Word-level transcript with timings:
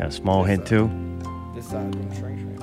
Got 0.00 0.08
a 0.08 0.12
small 0.12 0.44
head 0.44 0.64
too. 0.64 0.88
This 1.54 1.66
side's 1.68 1.94
gonna 1.94 2.14
shrink, 2.18 2.40
shrink. 2.40 2.58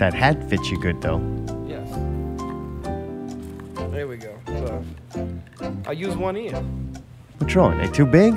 That 0.00 0.12
hat 0.12 0.42
fits 0.50 0.68
you 0.72 0.80
good 0.82 1.00
though. 1.00 1.20
Yes. 1.68 1.88
There 3.92 4.08
we 4.08 4.16
go. 4.16 4.34
So, 4.48 4.82
I 5.86 5.92
use 5.92 6.16
one 6.16 6.36
ear. 6.36 6.60
What's 7.38 7.54
wrong? 7.54 7.78
They 7.78 7.86
too 7.86 8.06
big? 8.06 8.34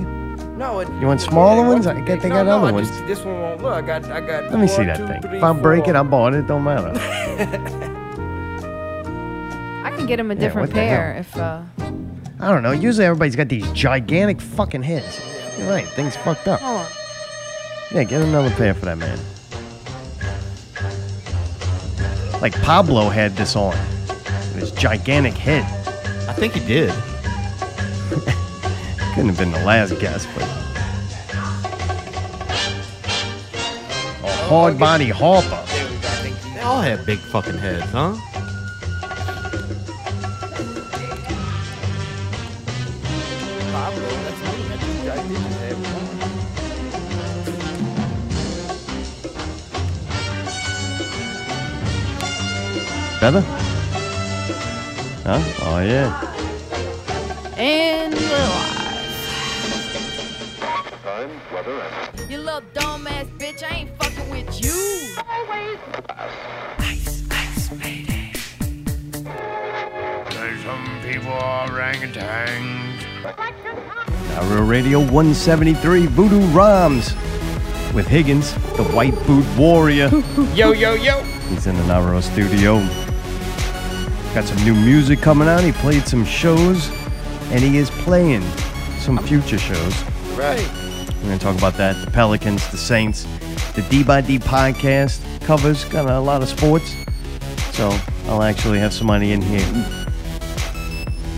No, 0.56 0.82
it, 0.82 0.88
You 1.02 1.08
want 1.08 1.20
smaller 1.20 1.66
it 1.66 1.70
ones? 1.70 1.88
I 1.88 1.96
get- 2.02 2.22
they 2.22 2.30
big. 2.30 2.32
got 2.32 2.46
no, 2.46 2.52
no, 2.52 2.58
other 2.60 2.68
I 2.68 2.72
ones. 2.72 2.92
This 3.08 3.26
one 3.26 3.42
won't 3.42 3.64
look. 3.64 3.74
I 3.74 3.82
got, 3.82 4.06
I 4.06 4.22
got. 4.22 4.52
Let 4.52 4.60
me 4.60 4.68
see 4.68 4.84
that 4.84 4.98
two, 4.98 5.08
thing. 5.08 5.20
three, 5.24 5.38
if 5.38 5.44
I 5.44 5.52
break 5.54 5.86
four. 5.86 5.96
it, 5.96 5.98
I 5.98 6.04
bought 6.04 6.36
it. 6.36 6.46
Don't 6.46 6.64
matter. 6.64 6.92
I 9.84 9.90
can 9.98 10.06
get 10.06 10.20
him 10.20 10.30
a 10.30 10.36
different 10.36 10.68
what 10.68 10.76
the 10.76 10.80
pair 10.80 11.16
if. 11.18 11.36
Uh, 11.36 11.64
I 12.40 12.52
don't 12.54 12.62
know. 12.62 12.70
Usually 12.72 13.08
everybody's 13.08 13.36
got 13.36 13.50
these 13.50 13.68
gigantic 13.72 14.40
fucking 14.42 14.84
heads. 14.84 15.20
You're 15.60 15.70
right. 15.70 15.86
Things 15.90 16.16
fucked 16.16 16.48
up. 16.48 16.62
hold 16.62 16.78
on. 16.78 16.88
Yeah, 17.92 18.04
get 18.06 18.22
another 18.22 18.50
pair 18.52 18.74
for 18.74 18.86
that 18.86 18.98
man. 18.98 19.20
Like 22.42 22.54
Pablo 22.62 23.10
had 23.10 23.36
this 23.36 23.58
on. 23.58 23.76
This 24.54 24.72
gigantic 24.72 25.34
head. 25.34 25.64
I 26.30 26.34
think 26.34 26.54
he 26.54 26.66
did. 26.66 26.92
Couldn't 29.14 29.28
have 29.28 29.38
been 29.38 29.52
the 29.52 29.64
last 29.66 30.00
guess, 30.00 30.26
but. 30.28 30.44
A 34.24 34.32
hard 34.48 34.76
oh, 34.76 34.78
body 34.78 35.10
harper. 35.10 35.50
There 35.50 35.90
we 35.90 35.98
go. 35.98 36.08
I 36.08 36.22
think 36.22 36.56
They 36.56 36.62
all 36.62 36.82
have 36.82 37.06
big 37.06 37.20
fucking 37.20 37.58
heads, 37.58 37.92
huh? 37.92 38.16
Better? 53.32 53.46
Huh? 55.22 55.38
Oh, 55.62 55.80
yeah. 55.86 56.10
And 57.58 58.16
we're 58.16 58.48
live. 61.78 62.32
You 62.32 62.40
little 62.40 62.64
dumbass 62.74 63.28
bitch, 63.38 63.62
I 63.62 63.76
ain't 63.76 63.92
fucking 64.02 64.32
with 64.32 64.60
you. 64.60 64.72
Some 70.64 70.86
people 71.04 71.32
are 71.32 71.70
orangutans. 71.70 73.04
Now, 74.30 74.64
Radio 74.64 74.98
173, 75.02 76.08
Voodoo 76.08 76.48
Rhymes. 76.48 77.14
With 77.94 78.08
Higgins, 78.08 78.56
the 78.76 78.86
white 78.86 79.14
boot 79.28 79.46
warrior. 79.56 80.10
Yo, 80.56 80.72
yo, 80.72 80.94
yo. 80.96 81.22
He's 81.50 81.66
in 81.66 81.76
the 81.76 81.84
Navarro 81.88 82.22
studio. 82.22 83.09
Got 84.34 84.46
some 84.46 84.64
new 84.64 84.76
music 84.76 85.22
coming 85.22 85.48
out. 85.48 85.64
He 85.64 85.72
played 85.72 86.08
some 86.08 86.24
shows, 86.24 86.90
and 87.52 87.62
he 87.62 87.78
is 87.78 87.90
playing 87.90 88.44
some 89.00 89.18
future 89.18 89.58
shows. 89.58 90.04
Right. 90.36 90.70
We're 91.18 91.30
going 91.30 91.40
to 91.40 91.44
talk 91.44 91.58
about 91.58 91.74
that. 91.76 92.06
The 92.06 92.12
Pelicans, 92.12 92.70
the 92.70 92.78
Saints, 92.78 93.26
the 93.74 93.82
D 93.90 94.04
by 94.04 94.22
D 94.22 94.38
podcast 94.38 95.20
covers 95.42 95.84
got 95.86 96.08
a 96.08 96.20
lot 96.20 96.44
of 96.44 96.50
sports. 96.50 96.94
So 97.72 97.90
I'll 98.26 98.44
actually 98.44 98.78
have 98.78 98.94
some 98.94 99.08
money 99.08 99.32
in 99.32 99.42
here. 99.42 99.66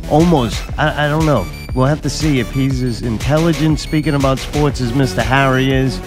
Almost. 0.09 0.61
I, 0.77 1.05
I 1.05 1.09
don't 1.09 1.25
know. 1.25 1.47
We'll 1.73 1.85
have 1.85 2.01
to 2.01 2.09
see 2.09 2.39
if 2.41 2.51
he's 2.51 2.83
as 2.83 3.03
intelligent 3.03 3.79
speaking 3.79 4.15
about 4.15 4.37
sports 4.37 4.81
as 4.81 4.91
Mr. 4.91 5.23
Harry 5.23 5.71
is. 5.71 5.97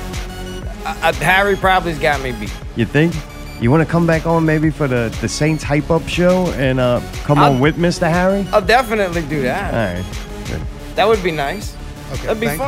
Uh, 0.84 0.98
uh, 1.02 1.12
Harry 1.14 1.56
probably's 1.56 1.98
got 1.98 2.20
me 2.20 2.32
beat. 2.32 2.52
You 2.76 2.84
think? 2.84 3.14
You 3.60 3.70
want 3.70 3.86
to 3.86 3.90
come 3.90 4.06
back 4.06 4.26
on 4.26 4.44
maybe 4.44 4.70
for 4.70 4.88
the, 4.88 5.16
the 5.20 5.28
Saints 5.28 5.62
hype 5.62 5.90
up 5.90 6.06
show 6.08 6.46
and 6.52 6.80
uh, 6.80 7.00
come 7.24 7.38
I'll- 7.38 7.54
on 7.54 7.60
with 7.60 7.76
Mr. 7.76 8.10
Harry? 8.10 8.46
I'll 8.52 8.60
definitely 8.60 9.22
do 9.22 9.42
that. 9.42 9.72
right. 9.72 10.04
Good. 10.48 10.60
That 10.96 11.06
would 11.08 11.22
be 11.22 11.30
nice. 11.30 11.74
Okay, 12.12 12.26
That'd 12.26 12.40
be 12.40 12.46
thank 12.46 12.58
you. 12.60 12.64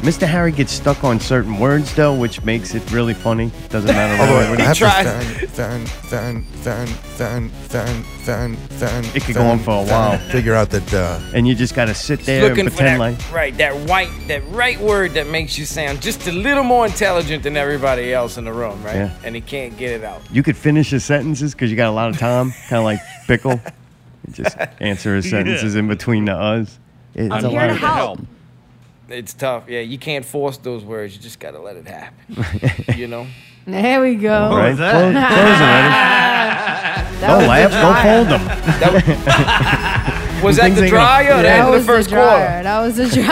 Fun. 0.00 0.08
Mr. 0.10 0.26
Harry 0.26 0.52
gets 0.52 0.72
stuck 0.72 1.04
on 1.04 1.18
certain 1.20 1.58
words 1.58 1.94
though, 1.94 2.14
which 2.14 2.42
makes 2.44 2.74
it 2.74 2.90
really 2.90 3.14
funny. 3.14 3.50
Doesn't 3.68 3.88
matter 3.94 4.20
Although 4.22 4.50
what 4.50 4.60
I 4.60 4.64
have 4.64 4.76
tried. 4.76 5.04
thun, 5.50 5.84
thun, 5.86 6.44
It 9.14 9.24
could 9.24 9.34
go 9.34 9.46
on 9.46 9.58
for 9.58 9.70
a 9.82 9.84
while. 9.86 10.18
Figure 10.30 10.54
out 10.54 10.70
that 10.70 10.94
uh, 10.94 11.20
and 11.34 11.46
you 11.46 11.54
just 11.54 11.74
got 11.74 11.86
to 11.86 11.94
sit 11.94 12.20
there 12.20 12.46
and 12.46 12.48
Looking 12.56 12.70
for 12.70 12.76
pretend 12.76 13.00
that 13.00 13.12
like 13.20 13.32
right, 13.32 13.56
that 13.58 13.74
white, 13.88 14.10
that 14.28 14.46
right 14.48 14.78
word 14.80 15.12
that 15.14 15.26
makes 15.28 15.58
you 15.58 15.64
sound 15.64 16.00
just 16.02 16.26
a 16.26 16.32
little 16.32 16.64
more 16.64 16.86
intelligent 16.86 17.42
than 17.42 17.56
everybody 17.56 18.12
else 18.12 18.36
in 18.38 18.44
the 18.44 18.52
room, 18.52 18.82
right? 18.82 18.96
Yeah. 18.96 19.14
And 19.24 19.34
he 19.34 19.40
can't 19.40 19.76
get 19.76 19.92
it 19.92 20.04
out. 20.04 20.22
you 20.32 20.42
could 20.42 20.56
finish 20.56 20.90
his 20.90 21.04
sentences 21.04 21.52
because 21.54 21.70
you 21.70 21.76
got 21.76 21.88
a 21.88 21.92
lot 21.92 22.10
of 22.10 22.18
time, 22.18 22.52
kind 22.68 22.78
of 22.78 22.84
like 22.84 23.00
Pickle. 23.26 23.60
Just 24.32 24.56
answer 24.80 25.16
his 25.16 25.28
sentences 25.30 25.74
in 25.74 25.88
between 25.88 26.24
the 26.26 26.32
us. 26.34 26.78
It's 27.14 27.32
I'm 27.32 27.44
a 27.44 27.48
here 27.48 27.60
lot 27.60 27.66
to 27.68 27.72
of- 27.72 27.78
help. 27.78 28.20
It's 29.08 29.32
tough. 29.34 29.64
Yeah, 29.68 29.80
you 29.80 29.98
can't 29.98 30.24
force 30.24 30.58
those 30.58 30.84
words. 30.84 31.14
You 31.16 31.20
just 31.22 31.40
gotta 31.40 31.58
let 31.60 31.76
it 31.76 31.86
happen. 31.86 32.94
you 32.98 33.06
know. 33.08 33.26
There 33.66 34.00
we 34.00 34.14
go. 34.16 34.54
Right? 34.56 34.70
was 34.70 34.78
that? 34.78 34.92
Close, 34.92 35.14
close 35.28 35.60
already. 35.60 36.38
That 37.18 37.26
Don't 37.26 37.38
was 37.38 37.42
the 37.42 37.48
laugh. 37.48 37.70
Go 37.72 37.80
dryer. 37.90 38.04
fold 38.04 38.28
them. 38.28 38.44
That 38.78 38.92
was, 40.36 40.42
was 40.44 40.56
that 40.56 40.62
the 40.62 40.66
ain't 40.68 40.74
gonna- 40.76 40.88
dryer 40.88 41.32
or 41.38 41.42
That 41.42 41.68
was 41.70 41.82
the 41.84 41.92
first 41.92 42.10
the 42.10 42.14
dryer. 42.16 42.28
quarter? 42.48 42.62
That 42.62 42.80
was 42.80 42.96
the 42.96 43.08
dryer. 43.08 43.26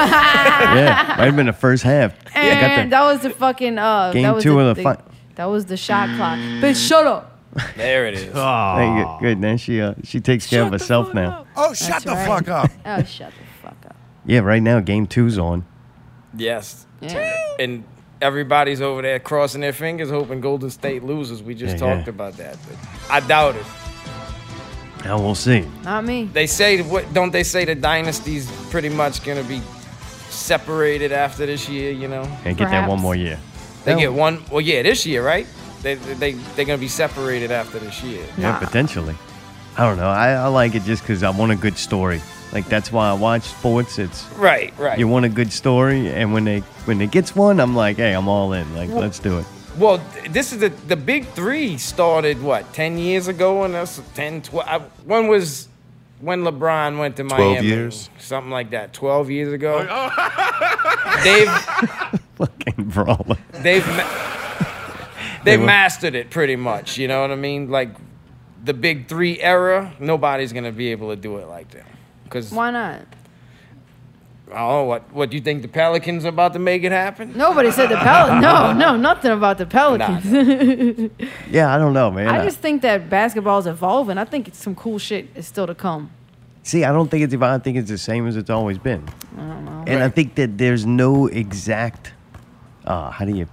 Yeah, 0.77 1.15
might 1.19 1.25
have 1.27 1.37
been 1.37 1.47
the 1.47 1.53
first 1.53 1.83
half. 1.85 2.13
You 2.15 2.33
got 2.33 2.35
And 2.35 2.91
the- 2.91 2.97
that 2.97 3.03
was 3.05 3.21
the 3.21 3.31
fucking 3.31 3.79
uh. 3.79 4.11
Game 4.13 4.23
that 4.25 4.35
was 4.35 4.43
two 4.43 4.55
the, 4.55 4.59
of 4.59 4.77
the 4.77 4.83
fi- 4.83 4.99
That 5.37 5.45
was 5.45 5.67
the 5.67 5.77
shot 5.77 6.09
clock. 6.17 6.39
Bitch, 6.39 6.85
shut 6.89 7.07
up. 7.07 7.39
There 7.77 8.07
it 8.09 8.15
is. 8.15 8.33
Oh. 8.35 8.77
Hey, 8.77 9.05
good, 9.05 9.21
good. 9.37 9.41
Then 9.41 9.57
she 9.57 9.81
uh, 9.81 9.95
she 10.03 10.19
takes 10.21 10.47
care 10.49 10.65
of 10.65 10.73
herself 10.73 11.15
now. 11.15 11.47
oh, 11.57 11.73
shut 11.73 11.89
That's 11.89 12.05
the 12.05 12.11
right. 12.13 12.27
fuck 12.27 12.49
up. 12.49 12.71
Oh, 12.85 13.03
shut 13.05 13.33
the 13.33 13.43
up. 13.43 13.46
Yeah, 14.27 14.41
right 14.41 14.63
now 14.63 14.81
game 14.81 15.07
two's 15.07 15.39
on. 15.39 15.65
Yes. 16.37 16.85
Yeah. 17.01 17.33
And 17.59 17.85
everybody's 18.21 18.81
over 18.81 19.03
there 19.03 19.19
crossing 19.21 19.61
their 19.61 19.73
fingers, 19.73 20.11
hoping 20.11 20.41
Golden 20.41 20.71
State 20.71 21.03
loses. 21.05 21.43
We 21.43 21.55
just 21.55 21.79
Yeah, 21.79 21.87
yeah. 21.87 21.95
talked 21.97 22.09
about 22.09 22.37
that. 22.39 22.57
But 22.69 22.77
I 23.11 23.21
doubt 23.21 23.57
it. 23.57 23.65
Now 25.05 25.19
we'll 25.21 25.35
see. 25.37 25.65
Not 25.85 26.05
me. 26.05 26.25
They 26.33 26.47
say 26.47 26.83
what? 26.83 27.13
Don't 27.15 27.31
they 27.33 27.45
say 27.45 27.65
the 27.65 27.75
dynasty's 27.77 28.51
pretty 28.71 28.89
much 28.89 29.23
gonna 29.25 29.45
be 29.45 29.61
separated 30.29 31.13
after 31.13 31.47
this 31.47 31.69
year? 31.69 31.93
You 31.93 32.09
know, 32.09 32.27
And 32.45 32.57
get 32.57 32.71
that 32.71 32.89
one 32.89 33.01
more 33.01 33.15
year. 33.15 33.39
they 33.85 33.93
Well, 33.93 34.01
get 34.01 34.13
one. 34.13 34.43
Well, 34.51 34.61
yeah, 34.61 34.83
this 34.83 35.07
year, 35.07 35.25
right? 35.25 35.47
They 35.83 35.95
they 35.95 36.33
they're 36.57 36.65
gonna 36.65 36.79
be 36.79 36.89
separated 36.89 37.53
after 37.53 37.79
this 37.79 38.03
year. 38.03 38.25
Yeah, 38.37 38.53
Nah. 38.53 38.59
potentially. 38.59 39.15
I 39.79 39.87
don't 39.87 39.99
know. 39.99 40.09
I, 40.09 40.31
I 40.33 40.47
like 40.49 40.75
it 40.75 40.83
just 40.85 41.03
because 41.03 41.23
I 41.23 41.31
want 41.31 41.53
a 41.53 41.57
good 41.57 41.77
story. 41.79 42.21
Like 42.57 42.69
that's 42.71 42.91
why 42.91 43.11
I 43.11 43.13
watch 43.13 43.43
sports. 43.43 43.99
It's 43.99 44.25
Right, 44.39 44.73
right. 44.79 44.99
you 44.99 45.07
want 45.07 45.27
a 45.27 45.29
good 45.29 45.53
story, 45.53 46.09
and 46.11 46.33
when 46.33 46.45
they 46.45 46.61
when 46.87 47.03
it 47.03 47.11
gets 47.11 47.37
one, 47.37 47.61
I'm 47.61 47.77
like, 47.77 47.99
hey, 47.99 48.15
I'm 48.15 48.29
all 48.29 48.55
in. 48.55 48.75
Like, 48.75 48.89
let's 48.89 49.19
do 49.19 49.39
it. 49.41 49.45
Well, 49.77 50.01
this 50.31 50.55
is 50.55 50.61
the 50.61 50.71
the 50.89 50.97
big 50.97 51.27
three 51.27 51.77
started 51.77 52.41
what 52.43 52.73
ten 52.73 52.97
years 52.97 53.29
ago, 53.29 53.65
and 53.65 53.75
that's 53.75 54.01
10, 54.15 54.41
12. 54.41 54.67
I, 54.67 54.79
when 55.05 55.27
was 55.29 55.69
when 56.21 56.45
LeBron 56.45 56.99
went 56.99 57.17
to 57.19 57.25
12 57.25 57.39
Miami? 57.39 57.67
years? 57.67 58.09
something 58.19 58.51
like 58.51 58.71
that. 58.71 58.95
Twelve 58.95 59.31
years 59.31 59.53
ago. 59.53 59.87
Oh, 59.87 61.21
they've 61.25 62.21
Fucking 62.37 62.85
brawler. 62.89 63.37
they've 63.53 63.87
ma- 63.87 64.65
they've 65.45 65.61
mastered 65.61 66.15
it 66.15 66.31
pretty 66.31 66.57
much. 66.57 66.97
You 66.97 67.07
know 67.09 67.21
what 67.21 67.33
I 67.33 67.37
mean? 67.37 67.69
Like 67.71 67.91
the 68.65 68.73
big 68.73 69.09
three 69.09 69.39
era, 69.43 69.93
nobody's 70.01 70.55
gonna 70.55 70.73
be 70.73 70.89
able 70.93 71.11
to 71.11 71.17
do 71.17 71.37
it 71.37 71.49
like 71.49 71.71
them. 71.71 71.85
Because 72.27 72.53
Why 72.53 72.71
not? 72.71 73.03
oh, 74.53 74.85
what 74.85 75.13
what 75.13 75.31
do 75.31 75.37
you 75.37 75.43
think 75.43 75.63
the 75.63 75.69
Pelicans 75.69 76.25
are 76.25 76.29
about 76.29 76.53
to 76.53 76.59
make 76.59 76.85
it 76.85 76.93
happen? 76.93 77.37
Nobody 77.37 77.71
said 77.71 77.89
the 77.89 77.97
Pelicans. 77.97 78.43
No, 78.47 78.73
no, 78.73 78.97
nothing 78.97 79.33
about 79.33 79.59
the 79.59 79.67
Pelicans. 79.67 80.25
Yeah, 81.51 81.75
I 81.75 81.79
don't 81.79 81.93
know, 81.93 82.11
man. 82.11 82.29
I 82.29 82.45
just 82.45 82.59
think 82.59 82.83
that 82.83 83.09
basketball's 83.09 83.67
evolving. 83.67 84.19
I 84.19 84.25
think 84.25 84.49
it's 84.49 84.59
some 84.59 84.75
cool 84.75 84.99
shit 84.99 85.29
is 85.35 85.47
still 85.47 85.67
to 85.67 85.75
come. 85.75 86.11
See, 86.63 86.85
I 86.85 86.93
don't 86.93 87.09
think 87.09 87.23
it's 87.23 87.33
evolving. 87.35 87.61
I 87.61 87.63
think 87.63 87.77
it's 87.79 87.89
the 87.91 87.99
same 87.99 88.27
as 88.27 88.37
it's 88.37 88.51
always 88.51 88.79
been. 88.79 89.09
I 89.37 89.41
don't 89.41 89.65
know. 89.65 89.85
And 89.87 90.03
I 90.03 90.09
think 90.09 90.35
that 90.35 90.59
there's 90.59 90.85
no 90.85 91.29
exact 91.29 92.13
uh, 92.87 93.11
how 93.11 93.25
do 93.25 93.35
you 93.37 93.49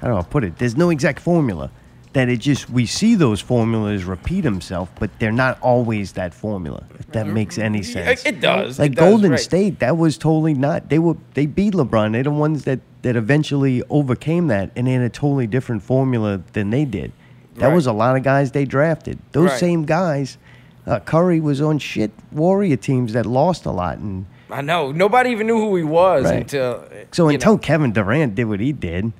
how 0.00 0.08
do 0.08 0.14
I 0.16 0.22
put 0.22 0.44
it? 0.44 0.56
There's 0.58 0.76
no 0.76 0.90
exact 0.90 1.20
formula. 1.20 1.70
That 2.12 2.28
it 2.28 2.38
just 2.38 2.68
we 2.68 2.86
see 2.86 3.14
those 3.14 3.40
formulas 3.40 4.02
repeat 4.04 4.40
themselves, 4.40 4.90
but 4.98 5.10
they're 5.20 5.30
not 5.30 5.60
always 5.62 6.12
that 6.14 6.34
formula. 6.34 6.84
If 6.98 7.06
that 7.12 7.28
makes 7.28 7.56
any 7.56 7.84
sense. 7.84 8.26
It, 8.26 8.40
does. 8.40 8.80
like 8.80 8.92
it 8.92 8.94
does, 8.96 9.08
Golden 9.10 9.30
right. 9.30 9.40
State, 9.40 9.78
that 9.78 9.96
was 9.96 10.18
totally 10.18 10.54
not. 10.54 10.88
They 10.88 10.98
were 10.98 11.14
they 11.34 11.46
beat 11.46 11.74
LeBron. 11.74 12.10
They're 12.12 12.24
the 12.24 12.32
ones 12.32 12.64
that 12.64 12.80
that 13.02 13.14
eventually 13.14 13.84
overcame 13.90 14.48
that, 14.48 14.72
and 14.74 14.88
in 14.88 15.02
a 15.02 15.08
totally 15.08 15.46
different 15.46 15.84
formula 15.84 16.42
than 16.52 16.70
they 16.70 16.84
did. 16.84 17.12
That 17.56 17.68
Right. 17.68 17.74
was 17.74 17.86
a 17.86 17.92
lot 17.92 18.16
of 18.16 18.24
guys 18.24 18.50
they 18.50 18.64
drafted. 18.64 19.18
Those 19.30 19.50
Right. 19.50 19.60
same 19.60 19.84
guys, 19.84 20.36
uh, 20.86 20.98
Curry 21.00 21.40
was 21.40 21.60
on 21.60 21.78
shit 21.78 22.10
Warrior 22.32 22.76
teams 22.76 23.12
that 23.12 23.24
lost 23.24 23.66
a 23.66 23.70
lot, 23.70 23.98
and 23.98 24.26
I 24.50 24.62
know. 24.62 24.90
Nobody 24.90 25.30
even 25.30 25.46
knew 25.46 25.58
who 25.58 25.76
he 25.76 25.84
was 25.84 26.28
until. 26.28 26.82
So 27.12 27.28
until 27.28 27.52
know. 27.52 27.58
Kevin 27.58 27.92
Durant 27.92 28.34
did 28.34 28.46
what 28.46 28.58
he 28.58 28.72
did, 28.72 29.12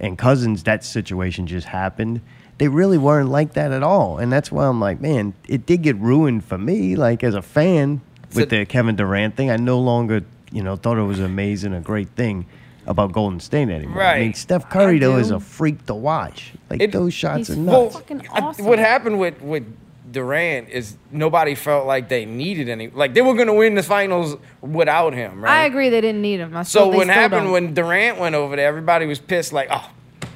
and 0.00 0.16
Cousins, 0.18 0.62
that 0.64 0.82
situation 0.84 1.46
just 1.46 1.66
happened. 1.68 2.20
They 2.58 2.68
really 2.68 2.98
weren't 2.98 3.28
like 3.30 3.54
that 3.54 3.72
at 3.72 3.82
all, 3.82 4.18
and 4.18 4.30
that's 4.32 4.50
why 4.52 4.66
I'm 4.66 4.80
like, 4.80 5.00
man, 5.00 5.34
it 5.48 5.64
did 5.66 5.82
get 5.82 5.96
ruined 5.96 6.44
for 6.44 6.58
me. 6.58 6.96
Like 6.96 7.22
as 7.24 7.34
a 7.34 7.42
fan 7.42 8.00
with 8.34 8.50
So- 8.50 8.56
the 8.56 8.66
Kevin 8.66 8.96
Durant 8.96 9.36
thing, 9.36 9.50
I 9.50 9.56
no 9.56 9.78
longer, 9.78 10.22
you 10.52 10.62
know, 10.62 10.76
thought 10.76 10.98
it 10.98 11.02
was 11.02 11.20
amazing, 11.20 11.72
a 11.74 11.80
great 11.80 12.08
thing 12.10 12.46
about 12.86 13.12
Golden 13.12 13.40
State 13.40 13.68
anymore. 13.68 13.98
Right. 13.98 14.16
I 14.16 14.20
mean, 14.20 14.34
Steph 14.34 14.68
Curry 14.68 14.98
though 14.98 15.16
is 15.18 15.30
a 15.30 15.38
freak 15.40 15.86
to 15.86 15.94
watch. 15.94 16.52
Like 16.68 16.80
It- 16.82 16.92
those 16.92 17.14
shots 17.14 17.48
are 17.50 17.54
full- 17.54 17.62
nuts. 17.64 17.94
fucking 17.96 18.22
I- 18.32 18.40
awesome. 18.40 18.64
what 18.66 18.78
happened 18.78 19.18
with 19.18 19.40
with 19.42 19.64
Durant 20.10 20.68
is 20.70 20.96
nobody 21.10 21.54
felt 21.54 21.86
like 21.86 22.08
they 22.08 22.24
needed 22.24 22.68
any. 22.68 22.88
Like 22.88 23.14
they 23.14 23.22
were 23.22 23.34
going 23.34 23.46
to 23.46 23.54
win 23.54 23.74
the 23.74 23.82
finals 23.82 24.36
without 24.60 25.12
him. 25.12 25.42
Right? 25.44 25.62
I 25.62 25.64
agree 25.66 25.88
they 25.88 26.00
didn't 26.00 26.22
need 26.22 26.40
him. 26.40 26.56
I 26.56 26.62
So 26.62 26.80
still, 26.90 26.92
what 26.96 27.06
happened 27.08 27.44
don't. 27.44 27.52
when 27.52 27.74
Durant 27.74 28.18
went 28.18 28.34
over 28.34 28.56
there? 28.56 28.66
Everybody 28.66 29.06
was 29.06 29.18
pissed. 29.18 29.52
Like, 29.52 29.68
oh, 29.70 29.90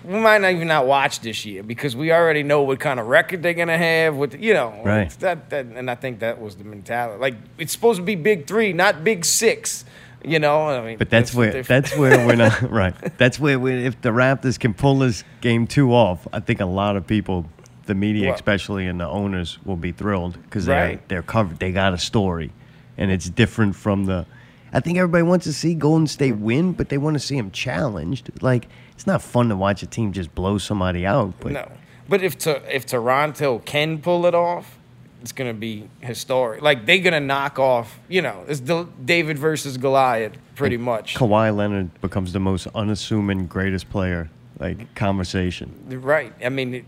we 0.05 0.19
might 0.21 0.41
not 0.41 0.53
even 0.53 0.69
not 0.69 0.87
watch 0.87 1.21
this 1.21 1.45
year 1.47 1.63
because 1.63 1.97
we 1.97 2.13
already 2.13 2.43
know 2.43 2.63
what 2.63 2.79
kind 2.79 3.01
of 3.01 3.07
record 3.07 3.43
they're 3.43 3.55
gonna 3.55 3.79
have. 3.79 4.17
With 4.17 4.35
you 4.41 4.53
know, 4.55 4.81
Right. 4.85 5.11
That, 5.21 5.51
that 5.51 5.67
and 5.67 5.91
I 5.91 5.95
think 5.95 6.21
that 6.21 6.41
was 6.41 6.57
the 6.57 6.65
mentality. 6.65 7.21
Like 7.21 7.35
it's 7.59 7.73
supposed 7.73 7.99
to 7.99 8.05
be 8.05 8.15
big 8.15 8.47
three, 8.47 8.73
not 8.73 9.03
big 9.05 9.25
six. 9.25 9.85
You 10.27 10.39
know, 10.39 10.69
I 10.69 10.81
mean, 10.83 10.97
But 10.97 11.11
that's 11.11 11.35
where 11.35 11.53
diff- 11.53 11.69
that's 11.69 11.95
where 11.99 12.27
we're 12.27 12.37
not 12.37 12.63
right. 12.71 12.95
That's 13.19 13.39
where 13.39 13.59
we, 13.59 13.85
if 13.85 14.01
the 14.01 14.09
Raptors 14.09 14.59
can 14.59 14.73
pull 14.73 14.99
this 15.01 15.23
game 15.43 15.67
two 15.67 15.93
off, 15.93 16.27
I 16.33 16.41
think 16.41 16.61
a 16.61 16.65
lot 16.65 16.97
of 16.97 17.07
people, 17.07 17.45
the 17.87 17.95
media 17.95 18.27
Well- 18.27 18.35
especially, 18.35 18.87
and 18.87 19.01
the 19.01 19.09
owners 19.09 19.59
will 19.65 19.77
be 19.77 19.93
thrilled 19.93 20.39
because 20.43 20.67
they're 20.67 20.85
Right. 20.89 21.09
they're 21.09 21.23
covered. 21.23 21.59
They 21.59 21.73
got 21.73 21.93
a 21.93 21.99
story, 21.99 22.51
and 22.99 23.11
it's 23.11 23.29
different 23.29 23.77
from 23.77 24.05
the. 24.07 24.27
I 24.73 24.81
think 24.81 24.99
everybody 24.99 25.23
wants 25.23 25.45
to 25.45 25.53
see 25.53 25.75
Golden 25.75 26.07
State 26.09 26.37
win, 26.37 26.73
but 26.73 26.89
they 26.89 26.99
want 26.99 27.15
to 27.15 27.21
see 27.21 27.37
them 27.37 27.51
challenged. 27.53 28.31
Like 28.43 28.69
it's 28.95 29.07
not 29.07 29.23
fun 29.23 29.49
to 29.51 29.57
watch 29.57 29.83
a 29.83 29.87
team 29.87 30.13
just 30.13 30.35
blow 30.35 30.59
somebody 30.59 31.07
out. 31.07 31.35
But 31.41 31.53
No, 31.53 31.69
but 32.09 32.23
if 32.23 32.37
to, 32.39 32.61
if 32.75 32.85
Toronto 32.87 33.61
can 33.65 33.99
pull 33.99 34.27
it 34.27 34.35
off, 34.35 34.79
it's 35.23 35.31
gonna 35.33 35.55
be 35.55 35.89
historic. 36.01 36.61
Like 36.63 36.87
they're 36.87 36.99
gonna 36.99 37.21
knock 37.21 37.59
off. 37.59 38.01
You 38.09 38.23
know, 38.23 38.45
it's 38.49 38.61
the 38.61 38.87
David 39.05 39.39
versus 39.39 39.77
Goliath, 39.77 40.33
pretty 40.57 40.77
much. 40.77 41.15
Kawhi 41.15 41.55
Leonard 41.55 41.91
becomes 42.01 42.33
the 42.33 42.41
most 42.41 42.67
unassuming 42.75 43.47
greatest 43.47 43.91
player. 43.91 44.29
Like 44.59 44.95
conversation. 44.95 45.73
Right. 45.89 46.33
I 46.45 46.49
mean, 46.49 46.85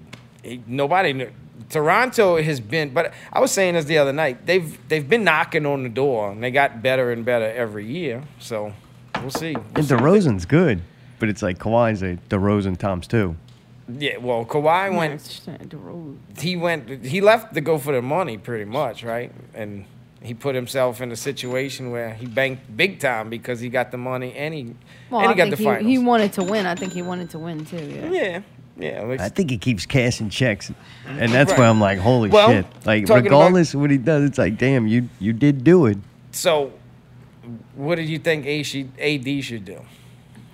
nobody. 0.67 1.13
Knew. 1.13 1.31
Toronto 1.71 2.41
has 2.41 2.61
been, 2.61 2.91
but 2.91 3.13
I 3.33 3.41
was 3.41 3.51
saying 3.51 3.75
this 3.75 3.87
the 3.87 3.99
other 3.99 4.13
night. 4.13 4.47
They've 4.47 4.79
they've 4.89 5.09
been 5.09 5.25
knocking 5.25 5.67
on 5.67 5.83
the 5.83 5.89
door, 5.89 6.31
and 6.33 6.43
they 6.43 6.51
got 6.51 6.83
better 6.83 7.11
and 7.13 7.25
better 7.25 7.47
every 7.47 7.87
year. 7.87 8.23
So 8.39 8.73
we'll 9.21 9.31
see. 9.31 9.55
We'll 9.55 9.65
And 9.75 9.85
see. 9.85 9.95
DeRozan's 9.95 10.45
good, 10.47 10.83
but 11.19 11.29
it's 11.29 11.43
like 11.43 11.59
Kawhi's 11.59 12.03
a 12.03 12.19
DeRozan 12.29 12.77
times 12.79 13.07
two. 13.07 13.37
Yeah. 13.89 14.19
Well, 14.19 14.45
Kawhi 14.45 14.97
went. 14.97 15.15
it's 15.15 15.41
just 15.41 15.71
the 15.71 15.77
road. 15.77 16.19
He 16.39 16.57
went. 16.57 17.05
He 17.05 17.21
left 17.21 17.55
to 17.55 17.61
go 17.61 17.79
for 17.79 17.93
the 17.95 18.03
money, 18.03 18.37
pretty 18.39 18.65
much, 18.65 19.03
right? 19.03 19.33
And 19.55 19.87
he 20.23 20.35
put 20.35 20.55
himself 20.55 21.01
in 21.01 21.11
a 21.13 21.17
situation 21.17 21.91
where 21.91 22.13
he 22.15 22.27
banked 22.27 22.77
big 22.77 22.99
time 23.01 23.31
because 23.31 23.61
he 23.61 23.69
got 23.69 23.91
the 23.93 23.99
money 23.99 24.33
and 24.35 24.53
he 24.55 24.75
Well, 25.11 25.21
and 25.21 25.29
I 25.31 25.33
he 25.33 25.37
got 25.37 25.45
think 25.45 25.51
the 25.51 25.57
he, 25.57 25.65
finals. 25.65 25.87
he 25.87 25.99
wanted 25.99 26.33
to 26.35 26.43
win. 26.45 26.67
I 26.67 26.75
think 26.75 26.93
he 26.93 27.03
wanted 27.03 27.31
to 27.31 27.39
win 27.39 27.65
too. 27.65 27.77
Yeah. 27.77 28.11
yeah. 28.11 28.41
Yeah. 28.79 29.03
like- 29.03 29.21
I 29.21 29.29
think 29.29 29.51
he 29.51 29.59
keeps 29.59 29.87
cashing 29.87 30.29
checks, 30.31 30.71
and 31.09 31.33
that's 31.33 31.51
Right. 31.53 31.59
where 31.61 31.69
I'm 31.69 31.81
like, 31.81 31.99
holy 31.99 32.29
Well, 32.31 32.49
shit! 32.51 32.67
Like, 32.85 33.07
talking 33.07 33.27
about- 33.27 33.37
regardless 33.39 33.75
of 33.75 33.81
what 33.81 33.91
he 33.91 33.99
does, 33.99 34.25
it's 34.25 34.39
like, 34.39 34.59
damn, 34.59 34.87
you 34.87 35.09
you 35.19 35.33
did 35.33 35.65
do 35.65 35.87
it. 35.87 35.99
so, 36.31 36.73
what 37.75 37.95
did 37.97 38.09
you 38.09 38.19
think 38.19 38.47
AD 38.47 39.41
should 39.43 39.65
do? 39.65 39.79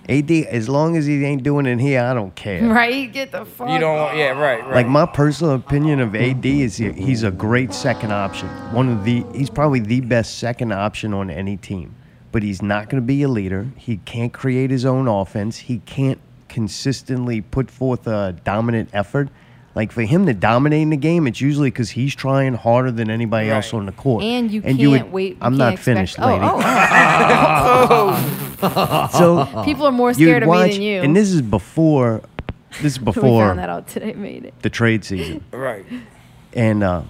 AD, 0.09 0.45
as 0.47 0.67
long 0.67 0.97
as 0.97 1.05
he 1.05 1.23
ain't 1.23 1.43
doing 1.43 1.65
it 1.65 1.79
here, 1.79 2.01
I 2.01 2.13
don't 2.13 2.35
care. 2.35 2.61
Right? 2.67 3.11
Get 3.11 3.31
the 3.31 3.45
fuck. 3.45 3.69
You 3.69 3.79
don't. 3.79 3.95
want- 3.97 4.17
Yeah. 4.17 4.31
Right. 4.31 4.61
Right. 4.61 4.75
Like 4.75 4.87
my 4.87 5.05
personal 5.05 5.53
opinion 5.55 5.99
of 6.01 6.13
AD 6.15 6.45
is 6.61 6.75
he, 6.77 6.91
he's 6.91 7.23
a 7.23 7.31
great 7.31 7.73
second 7.73 8.11
option. 8.11 8.49
One 8.73 8.89
of 8.89 9.05
the 9.05 9.23
he's 9.33 9.49
probably 9.49 9.79
the 9.79 10.01
best 10.01 10.39
second 10.39 10.73
option 10.73 11.13
on 11.13 11.29
any 11.29 11.55
team. 11.57 11.95
But 12.33 12.43
he's 12.43 12.61
not 12.61 12.89
going 12.89 13.01
to 13.01 13.05
be 13.05 13.21
a 13.21 13.27
leader. 13.29 13.67
He 13.77 13.97
can't 14.05 14.33
create 14.33 14.71
his 14.71 14.85
own 14.85 15.07
offense. 15.07 15.57
He 15.57 15.77
can't 15.85 16.19
consistently 16.53 17.41
put 17.41 17.69
forth 17.69 18.07
a 18.07 18.33
dominant 18.45 18.89
effort. 18.93 19.27
Like 19.75 19.91
for 19.91 20.03
him 20.03 20.27
to 20.27 20.35
dominate 20.35 20.83
in 20.83 20.91
the 20.91 20.97
game, 20.97 21.25
it's 21.25 21.41
usually 21.41 21.71
because 21.71 21.89
he's 21.89 22.13
trying 22.15 22.53
harder 22.53 22.91
than 22.91 23.09
anybody 23.09 23.49
else 23.49 23.73
on 23.73 23.87
the 23.87 23.91
court. 23.91 24.23
And 24.23 24.51
you 24.51 24.61
would- 24.61 24.77
can't 24.77 25.11
wait. 25.11 25.31
you 25.31 25.37
I'm 25.41 25.53
can't 25.53 25.57
not 25.57 25.73
expect- 25.73 25.85
finished, 25.85 26.15
oh, 26.19 26.27
lady. 26.27 26.45
Oh, 26.45 26.59
So 29.17 29.49
oh. 29.53 29.63
people 29.65 29.87
are 29.87 29.91
more 29.91 30.13
scared 30.13 30.43
of 30.43 30.49
watch, 30.49 30.67
me 30.67 30.73
than 30.73 30.81
you. 30.83 31.01
and 31.01 31.15
this 31.15 31.31
is 31.31 31.41
before. 31.41 32.21
This 32.81 32.93
is 32.93 32.97
before. 32.99 33.23
we 33.23 33.29
before 33.29 33.47
found 33.47 33.57
that 33.59 33.69
out 33.69 33.87
today. 33.87 34.13
Made 34.13 34.45
it. 34.45 34.53
the 34.61 34.69
trade 34.69 35.03
season. 35.03 35.43
right. 35.51 35.85
and 36.53 36.83
uh, 36.83 37.01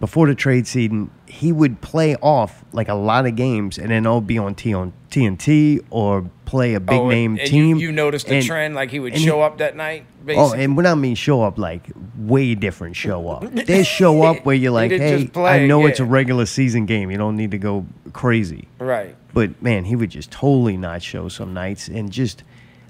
before 0.00 0.26
the 0.26 0.34
trade 0.34 0.66
season, 0.66 1.10
he 1.26 1.50
would 1.52 1.80
play 1.80 2.14
off 2.16 2.64
like 2.72 2.88
a 2.88 2.94
lot 2.94 3.26
of 3.26 3.36
games, 3.36 3.78
and 3.78 3.90
then 3.90 4.06
I'll 4.06 4.20
be 4.20 4.38
on 4.38 4.54
T 4.54 4.74
on 4.74 4.92
TNT 5.10 5.80
or 5.90 6.28
play 6.44 6.74
a 6.74 6.80
big 6.80 6.98
Oh, 6.98 7.02
and- 7.02 7.10
name 7.10 7.38
and 7.38 7.48
team. 7.48 7.76
You, 7.78 7.86
you 7.88 7.92
noticed 7.92 8.26
the 8.26 8.36
and- 8.36 8.44
trend, 8.46 8.74
like 8.74 8.90
he 8.90 9.00
would 9.00 9.16
show 9.18 9.36
he- 9.38 9.42
up 9.42 9.58
that 9.58 9.76
night. 9.76 10.04
Oh, 10.28 10.52
and 10.54 10.76
when 10.76 10.86
I 10.86 10.94
mean 10.94 11.14
show 11.14 11.42
up, 11.42 11.58
like 11.58 11.88
way 12.18 12.54
different 12.54 12.96
show 12.96 13.28
up. 13.28 13.44
They 13.66 13.82
show 13.84 14.22
up 14.22 14.44
where 14.44 14.54
you're 14.56 14.72
like, 14.72 14.90
hey, 14.90 15.26
play, 15.26 15.62
I 15.62 15.66
know 15.66 15.86
it's 15.86 16.00
a 16.00 16.04
regular 16.04 16.46
season 16.46 16.86
game. 16.86 17.10
You 17.10 17.18
don't 17.18 17.36
need 17.36 17.50
to 17.52 17.58
go 17.58 17.86
crazy. 18.12 18.68
right. 18.78 19.16
But 19.32 19.60
man, 19.62 19.84
he 19.84 19.96
would 19.96 20.10
just 20.10 20.30
totally 20.30 20.76
not 20.76 21.02
show 21.02 21.28
some 21.28 21.52
nights 21.54 21.88
and 21.88 22.10
just 22.12 22.44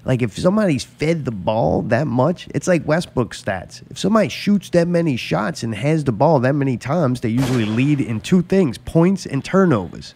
like 0.05 0.21
if 0.21 0.37
somebody's 0.37 0.83
fed 0.83 1.25
the 1.25 1.31
ball 1.31 1.81
that 1.83 2.05
much, 2.07 2.47
it's 2.53 2.67
like 2.67 2.87
Westbrook 2.87 3.33
stats. 3.33 3.81
If 3.89 3.97
somebody 3.97 4.29
shoots 4.29 4.69
that 4.69 4.87
many 4.87 5.17
shots 5.17 5.63
and 5.63 5.73
has 5.75 6.03
the 6.03 6.11
ball 6.11 6.39
that 6.41 6.53
many 6.53 6.77
times, 6.77 7.21
they 7.21 7.29
usually 7.29 7.65
lead 7.65 7.99
in 7.99 8.21
two 8.21 8.43
things: 8.43 8.77
points 8.77 9.25
and 9.25 9.43
turnovers. 9.43 10.13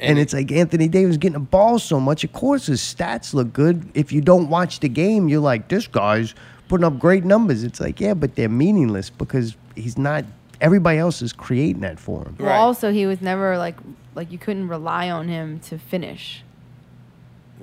And, 0.00 0.16
it's 0.16 0.32
like 0.32 0.52
Anthony 0.52 0.86
Davis 0.86 1.16
getting 1.16 1.32
the 1.32 1.40
ball 1.40 1.80
so 1.80 1.98
much. 1.98 2.22
Of 2.22 2.32
course, 2.32 2.66
his 2.66 2.80
stats 2.80 3.34
look 3.34 3.52
good. 3.52 3.90
If 3.94 4.12
you 4.12 4.20
don't 4.20 4.48
watch 4.48 4.78
the 4.78 4.88
game, 4.88 5.28
you're 5.28 5.40
like, 5.40 5.66
this 5.66 5.88
guy's 5.88 6.36
putting 6.68 6.84
up 6.84 7.00
great 7.00 7.24
numbers. 7.24 7.64
It's 7.64 7.80
like, 7.80 7.98
yeah, 8.00 8.14
but 8.14 8.36
they're 8.36 8.48
meaningless 8.48 9.10
because 9.10 9.56
he's 9.74 9.98
not. 9.98 10.24
Everybody 10.60 10.98
else 10.98 11.20
is 11.20 11.32
creating 11.32 11.80
that 11.80 11.98
for 11.98 12.22
him. 12.22 12.36
Well, 12.38 12.48
Right. 12.48 12.56
also 12.58 12.92
he 12.92 13.06
was 13.06 13.20
never 13.20 13.58
like 13.58 13.74
like 14.14 14.30
you 14.30 14.38
couldn't 14.38 14.68
rely 14.68 15.10
on 15.10 15.26
him 15.26 15.58
to 15.60 15.78
finish. 15.78 16.44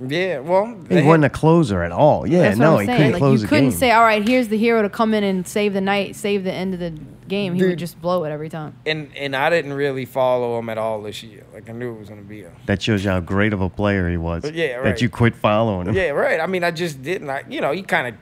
Yeah. 0.07 0.39
Well, 0.39 0.77
He 0.89 1.01
wasn't 1.01 1.25
a 1.25 1.29
closer 1.29 1.83
at 1.83 1.91
all. 1.91 2.27
Yeah, 2.27 2.41
That's 2.43 2.57
no, 2.57 2.77
he 2.77 2.85
saying. 2.85 2.97
couldn't 2.97 3.11
Like 3.13 3.19
close 3.19 3.41
you 3.41 3.47
couldn't 3.47 3.69
game. 3.69 3.77
say, 3.77 3.91
"All 3.91 4.03
right, 4.03 4.27
here's 4.27 4.49
the 4.49 4.57
hero 4.57 4.81
to 4.81 4.89
come 4.89 5.13
in 5.13 5.23
and 5.23 5.47
save 5.47 5.73
the 5.73 5.81
night, 5.81 6.15
save 6.15 6.43
the 6.43 6.51
end 6.51 6.73
of 6.73 6.79
the 6.81 6.93
game." 7.27 7.53
He 7.53 7.59
Dude. 7.59 7.69
would 7.71 7.79
just 7.79 8.01
blow 8.01 8.23
it 8.25 8.29
every 8.29 8.49
time. 8.49 8.75
and 8.85 9.09
and 9.15 9.35
I 9.35 9.49
didn't 9.49 9.73
really 9.73 10.05
follow 10.05 10.59
him 10.59 10.67
at 10.69 10.77
all 10.77 11.01
this 11.01 11.23
year. 11.23 11.43
Like 11.53 11.69
I 11.69 11.73
knew 11.73 11.93
it 11.95 11.99
was 11.99 12.09
gonna 12.09 12.21
be 12.23 12.43
a. 12.43 12.51
that 12.65 12.81
shows 12.81 13.05
you 13.05 13.11
how 13.11 13.19
great 13.21 13.53
of 13.53 13.61
a 13.61 13.69
player 13.69 14.09
he 14.09 14.17
was. 14.17 14.41
But 14.41 14.53
yeah, 14.53 14.81
That 14.83 15.01
you 15.01 15.09
quit 15.09 15.35
following 15.35 15.87
him. 15.87 15.95
Yeah, 15.95 16.09
right. 16.09 16.39
I 16.41 16.47
mean, 16.47 16.63
I 16.63 16.71
just 16.71 17.01
didn't. 17.01 17.29
I, 17.29 17.43
you 17.49 17.61
know, 17.61 17.71
you 17.71 17.83
kind 17.83 18.07
of 18.07 18.15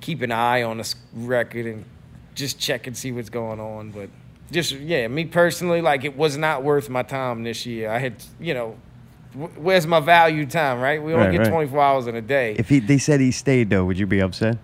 keep 0.00 0.20
an 0.22 0.30
eye 0.30 0.62
on 0.62 0.78
this 0.78 0.94
record 1.14 1.66
and 1.66 1.84
just 2.34 2.58
check 2.60 2.86
and 2.86 2.96
see 2.96 3.12
what's 3.12 3.30
going 3.30 3.60
on. 3.60 3.90
But 3.92 4.10
just 4.52 4.72
yeah, 4.72 5.08
me 5.08 5.24
personally, 5.24 5.80
like 5.80 6.04
it 6.04 6.16
was 6.18 6.36
not 6.36 6.62
worth 6.62 6.88
my 6.90 7.02
time 7.02 7.42
this 7.44 7.64
year. 7.66 7.90
I 7.90 7.98
had, 7.98 8.22
you 8.38 8.54
know, 8.54 8.76
wh- 8.76 8.87
where's 9.34 9.86
my 9.86 10.00
value 10.00 10.46
time? 10.46 10.80
Right? 10.80 11.02
We 11.02 11.12
only 11.12 11.26
Right, 11.26 11.32
get 11.32 11.40
right. 11.42 11.50
24 11.50 11.80
hours 11.80 12.06
in 12.06 12.14
a 12.16 12.22
day. 12.22 12.56
If 12.58 12.68
he, 12.68 12.78
they 12.80 12.98
said 12.98 13.20
he 13.20 13.30
stayed 13.30 13.70
though, 13.70 13.84
would 13.84 13.98
you 13.98 14.06
be 14.06 14.20
upset? 14.20 14.58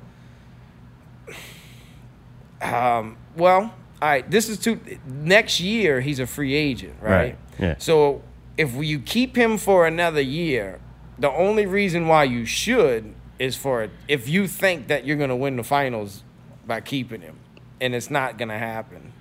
Um, 2.63 3.17
well, 3.37 3.61
all 3.61 4.09
right. 4.09 4.29
This 4.31 4.49
is 4.49 4.59
two. 4.59 4.81
Next 5.07 5.61
year, 5.61 6.01
he's 6.01 6.19
a 6.19 6.27
free 6.27 6.55
agent, 6.55 6.95
right? 7.01 7.11
Right, 7.11 7.39
yeah. 7.59 7.75
So 7.79 8.23
if 8.57 8.75
you 8.75 9.01
keep 9.01 9.37
him 9.37 9.59
for 9.59 9.87
another 9.87 10.21
year, 10.21 10.81
the 11.19 11.31
only 11.31 11.67
reason 11.67 12.09
why 12.09 12.25
you 12.25 12.45
should 12.47 13.15
is 13.39 13.57
for 13.57 13.89
if 14.09 14.29
you 14.29 14.47
think 14.47 14.87
that 14.89 15.05
you're 15.05 15.17
gonna 15.17 15.37
win 15.37 15.57
the 15.57 15.65
finals 15.65 16.23
by 16.67 16.81
keeping 16.81 17.21
him, 17.21 17.37
and 17.81 17.95
it's 17.95 18.11
not 18.11 18.39
gonna 18.39 18.59
happen. 18.59 19.13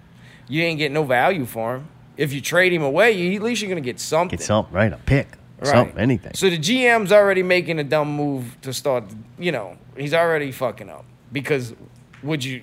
You 0.48 0.64
ain't 0.64 0.78
getting 0.78 0.94
no 0.94 1.04
value 1.04 1.46
for 1.46 1.76
him. 1.78 1.88
If 2.17 2.32
you 2.34 2.41
trade 2.41 2.72
him 2.74 2.84
away, 2.84 3.12
you, 3.13 3.36
at 3.36 3.41
least 3.41 3.62
you're 3.62 3.70
gonna 3.70 3.82
get 3.82 4.00
something. 4.00 4.38
Get 4.38 4.46
something, 4.46 4.74
right? 4.74 4.93
A 4.93 4.98
pick, 4.98 5.27
Right. 5.60 5.67
something, 5.70 5.98
anything. 5.98 6.34
So 6.36 6.50
the 6.50 6.58
GM's 6.58 7.12
already 7.12 7.41
making 7.43 7.79
a 7.79 7.84
dumb 7.84 8.13
move 8.15 8.58
to 8.62 8.74
start. 8.74 9.05
You 9.39 9.51
know, 9.51 9.77
he's 9.98 10.13
already 10.13 10.51
fucking 10.51 10.89
up 10.89 11.05
because 11.32 11.74
would 12.22 12.43
you? 12.43 12.62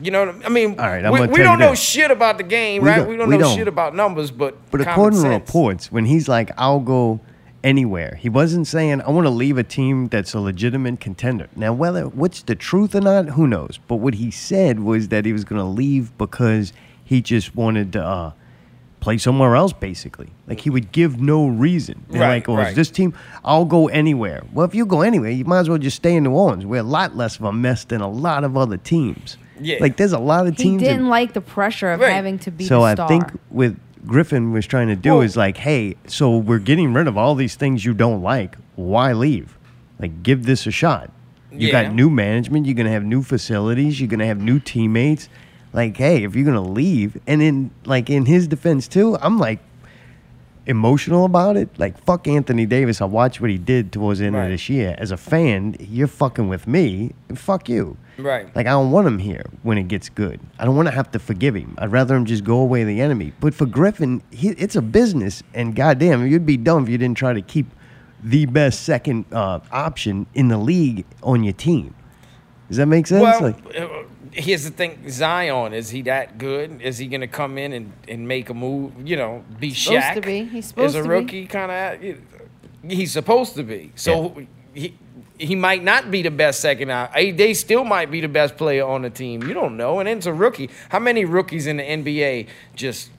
You 0.00 0.10
know, 0.10 0.26
what 0.26 0.44
I 0.44 0.48
mean, 0.50 0.78
All 0.78 0.86
right, 0.86 1.02
I'm 1.04 1.12
we, 1.12 1.26
we 1.26 1.38
don't 1.42 1.58
know 1.58 1.70
this. 1.70 1.80
shit 1.82 2.10
about 2.10 2.36
the 2.36 2.44
game, 2.44 2.82
We 2.82 2.88
right? 2.90 2.96
don't- 2.98 3.08
we 3.08 3.16
don't 3.16 3.28
we 3.30 3.36
know 3.38 3.44
don't. 3.44 3.56
shit 3.56 3.66
about 3.66 3.94
numbers, 3.94 4.30
but 4.30 4.54
But 4.70 4.82
according 4.82 5.22
to 5.22 5.28
reports, 5.30 5.90
when 5.90 6.04
he's 6.04 6.28
like, 6.28 6.50
"I'll 6.58 6.80
go 6.80 7.20
anywhere," 7.64 8.16
he 8.20 8.28
wasn't 8.28 8.66
saying, 8.66 9.00
"I 9.00 9.10
want 9.10 9.26
to 9.26 9.30
leave 9.30 9.56
a 9.58 9.62
team 9.64 10.08
that's 10.08 10.34
a 10.34 10.40
legitimate 10.40 11.00
contender." 11.00 11.48
Now, 11.56 11.72
whether 11.72 12.04
what's 12.08 12.42
the 12.42 12.54
truth 12.54 12.94
or 12.94 13.00
not, 13.00 13.30
who 13.30 13.46
knows? 13.46 13.78
But 13.88 13.96
what 13.96 14.14
he 14.14 14.30
said 14.30 14.80
was 14.80 15.08
that 15.08 15.24
he 15.24 15.32
was 15.32 15.44
going 15.44 15.60
to 15.60 15.66
leave 15.66 16.16
because 16.18 16.74
he 17.02 17.22
just 17.22 17.56
wanted 17.56 17.92
to 17.94 18.04
uh, 18.04 18.32
play 19.06 19.18
somewhere 19.18 19.54
else, 19.54 19.72
basically. 19.72 20.28
Like 20.48 20.58
he 20.60 20.68
would 20.68 20.90
give 20.90 21.20
no 21.20 21.46
reason. 21.46 22.04
They're 22.08 22.20
Right, 22.22 22.34
like, 22.38 22.48
oh, 22.48 22.56
right. 22.56 22.74
this 22.74 22.90
team? 22.90 23.14
I'll 23.44 23.64
go 23.64 23.86
anywhere. 23.86 24.42
Well, 24.52 24.66
if 24.66 24.74
you 24.74 24.84
go 24.84 25.02
anywhere, 25.02 25.30
you 25.30 25.44
might 25.44 25.60
as 25.60 25.68
well 25.68 25.78
just 25.78 25.96
stay 25.96 26.16
in 26.16 26.24
New 26.24 26.32
Orleans. 26.32 26.66
We're 26.66 26.80
a 26.80 26.82
lot 26.82 27.16
less 27.16 27.36
of 27.38 27.44
a 27.44 27.52
mess 27.52 27.84
than 27.84 28.00
a 28.00 28.08
lot 28.10 28.42
of 28.42 28.56
other 28.56 28.76
teams. 28.76 29.36
Yeah. 29.60 29.76
Like 29.80 29.96
there's 29.96 30.12
a 30.12 30.18
lot 30.18 30.48
of 30.48 30.56
teams. 30.56 30.82
in- 30.82 30.88
didn't 30.88 31.08
like 31.08 31.34
the 31.34 31.40
pressure 31.40 31.92
of 31.92 32.00
Right. 32.00 32.12
having 32.12 32.38
to 32.40 32.50
be 32.50 32.64
so 32.64 32.80
the 32.80 33.04
I 33.04 33.06
think 33.06 33.24
with 33.52 33.78
Griffin 34.08 34.50
was 34.52 34.66
trying 34.66 34.88
to 34.88 34.96
do 34.96 35.10
Well- 35.12 35.20
is 35.20 35.36
like, 35.36 35.56
hey, 35.56 35.94
so 36.08 36.36
we're 36.36 36.58
getting 36.58 36.92
rid 36.92 37.06
of 37.06 37.16
all 37.16 37.36
these 37.36 37.54
things 37.54 37.84
you 37.84 37.94
don't 37.94 38.22
like. 38.22 38.56
Why 38.74 39.12
leave? 39.12 39.56
Like, 40.00 40.24
give 40.24 40.46
this 40.46 40.66
a 40.66 40.72
shot. 40.72 41.10
You 41.52 41.68
Yeah. 41.68 41.84
got 41.84 41.94
new 41.94 42.10
management. 42.10 42.66
You're 42.66 42.74
gonna 42.74 42.90
have 42.90 43.04
new 43.04 43.22
facilities. 43.22 44.00
You're 44.00 44.08
gonna 44.08 44.26
have 44.26 44.40
new 44.40 44.58
teammates. 44.58 45.28
Like, 45.76 45.96
hey, 45.98 46.24
if 46.24 46.34
you're 46.34 46.46
gonna 46.46 46.60
leave, 46.62 47.20
and 47.26 47.40
in 47.42 47.70
like 47.84 48.08
in 48.10 48.24
his 48.26 48.48
defense 48.48 48.88
too, 48.88 49.16
I'm 49.20 49.38
like 49.38 49.60
emotional 50.66 51.24
about 51.26 51.56
it. 51.56 51.68
Like, 51.78 52.02
fuck 52.04 52.26
Anthony 52.26 52.66
Davis. 52.66 53.00
I 53.00 53.04
watched 53.04 53.40
what 53.40 53.50
he 53.50 53.58
did 53.58 53.92
towards 53.92 54.18
the 54.18 54.26
end 54.26 54.34
Right. 54.34 54.44
of 54.46 54.50
this 54.50 54.68
year. 54.68 54.96
As 54.98 55.12
a 55.12 55.16
fan, 55.16 55.76
you're 55.78 56.08
fucking 56.08 56.48
with 56.48 56.66
me. 56.66 57.12
Fuck 57.34 57.68
you. 57.68 57.96
Right. 58.18 58.46
Like 58.56 58.66
I 58.66 58.70
don't 58.70 58.90
want 58.90 59.06
him 59.06 59.18
here 59.18 59.44
when 59.62 59.76
it 59.76 59.86
gets 59.88 60.08
good. 60.08 60.40
I 60.58 60.64
don't 60.64 60.74
want 60.74 60.88
to 60.88 60.94
have 60.94 61.10
to 61.12 61.18
forgive 61.18 61.54
him. 61.54 61.74
I'd 61.78 61.92
rather 61.92 62.16
him 62.16 62.24
just 62.24 62.42
go 62.42 62.58
away 62.58 62.82
the 62.82 63.00
enemy. 63.02 63.32
But 63.40 63.54
for 63.54 63.66
Griffin, 63.66 64.22
he, 64.30 64.48
it's 64.48 64.74
a 64.76 64.82
business, 64.82 65.42
and 65.54 65.76
goddamn, 65.76 66.26
you'd 66.26 66.46
be 66.46 66.56
dumb 66.56 66.84
if 66.84 66.88
you 66.88 66.96
didn't 66.96 67.18
try 67.18 67.34
to 67.34 67.42
keep 67.42 67.66
the 68.24 68.46
best 68.46 68.84
second 68.84 69.26
uh, 69.30 69.60
option 69.70 70.26
in 70.34 70.48
the 70.48 70.56
league 70.56 71.04
on 71.22 71.44
your 71.44 71.52
team. 71.52 71.94
Does 72.68 72.78
that 72.78 72.86
make 72.86 73.06
sense? 73.06 73.20
Well, 73.22 73.40
like, 73.42 73.76
uh, 73.78 73.88
here's 74.36 74.64
the 74.64 74.70
thing: 74.70 75.08
Zion 75.08 75.72
is 75.72 75.90
he 75.90 76.02
that 76.02 76.38
good? 76.38 76.80
Is 76.82 76.98
he 76.98 77.06
going 77.06 77.22
to 77.22 77.26
come 77.26 77.58
in 77.58 77.72
and, 77.72 77.92
and 78.08 78.28
make 78.28 78.50
a 78.50 78.54
move? 78.54 78.92
You 79.06 79.16
know, 79.16 79.44
be 79.58 79.72
Supposed 79.72 80.04
Shaq 80.04 80.14
to 80.14 80.20
be. 80.20 80.44
He's 80.44 80.66
supposed 80.66 80.94
as 80.94 80.94
a 80.96 81.02
to 81.02 81.08
be. 81.08 81.08
rookie, 81.08 81.46
kind 81.46 81.72
of. 82.04 82.18
He's 82.88 83.12
supposed 83.12 83.54
to 83.56 83.62
be. 83.62 83.92
So 83.96 84.46
he 84.74 84.96
he 85.38 85.54
might 85.54 85.82
not 85.82 86.10
be 86.10 86.22
the 86.22 86.30
best 86.30 86.60
second 86.60 86.90
out. 86.90 87.12
They 87.14 87.54
still 87.54 87.84
might 87.84 88.10
be 88.10 88.20
the 88.20 88.28
best 88.28 88.56
player 88.56 88.86
on 88.86 89.02
the 89.02 89.10
team. 89.10 89.42
You 89.42 89.54
don't 89.54 89.76
know. 89.76 90.00
And 90.00 90.08
it's 90.08 90.26
a 90.26 90.32
rookie. 90.32 90.70
How 90.88 90.98
many 90.98 91.24
rookies 91.24 91.66
in 91.66 91.78
the 91.78 91.82
NBA 91.82 92.48
just 92.74 93.10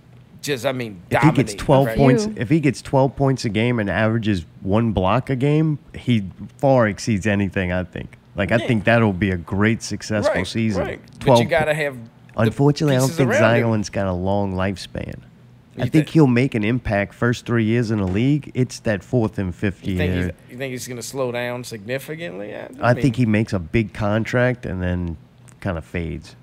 just 0.42 0.66
I 0.66 0.72
mean 0.72 1.02
if 1.10 1.22
he 1.22 1.32
gets 1.32 1.54
12 1.56 1.86
right? 1.86 1.98
points, 1.98 2.28
if 2.36 2.50
he 2.50 2.60
gets 2.60 2.82
12 2.82 3.16
points 3.16 3.46
a 3.46 3.50
game 3.50 3.80
and 3.80 3.90
averages 3.90 4.46
one 4.62 4.92
block 4.94 5.30
a 5.30 5.36
game, 5.36 5.80
he 5.96 6.30
far 6.58 6.88
exceeds 6.88 7.28
anything. 7.28 7.72
I 7.72 7.84
think. 7.84 8.18
Like 8.38 8.51
I 8.51 8.58
Yeah. 8.58 8.67
think 8.67 8.84
that'll 8.86 9.13
be 9.13 9.32
a 9.32 9.38
great 9.38 9.82
successful 9.82 10.36
right, 10.36 10.48
season. 10.48 10.84
Right. 10.84 11.01
But 11.20 11.25
12 11.25 11.39
you 11.41 11.50
got 11.50 11.65
to 11.65 11.74
have. 11.74 11.98
Unfortunately, 12.38 12.96
I 12.96 13.00
don't 13.00 13.10
think 13.10 13.29
around 13.32 13.56
him. 13.56 13.62
Zion's 13.63 13.89
got 13.89 14.06
a 14.08 14.13
long 14.13 14.53
lifespan. 14.53 15.15
I 15.79 15.84
You 15.86 15.89
think 15.89 16.08
thi- 16.08 16.12
he'll 16.13 16.27
make 16.27 16.56
an 16.56 16.63
impact 16.63 17.13
first 17.13 17.46
three 17.46 17.63
years 17.65 17.91
in 17.91 17.98
the 18.00 18.08
league. 18.08 18.51
It's 18.53 18.79
that 18.82 19.03
fourth 19.03 19.38
and 19.39 19.53
fifth 19.53 19.86
You 19.88 19.98
think, 19.98 20.13
year. 20.13 20.24
he's, 20.24 20.51
you 20.51 20.58
think 20.58 20.72
he's 20.72 20.88
going 20.88 20.98
to 20.98 21.03
slow 21.03 21.32
down 21.32 21.63
significantly? 21.63 22.50
Yeah, 22.50 22.67
I 22.82 22.94
mean, 22.94 23.01
think 23.03 23.15
he 23.15 23.25
makes 23.25 23.53
a 23.53 23.60
big 23.60 23.94
contract 23.94 24.65
and 24.65 24.82
then 24.82 25.17
kind 25.60 25.77
of 25.77 25.86
fades. 25.86 26.36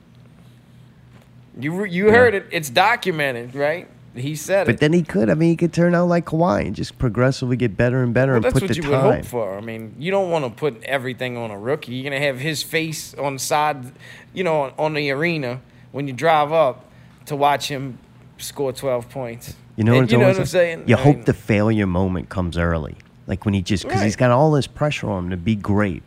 You 1.58 1.84
you 1.84 2.10
heard 2.10 2.34
it. 2.34 2.46
It's 2.50 2.68
documented, 2.70 3.54
right? 3.54 3.88
He 4.14 4.36
said 4.36 4.66
But 4.66 4.76
it. 4.76 4.80
then 4.80 4.92
he 4.92 5.02
could. 5.02 5.28
I 5.28 5.34
mean, 5.34 5.50
he 5.50 5.56
could 5.56 5.72
turn 5.72 5.94
out 5.94 6.06
like 6.08 6.26
Kawhi 6.26 6.66
and 6.66 6.76
just 6.76 6.98
progressively 6.98 7.56
get 7.56 7.76
better 7.76 8.02
and 8.02 8.14
better 8.14 8.32
Well, 8.32 8.36
and 8.36 8.44
that's 8.44 8.60
what 8.60 8.76
you 8.76 8.82
time. 8.82 8.90
would 8.92 9.14
hope 9.16 9.24
for. 9.24 9.56
I 9.56 9.60
mean, 9.60 9.94
you 9.98 10.10
don't 10.12 10.30
want 10.30 10.44
to 10.44 10.50
put 10.50 10.82
everything 10.84 11.36
on 11.36 11.50
a 11.50 11.58
rookie. 11.58 11.94
You're 11.94 12.10
gonna 12.10 12.24
have 12.24 12.38
his 12.38 12.62
face 12.62 13.14
on 13.14 13.34
the 13.34 13.38
side, 13.40 13.92
you 14.32 14.44
know, 14.44 14.72
on 14.78 14.94
the 14.94 15.10
arena 15.10 15.60
when 15.92 16.06
you 16.06 16.12
drive 16.12 16.52
up 16.52 16.84
to 17.26 17.34
watch 17.36 17.68
him 17.68 17.98
score 18.38 18.72
12 18.72 19.08
points. 19.10 19.54
You 19.76 19.82
know, 19.82 19.92
And 19.94 20.02
what, 20.02 20.12
you 20.12 20.18
know 20.18 20.28
what 20.28 20.38
I'm 20.38 20.46
saying? 20.46 20.84
You 20.86 20.96
I 20.96 21.00
hope 21.00 21.16
mean, 21.16 21.24
the 21.24 21.34
failure 21.34 21.86
moment 21.86 22.28
comes 22.28 22.56
early, 22.56 22.94
like 23.26 23.44
when 23.44 23.54
he 23.54 23.62
just 23.62 23.82
because 23.84 24.02
he's 24.02 24.14
got 24.16 24.30
all 24.30 24.52
this 24.52 24.68
pressure 24.68 25.10
on 25.10 25.24
him 25.24 25.30
to 25.30 25.36
be 25.36 25.56
great, 25.56 26.04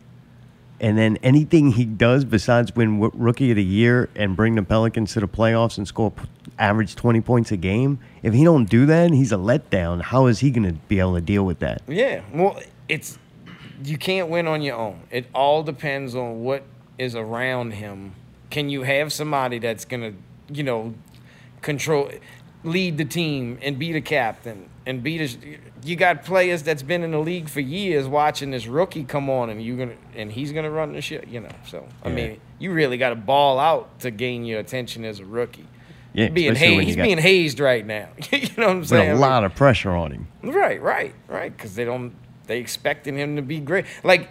and 0.79 0.97
then 0.97 1.17
anything 1.23 1.71
he 1.71 1.85
does 1.85 2.25
besides 2.25 2.75
win 2.75 2.99
Rookie 2.99 3.51
of 3.51 3.55
the 3.55 3.63
Year 3.63 4.09
and 4.15 4.35
bring 4.35 4.55
the 4.55 4.63
Pelicans 4.63 5.13
to 5.13 5.19
the 5.19 5.27
playoffs 5.27 5.77
and 5.77 5.87
score 5.87 6.13
average 6.59 6.95
twenty 6.95 7.21
points 7.21 7.51
a 7.51 7.57
game, 7.57 7.99
if 8.23 8.33
he 8.33 8.43
don't 8.43 8.69
do 8.69 8.85
that, 8.85 9.11
he's 9.11 9.31
a 9.31 9.37
letdown. 9.37 10.01
How 10.01 10.27
is 10.27 10.39
he 10.39 10.51
going 10.51 10.67
to 10.67 10.73
be 10.87 10.99
able 10.99 11.15
to 11.15 11.21
deal 11.21 11.45
with 11.45 11.59
that? 11.59 11.81
Yeah, 11.87 12.21
well, 12.33 12.59
it's 12.87 13.17
you 13.83 13.97
can't 13.97 14.29
win 14.29 14.47
on 14.47 14.61
your 14.61 14.75
own. 14.75 15.01
It 15.11 15.27
all 15.33 15.63
depends 15.63 16.15
on 16.15 16.43
what 16.43 16.63
is 16.97 17.15
around 17.15 17.71
him. 17.71 18.13
Can 18.49 18.69
you 18.69 18.83
have 18.83 19.11
somebody 19.11 19.59
that's 19.59 19.85
gonna, 19.85 20.13
you 20.49 20.63
know, 20.63 20.93
control, 21.61 22.11
lead 22.63 22.97
the 22.97 23.05
team 23.05 23.59
and 23.61 23.77
be 23.77 23.91
the 23.91 24.01
captain 24.01 24.69
and 24.87 25.03
be 25.03 25.17
the? 25.19 25.37
You 25.83 25.95
got 25.95 26.23
players 26.25 26.63
that's 26.63 26.81
been 26.81 27.03
in 27.03 27.11
the 27.11 27.19
league 27.19 27.49
for 27.49 27.59
years 27.59 28.07
watching 28.07 28.49
this 28.51 28.65
rookie 28.65 29.03
come 29.03 29.29
on 29.29 29.49
and 29.51 29.61
you 29.61 29.77
gonna 29.77 29.95
and 30.15 30.31
he's 30.31 30.51
gonna 30.51 30.71
run 30.71 30.93
the 30.93 31.01
shit. 31.01 31.27
You 31.27 31.41
know, 31.41 31.49
so 31.67 31.85
I 32.03 32.09
Yeah. 32.09 32.15
mean, 32.15 32.41
you 32.57 32.71
really 32.73 32.97
got 32.97 33.09
to 33.09 33.15
ball 33.15 33.59
out 33.59 33.99
to 33.99 34.09
gain 34.11 34.45
your 34.45 34.59
attention 34.59 35.05
as 35.05 35.19
a 35.19 35.25
rookie. 35.25 35.67
Yeah, 36.13 36.29
being 36.29 36.55
hazed, 36.55 36.87
he's 36.87 36.95
got- 36.95 37.03
being 37.03 37.17
hazed 37.19 37.59
right 37.59 37.85
now. 37.85 38.07
you 38.31 38.39
know 38.57 38.67
what 38.67 38.69
I'm 38.77 38.85
saying? 38.85 39.07
a 39.07 39.11
I 39.11 39.13
mean- 39.13 39.21
lot 39.21 39.43
of 39.43 39.53
pressure 39.53 39.91
on 39.91 40.11
him. 40.11 40.27
Right, 40.41 40.81
right, 40.81 41.13
right. 41.27 41.55
Because 41.55 41.75
they 41.75 41.85
don't, 41.85 42.13
they 42.47 42.59
expecting 42.59 43.15
him 43.17 43.35
to 43.35 43.41
be 43.43 43.59
great. 43.59 43.85
Like 44.03 44.29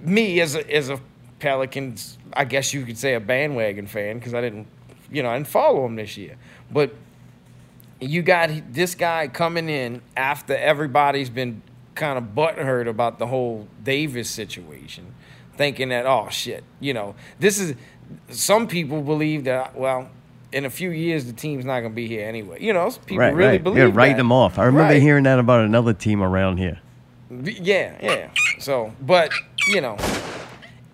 me 0.00 0.40
as 0.40 0.54
a 0.56 0.68
as 0.74 0.88
a 0.88 0.98
Pelicans, 1.38 2.16
I 2.32 2.44
guess 2.46 2.72
you 2.72 2.84
could 2.86 2.96
say 2.98 3.14
a 3.14 3.20
bandwagon 3.20 3.86
fan 3.86 4.18
because 4.18 4.32
I 4.34 4.40
didn't, 4.40 4.66
you 5.10 5.22
know, 5.22 5.28
I 5.30 5.34
didn't 5.36 5.48
follow 5.48 5.84
him 5.84 5.96
this 5.96 6.16
year. 6.16 6.36
But 6.70 6.94
you 8.00 8.22
got 8.22 8.50
this 8.72 8.94
guy 8.94 9.28
coming 9.28 9.68
in 9.68 10.02
after 10.16 10.54
everybody's 10.56 11.30
been 11.30 11.62
kind 11.94 12.18
of 12.18 12.34
butthurt 12.34 12.88
about 12.88 13.18
the 13.18 13.26
whole 13.26 13.66
Davis 13.82 14.28
situation, 14.30 15.14
thinking 15.56 15.88
that 15.90 16.06
oh 16.06 16.28
shit, 16.30 16.64
you 16.80 16.94
know, 16.94 17.14
this 17.38 17.58
is. 17.58 17.74
Some 18.28 18.68
people 18.68 19.02
believe 19.02 19.44
that 19.44 19.76
well. 19.76 20.10
In 20.52 20.64
a 20.64 20.70
few 20.70 20.90
years, 20.90 21.24
the 21.26 21.32
team's 21.32 21.64
not 21.64 21.80
going 21.80 21.90
to 21.90 21.94
be 21.96 22.06
here 22.06 22.26
anyway. 22.26 22.62
You 22.62 22.72
know, 22.72 22.88
people 23.04 23.18
right, 23.18 23.34
really 23.34 23.50
right. 23.50 23.62
believe 23.64 23.78
yeah, 23.78 23.90
write 23.92 24.10
that. 24.12 24.18
them 24.18 24.30
off. 24.30 24.58
I 24.60 24.64
remember 24.64 24.92
Right. 24.92 25.02
hearing 25.02 25.24
that 25.24 25.40
about 25.40 25.64
another 25.64 25.92
team 25.92 26.22
around 26.22 26.58
here. 26.58 26.78
Yeah, 27.30 27.96
yeah. 28.00 28.30
So, 28.60 28.92
but 29.00 29.32
you 29.66 29.80
know, 29.80 29.96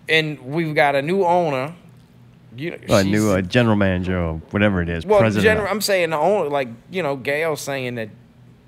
and 0.08 0.40
we've 0.40 0.74
got 0.74 0.94
a 0.94 1.02
new 1.02 1.24
owner. 1.24 1.74
You 2.56 2.72
know, 2.72 2.76
Well, 2.88 2.98
a 2.98 3.04
new 3.04 3.30
uh, 3.30 3.40
general 3.40 3.76
manager 3.76 4.18
or 4.18 4.34
whatever 4.50 4.82
it 4.82 4.88
is. 4.88 5.06
well, 5.06 5.20
president. 5.20 5.44
general, 5.44 5.68
I'm 5.70 5.80
saying 5.80 6.10
the 6.10 6.18
owner, 6.18 6.50
like 6.50 6.68
you 6.90 7.02
know, 7.02 7.16
Gayle 7.16 7.56
saying 7.56 7.94
that 7.96 8.10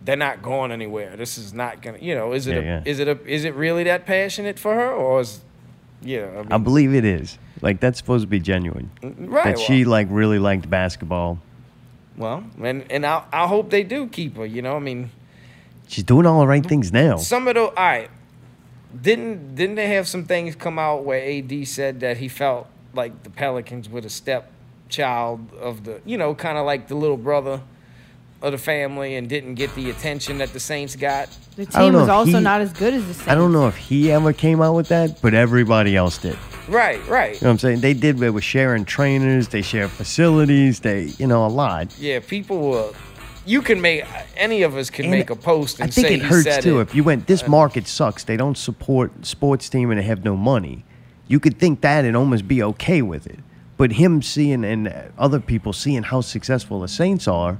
they're 0.02 0.16
not 0.16 0.42
going 0.42 0.70
anywhere. 0.72 1.16
This 1.16 1.36
is 1.38 1.52
not 1.52 1.82
gonna, 1.82 1.98
you 1.98 2.14
know, 2.14 2.32
is 2.32 2.46
it 2.46 2.54
Yeah, 2.54 2.60
a, 2.60 2.64
yeah. 2.64 2.82
is 2.84 2.98
it 2.98 3.08
a, 3.08 3.18
is 3.26 3.44
it 3.44 3.54
really 3.54 3.84
that 3.84 4.06
passionate 4.06 4.58
for 4.58 4.74
her, 4.74 4.90
or 4.90 5.20
is, 5.20 5.40
you 6.02 6.20
know, 6.20 6.28
I 6.28 6.42
mean, 6.42 6.52
I 6.52 6.58
believe 6.58 6.94
it 6.94 7.04
is. 7.04 7.38
Like 7.60 7.80
that's 7.80 7.98
supposed 7.98 8.22
to 8.22 8.28
be 8.28 8.40
genuine. 8.40 8.90
right? 9.02 9.44
that 9.44 9.56
well, 9.56 9.64
she 9.66 9.84
like 9.84 10.08
really 10.10 10.38
liked 10.38 10.68
basketball. 10.68 11.38
well, 12.16 12.44
and 12.62 12.84
and 12.90 13.04
I 13.06 13.24
I 13.32 13.46
hope 13.46 13.70
they 13.70 13.82
do 13.82 14.06
keep 14.08 14.36
her. 14.36 14.46
You 14.46 14.62
know, 14.62 14.76
I 14.76 14.80
mean, 14.80 15.10
She's 15.88 16.04
doing 16.04 16.24
all 16.26 16.40
the 16.40 16.46
right 16.46 16.64
things 16.64 16.90
now. 16.92 17.16
Some 17.18 17.48
of 17.48 17.54
the 17.54 17.60
all 17.64 17.72
right. 17.76 18.10
Didn't 18.98 19.54
didn't 19.56 19.74
they 19.76 19.88
have 19.88 20.06
some 20.06 20.24
things 20.24 20.54
come 20.54 20.78
out 20.78 21.04
where 21.04 21.20
AD 21.22 21.66
said 21.66 22.00
that 22.00 22.18
he 22.18 22.28
felt 22.28 22.68
like 22.94 23.22
the 23.22 23.30
Pelicans 23.30 23.88
were 23.88 24.00
the 24.00 24.10
stepchild 24.10 25.52
of 25.60 25.84
the 25.84 26.00
you 26.04 26.16
know 26.18 26.34
kind 26.34 26.58
of 26.58 26.66
like 26.66 26.88
the 26.88 26.94
little 26.94 27.16
brother 27.16 27.60
of 28.42 28.52
the 28.52 28.58
family 28.58 29.14
and 29.16 29.26
didn't 29.28 29.54
get 29.54 29.74
the 29.74 29.88
attention 29.88 30.36
that 30.38 30.52
the 30.52 30.60
Saints 30.60 30.96
got. 30.96 31.30
The 31.56 31.64
team 31.64 31.94
was 31.94 32.08
also 32.10 32.32
he- 32.38 32.40
not 32.40 32.60
as 32.60 32.72
good 32.74 32.92
as 32.92 33.06
the 33.06 33.14
Saints. 33.14 33.28
I 33.28 33.34
don't 33.34 33.52
know 33.52 33.68
if 33.68 33.76
he 33.76 34.12
ever 34.12 34.34
came 34.34 34.60
out 34.60 34.74
with 34.74 34.88
that, 34.88 35.22
but 35.22 35.32
everybody 35.32 35.96
else 35.96 36.18
did. 36.18 36.36
Right, 36.68 36.98
right. 37.08 37.34
You 37.34 37.40
know 37.42 37.48
what 37.48 37.52
I'm 37.52 37.58
saying? 37.58 37.80
They 37.80 37.94
did. 37.94 38.18
They 38.18 38.28
were 38.30 38.40
sharing 38.42 38.84
trainers. 38.84 39.48
They 39.48 39.62
share 39.62 39.88
facilities. 39.88 40.80
They, 40.80 41.04
you 41.18 41.26
know, 41.26 41.46
a 41.46 41.48
lot. 41.48 41.98
Yeah, 41.98 42.20
people 42.20 42.58
were. 42.70 42.92
You 43.46 43.60
can 43.62 43.80
make 43.82 44.04
any 44.36 44.62
of 44.62 44.74
us 44.76 44.88
can 44.90 45.06
And 45.06 45.12
make 45.12 45.28
a 45.30 45.36
post 45.36 45.78
and 45.80 45.88
I 45.88 45.90
think 45.90 46.06
say 46.08 46.14
it 46.14 46.22
hurts 46.22 46.44
said 46.44 46.62
too. 46.62 46.76
it. 46.76 46.78
Uh, 46.78 46.82
If 46.82 46.94
you 46.94 47.04
went, 47.04 47.26
this 47.26 47.46
market 47.46 47.86
sucks. 47.86 48.24
They 48.24 48.36
don't 48.38 48.56
support 48.56 49.26
sports 49.26 49.68
team 49.68 49.90
and 49.90 49.98
they 50.00 50.04
have 50.04 50.24
no 50.24 50.34
money. 50.36 50.84
You 51.28 51.40
could 51.40 51.58
think 51.58 51.80
that 51.80 52.04
and 52.04 52.16
almost 52.16 52.46
be 52.46 52.62
okay 52.62 53.02
with 53.02 53.26
it. 53.26 53.38
But 53.76 53.92
him 53.92 54.22
seeing 54.22 54.64
and 54.64 54.92
other 55.18 55.40
people 55.40 55.72
seeing 55.72 56.02
how 56.04 56.20
successful 56.20 56.80
the 56.80 56.88
Saints 56.88 57.26
are, 57.26 57.58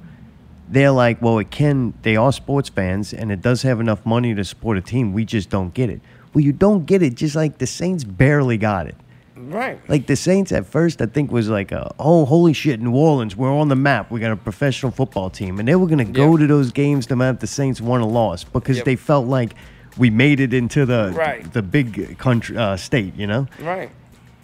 they're 0.68 0.90
like, 0.92 1.20
well, 1.20 1.38
it 1.38 1.50
can. 1.50 1.92
They 2.02 2.16
are 2.16 2.32
sports 2.32 2.68
fans, 2.68 3.12
and 3.12 3.30
it 3.32 3.42
does 3.42 3.62
have 3.62 3.80
enough 3.80 4.04
money 4.06 4.34
to 4.34 4.44
support 4.44 4.78
a 4.78 4.80
team. 4.80 5.12
We 5.12 5.24
just 5.24 5.50
don't 5.50 5.74
get 5.74 5.90
it. 5.90 6.00
Well, 6.32 6.42
you 6.44 6.52
don't 6.52 6.86
get 6.86 7.02
it, 7.02 7.14
just 7.14 7.34
like 7.36 7.58
the 7.58 7.66
Saints 7.66 8.02
barely 8.04 8.56
got 8.56 8.86
it. 8.86 8.94
right. 9.36 9.78
Like 9.90 10.06
the 10.06 10.16
Saints 10.16 10.52
at 10.52 10.64
first, 10.66 11.02
I 11.02 11.06
think 11.06 11.30
was 11.30 11.48
like, 11.48 11.70
a, 11.72 11.92
oh, 11.98 12.24
holy 12.24 12.52
shit, 12.52 12.80
New 12.80 12.94
Orleans, 12.94 13.36
we're 13.36 13.52
on 13.52 13.68
the 13.68 13.76
map. 13.76 14.10
We 14.10 14.20
got 14.20 14.32
a 14.32 14.36
professional 14.36 14.90
football 14.92 15.28
team, 15.30 15.58
and 15.58 15.68
they 15.68 15.74
were 15.74 15.86
gonna 15.86 16.04
go 16.04 16.36
to 16.36 16.46
those 16.46 16.72
games 16.72 17.10
no 17.10 17.16
matter 17.16 17.34
if 17.34 17.40
the 17.40 17.46
Saints 17.46 17.80
won 17.80 18.00
or 18.00 18.08
lost 18.10 18.52
because 18.52 18.76
Yep. 18.78 18.84
they 18.86 18.96
felt 18.96 19.26
like 19.26 19.54
we 19.96 20.10
made 20.10 20.40
it 20.40 20.52
into 20.54 20.84
the 20.86 21.12
Right. 21.14 21.50
the 21.52 21.62
big 21.62 22.18
country 22.18 22.56
uh, 22.56 22.76
state, 22.76 23.14
you 23.16 23.26
know. 23.26 23.46
Right. 23.60 23.90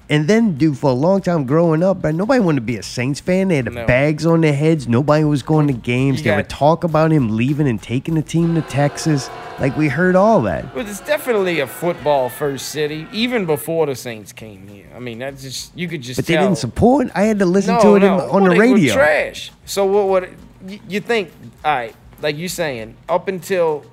And 0.08 0.26
then, 0.26 0.56
dude, 0.58 0.76
for 0.76 0.90
a 0.90 0.94
long 0.94 1.20
time 1.20 1.44
growing 1.44 1.84
up, 1.84 2.02
but 2.02 2.16
nobody 2.16 2.40
wanted 2.40 2.56
to 2.56 2.62
be 2.62 2.76
a 2.76 2.82
Saints 2.82 3.20
fan. 3.20 3.46
They 3.46 3.56
had 3.56 3.66
the 3.66 3.70
No. 3.70 3.86
bags 3.86 4.26
on 4.26 4.40
their 4.40 4.52
heads. 4.52 4.88
Nobody 4.88 5.22
was 5.22 5.44
going 5.44 5.68
to 5.68 5.72
games. 5.72 6.18
You 6.18 6.24
they 6.24 6.30
got- 6.30 6.36
would 6.38 6.48
talk 6.48 6.82
about 6.82 7.12
him 7.12 7.36
leaving 7.36 7.68
and 7.68 7.80
taking 7.80 8.16
the 8.16 8.22
team 8.22 8.56
to 8.56 8.60
Texas. 8.62 9.30
Like 9.60 9.76
we 9.76 9.86
heard 9.86 10.16
all 10.16 10.40
that. 10.42 10.74
But 10.74 10.88
it's 10.88 10.98
definitely 10.98 11.60
a 11.60 11.66
football 11.68 12.28
first 12.28 12.70
city, 12.70 13.06
even 13.12 13.46
before 13.46 13.86
the 13.86 13.94
Saints 13.94 14.32
came 14.32 14.66
here. 14.66 14.86
I 14.96 14.98
mean, 14.98 15.20
that's 15.20 15.42
just 15.42 15.78
you 15.78 15.86
could 15.86 16.02
just 16.02 16.16
But 16.18 16.26
they 16.26 16.34
didn't 16.36 16.58
support. 16.58 17.06
I 17.14 17.22
had 17.22 17.38
to 17.38 17.46
listen 17.46 17.74
no, 17.74 17.80
to 17.82 17.94
it 17.94 18.02
in- 18.02 18.10
on 18.10 18.42
Well, 18.42 18.52
the 18.52 18.58
radio. 18.58 18.92
trash. 18.94 19.52
So 19.64 19.84
what? 19.84 20.08
What 20.08 20.28
you, 20.66 20.80
you 20.88 20.98
think? 21.00 21.30
All 21.64 21.72
right, 21.72 21.94
like 22.20 22.36
you 22.36 22.48
saying, 22.48 22.94
up 23.08 23.28
until 23.28 23.84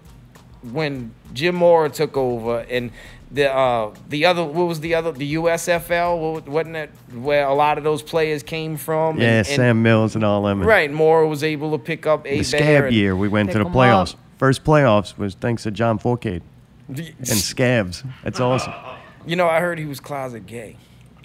when 0.74 1.12
Jim 1.34 1.56
Mora 1.56 1.90
took 1.90 2.16
over 2.18 2.60
and 2.70 2.92
the 3.30 3.54
uh 3.54 3.94
the 4.08 4.26
other 4.26 4.44
what 4.44 4.68
was 4.68 4.80
the 4.80 4.96
other 4.96 5.12
the 5.12 5.34
USFL 5.36 6.46
wasn't 6.48 6.74
that 6.76 6.90
where 7.14 7.46
a 7.46 7.54
lot 7.54 7.78
of 7.78 7.84
those 7.84 8.02
players 8.02 8.42
came 8.44 8.78
from? 8.78 9.20
Yeah, 9.20 9.28
and, 9.28 9.38
and- 9.38 9.48
Sam 9.48 9.82
Mills 9.84 10.16
and 10.16 10.24
all 10.24 10.44
them. 10.44 10.62
Right, 10.64 10.92
Mora 10.92 11.28
was 11.28 11.44
able 11.44 11.72
to 11.72 11.78
pick 11.78 12.06
up 12.08 12.26
a 12.26 12.38
The 12.38 12.44
scab 12.44 12.92
year, 12.92 13.16
we 13.16 13.28
went 13.28 13.52
to 13.52 13.58
the 13.60 13.66
playoffs. 13.66 14.14
up. 14.14 14.20
First 14.38 14.64
playoffs 14.64 15.18
was 15.18 15.34
thanks 15.36 15.64
to 15.64 15.72
John 15.72 16.00
Fourcade 16.00 16.42
and 16.88 17.28
scabs. 17.28 18.04
That's 18.24 18.40
awesome. 18.40 18.74
You 19.26 19.36
know, 19.36 19.48
I 19.48 19.60
heard 19.60 19.78
he 19.78 19.86
was 19.86 20.00
closet 20.00 20.46
gay. 20.46 20.78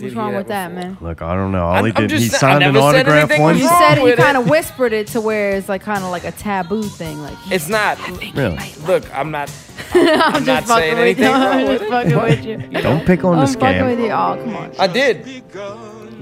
Did 0.02 0.08
What's 0.08 0.16
wrong 0.16 0.34
with 0.34 0.48
that, 0.48 0.74
before? 0.74 0.82
man? 0.90 0.96
Look, 1.00 1.22
I 1.22 1.34
don't 1.34 1.52
know. 1.52 1.64
All 1.64 1.74
I'm- 1.74 1.84
he 1.84 1.92
I'm 1.94 2.06
did, 2.08 2.10
he 2.10 2.26
just 2.28 2.40
saying- 2.40 2.50
I 2.50 2.54
signed 2.58 2.64
an 2.64 2.72
never 2.74 2.92
said 2.92 2.96
autograph 3.06 3.18
anything 3.30 3.42
once. 3.42 3.54
was 3.54 3.62
You 3.62 3.68
wrong 3.70 3.82
said 3.88 3.98
he 3.98 4.04
with 4.04 4.12
it. 4.18 4.22
kind 4.22 4.36
of 4.36 4.50
whispered 4.50 4.92
it 4.92 5.06
to 5.08 5.20
where 5.20 5.50
it's 5.52 5.68
like 5.68 5.82
kind 5.82 6.02
of 6.02 6.10
like 6.10 6.24
a 6.24 6.32
taboo 6.32 6.82
thing. 6.82 7.22
Like 7.22 7.36
It's 7.52 7.68
not. 7.68 7.98
Really? 8.34 8.58
Look, 8.86 9.04
I'm 9.16 9.30
not. 9.30 9.50
I'm, 9.94 10.04
not 10.06 10.44
just 10.44 10.66
saying 10.66 10.66
fucking 10.66 10.90
with 10.90 10.98
anything 10.98 11.24
you. 11.24 11.30
wrong 11.32 11.42
I'm 11.42 11.66
with 11.68 11.78
just 11.80 11.84
it. 11.84 11.90
fucking 11.90 12.16
with 12.16 12.44
you. 12.74 12.80
Don't 12.82 13.06
pick 13.06 13.24
on 13.24 13.36
the 13.36 13.42
I'm 13.42 13.46
fucking 13.54 13.86
with 13.86 13.98
scab. 13.98 14.00
you. 14.00 14.10
Oh, 14.10 14.44
come 14.44 14.56
on. 14.56 14.72
I 14.78 14.86
did, 14.88 15.44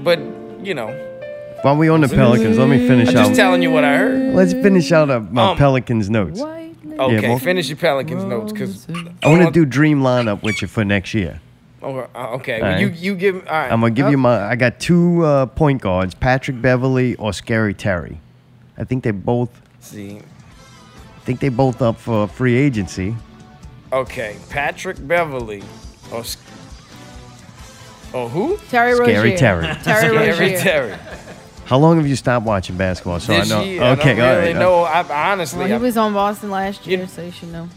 but 0.03 0.19
you 0.63 0.73
know, 0.73 0.87
While 1.63 1.77
we 1.77 1.89
on 1.89 2.01
the 2.01 2.07
Pelicans, 2.07 2.57
let 2.57 2.69
me 2.69 2.87
finish 2.87 3.09
I'm 3.09 3.13
just 3.15 3.31
out. 3.31 3.35
telling 3.35 3.61
you 3.63 3.71
what 3.71 3.83
I 3.83 3.97
heard. 3.97 4.35
Let's 4.35 4.53
finish 4.53 4.91
out 4.91 5.09
uh, 5.09 5.19
my 5.31 5.51
Um, 5.51 5.57
Pelicans 5.57 6.09
notes. 6.09 6.39
White 6.39 6.75
lady. 6.83 6.99
Okay, 6.99 7.29
well- 7.29 7.39
finish 7.39 7.67
your 7.69 7.77
Pelicans 7.77 8.23
notes 8.25 8.51
because 8.51 8.87
I 9.23 9.27
want 9.29 9.43
to 9.45 9.51
do 9.51 9.65
dream 9.65 10.01
lineup 10.01 10.43
with 10.43 10.61
you 10.61 10.67
for 10.67 10.83
next 10.85 11.13
year. 11.13 11.39
Oh, 11.83 12.07
uh, 12.13 12.35
okay, 12.35 12.61
well, 12.61 12.79
you 12.79 12.87
right. 12.89 12.95
you 12.97 13.15
give. 13.15 13.35
All 13.35 13.41
right. 13.53 13.71
I'm 13.71 13.81
gonna 13.81 13.91
give 13.91 14.05
Oh, 14.07 14.09
you 14.09 14.17
my. 14.17 14.43
I 14.47 14.55
got 14.55 14.79
two 14.79 15.23
uh, 15.25 15.45
point 15.47 15.81
guards: 15.81 16.13
Patrick 16.13 16.61
Beverley 16.61 17.15
or 17.15 17.33
Scary 17.33 17.73
Terry. 17.73 18.19
I 18.77 18.83
think 18.83 19.03
they 19.03 19.11
both. 19.11 19.49
See, 19.79 20.17
I 20.19 21.19
think 21.25 21.39
they 21.39 21.49
both 21.49 21.81
up 21.81 21.97
for 21.97 22.27
free 22.27 22.55
agency. 22.55 23.15
okay, 23.91 24.37
Patrick 24.49 24.97
Beverley, 25.07 25.63
or 26.11 26.19
S- 26.19 26.37
oh 28.13 28.27
who? 28.27 28.57
Terry 28.69 28.91
Rozier. 28.99 29.15
Scary 29.15 29.35
Terry. 29.37 29.63
Terry 29.83 29.83
Terry 29.83 30.17
Rozier. 30.29 30.57
Terry. 30.59 30.95
How 31.65 31.77
long 31.77 31.97
have 31.97 32.05
you 32.07 32.15
stopped 32.17 32.45
watching 32.45 32.75
basketball? 32.77 33.19
So 33.21 33.33
This 33.33 33.49
I 33.51 33.55
know. 33.57 33.63
year, 33.63 33.81
I 33.81 33.89
okay, 33.91 34.15
don't 34.15 34.17
really 34.39 34.53
right. 34.53 34.59
know. 34.59 34.83
I, 34.83 35.01
I 35.01 35.31
honestly, 35.31 35.59
Well, 35.59 35.67
he 35.69 35.73
I- 35.73 35.77
was 35.77 35.95
on 35.97 36.13
Boston 36.13 36.51
last 36.51 36.85
year, 36.85 36.99
You- 37.01 37.07
so 37.07 37.21
you 37.23 37.31
should 37.31 37.51
know. 37.51 37.69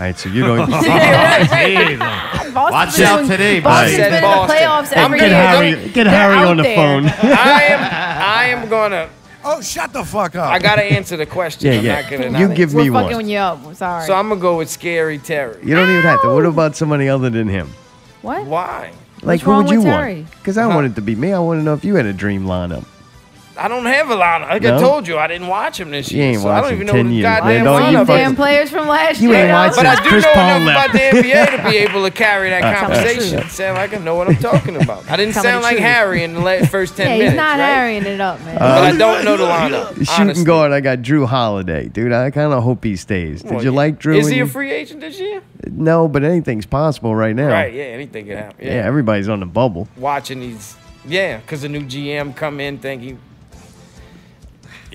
All 0.00 0.06
right, 0.06 0.18
so 0.18 0.30
you 0.30 0.40
don't. 0.46 0.70
Hey, 0.72 1.96
Boston's 1.96 2.54
Watch 2.54 2.96
been 2.96 3.04
out 3.06 3.16
doing- 3.18 3.28
today, 3.28 3.60
Boston's 3.60 3.90
buddy. 3.98 4.02
been 4.02 4.06
in 4.06 4.12
the 4.14 4.20
Boston. 4.22 4.56
playoffs 4.56 4.92
I'm 4.96 5.04
every 5.04 5.18
get 5.18 5.28
year. 5.30 5.36
Harry. 5.76 5.88
Get 5.90 6.06
Harry 6.06 6.34
out 6.36 6.46
on 6.46 6.56
the 6.56 6.62
there. 6.62 6.74
phone. 6.76 7.04
I 7.22 7.62
am. 7.64 7.80
I 8.22 8.44
am 8.46 8.68
gonna. 8.70 9.10
Oh, 9.44 9.60
shut 9.60 9.92
the 9.92 10.02
fuck 10.04 10.36
up. 10.36 10.50
I 10.50 10.58
gotta 10.58 10.82
answer 10.82 11.16
the 11.18 11.26
question. 11.26 11.70
Yeah, 11.70 11.78
I'm 11.78 11.84
yeah. 11.84 12.00
Not 12.00 12.10
gonna 12.10 12.38
You 12.40 12.48
not 12.48 12.56
give 12.56 12.72
We're 12.74 12.84
me 12.84 12.90
fucking 12.90 13.16
one. 13.16 13.28
you 13.28 13.38
up. 13.38 13.64
I'm 13.66 13.74
sorry. 13.74 14.06
So 14.06 14.14
I'm 14.14 14.28
gonna 14.30 14.40
go 14.40 14.56
with 14.56 14.70
Scary 14.70 15.18
Terry. 15.18 15.58
You 15.62 15.74
don't 15.74 15.90
even 15.90 16.02
have 16.02 16.22
to. 16.22 16.28
What 16.34 16.46
about 16.46 16.76
somebody 16.76 17.08
other 17.08 17.28
than 17.30 17.48
him? 17.48 17.68
what? 18.22 18.44
Why? 18.46 18.92
Like 19.22 19.40
who 19.42 19.50
wrong 19.50 19.64
would 19.64 19.72
you 19.72 19.78
with 19.80 19.88
want? 19.88 20.00
Terry? 20.00 20.26
Because 20.38 20.56
I 20.56 20.64
Uh-huh. 20.64 20.74
want 20.76 20.86
it 20.86 20.94
to 20.94 21.02
be 21.02 21.14
me. 21.14 21.32
I 21.34 21.38
want 21.40 21.60
to 21.60 21.62
know 21.64 21.74
if 21.74 21.84
you 21.84 21.94
had 21.96 22.06
a 22.06 22.12
dream 22.14 22.46
lineup. 22.46 22.84
I 23.62 23.68
don't 23.68 23.84
have 23.84 24.08
a 24.10 24.14
lineup. 24.16 24.48
Like 24.48 24.62
No? 24.62 24.76
I 24.76 24.80
told 24.80 25.06
you, 25.06 25.18
I 25.18 25.26
didn't 25.26 25.48
watch 25.48 25.78
him 25.78 25.90
this 25.90 26.10
year. 26.10 26.30
ain't 26.30 26.40
so 26.40 26.48
I 26.48 26.60
don't 26.62 26.72
even 26.72 26.86
know 26.86 26.94
10 26.94 27.10
the 27.10 27.20
goddamn 27.22 27.46
man. 27.46 27.64
Don't 27.64 27.82
lineup. 27.82 27.92
Them 27.92 28.16
damn 28.16 28.36
players 28.36 28.70
from 28.70 28.88
last 28.88 29.20
You 29.20 29.30
year. 29.30 29.38
ain't 29.40 29.48
though. 29.48 29.54
watched 29.54 29.76
But 29.76 29.86
I 29.86 30.02
do 30.02 30.08
Chris 30.08 30.24
know 30.24 30.32
Paul 30.32 30.56
enough 30.56 30.66
left. 30.66 30.90
about 30.90 31.12
the 31.12 31.18
NBA 31.28 31.56
to 31.64 31.70
be 31.70 31.76
able 31.76 32.02
to 32.04 32.10
carry 32.10 32.50
that 32.50 32.62
Uh, 32.70 32.80
conversation. 32.80 33.48
Sound 33.50 33.76
like 33.76 33.92
I 33.94 33.98
know 33.98 34.14
what 34.14 34.28
I'm 34.28 34.36
talking 34.36 34.80
about. 34.82 35.10
I 35.10 35.16
didn't 35.16 35.34
sound 35.34 35.62
like. 35.62 35.78
Harry 35.78 36.22
in 36.24 36.34
the 36.34 36.40
last 36.40 36.70
first 36.70 36.96
ten 36.96 37.06
Yeah, 37.06 37.12
minutes. 37.14 37.30
he's 37.32 37.36
not 37.36 37.58
right? 37.58 37.64
harrying 37.64 38.04
it 38.06 38.20
up, 38.20 38.38
man. 38.44 38.56
Uh, 38.56 38.58
But 38.58 38.82
I 38.94 38.96
don't 38.96 39.24
know 39.24 39.36
the 39.36 39.44
lineup. 39.44 39.88
Shooting 39.96 40.08
honestly. 40.20 40.44
guard, 40.44 40.72
I 40.72 40.80
got 40.80 40.98
Jrue 41.00 41.26
Holiday, 41.26 41.88
dude. 41.88 42.12
I 42.12 42.30
kind 42.30 42.52
of 42.52 42.62
hope 42.62 42.82
he 42.84 42.96
stays. 42.96 43.42
Did 43.42 43.50
Well, 43.50 43.64
you 43.64 43.70
like 43.72 43.98
Jrue? 44.00 44.18
Is 44.18 44.28
he 44.28 44.40
a 44.40 44.46
free 44.46 44.70
agent 44.70 45.00
this 45.00 45.18
year? 45.20 45.42
No, 45.70 46.06
but 46.08 46.22
anything's 46.24 46.66
possible 46.66 47.14
right 47.14 47.34
now. 47.36 47.48
Right. 47.48 47.72
Yeah. 47.74 47.84
Anything 47.84 48.26
can 48.26 48.36
happen. 48.36 48.66
Yeah, 48.66 48.74
Yeah. 48.76 48.86
everybody's 48.86 49.28
on 49.28 49.40
the 49.40 49.46
bubble. 49.46 49.86
Watching 49.96 50.40
these. 50.40 50.76
Yeah, 51.06 51.38
because 51.38 51.62
the 51.62 51.68
new 51.68 51.82
GM 51.82 52.34
come 52.36 52.60
in 52.60 52.78
thinking. 52.78 53.18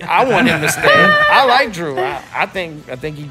I 0.04 0.24
want 0.28 0.48
him 0.48 0.60
to 0.60 0.68
stay. 0.68 0.82
I 0.84 1.44
like 1.46 1.70
Jrue. 1.70 1.98
I, 1.98 2.42
I 2.42 2.46
think. 2.46 2.88
I 2.88 2.96
think 2.96 3.16
he. 3.16 3.30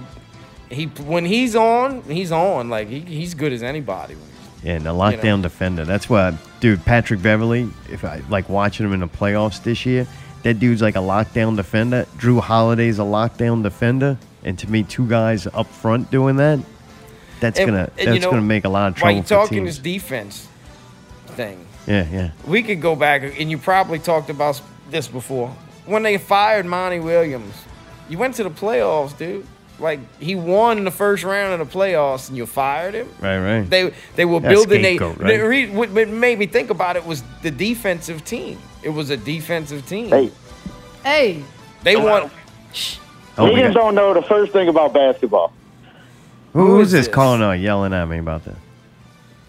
He 0.69 0.85
when 0.85 1.25
he's 1.25 1.55
on, 1.55 2.01
he's 2.03 2.31
on. 2.31 2.69
Like 2.69 2.87
he, 2.87 2.99
he's 3.01 3.35
good 3.35 3.53
as 3.53 3.61
anybody. 3.61 4.15
Yeah, 4.63 4.73
and 4.73 4.85
the 4.85 4.93
lockdown 4.93 5.43
defender. 5.43 5.85
That's 5.85 6.09
why, 6.09 6.35
dude, 6.59 6.83
Patrick 6.85 7.21
Beverley. 7.21 7.69
If 7.91 8.03
I 8.03 8.21
like 8.29 8.49
watching 8.49 8.85
him 8.85 8.93
in 8.93 8.99
the 8.99 9.07
playoffs 9.07 9.61
this 9.61 9.85
year, 9.85 10.07
that 10.41 10.55
dude's 10.59 10.81
like 10.81 10.95
a 10.95 10.99
lockdown 10.99 11.55
defender. 11.55 12.07
Jrue 12.17 12.39
Holiday's 12.41 12.97
a 12.97 13.03
lockdown 13.03 13.61
defender, 13.61 14.17
and 14.43 14.57
to 14.57 14.69
me, 14.69 14.81
two 14.81 15.07
guys 15.07 15.45
up 15.45 15.67
front 15.67 16.09
doing 16.09 16.37
that, 16.37 16.59
that's 17.39 17.59
And- 17.59 17.67
gonna 17.69 17.91
and 17.99 18.07
that's 18.07 18.15
you 18.15 18.19
know, 18.21 18.31
gonna 18.31 18.41
make 18.41 18.65
a 18.65 18.69
lot 18.69 18.87
of 18.87 18.93
While 18.95 19.01
trouble 19.01 19.17
you 19.17 19.21
for 19.21 19.29
talking 19.29 19.65
this 19.65 19.77
defense 19.77 20.47
thing, 21.27 21.63
yeah, 21.85 22.07
yeah. 22.11 22.31
we 22.47 22.63
could 22.63 22.81
go 22.81 22.95
back 22.95 23.21
and 23.39 23.51
you 23.51 23.59
probably 23.59 23.99
talked 23.99 24.31
about 24.31 24.59
this 24.89 25.07
before. 25.07 25.55
When 25.85 26.03
they 26.03 26.17
fired 26.17 26.65
Monty 26.65 26.99
Williams, 26.99 27.53
you 28.09 28.17
went 28.17 28.35
to 28.35 28.43
the 28.43 28.49
playoffs, 28.49 29.17
dude. 29.17 29.45
Like 29.77 29.99
he 30.21 30.35
won 30.35 30.83
the 30.85 30.91
first 30.91 31.23
round 31.23 31.59
of 31.59 31.69
the 31.71 31.77
playoffs, 31.77 32.29
and 32.29 32.37
you 32.37 32.45
fired 32.45 32.93
him. 32.93 33.09
Right, 33.19 33.39
right. 33.39 33.69
They 33.69 33.93
they 34.15 34.23
were 34.25 34.39
That's 34.39 34.53
building 34.53 34.85
a. 34.85 34.95
scapegoat, 34.97 35.17
The 35.19 35.39
re, 35.39 35.69
what 35.69 35.89
what 35.91 36.07
made 36.07 36.39
me 36.39 36.45
think 36.47 36.69
about 36.69 36.95
it 36.95 37.05
was 37.05 37.23
the 37.41 37.51
defensive 37.51 38.23
team. 38.23 38.57
It 38.83 38.89
was 38.89 39.09
a 39.09 39.17
defensive 39.17 39.85
team. 39.85 40.09
Hey, 40.09 40.31
Hey, 41.03 41.43
They 41.83 41.97
won. 41.97 42.31
oh, 43.37 43.45
we 43.45 43.59
niggas 43.59 43.73
don't 43.73 43.95
know 43.95 44.13
the 44.13 44.21
first 44.23 44.53
thing 44.53 44.69
about 44.69 44.93
basketball. 44.93 45.51
who, 46.53 46.59
who 46.65 46.75
who's 46.77 46.87
is 46.87 46.91
this 46.93 47.05
this? 47.07 47.13
calling 47.13 47.41
out, 47.43 47.59
yelling 47.59 47.93
at 47.93 48.05
me 48.07 48.17
about 48.19 48.45
that? 48.45 48.55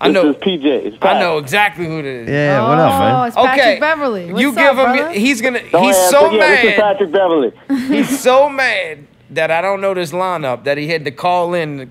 I 0.00 0.08
This 0.08 0.14
know. 0.14 0.30
is 0.30 0.36
PJ. 0.36 0.64
It's 0.64 0.96
I 1.00 1.18
know 1.18 1.38
exactly 1.38 1.86
who 1.86 1.98
it 2.00 2.04
is. 2.04 2.28
Yeah, 2.28 2.68
what 2.68 2.78
up, 2.78 2.92
oh, 2.92 2.98
man? 2.98 3.26
it's 3.28 3.36
Patrick 3.36 3.60
Okay, 3.60 3.80
Beverley. 3.80 4.32
What's 4.32 4.42
you 4.42 4.48
up, 4.50 4.54
give 4.56 4.66
him. 4.68 4.74
brother? 4.74 5.10
He's 5.12 5.40
gonna. 5.40 5.70
Don't 5.70 5.84
he's 5.84 5.96
ask, 5.96 6.10
so 6.10 6.20
but 6.28 6.32
yeah, 6.34 6.48
This 6.50 6.58
is 6.60 6.64
mad. 6.66 6.80
Patrick 6.80 7.12
Beverley. 7.12 7.52
He's 7.96 8.20
so 8.20 8.48
mad 8.50 9.06
that 9.30 9.50
I 9.50 9.60
don't 9.60 9.80
know 9.80 9.92
this 9.94 10.12
lineup 10.12 10.64
that 10.64 10.78
he 10.78 10.86
had 10.86 11.04
to 11.06 11.10
call 11.10 11.52
in 11.54 11.78
to 11.78 11.88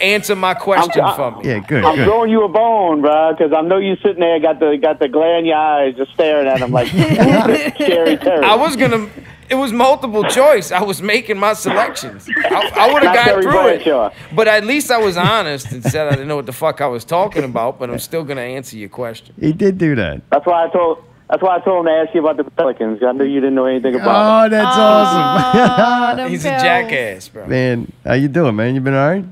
answer 0.00 0.34
my 0.36 0.54
question 0.54 1.02
I'm- 1.02 1.16
for 1.16 1.32
me. 1.42 1.48
Yeah, 1.50 1.58
good, 1.58 1.84
I'm 1.84 1.96
good. 1.96 2.04
throwing 2.06 2.30
you 2.30 2.44
a 2.44 2.48
bone, 2.48 3.00
bro, 3.02 3.32
because 3.36 3.52
I 3.52 3.60
know 3.62 3.76
you 3.78 3.96
sitting 3.96 4.20
there, 4.20 4.38
got 4.40 4.60
the 4.60 4.78
got 4.80 4.98
the 5.00 5.08
glare 5.08 5.38
in 5.38 5.44
your 5.44 5.56
eyes, 5.58 5.94
just 5.96 6.12
staring 6.14 6.46
at 6.46 6.60
him 6.60 6.70
like 6.70 6.86
scary 6.88 8.16
Terry. 8.16 8.44
I 8.44 8.54
was 8.54 8.76
gonna. 8.76 9.08
It 9.50 9.54
was 9.54 9.72
multiple 9.72 10.24
choice. 10.24 10.72
I 10.72 10.82
was 10.82 11.00
making 11.02 11.38
my 11.38 11.52
selections. 11.54 12.28
I, 12.28 12.70
I 12.76 12.92
would 12.92 13.02
have 13.02 13.14
got 13.14 13.42
through 13.42 13.68
it, 13.68 13.84
Bradshaw. 13.84 14.10
but 14.34 14.46
at 14.48 14.64
least 14.64 14.90
I 14.90 14.98
was 14.98 15.16
honest 15.16 15.72
and 15.72 15.82
said 15.82 16.06
I 16.06 16.10
didn't 16.10 16.28
know 16.28 16.36
what 16.36 16.46
the 16.46 16.52
fuck 16.52 16.80
I 16.80 16.86
was 16.86 17.04
talking 17.04 17.44
about. 17.44 17.78
But 17.78 17.90
I'm 17.90 17.98
still 17.98 18.24
gonna 18.24 18.42
answer 18.42 18.76
your 18.76 18.88
question. 18.90 19.34
He 19.40 19.52
did 19.52 19.78
do 19.78 19.94
that. 19.96 20.22
That's 20.30 20.44
why 20.46 20.64
I 20.66 20.68
told. 20.70 21.04
That's 21.30 21.42
why 21.42 21.56
I 21.56 21.60
told 21.60 21.80
him 21.80 21.92
to 21.92 21.92
ask 21.92 22.14
you 22.14 22.20
about 22.26 22.38
the 22.38 22.50
Pelicans. 22.50 23.02
I 23.02 23.12
knew 23.12 23.24
you 23.24 23.40
didn't 23.40 23.54
know 23.54 23.66
anything 23.66 23.94
about. 23.94 24.46
Oh, 24.46 24.48
that's 24.48 24.76
Oh, 24.76 24.80
awesome. 24.80 26.16
them 26.16 26.30
He's 26.30 26.44
a 26.46 26.48
jackass, 26.50 27.28
bro. 27.28 27.46
man, 27.46 27.92
how 28.04 28.14
you 28.14 28.28
doing, 28.28 28.56
man? 28.56 28.74
You 28.74 28.80
been 28.80 28.94
all 28.94 29.08
right? 29.10 29.24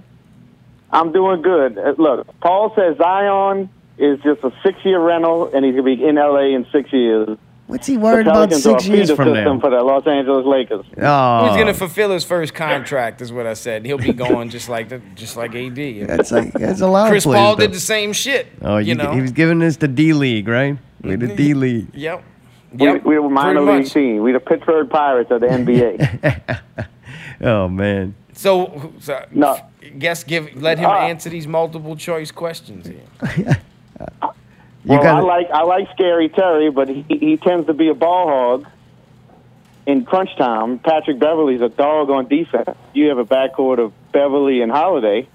I'm 0.93 1.13
doing 1.13 1.41
good. 1.43 1.79
Uh, 1.79 1.95
Look, 1.97 2.39
Paul 2.41 2.75
says 2.77 2.97
Zion 2.99 3.71
is 3.99 4.21
just 4.23 4.45
a 4.45 4.53
six-year 4.63 5.01
rental, 5.01 5.51
and 5.55 5.65
he's 5.65 5.73
gonna 5.75 5.85
be 5.97 6.05
in 6.05 6.17
LA 6.17 6.55
in 6.55 6.67
six 6.71 6.93
years. 6.93 7.39
What's 7.67 7.87
he 7.87 7.97
worried 7.97 8.29
about 8.29 8.51
Pelicans 8.51 8.63
six 8.63 8.87
years 8.87 9.09
feeder 9.11 9.17
from 9.17 9.35
system 9.35 9.55
now? 9.57 9.61
for 9.61 9.71
the 9.71 9.83
Los 9.83 10.07
Angeles 10.07 10.47
Lakers. 10.47 10.85
Oh, 11.03 11.49
He's 11.49 11.57
gonna 11.57 11.75
fulfill 11.75 12.11
his 12.13 12.23
first 12.23 12.55
contract, 12.55 13.21
is 13.21 13.33
what 13.33 13.47
I 13.47 13.55
said. 13.55 13.85
He'll 13.85 13.99
be 13.99 14.13
going 14.13 14.51
just 14.51 14.69
like 14.69 14.89
the, 14.89 15.01
just 15.17 15.37
like 15.37 15.55
AD. 15.57 16.07
that's 16.07 16.31
like 16.31 16.53
that's 16.53 16.81
a 16.81 16.87
lot 16.87 17.09
Chris 17.11 17.25
of 17.25 17.31
players. 17.33 17.43
Paul 17.45 17.57
did 17.57 17.73
the 17.73 17.81
same 17.81 18.13
shit. 18.13 18.47
Oh, 18.63 18.77
you 18.77 18.89
you, 18.91 18.95
know. 18.95 19.11
he 19.13 19.21
was 19.21 19.33
giving 19.33 19.59
this 19.59 19.77
the 19.79 19.89
D 19.89 20.13
League, 20.13 20.47
right? 20.47 20.79
We 21.03 21.17
the 21.17 21.27
D 21.35 21.55
League. 21.55 21.89
Yep. 21.95 22.23
We, 22.73 22.87
Yep. 22.87 23.05
we're 23.05 23.25
a 23.25 23.29
minor 23.31 23.61
pretty 23.63 23.73
league 23.73 23.85
much. 23.85 23.93
team. 23.93 24.23
We're 24.23 24.35
the 24.35 24.41
Pittsburgh 24.41 24.89
Pirates 24.91 25.31
of 25.31 25.41
the 25.41 25.47
NBA. 25.49 26.61
Oh 27.41 27.69
man, 27.69 28.15
So, 28.33 28.93
so 28.99 29.23
No. 29.31 29.59
guess 29.99 30.25
give 30.25 30.55
let 30.61 30.79
him 30.79 30.87
Ah. 30.89 31.01
answer 31.07 31.29
these 31.29 31.47
multiple 31.47 31.95
choice 31.95 32.31
questions 32.31 32.87
here. 32.87 33.59
you 34.87 34.99
well, 34.99 35.17
I 35.17 35.21
like 35.21 35.51
I 35.51 35.63
like 35.65 35.89
Scary 35.95 36.29
Terry, 36.29 36.71
but 36.71 36.89
he, 36.89 37.05
he 37.09 37.37
tends 37.39 37.67
to 37.67 37.75
be 37.75 37.89
a 37.89 37.95
ball 37.95 38.29
hog 38.29 38.67
in 39.85 40.05
crunch 40.05 40.31
time. 40.37 40.79
Patrick 40.79 41.19
Beverley's 41.19 41.61
a 41.61 41.69
dog 41.69 42.09
on 42.09 42.29
defense. 42.29 42.71
You 42.95 43.09
have 43.09 43.19
a 43.19 43.25
backcourt 43.25 43.81
of 43.81 43.93
Beverley 44.13 44.63
and 44.63 44.71
Holiday. 44.71 45.29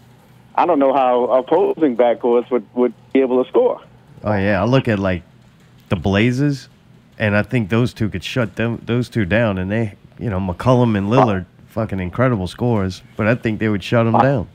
I 0.55 0.65
don't 0.65 0.79
know 0.79 0.93
how 0.93 1.25
opposing 1.25 1.97
backcourts 1.97 2.49
would, 2.49 2.65
would 2.73 2.93
be 3.11 3.19
able 3.19 3.43
to 3.43 3.49
score. 3.49 3.81
Oh 4.23 4.33
yeah, 4.33 4.61
I 4.61 4.63
look 4.63 4.87
at 4.87 4.99
like 4.99 5.23
the 5.89 5.97
Blazers, 5.97 6.69
and 7.19 7.35
I 7.35 7.43
think 7.43 7.69
those 7.69 7.93
two 7.93 8.07
could 8.07 8.23
shut 8.23 8.55
them 8.55 8.81
those 8.85 9.09
two 9.09 9.25
down. 9.25 9.57
And 9.57 9.69
they, 9.69 9.95
you 10.17 10.29
know, 10.29 10.39
McCollum 10.39 10.97
and 10.97 11.09
Lillard, 11.09 11.45
fucking 11.67 11.99
incredible 11.99 12.47
scores. 12.47 13.01
But 13.17 13.27
I 13.27 13.35
think 13.35 13.59
they 13.59 13.67
would 13.67 13.83
shut 13.83 14.05
them 14.05 14.17
down. 14.17 14.47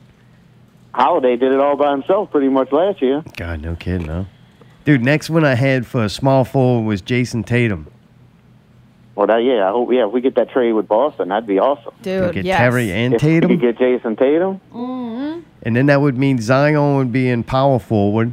Holiday 0.94 1.36
did 1.36 1.52
it 1.52 1.60
all 1.60 1.76
by 1.76 1.90
himself 1.90 2.30
pretty 2.30 2.48
much 2.48 2.72
last 2.72 3.02
year. 3.02 3.22
God, 3.36 3.60
no 3.60 3.76
kidding, 3.76 4.06
no. 4.06 4.24
Dude, 4.86 5.02
next 5.02 5.28
one 5.28 5.44
I 5.44 5.54
had 5.56 5.84
for 5.84 6.04
a 6.04 6.08
small 6.08 6.44
forward 6.44 6.86
was 6.86 7.02
Jayson 7.02 7.44
Tatum. 7.44 7.88
Well, 9.16 9.26
that, 9.26 9.38
yeah, 9.42 9.66
I 9.66 9.70
hope 9.72 9.90
yeah, 9.92 10.06
if 10.06 10.12
we 10.12 10.20
get 10.20 10.36
that 10.36 10.50
trade 10.50 10.72
with 10.74 10.86
Boston, 10.86 11.28
that'd 11.30 11.46
be 11.46 11.58
awesome. 11.58 11.92
You'll 12.04 12.26
Dude, 12.26 12.34
get 12.34 12.44
yes. 12.44 12.58
Terry 12.58 12.92
and 12.92 13.14
If 13.14 13.22
we 13.22 13.28
Tatum. 13.28 13.50
could 13.50 13.60
get 13.60 13.78
Jayson 13.78 14.16
Tatum, 14.16 14.60
Mm-hmm. 14.72 15.40
And 15.62 15.74
then 15.74 15.86
that 15.86 16.00
would 16.00 16.16
mean 16.16 16.40
Zion 16.40 16.96
would 16.98 17.10
be 17.10 17.28
in 17.28 17.42
power 17.42 17.80
forward. 17.80 18.32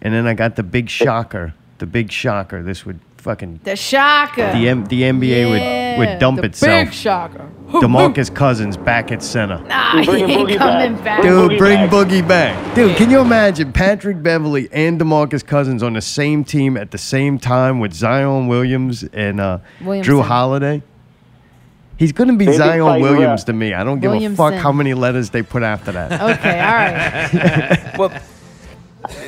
And 0.00 0.14
then 0.14 0.26
I 0.28 0.34
got 0.34 0.54
the 0.54 0.62
big 0.62 0.88
shocker. 0.88 1.54
The 1.78 1.86
big 1.86 2.12
shocker. 2.12 2.62
This 2.62 2.86
would 2.86 3.00
fucking 3.22 3.60
The 3.64 3.76
shocker. 3.76 4.52
the 4.52 4.68
M- 4.68 4.84
the 4.86 5.02
NBA 5.02 5.44
would 5.44 5.98
would 5.98 6.08
Yeah, 6.08 6.18
dump 6.18 6.40
the 6.40 6.46
itself. 6.46 6.86
Big 6.86 6.92
shocker. 6.94 7.48
Demarcus 7.72 8.34
Cousins 8.34 8.76
back 8.76 9.10
at 9.12 9.22
center. 9.22 9.58
Nah, 9.66 10.00
he 10.00 10.04
Bring 10.06 10.28
ain't 10.30 10.48
Boogie 10.50 10.58
coming 10.58 10.94
back. 10.96 11.04
back. 11.04 11.22
Dude, 11.22 11.50
Boogie 11.52 11.58
bring 11.58 11.76
back. 11.78 11.90
Boogie 11.90 12.28
back. 12.28 12.74
Dude, 12.74 12.96
can 12.96 13.10
you 13.10 13.20
imagine 13.20 13.72
Patrick 13.72 14.22
Beverley 14.22 14.68
and 14.72 15.00
DeMarcus 15.00 15.44
Cousins 15.46 15.82
on 15.82 15.94
the 15.94 16.00
same 16.02 16.44
team 16.44 16.76
at 16.76 16.90
the 16.90 16.98
same 16.98 17.38
time 17.38 17.78
with 17.80 17.94
Zion 17.94 18.46
Williams 18.48 19.04
and 19.04 19.40
uh, 19.40 19.58
Jrue 19.80 19.86
Williamson. 19.86 20.18
Holiday? 20.20 20.82
He's 21.98 22.12
going 22.12 22.28
to 22.28 22.36
be 22.36 22.46
They'd 22.46 22.52
be 22.52 22.56
Zion 22.58 23.00
Williams 23.00 23.40
rap. 23.42 23.46
to 23.46 23.52
me. 23.52 23.72
I 23.74 23.84
don't 23.84 24.00
give 24.00 24.10
a 24.10 24.14
fuck 24.20 24.20
Williamson. 24.38 24.54
how 24.58 24.72
many 24.72 24.92
letters 24.94 25.30
they 25.30 25.42
put 25.42 25.62
after 25.62 25.92
that. 25.92 26.12
Okay, 26.38 26.60
all 26.60 26.74
right. 26.74 27.92
Well, 27.98 28.10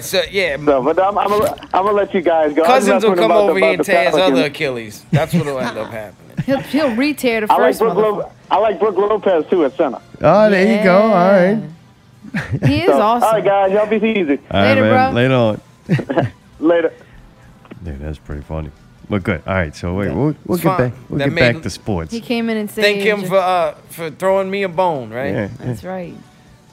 so 0.00 0.22
yeah, 0.30 0.56
so 0.56 0.82
but 0.82 0.98
I'm, 1.02 1.16
I'm, 1.18 1.28
gonna, 1.28 1.56
I'm 1.74 1.84
gonna 1.84 1.92
let 1.92 2.12
you 2.14 2.20
guys 2.20 2.52
go. 2.54 2.64
Cousins 2.64 3.04
will 3.04 3.14
come 3.16 3.30
over 3.32 3.58
here 3.58 3.72
and 3.74 3.84
tear 3.84 4.06
his 4.06 4.14
other 4.14 4.44
Achilles. 4.44 5.04
That's 5.10 5.32
what'll 5.34 5.58
end 5.58 5.78
up 5.78 5.90
happening. 5.90 6.36
He'll, 6.44 6.60
he'll 6.60 6.94
re-tear 6.96 7.40
the 7.42 7.52
I 7.52 7.56
like 7.56 7.64
first 7.70 7.78
Brook. 7.80 7.94
one. 7.94 8.04
Lo- 8.18 8.32
I 8.50 8.58
like 8.58 8.78
Brook 8.78 8.96
Lopez 8.96 9.46
too 9.48 9.64
at 9.64 9.76
center. 9.76 10.00
Oh, 10.20 10.50
there 10.50 10.76
you 10.78 10.84
go. 10.84 10.96
All 11.00 11.10
right. 11.10 11.62
He 12.66 12.80
is 12.82 12.86
So, 12.86 13.00
awesome. 13.00 13.26
All 13.26 13.32
right, 13.32 13.44
guys, 13.44 13.72
y'all 13.72 13.86
be 13.86 13.96
easy. 14.06 14.38
All 14.50 14.60
right, 14.60 14.74
Later, 14.74 14.82
man. 14.82 15.12
bro. 15.12 15.22
Later 15.22 15.34
on. 16.14 16.32
Later. 16.60 16.92
Dude, 17.82 18.00
that's 18.00 18.18
pretty 18.18 18.42
funny. 18.42 18.70
But 19.08 19.22
good. 19.22 19.42
All 19.46 19.54
right, 19.54 19.74
so 19.76 19.94
wait, 19.94 20.12
we'll, 20.12 20.34
we'll 20.46 20.58
get 20.58 20.64
fine. 20.64 20.90
back. 20.90 20.98
We'll 21.08 21.18
That 21.18 21.24
get 21.26 21.32
made- 21.34 21.52
back 21.54 21.62
to 21.62 21.70
sports. 21.70 22.10
He 22.12 22.20
came 22.20 22.48
in 22.50 22.56
and 22.56 22.70
said, 22.70 22.82
Thank 22.82 23.02
him 23.02 23.24
for 23.24 23.36
uh 23.36 23.74
for 23.90 24.10
throwing 24.10 24.50
me 24.50 24.62
a 24.62 24.68
bone, 24.68 25.10
right? 25.10 25.32
Yeah, 25.32 25.40
yeah. 25.42 25.66
That's 25.66 25.84
right. 25.84 26.14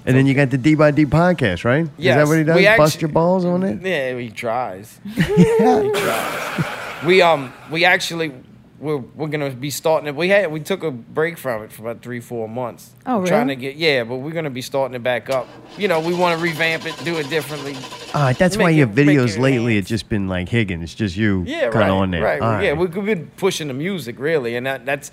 And 0.06 0.16
then 0.16 0.26
you 0.26 0.34
got 0.34 0.50
the 0.50 0.58
D 0.58 0.76
by 0.76 0.92
D 0.92 1.06
podcast, 1.06 1.64
right? 1.64 1.84
Is 1.98 2.04
that 2.06 2.28
what 2.28 2.38
he 2.38 2.44
does? 2.44 2.56
We 2.56 2.66
Bust 2.66 2.96
actu- 2.96 3.06
your 3.06 3.14
balls 3.14 3.46
on 3.46 3.64
it? 3.64 3.82
Yeah, 3.82 4.18
he 4.18 4.30
tries. 4.30 5.00
yeah. 5.06 5.24
he 5.84 5.92
tries. 5.92 7.06
We 7.06 7.22
um 7.22 7.54
we 7.72 7.86
actually 7.86 8.32
we're 8.80 8.98
we're 8.98 9.28
gonna 9.28 9.52
be 9.52 9.70
starting 9.70 10.08
it. 10.08 10.16
We 10.16 10.30
had 10.30 10.52
we 10.52 10.60
took 10.60 10.82
a 10.84 10.90
break 10.90 11.38
from 11.38 11.62
it 11.64 11.72
for 11.72 11.84
about 11.84 12.02
three 12.02 12.20
four 12.20 12.50
months. 12.50 12.92
Oh, 13.06 13.20
We're 13.20 13.28
Trying 13.28 13.48
to 13.50 13.56
get 13.56 13.76
yeah, 13.76 14.04
but 14.04 14.18
we're 14.18 14.32
gonna 14.32 14.50
be 14.50 14.62
starting 14.64 14.96
it 14.96 15.04
back 15.04 15.30
up. 15.30 15.48
You 15.78 15.88
know, 15.88 16.00
we 16.00 16.14
want 16.16 16.38
to 16.38 16.44
revamp 16.44 16.86
it, 16.88 16.96
do 17.04 17.18
it 17.18 17.30
differently. 17.30 17.76
All 18.16 18.22
right, 18.24 18.38
that's 18.38 18.58
why 18.58 18.66
Make 18.66 18.78
your 18.78 18.88
it- 18.90 18.96
make 18.96 19.08
videos 19.08 19.38
lately 19.38 19.74
enhance. 19.74 19.84
it's 19.84 19.90
just 19.90 20.10
been 20.10 20.28
like 20.28 20.50
Higgins, 20.50 20.96
just 20.96 21.16
you 21.16 21.44
Yeah, 21.48 21.66
kind 21.70 21.76
right. 21.76 21.90
on 21.92 22.12
there. 22.12 22.24
Right. 22.24 22.42
All 22.42 22.62
Yeah, 22.62 22.70
right. 22.72 22.78
we've 22.78 22.92
been 23.06 23.28
pushing 23.38 23.68
the 23.68 23.74
music 23.76 24.20
really, 24.20 24.56
and 24.56 24.66
that, 24.66 24.86
that's 24.86 25.12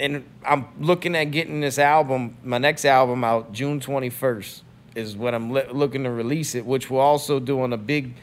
and 0.00 0.24
I'm 0.44 0.66
looking 0.80 1.14
at 1.14 1.24
getting 1.30 1.60
this 1.60 1.78
album, 1.78 2.36
my 2.42 2.58
next 2.58 2.84
album 2.84 3.22
out 3.22 3.52
June 3.52 3.78
21st 3.80 4.62
is 4.96 5.16
when 5.16 5.34
I'm 5.34 5.50
li- 5.52 5.62
looking 5.70 6.02
to 6.04 6.10
release 6.10 6.54
it, 6.54 6.66
which 6.66 6.90
we're 6.90 7.00
also 7.00 7.38
doing 7.38 7.72
a 7.72 7.76
big 7.76 8.14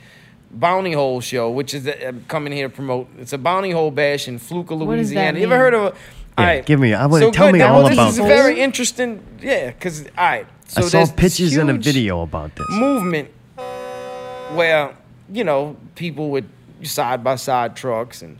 bounty 0.51 0.91
hole 0.93 1.21
show, 1.21 1.49
which 1.51 1.73
is 1.73 1.87
uh, 1.87 1.93
I'm 2.07 2.25
coming 2.27 2.51
here 2.51 2.67
to 2.67 2.73
promote. 2.75 3.07
It's 3.19 3.33
a 3.33 3.37
bounty 3.37 3.71
hole 3.71 3.91
bash 3.91 4.27
in 4.27 4.39
Fluker, 4.39 4.75
What 4.75 4.95
does 4.97 5.09
that 5.11 5.15
Louisiana. 5.35 5.39
You 5.39 5.45
ever 5.45 5.57
heard 5.57 5.73
of? 5.73 5.81
A, 5.81 5.85
Yeah, 5.85 5.93
all 6.37 6.45
right. 6.45 6.65
give 6.65 6.79
me- 6.79 6.93
I 6.93 7.05
wanna- 7.05 7.31
tell 7.31 7.47
good, 7.47 7.53
me 7.53 7.59
that- 7.59 7.69
all 7.71 7.83
this 7.83 7.93
about 7.93 8.09
is 8.09 8.17
this. 8.17 8.25
very 8.27 8.59
interesting. 8.59 9.21
Yeah, 9.41 9.67
because 9.67 10.01
all 10.05 10.11
right. 10.17 10.47
So 10.67 10.81
I 10.81 10.83
saw 10.83 10.97
there's 10.97 11.09
this 11.11 11.15
pictures 11.37 11.55
and 11.57 11.69
a 11.69 11.73
video 11.75 12.21
about 12.21 12.55
this. 12.55 12.65
movement 12.71 13.29
where 14.53 14.95
you 15.31 15.43
know 15.43 15.75
people 15.95 16.29
with 16.29 16.45
side 16.83 17.23
by 17.23 17.35
side 17.35 17.75
trucks 17.75 18.21
and 18.21 18.37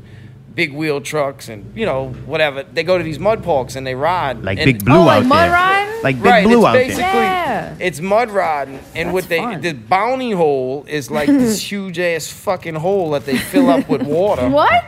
big 0.57 0.73
wheel 0.73 0.99
trucks 0.99 1.47
and 1.49 1.71
you 1.77 1.85
know 1.85 2.09
whatever 2.25 2.63
they 2.63 2.83
go 2.83 2.97
to 2.97 3.03
these 3.03 3.19
mud 3.19 3.43
parks 3.43 3.75
and 3.75 3.85
they 3.85 3.93
ride 3.93 4.43
Like 4.43 4.57
and- 4.57 4.65
Big 4.65 4.83
Blue 4.83 4.95
Oh, 4.95 5.01
out 5.01 5.05
like 5.05 5.25
mud 5.27 5.39
there. 5.45 5.51
riding? 5.51 6.03
Like 6.03 6.15
Big 6.17 6.25
right 6.25 6.45
Blue 6.47 6.57
it's 6.57 6.65
out 6.65 6.73
basically 6.73 7.03
there. 7.03 7.13
Yeah. 7.13 7.75
it's 7.79 8.01
mud 8.01 8.31
riding 8.31 8.79
and 8.95 9.13
what 9.13 9.29
they 9.29 9.37
fun. 9.37 9.61
the 9.61 9.73
bounty 9.73 10.31
hole 10.31 10.83
is 10.89 11.11
like 11.11 11.27
this 11.29 11.61
huge 11.71 11.99
ass 11.99 12.27
fucking 12.31 12.73
hole 12.75 13.11
that 13.11 13.25
they 13.25 13.37
fill 13.37 13.69
up 13.69 13.87
with 13.87 14.01
water 14.01 14.49
What? 14.59 14.83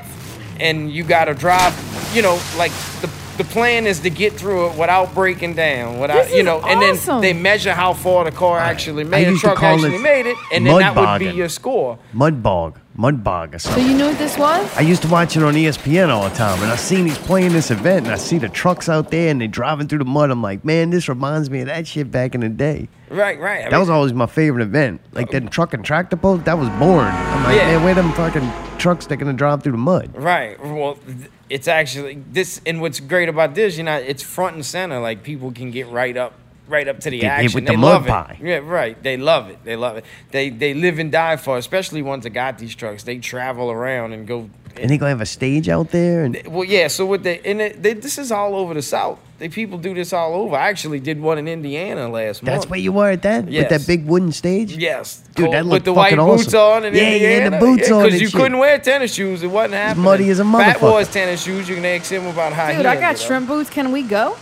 and 0.60 0.92
you 0.92 1.04
got 1.04 1.26
to 1.26 1.34
drive. 1.36 1.74
You 2.16 2.22
know, 2.24 2.40
like 2.58 2.72
the 3.02 3.10
the 3.38 3.44
plan 3.46 3.88
is 3.88 4.00
to 4.02 4.10
get 4.10 4.34
through 4.34 4.72
it 4.72 4.78
without 4.78 5.14
breaking 5.14 5.54
down, 5.54 6.00
without 6.00 6.24
This 6.24 6.34
you 6.34 6.40
is 6.40 6.46
know, 6.46 6.60
and 6.62 6.82
then 6.82 7.22
they 7.22 7.32
measure 7.32 7.74
how 7.74 7.94
far 7.94 8.26
the 8.26 8.32
car 8.32 8.60
actually 8.60 9.06
made, 9.06 9.28
the 9.34 9.38
truck 9.38 9.64
actually 9.64 9.96
it 9.96 10.02
made 10.02 10.26
it, 10.26 10.36
and 10.52 10.66
then 10.66 10.74
mud 10.74 10.82
that 10.82 10.96
would 10.98 11.20
be 11.32 11.34
your 11.38 11.48
score. 11.48 11.98
Mud 12.12 12.44
bog. 12.44 12.80
Mud 13.00 13.24
bog 13.24 13.56
or 13.56 13.60
something. 13.60 13.82
So 13.82 13.90
you 13.90 13.96
knew 13.96 14.08
what 14.08 14.18
this 14.18 14.38
was? 14.38 14.76
I 14.78 14.82
used 14.82 15.02
to 15.04 15.08
watch 15.08 15.38
it 15.38 15.42
on 15.44 15.54
ESPN 15.54 16.10
all 16.10 16.28
the 16.28 16.36
time, 16.36 16.62
and 16.62 16.70
I 16.70 16.76
seen 16.76 17.06
he's 17.08 17.18
playing 17.18 17.54
this 17.54 17.72
event, 17.72 18.06
and 18.08 18.14
I 18.14 18.18
see 18.18 18.38
the 18.40 18.50
trucks 18.50 18.90
out 18.90 19.10
there, 19.10 19.30
and 19.32 19.40
they 19.40 19.48
driving 19.48 19.88
through 19.88 20.00
the 20.00 20.06
mud. 20.06 20.30
I'm 20.32 20.42
like, 20.42 20.66
man, 20.66 20.90
this 20.90 21.08
reminds 21.08 21.50
me 21.50 21.62
of 21.62 21.68
that 21.68 21.88
shit 21.88 22.12
back 22.12 22.36
in 22.36 22.42
the 22.42 22.50
day. 22.50 22.90
Right, 23.10 23.40
right. 23.40 23.60
I 23.60 23.64
That 23.64 23.72
mean, 23.72 23.80
was 23.80 23.90
always 23.90 24.12
my 24.12 24.26
favorite 24.26 24.64
event. 24.64 25.00
Like 25.14 25.32
that 25.32 25.50
truck 25.50 25.74
and 25.74 25.84
tractor 25.86 26.18
pull, 26.18 26.40
that 26.40 26.58
was 26.58 26.68
boring. 26.72 27.08
I'm 27.08 27.44
like, 27.46 27.56
Yeah. 27.56 27.68
man, 27.78 27.84
where 27.86 27.94
them 27.96 28.12
fucking 28.12 28.52
trucks 28.78 29.06
that 29.06 29.16
gonna 29.16 29.32
drive 29.32 29.64
through 29.64 29.72
the 29.72 29.78
mud? 29.78 30.12
Right. 30.14 30.62
Well, 30.62 30.96
th- 30.96 31.30
it's 31.50 31.70
actually 31.70 32.22
this, 32.32 32.60
and 32.66 32.82
what's 32.82 33.00
great 33.00 33.30
about 33.30 33.56
this, 33.56 33.78
you 33.78 33.84
know, 33.86 33.96
it's 33.96 34.22
front 34.24 34.56
and 34.56 34.66
center. 34.66 35.00
Like 35.00 35.24
people 35.24 35.54
can 35.54 35.72
get 35.72 35.88
right 35.88 36.18
up, 36.18 36.34
right 36.70 36.88
up 36.88 37.00
to 37.02 37.10
the 37.10 37.20
Get 37.20 37.38
hit 37.40 37.46
action. 37.46 37.56
with 37.58 37.66
the 37.66 37.72
they 37.72 37.78
mud 37.78 38.06
love 38.06 38.06
pie. 38.08 38.38
it. 38.40 38.46
Yeah, 38.46 38.58
right. 38.58 39.02
They 39.02 39.18
love 39.18 39.50
it. 39.50 39.58
They 39.64 39.76
love 39.76 39.98
it. 39.98 40.06
They 40.32 40.50
they 40.50 40.74
live 40.74 41.00
and 41.00 41.12
die 41.12 41.36
for, 41.38 41.56
it, 41.56 41.60
especially 41.60 42.02
ones 42.02 42.24
that 42.24 42.30
got 42.32 42.58
these 42.58 42.76
trucks. 42.76 43.04
They 43.04 43.18
travel 43.20 43.72
around 43.72 44.14
and 44.14 44.28
go. 44.28 44.50
And 44.78 44.90
they 44.90 44.98
gonna 44.98 45.10
have 45.10 45.20
a 45.20 45.26
stage 45.26 45.68
out 45.68 45.90
there, 45.90 46.24
and 46.24 46.42
Well, 46.48 46.64
yeah. 46.64 46.88
So 46.88 47.06
what 47.06 47.24
they 47.24 47.40
and 47.44 47.60
it, 47.60 47.82
they, 47.84 47.94
this 47.94 48.18
is 48.18 48.32
all 48.32 48.56
over 48.56 48.74
the 48.76 48.84
South. 48.84 49.20
They 49.40 49.50
people 49.50 49.78
do 49.78 49.94
this 49.94 50.14
all 50.14 50.34
over. 50.36 50.56
I 50.56 50.70
actually 50.70 51.00
did 51.00 51.20
one 51.20 51.38
in 51.38 51.48
Indiana 51.48 52.08
last 52.08 52.44
month. 52.44 52.54
that's 52.56 52.70
where 52.70 52.80
you 52.80 52.92
were 52.92 53.10
at 53.10 53.22
that 53.24 53.46
with 53.46 53.70
that 53.70 53.88
big 53.88 54.06
wooden 54.06 54.32
stage. 54.32 54.78
Yes, 54.78 55.24
Dude, 55.36 55.46
Cold- 55.46 55.54
that 55.56 55.64
with 55.66 55.72
looked 55.74 55.86
the 55.86 55.94
white 55.94 56.12
fucking 56.12 56.26
boots 56.26 56.48
awesome. 56.54 56.60
on 56.60 56.86
and 56.86 56.96
Yeah, 56.96 57.02
yeah, 57.04 57.10
the 57.18 57.44
Indiana. 57.46 57.60
boots 57.60 57.90
on 57.92 58.04
because 58.06 58.22
you 58.22 58.28
shit. 58.28 58.40
couldn't 58.40 58.58
wear 58.60 58.78
tennis 58.78 59.14
shoes. 59.14 59.42
It 59.44 59.48
wasn't 59.48 59.74
happening. 59.74 60.04
muddy 60.06 60.30
as 60.30 60.40
a 60.40 60.44
Fat 60.46 60.78
motherfucker. 60.78 60.82
Wars 60.82 61.08
tennis 61.12 61.42
shoes. 61.44 61.68
You 61.68 61.76
can 61.76 61.86
ask 61.86 62.12
him 62.12 62.28
about 62.28 62.54
how. 62.54 62.68
Dude, 62.68 62.82
he 62.82 62.86
I 62.86 62.90
ended 62.92 63.02
got 63.02 63.16
up. 63.16 63.22
shrimp 63.22 63.48
boots. 63.48 63.70
Can 63.72 63.92
we 63.92 64.04
go? 64.04 64.38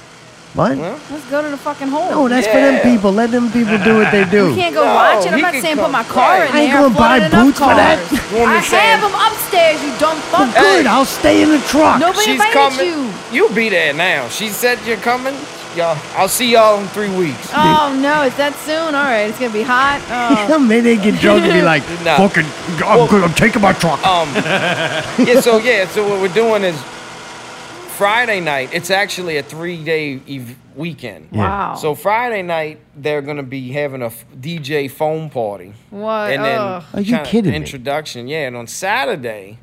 What? 0.58 0.76
Well, 0.76 1.00
Let's 1.12 1.26
go 1.30 1.42
to 1.44 1.50
the 1.50 1.58
fucking 1.58 1.88
hole. 1.88 2.10
No, 2.10 2.28
that's 2.28 2.48
for 2.48 2.54
them 2.58 2.76
Yeah. 2.82 2.84
people. 2.96 3.12
Let 3.12 3.30
them 3.30 3.52
people 3.52 3.78
do 3.78 3.98
what 4.02 4.12
they 4.12 4.26
do. 4.26 4.50
You 4.50 4.56
can't 4.56 4.74
go 4.74 4.84
No, 4.86 4.96
watch 4.96 5.26
it. 5.26 5.32
I'm 5.32 5.36
he 5.38 5.42
not 5.44 5.54
could 5.54 5.62
saying 5.62 5.76
come- 5.76 5.86
put 5.86 5.92
my 5.92 6.04
car 6.04 6.40
right. 6.40 6.50
in 6.50 6.56
I 6.56 6.60
ain't 6.62 6.74
gonna 6.74 6.86
I've 6.88 6.98
buy 6.98 6.98
flooded 7.20 7.34
enough 7.34 7.46
boots 7.46 7.60
for 7.60 7.74
that. 7.78 7.98
cars. 8.10 8.22
I 8.58 8.62
saying- 8.62 8.90
have 8.90 9.02
them 9.06 9.14
upstairs, 9.28 9.78
you 9.86 9.92
dumb 10.00 10.18
fuck. 10.34 10.50
Good, 10.58 10.86
I'll 10.88 11.06
stay 11.06 11.44
in 11.44 11.52
the 11.52 11.60
truck. 11.70 12.00
Nobody 12.00 12.26
she's 12.26 12.34
invited 12.42 12.54
coming. 12.54 12.86
you. 12.88 13.14
You'll 13.32 13.54
be 13.54 13.70
there 13.70 13.94
now. 13.94 14.28
She 14.30 14.50
said 14.50 14.80
you're 14.88 14.98
coming. 14.98 15.36
Y'all, 15.76 15.96
I'll 16.18 16.28
see 16.28 16.50
y'all 16.54 16.80
in 16.80 16.88
three 16.88 17.10
weeks. 17.16 17.50
Oh 17.54 17.94
no, 18.02 18.24
it's 18.24 18.38
that 18.38 18.56
soon. 18.66 18.96
All 18.96 19.04
right, 19.06 19.30
it's 19.30 19.38
gonna 19.38 19.54
be 19.54 19.62
hot. 19.62 20.02
Oh. 20.50 20.58
Maybe 20.58 20.96
they 20.96 20.98
get 20.98 21.22
drunk 21.22 21.44
and 21.44 21.54
be 21.54 21.62
like, 21.62 21.84
Nah. 22.04 22.18
fucking, 22.18 22.48
I'm, 22.84 23.06
good, 23.08 23.24
I'm 23.24 23.34
taking 23.36 23.62
my 23.62 23.74
truck. 23.74 24.02
Um, 24.08 24.28
yeah. 24.36 25.40
So 25.40 25.60
yeah. 25.60 25.86
So 25.88 26.02
what 26.10 26.20
we're 26.20 26.34
doing 26.34 26.64
is 26.64 26.76
Friday 27.98 28.40
night. 28.42 28.70
It's 28.74 28.92
actually 28.92 29.38
a 29.38 29.44
three-day 29.44 30.22
ev- 30.30 30.56
weekend. 30.76 31.30
Wow. 31.32 31.74
So 31.76 31.96
Friday 31.96 32.44
night 32.44 32.80
they're 32.96 33.24
gonna 33.24 33.42
be 33.44 33.72
having 33.72 34.02
a 34.04 34.08
f- 34.08 34.24
DJ 34.40 34.88
phone 34.90 35.30
party. 35.32 35.74
what? 35.90 36.32
and 36.32 36.44
then 36.44 36.60
Ugh. 36.60 36.84
Are 36.94 37.02
you 37.02 37.16
kinda 37.16 37.30
kidding 37.30 37.52
me? 37.52 37.58
introduction 37.58 38.28
yeah 38.28 38.46
and 38.48 38.56
on 38.56 38.68
saturday 38.68 39.58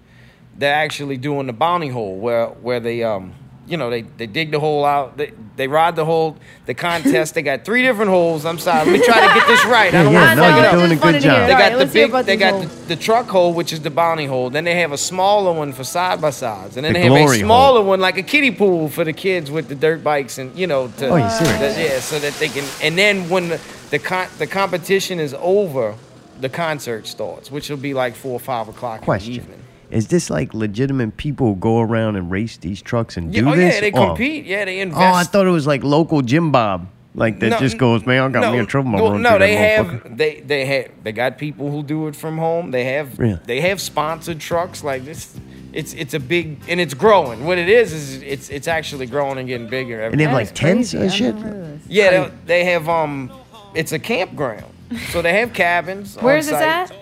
they're 0.57 0.75
actually 0.75 1.17
doing 1.17 1.47
the 1.47 1.53
bounty 1.53 1.89
hole 1.89 2.17
where 2.17 2.47
where 2.47 2.81
they 2.81 3.03
um 3.05 3.35
you 3.67 3.77
know 3.77 3.89
they, 3.91 4.03
they 4.03 4.27
dig 4.27 4.51
the 4.51 4.61
hole 4.61 4.85
out. 4.85 5.17
They, 5.17 5.33
they 5.57 5.69
ride 5.69 5.97
the 5.97 6.05
hole 6.05 6.37
the 6.67 6.75
contest. 6.75 7.35
They 7.35 7.43
got 7.43 7.65
three 7.65 7.83
different 7.83 8.11
holes. 8.11 8.45
I'm 8.45 8.59
sorry. 8.59 8.85
Let 8.91 8.99
me 9.01 9.05
try 9.05 9.27
to 9.27 9.35
get 9.35 9.47
this 9.47 9.65
right. 9.67 9.95
I 9.95 10.03
don't 10.03 10.13
Yeah, 10.13 10.27
want 10.27 10.37
no, 10.39 10.45
to 10.45 10.51
fuck 10.53 10.73
you're 10.73 10.81
doing 10.89 10.99
a 10.99 11.03
good 11.13 11.23
job. 11.23 11.47
they 11.49 11.53
got 11.53 11.73
right, 11.73 11.79
the 11.87 11.93
big 11.93 12.11
about 12.11 12.27
they 12.27 12.37
got 12.37 12.61
the, 12.61 12.67
the 12.89 12.97
truck 12.97 13.27
hole 13.27 13.53
which 13.55 13.73
is 13.73 13.81
the 13.81 13.91
bounty 13.91 14.27
hole. 14.27 14.51
Then 14.51 14.65
they 14.65 14.75
have 14.81 14.93
a 14.93 14.99
smaller 14.99 15.53
one 15.53 15.73
for 15.73 15.85
side 15.85 16.21
by 16.21 16.31
sides. 16.31 16.77
And 16.77 16.85
then 16.85 16.93
The 16.93 16.99
they 16.99 17.05
have 17.05 17.13
a 17.13 17.19
glory 17.21 17.39
smaller 17.39 17.83
one 17.83 18.01
like 18.01 18.19
a 18.19 18.23
kiddie 18.23 18.51
pool 18.51 18.89
for 18.89 19.05
the 19.05 19.13
kids 19.13 19.51
with 19.51 19.69
the 19.69 19.75
dirt 19.75 20.03
bikes 20.05 20.39
and 20.39 20.55
you 20.59 20.67
know 20.67 20.89
to 20.99 21.09
Oh, 21.09 21.17
you 21.17 21.31
serious? 21.31 21.59
that- 21.61 21.79
yeah 21.79 22.01
so 22.01 22.19
that 22.19 22.33
they 22.35 22.49
can 22.49 22.65
and 22.83 22.99
then 22.99 23.29
when 23.29 23.49
the 23.49 23.61
the, 23.91 23.99
con- 23.99 24.29
the 24.39 24.47
competition 24.47 25.21
is 25.21 25.35
over 25.39 25.95
the 26.41 26.49
concert 26.49 27.07
starts 27.07 27.51
which 27.51 27.71
will 27.71 27.77
be 27.77 27.95
like 27.95 28.15
four 28.17 28.33
or 28.33 28.41
five 28.41 28.69
o'clock 28.69 29.07
in 29.07 29.19
the 29.19 29.31
evening 29.31 29.61
Is 29.95 30.09
this 30.09 30.29
like 30.29 30.53
legitimate 30.53 31.17
people 31.17 31.55
go 31.55 31.81
around 31.81 32.17
and 32.17 32.31
race 32.31 32.57
these 32.57 32.83
trucks 32.83 33.17
and 33.17 33.33
Yeah, 33.35 33.43
do 33.43 33.49
oh 33.51 33.57
this? 33.57 33.75
yeah, 33.75 33.81
they 33.81 33.93
Or- 33.93 34.07
compete. 34.09 34.45
Yeah, 34.45 34.65
they 34.65 34.81
invest. 34.81 35.01
Oh, 35.01 35.13
I 35.15 35.23
thought 35.25 35.47
it 35.47 35.51
was 35.51 35.67
like 35.67 35.85
local 35.85 36.21
Jim 36.23 36.51
Bob. 36.51 36.89
Like 37.17 37.39
that 37.39 37.51
No, 37.51 37.59
just 37.61 37.79
goes, 37.79 38.05
man, 38.05 38.21
I 38.25 38.29
got 38.29 38.53
me 38.53 38.59
in 38.59 38.67
trouble. 38.67 38.89
I'm 38.89 39.01
well, 39.01 39.11
gonna 39.13 39.23
no, 39.23 39.39
they 39.39 39.55
have 39.55 40.17
they 40.17 40.41
they 40.41 40.65
have 40.67 40.89
they 41.05 41.13
got 41.13 41.39
people 41.39 41.71
who 41.71 41.85
do 41.85 42.09
it 42.09 42.17
from 42.17 42.39
home. 42.39 42.73
They 42.73 42.85
have 42.87 43.17
Really? 43.21 43.39
they 43.47 43.61
have 43.61 43.81
sponsored 43.81 44.41
trucks 44.41 44.83
like 44.83 45.05
this. 45.05 45.33
It's 45.73 45.93
it's 45.95 46.13
a 46.15 46.19
big 46.19 46.59
and 46.69 46.81
it's 46.81 46.93
growing. 46.95 47.45
What 47.45 47.59
it 47.59 47.69
is 47.69 47.93
is 47.93 48.21
it's 48.23 48.51
it's 48.51 48.67
actually 48.67 49.07
growing 49.07 49.39
and 49.39 49.47
getting 49.47 49.69
bigger. 49.69 50.01
every 50.03 50.15
And 50.15 50.21
they 50.21 50.25
have 50.25 50.33
like 50.33 50.55
tents 50.55 50.93
and 50.93 51.13
shit. 51.13 51.37
never 51.37 51.47
heard 51.47 51.57
of 51.63 51.83
this. 51.85 51.89
Yeah, 51.89 52.11
they, 52.11 52.31
they 52.47 52.65
have 52.73 52.89
um, 52.89 53.31
it's 53.75 53.93
a 53.93 53.99
campground. 54.01 54.65
So 55.11 55.23
they 55.23 55.35
have 55.39 55.53
cabins. 55.53 56.17
Where 56.21 56.35
on 56.35 56.41
is 56.41 56.47
this 56.47 56.59
site. 56.59 56.91
at? 56.91 56.93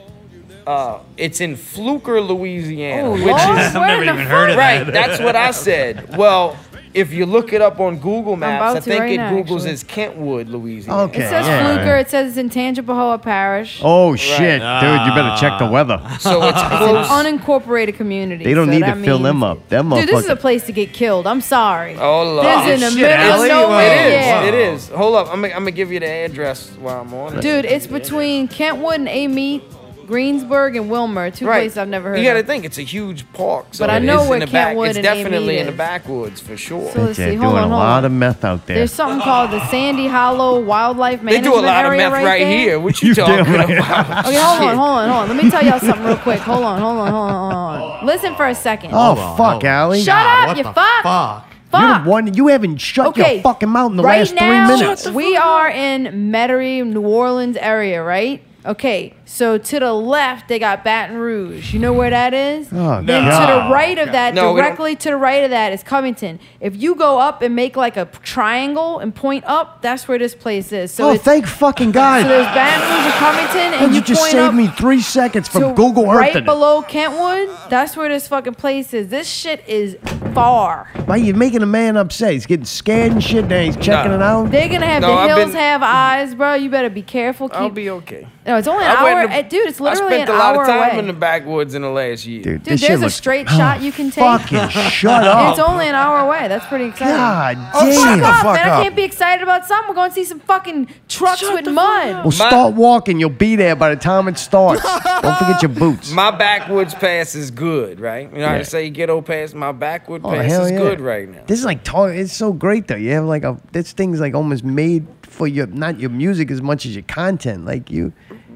Uh, 0.67 0.99
it's 1.17 1.41
in 1.41 1.57
Fluker, 1.57 2.21
Louisiana, 2.21 3.09
Oh, 3.09 3.13
which 3.13 3.23
Lord, 3.25 3.59
is 3.59 3.75
where 3.75 3.87
never 3.87 4.05
even 4.05 4.17
heard 4.27 4.51
of 4.51 4.57
right. 4.57 4.85
that. 4.85 4.93
That's 4.93 5.21
what 5.21 5.37
I 5.37 5.51
said. 5.51 6.17
Well, 6.23 6.57
if 6.95 7.11
you 7.11 7.25
look 7.25 7.55
it 7.55 7.63
up 7.63 7.81
on 7.81 7.97
Google 7.99 8.37
Maps, 8.37 8.61
about 8.61 8.77
I 8.77 8.81
to 8.81 8.85
think 8.85 9.01
right 9.01 9.13
it 9.13 9.17
now, 9.17 9.33
Googles 9.33 9.61
actually. 9.61 9.71
as 9.71 9.83
Kentwood, 9.85 10.49
Louisiana. 10.51 11.03
Okay. 11.05 11.25
It 11.25 11.29
says 11.31 11.47
yeah. 11.47 11.75
Fluker. 11.75 11.97
It 11.97 12.11
says 12.11 12.29
it's 12.29 12.37
in 12.37 12.51
Tangipahoa 12.51 13.23
Parish. 13.23 13.81
Oh 13.83 14.15
shit, 14.15 14.61
dude! 14.61 14.61
You 14.61 15.15
better 15.15 15.35
check 15.41 15.59
the 15.59 15.67
weather. 15.71 15.99
So 16.21 16.43
it's 16.43 16.59
It's 16.61 16.69
close. 16.69 17.09
an 17.11 17.39
unincorporated 17.39 17.95
community. 17.95 18.45
They 18.45 18.53
don't 18.53 18.67
so 18.67 18.73
need 18.73 18.83
that 18.83 18.97
to 18.97 19.03
fill 19.05 19.21
them 19.21 19.41
means- 19.41 19.59
up. 19.59 19.69
Them 19.71 19.89
Dude, 19.89 20.07
this 20.07 20.25
is 20.25 20.31
a 20.31 20.37
place 20.37 20.67
to 20.67 20.73
get 20.73 20.93
killed. 20.93 21.27
I'm 21.27 21.41
sorry. 21.41 21.97
Oh 21.97 22.25
Lord. 22.35 22.47
This 22.47 22.67
is 22.67 22.83
in 22.83 22.95
the 22.95 23.01
shit, 23.01 23.19
middle 23.19 23.43
of 23.43 23.49
nowhere. 23.49 23.87
It 23.87 24.07
is. 24.09 24.13
Yeah. 24.27 24.45
It 24.45 24.55
is. 24.55 24.89
Hold 24.91 25.15
up. 25.17 25.29
I'm 25.29 25.41
gonna, 25.41 25.55
I'm 25.55 25.61
gonna 25.63 25.71
give 25.71 25.91
you 25.91 25.99
the 26.01 26.11
address 26.11 26.69
while 26.73 27.01
I'm 27.01 27.15
on 27.15 27.39
it. 27.39 27.41
Dude, 27.41 27.65
it's 27.65 27.87
between 27.87 28.49
Kentwood 28.49 28.97
and 29.01 29.09
Amite, 29.09 29.63
Greensburg, 30.07 30.77
and 30.77 30.91
Wilmer. 30.91 31.31
Two 31.31 31.47
right. 31.47 31.61
places 31.61 31.79
I've 31.79 31.89
never 31.89 32.11
heard 32.11 32.17
of. 32.19 32.23
You 32.25 32.29
got 32.31 32.35
to 32.41 32.43
think 32.43 32.65
it's 32.65 32.79
a 32.79 32.83
huge 32.83 33.31
park. 33.33 33.67
So 33.73 33.83
But 33.83 33.91
I 33.91 33.99
know 33.99 34.23
is 34.23 34.29
where 34.29 34.41
in 34.41 34.47
the 34.47 34.53
back. 34.53 34.77
It's 34.77 34.97
and 34.97 35.03
definitely 35.05 35.55
Amite 35.57 35.61
in 35.61 35.67
the 35.67 35.73
backwoods 35.73 36.41
for 36.41 36.57
sure. 36.57 36.91
So 36.93 37.03
let's 37.03 37.17
They're 37.19 37.29
see. 37.31 37.37
doing 37.37 37.41
Hold 37.41 37.55
on, 37.57 37.65
a 37.65 37.69
hold 37.69 37.73
lot 37.81 37.99
on. 37.99 38.05
of 38.05 38.13
meth 38.13 38.45
out 38.45 38.67
there. 38.67 38.77
There's 38.77 38.93
something 38.93 39.21
called 39.21 39.51
the 39.51 39.65
Sandy 39.69 40.07
Hollow 40.07 40.61
Wildlife 40.61 41.23
Management 41.23 41.45
they 41.45 41.51
Management 41.51 41.55
do 41.55 41.61
a 41.61 41.67
lot 41.67 41.85
of 41.85 41.93
Area 41.93 41.99
meth 42.11 42.13
right, 42.13 42.25
right, 42.25 42.39
there. 42.45 42.59
here. 42.59 42.81
What 42.81 43.03
you, 43.03 43.09
You 43.09 43.15
talking 43.15 43.53
right. 43.55 43.71
about? 43.79 44.27
Okay, 44.27 44.37
hold 44.41 44.61
on, 44.63 44.77
hold 44.77 44.89
on, 44.91 45.09
hold 45.09 45.31
on. 45.31 45.37
Let 45.37 45.45
me 45.45 45.51
tell 45.51 45.65
y'all 45.65 45.79
something 45.81 46.05
real 46.05 46.17
quick. 46.19 46.41
Hold 46.41 46.65
on, 46.65 46.81
hold 46.81 46.99
on, 46.99 47.11
hold 47.11 47.31
on, 47.31 47.79
hold 47.81 47.91
on. 48.01 48.07
Listen 48.07 48.35
for 48.35 48.47
a 48.49 48.55
second. 48.55 48.91
oh 48.93 48.97
Hold 49.15 49.19
on, 49.19 49.37
fuck, 49.37 49.51
hold. 49.53 49.65
Allie! 49.65 50.03
Shut 50.03 50.17
up, 50.17 50.47
what 50.49 50.57
you 50.57 50.63
the 50.65 50.73
fuck. 50.73 51.03
fuck? 51.03 51.49
You're 51.75 51.99
the 52.05 52.11
one. 52.11 52.35
You 52.35 52.49
haven't 52.49 52.77
shut 52.79 53.07
Okay. 53.09 53.35
your 53.37 53.43
fucking 53.43 53.69
mouth 53.71 53.93
in 53.93 53.97
the 53.97 54.03
right 54.03 54.19
last 54.19 54.35
now, 54.35 54.67
three 54.77 54.77
minutes. 54.87 55.09
we 55.09 55.37
are 55.39 55.71
in 55.71 56.31
Metairie, 56.31 56.85
New 56.87 57.01
Orleans 57.01 57.57
area, 57.57 58.03
right? 58.03 58.43
Okay, 58.67 59.15
so 59.33 59.57
to 59.57 59.81
the 59.81 59.93
left 59.95 60.49
they 60.49 60.59
got 60.59 60.85
Baton 60.85 61.17
Rouge. 61.17 61.73
You 61.73 61.79
know 61.81 61.93
where 61.95 62.11
that 62.11 62.35
is? 62.35 62.69
Oh, 62.71 63.01
then 63.03 63.25
to 63.25 63.53
the 63.53 63.73
right 63.73 63.99
of 63.99 64.13
that, 64.13 64.35
No, 64.35 64.53
we 64.53 64.61
don't- 64.61 64.67
directly 64.67 64.95
to 64.97 65.09
the 65.11 65.17
right 65.17 65.43
of 65.45 65.51
that 65.51 65.73
is 65.73 65.83
Covington. 65.83 66.39
If 66.61 66.77
you 66.81 66.95
go 66.95 67.19
up 67.19 67.41
and 67.41 67.57
make 67.57 67.75
like 67.77 67.97
a 67.97 68.05
triangle 68.23 68.99
and 68.99 69.15
point 69.15 69.45
up, 69.47 69.81
that's 69.81 70.07
where 70.07 70.19
this 70.19 70.35
place 70.35 70.71
is. 70.73 70.93
So 70.93 71.09
oh, 71.09 71.13
it's 71.15 71.25
thank 71.25 71.47
fucking 71.47 71.93
God! 71.93 72.23
so 72.23 72.29
there's 72.29 72.47
Baton 72.47 72.81
Rouge 72.83 73.05
and 73.07 73.15
Covington, 73.15 73.59
and 73.59 73.75
How'd 73.77 73.91
you, 73.91 73.97
you 73.97 74.03
just 74.03 74.21
point 74.21 74.33
saved 74.33 74.45
up 74.45 74.55
me 74.55 74.67
three 74.69 75.01
seconds 75.01 75.49
from 75.49 75.63
to 75.63 75.73
Google 75.75 76.05
Earth. 76.11 76.35
right 76.35 76.45
below 76.45 76.83
Kentwood. 76.83 77.49
That's 77.71 77.97
where 77.97 78.09
this 78.11 78.29
fucking 78.29 78.55
place 78.55 78.93
is. 78.93 79.09
This 79.09 79.27
shit 79.29 79.67
is 79.67 79.97
far. 80.35 80.89
Why 81.07 81.17
you 81.17 81.35
making 81.35 81.63
a 81.63 81.67
man 81.67 81.97
upset? 81.97 82.33
He's 82.33 82.47
getting 82.47 82.65
scared 82.67 83.13
and 83.13 83.23
shit. 83.25 83.47
Now 83.47 83.61
he's 83.63 83.77
checking 83.77 84.11
Nah. 84.13 84.17
it 84.17 84.23
out. 84.23 84.51
They're 84.51 84.69
gonna 84.69 84.87
have 84.87 85.03
No, 85.03 85.09
the 85.09 85.15
I've 85.15 85.29
hills 85.37 85.53
been- 85.53 85.61
have 85.61 85.83
eyes, 85.83 86.35
bro. 86.35 86.55
You 86.55 86.69
better 86.71 86.91
be 86.91 87.03
careful. 87.03 87.49
Keep, 87.49 87.59
I'll 87.59 87.69
be 87.71 87.91
okay. 87.91 88.27
no, 88.47 88.57
it's 88.57 88.69
only 88.69 88.85
an 88.85 88.91
I 88.97 89.03
went 89.03 89.22
hour, 89.23 89.39
in 89.39 89.45
the- 89.45 89.49
dude. 89.51 89.69
It's 89.69 89.81
I 89.81 89.95
spent 89.95 90.29
an 90.29 90.29
a 90.29 90.39
lot 90.39 90.55
hour 90.57 90.63
of 90.63 90.69
time 90.69 90.91
away. 90.91 90.99
in 90.99 91.07
the 91.07 91.13
backwoods 91.13 91.75
in 91.75 91.83
the 91.83 91.91
last 91.91 92.27
year. 92.27 92.43
Dude, 92.43 92.63
Dude, 92.63 92.79
there's 92.79 93.01
a 93.01 93.03
looks- 93.05 93.15
straight 93.15 93.47
Oh, 93.51 93.57
shot 93.57 93.81
you 93.83 93.93
can 93.93 94.11
take. 94.11 94.23
Fucking 94.25 94.69
shut 94.91 95.25
up! 95.27 95.51
it's 95.59 95.61
only 95.67 95.89
an 95.89 95.95
hour 95.95 96.19
away. 96.21 96.49
That's 96.49 96.67
pretty 96.67 96.87
exciting. 96.87 97.15
God 97.17 97.57
Oh, 97.75 97.87
damn! 97.87 97.93
shut 97.95 98.03
Fuck 98.05 98.19
the 98.21 98.25
off, 98.27 98.43
fuck 98.43 98.55
man! 98.57 98.69
I 98.71 98.83
can't 98.83 98.97
be 98.97 99.03
excited 99.05 99.43
about 99.43 99.67
something. 99.67 99.89
We're 99.89 99.95
going 99.95 100.11
to 100.11 100.15
see 100.15 100.25
some 100.25 100.41
fucking 100.41 100.89
trucks 101.09 101.43
with 101.43 101.67
mud. 101.67 102.25
Well, 102.25 102.31
start 102.31 102.75
walking. 102.75 103.19
You'll 103.21 103.31
be 103.31 103.57
there 103.57 103.77
by 103.77 103.95
the 103.95 104.01
time 104.01 104.29
it 104.29 104.39
starts. 104.39 104.83
Don't 105.23 105.37
forget 105.39 105.63
your 105.63 105.69
boots. 105.71 106.11
My 106.13 106.31
backwoods 106.31 106.95
pass 106.95 107.35
is 107.35 107.51
good, 107.51 108.01
right? 108.01 108.31
You 108.33 108.39
know 108.39 108.47
how 108.49 108.55
Yeah. 108.55 108.61
I 108.61 108.63
say 108.63 108.91
ghetto 108.91 109.21
pass? 109.23 109.55
My 109.55 109.73
backwood 109.73 110.23
Oh, 110.25 110.31
pass 110.31 110.51
hell 110.51 110.65
is 110.65 110.73
yeah. 110.73 110.79
good 110.79 111.01
right 111.01 111.29
now. 111.29 111.43
This 111.47 111.59
is 111.59 111.65
like 111.65 111.85
talk. 111.85 112.11
It's 112.13 112.33
so 112.33 112.53
great 112.53 112.87
though. 112.89 112.97
You 112.97 113.11
have 113.13 113.25
like 113.25 113.45
a 113.45 113.59
this 113.73 113.93
thing's 113.93 114.21
like 114.21 114.35
almost 114.35 114.65
made 114.65 115.07
for 115.23 115.47
your 115.49 115.67
not 115.67 115.99
your 115.99 116.11
music 116.11 116.51
as 116.51 116.61
much 116.63 116.85
as 116.87 116.95
your 116.95 117.05
content. 117.05 117.65
Like 117.65 117.91
you, 117.91 118.13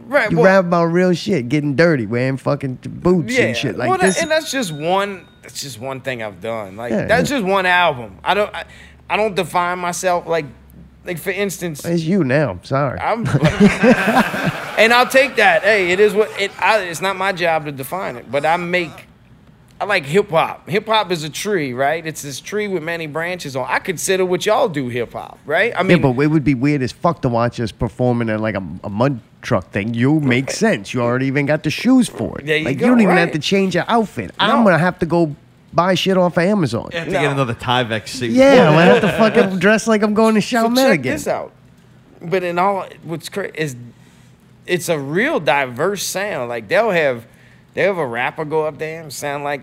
Right, 0.06 0.30
you 0.30 0.36
well- 0.38 0.46
rap 0.46 0.64
about 0.66 0.86
real 0.86 1.12
shit, 1.14 1.48
getting 1.48 1.74
dirty, 1.76 2.06
wearing 2.06 2.36
fucking 2.36 2.78
boots 2.86 3.34
yeah, 3.36 3.46
and 3.46 3.56
shit 3.56 3.76
like 3.76 3.88
well, 3.88 3.98
that- 3.98 4.06
this. 4.06 4.22
and 4.22 4.30
that's 4.30 4.50
just 4.50 4.72
one. 4.72 5.26
That's 5.42 5.60
just 5.60 5.78
one 5.80 6.00
thing 6.00 6.22
I've 6.22 6.40
done. 6.40 6.76
Like 6.76 6.90
Yeah, 6.92 7.06
that's 7.06 7.30
yeah. 7.30 7.38
just 7.38 7.46
one 7.48 7.66
album. 7.66 8.18
I 8.24 8.34
don't. 8.34 8.54
I, 8.54 8.64
I 9.10 9.16
don't 9.16 9.34
define 9.34 9.78
myself 9.78 10.26
like. 10.26 10.46
Like 11.04 11.18
for 11.18 11.30
instance, 11.30 11.84
it's 11.84 12.02
you 12.02 12.24
now. 12.24 12.58
Sorry. 12.64 12.98
I'm, 12.98 13.20
and 14.78 14.92
I'll 14.92 15.06
take 15.06 15.36
that. 15.36 15.62
Hey, 15.62 15.92
it 15.92 16.00
is 16.00 16.14
what 16.14 16.30
it. 16.40 16.50
I, 16.60 16.80
it's 16.80 17.00
not 17.00 17.16
my 17.16 17.32
job 17.32 17.64
to 17.66 17.72
define 17.72 18.16
it, 18.16 18.30
but 18.30 18.44
I 18.44 18.56
make. 18.56 18.90
I 19.80 19.84
like 19.84 20.04
hip 20.04 20.30
hop. 20.30 20.68
Hip 20.68 20.86
hop 20.86 21.12
is 21.12 21.22
a 21.22 21.30
tree, 21.30 21.74
right? 21.74 22.04
It's 22.04 22.22
this 22.22 22.40
tree 22.40 22.66
with 22.66 22.82
many 22.82 23.06
branches 23.06 23.54
on. 23.56 23.66
I 23.68 23.78
consider 23.78 24.24
what 24.24 24.46
y'all 24.46 24.68
do 24.68 24.88
hip 24.88 25.12
hop, 25.12 25.38
right? 25.44 25.72
I 25.76 25.82
mean, 25.82 25.98
yeah, 25.98 26.12
but 26.12 26.20
it 26.20 26.28
would 26.28 26.44
be 26.44 26.54
weird 26.54 26.82
as 26.82 26.92
fuck 26.92 27.22
to 27.22 27.28
watch 27.28 27.60
us 27.60 27.70
performing 27.72 28.28
in 28.28 28.40
like 28.40 28.54
a, 28.54 28.66
a 28.82 28.88
mud 28.90 29.20
truck 29.46 29.70
thing. 29.70 29.94
You 29.94 30.20
make 30.20 30.50
sense. 30.50 30.92
You 30.92 31.00
already 31.02 31.26
even 31.26 31.46
got 31.46 31.62
the 31.62 31.70
shoes 31.70 32.08
for 32.08 32.38
it. 32.38 32.46
There 32.46 32.56
you 32.58 32.64
like 32.64 32.78
go, 32.78 32.86
you 32.86 32.90
don't 32.92 33.00
even 33.00 33.16
have 33.16 33.32
to 33.32 33.38
change 33.38 33.74
your 33.74 33.84
outfit. 33.88 34.32
I'm 34.38 34.58
No. 34.58 34.64
gonna 34.64 34.78
have 34.78 34.98
to 34.98 35.06
go 35.06 35.34
buy 35.72 35.94
shit 35.94 36.16
off 36.16 36.36
of 36.36 36.42
Amazon. 36.42 36.88
You 36.92 36.98
have 36.98 37.08
to 37.08 37.14
No. 37.14 37.20
get 37.22 37.30
another 37.32 37.54
Tyvek 37.54 38.08
suit. 38.08 38.30
Yeah, 38.30 38.68
I'm 38.68 38.72
gonna 38.74 38.84
have 38.84 39.00
to 39.02 39.12
fucking 39.12 39.58
dress 39.64 39.86
like 39.86 40.02
I'm 40.02 40.14
going 40.14 40.34
to 40.34 40.42
so 40.42 40.56
Chalmette 40.68 40.76
check 40.90 40.98
again. 41.00 41.12
this 41.14 41.26
out. 41.28 41.52
But 42.20 42.42
in 42.42 42.58
all, 42.58 42.86
what's 43.04 43.28
crazy 43.28 43.52
is 43.56 43.76
it's 44.66 44.88
a 44.88 44.98
real 44.98 45.38
diverse 45.38 46.02
sound. 46.02 46.48
Like 46.48 46.66
they'll 46.68 46.90
have 46.90 47.24
they'll 47.74 47.86
have 47.94 47.98
a 47.98 48.06
rapper 48.06 48.44
go 48.44 48.64
up 48.66 48.78
there 48.78 49.00
and 49.02 49.12
sound 49.12 49.44
like 49.44 49.62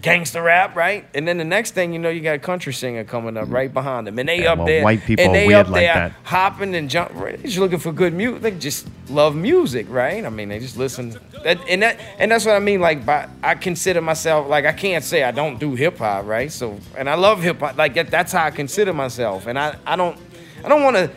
gangster 0.00 0.42
rap, 0.42 0.76
right? 0.76 1.06
And 1.14 1.26
then 1.26 1.38
the 1.38 1.44
next 1.44 1.72
thing 1.72 1.92
you 1.92 1.98
know, 1.98 2.10
you 2.10 2.20
got 2.20 2.34
a 2.34 2.38
country 2.38 2.72
singer 2.72 3.04
coming 3.04 3.36
up 3.36 3.50
right 3.50 3.72
behind 3.72 4.06
them, 4.06 4.18
and 4.18 4.28
they 4.28 4.42
Yeah, 4.42 4.52
up 4.52 4.58
well, 4.58 4.66
there, 4.66 4.82
white 4.84 5.02
people 5.04 5.24
and 5.24 5.34
they 5.34 5.46
weird 5.46 5.66
up 5.66 5.72
like 5.72 5.80
there 5.82 5.94
that. 5.94 6.12
hopping 6.24 6.74
and 6.74 6.90
jumping. 6.90 7.18
They're 7.20 7.36
just 7.38 7.58
looking 7.58 7.78
for 7.78 7.92
good 7.92 8.12
music. 8.12 8.42
They 8.42 8.50
just 8.52 8.86
love 9.08 9.34
music, 9.34 9.86
right? 9.88 10.24
I 10.24 10.28
mean, 10.28 10.48
they 10.48 10.58
just 10.58 10.76
listen. 10.76 11.16
That, 11.42 11.58
and 11.68 11.82
that 11.82 11.98
and 12.18 12.30
that's 12.30 12.44
what 12.44 12.54
I 12.56 12.58
mean. 12.60 12.80
Like, 12.80 13.04
by 13.06 13.28
I 13.42 13.54
consider 13.54 14.00
myself 14.00 14.48
like 14.48 14.64
I 14.66 14.72
can't 14.72 15.04
say 15.04 15.22
I 15.24 15.30
don't 15.30 15.58
do 15.58 15.74
hip 15.74 15.98
hop, 15.98 16.26
right? 16.26 16.50
So, 16.52 16.78
and 16.96 17.08
I 17.08 17.14
love 17.14 17.42
hip 17.42 17.60
hop. 17.60 17.76
Like 17.76 17.94
that, 17.94 18.10
that's 18.10 18.32
how 18.32 18.44
I 18.44 18.50
consider 18.50 18.92
myself. 18.92 19.46
And 19.46 19.58
I 19.58 19.76
I 19.86 19.96
don't 19.96 20.18
I 20.64 20.68
don't 20.68 20.82
want 20.82 20.96
to. 20.96 21.10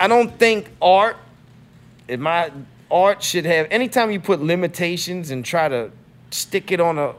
I 0.00 0.06
don't 0.06 0.38
think 0.38 0.70
art. 0.80 1.16
in 2.08 2.20
My 2.20 2.50
art 2.90 3.22
should 3.22 3.44
have. 3.44 3.66
Anytime 3.70 4.10
you 4.10 4.20
put 4.20 4.40
limitations 4.40 5.30
and 5.30 5.44
try 5.44 5.68
to 5.68 5.90
stick 6.30 6.70
it 6.72 6.80
on 6.80 6.98
a, 6.98 7.14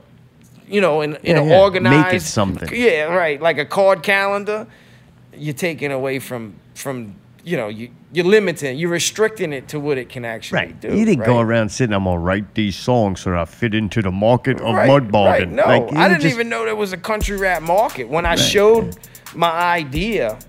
you 0.70 0.82
know, 0.82 1.02
in, 1.02 1.16
in 1.18 1.36
Yeah, 1.36 1.42
an 1.42 1.84
yeah. 1.84 2.04
Make 2.04 2.14
it 2.14 2.22
something. 2.22 2.70
Yeah, 2.74 3.04
right. 3.06 3.42
Like 3.42 3.58
a 3.58 3.66
card 3.66 4.04
calendar, 4.04 4.68
you're 5.34 5.54
taking 5.54 5.92
away 5.92 6.20
from 6.20 6.56
from 6.76 7.16
you 7.44 7.58
know 7.58 7.68
you 7.68 7.90
you're 8.12 8.26
limiting, 8.26 8.78
you're 8.78 8.90
restricting 8.90 9.54
it 9.54 9.68
to 9.68 9.80
what 9.80 9.98
it 9.98 10.10
can 10.10 10.26
actually 10.26 10.58
Right. 10.60 10.82
do. 10.82 10.96
you 10.96 11.06
didn't 11.06 11.26
go 11.26 11.40
around 11.40 11.70
sitting, 11.70 11.94
I'm 11.94 12.06
gonna 12.06 12.20
write 12.20 12.56
these 12.56 12.76
songs 12.76 13.20
so 13.22 13.30
that 13.30 13.40
I 13.40 13.46
fit 13.46 13.76
into 13.76 14.02
the 14.02 14.12
market 14.12 14.60
of 14.62 14.74
right, 14.76 14.88
mud 14.88 15.14
right. 15.14 15.48
No, 15.50 15.64
Like, 15.64 15.94
I 15.96 16.08
didn't 16.10 16.22
just- 16.24 16.34
even 16.34 16.50
know 16.50 16.66
there 16.66 16.76
was 16.76 16.92
a 16.92 16.98
country 16.98 17.38
rap 17.38 17.62
market. 17.62 18.10
When 18.10 18.26
I 18.26 18.36
showed 18.36 18.98
my 19.36 19.52
idea 19.52 20.40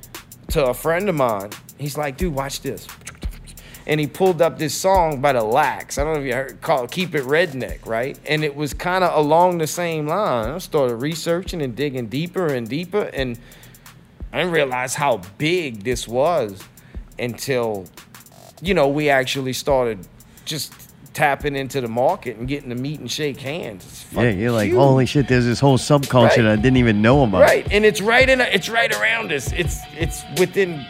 to 0.49 0.67
a 0.69 0.75
friend 0.75 1.09
of 1.11 1.15
mine, 1.15 1.51
he's 1.77 1.99
like, 1.99 2.17
dude, 2.17 2.35
watch 2.35 2.63
this. 2.63 2.87
And 3.91 3.99
he 3.99 4.07
pulled 4.07 4.41
up 4.41 4.57
this 4.57 4.73
song 4.73 5.21
by 5.21 5.33
the 5.33 5.43
Lacs. 5.43 5.99
I 5.99 6.05
don't 6.05 6.15
know 6.15 6.21
if 6.21 6.27
you 6.27 6.33
heard 6.35 6.61
called 6.61 6.93
Keep 6.93 7.17
It 7.17 7.25
Redneck, 7.25 7.85
right? 7.87 8.17
And 8.25 8.45
it 8.45 8.55
was 8.55 8.73
kind 8.73 9.03
of 9.03 9.19
along 9.19 9.59
the 9.59 9.67
same 9.67 10.07
line. 10.07 10.49
I 10.49 10.59
started 10.59 10.95
researching 10.95 11.61
and 11.61 11.75
digging 11.75 12.07
deeper 12.07 12.47
and 12.47 12.69
deeper, 12.69 13.03
and 13.13 13.37
I 14.33 14.39
didn't 14.39 14.53
realize 14.53 14.95
how 14.95 15.23
big 15.39 15.83
this 15.83 16.07
was 16.07 16.63
until, 17.19 17.87
you 18.63 18.75
know, 18.75 18.87
we 18.87 19.11
actually 19.11 19.53
started 19.55 20.07
just 20.45 20.73
tapping 21.13 21.57
into 21.57 21.81
the 21.81 21.89
market 21.89 22.37
and 22.37 22.47
getting 22.47 22.69
to 22.69 22.77
meet 22.77 23.01
and 23.01 23.11
shake 23.11 23.41
hands. 23.41 23.85
It's 23.85 24.13
Yeah, 24.13 24.31
you're 24.31 24.53
like, 24.53 24.69
huge. 24.69 24.77
holy 24.79 25.05
shit, 25.07 25.27
there's 25.27 25.45
this 25.47 25.59
whole 25.59 25.79
subculture 25.79 26.29
Right. 26.29 26.37
that 26.37 26.47
I 26.47 26.55
didn't 26.57 26.77
even 26.77 27.03
know 27.03 27.25
about. 27.25 27.41
Right, 27.41 27.67
and 27.73 27.85
it's 27.85 28.01
right 28.01 28.29
in. 28.29 28.41
It's 28.41 28.69
right 28.69 28.95
around 28.97 29.33
us. 29.33 29.51
It's 29.53 29.79
it's 29.99 30.23
within 30.39 30.87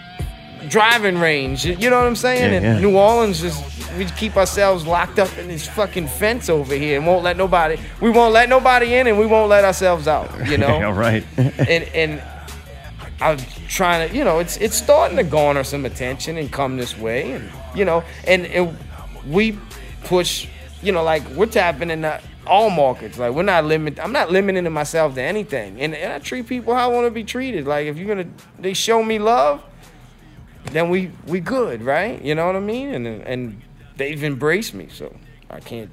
driving 0.69 1.19
range. 1.19 1.65
You 1.65 1.91
know 1.91 1.99
what 1.99 2.07
I'm 2.07 2.17
saying? 2.17 2.53
Yeah, 2.53 2.57
and 2.59 2.65
yeah. 2.65 2.81
New 2.81 2.97
Orleans 2.97 3.41
just 3.41 3.65
we 3.99 4.05
keep 4.07 4.37
ourselves 4.37 4.87
locked 4.87 5.19
up 5.19 5.37
in 5.39 5.49
this 5.49 5.67
fucking 5.67 6.09
fence 6.09 6.49
over 6.49 6.75
here 6.75 6.97
and 6.97 7.07
won't 7.07 7.25
let 7.25 7.37
nobody. 7.37 7.81
We 8.01 8.11
won't 8.11 8.33
let 8.33 8.49
nobody 8.49 8.95
in 8.95 9.07
and 9.07 9.19
we 9.19 9.27
won't 9.27 9.49
let 9.49 9.65
ourselves 9.65 10.07
out. 10.07 10.49
You 10.49 10.59
know. 10.59 10.91
right. 10.93 11.25
and 11.37 11.85
and 11.95 12.23
I'm 13.21 13.39
trying 13.69 14.09
to, 14.09 14.17
you 14.17 14.25
know, 14.25 14.39
it's 14.39 14.57
it's 14.57 14.77
starting 14.77 15.17
to 15.19 15.23
garner 15.23 15.63
some 15.63 15.85
attention 15.85 16.39
and 16.39 16.51
come 16.51 16.77
this 16.77 16.97
way, 16.97 17.33
and 17.33 17.51
you 17.75 17.85
know, 17.85 18.03
and, 18.27 18.47
and 18.47 18.77
we 19.29 19.59
push, 20.05 20.49
you 20.83 20.93
know, 20.93 21.03
like 21.03 21.27
we're 21.31 21.47
tapping 21.47 21.91
in 21.91 22.01
the, 22.03 22.21
all 22.47 22.71
markets. 22.71 23.19
Like 23.19 23.33
we're 23.33 23.43
not 23.43 23.67
limit. 23.67 24.01
I'm 24.01 24.13
not 24.13 24.31
limiting 24.31 24.71
myself 24.73 25.15
to 25.15 25.23
anything, 25.23 25.81
and, 25.81 25.95
and 25.95 26.15
I 26.15 26.19
treat 26.19 26.47
people 26.47 26.75
how 26.75 26.91
I 26.91 26.95
want 26.95 27.07
to 27.07 27.11
be 27.11 27.25
treated. 27.25 27.67
Like 27.67 27.87
if 27.87 27.99
you're 27.99 28.09
gonna, 28.09 28.31
they 28.59 28.73
show 28.73 29.03
me 29.03 29.19
love. 29.19 29.63
Then 30.73 30.89
we 30.91 31.11
we 31.27 31.41
good, 31.41 31.83
right? 31.83 32.21
You 32.23 32.35
know 32.35 32.47
what 32.47 32.57
I 32.57 32.61
mean? 32.61 32.95
And 32.95 33.07
and 33.07 33.61
they've 33.97 34.23
embraced 34.23 34.75
me, 34.75 34.89
so 34.91 35.15
I 35.51 35.61
can't. 35.61 35.91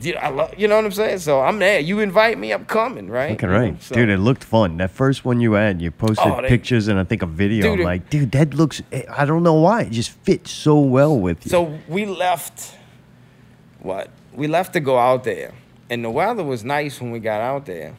You 0.00 0.14
know, 0.14 0.20
I 0.20 0.28
love, 0.28 0.54
you 0.56 0.68
know 0.68 0.76
what 0.76 0.84
I'm 0.84 0.92
saying? 0.92 1.18
So 1.18 1.40
I'm 1.40 1.58
there. 1.58 1.80
You 1.80 1.98
invite 1.98 2.38
me, 2.38 2.52
I'm 2.52 2.66
coming, 2.66 3.08
right? 3.10 3.32
Okay, 3.32 3.46
right, 3.48 3.82
so- 3.82 3.96
dude. 3.96 4.10
It 4.10 4.18
looked 4.18 4.44
fun. 4.44 4.76
That 4.76 4.92
first 4.92 5.24
one 5.24 5.40
you 5.40 5.54
had, 5.54 5.82
you 5.82 5.90
posted 5.90 6.24
Oh, 6.30 6.40
they- 6.40 6.48
pictures 6.48 6.86
and 6.86 7.00
I 7.00 7.04
think 7.04 7.22
a 7.22 7.26
video. 7.26 7.62
Dude, 7.62 7.80
I'm 7.80 7.84
like, 7.84 8.08
dude, 8.08 8.30
that 8.32 8.54
looks. 8.54 8.80
eh, 8.92 9.02
I 9.10 9.24
don't 9.24 9.42
know 9.42 9.54
why. 9.54 9.82
It 9.82 9.90
just 9.92 10.10
fits 10.10 10.52
so 10.52 10.78
well 10.78 11.18
with 11.18 11.44
you. 11.46 11.50
So 11.50 11.78
we 11.88 12.04
left. 12.06 12.76
What? 13.80 14.10
We 14.32 14.46
left 14.46 14.72
to 14.74 14.80
go 14.80 14.98
out 14.98 15.24
there, 15.24 15.52
and 15.90 16.04
the 16.04 16.10
weather 16.10 16.44
was 16.44 16.62
nice 16.64 17.00
when 17.00 17.10
we 17.10 17.18
got 17.18 17.40
out 17.40 17.66
there. 17.66 17.94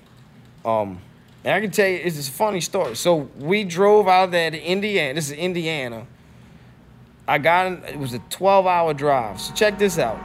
Um, 0.64 1.00
and 1.44 1.54
I 1.54 1.62
can 1.62 1.72
tell 1.72 1.88
you, 1.88 1.96
it's 1.96 2.16
just 2.18 2.30
a 2.30 2.34
funny 2.34 2.62
story. 2.62 2.96
So 2.96 3.30
we 3.38 3.64
drove 3.64 4.08
out 4.08 4.32
there 4.32 4.52
to 4.52 4.62
Indiana. 4.62 5.14
This 5.14 5.28
is 5.32 5.38
Indiana. 5.38 6.06
I 7.28 7.38
got 7.38 7.68
in, 7.68 7.84
it 7.84 8.00
was 8.00 8.14
a 8.14 8.20
12 8.30 8.66
hour 8.66 8.94
drive. 8.94 9.40
So 9.40 9.54
check 9.54 9.78
this 9.78 9.98
out. 10.00 10.20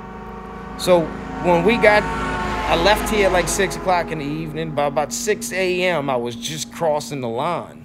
So 0.80 1.04
when 1.44 1.64
we 1.64 1.76
got, 1.76 2.02
I 2.02 2.82
left 2.82 3.12
here 3.12 3.26
at 3.26 3.32
like 3.32 3.46
six 3.48 3.76
o'clock 3.76 4.10
in 4.10 4.18
the 4.18 4.24
evening. 4.24 4.74
By 4.74 4.86
about 4.86 5.12
6 5.12 5.52
a.m., 5.52 6.08
I 6.10 6.16
was 6.16 6.34
just 6.34 6.72
crossing 6.72 7.20
the 7.20 7.28
line. 7.28 7.84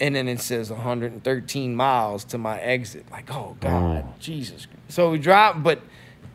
And 0.00 0.14
then 0.14 0.26
it 0.28 0.40
says 0.40 0.70
113 0.70 1.74
miles 1.74 2.24
to 2.26 2.38
my 2.38 2.58
exit. 2.60 3.04
Like, 3.10 3.32
oh 3.34 3.56
God, 3.60 4.04
Jesus. 4.20 4.66
So 4.88 5.10
we 5.10 5.18
dropped, 5.18 5.62
but, 5.62 5.80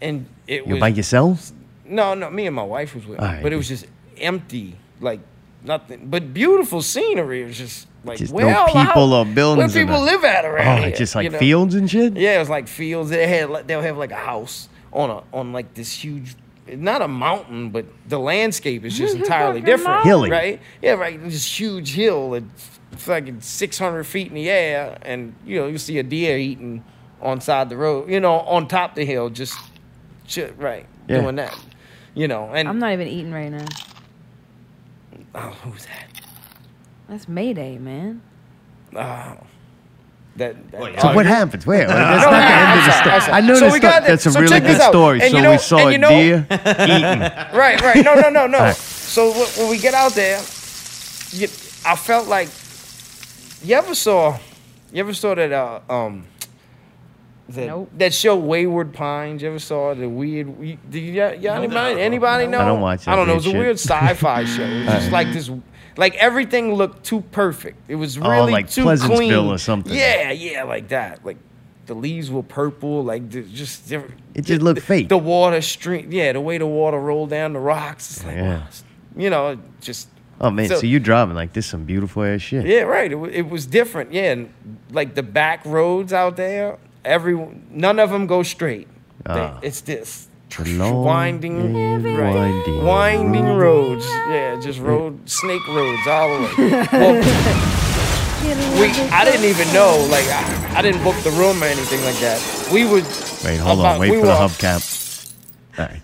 and 0.02 0.28
it 0.48 0.66
You're 0.68 0.76
was 0.76 0.80
by 0.82 0.90
yourself? 0.90 1.52
no, 1.86 2.14
no, 2.14 2.30
me 2.30 2.46
and 2.46 2.56
my 2.56 2.64
wife 2.64 2.94
was 2.94 3.06
with 3.06 3.20
me, 3.20 3.26
Alright. 3.26 3.42
but 3.44 3.52
it 3.54 3.56
was 3.56 3.68
just 3.68 3.88
empty, 4.18 4.76
like 5.02 5.20
nothing, 5.64 6.08
but 6.10 6.34
beautiful 6.34 6.82
scenery. 6.82 7.42
It 7.44 7.46
was 7.46 7.58
just 7.58 7.88
like 8.06 8.18
Just 8.18 8.34
where 8.34 8.46
no 8.52 8.66
people 8.66 9.10
hou- 9.10 9.14
or 9.16 9.26
buildings 9.26 9.74
Where 9.76 9.86
people 9.86 10.02
live 10.02 10.24
at 10.24 10.46
around 10.46 10.80
Oh, 10.80 10.82
here, 10.88 10.96
just 10.96 11.16
like 11.16 11.24
you 11.26 11.30
know? 11.30 11.40
fields 11.40 11.76
and 11.76 11.90
shit. 11.90 12.16
Yeah, 12.18 12.36
it 12.36 12.40
was 12.40 12.50
like 12.50 12.68
fields. 12.68 13.10
They 13.10 13.28
had 13.28 13.68
they'll 13.68 13.82
have 13.82 13.98
like 13.98 14.12
a 14.12 14.16
house 14.16 14.68
on 14.92 15.10
a 15.10 15.24
on 15.36 15.54
like 15.54 15.74
this 15.74 15.92
huge, 16.04 16.36
not 16.68 17.02
a 17.02 17.08
mountain, 17.08 17.70
but 17.70 17.86
the 18.08 18.20
landscape 18.20 18.84
is 18.86 18.98
just 18.98 19.16
entirely 19.24 19.62
different. 19.62 20.04
Hilly. 20.04 20.30
right? 20.30 20.60
Yeah, 20.82 20.92
right. 20.94 21.22
This 21.24 21.60
huge 21.60 21.94
hill, 21.94 22.34
it's 22.36 22.80
fucking 22.98 23.42
six 23.42 23.78
hundred 23.80 24.04
feet 24.04 24.28
in 24.28 24.36
the 24.36 24.50
air, 24.50 24.98
and 25.02 25.34
you 25.46 25.60
know 25.60 25.68
you 25.68 25.78
see 25.78 25.98
a 26.00 26.04
deer 26.04 26.38
eating 26.38 26.84
on 27.22 27.40
side 27.42 27.70
the 27.70 27.78
road. 27.78 28.10
You 28.10 28.20
know, 28.20 28.40
on 28.42 28.68
top 28.68 28.96
the 28.96 29.06
hill, 29.06 29.30
just 29.30 29.58
shit, 30.28 30.54
right, 30.58 30.86
Yeah. 31.08 31.22
doing 31.22 31.36
that. 31.38 31.58
You 32.16 32.28
know, 32.28 32.52
and 32.54 32.68
I'm 32.70 32.78
not 32.80 32.92
even 32.94 33.08
eating 33.08 33.32
right 33.32 33.50
now. 33.50 33.66
Oh, 35.36 35.40
who's 35.64 35.86
that? 35.86 36.08
That's 37.10 37.28
Mayday, 37.28 37.78
man. 37.78 38.22
Oh, 38.96 39.38
that. 40.36 40.72
that 40.72 41.02
So 41.02 41.10
oh, 41.10 41.16
what 41.16 41.26
you- 41.26 41.32
happens? 41.32 41.66
Wait, 41.68 41.88
that's 41.88 41.92
No, 42.26 42.32
not 42.32 42.32
the 42.32 42.38
I'm 42.38 42.70
end 42.70 42.80
of 42.80 42.86
the 42.86 42.92
story. 42.92 43.14
I'm 43.16 43.22
sorry. 43.22 43.34
I 43.34 43.42
know 43.42 43.54
So 43.56 43.60
this 43.66 43.74
we 43.74 43.80
stuff. 43.80 43.92
got 43.92 44.02
that- 44.02 44.08
That's 44.08 44.26
a 44.26 44.32
so 44.32 44.40
really 44.42 44.60
good 44.60 44.82
story. 44.82 45.22
And 45.22 45.32
so 45.32 45.38
you 45.38 45.44
know- 45.44 45.52
we 45.52 45.58
saw 45.58 45.78
and 45.78 45.88
a 45.90 45.92
you 45.92 45.98
know- 45.98 46.10
deer 46.10 46.48
eating. 46.52 47.58
Right, 47.60 47.82
right. 47.82 48.04
No, 48.04 48.16
no, 48.16 48.30
no, 48.30 48.48
no. 48.48 48.58
Alright. 48.58 48.76
So 48.76 49.32
when, 49.32 49.48
when 49.58 49.70
we 49.70 49.78
get 49.78 49.94
out 49.94 50.14
there, 50.14 50.38
you, 51.32 51.48
I 51.86 51.96
felt 51.96 52.28
like 52.28 52.50
you 53.64 53.76
ever 53.76 53.94
saw, 53.96 54.38
you 54.92 55.00
ever 55.02 55.14
saw 55.14 55.36
that 55.36 55.52
uh, 55.52 55.80
um, 55.90 56.26
that, 57.50 57.68
Nope. 57.68 57.90
that 57.98 58.14
show 58.14 58.36
Wayward 58.38 58.94
Pines. 58.94 59.42
You 59.42 59.50
ever 59.50 59.60
saw 59.60 59.94
the 59.94 60.08
weird? 60.08 60.48
you- 60.64 60.78
Do 60.90 61.00
you, 61.00 61.14
y'all 61.14 61.54
anybody 61.56 62.02
anybody 62.02 62.48
know? 62.48 62.60
I 62.60 62.66
don't 62.66 62.82
watch 62.82 63.08
I 63.08 63.16
don't 63.16 63.28
know. 63.28 63.34
that 63.34 63.46
It 63.46 63.48
was 63.48 63.48
a 63.48 63.52
weird 63.52 63.64
weird 63.66 63.80
sci-fi 63.80 64.46
show. 64.56 64.64
It 64.64 64.86
was 64.86 64.94
just 64.94 65.12
like 65.12 65.32
this. 65.34 65.50
Like 65.96 66.16
everything 66.16 66.74
looked 66.74 67.04
too 67.04 67.22
perfect. 67.32 67.78
It 67.88 67.96
was 67.96 68.18
Oh, 68.18 68.22
really 68.30 68.52
like 68.52 68.70
too 68.70 68.84
Pleasantville 68.84 69.18
clean. 69.18 69.34
or 69.34 69.58
something. 69.58 69.94
Yeah, 69.94 70.32
yeah, 70.32 70.64
like 70.64 70.88
that. 70.88 71.24
Like 71.26 71.38
the 71.86 71.94
leaves 71.94 72.32
were 72.32 72.42
purple. 72.44 73.04
Like 73.04 73.30
just 73.30 73.88
different. 73.90 74.20
It 74.34 74.46
just 74.46 74.62
looked 74.62 74.80
the, 74.80 74.86
fake. 74.86 75.10
The 75.10 75.18
water 75.18 75.62
stream. 75.62 76.12
Yeah, 76.12 76.32
the 76.34 76.42
way 76.42 76.58
the 76.58 76.66
water 76.66 76.98
rolled 77.00 77.30
down 77.30 77.54
the 77.54 77.60
rocks. 77.60 78.10
It's 78.18 78.26
like, 78.26 78.36
Yeah. 78.38 78.58
wow, 78.60 78.68
you 79.18 79.30
know, 79.30 79.60
just. 79.82 80.08
Oh 80.42 80.50
man, 80.50 80.68
so, 80.68 80.78
So- 80.80 80.88
you 80.88 81.00
driving 81.00 81.36
like 81.36 81.54
this 81.54 81.68
some 81.68 81.84
beautiful 81.86 82.24
ass 82.24 82.42
shit. 82.42 82.66
Yeah, 82.66 82.82
right. 82.82 83.12
It, 83.12 83.16
wa- 83.16 83.28
it 83.28 83.48
was 83.50 83.66
different. 83.68 84.12
Yeah, 84.14 84.32
and 84.32 84.54
like 84.92 85.14
the 85.14 85.22
back 85.24 85.64
roads 85.64 86.12
out 86.12 86.38
there, 86.38 86.80
every 87.06 87.36
none 87.70 88.00
of 88.00 88.10
them 88.10 88.28
go 88.28 88.44
straight. 88.44 88.88
They- 89.26 89.32
Ah. 89.34 89.60
it's 89.62 89.82
this 89.82 90.28
winding, 90.60 91.74
right, 92.04 92.36
winding. 92.36 92.86
winding 92.86 93.46
roads. 93.58 94.06
Yeah, 94.30 94.60
just 94.62 94.80
road 94.80 95.28
snake 95.30 95.66
roads 95.70 96.08
all 96.08 96.30
the 96.30 96.44
way. 96.44 96.88
Well, 98.44 98.80
we 98.80 98.88
I 99.12 99.24
didn't 99.26 99.46
even 99.46 99.72
know. 99.74 100.06
Like 100.12 100.26
I, 100.28 100.76
I 100.78 100.82
didn't 100.82 101.04
book 101.04 101.16
the 101.24 101.32
room 101.32 101.62
or 101.64 101.66
anything 101.66 102.04
like 102.04 102.20
that. 102.20 102.40
We 102.74 102.86
would. 102.86 103.06
Wait, 103.44 103.58
hold 103.58 103.80
about- 103.80 103.96
on. 103.96 104.00
Wait 104.00 104.12
we 104.12 104.20
for 104.20 104.26
the 104.28 104.32
were- 104.34 104.38
hubcap. 104.48 104.82
All 105.80 105.86
right. 105.86 106.02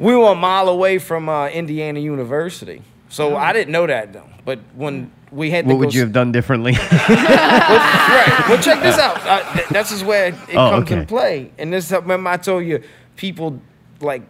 We 0.00 0.16
were 0.16 0.32
a 0.32 0.34
mile 0.34 0.68
away 0.68 0.98
from 0.98 1.28
uh, 1.28 1.48
Indiana 1.48 2.00
University, 2.00 2.82
so 3.08 3.36
I 3.36 3.52
didn't 3.52 3.72
know 3.72 3.86
that 3.86 4.12
though. 4.12 4.28
But 4.44 4.58
when 4.74 5.10
we 5.30 5.50
had 5.50 5.64
to 5.66 5.74
What 5.74 5.78
would 5.80 5.94
you 5.94 6.00
have 6.02 6.12
done 6.12 6.32
differently? 6.32 6.72
right. 7.08 8.44
Well, 8.48 8.60
check 8.62 8.82
this 8.82 8.98
out. 8.98 9.18
Uh, 9.26 9.54
th- 9.54 9.68
this 9.68 9.90
is 9.92 10.04
where 10.04 10.28
it 10.28 10.34
Oh, 10.50 10.70
comes 10.70 10.82
okay. 10.84 10.94
into 10.94 11.06
play. 11.06 11.50
And 11.58 11.72
this, 11.72 11.90
remember, 11.90 12.30
I 12.30 12.36
told 12.36 12.64
you, 12.64 12.82
people 13.16 13.60
like 14.00 14.22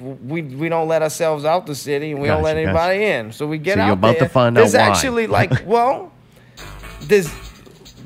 we 0.00 0.42
we 0.42 0.68
don't 0.68 0.88
let 0.88 1.02
ourselves 1.02 1.44
out 1.44 1.66
the 1.66 1.74
city, 1.74 2.12
and 2.12 2.20
we 2.20 2.28
don't 2.28 2.42
let 2.42 2.54
Gotcha, 2.54 2.64
anybody 2.68 3.04
in. 3.04 3.32
So 3.32 3.46
we 3.46 3.58
get 3.58 3.74
So 3.76 3.80
out 3.82 3.86
you're 3.86 3.92
about 3.94 4.12
to 4.14 4.18
there. 4.20 4.28
find 4.28 4.56
out 4.56 4.60
there's 4.62 4.74
actually 4.74 5.26
like, 5.38 5.66
well, 5.66 6.12
there's 7.02 7.28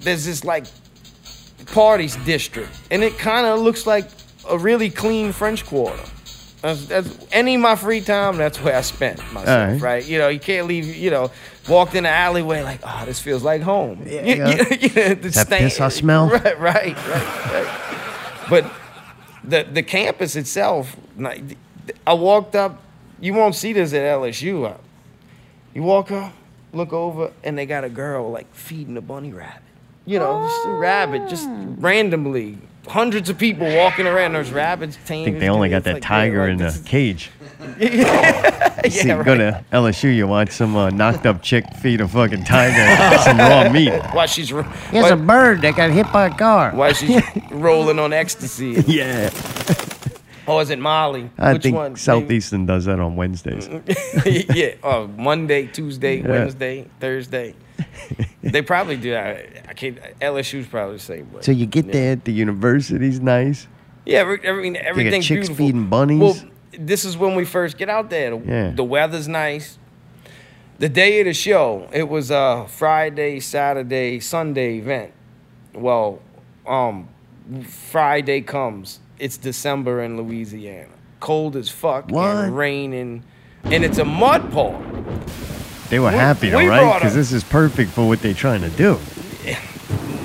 there's 0.00 0.24
this 0.24 0.44
like 0.44 0.66
parties 1.66 2.16
district, 2.24 2.70
and 2.90 3.02
it 3.02 3.18
kind 3.18 3.46
of 3.46 3.61
looks 3.61 3.87
like 3.87 4.08
a 4.48 4.58
really 4.58 4.90
clean 4.90 5.32
French 5.32 5.64
Quarter. 5.64 6.02
That's, 6.62 6.87
that's, 6.87 7.27
any 7.33 7.57
of 7.57 7.61
my 7.61 7.75
free 7.75 8.01
time, 8.01 8.37
that's 8.37 8.61
where 8.62 8.77
I 8.77 8.83
spent 8.83 9.18
myself, 9.33 9.48
Alright. 9.48 9.81
right? 9.83 10.07
You 10.07 10.18
know, 10.18 10.29
you 10.29 10.38
can't 10.38 10.68
leave, 10.68 10.87
you 10.96 11.11
know, 11.11 11.31
walked 11.68 11.94
in 11.96 12.05
the 12.05 12.09
alleyway 12.09 12.62
like, 12.62 12.79
oh, 12.85 13.03
this 13.05 13.18
feels 13.20 13.42
like 13.42 13.62
home. 13.62 14.05
Yeah, 14.07 14.22
You- 14.22 14.37
yeah. 14.37 14.48
you- 14.48 14.77
you- 14.81 15.14
the 15.16 15.29
That 15.31 15.48
piss 15.48 15.81
I 15.81 15.88
smell? 15.88 16.29
Right, 16.31 16.59
right, 16.61 16.96
right, 16.96 17.53
right. 17.53 18.44
But 18.48 18.72
the 19.42 19.66
the 19.72 19.83
campus 19.83 20.37
itself, 20.37 20.96
like, 21.18 21.42
I 22.07 22.14
walked 22.14 22.55
up, 22.55 22.81
you 23.20 23.35
won't 23.35 23.57
see 23.57 23.72
this 23.72 23.92
at 23.92 24.03
LSU. 24.03 24.64
uh, 24.70 24.75
You 25.75 25.83
walk 25.83 26.12
up, 26.12 26.33
look 26.72 26.92
over, 26.92 27.33
and 27.42 27.59
they 27.59 27.66
got 27.66 27.83
a 27.83 27.88
girl 27.88 28.31
like 28.31 28.46
feeding 28.55 28.96
a 28.96 29.01
bunny 29.01 29.33
rabbit. 29.33 29.62
You 30.07 30.18
know, 30.20 30.42
just 30.48 30.66
a 30.66 30.70
rabbit, 30.70 31.29
just 31.29 31.48
randomly. 31.79 32.59
Hundreds 32.88 33.31
of 33.31 33.38
people 33.38 33.66
walking 33.77 34.07
around. 34.07 34.33
There's 34.33 34.51
rabbits, 34.51 34.97
I 34.97 35.01
think 35.07 35.38
they 35.38 35.49
only 35.49 35.68
got 35.68 35.85
that 35.85 36.03
tiger 36.03 36.49
in 36.49 36.59
the 36.59 36.83
cage. 36.85 37.31
See, 37.79 39.07
Yeah, 39.07 39.23
go 39.23 39.37
to 39.37 39.64
LSU, 39.73 40.14
you 40.14 40.27
watch 40.27 40.51
some 40.51 40.75
uh, 40.77 40.90
knocked 40.90 41.25
up 41.27 41.42
chick 41.42 41.64
feed 41.81 42.01
a 42.01 42.09
fucking 42.09 42.42
tiger 42.45 43.23
some 43.23 43.38
raw 43.38 43.68
meat. 43.73 43.92
Why 44.12 44.27
she's 44.27 44.53
ro- 44.53 44.66
There's 44.90 45.05
why, 45.05 45.11
a 45.11 45.16
bird 45.16 45.62
that 45.62 45.77
got 45.77 45.90
hit 45.92 46.12
by 46.12 46.27
a 46.27 46.35
car. 46.35 46.73
why 46.75 46.92
she's 46.92 47.23
rolling 47.53 48.01
on 48.01 48.12
ecstasy? 48.12 48.83
Yeah, 48.88 49.31
Or 50.49 50.61
is 50.61 50.71
it 50.71 50.81
Molly? 50.81 51.31
I 51.38 51.53
Which 51.53 51.62
think 51.62 51.77
one? 51.77 51.95
Southeastern 51.97 52.66
does 52.66 52.87
that 52.87 52.99
on 52.99 53.14
Wednesdays. 53.14 53.68
yeah. 54.53 54.75
Oh, 54.83 55.07
Monday, 55.07 55.68
Tuesday, 55.68 56.16
Yeah. 56.21 56.29
Wednesday, 56.29 56.88
Thursday. 56.99 57.55
They 58.42 58.62
probably 58.62 58.96
do. 58.96 59.14
I, 59.14 59.46
I 59.68 59.72
can't. 59.74 59.98
LSU's 60.20 60.66
probably 60.66 60.96
the 60.96 61.02
same 61.02 61.33
way. 61.33 61.42
So 61.42 61.52
you 61.52 61.66
get 61.66 61.87
Yeah. 61.87 61.92
there, 61.92 62.16
the 62.16 62.33
university's 62.33 63.20
nice. 63.20 63.66
Yeah, 64.05 64.18
every, 64.18 64.40
every, 64.42 64.76
everything's 64.78 65.26
chicks 65.26 65.48
beautiful. 65.48 65.55
feeding 65.66 65.87
bunnies? 65.88 66.20
Well, 66.20 66.37
this 66.78 67.05
is 67.05 67.16
when 67.16 67.35
we 67.37 67.44
first 67.44 67.78
get 67.78 67.88
out 67.88 68.11
there. 68.11 68.31
The, 68.31 68.44
Yeah. 68.46 68.70
the 68.70 68.83
weather's 68.85 69.28
nice. 69.28 69.78
The 70.78 70.88
day 70.88 71.20
of 71.20 71.26
the 71.26 71.35
show, 71.35 71.88
it 71.92 72.09
was 72.09 72.31
a 72.33 72.66
Friday, 72.68 73.38
Saturday, 73.38 74.18
Sunday 74.18 74.78
event. 74.78 75.12
Well, 75.72 76.20
um, 76.66 77.09
Friday 77.64 78.40
comes. 78.40 78.98
It's 79.20 79.37
December 79.37 80.02
in 80.02 80.16
Louisiana. 80.16 80.88
Cold 81.20 81.55
as 81.55 81.68
fuck 81.68 82.11
What? 82.11 82.35
and 82.37 82.57
raining, 82.57 83.22
and 83.62 83.85
it's 83.85 83.98
a 83.98 84.05
mud 84.05 84.51
park. 84.51 84.82
They 85.93 85.99
were 85.99 86.09
We- 86.09 86.14
happy, 86.16 86.49
we 86.49 86.55
all 86.55 86.68
right? 86.68 86.95
Because 86.99 87.14
this 87.14 87.32
is 87.32 87.45
perfect 87.45 87.90
for 87.90 88.09
what 88.09 88.22
they're 88.22 88.32
trying 88.32 88.62
to 88.62 88.70
do. 88.70 88.99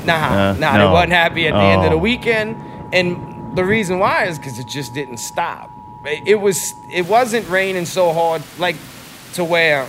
Nah, 0.06 0.14
Uh, 0.14 0.56
nah, 0.58 0.78
no. 0.78 0.88
they 0.88 0.94
wasn't 0.94 1.12
happy 1.12 1.46
at 1.46 1.54
the 1.54 1.60
end 1.60 1.84
of 1.84 1.90
the 1.90 1.98
Oh. 1.98 2.00
weekend, 2.00 2.56
and 2.94 3.52
the 3.54 3.66
reason 3.66 4.00
why 4.00 4.24
is 4.28 4.38
because 4.40 4.60
it 4.60 4.66
just 4.66 4.94
didn't 4.94 5.18
stop. 5.18 5.70
It, 6.06 6.22
it 6.26 6.36
was, 6.40 6.74
it 6.90 7.06
wasn't 7.06 7.50
raining 7.50 7.86
so 7.86 8.14
hard, 8.14 8.44
like 8.58 8.78
to 9.34 9.44
where 9.44 9.88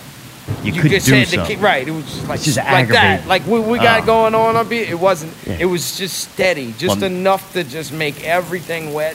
You, 0.64 0.72
you 0.72 0.82
could 0.82 0.90
just 0.90 1.06
do 1.06 1.14
had 1.14 1.28
to 1.28 1.36
something. 1.36 1.54
keep 1.56 1.62
right. 1.62 1.86
It 1.86 1.92
was 1.92 2.06
just 2.06 2.26
like 2.28 2.40
just 2.42 2.56
like 2.56 2.88
that, 2.88 3.28
like 3.28 3.42
what 3.42 3.62
we 3.62 3.78
got 3.78 4.02
Oh. 4.02 4.06
going 4.06 4.34
on 4.34 4.56
up 4.56 4.72
here. 4.72 4.84
It 4.90 4.98
wasn't. 4.98 5.32
Yeah. 5.46 5.58
It 5.60 5.66
was 5.66 5.96
just 5.96 6.18
steady, 6.32 6.74
just 6.76 6.96
Well- 6.96 7.04
enough 7.04 7.52
to 7.52 7.62
just 7.62 7.92
make 7.92 8.24
everything 8.24 8.92
wet, 8.92 9.14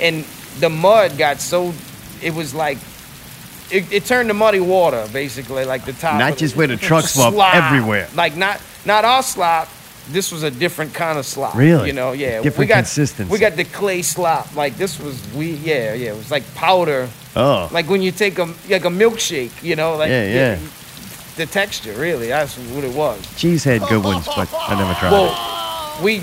and 0.00 0.24
the 0.58 0.70
mud 0.70 1.16
got 1.16 1.40
so. 1.40 1.72
It 2.20 2.34
was 2.34 2.52
like. 2.52 2.78
It, 3.70 3.90
it 3.92 4.04
turned 4.04 4.28
to 4.28 4.34
muddy 4.34 4.60
water, 4.60 5.06
basically, 5.12 5.64
like 5.64 5.84
the 5.84 5.92
top. 5.94 6.18
Not 6.18 6.36
just 6.36 6.54
where 6.56 6.66
the 6.66 6.76
trucks 6.76 7.16
were 7.16 7.30
slop. 7.30 7.54
everywhere. 7.54 8.08
Like 8.14 8.36
not 8.36 8.60
not 8.84 9.04
our 9.04 9.22
slop, 9.22 9.68
this 10.10 10.30
was 10.30 10.42
a 10.42 10.50
different 10.50 10.92
kind 10.92 11.18
of 11.18 11.24
slop. 11.24 11.54
Really? 11.54 11.88
You 11.88 11.94
know, 11.94 12.12
yeah. 12.12 12.38
we 12.38 12.44
Different 12.44 12.68
got, 12.68 12.76
consistency. 12.76 13.32
We 13.32 13.38
got 13.38 13.56
the 13.56 13.64
clay 13.64 14.02
slop. 14.02 14.54
Like 14.54 14.76
this 14.76 15.00
was 15.00 15.16
we 15.34 15.52
yeah, 15.52 15.94
yeah. 15.94 16.12
It 16.12 16.16
was 16.16 16.30
like 16.30 16.44
powder. 16.54 17.08
Oh. 17.36 17.68
Like 17.72 17.88
when 17.88 18.02
you 18.02 18.12
take 18.12 18.38
a 18.38 18.44
like 18.68 18.84
a 18.84 18.88
milkshake, 18.90 19.62
you 19.62 19.76
know, 19.76 19.96
like 19.96 20.10
Yeah, 20.10 20.26
yeah. 20.26 20.58
The 21.36 21.46
texture, 21.46 21.94
really. 21.94 22.28
That's 22.28 22.56
what 22.56 22.84
it 22.84 22.94
was. 22.94 23.18
Cheese 23.36 23.64
had 23.64 23.80
good 23.88 24.04
ones, 24.04 24.24
but 24.26 24.48
I 24.54 24.78
never 24.78 24.94
tried 25.00 25.08
it. 25.08 25.12
Well, 25.12 26.04
we 26.04 26.22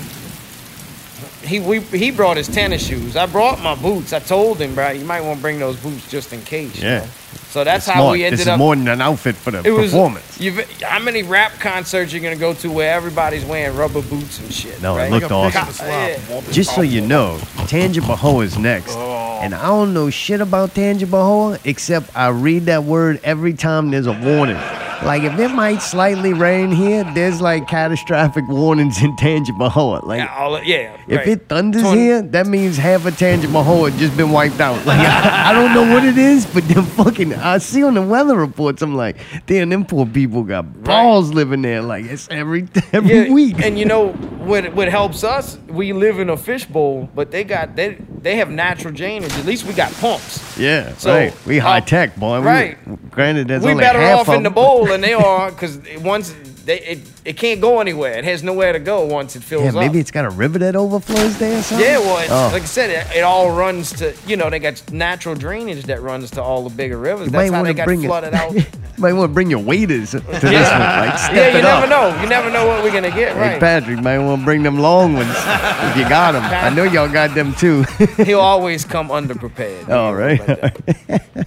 he 1.46 1.60
we 1.60 1.80
he 1.80 2.10
brought 2.10 2.36
his 2.36 2.48
tennis 2.48 2.86
shoes. 2.86 3.16
I 3.16 3.26
brought 3.26 3.60
my 3.60 3.74
boots. 3.74 4.12
I 4.12 4.20
told 4.20 4.58
him, 4.60 4.74
bro, 4.74 4.90
you 4.90 5.04
might 5.04 5.20
want 5.20 5.38
to 5.38 5.42
bring 5.42 5.58
those 5.58 5.76
boots 5.82 6.08
just 6.10 6.32
in 6.32 6.40
case. 6.42 6.76
you 6.78 6.88
Yeah. 6.88 6.98
know? 7.00 7.06
So 7.52 7.64
that's 7.64 7.86
It's 7.86 7.92
how 7.94 8.00
smart. 8.00 8.12
we 8.16 8.24
ended 8.24 8.40
this 8.40 8.46
up. 8.46 8.54
is 8.54 8.58
more 8.58 8.74
than 8.74 8.88
an 8.88 9.02
outfit 9.02 9.36
for 9.36 9.50
the 9.50 9.62
it 9.62 9.70
was 9.72 9.90
performance. 9.90 10.40
You've, 10.40 10.58
how 10.80 10.98
many 10.98 11.22
rap 11.22 11.52
concerts 11.60 12.10
you're 12.10 12.22
gonna 12.22 12.34
go 12.36 12.54
to 12.54 12.70
where 12.70 12.94
everybody's 12.94 13.44
wearing 13.44 13.76
rubber 13.76 14.00
boots 14.00 14.38
and 14.40 14.50
shit? 14.50 14.80
No, 14.80 14.96
it 14.96 15.00
right? 15.00 15.10
looked 15.10 15.30
Like 15.30 15.54
a 15.54 15.58
awesome. 15.58 15.86
co- 15.86 15.92
yeah. 15.92 16.40
Just 16.50 16.74
so 16.74 16.80
you 16.80 17.02
know, 17.02 17.36
Tangipahoa 17.68 18.42
is 18.44 18.56
next. 18.58 18.94
Oh. 18.96 19.38
And 19.42 19.54
I 19.54 19.66
don't 19.66 19.92
know 19.92 20.08
shit 20.08 20.40
about 20.40 20.70
Tangipahoa 20.70 21.60
except 21.64 22.16
I 22.16 22.28
read 22.28 22.64
that 22.66 22.84
word 22.84 23.20
every 23.22 23.52
time 23.52 23.90
there's 23.90 24.06
a 24.06 24.12
warning. 24.12 24.56
Like 25.04 25.22
if 25.24 25.38
it 25.38 25.48
might 25.48 25.82
slightly 25.82 26.32
rain 26.32 26.70
here, 26.70 27.04
there's 27.14 27.40
like 27.40 27.66
catastrophic 27.68 28.46
warnings 28.48 29.02
in 29.02 29.16
Tangipahoa. 29.16 30.04
Like 30.04 30.20
Yeah, 30.20 30.34
all, 30.36 30.62
yeah 30.62 30.96
if 31.08 31.18
right. 31.18 31.28
it 31.28 31.48
thunders 31.48 31.82
Torn- 31.82 31.98
here, 31.98 32.22
that 32.22 32.46
means 32.46 32.76
half 32.76 33.04
of 33.06 33.14
Tangipahoa 33.14 33.96
just 33.98 34.16
been 34.16 34.30
wiped 34.30 34.60
out. 34.60 34.84
Like 34.86 35.00
I, 35.00 35.50
I 35.50 35.52
don't 35.52 35.74
know 35.74 35.92
what 35.94 36.04
it 36.04 36.16
is, 36.18 36.46
but 36.46 36.66
them 36.68 36.84
fucking 36.84 37.34
I 37.34 37.58
see 37.58 37.82
on 37.82 37.94
the 37.94 38.02
weather 38.02 38.36
reports, 38.36 38.80
I'm 38.82 38.94
like, 38.94 39.16
damn, 39.46 39.70
them 39.70 39.84
poor 39.84 40.06
people 40.06 40.42
got 40.44 40.82
balls 40.84 41.32
living 41.32 41.62
there. 41.62 41.82
Like 41.82 42.04
it's 42.04 42.28
every 42.30 42.68
every 42.92 43.26
Yeah, 43.28 43.32
week. 43.32 43.60
And 43.60 43.78
you 43.78 43.84
know 43.84 44.08
what? 44.12 44.72
What 44.74 44.88
helps 44.88 45.24
us? 45.24 45.58
We 45.68 45.92
live 45.92 46.18
in 46.20 46.30
a 46.30 46.36
fishbowl, 46.36 47.08
but 47.14 47.30
they 47.30 47.44
got 47.44 47.74
they 47.76 47.94
they 48.20 48.36
have 48.36 48.50
natural 48.50 48.94
drainage. 48.94 49.32
At 49.36 49.46
least 49.46 49.64
we 49.66 49.72
got 49.72 49.92
pumps. 49.94 50.40
Yeah, 50.58 50.94
So, 50.96 51.12
right. 51.12 51.34
We 51.46 51.58
high 51.58 51.78
uh, 51.78 51.80
tech, 51.80 52.14
boy. 52.16 52.40
We- 52.40 52.46
right. 52.46 53.10
granted, 53.10 53.48
there's 53.48 53.64
we 53.64 53.70
only 53.70 53.82
better 53.82 53.98
half 54.00 54.20
off 54.20 54.28
of 54.28 54.34
in 54.34 54.42
the 54.42 54.50
bowl 54.50 54.91
than 54.92 55.00
they 55.00 55.12
are 55.14 55.50
because 55.50 55.78
once 56.00 56.34
they 56.64 56.78
it, 56.80 56.98
it 57.24 57.36
can't 57.36 57.60
go 57.60 57.80
anywhere. 57.80 58.12
It 58.12 58.24
has 58.24 58.42
nowhere 58.44 58.72
to 58.72 58.78
go 58.78 59.04
once 59.04 59.34
it 59.34 59.42
fills 59.42 59.64
Yeah, 59.64 59.70
up. 59.70 59.74
maybe 59.76 59.98
it's 59.98 60.12
got 60.12 60.24
a 60.24 60.30
river 60.30 60.60
that 60.60 60.76
overflows 60.76 61.36
there 61.38 61.58
or 61.58 61.62
something. 61.62 61.84
Yeah, 61.84 61.98
well, 61.98 62.18
it's, 62.18 62.30
Oh. 62.30 62.50
like 62.52 62.62
I 62.62 62.66
said, 62.66 62.90
it, 62.90 63.16
it 63.16 63.22
all 63.22 63.50
runs 63.50 63.92
to 63.94 64.14
you 64.28 64.36
know 64.36 64.48
they 64.48 64.60
got 64.60 64.80
natural 64.92 65.34
drainage 65.34 65.82
that 65.86 66.00
runs 66.02 66.30
to 66.32 66.42
all 66.42 66.62
the 66.68 66.74
bigger 66.74 66.98
rivers. 66.98 67.26
You 67.26 67.32
That's 67.32 67.50
how 67.50 67.64
they 67.64 67.74
got 67.74 67.84
bring 67.86 68.02
flooded 68.02 68.32
it. 68.32 68.34
out. 68.34 68.54
you 68.54 68.64
might 68.98 69.12
want 69.14 69.30
to 69.30 69.34
bring 69.34 69.50
your 69.50 69.58
waiters 69.58 70.12
to 70.12 70.20
this 70.20 70.42
one. 70.44 70.52
Like, 70.52 71.18
step 71.18 71.34
yeah, 71.34 71.48
you 71.50 71.58
it 71.58 71.62
never 71.62 71.84
up. 71.84 71.88
know. 72.14 72.22
You 72.22 72.28
never 72.28 72.50
know 72.50 72.66
what 72.68 72.84
we're 72.84 72.92
gonna 72.92 73.10
get. 73.10 73.34
Hey, 73.34 73.40
Right. 73.40 73.60
Patrick, 73.60 74.00
might 74.00 74.18
want 74.20 74.42
to 74.42 74.44
bring 74.44 74.62
them 74.62 74.78
long 74.78 75.14
ones 75.14 75.30
if 75.30 75.96
you 75.96 76.08
got 76.08 76.32
them. 76.32 76.44
I 76.44 76.70
know 76.70 76.84
y'all 76.84 77.08
got 77.08 77.34
them 77.34 77.54
too. 77.54 77.82
He'll 78.24 78.38
always 78.40 78.84
come 78.84 79.08
underprepared. 79.08 79.88
All 79.98 80.14
right. 80.14 81.42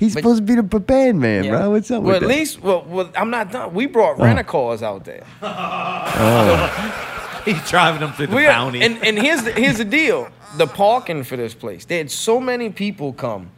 He's 0.00 0.14
But- 0.14 0.22
supposed 0.22 0.38
to 0.38 0.42
be 0.44 0.54
the 0.54 0.62
prepared 0.64 1.14
man, 1.14 1.44
Yeah. 1.44 1.58
bro. 1.58 1.70
What's 1.72 1.90
up 1.90 2.02
with 2.02 2.02
that? 2.02 2.02
well, 2.02 2.20
with 2.20 2.22
at 2.22 2.28
that? 2.28 2.38
least, 2.40 2.62
well, 2.62 2.84
well, 2.88 3.10
I'm 3.14 3.30
not 3.30 3.52
done. 3.52 3.74
We 3.74 3.84
brought 3.86 4.18
Oh. 4.18 4.24
rent-a-cars 4.24 4.82
out 4.82 5.04
there. 5.04 5.24
He's 7.44 7.70
driving 7.70 8.00
them 8.00 8.12
through 8.12 8.28
the 8.28 8.36
We 8.36 8.46
are- 8.46 8.68
and 8.74 8.98
and 9.04 9.18
here's 9.18 9.42
the, 9.42 9.52
here's 9.52 9.78
the 9.78 9.84
deal: 9.84 10.28
the 10.58 10.66
parking 10.66 11.24
for 11.24 11.36
this 11.36 11.54
place. 11.54 11.84
They 11.84 11.98
had 11.98 12.10
so 12.10 12.40
many 12.40 12.70
people 12.70 13.12
come 13.12 13.50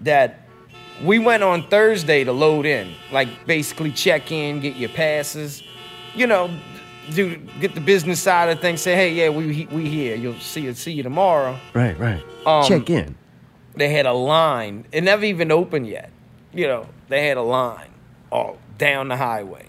that 0.00 0.40
we 1.04 1.18
went 1.18 1.42
on 1.42 1.64
Thursday 1.68 2.24
to 2.24 2.32
load 2.32 2.66
in, 2.66 2.88
like 3.10 3.28
basically 3.46 3.90
check 3.90 4.30
in, 4.32 4.60
get 4.60 4.76
your 4.76 4.90
passes, 4.90 5.62
you 6.14 6.26
know, 6.26 6.50
do 7.14 7.36
get 7.60 7.74
the 7.74 7.80
business 7.80 8.20
side 8.20 8.48
of 8.50 8.60
things. 8.60 8.80
Say, 8.82 8.94
hey, 8.94 9.12
yeah, 9.12 9.28
we 9.30 9.66
we 9.72 9.88
here. 9.88 10.14
You'll 10.16 10.38
see 10.40 10.62
you 10.62 10.74
see 10.74 10.92
you 10.92 11.02
tomorrow. 11.02 11.56
right, 11.74 11.98
right. 11.98 12.22
Um, 12.46 12.64
Check 12.64 12.90
in. 12.90 13.14
They 13.74 13.88
had 13.90 14.06
a 14.06 14.12
line. 14.12 14.86
It 14.92 15.02
never 15.02 15.24
even 15.24 15.50
opened 15.50 15.86
yet. 15.86 16.10
You 16.52 16.66
know, 16.66 16.86
they 17.08 17.26
had 17.26 17.36
a 17.36 17.42
line 17.42 17.90
all 18.30 18.58
down 18.78 19.08
the 19.08 19.16
highway. 19.16 19.66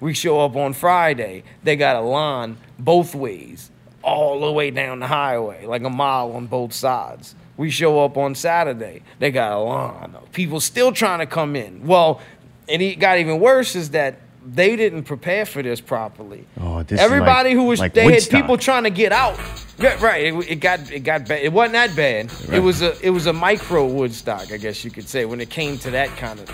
We 0.00 0.14
show 0.14 0.40
up 0.40 0.56
on 0.56 0.72
Friday. 0.72 1.44
They 1.62 1.76
got 1.76 1.96
a 1.96 2.00
line 2.00 2.58
both 2.78 3.14
ways, 3.14 3.70
all 4.02 4.40
the 4.40 4.52
way 4.52 4.70
down 4.70 5.00
the 5.00 5.06
highway, 5.06 5.66
like 5.66 5.82
a 5.82 5.90
mile 5.90 6.32
on 6.32 6.46
both 6.46 6.72
sides. 6.72 7.34
We 7.56 7.70
show 7.70 8.04
up 8.04 8.16
on 8.16 8.34
Saturday. 8.34 9.02
They 9.18 9.30
got 9.30 9.52
a 9.52 9.58
line. 9.58 10.16
People 10.32 10.60
still 10.60 10.92
trying 10.92 11.20
to 11.20 11.26
come 11.26 11.54
in. 11.54 11.86
Well, 11.86 12.20
and 12.68 12.82
it 12.82 12.98
got 12.98 13.18
even 13.18 13.40
worse 13.40 13.76
is 13.76 13.90
that 13.90 14.18
they 14.46 14.76
didn't 14.76 15.04
prepare 15.04 15.46
for 15.46 15.62
this 15.62 15.80
properly. 15.80 16.44
Oh, 16.60 16.82
this 16.82 17.00
Everybody 17.00 17.50
like- 17.50 17.56
who 17.58 17.64
was 17.64 17.80
like 17.80 17.94
they 17.94 18.04
Woodstock. 18.06 18.32
had 18.32 18.40
people 18.42 18.56
trying 18.58 18.84
to 18.84 18.90
get 18.90 19.12
out. 19.12 19.38
Yeah, 19.78 20.02
right. 20.04 20.26
It, 20.26 20.50
it 20.50 20.56
got 20.60 20.90
it 20.90 21.00
got 21.00 21.26
bad. 21.26 21.42
It 21.42 21.52
wasn't 21.52 21.72
that 21.72 21.96
bad. 21.96 22.30
Right. 22.32 22.58
It 22.58 22.60
was 22.60 22.82
a 22.82 22.94
it 23.00 23.10
was 23.10 23.26
a 23.26 23.32
micro 23.32 23.86
Woodstock, 23.86 24.52
I 24.52 24.56
guess 24.58 24.84
you 24.84 24.90
could 24.90 25.08
say, 25.08 25.24
when 25.24 25.40
it 25.40 25.50
came 25.50 25.78
to 25.78 25.90
that 25.92 26.08
kind 26.16 26.38
of. 26.40 26.46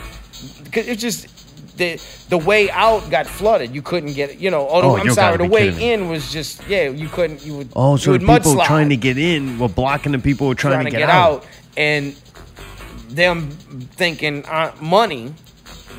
Because 0.64 0.86
it 0.88 0.99
just 0.99 1.26
the 1.76 2.01
the 2.28 2.38
way 2.38 2.70
out 2.70 3.11
got 3.11 3.26
flooded. 3.26 3.74
You 3.74 3.82
couldn't 3.82 4.12
get 4.14 4.38
you 4.41 4.51
know. 4.51 4.68
Oh, 4.68 4.82
Oh, 4.93 4.97
I'm 4.97 5.11
sorry. 5.11 5.36
The 5.38 5.45
way 5.47 5.93
in 5.93 6.09
was 6.09 6.32
just 6.32 6.66
yeah. 6.68 6.88
You 6.88 7.09
couldn't. 7.09 7.45
You 7.45 7.57
would. 7.59 7.68
Oh, 7.74 7.97
so 7.97 8.12
would 8.12 8.20
the 8.22 8.26
people 8.26 8.53
mudslide 8.55 8.66
trying 8.66 8.88
to 8.91 8.97
get 8.97 9.18
in 9.18 9.59
were 9.59 9.68
blocking 9.68 10.12
the 10.12 10.18
people 10.18 10.47
who 10.47 10.51
were 10.51 10.55
trying, 10.55 10.84
to 10.84 10.91
get, 10.91 11.11
out. 11.11 11.45
and 11.76 12.14
them 13.09 13.51
thinking 13.51 14.45
uh, 14.47 14.72
money. 14.80 15.34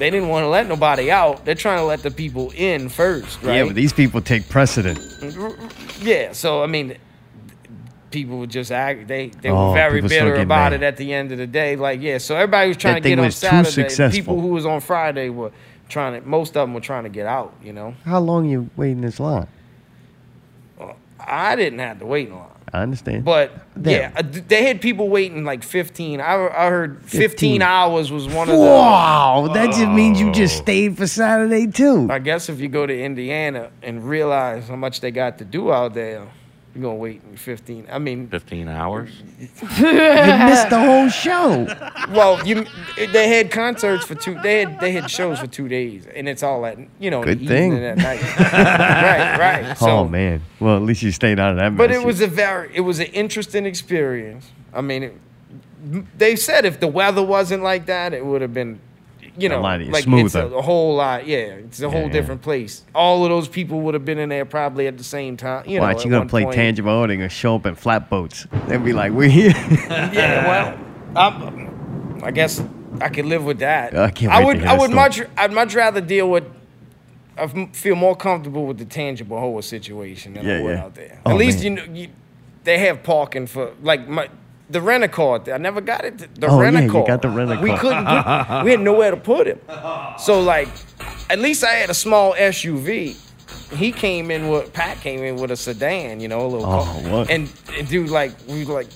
They 0.01 0.09
didn't 0.09 0.29
want 0.29 0.45
to 0.45 0.47
let 0.47 0.67
nobody 0.67 1.11
out. 1.11 1.45
They're 1.45 1.53
trying 1.53 1.77
to 1.77 1.83
let 1.85 2.01
the 2.01 2.09
people 2.09 2.51
in 2.55 2.89
first, 2.89 3.39
right? 3.43 3.57
Yeah, 3.57 3.65
but 3.65 3.75
these 3.75 3.93
people 3.93 4.19
take 4.19 4.49
precedent. 4.49 4.97
Yeah, 6.01 6.31
so 6.31 6.63
I 6.63 6.65
mean, 6.65 6.97
people 8.09 8.39
would 8.39 8.49
just 8.49 8.71
act. 8.71 9.07
They 9.07 9.27
they 9.27 9.51
Oh, 9.51 9.67
were 9.67 9.73
very 9.75 10.01
bitter 10.01 10.33
about 10.37 10.71
mad. 10.71 10.81
it 10.81 10.83
at 10.83 10.97
the 10.97 11.13
end 11.13 11.31
of 11.31 11.37
the 11.37 11.45
day. 11.45 11.75
Like, 11.75 12.01
yeah, 12.01 12.17
so 12.17 12.35
everybody 12.35 12.69
was 12.69 12.77
trying 12.77 12.95
That 12.95 13.01
to 13.03 13.09
get 13.09 13.15
thing 13.15 13.19
on 13.19 13.25
was 13.25 13.39
too 13.39 13.63
Saturday. 13.63 13.93
The. 13.93 14.09
People 14.11 14.41
who 14.41 14.47
was 14.47 14.65
on 14.65 14.81
Friday 14.81 15.29
were 15.29 15.51
trying 15.87 16.19
to. 16.19 16.27
Most 16.27 16.57
of 16.57 16.63
them 16.67 16.73
were 16.73 16.81
trying 16.81 17.03
to 17.03 17.09
get 17.09 17.27
out. 17.27 17.53
You 17.63 17.73
know, 17.73 17.93
How 18.03 18.21
long 18.21 18.45
you 18.49 18.71
waiting 18.75 19.01
this 19.01 19.19
line? 19.19 19.45
Uh, 20.79 20.93
I 21.19 21.55
didn't 21.55 21.77
have 21.77 21.99
to 21.99 22.07
wait 22.07 22.27
in 22.27 22.33
line. 22.35 22.47
I 22.73 22.83
understand. 22.83 23.25
But 23.25 23.51
Them. 23.75 23.91
yeah, 23.93 24.11
uh, 24.15 24.23
they 24.47 24.63
had 24.65 24.79
people 24.81 25.09
waiting 25.09 25.43
like 25.43 25.61
15. 25.63 26.21
I, 26.21 26.47
I 26.47 26.69
heard 26.69 27.01
15, 27.03 27.19
15. 27.21 27.61
hours 27.61 28.11
was 28.11 28.27
one 28.27 28.47
of 28.49 28.55
the. 28.55 28.61
wow, 28.61 29.49
that 29.53 29.67
just 29.67 29.89
means 29.89 30.21
you 30.21 30.29
Oh. 30.29 30.33
just 30.33 30.57
stayed 30.57 30.97
for 30.97 31.05
Saturday 31.05 31.67
too. 31.67 32.07
I 32.09 32.19
guess 32.19 32.47
if 32.47 32.59
you 32.61 32.69
go 32.69 32.85
to 32.85 32.97
Indiana 33.03 33.71
and 33.83 34.07
realize 34.07 34.69
how 34.69 34.77
much 34.77 35.01
they 35.01 35.11
got 35.11 35.37
to 35.39 35.45
do 35.45 35.71
out 35.71 35.93
there, 35.93 36.27
you're 36.73 36.83
gonna 36.83 36.95
wait 36.95 37.21
15. 37.35 37.87
I 37.91 37.99
mean, 37.99 38.27
15 38.29 38.67
hours. 38.67 39.09
You 39.39 39.47
missed 39.83 40.69
the 40.69 40.79
whole 40.79 41.09
show. 41.09 41.65
Well, 42.11 42.45
you 42.47 42.65
they 42.95 43.27
had 43.29 43.51
concerts 43.51 44.05
for 44.05 44.15
two. 44.15 44.39
They 44.41 44.61
had 44.61 44.79
they 44.79 44.91
had 44.93 45.09
shows 45.11 45.39
for 45.39 45.47
two 45.47 45.67
days, 45.67 46.07
and 46.07 46.29
it's 46.29 46.43
all 46.43 46.65
at 46.65 46.77
you 46.99 47.11
know 47.11 47.21
in 47.23 47.27
Good 47.27 47.39
the 47.39 47.47
thing. 47.47 47.71
evening 47.73 47.83
at 47.85 47.97
night. 47.97 48.21
right, 48.39 49.37
right. 49.39 49.77
Oh, 49.81 49.85
so, 49.85 49.89
oh 49.89 50.07
man. 50.07 50.41
Well, 50.59 50.75
at 50.77 50.83
least 50.83 51.01
you 51.01 51.11
stayed 51.11 51.39
out 51.39 51.51
of 51.51 51.57
that. 51.57 51.75
But 51.75 51.89
mess. 51.89 52.01
it 52.01 52.05
was 52.05 52.21
a 52.21 52.27
very 52.27 52.71
it 52.73 52.81
was 52.81 52.99
an 52.99 53.07
interesting 53.07 53.65
experience. 53.65 54.49
I 54.73 54.79
mean, 54.81 55.03
it, 55.03 55.13
they 56.17 56.35
said 56.35 56.63
if 56.65 56.79
the 56.79 56.87
weather 56.87 57.23
wasn't 57.23 57.63
like 57.63 57.85
that, 57.87 58.13
it 58.13 58.25
would 58.25 58.41
have 58.41 58.53
been. 58.53 58.79
You 59.37 59.49
know, 59.49 59.61
lot 59.61 59.81
like 59.81 60.03
smoother. 60.03 60.23
it's 60.23 60.35
a, 60.35 60.57
a 60.57 60.61
whole 60.61 60.95
lot. 60.95 61.25
Yeah, 61.25 61.37
it's 61.37 61.81
a 61.81 61.89
whole 61.89 62.03
yeah. 62.03 62.09
different 62.09 62.41
place. 62.41 62.83
All 62.93 63.23
of 63.23 63.29
those 63.29 63.47
people 63.47 63.81
would 63.81 63.93
have 63.93 64.03
been 64.05 64.17
in 64.19 64.29
there 64.29 64.45
probably 64.45 64.87
at 64.87 64.97
the 64.97 65.03
same 65.03 65.37
time. 65.37 65.67
You 65.67 65.77
know, 65.79 65.83
Watch, 65.83 65.99
at 65.99 66.05
you 66.05 66.11
gonna 66.11 66.27
play 66.29 66.43
point. 66.43 66.55
tangible 66.55 66.91
holding 66.91 67.21
and 67.21 67.31
show 67.31 67.55
up 67.55 67.65
in 67.65 67.75
flatboats. 67.75 68.45
They'd 68.67 68.83
be 68.83 68.93
like, 68.93 69.11
"We're 69.11 69.29
here." 69.41 69.53
Yeah, 69.89 70.47
well, 70.47 70.79
I'm, 71.15 72.23
I 72.23 72.31
guess 72.31 72.61
I 72.99 73.09
could 73.09 73.25
live 73.25 73.43
with 73.45 73.59
that. 73.59 73.97
I 73.97 74.11
can't 74.11 74.31
I 74.31 74.43
would. 74.43 74.63
I 74.63 74.77
would 74.77 74.91
much. 74.91 75.21
I'd 75.37 75.53
much 75.53 75.73
rather 75.75 76.01
deal 76.01 76.29
with. 76.29 76.43
I 77.37 77.47
feel 77.71 77.95
more 77.95 78.15
comfortable 78.15 78.65
with 78.67 78.77
the 78.77 78.85
Tangipahoa 78.85 79.63
situation 79.63 80.33
than 80.33 80.45
Yeah, 80.45 80.57
I 80.57 80.61
would 80.61 80.75
yeah. 80.75 80.83
out 80.83 80.95
there. 80.95 81.21
Oh, 81.25 81.31
At 81.31 81.37
least 81.37 81.63
man. 81.63 81.63
you 81.63 81.69
know 81.71 81.93
you, 81.93 82.07
they 82.63 82.77
have 82.79 83.03
parking 83.03 83.47
for 83.47 83.73
like 83.81 84.07
my. 84.07 84.29
The 84.71 84.81
rent 84.81 85.03
a 85.03 85.07
car. 85.07 85.41
I 85.51 85.57
never 85.57 85.81
got 85.81 86.05
it. 86.05 86.17
The 86.39 86.47
Oh, 86.47 86.59
rent 86.59 86.75
a 86.75 86.79
yeah, 86.79 86.85
you 86.85 86.91
car. 86.91 87.07
got 87.07 87.21
the 87.21 87.29
rent-a-car. 87.29 87.63
We 87.63 87.75
couldn't. 87.77 88.05
Put, 88.05 88.63
we 88.65 88.71
had 88.71 88.79
nowhere 88.79 89.11
to 89.11 89.17
put 89.17 89.47
him. 89.47 89.59
So 90.17 90.39
like, 90.41 90.69
at 91.29 91.39
least 91.39 91.63
I 91.63 91.73
had 91.73 91.89
a 91.89 91.93
small 91.93 92.33
SUV. 92.33 93.17
He 93.75 93.91
came 93.91 94.31
in 94.31 94.49
with 94.49 94.71
Pat 94.73 94.97
came 94.99 95.21
in 95.23 95.35
with 95.37 95.51
a 95.51 95.55
sedan. 95.55 96.19
You 96.19 96.27
know, 96.27 96.41
a 96.45 96.47
little. 96.47 96.65
Oh, 96.65 96.83
car. 96.83 97.11
what? 97.11 97.29
And, 97.29 97.51
and 97.77 97.87
dude, 97.87 98.09
like 98.09 98.31
we 98.47 98.65
like 98.65 98.87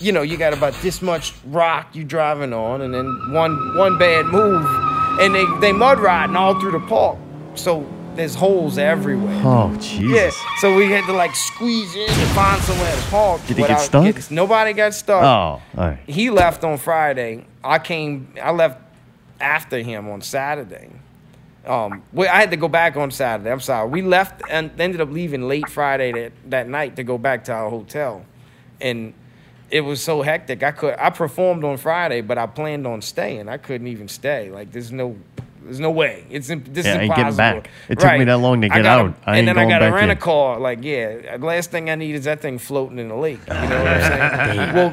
you 0.00 0.12
know, 0.12 0.22
you 0.22 0.36
got 0.36 0.52
about 0.52 0.74
this 0.74 1.02
much 1.02 1.34
rock 1.46 1.94
you 1.94 2.04
driving 2.04 2.52
on, 2.52 2.82
and 2.82 2.94
then 2.94 3.06
one 3.32 3.76
one 3.76 3.98
bad 3.98 4.26
move, 4.26 4.64
and 5.20 5.34
they 5.34 5.44
they 5.60 5.72
mud 5.72 5.98
riding 6.00 6.36
all 6.36 6.58
through 6.60 6.72
the 6.72 6.80
park. 6.86 7.18
So 7.54 7.80
there's 8.18 8.34
holes 8.34 8.78
everywhere. 8.78 9.40
oh 9.44 9.74
Jesus. 9.80 10.10
Yeah, 10.10 10.30
so 10.58 10.76
we 10.76 10.90
had 10.90 11.04
to 11.06 11.12
like 11.12 11.34
squeeze 11.36 11.94
in 11.94 12.10
and 12.10 12.30
find 12.30 12.60
somewhere 12.62 12.94
to 12.94 13.02
park. 13.02 13.40
Did 13.46 13.58
he 13.58 13.62
get 13.62 13.80
stuck? 13.80 14.04
getting- 14.04 14.34
nobody 14.34 14.72
got 14.72 14.92
stuck. 14.92 15.22
Oh, 15.22 15.26
all 15.26 15.62
right. 15.76 15.98
He 16.06 16.28
left 16.28 16.64
on 16.64 16.78
Friday. 16.78 17.46
I 17.62 17.78
came. 17.78 18.34
I 18.42 18.50
left 18.50 18.80
after 19.40 19.78
him 19.78 20.08
on 20.08 20.20
Saturday. 20.20 20.90
Um, 21.64 22.02
well, 22.12 22.28
I 22.32 22.40
had 22.40 22.50
to 22.50 22.56
go 22.56 22.66
back 22.66 22.96
on 22.96 23.10
Saturday. 23.12 23.52
I'm 23.52 23.60
sorry. 23.60 23.88
We 23.88 24.02
left 24.02 24.42
and 24.50 24.70
ended 24.80 25.00
up 25.00 25.10
leaving 25.10 25.46
late 25.46 25.68
Friday 25.68 26.12
that, 26.12 26.32
that 26.50 26.68
night 26.68 26.96
to 26.96 27.04
go 27.04 27.18
back 27.18 27.44
to 27.44 27.52
our 27.52 27.70
hotel, 27.70 28.24
and 28.80 29.14
it 29.70 29.82
was 29.82 30.02
so 30.02 30.22
hectic. 30.22 30.64
I 30.64 30.72
could 30.72 30.96
I 30.98 31.10
performed 31.10 31.62
on 31.62 31.76
Friday, 31.76 32.20
but 32.22 32.36
I 32.36 32.46
planned 32.46 32.84
on 32.84 33.00
staying. 33.00 33.48
I 33.48 33.58
couldn't 33.58 33.86
even 33.86 34.08
stay. 34.08 34.50
Like 34.50 34.72
there's 34.72 34.90
no. 34.90 35.16
There's 35.68 35.80
no 35.80 35.90
way. 35.90 36.24
It's 36.30 36.48
this 36.48 36.58
Yeah, 36.86 36.96
is 36.96 37.02
impossible. 37.02 37.14
getting 37.16 37.36
back. 37.36 37.70
It 37.90 37.98
took 37.98 38.18
me 38.18 38.24
that 38.24 38.38
long 38.38 38.62
to 38.62 38.68
get 38.70 38.82
gotta- 38.82 38.88
out. 38.88 39.14
I 39.26 39.36
and 39.38 39.48
ain't 39.48 39.56
then 39.56 39.58
I 39.66 39.68
got 39.68 39.80
to 39.80 39.92
rent 39.92 40.10
a 40.10 40.16
car. 40.16 40.58
Like, 40.58 40.78
yeah, 40.82 41.36
last 41.40 41.70
thing 41.70 41.90
I 41.90 41.94
need 41.94 42.14
is 42.14 42.24
that 42.24 42.40
thing 42.40 42.56
floating 42.58 42.98
in 42.98 43.08
the 43.08 43.14
lake. 43.14 43.40
You 43.46 43.52
know 43.54 43.60
what 43.60 43.86
I'm 43.86 44.00
saying? 44.56 44.74
well, 44.74 44.88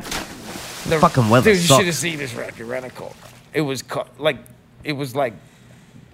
the 0.90 1.00
Fucking 1.00 1.30
weather 1.30 1.52
Dude, 1.54 1.62
you 1.62 1.68
should 1.68 1.86
have 1.86 1.96
seen 1.96 2.18
this 2.18 2.34
record 2.34 2.68
rent 2.68 2.86
a 2.86 2.90
car. 2.90 3.12
It 3.54 3.62
was 3.62 3.84
like, 4.20 4.38
it 4.84 4.94
was 4.94 5.16
like, 5.16 5.34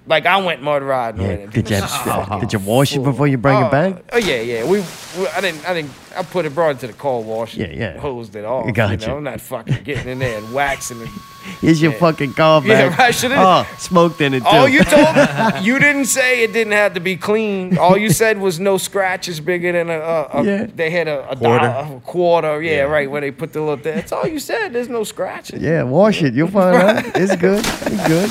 like 0.08 0.26
I 0.26 0.38
went 0.44 0.62
mud 0.64 0.82
riding 0.84 1.22
Yeah, 1.22 1.28
with 1.28 1.40
it. 1.42 1.52
did 1.52 1.70
you 1.70 1.76
It 1.82 1.82
was 1.82 2.42
did 2.42 2.54
you 2.54 2.60
wash 2.60 2.96
it 2.96 3.04
before 3.04 3.28
you 3.28 3.38
bring 3.38 3.58
oh, 3.58 3.68
it 3.68 3.72
back? 3.72 4.04
Oh 4.14 4.18
yeah, 4.18 4.42
yeah. 4.42 4.64
We, 4.64 4.80
we, 5.18 5.28
I 5.28 5.42
didn't, 5.42 5.68
I 5.68 5.74
didn't. 5.74 5.92
I 6.18 6.24
put 6.24 6.46
it 6.46 6.54
brought 6.54 6.76
it 6.76 6.80
to 6.80 6.88
the 6.88 6.94
car 6.94 7.22
wash. 7.22 7.56
and 7.56 7.72
Yeah, 7.74 7.94
yeah. 7.94 8.00
Hosed 8.00 8.36
it 8.36 8.44
off. 8.44 8.74
Gotcha. 8.74 9.02
You 9.02 9.08
know, 9.08 9.20
not 9.22 9.40
fucking 9.40 9.84
getting 9.84 10.12
in 10.14 10.20
there 10.20 10.38
and 10.40 10.54
waxing 10.54 11.02
it. 11.02 11.08
Here's 11.62 11.82
your 11.82 11.94
Yeah. 11.94 12.00
fucking 12.00 12.34
car 12.34 12.62
back. 12.62 12.70
Yeah, 12.70 12.90
back. 12.90 13.00
right, 13.00 13.16
should've- 13.16 13.36
Oh, 13.38 13.66
smoked 13.78 14.20
in 14.22 14.34
it 14.34 14.42
too. 14.42 14.46
Oh, 14.52 14.66
you 14.66 14.84
told 14.84 15.16
me, 15.16 15.62
you 15.62 15.80
didn't 15.80 16.06
say 16.06 16.44
it 16.44 16.52
didn't 16.54 16.74
have 16.74 16.94
to 16.96 17.00
be 17.00 17.16
clean. 17.16 17.78
All 17.78 17.98
you 17.98 18.10
said 18.10 18.40
was 18.40 18.60
no 18.60 18.78
scratches 18.78 19.40
bigger 19.40 19.72
than 19.72 19.90
a. 19.90 20.00
a, 20.00 20.24
a 20.34 20.44
Yeah. 20.44 20.66
They 20.76 20.90
had 20.90 21.08
a, 21.08 21.30
a 21.30 21.36
Quarter. 21.36 21.66
dollar, 21.68 21.96
a 21.96 22.00
quarter. 22.02 22.62
Yeah, 22.62 22.82
right. 22.82 23.10
Where 23.10 23.22
they 23.22 23.32
put 23.32 23.54
the 23.54 23.62
little. 23.62 23.78
That's 23.78 24.12
all 24.12 24.28
you 24.28 24.40
said. 24.40 24.74
There's 24.74 24.90
no 24.90 25.04
scratches. 25.04 25.62
Yeah, 25.62 25.84
wash 25.84 26.22
it. 26.22 26.34
You'll 26.34 26.50
find 26.50 26.76
out. 26.76 27.06
It's 27.16 27.36
good. 27.38 27.60
It's 27.66 28.08
good. 28.08 28.30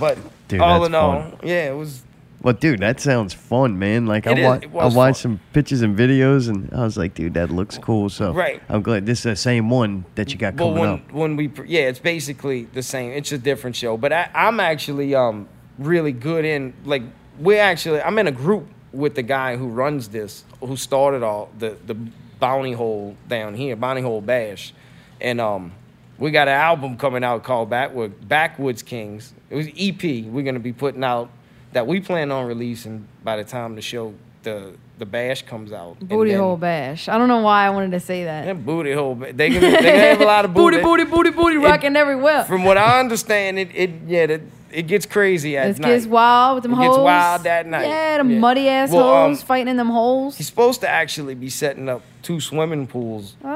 But 0.00 0.18
Dude, 0.48 0.60
all 0.60 0.84
in 0.84 0.94
all, 0.94 1.22
fun. 1.22 1.36
yeah, 1.44 1.70
it 1.70 1.76
was. 1.76 2.02
Well, 2.42 2.54
dude, 2.54 2.80
that 2.80 3.00
sounds 3.00 3.34
fun, 3.34 3.78
man. 3.78 4.06
Like 4.06 4.26
I, 4.26 4.32
wa- 4.32 4.80
I 4.80 4.86
watched 4.86 4.94
fun. 4.94 5.14
some 5.14 5.40
pictures 5.52 5.82
and 5.82 5.94
videos, 5.96 6.48
and 6.48 6.72
I 6.72 6.84
was 6.84 6.96
like, 6.96 7.12
dude, 7.14 7.34
that 7.34 7.50
looks 7.50 7.76
cool. 7.76 8.08
So 8.08 8.32
Right. 8.32 8.62
I'm 8.70 8.80
glad 8.80 9.04
this 9.04 9.18
is 9.18 9.24
the 9.24 9.36
same 9.36 9.68
one 9.68 10.06
that 10.14 10.32
you 10.32 10.38
got 10.38 10.56
But 10.56 10.64
coming 10.64 10.78
when 10.80 10.88
up. 10.88 11.12
when 11.12 11.36
we 11.36 11.50
yeah, 11.66 11.82
it's 11.82 11.98
basically 11.98 12.64
the 12.72 12.82
same. 12.82 13.12
It's 13.12 13.30
a 13.32 13.38
different 13.38 13.76
show. 13.76 13.98
But 13.98 14.12
I, 14.14 14.30
I'm 14.34 14.58
actually 14.58 15.14
um 15.14 15.48
really 15.78 16.12
good 16.12 16.46
in 16.46 16.72
like 16.86 17.02
we're 17.38 17.60
actually 17.60 18.00
I'm 18.00 18.18
in 18.18 18.26
a 18.26 18.32
group 18.32 18.66
with 18.92 19.14
the 19.16 19.22
guy 19.22 19.56
who 19.56 19.68
runs 19.68 20.08
this, 20.08 20.42
who 20.60 20.76
started 20.76 21.22
all 21.22 21.50
the 21.58 21.76
the 21.86 21.94
Bounty 22.40 22.72
Hole 22.72 23.16
down 23.28 23.54
here, 23.54 23.76
Bounty 23.76 24.00
Hole 24.00 24.22
Bash, 24.22 24.72
and 25.20 25.42
um 25.42 25.72
we 26.20 26.30
got 26.30 26.46
an 26.48 26.54
album 26.54 26.96
coming 26.96 27.24
out 27.24 27.42
called 27.42 27.68
Backwood 27.70 28.28
Backwoods 28.28 28.82
Kings. 28.82 29.32
It 29.50 29.56
was 29.56 29.66
EP. 29.76 30.02
We're 30.26 30.44
gonna 30.44 30.60
be 30.60 30.72
putting 30.72 31.02
out 31.02 31.30
that 31.72 31.86
we 31.86 32.00
plan 32.00 32.30
on 32.30 32.46
releasing 32.46 33.08
by 33.24 33.36
the 33.36 33.44
time 33.44 33.74
the 33.74 33.82
show 33.82 34.14
the 34.42 34.72
the 34.98 35.06
bash 35.06 35.42
comes 35.42 35.72
out. 35.72 35.98
Booty 36.00 36.32
then- 36.32 36.40
hole 36.40 36.56
bash. 36.58 37.08
I 37.08 37.16
don't 37.18 37.28
know 37.28 37.40
why 37.40 37.64
I 37.66 37.70
wanted 37.70 37.90
to 37.92 38.00
say 38.00 38.24
that. 38.24 38.46
and 38.46 38.64
booty 38.66 38.92
hole. 38.92 39.14
ba- 39.14 39.32
They 39.32 39.48
gonna, 39.48 39.60
they 39.60 39.76
gonna 39.82 39.98
have 39.98 40.20
a 40.20 40.24
lot 40.26 40.44
of 40.44 40.52
booty, 40.54 40.76
booty. 40.80 41.04
booty, 41.04 41.10
booty, 41.10 41.30
booty, 41.30 41.56
rocking 41.56 41.96
everywhere. 41.96 42.44
From 42.44 42.64
what 42.64 42.76
I 42.76 43.00
understand, 43.00 43.58
it 43.58 43.70
it 43.74 43.90
yeah, 44.06 44.24
it, 44.24 44.42
it 44.70 44.86
gets 44.86 45.06
crazy 45.06 45.56
at 45.56 45.68
It 45.70 45.78
night. 45.78 45.88
gets 45.88 46.06
wild 46.06 46.56
with 46.56 46.62
them 46.64 46.72
It 46.72 46.76
holes. 46.76 46.96
gets 46.96 47.02
wild 47.02 47.42
that 47.44 47.66
night. 47.66 47.86
Yeah, 47.88 48.18
them 48.18 48.30
Yeah. 48.30 48.38
muddy 48.38 48.68
ass 48.68 48.90
Well, 48.92 49.08
um, 49.08 49.24
holes 49.30 49.42
fighting 49.42 49.68
in 49.68 49.76
them 49.78 49.88
holes. 49.88 50.36
He's 50.36 50.46
supposed 50.48 50.80
to 50.82 50.88
actually 50.88 51.34
be 51.34 51.48
setting 51.48 51.88
up 51.88 52.02
two 52.22 52.38
swimming 52.40 52.86
pools 52.86 53.36
Oh, 53.42 53.48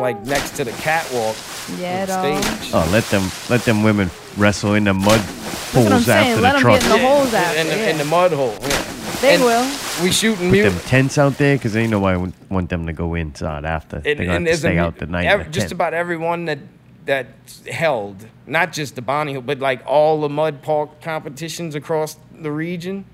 like 0.00 0.20
next 0.26 0.56
to 0.56 0.64
the 0.64 0.72
catwalk 0.72 1.36
yeah, 1.78 2.04
with 2.24 2.42
stage. 2.42 2.70
Oh, 2.74 2.88
let 2.92 3.04
them 3.04 3.30
let 3.48 3.62
them 3.62 3.82
women 3.82 4.10
wrestle 4.36 4.74
in 4.74 4.84
the 4.84 4.94
mud 4.94 5.20
That's 5.20 5.74
what 5.74 5.84
I'm 5.86 5.90
pools 5.92 6.04
saying. 6.06 6.28
after 6.32 6.40
Let 6.42 6.50
the 6.52 6.56
'em 6.56 6.62
truck. 6.62 6.80
get 6.80 6.90
in 6.90 7.02
the 7.02 7.08
holes 7.08 7.34
after. 7.34 7.60
in 7.60 7.66
the, 7.68 7.76
yeah. 7.76 7.88
in 7.90 7.98
the 7.98 8.04
mud 8.04 8.32
hole. 8.32 8.56
Yeah. 8.60 9.16
they 9.20 9.34
and 9.34 9.42
will. 9.44 9.62
We 10.02 10.12
shooting 10.12 10.50
Put 10.50 10.56
them 10.62 10.72
music. 10.72 10.82
tents 10.88 11.18
out 11.18 11.38
there 11.38 11.56
because 11.56 11.74
ain't 11.76 11.90
nobody 11.90 12.18
would 12.18 12.32
want 12.50 12.68
them 12.68 12.86
to 12.86 12.92
go 12.92 13.14
inside 13.14 13.64
after. 13.64 14.00
They're 14.00 14.14
gonna 14.14 14.30
have 14.32 14.38
to 14.40 14.44
there's 14.44 14.64
a 14.64 14.78
out 14.78 14.98
the 14.98 15.06
night. 15.06 15.26
ev- 15.26 15.40
in 15.40 15.46
the 15.46 15.52
just 15.52 15.64
tent. 15.64 15.72
about 15.72 15.94
everyone 15.94 16.44
that 16.46 16.58
that 17.06 17.26
held, 17.70 18.26
not 18.48 18.72
just 18.72 18.96
the 18.96 19.02
Bonnie 19.02 19.32
Hill, 19.32 19.40
but 19.42 19.60
like 19.60 19.80
all 19.86 20.20
the 20.20 20.28
mud 20.28 20.60
park 20.62 21.00
competitions 21.00 21.74
across 21.74 22.16
the 22.38 22.50
region. 22.50 23.04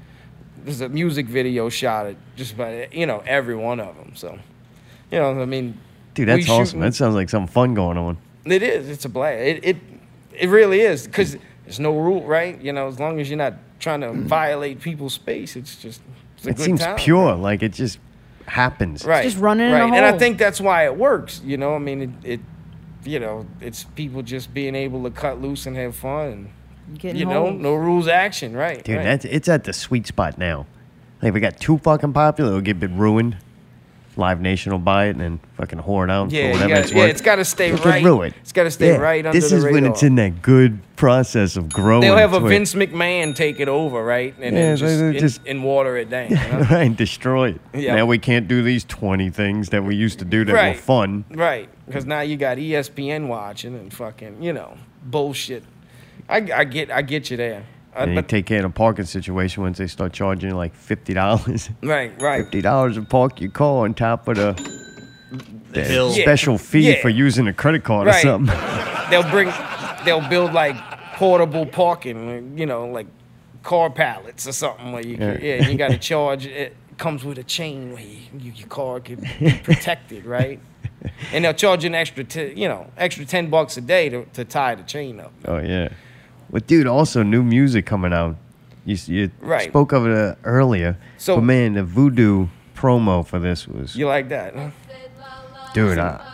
There's 0.64 0.80
a 0.80 0.89
music 0.89 1.26
video 1.26 1.68
shot 1.68 2.07
at 2.07 2.16
just 2.37 2.55
about 2.55 2.95
you 2.95 3.05
know 3.07 3.22
every 3.26 3.55
one 3.57 3.80
of 3.80 3.97
them. 3.97 4.12
So, 4.14 4.39
you 5.11 5.18
know, 5.18 5.41
I 5.41 5.45
mean, 5.45 5.78
Dude, 6.15 6.29
we 6.29 6.35
that's 6.35 6.49
awesome. 6.49 6.65
shooting- 6.67 6.81
That 6.81 6.95
sounds 6.95 7.15
like 7.15 7.29
some 7.31 7.47
fun 7.47 7.75
going 7.75 7.97
on. 7.99 8.19
It 8.45 8.63
is. 8.63 8.89
It's 8.89 9.05
a 9.05 9.09
blast. 9.09 9.39
It 9.41 9.65
it, 9.65 9.77
it 10.33 10.49
really 10.49 10.81
is 10.81 11.07
because 11.07 11.37
there's 11.65 11.81
no 11.81 11.97
rule, 11.97 12.25
right? 12.25 12.61
You 12.61 12.73
know, 12.73 12.89
as 12.89 12.99
long 12.99 13.21
as 13.21 13.31
you're 13.31 13.39
not 13.39 13.55
trying 13.79 14.01
to 14.01 14.09
mm. 14.09 14.25
violate 14.25 14.81
people's 14.81 15.15
space, 15.15 15.57
it's 15.57 15.77
just 15.77 16.01
it's 16.37 16.47
a 16.47 16.51
It 16.51 16.57
good 16.57 16.65
seems 16.65 16.81
time. 16.81 16.97
pure. 16.97 17.35
Like 17.35 17.63
it 17.63 17.73
just 17.73 17.99
happens. 18.47 19.05
Right. 19.05 19.23
just 19.23 19.39
running 19.39 19.67
in 19.69 19.73
right. 19.73 19.93
a 19.93 19.95
And 19.95 20.05
I 20.05 20.19
think 20.19 20.39
that's 20.39 20.61
why 20.61 20.85
it 20.87 20.97
works. 20.97 21.41
You 21.45 21.57
know, 21.57 21.75
I 21.75 21.79
mean, 21.79 22.03
it, 22.25 22.33
it, 22.33 22.41
you 23.05 23.21
know, 23.21 23.47
it's 23.61 23.85
people 23.85 24.23
just 24.23 24.53
being 24.53 24.75
able 24.75 25.03
to 25.05 25.11
cut 25.11 25.41
loose 25.41 25.67
and 25.67 25.77
have 25.77 25.95
fun. 25.95 26.51
Getting 26.95 27.11
And, 27.11 27.19
you 27.21 27.27
know, 27.27 27.47
holes. 27.47 27.61
no 27.61 27.75
rules 27.75 28.09
action. 28.09 28.55
Right. 28.57 28.83
Dude, 28.83 28.97
right. 28.97 29.05
that's 29.05 29.25
it's 29.25 29.49
at 29.49 29.65
the 29.65 29.73
sweet 29.73 30.07
spot 30.07 30.37
now. 30.37 30.67
Like 31.23 31.31
if 31.31 31.37
it 31.37 31.41
got 31.41 31.61
too 31.61 31.79
fucking 31.79 32.13
popular, 32.13 32.51
it'll 32.51 32.61
get 32.61 32.77
a 32.77 32.81
bit 32.81 32.91
ruined. 32.91 33.37
Live 34.17 34.41
Nation 34.41 34.73
will 34.73 34.79
buy 34.79 35.07
it 35.07 35.11
and 35.11 35.21
then 35.21 35.41
fucking 35.57 35.79
whore 35.79 36.05
it 36.05 36.11
out 36.11 36.31
yeah, 36.31 36.49
for 36.49 36.53
whatever 36.53 36.69
gotta, 36.69 36.81
it's 36.83 36.91
yeah, 36.93 36.99
worth. 36.99 37.11
it's 37.11 37.21
got 37.21 37.37
to 37.37 37.45
stay 37.45 37.73
right. 37.73 38.05
ruin. 38.05 38.35
It's 38.43 38.53
got 38.53 38.65
to 38.65 38.71
stay 38.71 38.89
Yeah, 38.93 38.97
right 38.99 39.25
under 39.25 39.39
This 39.39 39.51
the 39.51 39.57
is 39.57 39.65
when 39.65 39.87
it's 39.87 40.03
in 40.03 40.17
that 40.17 40.43
good 40.43 40.81
process 40.97 41.57
of 41.57 41.73
growing. 41.73 42.03
They'll 42.03 42.17
have 42.17 42.35
a 42.35 42.41
to 42.41 42.47
it. 42.47 42.49
Vince 42.51 42.75
McMahon 42.75 43.35
take 43.35 43.59
it 43.61 43.69
over, 43.69 44.05
right? 44.05 44.35
And 44.39 44.55
Yeah, 44.57 44.63
then 44.63 44.77
just, 44.77 44.91
they- 44.91 44.97
they 45.03 45.09
and, 45.11 45.19
just- 45.19 45.41
and 45.47 45.65
water 45.65 45.97
it 45.97 46.11
down. 46.11 46.31
you 46.31 46.37
know? 46.53 46.67
right, 46.71 46.95
destroy 46.97 47.51
it. 47.51 47.61
Yeah. 47.75 47.95
Now 47.97 48.07
we 48.07 48.19
can't 48.19 48.47
do 48.49 48.63
these 48.63 48.85
20 48.85 49.31
things 49.31 49.71
that 49.71 49.83
we 49.85 49.97
used 49.97 50.19
to 50.19 50.25
do 50.25 50.45
that 50.45 50.53
were 50.53 50.81
fun. 50.81 51.25
Right, 51.31 51.69
because 51.87 52.05
now 52.07 52.21
you 52.21 52.37
got 52.37 52.59
ESPN 52.59 53.29
watching 53.29 53.75
and 53.75 53.93
fucking, 53.93 54.43
you 54.43 54.53
know, 54.53 54.77
bullshit. 55.05 55.65
I, 56.29 56.37
I 56.55 56.65
get, 56.65 56.91
I 56.91 57.03
get 57.03 57.31
you 57.31 57.37
there. 57.37 57.65
And 57.95 58.11
you 58.12 58.14
but 58.16 58.28
take 58.28 58.47
care 58.47 58.59
of 58.64 58.72
the 58.72 58.76
parking 58.76 59.05
situation 59.05 59.62
once 59.62 59.78
they 59.78 59.86
start 59.86 60.12
charging 60.12 60.51
you 60.51 60.57
like 60.57 60.74
$50. 60.74 61.70
right, 61.82 62.20
right. 62.22 62.45
$50 62.51 62.95
to 62.95 63.03
park 63.03 63.40
your 63.40 63.51
car 63.51 63.84
on 63.84 63.95
top 63.95 64.28
of 64.28 64.36
the, 64.36 64.53
the 65.72 65.84
hill. 65.84 66.14
Yeah. 66.16 66.24
special 66.24 66.59
fee 66.59 66.95
Yeah. 66.95 67.03
for 67.03 67.09
using 67.11 67.47
a 67.49 67.53
credit 67.53 67.84
card 67.84 68.09
or 68.09 68.12
something. 68.14 68.55
They'll 69.11 69.28
bring, 69.30 69.53
they'll 70.07 70.26
build 70.26 70.55
like 70.55 70.74
portable 71.16 71.66
parking, 71.66 72.57
you 72.57 72.64
know, 72.64 72.86
like 72.86 73.07
car 73.62 73.90
pallets 73.90 74.47
or 74.49 74.53
something 74.53 74.90
where 74.93 75.07
you, 75.07 75.18
can, 75.18 75.38
Yeah. 75.43 75.57
yeah, 75.57 75.68
you 75.68 75.76
got 75.76 75.90
to 75.90 75.99
charge. 76.11 76.47
It 76.47 76.74
comes 76.97 77.22
with 77.22 77.36
a 77.36 77.45
chain 77.45 77.93
where 77.93 78.01
you, 78.03 78.18
you, 78.38 78.53
your 78.53 78.68
car 78.68 79.01
can 79.01 79.20
be 79.38 79.53
protected, 79.64 80.24
right? 80.24 80.59
And 81.32 81.45
they'll 81.45 81.53
charge 81.53 81.84
an 81.84 81.95
extra, 81.95 82.24
t- 82.24 82.55
you 82.57 82.68
know, 82.68 82.86
extra 82.97 83.26
ten 83.26 83.51
bucks 83.51 83.76
a 83.76 83.80
day 83.82 84.09
to, 84.09 84.24
to 84.32 84.47
tie 84.47 84.76
the 84.76 84.82
chain 84.84 85.20
up. 85.20 85.32
Oh 85.45 85.59
yeah. 85.59 85.90
Well, 86.53 86.62
dude, 86.66 86.86
also 86.86 87.22
new 87.24 87.42
music 87.42 87.86
coming 87.86 88.12
out. 88.12 88.36
You, 88.84 88.96
you 89.07 89.30
Right. 89.40 89.68
spoke 89.68 89.92
of 89.92 90.07
it 90.07 90.12
uh, 90.16 90.34
earlier. 90.44 90.96
So- 91.18 91.36
but 91.36 91.42
man, 91.42 91.74
the 91.74 91.82
voodoo 91.84 92.46
promo 92.76 93.26
for 93.26 93.38
this 93.40 93.66
was, 93.66 93.96
You 93.96 94.07
like 94.07 94.28
that? 94.28 94.55
Huh? 94.55 94.70
dude. 95.74 95.98
I, 95.98 96.32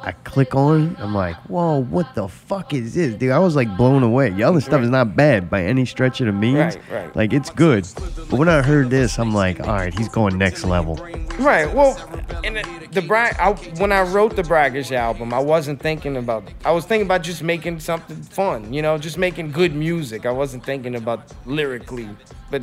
I 0.00 0.12
click 0.12 0.54
on. 0.54 0.96
I'm 0.98 1.14
like, 1.14 1.36
whoa, 1.48 1.82
what 1.82 2.14
the 2.14 2.28
fuck 2.28 2.72
is 2.72 2.94
this, 2.94 3.14
dude? 3.14 3.32
I 3.32 3.38
was 3.38 3.56
like 3.56 3.76
blown 3.76 4.02
away. 4.02 4.30
The 4.30 4.44
other 4.44 4.60
stuff 4.60 4.82
is 4.82 4.90
not 4.90 5.16
bad 5.16 5.50
by 5.50 5.64
any 5.64 5.84
stretch 5.84 6.20
of 6.20 6.26
the 6.26 6.32
means. 6.32 6.76
Right, 6.76 6.90
right. 6.90 7.16
Like 7.16 7.32
it's 7.32 7.50
good. 7.50 7.86
But 8.30 8.38
when 8.38 8.48
I 8.48 8.62
heard 8.62 8.90
this, 8.90 9.18
I'm 9.18 9.34
like, 9.34 9.60
all 9.60 9.74
right, 9.74 9.92
he's 9.92 10.08
going 10.08 10.38
next 10.38 10.64
level. 10.64 10.96
Right. 11.38 11.72
Well, 11.72 11.96
and 12.44 12.56
the, 12.56 12.88
the 12.92 13.02
brag. 13.02 13.36
I, 13.38 13.52
when 13.80 13.92
I 13.92 14.02
wrote 14.02 14.36
the 14.36 14.44
Braggish 14.44 14.92
album, 14.92 15.34
I 15.34 15.40
wasn't 15.40 15.80
thinking 15.80 16.16
about. 16.16 16.44
I 16.64 16.70
was 16.70 16.84
thinking 16.84 17.06
about 17.06 17.22
just 17.22 17.42
making 17.42 17.80
something 17.80 18.22
fun. 18.22 18.72
You 18.72 18.82
know, 18.82 18.98
just 18.98 19.18
making 19.18 19.50
good 19.50 19.74
music. 19.74 20.26
I 20.26 20.32
wasn't 20.32 20.64
thinking 20.64 20.94
about 20.94 21.32
lyrically. 21.44 22.08
But 22.50 22.62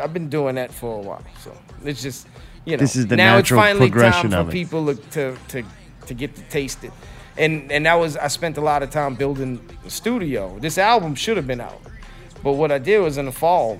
I've 0.00 0.14
been 0.14 0.28
doing 0.28 0.54
that 0.54 0.72
for 0.72 0.98
a 0.98 1.02
while. 1.02 1.22
So 1.40 1.54
it's 1.84 2.00
just, 2.00 2.26
you 2.64 2.76
know, 2.76 2.80
This 2.80 2.96
is 2.96 3.06
the 3.06 3.16
now 3.16 3.36
natural 3.36 3.60
it's 3.60 3.68
finally 3.68 3.90
progression 3.90 4.30
time 4.30 4.46
for 4.46 4.52
people 4.52 4.94
to, 4.94 5.36
to 5.48 5.64
to 6.10 6.14
get 6.14 6.34
to 6.36 6.42
taste 6.42 6.84
it. 6.84 6.92
And 7.38 7.72
and 7.72 7.86
that 7.86 7.94
was 7.94 8.16
I 8.16 8.28
spent 8.28 8.58
a 8.58 8.60
lot 8.60 8.82
of 8.82 8.90
time 8.90 9.14
building 9.14 9.60
the 9.82 9.90
studio. 9.90 10.58
This 10.58 10.76
album 10.76 11.14
should 11.14 11.36
have 11.36 11.46
been 11.46 11.60
out, 11.60 11.80
but 12.42 12.52
what 12.52 12.70
I 12.70 12.78
did 12.78 12.98
was 13.00 13.16
in 13.16 13.26
the 13.26 13.32
fall. 13.32 13.78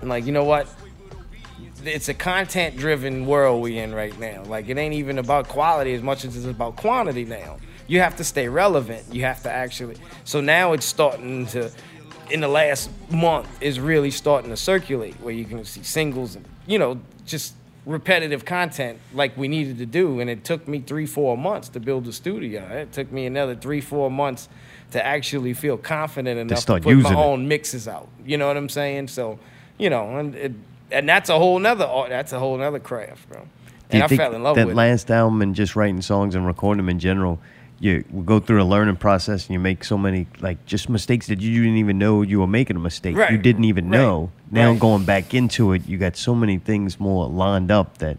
I'm 0.00 0.08
like, 0.08 0.26
you 0.26 0.32
know 0.32 0.44
what? 0.44 0.66
it's 1.84 2.08
a 2.08 2.14
content 2.14 2.76
driven 2.76 3.26
world 3.26 3.60
we 3.60 3.78
in 3.78 3.94
right 3.94 4.16
now. 4.18 4.44
Like 4.44 4.68
it 4.68 4.78
ain't 4.78 4.94
even 4.94 5.18
about 5.18 5.48
quality 5.48 5.94
as 5.94 6.02
much 6.02 6.24
as 6.24 6.36
it's 6.36 6.46
about 6.46 6.76
quantity 6.76 7.24
now. 7.24 7.58
You 7.88 8.00
have 8.00 8.16
to 8.16 8.24
stay 8.24 8.48
relevant. 8.48 9.12
You 9.12 9.22
have 9.22 9.42
to 9.42 9.50
actually 9.50 9.96
so 10.24 10.40
now 10.40 10.72
it's 10.72 10.86
starting 10.86 11.46
to 11.46 11.70
in 12.30 12.40
the 12.40 12.48
last 12.48 12.88
month 13.10 13.48
is 13.60 13.80
really 13.80 14.10
starting 14.10 14.50
to 14.50 14.56
circulate 14.56 15.14
where 15.20 15.34
you 15.34 15.44
can 15.44 15.64
see 15.64 15.82
singles 15.82 16.36
and 16.36 16.44
you 16.66 16.78
know, 16.78 17.00
just 17.26 17.54
repetitive 17.84 18.44
content 18.44 18.98
like 19.12 19.36
we 19.36 19.48
needed 19.48 19.78
to 19.78 19.86
do, 19.86 20.20
and 20.20 20.30
it 20.30 20.44
took 20.44 20.68
me 20.68 20.80
three, 20.80 21.06
four 21.06 21.36
months 21.36 21.68
to 21.70 21.80
build 21.80 22.04
the 22.04 22.12
studio. 22.12 22.62
It 22.68 22.92
took 22.92 23.10
me 23.10 23.26
another 23.26 23.56
three, 23.56 23.80
four 23.80 24.10
months 24.10 24.48
to 24.92 25.04
actually 25.04 25.54
feel 25.54 25.76
confident 25.76 26.38
enough 26.38 26.56
to, 26.58 26.62
start 26.62 26.82
put 26.82 26.90
using 26.90 27.14
my 27.14 27.20
it. 27.20 27.24
own 27.24 27.48
mixes 27.48 27.88
out. 27.88 28.08
You 28.24 28.36
know 28.36 28.46
what 28.46 28.56
I'm 28.56 28.68
saying? 28.68 29.08
So, 29.08 29.38
you 29.78 29.90
know, 29.90 30.18
and 30.18 30.34
it, 30.34 30.52
and 30.90 31.08
that's 31.08 31.30
a 31.30 31.38
whole 31.38 31.58
nother 31.58 31.86
art- 31.86 32.10
that's 32.10 32.32
a 32.32 32.38
whole 32.38 32.56
nother 32.56 32.78
craft, 32.78 33.28
bro. 33.28 33.48
And 33.90 34.02
I 34.02 34.08
fell 34.08 34.34
in 34.34 34.42
love 34.42 34.56
that 34.56 34.66
with 34.66 34.74
it. 34.74 34.76
last 34.76 35.10
album 35.10 35.42
and 35.42 35.54
just 35.54 35.76
writing 35.76 36.00
songs 36.00 36.34
and 36.34 36.46
recording 36.46 36.78
them 36.78 36.88
in 36.88 36.98
general, 36.98 37.40
you 37.82 38.04
go 38.24 38.38
through 38.38 38.62
a 38.62 38.64
learning 38.64 38.94
process 38.94 39.46
and 39.46 39.54
you 39.54 39.58
make 39.58 39.82
so 39.82 39.98
many 39.98 40.28
like 40.40 40.64
just 40.66 40.88
mistakes 40.88 41.26
that 41.26 41.40
you 41.40 41.64
didn't 41.64 41.78
even 41.78 41.98
know 41.98 42.22
you 42.22 42.38
were 42.38 42.46
making 42.46 42.76
a 42.76 42.78
mistake. 42.78 43.16
You 43.16 43.36
didn't 43.36 43.64
even 43.64 43.90
right, 43.90 43.98
know. 43.98 44.30
Now 44.52 44.70
right. 44.70 44.78
going 44.78 45.04
back 45.04 45.34
into 45.34 45.72
it, 45.72 45.88
you 45.88 45.98
got 45.98 46.16
so 46.16 46.32
many 46.32 46.58
things 46.58 47.00
more 47.00 47.26
lined 47.26 47.72
up 47.72 47.98
that 47.98 48.18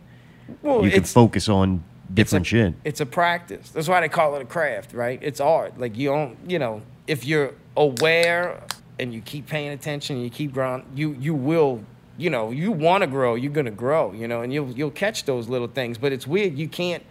Well, 0.61 0.84
you 0.84 0.91
can 0.91 1.05
focus 1.05 1.47
on 1.47 1.82
different 2.14 2.45
it's 2.45 2.49
a, 2.51 2.55
shit. 2.55 2.74
It's 2.84 2.99
a 2.99 3.05
practice. 3.05 3.70
That's 3.70 3.88
why 3.88 4.01
they 4.01 4.09
call 4.09 4.36
it 4.36 4.41
a 4.41 4.45
craft, 4.45 4.91
right? 4.91 5.18
It's 5.22 5.39
art. 5.39 5.80
Like 5.80 5.97
you 5.97 6.09
don't, 6.09 6.38
you 6.45 6.59
know, 6.59 6.82
if 7.07 7.24
you're 7.24 7.53
aware 7.78 8.61
and 8.99 9.14
you 9.14 9.22
keep 9.22 9.47
paying 9.47 9.70
attention, 9.70 10.18
and 10.18 10.26
you 10.26 10.30
keep 10.30 10.51
growing, 10.51 10.86
you 10.93 11.16
you 11.22 11.34
will, 11.34 11.82
you 12.18 12.30
know, 12.30 12.51
you 12.51 12.74
want 12.74 13.03
to 13.03 13.07
grow, 13.07 13.36
you're 13.36 13.53
gonna 13.53 13.72
grow, 13.72 14.11
you 14.11 14.28
know, 14.28 14.41
and 14.41 14.51
you'll 14.51 14.72
you'll 14.72 14.91
catch 14.91 15.24
those 15.24 15.47
little 15.47 15.70
things. 15.70 15.97
But 15.97 16.11
it's 16.11 16.28
weird. 16.28 16.57
You 16.57 16.68
can't. 16.68 17.01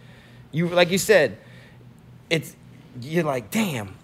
You 0.51 0.67
like 0.69 0.91
you 0.91 0.99
said, 0.99 1.39
it's 2.33 2.55
you're 3.01 3.23
like, 3.23 3.51
damn. 3.51 3.95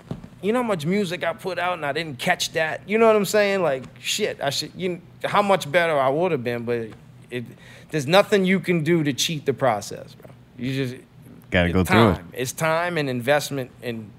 You 0.41 0.53
know 0.53 0.61
how 0.61 0.67
much 0.67 0.85
music 0.85 1.25
I 1.25 1.33
put 1.33 1.59
out 1.59 1.73
and 1.73 1.85
I 1.85 1.91
didn't 1.91 2.17
catch 2.17 2.53
that. 2.53 2.87
You 2.87 2.97
know 2.97 3.07
what 3.07 3.15
I'm 3.15 3.25
saying? 3.25 3.61
Like 3.61 3.83
shit. 3.99 4.39
I 4.41 4.51
should. 4.51 4.71
You 4.75 5.01
how 5.25 5.41
much 5.41 5.69
better 5.69 5.99
I 5.99 6.07
would 6.07 6.31
have 6.31 6.43
been, 6.43 6.63
but 6.63 6.89
it. 7.29 7.45
There's 7.91 8.07
nothing 8.07 8.45
you 8.45 8.59
can 8.59 8.83
do 8.83 9.03
to 9.03 9.11
cheat 9.13 9.45
the 9.45 9.53
process, 9.53 10.13
bro. 10.13 10.31
You 10.57 10.85
just 10.85 11.03
Gotta 11.51 11.73
go 11.73 11.83
through 11.83 12.11
it. 12.11 12.21
It's 12.33 12.51
time 12.51 12.97
and 12.97 13.09
investment 13.09 13.71
and 13.81 14.11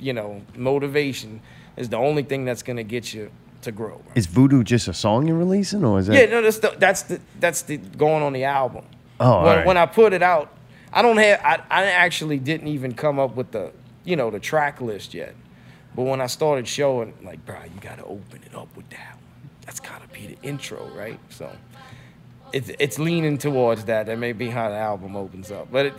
you 0.00 0.14
know 0.14 0.42
motivation 0.56 1.40
is 1.76 1.90
the 1.90 1.98
only 1.98 2.22
thing 2.22 2.44
that's 2.44 2.62
gonna 2.62 2.82
get 2.82 3.12
you 3.12 3.30
to 3.62 3.70
grow. 3.70 3.98
Bro. 3.98 4.12
Is 4.14 4.26
Voodoo 4.26 4.64
just 4.64 4.88
a 4.88 4.94
song 4.94 5.28
you're 5.28 5.36
releasing, 5.36 5.84
or 5.84 5.98
is 5.98 6.06
that? 6.06 6.16
Yeah, 6.16 6.30
no, 6.30 6.42
that's 6.42 6.58
the, 6.58 6.74
that's 6.78 7.02
the 7.02 7.20
that's 7.38 7.62
the 7.62 7.76
going 7.76 8.22
on 8.22 8.32
the 8.32 8.44
album. 8.44 8.84
Oh, 9.20 9.44
when, 9.44 9.56
right. 9.58 9.66
when 9.66 9.76
I 9.76 9.86
put 9.86 10.12
it 10.12 10.22
out, 10.22 10.52
I 10.98 11.02
don't 11.02 11.16
have 11.18 11.40
I, 11.44 11.62
I 11.70 11.84
actually 11.84 12.40
didn't 12.40 12.66
even 12.66 12.92
come 12.92 13.20
up 13.20 13.36
with 13.36 13.52
the 13.52 13.70
you 14.04 14.16
know 14.16 14.32
the 14.32 14.40
track 14.40 14.80
list 14.80 15.14
yet. 15.14 15.32
But 15.94 16.02
when 16.02 16.20
I 16.20 16.26
started 16.26 16.66
showing, 16.66 17.14
like, 17.22 17.46
bro, 17.46 17.56
you 17.72 17.80
gotta 17.80 18.04
open 18.04 18.42
it 18.44 18.52
up 18.52 18.76
with 18.76 18.88
that 18.90 19.14
one. 19.14 19.50
That's 19.64 19.78
gotta 19.78 20.08
be 20.08 20.26
the 20.26 20.42
intro, 20.42 20.90
right? 20.96 21.20
So 21.28 21.52
it's 22.52 22.72
it's 22.80 22.98
leaning 22.98 23.38
towards 23.38 23.84
that. 23.84 24.06
That 24.06 24.18
may 24.18 24.32
be 24.32 24.48
how 24.50 24.70
the 24.70 24.74
album 24.74 25.14
opens 25.14 25.52
up. 25.52 25.70
But 25.70 25.86
it 25.86 25.94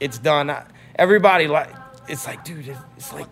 it's 0.00 0.18
done. 0.18 0.50
I, 0.50 0.64
everybody 0.96 1.46
like 1.46 1.72
it's 2.08 2.26
like, 2.26 2.42
dude, 2.44 2.66
it's, 2.66 2.80
it's 2.96 3.12
like 3.12 3.28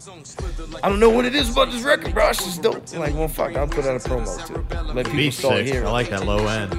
I 0.84 0.88
don't 0.88 1.00
know 1.00 1.10
what 1.10 1.24
it 1.24 1.34
is 1.34 1.50
about 1.50 1.72
this 1.72 1.82
record, 1.82 2.14
bro. 2.14 2.28
It's 2.28 2.44
just 2.44 2.62
dope. 2.62 2.84
I'm 2.92 3.00
like, 3.00 3.14
well, 3.14 3.26
fuck, 3.26 3.56
I'll 3.56 3.66
put 3.66 3.84
out 3.84 3.96
a 3.96 4.08
promo 4.08 4.46
too. 4.46 4.64
Let 4.92 5.06
people 5.06 5.16
Beat 5.16 5.34
start 5.34 5.56
six. 5.56 5.70
hearing. 5.72 5.88
I 5.88 5.90
like 5.90 6.10
that 6.10 6.24
low 6.24 6.46
end. 6.46 6.70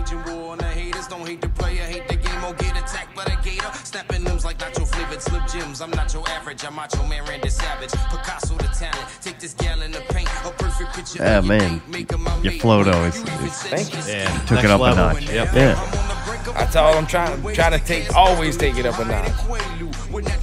Snapping 3.83 4.23
limbs 4.23 4.45
like 4.45 4.57
nacho 4.59 4.85
flavored 4.87 5.21
slip 5.21 5.47
gems. 5.47 5.81
I'm 5.81 5.89
not 5.91 6.13
your 6.13 6.27
average, 6.29 6.63
I'm 6.63 6.75
macho 6.75 7.03
man 7.07 7.23
Randy 7.25 7.49
Savage. 7.49 7.91
Picasso 7.91 8.55
the 8.57 8.63
talent. 8.67 9.07
Take 9.21 9.39
this 9.39 9.53
gallon 9.55 9.95
of 9.95 10.07
paint, 10.09 10.29
a 10.45 10.51
perfect 10.51 10.93
picture. 10.95 11.19
Ah, 11.23 11.37
of 11.39 11.45
your 11.45 11.57
man. 11.57 11.77
date. 11.79 11.87
Make 11.89 12.13
'em 12.13 12.27
a 12.27 12.29
Your 12.43 12.51
mate. 12.53 12.61
flow, 12.61 12.83
though, 12.83 13.03
is- 13.05 13.15
You 13.17 13.23
even 13.33 13.45
is- 13.47 13.53
Thank 13.63 13.93
you. 13.93 14.13
Yeah. 14.13 14.29
Took 14.41 14.51
next 14.51 14.63
it 14.65 14.71
up 14.71 14.81
level. 14.81 15.03
a 15.07 15.13
notch. 15.13 15.29
Yep. 15.29 15.53
Yeah. 15.55 16.51
That's 16.53 16.75
all 16.75 16.95
I'm 16.97 17.07
trying 17.07 17.41
trying 17.53 17.71
to 17.79 17.83
take. 17.85 18.15
Always 18.15 18.57
take 18.57 18.77
it 18.77 18.85
up 18.85 18.99
a 18.99 19.05
notch. 19.05 19.31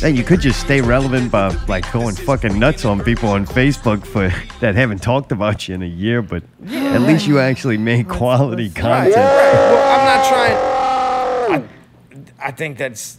Hey, 0.00 0.10
you 0.10 0.24
could 0.24 0.40
just 0.40 0.60
stay 0.60 0.80
relevant 0.80 1.30
by 1.30 1.48
like 1.68 1.90
going 1.92 2.16
fucking 2.16 2.58
nuts 2.58 2.84
on 2.84 3.00
people 3.02 3.28
on 3.28 3.46
Facebook 3.46 4.04
for 4.04 4.28
that 4.60 4.74
haven't 4.74 5.02
talked 5.02 5.30
about 5.30 5.68
you 5.68 5.74
in 5.76 5.82
a 5.82 5.86
year, 5.86 6.20
but 6.20 6.42
at 6.68 7.02
least 7.02 7.26
you 7.28 7.38
actually 7.38 7.78
made 7.78 8.08
quality 8.08 8.70
content. 8.70 9.14
right. 9.14 9.22
Well, 9.72 10.00
I'm 10.00 10.04
not 10.06 10.28
trying. 10.28 10.71
I, 12.42 12.50
think 12.50 12.78
that's. 12.78 13.18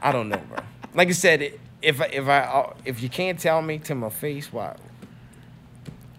I 0.00 0.12
don't 0.12 0.28
know, 0.28 0.40
bro. 0.48 0.58
Like 0.94 1.08
I 1.08 1.12
said, 1.12 1.58
if 1.82 2.00
I, 2.00 2.06
if 2.06 2.28
I 2.28 2.72
if 2.84 3.02
you 3.02 3.08
can't 3.08 3.38
tell 3.38 3.62
me 3.62 3.78
to 3.80 3.94
my 3.94 4.10
face, 4.10 4.52
why? 4.52 4.76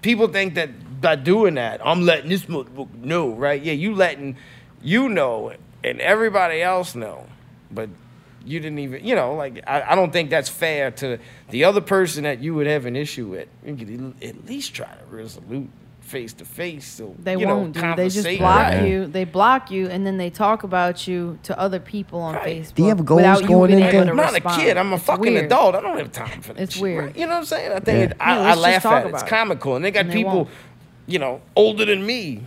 People 0.01 0.27
think 0.27 0.55
that 0.55 1.01
by 1.01 1.15
doing 1.15 1.55
that, 1.55 1.85
I'm 1.85 2.05
letting 2.05 2.29
this 2.29 2.45
motherfucker 2.45 3.03
know, 3.03 3.29
right? 3.29 3.61
Yeah, 3.61 3.73
you 3.73 3.93
letting 3.95 4.37
you 4.81 5.09
know 5.09 5.53
and 5.83 5.99
everybody 5.99 6.61
else 6.61 6.95
know, 6.95 7.25
but 7.71 7.89
you 8.45 8.59
didn't 8.59 8.79
even, 8.79 9.05
you 9.05 9.15
know, 9.15 9.33
like 9.33 9.61
I, 9.67 9.81
I 9.91 9.95
don't 9.95 10.11
think 10.11 10.29
that's 10.29 10.49
fair 10.49 10.91
to 10.91 11.19
the 11.49 11.65
other 11.65 11.81
person 11.81 12.23
that 12.23 12.39
you 12.39 12.55
would 12.55 12.67
have 12.67 12.85
an 12.85 12.95
issue 12.95 13.27
with. 13.27 13.47
You 13.65 13.75
could 13.75 14.23
at 14.23 14.45
least 14.45 14.73
try 14.73 14.87
to 14.87 15.15
resolute 15.15 15.69
face 16.09 16.33
to 16.33 16.45
face. 16.45 16.85
So 16.85 17.15
They 17.19 17.35
you 17.37 17.47
won't, 17.47 17.73
dude. 17.73 17.95
They 17.95 18.09
just 18.09 18.27
block 18.39 18.59
right? 18.73 18.87
you. 18.87 19.05
They 19.07 19.23
block 19.25 19.69
you, 19.71 19.87
and 19.87 20.05
then 20.05 20.17
they 20.17 20.29
talk 20.29 20.63
about 20.63 21.07
you 21.07 21.37
to 21.43 21.57
other 21.59 21.79
people 21.79 22.19
on 22.19 22.35
Right. 22.35 22.61
Facebook. 22.63 22.75
Do 22.75 22.81
you 22.83 22.89
have 22.89 23.05
goals 23.05 23.17
without 23.19 23.41
you 23.41 23.47
going 23.47 23.71
into- 23.71 23.99
I'm 24.09 24.15
not 24.15 24.33
respond. 24.33 24.61
a 24.61 24.65
kid. 24.65 24.77
I'm 24.77 24.91
a 24.91 24.95
It's 24.95 25.05
fucking 25.05 25.33
weird. 25.33 25.45
adult. 25.45 25.75
I 25.75 25.81
don't 25.81 25.97
have 25.97 26.11
time 26.11 26.41
for 26.41 26.53
that. 26.53 26.61
It's 26.63 26.73
shit, 26.73 26.81
weird. 26.83 27.05
right? 27.05 27.17
You 27.17 27.25
know 27.27 27.33
what 27.33 27.37
I'm 27.39 27.45
saying? 27.45 27.71
I 27.71 27.79
think 27.79 28.11
it, 28.11 28.17
I, 28.19 28.35
Yeah, 28.35 28.51
I 28.51 28.55
laugh 28.55 28.85
at 28.85 29.05
it. 29.05 29.13
It's 29.13 29.23
comical, 29.23 29.75
and 29.75 29.85
they 29.85 29.91
got 29.91 30.01
And 30.01 30.11
they 30.11 30.15
people, 30.15 30.33
won't. 30.35 30.49
you 31.07 31.19
know, 31.19 31.41
older 31.55 31.85
than 31.85 32.05
me, 32.05 32.41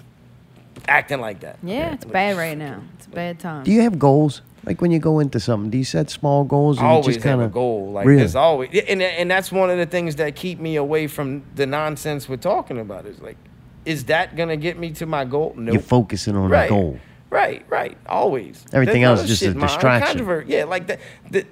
acting 0.89 1.21
like 1.21 1.41
that. 1.41 1.59
Yeah, 1.63 1.93
it's 1.95 2.05
bad 2.05 2.37
right 2.37 2.57
now. 2.59 2.81
It's 2.97 3.07
a 3.07 3.11
bad 3.11 3.39
time. 3.39 3.65
Do 3.65 3.71
you 3.73 3.83
have 3.83 3.99
goals? 3.99 4.43
Like 4.65 4.81
when 4.81 4.93
you 4.93 5.01
go 5.01 5.19
into 5.19 5.41
something, 5.41 5.71
do 5.71 5.79
you 5.79 5.85
set 5.85 6.09
small 6.09 6.45
goals? 6.45 6.79
I 6.79 6.83
and 6.83 6.89
you 6.89 6.93
always 6.93 7.07
just 7.17 7.21
kinda, 7.25 7.43
have 7.43 7.51
a 7.51 7.53
goal. 7.53 7.91
Like 7.93 8.07
Really? 8.07 8.19
there's 8.21 8.37
always, 8.37 8.71
and 8.89 9.03
and 9.03 9.29
that's 9.29 9.51
one 9.51 9.71
of 9.71 9.77
the 9.79 9.87
things 9.87 10.15
that 10.17 10.37
keep 10.37 10.61
me 10.61 10.77
away 10.77 11.09
from 11.09 11.43
the 11.57 11.67
nonsense 11.67 12.29
we're 12.29 12.37
talking 12.37 12.79
about. 12.79 13.05
Is 13.07 13.21
like, 13.21 13.37
is 13.85 14.05
that 14.05 14.37
gonna 14.37 14.57
get 14.57 14.79
me 14.79 14.93
to 14.93 15.07
my 15.07 15.25
goal? 15.25 15.55
No. 15.57 15.73
You're 15.73 15.83
focusing 15.83 16.37
on 16.37 16.51
right. 16.51 16.67
a 16.67 16.69
goal. 16.69 16.99
Right, 17.31 17.65
right. 17.69 17.97
Always. 18.07 18.65
Everything 18.73 19.05
else 19.05 19.23
is 19.23 19.29
just 19.29 19.43
a 19.43 19.47
shit, 19.47 19.57
man. 19.57 19.67
distraction. 19.67 20.45
Yeah, 20.47 20.65
like 20.65 20.87
the 20.87 20.99
the 21.31 21.47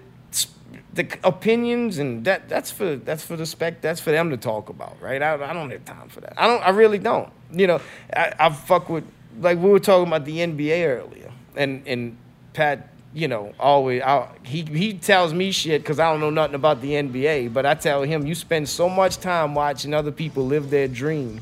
the 0.92 1.18
opinions 1.22 1.98
and 1.98 2.24
that 2.24 2.48
that's 2.48 2.70
for 2.70 2.96
that's 2.96 3.24
for 3.24 3.36
the 3.36 3.46
spec 3.46 3.80
that's 3.80 4.00
for 4.00 4.10
them 4.10 4.30
to 4.30 4.36
talk 4.36 4.68
about, 4.68 5.00
right? 5.00 5.22
I, 5.22 5.34
I 5.34 5.52
don't 5.52 5.70
have 5.70 5.84
time 5.84 6.08
for 6.08 6.20
that. 6.20 6.34
I 6.36 6.46
don't. 6.46 6.62
I 6.62 6.70
really 6.70 6.98
don't. 6.98 7.30
You 7.52 7.66
know, 7.66 7.80
I, 8.14 8.32
I 8.38 8.50
fuck 8.50 8.88
with 8.88 9.04
like 9.40 9.58
we 9.58 9.70
were 9.70 9.80
talking 9.80 10.06
about 10.06 10.24
the 10.24 10.38
NBA 10.38 10.86
earlier, 10.86 11.32
and 11.56 11.82
and 11.86 12.16
Pat. 12.52 12.88
You 13.12 13.26
know, 13.26 13.52
always 13.58 14.02
I, 14.02 14.28
he 14.44 14.62
he 14.62 14.94
tells 14.94 15.34
me 15.34 15.50
shit 15.50 15.82
because 15.82 15.98
I 15.98 16.12
don't 16.12 16.20
know 16.20 16.30
nothing 16.30 16.54
about 16.54 16.80
the 16.80 16.92
NBA. 16.92 17.52
But 17.52 17.66
I 17.66 17.74
tell 17.74 18.02
him, 18.02 18.24
you 18.24 18.36
spend 18.36 18.68
so 18.68 18.88
much 18.88 19.18
time 19.18 19.52
watching 19.52 19.94
other 19.94 20.12
people 20.12 20.46
live 20.46 20.70
their 20.70 20.86
dream 20.86 21.40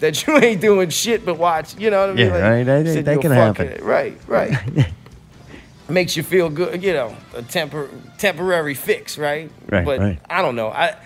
that 0.00 0.26
you 0.26 0.36
ain't 0.42 0.60
doing 0.60 0.88
shit 0.90 1.24
but 1.24 1.38
watch. 1.38 1.76
You 1.78 1.90
know 1.90 2.00
what 2.00 2.10
I 2.10 2.14
mean? 2.14 2.26
Yeah, 2.26 2.38
right, 2.48 2.64
that- 2.64 2.86
said 2.86 3.04
that 3.06 3.20
can 3.20 3.30
fucking- 3.32 3.66
happen. 3.68 3.84
Right, 3.84 4.18
right. 4.26 4.56
Makes 5.88 6.16
you 6.16 6.24
feel 6.24 6.50
good, 6.50 6.82
you 6.82 6.92
know, 6.92 7.14
a 7.34 7.42
tempor- 7.42 7.88
temporary 8.18 8.74
fix, 8.74 9.16
right? 9.18 9.50
Right, 9.68 9.84
But 9.84 10.00
right. 10.00 10.18
I 10.28 10.42
don't 10.42 10.56
know. 10.56 10.68
I 10.68 10.96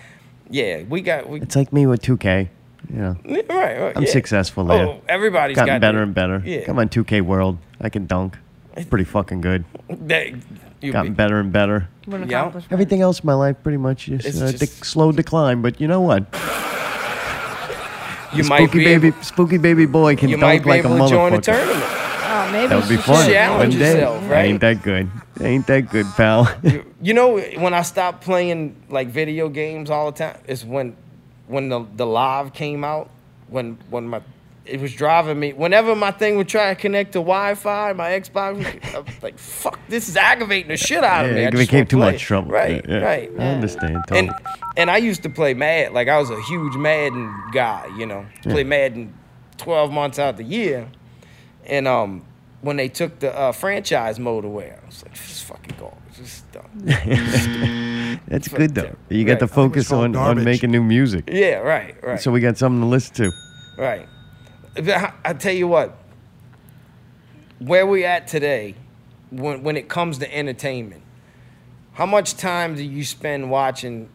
yeah, 0.49 0.81
we 0.83 1.01
got 1.01 1.29
we 1.29 1.39
It's 1.39 1.55
like 1.55 1.71
me 1.71 1.85
with 1.85 2.01
2K. 2.01 2.49
You 2.91 2.97
know, 2.97 3.15
yeah, 3.23 3.41
right, 3.47 3.79
right. 3.79 3.95
I'm 3.95 4.03
yeah. 4.03 4.09
successful 4.11 4.65
there. 4.65 4.87
Oh, 4.87 5.01
everybody's 5.07 5.55
gotten 5.55 5.75
got 5.75 5.81
better 5.81 5.97
their- 5.99 6.03
and 6.03 6.13
better. 6.15 6.41
Yeah, 6.43 6.65
Come 6.65 6.79
on, 6.79 6.89
2K 6.89 7.21
World. 7.21 7.59
I 7.79 7.89
can 7.89 8.07
dunk. 8.07 8.37
It's 8.75 8.89
pretty 8.89 9.05
fucking 9.05 9.41
good. 9.41 9.65
That, 9.87 10.29
you 10.81 10.91
Gotten 10.91 11.11
be- 11.11 11.15
better 11.15 11.39
and 11.39 11.51
better. 11.53 11.87
An 12.07 12.27
Yeah. 12.27 12.51
Everything 12.71 13.01
else 13.01 13.19
in 13.19 13.27
my 13.27 13.33
life 13.35 13.57
pretty 13.61 13.77
much 13.77 14.09
is 14.09 14.25
It's 14.25 14.41
uh, 14.41 14.51
just- 14.51 14.63
dec- 14.63 14.83
slow 14.85 15.11
decline. 15.11 15.61
But 15.61 15.79
you 15.79 15.87
know 15.87 16.01
what? 16.01 16.25
You 18.33 18.43
spooky 18.43 18.49
might 18.49 18.71
be 18.71 18.83
baby, 18.83 19.07
able, 19.07 19.23
spooky 19.23 19.57
baby 19.57 19.85
boy 19.85 20.15
can 20.15 20.29
you 20.29 20.37
might 20.37 20.63
dunk 20.63 20.63
be 20.63 20.69
like 20.69 20.83
a 20.85 20.87
able 20.95 21.05
to 21.07 21.09
join 21.13 21.33
a 21.33 21.41
tournament. 21.41 21.83
Oh, 21.83 22.49
maybe 22.51 22.67
That 22.67 22.75
would 22.79 22.87
be 22.89 22.95
you 22.95 23.01
should 23.01 23.05
fun. 23.05 23.29
Challenge 23.29 23.73
One 23.73 23.79
day. 23.79 23.93
yourself, 23.93 24.29
right? 24.29 24.45
Ain't 24.45 24.61
that 24.61 24.81
good? 24.83 25.09
Ain't 25.41 25.67
that 25.67 25.89
good, 25.89 26.05
pal? 26.15 26.49
You 27.03 27.13
know, 27.15 27.39
when 27.39 27.73
I 27.73 27.81
stopped 27.81 28.23
playing 28.23 28.75
like 28.89 29.07
video 29.07 29.49
games 29.49 29.89
all 29.89 30.11
the 30.11 30.17
time, 30.19 30.37
it's 30.47 30.63
when 30.63 30.95
when 31.47 31.69
the 31.69 31.85
the 31.95 32.05
live 32.05 32.53
came 32.53 32.83
out. 32.83 33.09
When 33.47 33.77
when 33.89 34.07
my 34.07 34.21
it 34.71 34.79
was 34.79 34.93
driving 34.93 35.39
me. 35.39 35.53
Whenever 35.53 35.95
my 35.95 36.11
thing 36.11 36.37
would 36.37 36.47
try 36.47 36.73
to 36.73 36.79
connect 36.79 37.11
to 37.13 37.19
Wi-Fi, 37.19 37.93
my 37.93 38.09
Xbox, 38.11 38.93
I 38.95 38.99
was 38.99 39.23
like, 39.23 39.37
"Fuck, 39.37 39.79
this 39.89 40.07
is 40.09 40.17
aggravating 40.17 40.69
the 40.69 40.77
shit 40.77 41.03
out 41.03 41.25
of 41.25 41.31
Yeah, 41.31 41.37
me." 41.37 41.43
I 41.45 41.47
it 41.47 41.51
just 41.51 41.61
became 41.69 41.85
too 41.85 41.97
play. 41.97 42.11
much 42.13 42.21
trouble. 42.21 42.51
Right, 42.51 42.83
Yeah, 42.87 42.99
yeah. 42.99 43.05
right. 43.05 43.29
I 43.37 43.43
understand. 43.43 43.95
And 44.11 44.29
Totally. 44.29 44.53
and 44.77 44.89
I 44.91 44.97
used 44.97 45.23
to 45.23 45.29
play 45.29 45.53
Mad. 45.53 45.93
Like 45.93 46.07
I 46.07 46.17
was 46.17 46.29
a 46.29 46.41
huge 46.43 46.75
Madden 46.75 47.33
guy. 47.53 47.87
You 47.97 48.05
know, 48.05 48.25
play 48.43 48.63
Madden 48.63 49.13
twelve 49.57 49.91
months 49.91 50.17
out 50.19 50.37
the 50.37 50.43
year. 50.43 50.87
And 51.65 51.87
um, 51.87 52.25
when 52.61 52.77
they 52.77 52.87
took 52.89 53.19
the 53.19 53.37
uh, 53.37 53.51
franchise 53.51 54.19
mode 54.19 54.45
away, 54.45 54.73
I 54.81 54.85
was 54.85 55.03
like, 55.03 55.13
"This 55.13 55.31
is 55.31 55.41
fucking 55.41 55.75
garbage. 55.79 56.17
This 56.17 56.37
is 56.37 56.43
dumb." 56.51 58.17
That's 58.27 58.47
good 58.47 58.75
though. 58.75 58.81
there. 58.81 58.95
You 59.09 59.23
get 59.25 59.33
Right. 59.33 59.39
to 59.41 59.47
focus 59.47 59.87
called 59.89 60.15
on, 60.15 60.37
on 60.39 60.43
making 60.43 60.71
new 60.71 60.83
music. 60.83 61.29
Yeah, 61.31 61.55
right, 61.59 61.95
right, 62.03 62.19
So 62.19 62.31
we 62.31 62.39
got 62.39 62.57
something 62.57 62.81
to 62.81 62.87
listen 62.87 63.13
to. 63.15 63.31
right. 63.77 64.07
But 64.75 64.89
I- 64.89 65.13
I 65.25 65.33
tell 65.33 65.53
you 65.53 65.67
what, 65.67 65.97
where 67.59 67.85
we 67.85 68.05
at 68.05 68.27
today, 68.27 68.75
when 69.29 69.63
when 69.63 69.77
it 69.77 69.87
comes 69.89 70.17
to 70.19 70.35
entertainment, 70.35 71.01
how 71.93 72.05
much 72.05 72.35
time 72.35 72.75
do 72.75 72.83
you 72.83 73.03
spend 73.03 73.49
watching 73.49 74.09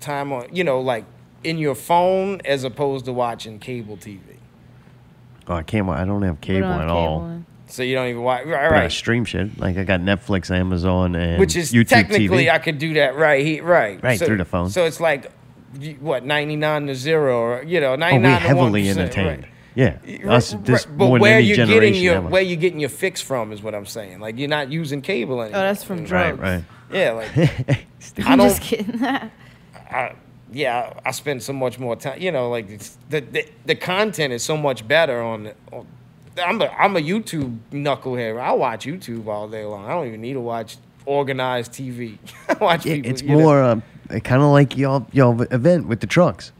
time 0.00 0.32
on 0.32 0.46
you 0.52 0.64
know 0.64 0.80
like 0.80 1.04
in 1.44 1.58
your 1.58 1.74
phone 1.74 2.40
as 2.44 2.64
opposed 2.64 3.04
to 3.06 3.12
watching 3.12 3.58
cable 3.58 3.96
TV? 3.96 4.20
Oh, 5.48 5.54
I 5.54 5.62
can't. 5.62 5.88
I 5.88 6.04
don't 6.04 6.22
have 6.22 6.40
cable 6.40 6.68
don't 6.68 6.72
have 6.72 6.80
at 6.82 6.86
cable 6.88 6.96
all. 6.96 7.44
So 7.66 7.82
you 7.82 7.94
don't 7.94 8.08
even 8.08 8.22
watch 8.22 8.44
right? 8.46 8.68
But 8.68 8.78
I 8.78 8.88
stream 8.88 9.24
shit. 9.24 9.58
Like 9.58 9.76
I 9.76 9.84
got 9.84 10.00
Netflix, 10.00 10.50
Amazon, 10.50 11.14
and 11.14 11.38
Which 11.38 11.56
is 11.56 11.72
YouTube 11.72 11.88
technically 11.88 12.44
TV. 12.46 12.50
I 12.50 12.58
could 12.58 12.78
do 12.78 12.94
that 12.94 13.16
right 13.16 13.44
here, 13.44 13.62
right? 13.64 14.02
Right, 14.02 14.18
so, 14.18 14.26
through 14.26 14.38
the 14.38 14.44
phone. 14.44 14.70
So 14.70 14.84
it's 14.84 15.00
like 15.00 15.30
what 16.00 16.24
ninety 16.24 16.56
nine 16.56 16.86
to 16.88 16.94
zero, 16.94 17.38
or 17.38 17.62
you 17.62 17.80
know 17.80 17.92
oh, 17.92 17.96
ninety 17.96 18.18
we 18.18 18.22
nine 18.22 18.40
to 18.40 18.48
heavily 18.48 18.84
1%, 18.84 18.90
entertained. 18.90 19.42
right. 19.42 19.50
Yeah, 19.80 19.98
us 20.34 20.52
Right, 20.54 20.64
this 20.64 20.84
but 20.86 20.96
more 20.98 21.16
than 21.18 21.22
where 21.22 21.36
any 21.38 21.46
you 21.46 21.54
generation 21.56 21.80
getting 21.92 22.02
your 22.04 22.14
ever. 22.16 22.28
where 22.28 22.42
you 22.42 22.56
getting 22.56 22.80
your 22.80 22.88
fix 22.90 23.20
from 23.22 23.52
is 23.52 23.62
what 23.62 23.74
I'm 23.74 23.86
saying. 23.86 24.20
Like 24.20 24.38
you're 24.38 24.48
not 24.48 24.70
using 24.70 25.00
cable 25.02 25.40
anymore. 25.40 25.60
Oh, 25.60 25.64
that's 25.64 25.84
from 25.84 25.98
right, 25.98 26.06
drugs. 26.06 26.38
right. 26.40 26.54
right. 26.56 26.64
Yeah, 26.92 27.12
like 27.12 27.38
I 28.26 28.32
I'm 28.32 28.38
don't. 28.38 28.48
just 28.48 28.62
kidding. 28.62 29.02
I, 29.90 30.14
yeah, 30.52 30.92
I 31.04 31.10
spend 31.12 31.42
so 31.42 31.52
much 31.52 31.78
more 31.78 31.94
time. 31.96 32.20
You 32.20 32.32
know, 32.32 32.50
like 32.50 32.68
it's, 32.70 32.98
the, 33.08 33.20
the 33.20 33.46
the 33.66 33.74
content 33.76 34.32
is 34.32 34.42
so 34.42 34.56
much 34.56 34.86
better 34.86 35.22
on. 35.22 35.44
the- 35.44 35.54
on 35.72 35.86
I'm 36.38 36.60
a 36.62 36.66
I'm 36.68 36.96
a 36.96 37.00
YouTube 37.00 37.58
knucklehead. 37.72 38.40
I 38.40 38.52
watch 38.52 38.86
YouTube 38.86 39.26
all 39.26 39.48
day 39.48 39.64
long. 39.64 39.84
I 39.86 39.90
don't 39.90 40.06
even 40.06 40.20
need 40.20 40.34
to 40.34 40.40
watch 40.40 40.76
organized 41.04 41.72
TV. 41.72 42.18
Watch 42.60 42.86
Yeah, 42.86 42.94
people. 42.96 43.10
it's 43.10 43.22
more 43.22 43.60
uh, 43.62 43.80
kind 44.22 44.40
of 44.42 44.50
like 44.52 44.76
y'all 44.76 45.06
y'all 45.12 45.40
event 45.42 45.88
with 45.88 46.00
the 46.00 46.06
trucks 46.06 46.52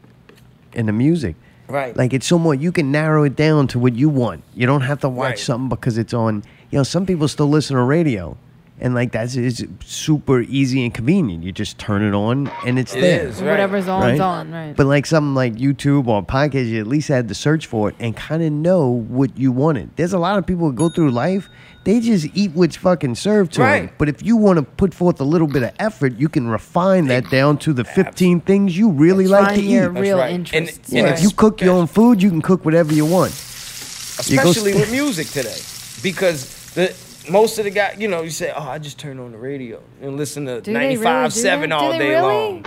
and 0.73 0.87
the 0.87 0.91
music. 0.93 1.35
Right. 1.71 1.95
Like 1.95 2.13
it's 2.13 2.27
so 2.27 2.37
more 2.37 2.53
you 2.53 2.71
can 2.71 2.91
narrow 2.91 3.23
it 3.23 3.35
down 3.35 3.67
to 3.67 3.79
what 3.79 3.95
you 3.95 4.09
want. 4.09 4.43
You 4.53 4.67
don't 4.67 4.81
have 4.81 4.99
to 5.01 5.09
watch 5.09 5.29
Right. 5.29 5.39
something 5.39 5.69
because 5.69 5.97
it's 5.97 6.13
on. 6.13 6.43
You 6.69 6.77
know, 6.79 6.83
some 6.83 7.05
people 7.05 7.27
still 7.27 7.47
listen 7.49 7.75
to 7.77 7.81
radio, 7.83 8.37
and 8.81 8.93
like 8.95 9.11
that's 9.11 9.35
is 9.35 9.65
super 9.85 10.41
easy 10.41 10.83
and 10.83 10.93
convenient. 10.93 11.43
You 11.43 11.51
just 11.51 11.77
turn 11.77 12.01
it 12.01 12.13
on 12.13 12.47
and 12.65 12.77
it's 12.79 12.95
It 12.95 13.01
there. 13.01 13.27
is. 13.27 13.41
Right. 13.41 13.51
Whatever's 13.51 13.87
on, 13.87 14.01
Right? 14.01 14.13
is 14.15 14.19
on. 14.19 14.51
Right. 14.51 14.75
But 14.75 14.87
like 14.87 15.05
something 15.05 15.35
like 15.35 15.53
YouTube 15.55 16.07
or 16.07 16.23
podcast, 16.23 16.67
you 16.67 16.79
at 16.81 16.87
least 16.87 17.07
had 17.07 17.27
to 17.27 17.35
search 17.35 17.65
for 17.67 17.89
it 17.89 17.95
and 17.99 18.15
kind 18.17 18.41
of 18.43 18.51
know 18.51 18.87
what 18.89 19.37
you 19.37 19.51
wanted. 19.51 19.91
There's 19.95 20.13
a 20.13 20.19
lot 20.19 20.37
of 20.39 20.45
people 20.45 20.65
who 20.67 20.73
go 20.73 20.89
through 20.89 21.11
life, 21.11 21.47
they 21.83 21.99
just 21.99 22.27
eat 22.33 22.51
what's 22.53 22.75
fucking 22.75 23.15
served 23.15 23.53
to 23.53 23.61
them. 23.61 23.89
But 23.97 24.07
if 24.09 24.21
you 24.23 24.35
want 24.37 24.57
to 24.57 24.63
put 24.63 24.93
forth 24.93 25.19
a 25.21 25.23
little 25.23 25.47
bit 25.47 25.63
of 25.63 25.71
effort, 25.79 26.17
you 26.17 26.29
can 26.29 26.47
refine 26.47 27.07
that 27.07 27.29
down 27.31 27.57
to 27.59 27.73
the 27.73 27.83
15 27.83 28.41
things 28.41 28.77
you 28.77 28.89
really 28.89 29.27
like 29.27 29.55
to 29.55 29.61
your 29.61 29.91
eat. 29.95 29.99
real 29.99 30.17
right. 30.17 30.33
And- 30.35 30.47
interests. 30.53 30.91
Yeah, 30.91 31.05
and 31.05 31.13
if 31.15 31.23
you 31.23 31.31
cook 31.31 31.61
your 31.61 31.73
own 31.75 31.87
food, 31.87 32.21
you 32.21 32.29
can 32.29 32.41
cook 32.41 32.65
whatever 32.65 32.93
you 32.93 33.05
want. 33.05 33.31
You 33.31 34.37
especially 34.39 34.71
st- 34.73 34.75
with 34.75 34.91
music 34.91 35.27
today, 35.27 35.57
because 36.03 36.45
the 36.75 36.93
most 37.29 37.59
of 37.59 37.65
the 37.65 37.71
guys, 37.71 37.97
you 37.99 38.07
know, 38.07 38.21
you 38.21 38.29
say, 38.29 38.51
"Oh, 38.55 38.63
I 38.63 38.79
just 38.79 38.97
turn 38.97 39.19
on 39.19 39.31
the 39.31 39.37
radio 39.37 39.81
and 40.01 40.17
listen 40.17 40.45
to 40.45 40.61
Do 40.61 40.73
they 40.73 40.79
really 40.79 40.95
ninety-five-seven 40.95 41.71
all 41.71 41.91
day 41.91 42.15
really? 42.15 42.21
long." 42.21 42.65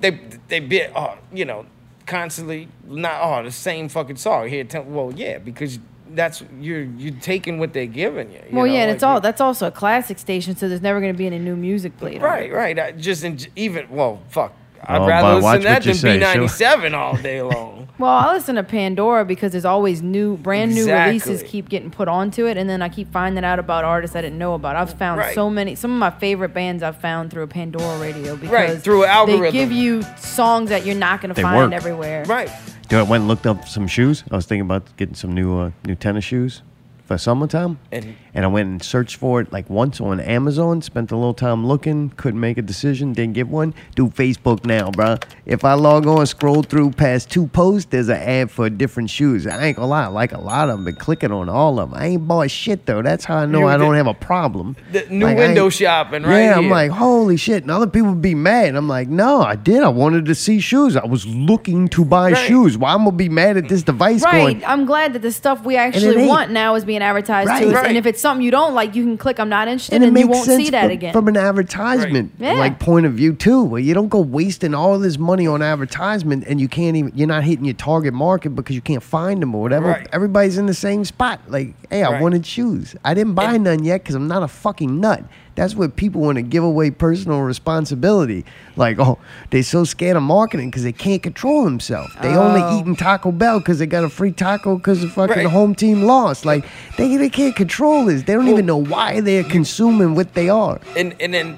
They 0.00 0.20
they 0.48 0.60
be 0.60 0.82
oh, 0.94 1.18
you 1.32 1.44
know, 1.44 1.66
constantly 2.06 2.68
not 2.84 3.20
oh 3.22 3.44
the 3.44 3.52
same 3.52 3.88
fucking 3.88 4.16
song 4.16 4.48
here. 4.48 4.64
Tell, 4.64 4.82
well, 4.84 5.12
yeah, 5.14 5.38
because 5.38 5.78
that's 6.10 6.42
you're 6.60 6.82
you're 6.82 7.14
taking 7.20 7.58
what 7.58 7.72
they're 7.72 7.86
giving 7.86 8.32
you. 8.32 8.40
you 8.48 8.56
well, 8.56 8.66
know, 8.66 8.72
yeah, 8.72 8.80
and 8.82 8.90
like 8.90 8.94
it's 8.96 9.02
all 9.02 9.20
that's 9.20 9.40
also 9.40 9.66
a 9.66 9.70
classic 9.70 10.18
station, 10.18 10.56
so 10.56 10.68
there's 10.68 10.82
never 10.82 11.00
going 11.00 11.12
to 11.12 11.18
be 11.18 11.26
any 11.26 11.38
new 11.38 11.56
music 11.56 11.96
played. 11.98 12.22
right, 12.22 12.50
it. 12.50 12.54
right. 12.54 12.78
I 12.78 12.92
just 12.92 13.24
in, 13.24 13.38
even 13.54 13.88
well, 13.90 14.22
fuck. 14.28 14.52
I'd 14.84 15.00
Oh, 15.00 15.06
rather 15.06 15.34
listen 15.40 15.60
to 15.60 15.64
that 15.64 15.82
than 15.82 15.94
say, 15.94 16.18
B 16.18 16.24
sure. 16.24 16.34
ninety 16.34 16.48
seven 16.48 16.94
all 16.94 17.16
day 17.16 17.42
long. 17.42 17.74
Well, 17.98 18.10
I 18.10 18.34
listen 18.34 18.56
to 18.56 18.62
Pandora 18.62 19.24
because 19.24 19.52
there's 19.52 19.64
always 19.64 20.02
new, 20.02 20.36
brand 20.36 20.74
new 20.74 20.84
releases 20.92 21.42
keep 21.42 21.70
getting 21.70 21.90
put 21.90 22.08
onto 22.08 22.44
it, 22.46 22.58
and 22.58 22.68
then 22.68 22.82
I 22.82 22.90
keep 22.90 23.10
finding 23.10 23.42
out 23.42 23.58
about 23.58 23.84
artists 23.84 24.14
I 24.14 24.20
didn't 24.20 24.36
know 24.36 24.52
about. 24.52 24.76
I've 24.76 24.92
found 24.98 25.18
Right. 25.18 25.34
so 25.34 25.48
many. 25.48 25.76
Some 25.76 25.92
of 25.92 25.98
my 25.98 26.10
favorite 26.10 26.52
bands 26.52 26.82
I've 26.82 27.00
found 27.00 27.30
through 27.30 27.44
a 27.44 27.46
Pandora 27.46 27.98
radio 27.98 28.36
because 28.36 28.82
through 28.82 29.04
an 29.04 29.08
algorithm. 29.08 29.44
They 29.44 29.50
give 29.50 29.72
you 29.72 30.02
songs 30.18 30.68
that 30.68 30.84
you're 30.84 30.94
not 30.94 31.22
going 31.22 31.34
to 31.34 31.40
find 31.40 31.56
work. 31.56 31.72
everywhere. 31.72 32.24
right. 32.26 32.50
Do 32.88 32.98
I 32.98 33.02
went 33.02 33.22
and 33.22 33.28
looked 33.28 33.46
up 33.46 33.66
some 33.66 33.86
shoes. 33.86 34.24
I 34.30 34.36
was 34.36 34.44
thinking 34.44 34.66
about 34.66 34.94
getting 34.98 35.14
some 35.14 35.32
new 35.32 35.58
uh, 35.58 35.70
new 35.86 35.94
tennis 35.94 36.22
shoes 36.24 36.60
for 37.06 37.16
summertime. 37.18 37.78
And- 37.92 38.14
And 38.34 38.44
I 38.44 38.48
went 38.48 38.68
and 38.68 38.82
searched 38.82 39.16
for 39.16 39.40
it 39.40 39.50
like 39.50 39.70
once 39.70 39.98
on 39.98 40.20
Amazon. 40.20 40.82
Spent 40.82 41.10
a 41.10 41.16
little 41.16 41.32
time 41.32 41.66
looking. 41.66 42.10
Couldn't 42.18 42.38
make 42.40 42.58
a 42.58 42.62
decision. 42.62 43.14
Didn't 43.14 43.32
get 43.32 43.48
one. 43.48 43.72
Do 43.94 44.08
Facebook 44.08 44.66
now, 44.66 44.90
bruh. 44.90 45.22
If 45.46 45.64
I 45.64 45.72
log 45.72 46.06
on, 46.06 46.26
scroll 46.26 46.62
through 46.62 46.90
past 46.90 47.30
two 47.30 47.46
posts, 47.46 47.88
there's 47.90 48.10
an 48.10 48.18
ad 48.18 48.50
for 48.50 48.68
different 48.68 49.08
shoes. 49.08 49.46
I 49.46 49.64
ain't 49.64 49.76
gonna 49.76 49.88
lie. 49.88 50.04
I 50.04 50.08
like 50.08 50.32
a 50.32 50.38
lot 50.40 50.68
of 50.68 50.76
them. 50.76 50.84
Been 50.84 50.96
clicking 50.96 51.32
on 51.32 51.48
all 51.48 51.80
of 51.80 51.90
them. 51.92 51.98
I 51.98 52.06
ain't 52.08 52.28
bought 52.28 52.50
shit 52.50 52.84
though. 52.84 53.00
That's 53.00 53.24
how 53.24 53.36
I 53.38 53.46
know 53.46 53.60
You 53.60 53.66
I 53.68 53.78
don't 53.78 53.92
did- 53.92 53.96
have 53.98 54.06
a 54.08 54.12
problem. 54.14 54.76
The 54.92 55.06
new 55.08 55.24
Like, 55.24 55.38
window 55.38 55.70
shopping, 55.70 56.24
right? 56.24 56.40
yeah, 56.42 56.58
I'm 56.58 56.68
like, 56.68 56.90
holy 56.90 57.38
shit. 57.38 57.62
And 57.62 57.70
other 57.70 57.86
people 57.86 58.14
be 58.14 58.34
mad. 58.34 58.74
I'm 58.74 58.88
like, 58.88 59.08
no, 59.08 59.40
I 59.42 59.54
did. 59.56 59.82
I 59.82 59.88
wanted 59.88 60.26
to 60.26 60.34
see 60.34 60.60
shoes. 60.60 60.94
I 60.94 61.06
was 61.06 61.24
looking 61.26 61.88
to 61.88 62.04
buy 62.04 62.32
Right. 62.32 62.46
shoes. 62.46 62.76
Why 62.76 62.92
I'm 62.92 62.98
gonna 63.04 63.12
be 63.12 63.30
mad 63.30 63.56
at 63.56 63.68
this 63.70 63.82
device 63.82 64.22
Right. 64.24 64.40
going? 64.40 64.62
I'm 64.66 64.84
glad 64.84 65.14
that 65.14 65.22
the 65.22 65.32
stuff 65.32 65.64
we 65.64 65.76
actually 65.76 66.26
want 66.26 66.50
now 66.50 66.74
is 66.74 66.84
being 66.84 66.95
advertised 67.02 67.48
Right. 67.48 67.60
to 67.62 67.68
us. 67.68 67.74
Right. 67.74 67.86
And 67.86 67.96
if 67.96 68.06
it's 68.06 68.20
something 68.20 68.44
you 68.44 68.50
don't 68.50 68.74
like, 68.74 68.94
you 68.94 69.04
can 69.04 69.16
click 69.18 69.38
I'm 69.38 69.48
not 69.48 69.68
interested 69.68 69.94
And 69.94 70.04
and, 70.04 70.16
it 70.16 70.20
you 70.20 70.26
won't 70.28 70.44
sense 70.46 70.64
see 70.64 70.70
that 70.70 70.82
from, 70.82 70.90
again. 70.90 71.12
from 71.12 71.28
an 71.28 71.36
advertisement 71.36 72.32
Right. 72.38 72.52
Yeah. 72.54 72.58
like 72.58 72.78
point 72.78 73.06
of 73.06 73.12
view 73.14 73.32
too. 73.34 73.62
Where 73.62 73.80
you 73.80 73.94
don't 73.94 74.08
go 74.08 74.20
wasting 74.20 74.74
all 74.74 74.98
this 74.98 75.18
money 75.18 75.46
on 75.46 75.62
advertisement 75.62 76.44
and 76.46 76.60
you 76.60 76.68
can't 76.68 76.96
even 76.96 77.12
you're 77.14 77.26
not 77.28 77.44
hitting 77.44 77.64
your 77.64 77.74
target 77.74 78.14
market 78.14 78.50
because 78.50 78.74
you 78.74 78.82
can't 78.82 79.02
find 79.02 79.42
them 79.42 79.54
or 79.54 79.62
whatever. 79.62 79.88
Right. 79.88 80.08
Everybody's 80.12 80.58
in 80.58 80.66
the 80.66 80.74
same 80.74 81.04
spot. 81.04 81.40
Like, 81.48 81.74
hey, 81.90 82.02
I 82.02 82.12
Right. 82.12 82.22
wanted 82.22 82.46
shoes. 82.46 82.94
I 83.04 83.14
didn't 83.14 83.34
buy 83.34 83.54
And- 83.54 83.64
none 83.64 83.84
yet 83.84 84.02
because 84.02 84.14
I'm 84.14 84.28
not 84.28 84.42
a 84.42 84.48
fucking 84.48 85.00
nut. 85.00 85.24
That's 85.56 85.74
what 85.74 85.96
people 85.96 86.20
want 86.20 86.36
to 86.36 86.42
give 86.42 86.62
away 86.62 86.90
personal 86.92 87.40
responsibility. 87.40 88.44
Like, 88.76 88.98
oh, 89.00 89.18
they're 89.50 89.62
so 89.64 89.82
scared 89.84 90.16
of 90.16 90.22
marketing 90.22 90.70
because 90.70 90.84
they 90.84 90.92
can't 90.92 91.22
control 91.22 91.64
themselves. 91.64 92.14
They 92.22 92.36
Oh. 92.36 92.42
only 92.42 92.78
eating 92.78 92.94
Taco 92.94 93.32
Bell 93.32 93.58
because 93.58 93.78
they 93.80 93.86
got 93.86 94.04
a 94.04 94.08
free 94.08 94.32
taco 94.32 94.76
because 94.76 95.00
the 95.00 95.08
fucking 95.08 95.34
Right. 95.36 95.46
home 95.46 95.74
team 95.74 96.02
lost. 96.02 96.44
Like, 96.44 96.64
they, 96.96 97.16
they 97.16 97.28
can't 97.30 97.56
control 97.56 98.04
this. 98.04 98.22
They 98.22 98.34
don't 98.34 98.48
even 98.48 98.66
know 98.66 98.76
why 98.76 99.20
they're 99.20 99.42
consuming 99.44 100.14
what 100.14 100.34
they 100.34 100.48
are. 100.48 100.78
and 100.96 101.14
and 101.20 101.34
then 101.34 101.56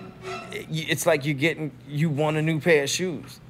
it's 0.71 1.05
like 1.07 1.25
you're 1.25 1.35
getting 1.35 1.71
you 1.89 2.09
want 2.09 2.37
a 2.37 2.43
new 2.43 2.59
pair 2.61 2.85
of 2.85 2.91
shoes 2.91 3.41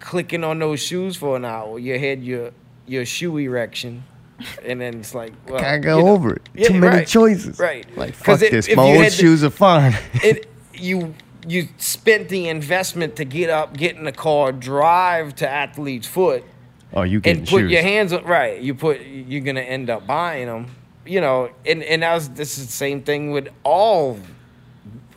clicking 0.00 0.44
on 0.44 0.58
those 0.58 0.80
shoes 0.80 1.16
for 1.16 1.36
an 1.36 1.44
hour 1.44 1.78
you 1.78 1.98
had 1.98 2.22
your 2.22 2.50
your 2.86 3.04
shoe 3.06 3.36
erection 3.38 4.04
and 4.64 4.80
then 4.80 4.94
it's 5.00 5.14
like 5.14 5.32
well, 5.48 5.60
Can't 5.60 5.82
go 5.82 5.98
you 5.98 6.04
know, 6.04 6.10
over 6.10 6.34
it. 6.34 6.48
yeah, 6.54 6.68
Too 6.68 6.74
many 6.74 6.96
right, 6.98 7.06
choices. 7.06 7.58
right 7.58 7.86
Like 7.96 8.14
fuck 8.14 8.42
if- 8.42 8.50
this. 8.50 8.74
My 8.76 8.82
old 8.82 8.96
had 8.96 9.12
the- 9.12 9.16
shoes 9.16 9.44
are 9.44 9.50
fine. 9.50 9.94
it 10.14 10.48
you 10.74 11.14
you 11.46 11.68
spent 11.78 12.28
the 12.30 12.48
investment 12.48 13.16
to 13.16 13.24
get 13.24 13.50
up 13.50 13.76
get 13.76 13.96
in 13.96 14.04
the 14.04 14.12
car 14.12 14.50
drive 14.50 15.34
to 15.36 15.48
athlete's 15.48 16.06
foot 16.06 16.42
oh, 16.94 17.02
you 17.02 17.20
getting 17.20 17.40
and 17.40 17.48
put 17.48 17.60
shoes. 17.60 17.70
your 17.70 17.82
hands 17.82 18.12
on 18.12 18.24
right 18.24 18.60
you 18.62 18.74
put 18.74 19.00
you're 19.02 19.42
gonna 19.42 19.60
end 19.60 19.90
up 19.90 20.06
buying 20.06 20.46
them 20.46 20.66
you 21.06 21.20
know 21.20 21.50
and 21.66 21.82
and 21.84 22.02
that 22.02 22.14
was 22.14 22.30
this 22.30 22.56
is 22.58 22.66
the 22.66 22.72
same 22.72 23.02
thing 23.02 23.30
with 23.30 23.48
all 23.62 24.18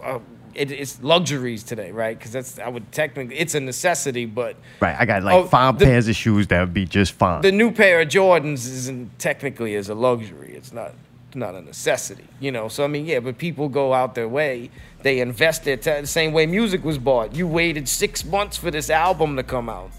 uh, 0.04 0.20
it, 0.58 0.72
it's 0.72 1.02
luxuries 1.04 1.64
today 1.64 1.92
right 1.92 2.18
because 2.18 2.32
that's 2.32 2.60
i 2.60 2.68
would 2.68 2.92
technically 2.92 3.38
it's 3.38 3.56
a 3.56 3.60
necessity 3.60 4.26
but 4.26 4.56
right, 4.82 4.96
I 5.00 5.06
got 5.06 5.24
like 5.24 5.36
Oh, 5.36 5.46
five 5.46 5.78
the- 5.80 5.86
pairs 5.86 6.08
of 6.08 6.16
shoes 6.16 6.48
that 6.48 6.60
would 6.60 6.74
be 6.74 6.86
just 6.86 7.14
fine. 7.14 7.42
the 7.42 7.52
new 7.52 7.72
pair 7.72 8.02
of 8.02 8.08
jordans 8.10 8.68
isn't 8.68 9.20
technically 9.20 9.76
as 9.76 9.90
a 9.90 9.96
luxury 9.96 10.54
it's 10.56 10.74
not 10.74 10.94
not 11.36 11.54
a 11.56 11.62
necessity 11.62 12.24
you 12.40 12.52
know 12.52 12.68
so 12.68 12.84
i 12.84 12.88
mean 12.88 13.06
yeah 13.06 13.20
but 13.20 13.38
people 13.38 13.70
go 13.70 13.94
out 13.94 14.16
their 14.16 14.28
way 14.28 14.70
they 15.04 15.20
invest 15.20 15.64
their 15.66 15.78
time 15.78 16.02
the 16.02 16.08
same 16.08 16.34
way 16.34 16.46
music 16.46 16.84
was 16.84 16.98
bought 16.98 17.36
you 17.36 17.48
waited 17.48 17.88
six 17.88 18.26
months 18.26 18.58
for 18.58 18.72
this 18.72 18.90
album 18.90 19.36
to 19.36 19.44
come 19.44 19.70
out 19.70 19.92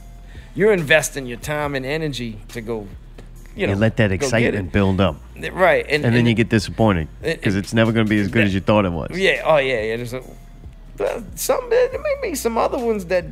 you're 0.55 0.73
investing 0.73 1.27
your 1.27 1.39
time 1.39 1.75
and 1.77 1.87
energy 1.87 2.39
to 2.49 2.61
go 2.61 2.89
you 3.55 3.67
know 3.67 3.75
let 3.75 3.97
that 3.97 4.11
excitement 4.13 4.73
build 4.73 5.01
up. 5.01 5.17
right 5.53 5.85
and, 5.89 6.05
And 6.05 6.15
then 6.15 6.27
you 6.27 6.35
get 6.35 6.49
disappointed 6.49 7.09
because 7.23 7.55
it- 7.57 7.61
it's 7.61 7.75
never 7.75 7.93
going 7.93 8.07
to 8.07 8.11
be 8.11 8.19
as 8.21 8.29
good 8.29 8.45
as 8.45 8.55
you 8.55 8.61
thought 8.61 8.85
it 8.85 8.93
was. 8.93 9.11
yeah 9.17 9.43
oh 9.45 9.57
yeah 9.59 9.81
yeah 9.83 9.97
there's 9.97 10.15
a 10.15 10.23
some 11.35 11.71
there 11.71 11.91
may 11.93 12.15
be 12.23 12.35
some 12.35 12.59
other 12.59 12.79
ones 12.79 13.05
that 13.07 13.25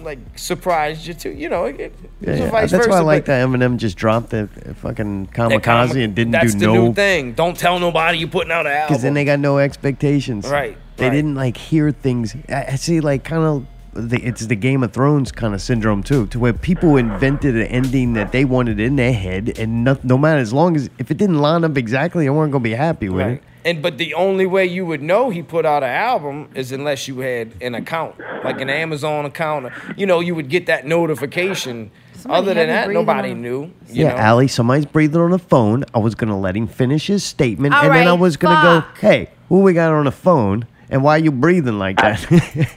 like 0.00 0.18
surprised 0.36 1.06
you 1.06 1.14
too 1.14 1.30
you 1.30 1.48
know 1.48 1.64
it, 1.64 1.92
Yeah, 2.20 2.34
yeah. 2.36 2.50
vice 2.50 2.70
That's 2.70 2.86
why 2.86 2.92
I 2.94 2.96
versa, 2.98 3.04
like 3.04 3.24
that 3.24 3.46
Eminem 3.46 3.76
just 3.78 3.96
dropped 3.96 4.30
the 4.30 4.42
uh, 4.68 4.74
fucking 4.74 5.26
kamikaze 5.28 5.62
comic- 5.62 5.96
and 5.96 6.14
didn't 6.14 6.30
that's 6.30 6.52
do 6.54 6.60
the 6.60 6.66
no 6.66 6.86
new 6.86 6.94
thing 6.94 7.32
don't 7.32 7.56
tell 7.58 7.80
nobody 7.80 8.18
you're 8.18 8.28
putting 8.28 8.52
out 8.52 8.66
an 8.66 8.72
album 8.72 8.88
because 8.88 9.02
then 9.02 9.14
they 9.14 9.24
got 9.24 9.40
no 9.40 9.58
expectations. 9.58 10.46
Right, 10.48 10.76
They 10.96 11.06
right. 11.08 11.14
didn't 11.14 11.34
like 11.34 11.56
hear 11.56 11.90
things. 11.90 12.36
I, 12.48 12.66
I 12.72 12.74
see, 12.76 13.00
like 13.00 13.24
kind 13.24 13.42
of. 13.42 13.66
The, 13.94 14.20
it's 14.24 14.46
the 14.46 14.54
Game 14.54 14.84
of 14.84 14.92
Thrones 14.92 15.32
kind 15.32 15.54
of 15.54 15.60
syndrome 15.60 16.04
too, 16.04 16.28
to 16.28 16.38
where 16.38 16.52
people 16.52 16.96
invented 16.98 17.56
an 17.56 17.62
ending 17.66 18.12
that 18.12 18.30
they 18.30 18.44
wanted 18.44 18.78
in 18.78 18.94
their 18.94 19.12
head, 19.12 19.58
and 19.58 19.82
no, 19.82 19.98
no 20.04 20.16
matter 20.16 20.38
as 20.38 20.52
long 20.52 20.76
as 20.76 20.88
if 20.98 21.10
it 21.10 21.16
didn't 21.16 21.38
line 21.38 21.64
up 21.64 21.76
exactly, 21.76 22.24
they 22.26 22.30
weren't 22.30 22.52
gonna 22.52 22.62
be 22.62 22.74
happy 22.74 23.08
with 23.08 23.26
Right. 23.26 23.32
it. 23.38 23.42
And 23.68 23.82
but 23.82 23.98
the 23.98 24.14
only 24.14 24.46
way 24.46 24.64
you 24.66 24.86
would 24.86 25.02
know 25.02 25.30
he 25.30 25.42
put 25.42 25.66
out 25.66 25.82
an 25.82 25.90
album 25.90 26.48
is 26.54 26.72
unless 26.72 27.06
you 27.08 27.20
had 27.20 27.52
an 27.60 27.74
account, 27.74 28.14
like 28.44 28.60
an 28.60 28.70
Amazon 28.70 29.24
account. 29.26 29.72
You 29.96 30.06
know, 30.06 30.20
you 30.20 30.34
would 30.34 30.48
get 30.48 30.66
that 30.66 30.86
notification 30.86 31.90
Somebody 32.14 32.38
Other 32.42 32.54
than 32.54 32.68
that, 32.68 32.90
nobody 32.90 33.30
on- 33.30 33.42
knew. 33.42 33.62
You 33.88 34.04
Yeah, 34.04 34.08
know? 34.10 34.16
Allie, 34.16 34.48
somebody's 34.48 34.86
breathing 34.86 35.20
on 35.20 35.30
the 35.30 35.38
phone. 35.38 35.84
I 35.94 35.98
was 35.98 36.16
gonna 36.16 36.38
let 36.38 36.56
him 36.56 36.66
finish 36.66 37.06
his 37.06 37.22
statement, 37.22 37.74
All 37.74 37.84
and 37.84 37.94
then 37.94 38.08
I 38.08 38.12
was 38.12 38.36
gonna 38.36 38.82
fuck. 38.82 39.00
go, 39.00 39.06
"Hey, 39.08 39.28
who 39.48 39.60
we 39.60 39.72
got 39.72 39.92
on 39.92 40.04
the 40.04 40.10
phone, 40.10 40.66
and 40.90 41.04
why 41.04 41.14
are 41.16 41.18
you 41.20 41.30
breathing 41.30 41.78
like 41.78 41.96
that?" 41.98 42.18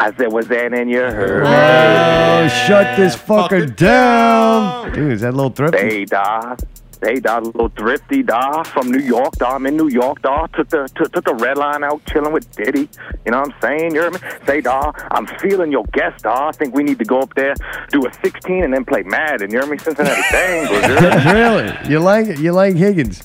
I 0.00 0.12
said, 0.16 0.32
was 0.32 0.48
that 0.48 0.72
in 0.74 0.88
your 0.88 1.10
herd? 1.12 1.44
oh, 1.46 2.48
shut 2.66 2.96
this 2.98 3.16
fucker 3.16 3.48
fucker 3.66 3.76
down, 3.76 4.84
down. 4.86 4.92
dude. 4.94 5.12
Is 5.12 5.20
that 5.22 5.30
a 5.30 5.36
little 5.36 5.50
thrifty? 5.50 5.78
Hey, 5.78 6.04
dawg. 6.04 6.60
Hey, 7.02 7.18
dawg, 7.18 7.46
little 7.46 7.70
thrifty, 7.70 8.22
dawg, 8.22 8.66
from 8.66 8.90
New 8.92 9.00
York, 9.00 9.32
dawg. 9.36 9.54
I'm 9.54 9.66
in 9.66 9.74
New 9.74 9.88
York, 9.88 10.20
dawg. 10.20 10.52
Took 10.54 10.68
the 10.68 10.86
took, 10.94 11.10
took 11.12 11.24
the 11.24 11.34
red 11.34 11.56
line 11.56 11.82
out, 11.82 12.04
chilling 12.04 12.32
with 12.32 12.50
Diddy. 12.54 12.90
You 13.24 13.32
know 13.32 13.40
what 13.40 13.54
I'm 13.54 13.60
saying? 13.62 13.94
You 13.94 14.02
hear 14.02 14.10
me? 14.10 14.18
Say, 14.46 14.60
dawg, 14.60 15.00
I'm 15.10 15.26
feeling 15.38 15.72
your 15.72 15.84
guest, 15.92 16.24
dawg. 16.24 16.54
I 16.54 16.58
think 16.58 16.74
we 16.74 16.82
need 16.82 16.98
to 16.98 17.06
go 17.06 17.20
up 17.20 17.34
there, 17.34 17.54
do 17.88 18.06
a 18.06 18.12
16, 18.12 18.64
and 18.64 18.74
then 18.74 18.84
play 18.84 19.02
Madden. 19.02 19.50
You 19.50 19.60
hear 19.60 19.66
me? 19.66 19.78
Cincinnati 19.78 20.20
Bengals. 20.20 21.24
really? 21.32 21.90
You 21.90 22.00
like 22.00 22.26
it? 22.26 22.38
You 22.38 22.52
like 22.52 22.76
Higgins? 22.76 23.22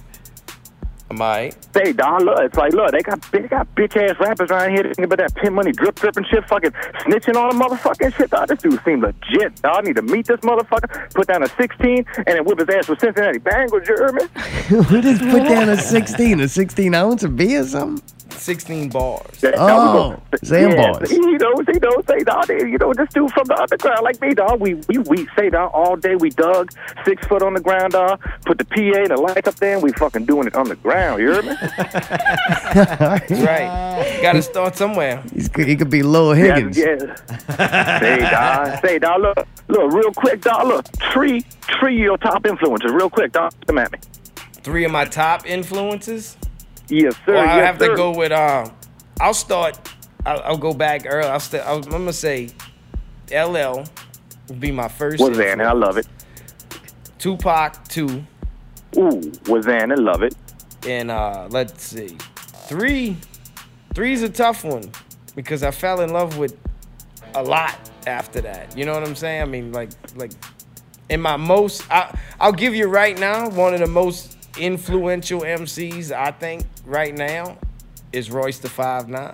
Am 1.16 1.22
I? 1.22 1.52
Say, 1.74 1.94
dawg, 1.94 2.24
look, 2.24 2.38
it's 2.42 2.58
like, 2.58 2.74
look, 2.74 2.92
they 2.92 3.02
got 3.02 3.22
they 3.32 3.40
got 3.44 3.74
bitch 3.76 3.96
ass 3.96 4.20
rappers 4.20 4.52
around 4.52 4.72
here 4.72 4.84
thinking 4.84 5.06
about 5.06 5.20
that 5.20 5.34
pin 5.34 5.54
money 5.54 5.72
drip 5.72 5.96
drip 5.96 6.18
and 6.18 6.28
shit, 6.28 6.46
fucking 6.46 6.72
snitching 6.72 7.38
on 7.38 7.56
a 7.56 7.58
motherfucking 7.58 8.14
shit, 8.18 8.30
dawg. 8.32 8.50
This 8.50 8.60
dude 8.60 8.84
seems 8.84 9.02
legit, 9.02 9.62
dawg. 9.62 9.78
I 9.78 9.82
need 9.88 9.96
to 9.96 10.02
meet 10.02 10.28
this 10.28 10.42
motherfucker, 10.42 11.14
put 11.14 11.28
down 11.28 11.44
a 11.44 11.48
16, 11.48 12.06
and 12.18 12.26
then 12.28 12.44
whip 12.44 12.60
his 12.60 12.68
ass 12.68 12.90
with 12.90 13.00
Cincinnati 13.00 13.40
Bengals. 13.40 13.88
You 13.88 13.96
hear 13.96 14.12
me? 14.12 14.24
we 14.92 15.02
just 15.02 15.22
put 15.22 15.48
down 15.48 15.70
a 15.70 15.78
sixteen, 15.82 16.42
a 16.42 16.50
sixteen 16.50 16.94
ounce 16.94 17.24
of 17.24 17.38
beer 17.38 17.62
or 17.62 17.66
something. 17.66 18.04
16 18.38 18.90
bars. 18.90 19.22
Yeah, 19.42 19.52
Oh, 19.56 19.68
no, 19.68 20.10
we 20.32 20.38
go- 20.38 20.38
Sandbars. 20.44 21.12
Yeah, 21.12 21.18
you 21.18 21.38
know, 21.38 21.54
you 21.68 21.80
know, 21.80 22.02
say 22.08 22.20
dog, 22.24 22.50
you 22.50 22.78
know, 22.78 22.94
this 22.94 23.10
dude 23.14 23.32
from 23.32 23.46
the 23.46 23.60
underground 23.60 24.02
like 24.04 24.20
me, 24.22 24.34
dog. 24.34 24.60
We 24.60 24.76
we 24.90 24.98
we 25.00 25.28
say 25.38 25.50
dog 25.50 25.72
all 25.74 25.96
day. 25.96 26.16
We 26.16 26.30
dug 26.30 26.72
six 27.06 27.26
foot 27.28 27.42
on 27.42 27.54
the 27.54 27.60
ground, 27.62 27.94
dog. 27.94 28.20
Put 28.46 28.58
the 28.58 28.66
PA 28.66 28.82
and 29.00 29.08
the 29.10 29.18
lights 29.18 29.48
up 29.48 29.56
there, 29.56 29.74
and 29.76 29.84
we 29.84 29.92
fucking 29.94 30.26
doing 30.26 30.48
it 30.48 30.56
on 30.56 30.68
the 30.70 30.76
ground. 30.76 31.22
You 31.22 31.32
hear 31.34 31.42
me? 31.44 31.56
That's 32.74 33.32
right. 33.32 34.20
Got 34.22 34.34
to 34.34 34.42
start 34.42 34.76
somewhere. 34.76 35.24
He's, 35.34 35.50
he 35.56 35.76
could 35.76 35.90
be 35.90 36.04
Lil 36.04 36.34
Higgins. 36.34 36.78
Yeah, 36.78 36.98
yeah. 37.58 38.00
say 38.00 38.20
dog, 38.20 38.82
say 38.86 39.00
dog. 39.00 39.22
Look, 39.22 39.48
look, 39.68 39.94
real 39.94 40.12
quick, 40.12 40.42
dog. 40.42 40.68
Look, 40.68 40.86
three, 41.14 41.42
three 41.80 41.98
your 41.98 42.18
top 42.18 42.46
influences, 42.46 42.92
real 42.92 43.10
quick, 43.10 43.32
dog. 43.32 43.54
Come 43.68 43.78
at 43.78 43.92
me. 43.92 44.00
Three 44.64 44.84
of 44.86 44.92
my 44.92 45.06
top 45.06 45.46
influences. 45.48 46.38
Yes, 46.90 47.16
sir. 47.26 47.34
Well, 47.34 47.40
I 47.50 47.58
yes, 47.58 47.66
have 47.66 47.80
sir. 47.80 47.90
to 47.90 47.96
go 47.96 48.12
with. 48.16 48.32
Um, 48.32 48.72
I'll 49.20 49.34
start. 49.34 49.78
I'll, 50.26 50.42
I'll 50.44 50.58
go 50.58 50.74
back 50.74 51.04
early. 51.08 51.28
I'll 51.28 51.40
st- 51.40 51.64
I'm 51.66 51.82
gonna 51.82 52.14
say, 52.14 52.50
LL 53.32 53.84
would 54.50 54.60
be 54.60 54.72
my 54.72 54.88
first. 54.88 55.18
That? 55.20 55.62
I 55.62 55.72
love 55.74 55.98
it. 55.98 56.08
Tupac 57.20 57.88
two, 57.88 58.24
Ooh, 58.98 59.32
was 59.48 59.66
that? 59.66 59.92
I 59.92 59.96
love 59.96 60.22
it. 60.22 60.36
and 60.88 61.10
uh, 61.10 61.48
let's 61.50 61.84
see, 61.84 62.18
three. 62.68 63.18
Three's 63.96 64.22
a 64.24 64.30
tough 64.30 64.64
one 64.66 64.92
because 65.36 65.64
I 65.64 65.72
fell 65.72 66.02
in 66.02 66.12
love 66.12 66.38
with 66.38 66.58
a 67.34 67.42
lot 67.42 67.78
after 68.08 68.42
that. 68.42 68.78
You 68.78 68.86
know 68.86 68.94
what 68.94 69.04
I'm 69.08 69.16
saying? 69.16 69.42
I 69.42 69.46
mean, 69.46 69.72
like, 69.72 69.90
like 70.16 70.32
in 71.10 71.22
my 71.22 71.38
most, 71.38 71.90
I, 71.90 72.14
I'll 72.40 72.52
give 72.52 72.76
you 72.76 72.88
right 72.88 73.18
now 73.18 73.50
one 73.50 73.74
of 73.74 73.80
the 73.80 73.88
most 73.88 74.35
influential 74.58 75.42
MCs 75.42 76.12
I 76.12 76.32
think 76.32 76.66
right 76.86 77.16
now 77.16 77.58
is 78.12 78.32
Royce 78.32 78.60
the 78.60 78.70
Five 78.70 79.10
Nine. 79.10 79.34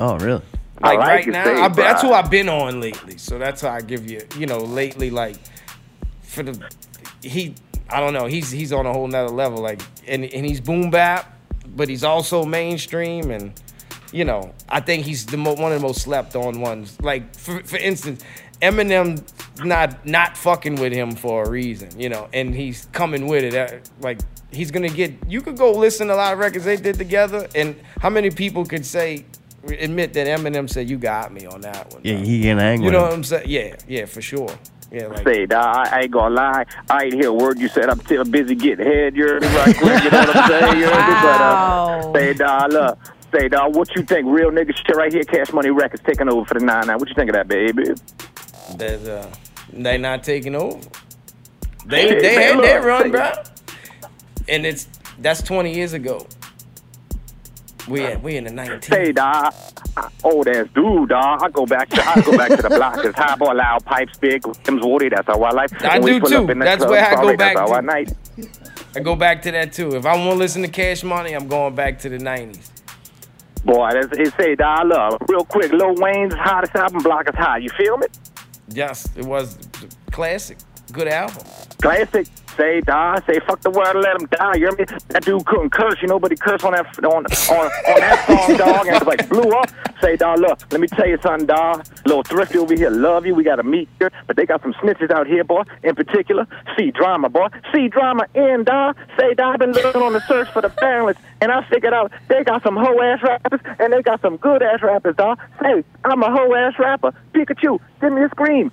Oh, 0.00 0.16
really? 0.18 0.42
Like 0.80 0.98
like 0.98 1.08
right 1.08 1.26
now, 1.28 1.44
Dave, 1.44 1.58
I, 1.58 1.68
that's 1.68 2.02
who 2.02 2.12
I've 2.12 2.30
been 2.30 2.48
on 2.48 2.80
lately. 2.80 3.16
So 3.18 3.38
that's 3.38 3.60
how 3.60 3.70
I 3.70 3.82
give 3.82 4.10
you, 4.10 4.20
you 4.36 4.46
know, 4.46 4.58
lately 4.58 5.10
like 5.10 5.36
for 6.22 6.42
the 6.42 6.70
he. 7.22 7.54
I 7.88 8.00
don't 8.00 8.14
know. 8.14 8.26
He's 8.26 8.50
he's 8.50 8.72
on 8.72 8.86
a 8.86 8.92
whole 8.92 9.06
nother 9.06 9.32
level. 9.32 9.62
Like 9.62 9.80
and 10.08 10.24
and 10.24 10.44
he's 10.46 10.60
boom 10.60 10.90
bap, 10.90 11.38
but 11.76 11.88
he's 11.88 12.04
also 12.04 12.44
mainstream 12.44 13.30
and. 13.30 13.52
You 14.14 14.26
know, 14.26 14.52
I 14.68 14.80
think 14.80 15.06
he's 15.06 15.24
the 15.24 15.38
mo- 15.38 15.54
one 15.54 15.72
of 15.72 15.80
the 15.80 15.86
most 15.86 16.02
slept 16.02 16.36
on 16.36 16.60
ones. 16.60 17.00
Like 17.00 17.34
for 17.34 17.62
for 17.62 17.78
instance, 17.78 18.22
Eminem 18.62 19.22
not 19.64 20.06
not 20.06 20.36
fucking 20.36 20.76
with 20.76 20.92
him 20.92 21.14
for 21.14 21.44
a 21.44 21.50
reason. 21.50 21.88
You 21.98 22.08
know, 22.08 22.28
and 22.32 22.54
he's 22.54 22.86
coming 22.92 23.26
with 23.26 23.44
it. 23.44 23.54
uh, 23.54 23.78
Like 24.00 24.20
he's 24.52 24.70
gonna 24.70 24.88
get. 24.88 25.12
You 25.28 25.40
could 25.42 25.56
go 25.56 25.72
listen 25.72 26.08
to 26.08 26.14
a 26.14 26.16
lot 26.16 26.32
of 26.32 26.38
records 26.38 26.64
they 26.64 26.76
did 26.76 26.96
together, 26.96 27.48
and 27.54 27.74
how 28.00 28.08
many 28.10 28.30
people 28.30 28.64
could 28.64 28.86
say 28.86 29.24
admit 29.78 30.12
that 30.14 30.26
Eminem 30.26 30.68
said 30.70 30.88
you 30.88 30.96
got 30.98 31.32
me 31.32 31.46
on 31.46 31.60
that 31.62 31.92
one? 31.92 32.00
Yeah, 32.04 32.16
he 32.16 32.40
getting 32.40 32.60
angry. 32.60 32.86
You 32.86 32.92
know 32.92 33.02
what 33.02 33.12
I'm 33.12 33.24
saying? 33.24 33.46
Yeah, 33.48 33.76
yeah, 33.88 34.06
for 34.06 34.22
sure. 34.22 34.48
Yeah, 34.90 35.06
like 35.06 35.24
Say, 35.26 35.46
dawg, 35.46 35.88
I 35.88 36.00
ain't 36.02 36.10
gonna 36.10 36.34
lie. 36.34 36.66
I 36.90 37.04
ain't 37.04 37.14
hear 37.14 37.28
a 37.28 37.32
word 37.32 37.58
you 37.58 37.68
said. 37.68 37.88
I'm 37.88 38.00
still 38.00 38.24
busy 38.24 38.54
getting 38.54 38.84
head. 38.86 39.16
You 39.16 39.26
heard 39.26 39.40
me 39.42 39.48
right 39.56 39.74
quick. 39.76 40.04
You 40.04 40.10
know 40.10 40.18
what 40.18 40.36
I'm 40.36 40.48
saying? 40.50 40.78
You 40.78 40.84
heard 40.84 41.08
me? 41.08 41.14
But, 41.14 41.40
Wow. 41.40 42.00
uh, 42.00 42.12
say, 42.14 42.34
dawg, 42.34 42.72
look. 42.72 42.98
Say, 43.34 43.48
dawg, 43.48 43.74
what 43.74 43.88
you 43.96 44.02
think? 44.02 44.26
Real 44.26 44.50
nigga 44.50 44.76
shit 44.76 44.94
right 44.94 45.10
here. 45.10 45.22
Cash 45.24 45.50
Money 45.54 45.70
Records 45.70 46.02
taking 46.04 46.28
over 46.28 46.44
for 46.44 46.52
the 46.58 46.64
9 46.66 46.86
9. 46.88 46.98
What 46.98 47.08
you 47.08 47.14
think 47.14 47.30
of 47.30 47.34
that, 47.36 47.48
baby? 47.48 47.84
That 48.78 49.06
uh, 49.08 49.26
they 49.72 49.98
not 49.98 50.22
taking 50.22 50.54
over. 50.54 50.80
They 51.86 52.08
Shit, 52.08 52.22
they 52.22 52.34
had 52.34 52.58
their 52.62 52.82
run, 52.82 53.10
bro. 53.10 53.32
And 54.48 54.66
it's 54.66 54.88
that's 55.18 55.42
20 55.42 55.74
years 55.74 55.92
ago. 55.92 56.26
We 57.88 58.04
in, 58.04 58.22
we 58.22 58.36
in 58.36 58.44
the 58.44 58.50
19. 58.52 58.82
Say, 58.82 59.12
dawg, 59.12 59.52
I- 59.96 60.08
old 60.22 60.46
ass 60.46 60.68
dude, 60.74 61.08
dawg. 61.08 61.42
I 61.42 61.48
go 61.50 61.66
back 61.66 61.88
to 61.90 62.08
I 62.08 62.20
go 62.22 62.36
back 62.36 62.50
to 62.50 62.62
the 62.62 62.68
block. 62.68 63.04
It's 63.04 63.18
high 63.18 63.34
boy, 63.34 63.52
loud 63.54 63.84
pipes, 63.84 64.16
big, 64.18 64.42
Tim's 64.62 64.84
woody. 64.84 65.08
That's 65.08 65.26
how 65.26 65.42
I 65.42 65.50
like. 65.50 65.82
I 65.84 65.98
do 65.98 66.20
too. 66.20 66.44
up 66.44 66.50
in 66.50 66.60
the 66.60 66.64
That's 66.64 66.78
club, 66.78 66.90
where 66.90 67.04
I 67.04 67.14
go 67.16 67.36
back 67.36 67.56
That's 67.56 67.70
I 67.72 67.80
to. 67.80 67.86
night. 67.86 68.12
I 68.94 69.00
go 69.00 69.16
back 69.16 69.42
to 69.42 69.50
that 69.50 69.72
too. 69.72 69.96
If 69.96 70.06
I 70.06 70.14
want 70.16 70.30
to 70.32 70.36
listen 70.36 70.62
to 70.62 70.68
Cash 70.68 71.02
Money, 71.02 71.32
I'm 71.32 71.48
going 71.48 71.74
back 71.74 71.98
to 72.00 72.08
the 72.08 72.18
90s. 72.18 72.70
Boy, 73.64 73.90
that's, 73.92 74.08
it 74.18 74.32
say, 74.36 74.54
dawg, 74.54 74.86
look, 74.86 75.20
real 75.28 75.44
quick. 75.44 75.72
Lil 75.72 75.94
Wayne's 75.96 76.34
hottest 76.34 76.74
album, 76.76 77.02
Block 77.02 77.28
is 77.28 77.34
High. 77.34 77.58
You 77.58 77.70
feel 77.70 77.96
me? 77.96 78.06
Yes, 78.74 79.08
it 79.16 79.24
was 79.24 79.58
classic. 80.10 80.58
Good 80.92 81.08
album. 81.08 81.44
Classic. 81.80 82.26
Say 82.56 82.82
die. 82.82 83.18
Say 83.26 83.40
fuck 83.46 83.62
the 83.62 83.70
world 83.70 83.96
and 83.96 84.04
let 84.04 84.20
him 84.20 84.26
die. 84.26 84.54
You 84.56 84.68
hear 84.68 84.76
me? 84.76 84.84
That 85.08 85.24
dude 85.24 85.44
couldn't 85.46 85.70
curse. 85.70 86.02
You 86.02 86.08
know, 86.08 86.18
but 86.18 86.30
he 86.30 86.36
cursed 86.36 86.64
on 86.64 86.72
that 86.72 86.86
on 87.02 87.24
on, 87.24 87.24
on 87.24 88.00
that 88.00 88.26
song, 88.26 88.56
dog, 88.58 88.86
and 88.86 88.96
it 88.96 89.06
like 89.06 89.26
blew 89.28 89.50
up. 89.56 89.70
Say 90.02 90.16
dog, 90.16 90.40
look, 90.40 90.60
let 90.70 90.80
me 90.80 90.88
tell 90.88 91.06
you 91.06 91.18
something, 91.22 91.46
dog. 91.46 91.86
Little 92.04 92.22
thrifty 92.24 92.58
over 92.58 92.74
here, 92.74 92.90
love 92.90 93.24
you. 93.24 93.34
We 93.34 93.44
got 93.44 93.56
to 93.56 93.62
meet 93.62 93.88
here, 93.98 94.10
but 94.26 94.36
they 94.36 94.44
got 94.44 94.60
some 94.60 94.74
snitches 94.74 95.10
out 95.10 95.26
here, 95.26 95.44
boy. 95.44 95.62
In 95.82 95.94
particular, 95.94 96.46
see 96.76 96.90
drama, 96.90 97.30
boy. 97.30 97.48
See 97.72 97.88
drama 97.88 98.26
in, 98.34 98.64
dog. 98.64 98.96
Say 99.18 99.32
dog. 99.32 99.60
Been 99.60 99.72
looking 99.72 100.02
on 100.02 100.12
the 100.12 100.20
search 100.26 100.50
for 100.50 100.60
the 100.60 100.68
balance, 100.68 101.18
and 101.42 101.50
I 101.50 101.68
figured 101.68 101.92
out 101.92 102.12
they 102.28 102.44
got 102.44 102.62
some 102.62 102.76
hoe 102.76 103.02
ass 103.02 103.20
rappers 103.20 103.60
and 103.80 103.92
they 103.92 104.00
got 104.00 104.22
some 104.22 104.36
good 104.36 104.62
ass 104.62 104.80
rappers, 104.80 105.16
dog. 105.16 105.40
Say 105.60 105.82
I'm 106.04 106.22
a 106.22 106.30
hoe 106.30 106.54
ass 106.54 106.74
rapper. 106.78 107.12
Pikachu, 107.34 107.80
give 108.00 108.12
me 108.12 108.22
a 108.22 108.28
scream. 108.28 108.70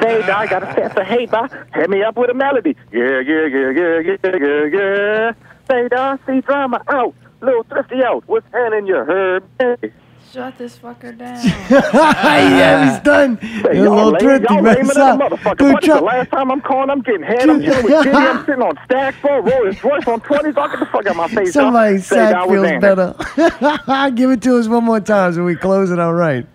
Say 0.00 0.22
dog, 0.26 0.48
got 0.48 0.62
a 0.62 0.72
sense 0.74 0.94
of 0.96 1.06
hate, 1.06 1.32
dog. 1.32 1.52
Hit 1.74 1.90
me 1.90 2.04
up 2.04 2.16
with 2.16 2.30
a 2.30 2.34
melody. 2.34 2.76
Yeah, 2.92 3.20
yeah, 3.20 3.46
yeah, 3.46 3.70
yeah, 3.70 3.98
yeah, 3.98 4.36
yeah, 4.40 4.64
yeah. 4.72 5.32
Say 5.68 5.88
dog, 5.88 6.20
see 6.24 6.40
drama 6.40 6.82
out. 6.86 7.14
Little 7.40 7.64
thrifty 7.64 8.04
out. 8.04 8.22
What's 8.28 8.46
your 8.52 9.04
herb? 9.04 9.44
Hey. 9.58 9.92
Shut 10.32 10.56
this 10.58 10.76
fucker 10.78 11.16
down. 11.18 11.40
yeah, 11.44 12.92
he's 12.94 13.02
done. 13.02 13.36
Hey, 13.38 13.58
You're 13.64 13.70
a 13.72 13.74
y'all 13.84 13.94
little 13.96 14.10
lame, 14.12 14.20
thrifty, 14.20 14.54
y'all 14.54 14.62
man. 14.62 14.74
lame 14.76 14.84
Stop. 14.86 15.18
than 15.18 15.32
a 15.32 15.36
motherfucker. 15.36 15.58
Dude, 15.58 15.72
What 15.72 15.82
is 15.82 15.88
the 15.88 15.98
try- 15.98 16.00
last 16.18 16.30
time 16.30 16.50
I'm 16.52 16.60
calling? 16.60 16.90
I'm 16.90 17.00
getting 17.02 17.22
head. 17.22 17.50
I'm 17.50 17.60
chilling 17.62 17.84
with 17.84 17.92
Diddy. 18.04 18.16
I'm 18.16 18.44
sitting 18.46 18.62
on 18.62 18.78
stacks 18.84 19.16
for 19.20 19.40
Rolls 19.42 19.82
Royce 19.84 20.06
on 20.06 20.20
20s. 20.20 20.56
I'll 20.56 20.68
get 20.68 20.78
the 20.80 20.86
fuck 20.86 21.06
out 21.06 21.16
my 21.16 21.26
face. 21.28 21.52
dog. 21.52 21.64
Somebody's 21.64 22.06
Say, 22.06 22.16
sack 22.16 22.32
dog, 22.34 22.48
what's 22.48 22.62
feels 22.70 22.82
happening? 22.84 23.80
better. 23.88 24.10
Give 24.14 24.30
it 24.30 24.42
to 24.42 24.58
us 24.58 24.68
one 24.68 24.84
more 24.84 25.00
time 25.00 25.32
so 25.32 25.44
we 25.44 25.56
close 25.56 25.90
it 25.90 25.98
out 25.98 26.12
right. 26.12 26.46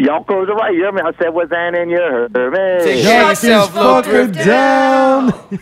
Y'all 0.00 0.24
close 0.24 0.48
it 0.48 0.52
right. 0.52 0.72
You 0.74 0.80
hear 0.84 0.92
me? 0.92 1.02
I 1.04 1.12
said, 1.22 1.28
what's 1.34 1.52
hand 1.52 1.76
in 1.76 1.90
your 1.90 2.28
herb? 2.32 2.32
Hey. 2.54 2.78
Take 2.84 3.02
care 3.04 3.22
of 3.22 3.28
Shut 3.28 3.42
this 3.42 3.44
yourself, 3.44 3.74
little 3.74 3.92
fucker 3.92 4.32
thrifty. 4.34 4.44
down. 4.44 5.60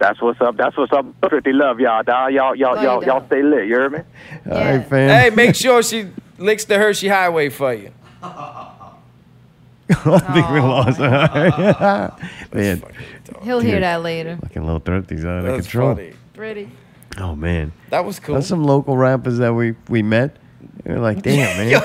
That's 0.00 0.20
what's 0.20 0.40
up. 0.40 0.56
That's 0.56 0.76
what's 0.76 0.92
up. 0.92 1.06
Thrifty 1.28 1.52
love 1.52 1.78
y'all, 1.80 2.02
dog. 2.02 2.32
Y'all, 2.34 2.54
y'all, 2.56 2.74
Love 2.74 2.82
y'all, 2.82 2.94
y'all, 2.96 3.04
y'all 3.04 3.20
dog. 3.20 3.26
stay 3.28 3.42
lit. 3.42 3.68
You 3.68 3.74
hear 3.78 3.90
me? 3.90 3.98
All 4.50 4.58
right, 4.58 4.86
fam. 4.86 5.08
Hey, 5.08 5.30
make 5.34 5.54
sure 5.54 5.82
she 5.82 6.08
licks 6.38 6.64
the 6.64 6.78
Hershey 6.78 7.08
Highway 7.08 7.48
for 7.48 7.72
you. 7.74 7.90
I 8.22 10.18
think 10.32 10.50
we 10.50 10.60
lost. 10.60 10.98
man, 12.54 12.82
He'll 13.42 13.60
hear 13.60 13.80
that 13.80 14.02
later. 14.02 14.38
fucking 14.42 14.64
little 14.64 14.80
thrifty's 14.80 15.24
out 15.24 15.38
of 15.38 15.44
That's 15.44 15.66
control. 15.66 15.94
funny. 15.94 16.12
Pretty. 16.32 16.70
Oh 17.18 17.36
man, 17.36 17.72
That 17.90 18.04
was 18.04 18.18
cool. 18.18 18.34
that's 18.34 18.48
some 18.48 18.64
local 18.64 18.96
rappers 18.96 19.38
that 19.38 19.52
we 19.54 19.74
we 19.88 20.02
met. 20.02 20.36
They're 20.84 20.98
like, 20.98 21.22
damn 21.22 21.56
man. 21.70 21.82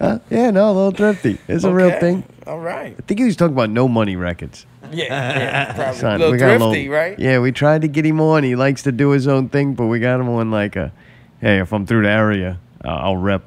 Huh? 0.00 0.18
Yeah, 0.28 0.50
no, 0.50 0.72
little 0.72 0.90
thrifty. 0.90 1.38
It's 1.46 1.64
a 1.64 1.72
real 1.72 1.86
Okay. 1.88 2.00
thing. 2.00 2.24
All 2.46 2.58
right. 2.58 2.94
I 2.98 3.02
think 3.02 3.20
he 3.20 3.26
was 3.26 3.36
talking 3.36 3.54
about 3.54 3.70
no 3.70 3.86
money 3.86 4.16
records. 4.16 4.66
Yeah, 4.92 5.04
yeah 5.04 5.72
probably. 5.74 6.00
Son, 6.00 6.18
little 6.18 6.32
we 6.32 6.38
got 6.38 6.46
a 6.56 6.58
thrifty, 6.58 6.88
little- 6.88 6.94
right? 6.94 7.18
Yeah, 7.18 7.38
we 7.38 7.52
tried 7.52 7.82
to 7.82 7.88
get 7.88 8.04
him 8.04 8.20
on. 8.20 8.42
He 8.42 8.56
likes 8.56 8.82
to 8.82 8.92
do 8.92 9.10
his 9.10 9.28
own 9.28 9.48
thing, 9.48 9.74
but 9.74 9.86
we 9.86 10.00
got 10.00 10.20
him 10.20 10.28
on 10.28 10.50
like 10.50 10.74
a, 10.76 10.92
hey, 11.40 11.58
if 11.60 11.72
I'm 11.72 11.86
through 11.86 12.02
the 12.02 12.10
area, 12.10 12.58
I'll 12.90 13.16
rep 13.16 13.42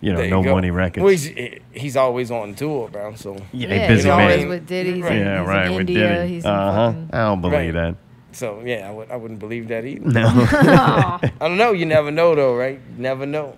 you 0.00 0.10
know, 0.10 0.16
There 0.16 0.24
you 0.26 0.30
no 0.32 0.42
go. 0.42 0.54
money 0.54 0.70
records. 0.72 1.02
Well, 1.02 1.10
he's, 1.12 1.60
he's 1.72 1.96
always 1.96 2.32
on 2.32 2.54
tour, 2.56 2.88
bro. 2.88 3.14
So 3.14 3.36
yeah, 3.52 3.68
Yeah, 3.68 3.86
busy 3.88 3.94
he's 4.02 4.06
always 4.06 4.38
man. 4.40 4.48
with 4.48 4.66
Diddy. 4.66 4.94
He's, 4.94 5.02
Right. 5.04 5.12
in, 5.12 5.18
yeah, 5.18 5.38
he's 5.40 5.48
right. 5.48 5.66
in 5.66 5.72
with 5.72 5.80
India. 5.88 6.26
Diddy. 6.26 6.42
Uh 6.44 6.72
huh. 6.72 6.92
I 7.12 7.18
don't 7.18 7.40
believe 7.40 7.74
Right. 7.76 7.94
that. 7.94 7.96
so 8.32 8.62
yeah, 8.64 8.88
I 8.88 8.92
would 8.92 9.10
I 9.12 9.16
wouldn't 9.16 9.38
believe 9.38 9.68
that 9.68 9.84
either. 9.84 10.08
No. 10.08 10.26
I 10.26 11.30
don't 11.40 11.56
know. 11.56 11.70
You 11.72 11.86
never 11.86 12.10
know 12.10 12.34
though, 12.34 12.56
right? 12.56 12.80
Never 12.98 13.26
know. 13.26 13.54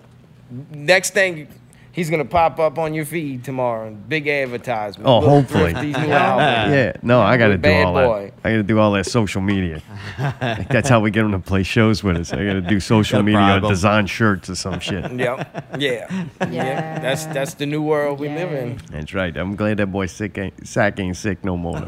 Next 0.71 1.15
thing, 1.15 1.47
he's 1.95 2.09
gonna 2.09 2.25
pop 2.25 2.59
up 2.59 2.77
on 2.77 2.93
your 2.93 3.05
feed 3.05 3.43
tomorrow. 3.45 3.89
Big 3.91 4.27
advertisement. 4.27 5.07
Oh, 5.07 5.19
Look, 5.21 5.29
hopefully. 5.29 5.71
Thrifty's 5.73 5.97
new 5.97 6.11
album. 6.11 6.73
yeah. 6.73 6.93
No, 7.01 7.21
I 7.21 7.37
got 7.37 7.45
to 7.47 7.53
With 7.53 7.61
do 7.63 7.69
Bad 7.69 7.85
all 7.85 7.93
Boy. 7.93 8.31
that. 8.35 8.47
I 8.47 8.51
got 8.51 8.57
to 8.57 8.63
do 8.63 8.79
all 8.79 8.91
that 8.91 9.05
social 9.05 9.41
media. 9.41 9.81
Like, 10.19 10.67
that's 10.69 10.89
how 10.89 10.99
we 10.99 11.09
get 11.09 11.21
them 11.23 11.31
to 11.31 11.39
play 11.39 11.63
shows 11.63 12.03
with 12.03 12.17
us. 12.17 12.33
I 12.33 12.45
got 12.45 12.53
to 12.53 12.61
do 12.61 12.79
social 12.79 13.19
Gotta 13.19 13.23
media 13.23 13.39
bribe 13.39 13.63
or 13.63 13.67
'em. 13.67 13.71
design 13.71 14.05
shirts 14.07 14.49
or 14.49 14.55
some 14.55 14.79
shit. 14.79 15.09
Yep. 15.15 15.77
Yeah. 15.79 16.25
Yeah. 16.51 16.99
That's 16.99 17.25
that's 17.27 17.53
the 17.55 17.65
new 17.65 17.81
world 17.81 18.19
we 18.19 18.27
live 18.27 18.51
in. 18.51 18.79
That's 18.91 19.13
right. 19.13 19.35
I'm 19.35 19.55
glad 19.55 19.77
that 19.77 19.87
boy 19.87 20.07
sick 20.07 20.37
ain't, 20.37 20.67
Sack 20.67 20.99
ain't 20.99 21.15
sick 21.17 21.43
no 21.43 21.55
more. 21.57 21.79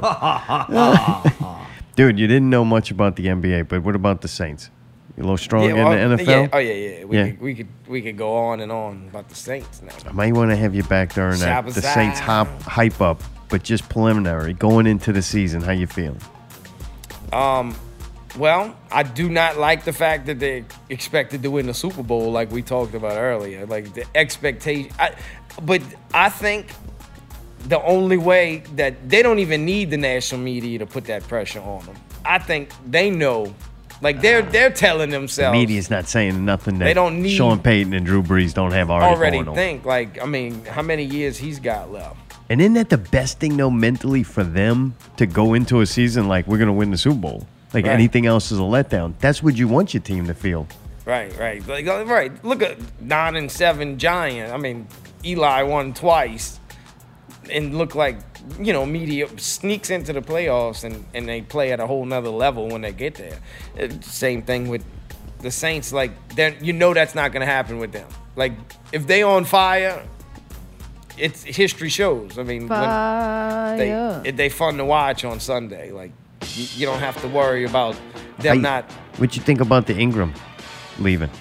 Dude, 1.96 2.20
you 2.20 2.28
didn't 2.28 2.50
know 2.50 2.64
much 2.64 2.92
about 2.92 3.16
the 3.16 3.26
NBA, 3.26 3.68
but 3.68 3.84
what 3.84 3.96
about 3.96 4.22
the 4.22 4.28
Saints? 4.28 4.70
A 5.18 5.22
little 5.22 5.38
strong 5.38 5.66
yeah, 5.66 5.74
well, 5.74 5.92
in 5.94 6.16
the 6.16 6.24
NFL? 6.24 6.28
Yeah. 6.28 6.50
Oh 6.54 6.58
yeah, 6.60 6.74
yeah. 6.74 7.06
We, 7.06 7.18
Yeah. 7.18 7.30
Could, 7.30 7.42
we 7.42 7.56
could 7.56 7.68
we 7.88 8.02
could 8.04 8.18
go 8.18 8.36
on 8.36 8.60
and 8.60 8.72
on 8.72 9.08
about 9.10 9.30
the 9.30 9.36
Saints 9.36 9.82
now. 9.82 9.94
I 10.06 10.12
might 10.12 10.34
want 10.34 10.52
to 10.52 10.56
have 10.56 10.76
you 10.76 10.84
back 10.84 11.14
during 11.14 11.40
that, 11.40 11.66
the 11.66 11.82
Saints 11.82 12.20
hop, 12.20 12.48
hype 12.62 13.02
up, 13.02 13.24
but 13.50 13.64
just 13.64 13.90
preliminary 13.90 14.54
going 14.54 14.86
into 14.86 15.12
the 15.12 15.24
season. 15.24 15.62
How 15.62 15.72
you 15.72 15.88
feeling? 15.88 16.22
Um, 17.34 17.76
well, 18.38 18.78
I 18.92 19.02
do 19.02 19.28
not 19.30 19.58
like 19.58 19.86
the 19.86 19.94
fact 19.94 20.28
that 20.28 20.40
they 20.40 20.66
expected 20.90 21.42
to 21.42 21.50
win 21.50 21.66
the 21.66 21.74
Super 21.74 22.04
Bowl, 22.04 22.32
like 22.32 22.52
we 22.52 22.62
talked 22.62 22.94
about 22.94 23.18
earlier. 23.18 23.66
Like 23.66 23.96
the 23.96 24.06
expectation, 24.16 24.92
I, 25.00 25.16
but 25.64 25.82
I 26.14 26.30
think 26.30 26.68
the 27.68 27.82
only 27.82 28.18
way 28.18 28.64
that 28.76 29.10
they 29.10 29.24
don't 29.24 29.40
even 29.40 29.66
need 29.66 29.90
the 29.90 29.98
national 29.98 30.42
media 30.42 30.80
to 30.80 30.86
put 30.86 31.06
that 31.06 31.24
pressure 31.24 31.60
on 31.60 31.86
them. 31.86 31.96
I 32.24 32.38
think 32.40 32.70
they 32.86 33.10
know, 33.10 33.54
like 34.02 34.22
they're 34.22 34.42
they're 34.42 34.70
telling 34.72 35.10
The 35.10 35.18
themselves 35.18 35.54
media's 35.58 35.90
not 35.90 36.08
saying 36.08 36.44
nothing 36.46 36.78
that 36.80 36.86
They 36.86 36.94
don't 36.94 37.22
need- 37.22 37.32
Sean 37.32 37.60
Payton 37.60 37.94
and 37.94 38.06
Drew 38.06 38.22
Brees 38.24 38.54
don't 38.54 38.72
have 38.72 38.90
already, 38.90 39.16
already 39.16 39.38
going 39.38 39.48
on. 39.50 39.56
think. 39.56 39.86
Like, 39.86 40.22
I 40.22 40.26
mean, 40.26 40.64
how 40.66 40.82
many 40.82 41.04
years 41.04 41.38
he's 41.38 41.60
got 41.60 41.92
left? 41.92 42.16
And 42.50 42.62
isn't 42.62 42.74
that 42.76 42.90
the 42.90 42.98
best 42.98 43.40
thing 43.40 43.58
though 43.58 43.70
mentally 43.72 44.24
for 44.24 44.44
them 44.44 44.96
to 45.18 45.26
go 45.26 45.54
into 45.54 45.82
a 45.82 45.86
season 45.86 46.28
like 46.28 46.48
we're 46.48 46.58
gonna 46.60 46.74
win 46.74 46.92
the 46.92 46.98
Super 46.98 47.20
Bowl? 47.20 47.48
Like 47.74 47.86
Right. 47.86 47.94
anything 47.94 48.26
else 48.26 48.52
is 48.52 48.60
a 48.60 48.62
letdown. 48.62 49.14
That's 49.20 49.44
what 49.44 49.58
you 49.58 49.68
want 49.68 49.94
your 49.94 50.02
team 50.02 50.28
to 50.28 50.34
feel. 50.34 50.68
Right, 51.06 51.38
right, 51.38 51.66
like 51.68 51.88
uh, 51.88 52.06
right. 52.06 52.32
Look 52.44 52.62
at 52.62 52.78
nine 53.02 53.36
and 53.36 53.50
seven 53.52 53.98
Giant. 53.98 54.54
I 54.54 54.58
mean, 54.58 54.88
Eli 55.26 55.62
won 55.64 55.94
twice, 55.94 56.60
and 57.52 57.78
look 57.78 57.96
like 57.96 58.18
you 58.60 58.74
know 58.74 58.86
media 58.86 59.28
sneaks 59.38 59.90
into 59.90 60.14
the 60.14 60.22
playoffs 60.22 60.84
and 60.84 61.06
and 61.14 61.28
they 61.28 61.42
play 61.42 61.72
at 61.72 61.80
a 61.80 61.88
whole 61.88 62.06
nother 62.06 62.30
level 62.30 62.68
when 62.70 62.82
they 62.82 62.92
get 62.92 63.16
there. 63.16 63.40
Same 64.02 64.42
thing 64.42 64.68
with 64.70 64.84
the 65.40 65.52
Saints. 65.52 65.92
Like 65.94 66.12
then 66.36 66.56
you 66.62 66.74
know 66.74 66.94
that's 66.94 67.16
not 67.16 67.32
gonna 67.34 67.46
happen 67.46 67.80
with 67.80 67.92
them. 67.92 68.08
Like 68.36 68.54
if 68.92 69.08
they 69.08 69.24
on 69.24 69.46
fire, 69.46 70.06
it's 71.18 71.44
history 71.44 71.90
shows. 71.90 72.38
I 72.38 72.44
mean, 72.44 72.68
when 72.68 73.78
they 73.78 73.92
it, 74.26 74.38
they 74.38 74.50
fun 74.50 74.78
to 74.78 74.86
watch 74.86 75.26
on 75.26 75.40
Sunday. 75.40 75.92
Like 75.92 76.12
you, 76.54 76.68
you 76.76 76.86
don't 76.86 77.00
have 77.00 77.20
to 77.22 77.28
worry 77.28 77.66
about 77.66 77.96
them 78.40 78.48
How 78.48 78.54
you- 78.54 78.62
not. 78.62 78.92
What 79.18 79.36
you 79.36 79.42
think 79.42 79.62
about 79.62 79.88
the 79.88 79.98
Ingram 79.98 80.34
leaving? 81.00 81.32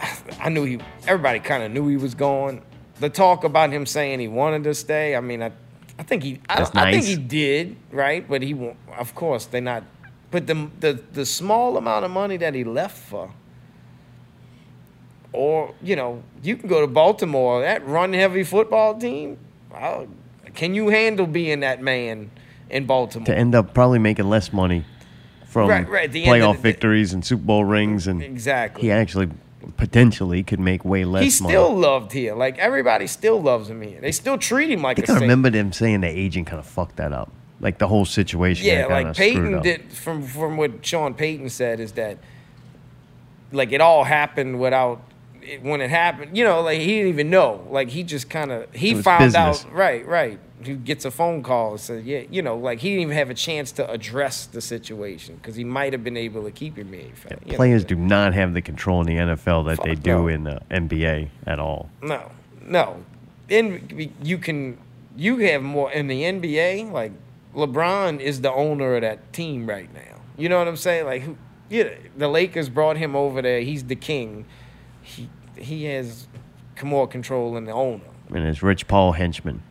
I 0.40 0.48
knew 0.48 0.64
he. 0.64 0.78
Everybody 1.06 1.40
kind 1.40 1.62
of 1.64 1.72
knew 1.72 1.88
he 1.88 1.96
was 1.96 2.14
going. 2.14 2.62
The 3.02 3.10
talk 3.10 3.42
about 3.42 3.70
him 3.72 3.84
saying 3.84 4.20
he 4.20 4.28
wanted 4.28 4.62
to 4.62 4.74
stay. 4.74 5.16
I 5.16 5.20
mean, 5.20 5.42
I, 5.42 5.50
I 5.98 6.04
think 6.04 6.22
he. 6.22 6.38
I, 6.48 6.58
That's 6.58 6.70
I 6.76 6.92
think 6.92 7.04
he 7.04 7.16
did 7.16 7.76
right, 7.90 8.24
but 8.28 8.42
he. 8.42 8.54
Of 8.96 9.16
course, 9.16 9.46
they're 9.46 9.60
not. 9.60 9.82
But 10.30 10.46
the 10.46 10.70
the 10.78 11.02
the 11.12 11.26
small 11.26 11.76
amount 11.76 12.04
of 12.04 12.12
money 12.12 12.36
that 12.36 12.54
he 12.54 12.62
left 12.62 12.96
for. 12.96 13.34
Or 15.32 15.74
you 15.82 15.96
know, 15.96 16.22
you 16.44 16.56
can 16.56 16.68
go 16.68 16.80
to 16.80 16.86
Baltimore. 16.86 17.62
That 17.62 17.84
run 17.84 18.12
heavy 18.12 18.44
football 18.44 18.96
team. 18.96 19.36
Can 20.54 20.72
you 20.72 20.90
handle 20.90 21.26
being 21.26 21.58
that 21.58 21.82
man 21.82 22.30
in 22.70 22.86
Baltimore? 22.86 23.26
To 23.26 23.36
end 23.36 23.56
up 23.56 23.74
probably 23.74 23.98
making 23.98 24.28
less 24.28 24.52
money 24.52 24.84
from 25.46 25.68
Right, 25.68 25.88
right, 25.88 26.12
the 26.12 26.22
playoff 26.22 26.54
the 26.54 26.62
victories 26.62 27.12
and 27.12 27.24
Super 27.24 27.42
Bowl 27.42 27.64
rings, 27.64 28.06
and 28.06 28.22
Exactly. 28.22 28.82
he 28.84 28.92
actually 28.92 29.28
potentially 29.76 30.42
could 30.42 30.60
make 30.60 30.84
way 30.84 31.04
less 31.04 31.24
He's 31.24 31.40
money. 31.40 31.52
still 31.54 31.74
loved 31.74 32.12
here. 32.12 32.34
Like 32.34 32.58
everybody 32.58 33.06
still 33.06 33.40
loves 33.40 33.68
him 33.70 33.82
here. 33.82 34.00
They 34.00 34.12
still 34.12 34.38
treat 34.38 34.70
him 34.70 34.82
like 34.82 34.98
I 34.98 35.02
think 35.02 35.08
a 35.08 35.12
I 35.12 35.14
saint. 35.16 35.22
remember 35.22 35.50
them 35.50 35.72
saying 35.72 36.00
the 36.00 36.08
agent 36.08 36.46
kind 36.46 36.58
of 36.60 36.66
fucked 36.66 36.96
that 36.96 37.12
up. 37.12 37.30
Like 37.60 37.78
the 37.78 37.86
whole 37.88 38.04
situation. 38.04 38.66
Yeah, 38.66 38.86
like 38.86 39.14
Payton 39.16 39.62
did 39.62 39.92
from 39.92 40.22
from 40.22 40.56
what 40.56 40.84
Sean 40.84 41.14
Payton 41.14 41.48
said 41.50 41.78
is 41.80 41.92
that 41.92 42.18
like 43.52 43.70
it 43.72 43.80
all 43.80 44.04
happened 44.04 44.58
without 44.58 45.00
it, 45.42 45.62
when 45.62 45.80
it 45.80 45.90
happened. 45.90 46.36
You 46.36 46.44
know, 46.44 46.60
like 46.60 46.80
he 46.80 46.96
didn't 46.96 47.08
even 47.08 47.30
know. 47.30 47.66
Like 47.70 47.90
he 47.90 48.02
just 48.02 48.30
kind 48.30 48.50
of 48.50 48.72
he 48.72 48.94
found 48.94 49.24
business. 49.24 49.64
out. 49.64 49.72
Right, 49.72 50.06
right. 50.06 50.38
He 50.62 50.74
gets 50.74 51.04
a 51.04 51.10
phone 51.10 51.42
call 51.42 51.72
and 51.72 51.80
says, 51.80 52.04
"Yeah, 52.04 52.22
you 52.30 52.40
know, 52.40 52.56
like 52.56 52.78
he 52.78 52.90
didn't 52.90 53.02
even 53.02 53.16
have 53.16 53.30
a 53.30 53.34
chance 53.34 53.72
to 53.72 53.90
address 53.90 54.46
the 54.46 54.60
situation 54.60 55.36
because 55.36 55.56
he 55.56 55.64
might 55.64 55.92
have 55.92 56.04
been 56.04 56.16
able 56.16 56.44
to 56.44 56.50
keep 56.50 56.76
him. 56.76 56.94
You 56.94 57.10
know, 57.46 57.56
Players 57.56 57.84
do 57.84 57.96
not 57.96 58.32
have 58.34 58.54
the 58.54 58.62
control 58.62 59.00
in 59.00 59.06
the 59.06 59.34
NFL 59.34 59.66
that 59.66 59.82
they 59.82 59.94
do 59.96 60.18
no. 60.18 60.28
in 60.28 60.44
the 60.44 60.60
NBA 60.70 61.30
at 61.46 61.58
all. 61.58 61.90
No, 62.00 62.30
no. 62.60 63.04
In 63.48 64.12
you 64.22 64.38
can 64.38 64.78
you 65.16 65.38
have 65.38 65.62
more 65.62 65.90
in 65.92 66.06
the 66.06 66.22
NBA. 66.22 66.92
Like 66.92 67.12
LeBron 67.54 68.20
is 68.20 68.40
the 68.40 68.52
owner 68.52 68.94
of 68.94 69.02
that 69.02 69.32
team 69.32 69.68
right 69.68 69.92
now. 69.92 70.20
You 70.36 70.48
know 70.48 70.58
what 70.58 70.68
I'm 70.68 70.76
saying? 70.76 71.06
Like 71.06 71.22
who? 71.22 71.36
Yeah, 71.68 71.94
the 72.16 72.28
Lakers 72.28 72.68
brought 72.68 72.98
him 72.98 73.16
over 73.16 73.40
there. 73.40 73.60
He's 73.60 73.84
the 73.84 73.96
king. 73.96 74.44
He 75.02 75.28
he 75.56 75.84
has 75.84 76.26
more 76.82 77.06
control 77.06 77.54
than 77.54 77.64
the 77.64 77.72
owner. 77.72 78.02
And 78.34 78.44
it's 78.46 78.62
Rich 78.62 78.88
Paul 78.88 79.12
henchman 79.12 79.62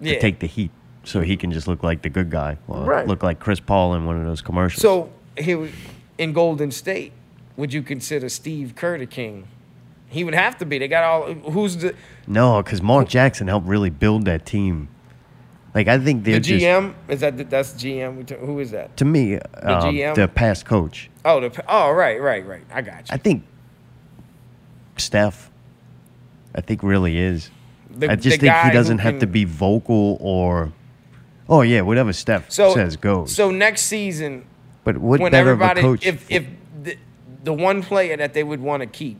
Yeah. 0.00 0.14
to 0.14 0.20
take 0.20 0.40
the 0.40 0.46
heat, 0.46 0.70
so 1.04 1.20
he 1.20 1.36
can 1.36 1.52
just 1.52 1.66
look 1.66 1.82
like 1.82 2.02
the 2.02 2.10
good 2.10 2.30
guy, 2.30 2.58
or 2.68 2.84
Right. 2.84 3.06
look 3.06 3.22
like 3.22 3.38
Chris 3.40 3.60
Paul 3.60 3.94
in 3.94 4.04
one 4.04 4.16
of 4.18 4.24
those 4.24 4.42
commercials. 4.42 4.82
So 4.82 5.10
here 5.38 5.68
in 6.18 6.32
Golden 6.32 6.70
State, 6.70 7.12
would 7.56 7.72
you 7.72 7.82
consider 7.82 8.28
Steve 8.28 8.74
Kerr 8.74 8.98
the 8.98 9.06
king? 9.06 9.46
He 10.08 10.22
would 10.22 10.34
have 10.34 10.58
to 10.58 10.66
be. 10.66 10.78
They 10.78 10.88
got 10.88 11.04
all. 11.04 11.32
Who's 11.50 11.78
the 11.78 11.94
no, 12.26 12.62
because 12.62 12.82
Mark 12.82 13.08
Jackson 13.08 13.48
helped 13.48 13.66
really 13.66 13.90
build 13.90 14.26
that 14.26 14.44
team. 14.44 14.88
Like 15.74 15.88
I 15.88 15.98
think 15.98 16.24
the 16.24 16.32
they're 16.32 16.40
just 16.40 16.64
GM? 16.64 16.94
Is 17.08 17.20
that 17.20 17.36
the, 17.36 17.44
that's 17.44 17.72
GM? 17.72 18.28
Who 18.40 18.60
is 18.60 18.70
that? 18.72 18.96
to 18.98 19.04
me 19.04 19.36
uh, 19.36 19.40
GM? 19.82 20.14
the 20.14 20.28
past 20.28 20.66
coach. 20.66 21.10
Oh, 21.24 21.40
the 21.40 21.64
oh 21.68 21.90
right, 21.90 22.20
right, 22.20 22.46
right. 22.46 22.62
I 22.72 22.82
got 22.82 23.08
you. 23.08 23.14
I 23.14 23.16
think 23.16 23.44
Steph. 24.96 25.50
I 26.54 26.60
think 26.60 26.82
really 26.82 27.18
is. 27.18 27.50
The- 27.90 28.10
I 28.10 28.16
just 28.16 28.40
think 28.40 28.54
he 28.54 28.70
doesn't 28.70 28.98
have 28.98 29.18
to 29.20 29.26
be 29.26 29.44
vocal 29.44 30.16
or. 30.20 30.72
Oh 31.48 31.60
yeah, 31.60 31.82
whatever 31.82 32.12
Steph 32.12 32.50
So 32.50 32.72
says 32.74 32.96
goes. 32.96 33.34
So 33.34 33.50
next 33.50 33.82
season, 33.82 34.46
but 34.82 34.96
what 34.96 35.20
when 35.20 35.30
better 35.30 35.50
of 35.50 35.60
a 35.60 35.64
everybody, 35.64 35.80
coach? 35.82 36.06
if 36.06 36.30
if 36.30 36.46
the, 36.82 36.96
the 37.42 37.52
one 37.52 37.82
player 37.82 38.16
that 38.16 38.32
they 38.32 38.42
would 38.42 38.60
want 38.60 38.80
to 38.80 38.86
keep, 38.86 39.18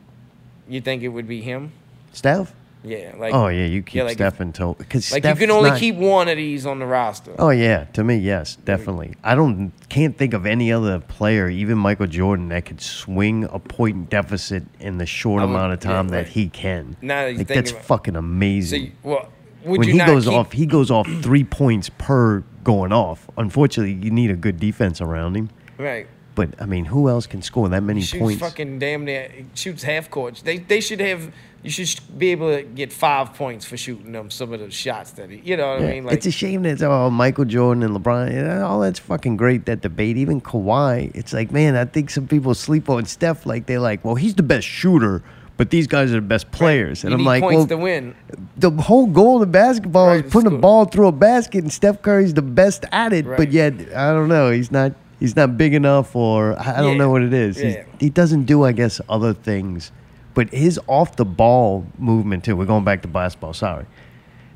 you 0.67 0.81
think 0.81 1.03
it 1.03 1.09
would 1.09 1.27
be 1.27 1.41
him? 1.41 1.71
Steph. 2.13 2.51
Yeah. 2.85 3.13
Like. 3.17 3.33
oh 3.33 3.47
yeah, 3.47 3.65
you 3.65 3.81
keep 3.81 4.03
like 4.03 4.13
Steph 4.13 4.39
until 4.39 4.75
because 4.75 5.11
Like 5.11 5.25
you 5.25 5.35
can 5.35 5.51
only 5.51 5.77
keep 5.79 5.95
one 5.95 6.27
of 6.27 6.37
these 6.37 6.65
on 6.65 6.79
the 6.79 6.85
roster. 6.85 7.35
Oh 7.39 7.49
yeah, 7.49 7.85
to 7.93 8.03
me 8.03 8.17
yes, 8.17 8.55
mm. 8.55 8.65
definitely. 8.65 9.15
I 9.23 9.35
don't 9.35 9.71
can't 9.89 10.17
think 10.17 10.33
of 10.33 10.45
any 10.45 10.71
other 10.71 10.99
player, 10.99 11.49
even 11.49 11.77
Michael 11.77 12.07
Jordan, 12.07 12.49
that 12.49 12.65
could 12.65 12.81
swing 12.81 13.45
a 13.45 13.59
point 13.59 14.09
deficit 14.09 14.63
in 14.79 14.97
the 14.97 15.05
short 15.05 15.41
would- 15.41 15.49
amount 15.49 15.73
of 15.73 15.79
time 15.79 16.07
yeah, 16.07 16.21
that 16.21 16.27
he 16.27 16.49
can. 16.49 16.95
Now 17.01 17.23
that 17.23 17.31
you 17.31 17.37
like 17.39 17.47
that's 17.47 17.71
about 17.71 17.83
fucking 17.85 18.13
So, 18.13 18.19
amazing. 18.19 18.83
you- 18.83 18.91
well, 19.03 19.29
would 19.63 19.79
when 19.79 19.89
he 19.89 19.97
not 19.97 20.07
goes 20.07 20.25
keep, 20.25 20.33
off, 20.33 20.51
he 20.51 20.65
goes 20.67 20.91
off 20.91 21.07
three 21.23 21.43
points 21.43 21.89
per 21.97 22.43
going 22.63 22.91
off. 22.91 23.27
Unfortunately, 23.37 23.93
you 23.93 24.11
need 24.11 24.29
a 24.29 24.35
good 24.35 24.59
defense 24.59 25.01
around 25.01 25.35
him. 25.35 25.49
right? 25.79 26.07
But 26.35 26.49
I 26.61 26.65
mean, 26.65 26.85
who 26.85 27.07
else 27.09 27.25
can 27.27 27.41
score 27.41 27.69
that 27.69 27.81
many 27.81 28.01
Shoots 28.01 28.21
points? 28.21 28.41
fucking 28.41 28.77
damn 28.77 29.05
near 29.05 29.31
shoots 29.53 29.83
half 29.83 30.09
court. 30.11 30.41
They 30.43 30.57
they 30.57 30.81
should 30.81 30.99
have. 30.99 31.31
You 31.65 31.71
should 31.71 31.99
be 32.17 32.29
able 32.31 32.55
to 32.55 32.61
get 32.63 32.93
five 32.93 33.33
points 33.33 33.65
for 33.65 33.75
shooting 33.75 34.11
them 34.11 34.29
some 34.29 34.53
of 34.53 34.59
the 34.59 34.69
shots 34.71 35.11
that 35.11 35.29
he. 35.29 35.41
You 35.43 35.57
know 35.57 35.73
what 35.73 35.81
Yeah, 35.81 35.87
I 35.87 35.91
mean? 35.91 36.05
Like 36.05 36.13
it's 36.15 36.25
a 36.25 36.31
shame 36.31 36.63
that 36.63 36.81
oh, 36.83 37.09
Michael 37.09 37.45
Jordan 37.45 37.83
and 37.83 37.95
LeBron, 37.95 38.63
all 38.63 38.79
that's 38.79 38.99
fucking 38.99 39.35
great. 39.37 39.65
That 39.65 39.81
debate, 39.81 40.17
even 40.17 40.41
Kawhi, 40.41 41.11
it's 41.15 41.33
like, 41.33 41.51
man, 41.51 41.75
I 41.75 41.85
think 41.85 42.09
some 42.09 42.27
people 42.27 42.53
sleep 42.53 42.89
on 42.89 43.05
Steph. 43.05 43.45
Like 43.45 43.65
they're 43.65 43.79
like, 43.79 44.05
well, 44.05 44.15
he's 44.15 44.35
the 44.35 44.43
best 44.43 44.67
shooter, 44.67 45.23
but 45.57 45.71
these 45.71 45.87
guys 45.87 46.11
are 46.11 46.15
the 46.15 46.21
best 46.21 46.51
players. 46.51 47.03
And 47.03 47.11
you 47.11 47.17
I'm 47.17 47.25
like, 47.25 47.43
well, 47.43 47.65
to 47.65 47.77
win. 47.77 48.15
the 48.57 48.69
whole 48.69 49.07
goal 49.07 49.41
of 49.41 49.51
basketball 49.51 50.07
Right, 50.07 50.25
is 50.25 50.31
putting 50.31 50.51
the 50.51 50.57
ball 50.59 50.85
through 50.85 51.07
a 51.07 51.11
basket, 51.11 51.63
and 51.63 51.73
Steph 51.73 52.01
Curry's 52.01 52.33
the 52.33 52.41
best 52.43 52.85
at 52.91 53.11
it. 53.11 53.25
But 53.25 53.51
yet, 53.51 53.73
I 53.95 54.11
don't 54.13 54.29
know, 54.29 54.51
he's 54.51 54.71
not. 54.71 54.93
He's 55.17 55.33
not 55.37 55.57
big 55.57 55.73
enough, 55.73 56.13
or 56.13 56.59
I 56.59 56.73
I 56.79 56.81
don't 56.81 56.91
Yeah, 56.91 56.97
know 56.97 57.09
what 57.09 57.23
it 57.23 57.33
is. 57.33 57.59
Yeah. 57.59 57.85
He 58.01 58.09
doesn't 58.09 58.43
do, 58.43 58.63
I 58.65 58.73
guess, 58.73 58.99
other 59.07 59.33
things 59.33 59.91
but 60.35 60.51
his 60.51 60.79
off 60.87 61.15
the 61.15 61.25
ball 61.25 61.87
movement 61.97 62.43
too. 62.43 62.55
We're 62.55 62.65
going 62.65 62.83
back 62.83 63.01
to 63.01 63.07
basketball. 63.07 63.53
Sorry, 63.53 63.85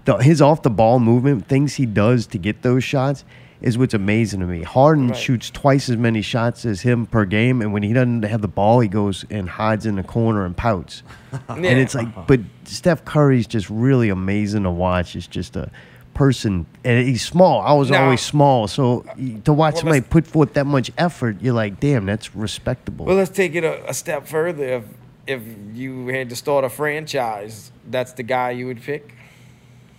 the, 0.05 0.17
his 0.17 0.41
off 0.41 0.61
the 0.61 0.69
ball 0.69 0.99
movement, 0.99 1.47
things 1.47 1.73
he 1.75 1.87
does 1.87 2.27
to 2.27 2.37
get 2.37 2.61
those 2.61 2.83
shots, 2.83 3.25
is 3.61 3.77
what's 3.77 3.93
amazing 3.95 4.39
to 4.41 4.45
me. 4.45 4.61
Harden 4.63 5.07
Right. 5.09 5.17
shoots 5.17 5.49
twice 5.49 5.89
as 5.89 5.97
many 5.97 6.21
shots 6.21 6.63
as 6.65 6.81
him 6.81 7.05
per 7.07 7.25
game, 7.25 7.61
and 7.61 7.73
when 7.73 7.81
he 7.83 7.91
doesn't 7.93 8.23
have 8.23 8.41
the 8.41 8.47
ball, 8.47 8.79
he 8.79 8.87
goes 8.87 9.25
and 9.31 9.49
hides 9.49 9.85
in 9.87 9.95
the 9.95 10.03
corner 10.03 10.45
and 10.45 10.55
pouts. 10.55 11.01
And 11.49 11.65
it's 11.65 11.95
like, 11.95 12.27
but 12.27 12.39
Steph 12.65 13.03
Curry's 13.05 13.47
just 13.47 13.69
really 13.69 14.09
amazing 14.09 14.63
to 14.63 14.71
watch. 14.71 15.15
It's 15.15 15.27
just 15.27 15.55
a 15.55 15.69
person, 16.13 16.65
and 16.83 17.05
he's 17.07 17.23
small. 17.25 17.61
I 17.61 17.73
was 17.73 17.91
always 17.91 18.19
small, 18.21 18.67
so 18.67 19.05
to 19.45 19.53
watch 19.53 19.75
Well, 19.75 19.81
somebody 19.81 20.01
put 20.01 20.25
forth 20.27 20.53
that 20.55 20.65
much 20.65 20.91
effort, 20.97 21.37
you're 21.41 21.53
like, 21.53 21.79
damn, 21.79 22.05
that's 22.05 22.35
respectable. 22.35 23.05
Well, 23.05 23.15
let's 23.15 23.29
take 23.29 23.55
it 23.55 23.63
a, 23.63 23.89
a 23.89 23.93
step 23.93 24.25
further. 24.27 24.63
If 24.65 24.83
if 25.29 25.41
you 25.73 26.07
had 26.07 26.29
to 26.29 26.35
start 26.35 26.63
a 26.65 26.69
franchise, 26.69 27.71
that's 27.89 28.13
the 28.13 28.23
guy 28.23 28.51
you 28.51 28.65
would 28.67 28.81
pick. 28.81 29.13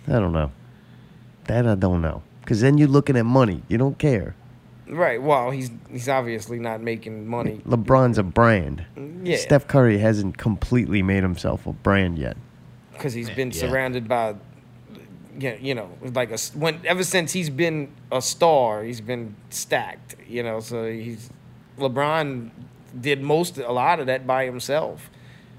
I 0.07 0.13
don't 0.13 0.33
know. 0.33 0.51
That 1.45 1.65
I 1.67 1.75
don't 1.75 2.01
know, 2.01 2.21
because 2.41 2.61
then 2.61 2.77
you're 2.77 2.87
looking 2.87 3.15
at 3.17 3.25
money. 3.25 3.63
You 3.67 3.77
don't 3.77 3.97
care. 3.97 4.35
Right. 4.87 5.21
Well, 5.21 5.51
he's 5.51 5.71
he's 5.89 6.09
obviously 6.09 6.59
not 6.59 6.81
making 6.81 7.25
money. 7.27 7.61
LeBron's 7.65 8.17
a 8.17 8.23
brand. 8.23 8.85
Yeah. 9.23 9.37
Steph 9.37 9.67
Curry 9.67 9.97
hasn't 9.99 10.37
completely 10.37 11.01
made 11.01 11.23
himself 11.23 11.65
a 11.65 11.73
brand 11.73 12.17
yet. 12.17 12.37
because 12.93 13.13
he's 13.13 13.29
been 13.31 13.49
Yeah. 13.51 13.59
surrounded 13.61 14.07
by, 14.07 14.35
yeah, 15.39 15.55
you 15.59 15.73
know, 15.73 15.89
like 16.13 16.29
a 16.29 16.33
s- 16.33 16.53
when 16.55 16.79
ever 16.85 17.03
since 17.03 17.31
he's 17.33 17.49
been 17.49 17.87
a 18.11 18.21
star, 18.21 18.83
he's 18.83 19.01
been 19.01 19.35
stacked. 19.49 20.15
You 20.27 20.43
know, 20.43 20.59
so 20.59 20.85
he's 20.91 21.29
LeBron 21.79 22.51
did 22.99 23.23
most 23.23 23.57
a 23.57 23.71
lot 23.71 23.99
of 23.99 24.05
that 24.07 24.27
by 24.27 24.45
himself. 24.45 25.09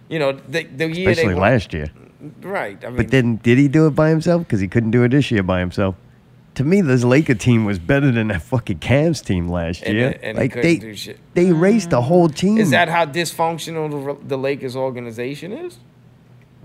You 0.09 0.19
know, 0.19 0.33
the 0.33 0.65
the 0.65 0.91
year 0.91 1.11
Especially 1.11 1.35
they 1.35 1.41
last 1.41 1.73
year. 1.73 1.91
right? 2.43 2.83
I 2.85 2.89
mean, 2.89 2.97
But 2.97 3.11
then, 3.11 3.37
did 3.37 3.59
he 3.59 3.69
do 3.69 3.87
it 3.87 3.91
by 3.95 4.11
himself? 4.11 4.43
Because 4.43 4.61
he 4.61 4.69
couldn't 4.69 4.91
do 4.91 5.03
it 5.05 5.09
this 5.11 5.31
year 5.31 5.43
by 5.43 5.61
himself. 5.61 5.95
To 6.57 6.65
me, 6.65 6.83
this 6.83 7.03
Laker 7.03 7.35
team 7.35 7.65
was 7.65 7.79
better 7.79 8.11
than 8.11 8.29
that 8.29 8.43
fucking 8.43 8.81
Cavs 8.81 9.25
team 9.25 9.49
last 9.49 9.83
And 9.85 9.95
year. 9.97 10.11
they- 10.11 10.29
and 10.29 10.37
like 10.39 10.53
they, 10.55 10.77
do 10.77 10.95
shit. 10.95 11.19
they 11.33 11.47
erased 11.49 11.89
the 11.91 12.03
whole 12.03 12.29
team. 12.29 12.59
is 12.59 12.71
that 12.71 12.89
how 12.91 13.07
dysfunctional 13.07 13.89
the, 14.21 14.29
the 14.29 14.37
Lakers 14.37 14.77
organization 14.77 15.51
is? 15.53 15.79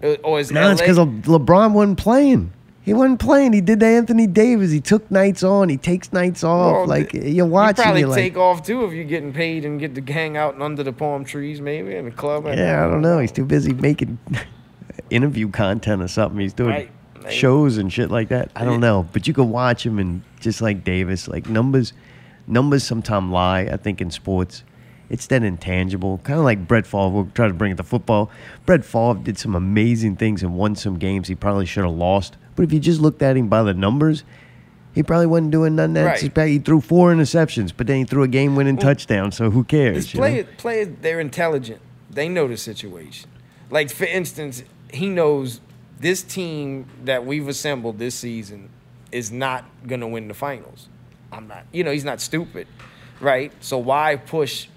Uh, 0.04 0.16
Or 0.24 0.40
is 0.42 0.52
No, 0.52 0.72
it's 0.72 0.82
because 0.82 0.98
LeBron 0.98 1.72
wasn't 1.72 1.98
playing. 1.98 2.52
He 2.88 2.94
wasn't 2.94 3.20
playing. 3.20 3.52
He 3.52 3.60
did 3.60 3.82
the 3.82 3.86
Anthony 3.86 4.28
Davis. 4.28 4.72
He 4.72 4.80
took 4.80 5.12
nights 5.12 5.44
on. 5.44 5.68
He 5.68 5.76
takes 5.76 6.14
nights 6.14 6.42
off. 6.42 6.72
Well, 6.72 6.88
like 6.88 7.14
you're 7.14 7.46
watching. 7.46 7.80
You 7.80 7.84
probably 7.84 8.00
you're 8.00 8.10
like, 8.10 8.18
take 8.18 8.38
off 8.38 8.66
too 8.66 8.86
if 8.86 8.94
you're 8.94 9.04
getting 9.04 9.34
paid 9.34 9.66
and 9.66 9.78
get 9.78 9.94
to 9.96 10.02
hang 10.14 10.38
out 10.38 10.62
under 10.62 10.84
the 10.84 10.94
palm 10.94 11.26
trees, 11.26 11.60
maybe 11.60 11.98
in 11.98 12.06
the 12.06 12.12
club. 12.12 12.46
Yeah, 12.46 12.86
I 12.86 12.90
don't 12.90 13.02
know. 13.02 13.20
He's 13.20 13.34
too 13.34 13.44
busy 13.44 13.74
making 13.74 14.18
interview 15.10 15.50
content 15.50 16.02
or 16.02 16.08
something. 16.08 16.40
He's 16.40 16.54
doing 16.54 16.70
Right. 16.70 16.90
Shows 17.30 17.78
and 17.78 17.92
shit 17.92 18.10
like 18.10 18.30
that. 18.30 18.52
I 18.56 18.64
don't 18.64 18.80
know, 18.80 19.06
but 19.12 19.28
you 19.28 19.34
could 19.34 19.50
watch 19.50 19.86
him 19.86 20.00
and 20.00 20.22
just 20.40 20.62
like 20.62 20.86
Davis, 20.86 21.28
like 21.28 21.50
numbers, 21.50 21.92
numbers 22.48 22.86
sometimes 22.86 23.30
lie. 23.30 23.64
I 23.70 23.76
think 23.76 24.00
in 24.00 24.12
sports, 24.12 24.64
it's 25.10 25.28
that 25.28 25.44
intangible, 25.44 26.20
kind 26.20 26.40
of 26.40 26.46
like 26.46 26.70
Brett 26.70 26.88
Favre. 26.88 27.10
We'll 27.10 27.30
try 27.34 27.50
to 27.50 27.54
bring 27.54 27.74
it 27.74 27.78
to 27.78 27.84
football. 27.84 28.32
Brett 28.66 28.86
Favre 28.86 29.20
did 29.22 29.38
some 29.38 29.56
amazing 29.56 30.16
things 30.16 30.42
and 30.42 30.56
won 30.56 30.78
some 30.78 30.98
games 30.98 31.28
he 31.28 31.36
probably 31.36 31.66
should 31.66 31.84
have 31.84 31.94
lost. 31.94 32.38
But 32.58 32.64
if 32.64 32.74
you 32.74 32.80
just 32.80 33.00
looked 33.00 33.22
at 33.22 33.38
him 33.38 33.48
by 33.48 33.64
the 33.64 33.74
numbers. 33.74 34.26
He 34.94 35.04
probably 35.04 35.28
wasn't 35.28 35.52
doing 35.52 35.76
nothing. 35.76 35.94
That 35.94 36.24
Right. 36.36 36.50
He 36.50 36.58
threw 36.58 36.82
four 36.82 37.14
interceptions, 37.14 37.72
but 37.76 37.86
then 37.86 37.98
he 37.98 38.04
threw 38.04 38.24
a 38.24 38.28
game-winning 38.28 38.78
touchdown. 38.78 39.32
So 39.32 39.52
who 39.52 39.64
cares? 39.64 40.12
You 40.12 40.20
know? 40.20 40.26
players, 40.26 40.48
players, 40.58 40.88
they're 41.02 41.20
intelligent. 41.20 41.82
They 42.10 42.28
know 42.28 42.48
the 42.48 42.58
situation. 42.58 43.30
Like 43.70 43.92
for 43.92 44.06
instance, 44.06 44.64
he 44.92 45.08
knows 45.08 45.62
this 46.00 46.24
team 46.24 46.88
that 47.06 47.28
we've 47.28 47.48
assembled 47.48 48.00
this 48.00 48.16
season 48.16 48.70
is 49.12 49.32
not 49.32 49.66
gonna 49.86 50.08
win 50.08 50.28
the 50.30 50.34
finals. 50.34 50.90
I'm 51.32 51.48
not. 51.48 51.66
You 51.72 51.84
know, 51.84 51.92
he's 51.92 52.06
not 52.06 52.20
stupid, 52.20 52.68
right? 53.20 53.52
So 53.60 53.78
why 53.78 54.16
push? 54.16 54.68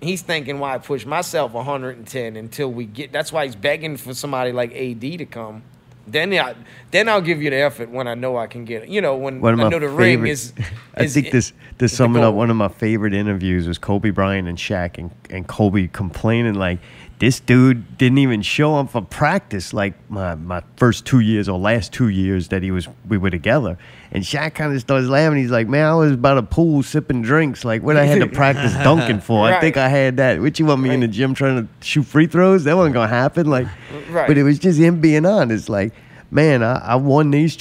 He's 0.00 0.22
thinking, 0.22 0.60
why 0.60 0.78
push 0.78 1.04
myself 1.04 1.52
110 1.52 2.36
until 2.36 2.70
we 2.72 2.84
get? 2.84 3.10
That's 3.10 3.32
why 3.32 3.46
he's 3.46 3.56
begging 3.56 3.96
for 3.96 4.14
somebody 4.14 4.52
like 4.52 4.72
AD 4.72 5.00
to 5.00 5.26
come. 5.26 5.64
Then 6.06 6.32
I, 6.34 6.54
then 6.90 7.08
I'll 7.08 7.20
give 7.20 7.40
you 7.40 7.50
the 7.50 7.56
effort 7.56 7.88
when 7.90 8.08
I 8.08 8.14
know 8.14 8.36
I 8.36 8.46
can 8.48 8.64
get 8.64 8.82
it. 8.82 8.88
You 8.88 9.00
know, 9.00 9.16
when 9.16 9.40
One 9.40 9.54
of 9.54 9.60
I 9.60 9.68
know 9.68 9.78
the 9.78 9.88
ring 9.88 10.16
favorite- 10.18 10.30
is. 10.30 10.52
I 10.96 11.04
is 11.04 11.14
think 11.14 11.30
this 11.30 11.32
this 11.32 11.46
is 11.46 11.52
the 11.78 11.88
summing 11.88 12.22
up 12.24 12.34
one 12.34 12.50
of 12.50 12.56
my 12.56 12.68
favorite 12.68 13.14
interviews 13.14 13.66
was 13.68 13.78
Kobe 13.78 14.10
Bryant 14.10 14.48
and 14.48 14.58
Shaq 14.58 14.98
and, 14.98 15.10
and 15.30 15.46
Kobe 15.46 15.86
complaining 15.88 16.54
like 16.54 16.80
this 17.18 17.38
dude 17.40 17.96
didn't 17.98 18.18
even 18.18 18.42
show 18.42 18.74
up 18.74 18.90
for 18.90 19.00
practice 19.00 19.72
like 19.72 19.94
my, 20.10 20.34
my 20.34 20.62
first 20.76 21.06
two 21.06 21.20
years 21.20 21.48
or 21.48 21.56
last 21.58 21.92
two 21.92 22.08
years 22.08 22.48
that 22.48 22.62
he 22.62 22.70
was 22.72 22.88
we 23.08 23.16
were 23.16 23.30
together. 23.30 23.78
And 24.14 24.22
Shaq 24.22 24.54
kind 24.54 24.74
of 24.74 24.80
starts 24.80 25.06
laughing. 25.08 25.38
He's 25.38 25.50
like, 25.50 25.68
"Man, 25.68 25.86
I 25.86 25.94
was 25.94 26.16
by 26.16 26.34
the 26.34 26.42
pool 26.42 26.82
sipping 26.82 27.22
drinks. 27.22 27.64
Like, 27.64 27.82
what 27.82 27.96
I 27.96 28.04
had 28.04 28.20
to 28.20 28.26
practice 28.40 28.74
dunking 28.74 29.20
for? 29.20 29.46
I 29.46 29.58
think 29.58 29.78
I 29.78 29.88
had 29.88 30.18
that. 30.18 30.40
What 30.40 30.58
you 30.58 30.66
want 30.66 30.82
me 30.82 30.90
in 30.92 31.00
the 31.00 31.08
gym 31.08 31.32
trying 31.32 31.62
to 31.66 31.68
shoot 31.86 32.02
free 32.02 32.26
throws? 32.26 32.64
That 32.64 32.76
wasn't 32.76 32.92
gonna 32.94 33.08
happen. 33.08 33.46
Like, 33.48 33.68
Right. 34.10 34.26
but 34.28 34.36
it 34.36 34.42
was 34.42 34.58
just 34.58 34.78
him 34.78 35.00
being 35.00 35.24
honest. 35.24 35.70
Like, 35.70 35.94
man, 36.30 36.62
I, 36.62 36.74
I 36.92 36.94
won 36.96 37.30
these 37.30 37.56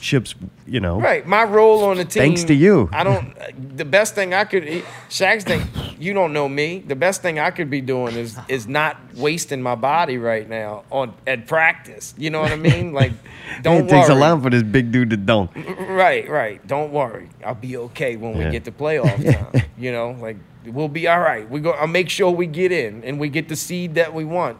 championships. 0.00 0.34
You 0.68 0.80
know, 0.80 1.00
Right, 1.00 1.24
my 1.24 1.44
role 1.44 1.84
on 1.84 1.96
the 1.96 2.04
team. 2.04 2.22
Thanks 2.22 2.44
to 2.44 2.54
you. 2.54 2.88
I 2.92 3.04
don't. 3.04 3.32
The 3.76 3.84
best 3.84 4.16
thing 4.16 4.34
I 4.34 4.44
could, 4.44 4.64
Shaq's 5.08 5.44
thing. 5.44 5.62
You 5.98 6.12
don't 6.12 6.32
know 6.32 6.48
me. 6.48 6.80
The 6.80 6.96
best 6.96 7.22
thing 7.22 7.38
I 7.38 7.50
could 7.52 7.70
be 7.70 7.80
doing 7.80 8.16
is 8.16 8.36
is 8.48 8.66
not 8.66 8.96
wasting 9.14 9.62
my 9.62 9.76
body 9.76 10.18
right 10.18 10.48
now 10.48 10.84
on 10.90 11.14
at 11.26 11.46
practice. 11.46 12.14
You 12.18 12.30
know 12.30 12.40
what 12.40 12.50
I 12.50 12.56
mean? 12.56 12.92
Like, 12.92 13.12
don't 13.62 13.86
it 13.86 13.88
takes 13.88 14.08
a 14.08 14.14
lot 14.14 14.42
for 14.42 14.50
this 14.50 14.64
big 14.64 14.90
dude 14.90 15.10
to 15.10 15.16
don't. 15.16 15.50
Right, 15.88 16.28
right. 16.28 16.66
Don't 16.66 16.92
worry. 16.92 17.28
I'll 17.44 17.54
be 17.54 17.76
okay 17.76 18.16
when 18.16 18.36
Yeah. 18.36 18.46
we 18.46 18.50
get 18.50 18.64
to 18.64 18.72
playoff 18.72 19.22
time. 19.52 19.62
you 19.78 19.92
know, 19.92 20.16
like 20.20 20.36
we'll 20.66 20.88
be 20.88 21.06
all 21.06 21.20
right. 21.20 21.48
We 21.48 21.60
go. 21.60 21.70
I'll 21.70 21.86
make 21.86 22.10
sure 22.10 22.30
we 22.32 22.46
get 22.46 22.72
in 22.72 23.04
and 23.04 23.20
we 23.20 23.28
get 23.28 23.48
the 23.48 23.56
seed 23.56 23.94
that 23.94 24.12
we 24.12 24.24
want. 24.24 24.58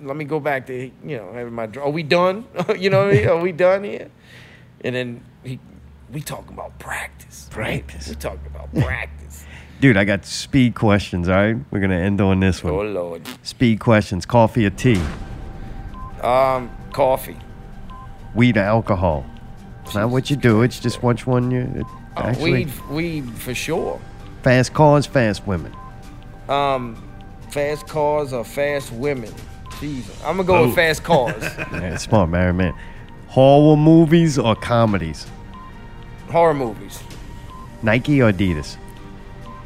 Let 0.00 0.14
me 0.16 0.24
go 0.24 0.38
back 0.38 0.68
to 0.68 0.72
you 1.04 1.16
know 1.16 1.32
having 1.32 1.52
my. 1.52 1.68
Are 1.80 1.90
we 1.90 2.04
done? 2.04 2.44
you 2.78 2.90
know, 2.90 3.06
what 3.06 3.14
I 3.14 3.18
mean? 3.18 3.28
are 3.28 3.40
we 3.40 3.50
done 3.50 3.82
here? 3.82 4.08
And 4.84 4.94
then 4.94 5.24
he, 5.44 5.58
we 6.12 6.20
talk 6.20 6.48
about 6.50 6.78
practice. 6.78 7.48
right? 7.56 7.86
Practice. 7.86 8.08
We 8.08 8.14
talk 8.14 8.38
about 8.46 8.72
practice. 8.80 9.44
Dude, 9.80 9.96
I 9.96 10.04
got 10.04 10.24
speed 10.24 10.74
questions, 10.74 11.28
all 11.28 11.36
right? 11.36 11.56
We're 11.70 11.78
going 11.80 11.90
to 11.90 11.96
end 11.96 12.20
on 12.20 12.40
this 12.40 12.64
one. 12.64 12.72
oh 12.74 12.82
Lord. 12.82 13.22
Speed 13.42 13.80
questions 13.80 14.26
coffee 14.26 14.66
or 14.66 14.70
tea? 14.70 15.00
Um, 16.22 16.70
coffee. 16.92 17.36
Weed 18.34 18.56
or 18.56 18.60
alcohol? 18.62 19.24
It's 19.84 19.94
not 19.94 20.10
what 20.10 20.30
you 20.30 20.36
do, 20.36 20.62
it's 20.62 20.80
just 20.80 21.02
which 21.02 21.26
one 21.26 21.50
you. 21.50 21.84
Uh, 22.16 22.20
actually, 22.20 22.52
weed, 22.66 22.72
weed 22.90 23.30
for 23.30 23.54
sure. 23.54 24.00
Fast 24.42 24.74
cars, 24.74 25.06
fast 25.06 25.46
women. 25.46 25.72
Um, 26.48 27.02
fast 27.50 27.86
cars 27.86 28.32
or 28.32 28.44
fast 28.44 28.92
women. 28.92 29.32
Jesus, 29.80 30.20
I'm 30.24 30.36
gonna 30.36 30.44
go 30.46 30.56
Oh. 30.56 30.66
with 30.66 30.74
fast 30.74 31.04
cars. 31.04 31.42
Yeah, 31.72 31.96
smart, 31.96 32.28
married 32.28 32.56
man. 32.56 32.74
Horror 33.28 33.76
movies 33.76 34.38
or 34.38 34.54
comedies? 34.56 35.26
Horror 36.30 36.54
movies. 36.54 37.02
Nike 37.82 38.20
or 38.22 38.32
Adidas? 38.32 38.76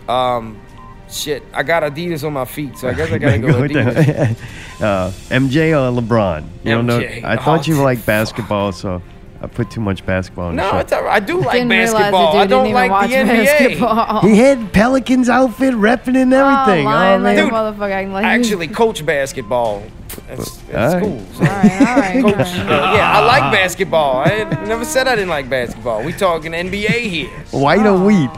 Um, 0.09 0.61
shit, 1.09 1.43
I 1.55 1.63
got 1.63 1.83
Adidas 1.83 2.25
on 2.25 2.33
my 2.35 2.45
feet, 2.45 2.77
so 2.77 2.89
I 2.89 2.95
guess 2.95 3.11
I 3.11 3.19
gotta 3.19 3.39
go 3.41 3.49
Adidas. 3.49 4.31
uh, 4.82 5.11
MJ 5.31 5.70
or 5.73 6.01
LeBron? 6.01 6.45
You 6.65 6.70
don't 6.73 6.86
know. 6.86 7.01
MJ. 7.01 7.24
I 7.24 7.36
thought 7.36 7.66
you 7.66 7.81
Oh, 7.81 7.85
liked 7.85 8.05
basketball, 8.05 8.73
so 8.73 9.01
I 9.41 9.47
put 9.47 9.70
too 9.70 9.81
much 9.81 10.05
basketball 10.05 10.51
in 10.51 10.57
the 10.57 10.62
No, 10.62 10.70
show. 10.73 10.78
it's 10.78 10.93
all 10.93 11.05
right. 11.05 11.15
I 11.23 11.24
do 11.24 11.39
like 11.41 11.53
Didn't 11.53 11.69
basketball. 11.70 12.32
dude 12.32 12.41
I 12.43 12.47
don't 12.47 12.65
didn't 12.65 12.66
even 12.66 12.74
like 12.74 12.91
watch 12.91 13.11
the 13.11 13.16
NBA. 13.16 13.45
basketball. 13.45 14.20
He 14.23 14.39
had 14.39 14.73
Pelicans 14.73 15.28
outfit 15.28 15.74
repping 15.74 16.16
and 16.20 16.32
everything. 16.35 16.86
Oh, 16.86 16.91
Oh, 16.91 16.95
lying 16.95 17.23
like 17.23 17.36
man. 17.36 17.49
a 17.49 17.51
motherfucker. 17.51 18.12
Like 18.12 18.24
I 18.24 18.35
actually 18.35 18.69
coach 18.69 19.05
basketball. 19.07 19.82
That's, 20.28 20.56
that's 20.62 20.94
All 20.94 21.01
right. 21.01 21.02
cool. 21.02 21.18
All 21.40 21.47
right, 21.47 21.80
all 21.80 21.97
right. 21.97 22.22
Coach, 22.22 22.34
uh, 22.59 22.93
yeah, 22.97 23.12
I 23.18 23.20
like 23.24 23.52
basketball. 23.52 24.18
I 24.24 24.44
never 24.66 24.84
said 24.84 25.09
I 25.09 25.14
didn't 25.14 25.30
like 25.30 25.48
basketball. 25.51 26.02
We 26.02 26.12
talking 26.12 26.52
NBA 26.52 26.89
here. 27.01 27.30
White 27.51 27.86
or 27.86 27.98
wheat? 28.05 28.30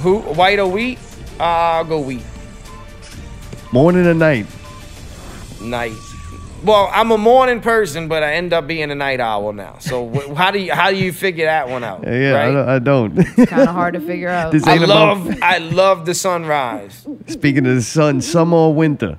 Who, 0.00 0.18
white 0.20 0.58
or 0.58 0.66
wheat? 0.70 0.98
Uh, 1.38 1.44
I'll 1.44 1.84
go 1.84 2.00
wheat. 2.00 2.22
Morning 3.72 4.06
or 4.06 4.14
night? 4.14 4.46
Night. 5.60 5.92
Well, 6.64 6.88
I'm 6.92 7.10
a 7.12 7.18
morning 7.18 7.60
person, 7.60 8.08
but 8.08 8.22
I 8.22 8.34
end 8.34 8.52
up 8.52 8.66
being 8.66 8.90
a 8.90 8.94
night 8.94 9.20
owl 9.20 9.52
now. 9.52 9.76
So 9.78 10.08
wh- 10.08 10.34
how 10.36 10.50
do 10.50 10.58
you 10.58 10.72
how 10.72 10.90
do 10.90 10.96
you 10.96 11.12
figure 11.12 11.44
that 11.46 11.68
one 11.68 11.84
out? 11.84 12.02
Yeah, 12.04 12.30
right? 12.32 12.48
I 12.48 12.78
don't. 12.78 13.18
I 13.18 13.22
don't. 13.22 13.46
kind 13.46 13.62
of 13.68 13.74
hard 13.74 13.94
to 13.94 14.00
figure 14.00 14.28
out. 14.40 14.52
This 14.52 14.64
I 14.66 14.74
ain't 14.74 14.84
about- 14.84 15.18
love 15.26 15.38
I 15.42 15.58
love 15.58 16.06
the 16.06 16.14
sunrise. 16.14 17.06
Speaking 17.26 17.66
of 17.66 17.74
the 17.74 17.82
sun, 17.82 18.20
summer 18.20 18.56
or 18.56 18.74
winter? 18.74 19.18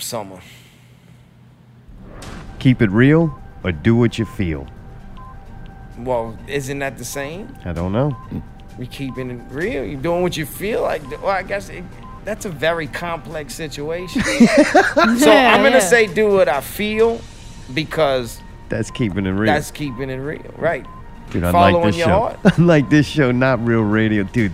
Summer. 0.00 0.40
Keep 2.58 2.82
it 2.82 2.90
real 2.90 3.38
or 3.64 3.72
do 3.72 3.94
what 3.96 4.18
you 4.18 4.24
feel. 4.24 4.66
Well, 5.98 6.36
isn't 6.46 6.78
that 6.78 6.98
the 6.98 7.04
same? 7.04 7.56
I 7.64 7.72
don't 7.72 7.92
know. 7.92 8.16
You 8.78 8.86
keeping 8.86 9.30
it 9.30 9.40
real. 9.50 9.84
You 9.84 9.96
doing 9.96 10.22
what 10.22 10.36
you 10.36 10.46
feel 10.46 10.82
like. 10.82 11.02
Well, 11.22 11.28
I 11.30 11.42
guess 11.42 11.68
it, 11.68 11.84
that's 12.24 12.44
a 12.44 12.48
very 12.50 12.86
complex 12.86 13.54
situation. 13.54 14.22
so 14.24 14.92
I'm 14.96 15.62
gonna 15.62 15.70
yeah. 15.70 15.78
say 15.80 16.06
do 16.06 16.28
what 16.32 16.48
I 16.48 16.60
feel 16.60 17.20
because 17.74 18.40
That's 18.68 18.90
keeping 18.90 19.26
it 19.26 19.30
real. 19.30 19.52
that's 19.52 19.70
keeping 19.70 20.10
it 20.10 20.16
real, 20.16 20.54
right? 20.56 20.86
Dude, 21.30 21.44
I 21.44 21.50
like 21.50 21.84
this 21.84 21.96
your 21.96 22.06
show. 22.06 22.18
heart. 22.18 22.38
I 22.44 22.62
like 22.62 22.88
this 22.90 23.06
show, 23.06 23.32
not 23.32 23.64
real 23.64 23.82
radio. 23.82 24.22
Dude, 24.22 24.52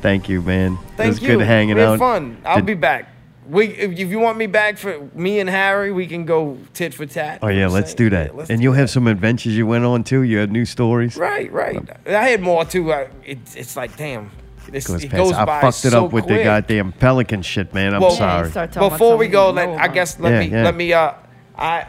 thank 0.00 0.28
you, 0.28 0.42
man. 0.42 0.76
Thank 0.96 1.00
it 1.00 1.08
was 1.08 1.22
you. 1.22 1.28
good 1.36 1.46
hanging 1.46 1.76
we 1.76 1.80
had 1.82 1.90
out. 1.90 1.98
fun. 1.98 2.40
I'll 2.44 2.56
Did- 2.56 2.66
be 2.66 2.74
back. 2.74 3.12
We, 3.48 3.68
if 3.68 3.98
if 3.98 4.10
you 4.10 4.18
want 4.18 4.36
me 4.36 4.46
back 4.46 4.76
for 4.76 5.00
me 5.14 5.40
and 5.40 5.48
Harry, 5.48 5.90
we 5.90 6.06
can 6.06 6.24
go 6.26 6.58
tit 6.74 6.92
for 6.92 7.06
tat. 7.06 7.38
Oh 7.42 7.48
yeah, 7.48 7.66
let's 7.68 7.88
saying? 7.92 7.96
do 7.96 8.10
that. 8.10 8.26
Yeah, 8.32 8.36
let's 8.38 8.50
and 8.50 8.58
do 8.58 8.62
you'll 8.64 8.72
that. 8.74 8.80
have 8.80 8.90
some 8.90 9.06
adventures 9.06 9.56
you 9.56 9.66
went 9.66 9.84
on 9.84 10.04
too. 10.04 10.22
You 10.22 10.38
had 10.38 10.52
new 10.52 10.66
stories. 10.66 11.16
Right, 11.16 11.50
right. 11.50 11.78
I 12.06 12.28
had 12.28 12.42
more 12.42 12.64
too. 12.66 12.92
I, 12.92 13.08
it, 13.24 13.38
it's 13.56 13.74
like 13.76 13.96
damn. 13.96 14.30
It's, 14.70 14.86
Goes 14.86 15.02
it 15.02 15.10
past- 15.10 15.22
goes 15.22 15.32
I 15.32 15.44
by 15.46 15.60
fucked 15.62 15.84
it 15.86 15.92
so 15.92 16.04
up 16.06 16.12
with 16.12 16.24
quick. 16.24 16.38
the 16.40 16.44
goddamn 16.44 16.92
pelican 16.92 17.40
shit, 17.40 17.72
man. 17.72 17.94
I'm 17.94 18.02
Well, 18.02 18.10
sorry. 18.10 18.50
start 18.50 18.70
talking 18.70 18.86
about 18.86 18.98
Before 18.98 19.16
we 19.16 19.26
go, 19.28 19.50
let, 19.50 19.66
I 19.66 19.88
guess 19.88 20.20
let 20.20 20.32
Yeah, 20.32 20.40
me 20.40 20.46
yeah. 20.48 20.64
let 20.64 20.76
me 20.76 20.92
uh 20.92 21.12
I 21.56 21.86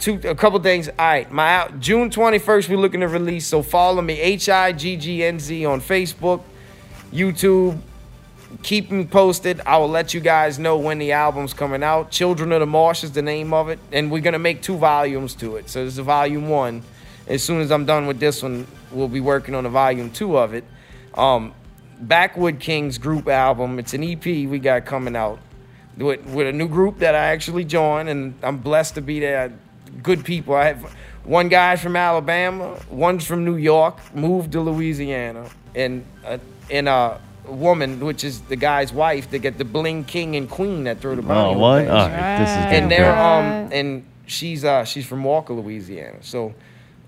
two 0.00 0.20
a 0.24 0.34
couple 0.34 0.58
things. 0.60 0.88
All 0.90 0.94
right, 0.98 1.32
my 1.32 1.54
out 1.54 1.80
June 1.80 2.10
twenty 2.10 2.38
first 2.38 2.68
we're 2.68 2.76
looking 2.76 3.00
to 3.00 3.08
release. 3.08 3.46
So 3.46 3.62
follow 3.62 4.02
me 4.02 4.20
H 4.20 4.50
I 4.50 4.72
G 4.72 4.96
G 4.98 5.24
N 5.24 5.38
Z 5.40 5.64
on 5.64 5.80
Facebook, 5.80 6.42
YouTube. 7.12 7.78
Keep 8.62 8.90
me 8.90 9.04
posted. 9.04 9.60
I 9.66 9.76
will 9.76 9.88
let 9.88 10.14
you 10.14 10.20
guys 10.20 10.58
know 10.58 10.78
when 10.78 10.98
the 10.98 11.12
album's 11.12 11.52
coming 11.52 11.82
out. 11.82 12.10
Children 12.10 12.52
of 12.52 12.60
the 12.60 12.66
Marsh 12.66 13.04
is 13.04 13.12
the 13.12 13.22
name 13.22 13.52
of 13.52 13.68
it, 13.68 13.78
and 13.92 14.10
we're 14.10 14.22
gonna 14.22 14.38
make 14.38 14.62
two 14.62 14.76
volumes 14.76 15.34
to 15.36 15.56
it. 15.56 15.68
So 15.68 15.84
this 15.84 15.94
is 15.94 15.98
volume 15.98 16.48
one. 16.48 16.82
As 17.26 17.42
soon 17.42 17.60
as 17.60 17.70
I'm 17.70 17.84
done 17.84 18.06
with 18.06 18.20
this 18.20 18.42
one, 18.42 18.66
we'll 18.90 19.08
be 19.08 19.20
working 19.20 19.54
on 19.54 19.66
a 19.66 19.68
volume 19.68 20.10
two 20.10 20.38
of 20.38 20.54
it. 20.54 20.64
Um, 21.14 21.52
Backwood 22.00 22.58
Kings 22.58 22.96
group 22.96 23.28
album. 23.28 23.78
It's 23.78 23.92
an 23.92 24.02
EP 24.02 24.24
we 24.24 24.58
got 24.58 24.86
coming 24.86 25.14
out 25.14 25.38
with, 25.98 26.24
with 26.26 26.46
a 26.46 26.52
new 26.52 26.68
group 26.68 26.98
that 26.98 27.14
I 27.14 27.26
actually 27.26 27.64
joined, 27.64 28.08
and 28.08 28.34
I'm 28.42 28.58
blessed 28.58 28.94
to 28.94 29.02
be 29.02 29.20
there. 29.20 29.52
Good 30.02 30.24
people. 30.24 30.54
I 30.54 30.66
have 30.66 30.82
one 31.24 31.48
guy 31.48 31.76
from 31.76 31.96
Alabama, 31.96 32.78
one's 32.88 33.26
from 33.26 33.44
New 33.44 33.56
York, 33.56 33.98
moved 34.14 34.52
to 34.52 34.60
Louisiana, 34.60 35.50
and 35.74 36.04
uh, 36.24 36.38
and 36.70 36.88
a 36.88 37.20
woman, 37.52 38.00
which 38.00 38.24
is 38.24 38.40
the 38.42 38.56
guy's 38.56 38.92
wife, 38.92 39.30
they 39.30 39.38
get 39.38 39.58
the 39.58 39.64
bling 39.64 40.04
king 40.04 40.36
and 40.36 40.48
queen 40.48 40.84
that 40.84 41.00
throw 41.00 41.14
the 41.14 41.22
Oh, 41.22 41.58
what? 41.58 41.86
badge. 41.86 41.88
All 41.88 42.08
right, 42.08 42.38
this 42.38 42.48
is 42.50 42.56
and 42.82 42.90
they're 42.90 43.12
good. 43.12 43.18
um 43.18 43.68
and 43.72 44.06
she's 44.26 44.64
uh 44.64 44.84
she's 44.84 45.06
from 45.06 45.24
Walker, 45.24 45.54
Louisiana. 45.54 46.18
So 46.20 46.54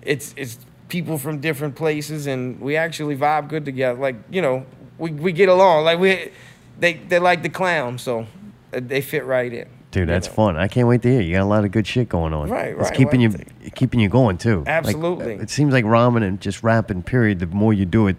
it's 0.01 0.33
it's 0.37 0.57
people 0.89 1.17
from 1.17 1.39
different 1.39 1.75
places, 1.75 2.27
and 2.27 2.59
we 2.59 2.75
actually 2.75 3.15
vibe 3.15 3.47
good 3.47 3.65
together. 3.65 3.99
Like 3.99 4.15
you 4.29 4.41
know, 4.41 4.65
we 4.97 5.11
we 5.11 5.31
get 5.31 5.49
along. 5.49 5.85
Like 5.85 5.99
we 5.99 6.31
they 6.79 6.93
they 6.93 7.19
like 7.19 7.43
the 7.43 7.49
clown, 7.49 7.97
so 7.97 8.27
uh, 8.73 8.79
they 8.81 9.01
fit 9.01 9.25
right 9.25 9.51
in. 9.51 9.67
Dude, 9.91 10.01
you 10.01 10.05
that's 10.05 10.27
know. 10.29 10.33
fun. 10.33 10.55
I 10.57 10.69
can't 10.69 10.87
wait 10.87 11.01
to 11.01 11.09
hear. 11.11 11.19
You 11.21 11.33
got 11.35 11.43
a 11.43 11.45
lot 11.45 11.65
of 11.65 11.71
good 11.71 11.85
shit 11.85 12.07
going 12.07 12.33
on. 12.33 12.49
Right, 12.49 12.75
right. 12.77 12.87
It's 12.87 12.97
keeping 12.97 13.29
right. 13.29 13.47
you 13.61 13.71
keeping 13.71 13.99
you 13.99 14.07
going 14.09 14.37
too. 14.37 14.59
Like, 14.59 14.67
Absolutely. 14.69 15.33
it 15.35 15.49
seems 15.49 15.73
like 15.73 15.83
ramen 15.85 16.23
and 16.23 16.39
just 16.39 16.63
rapping. 16.63 17.03
Period. 17.03 17.39
The 17.39 17.47
more 17.47 17.73
you 17.73 17.85
do 17.85 18.07
it, 18.07 18.15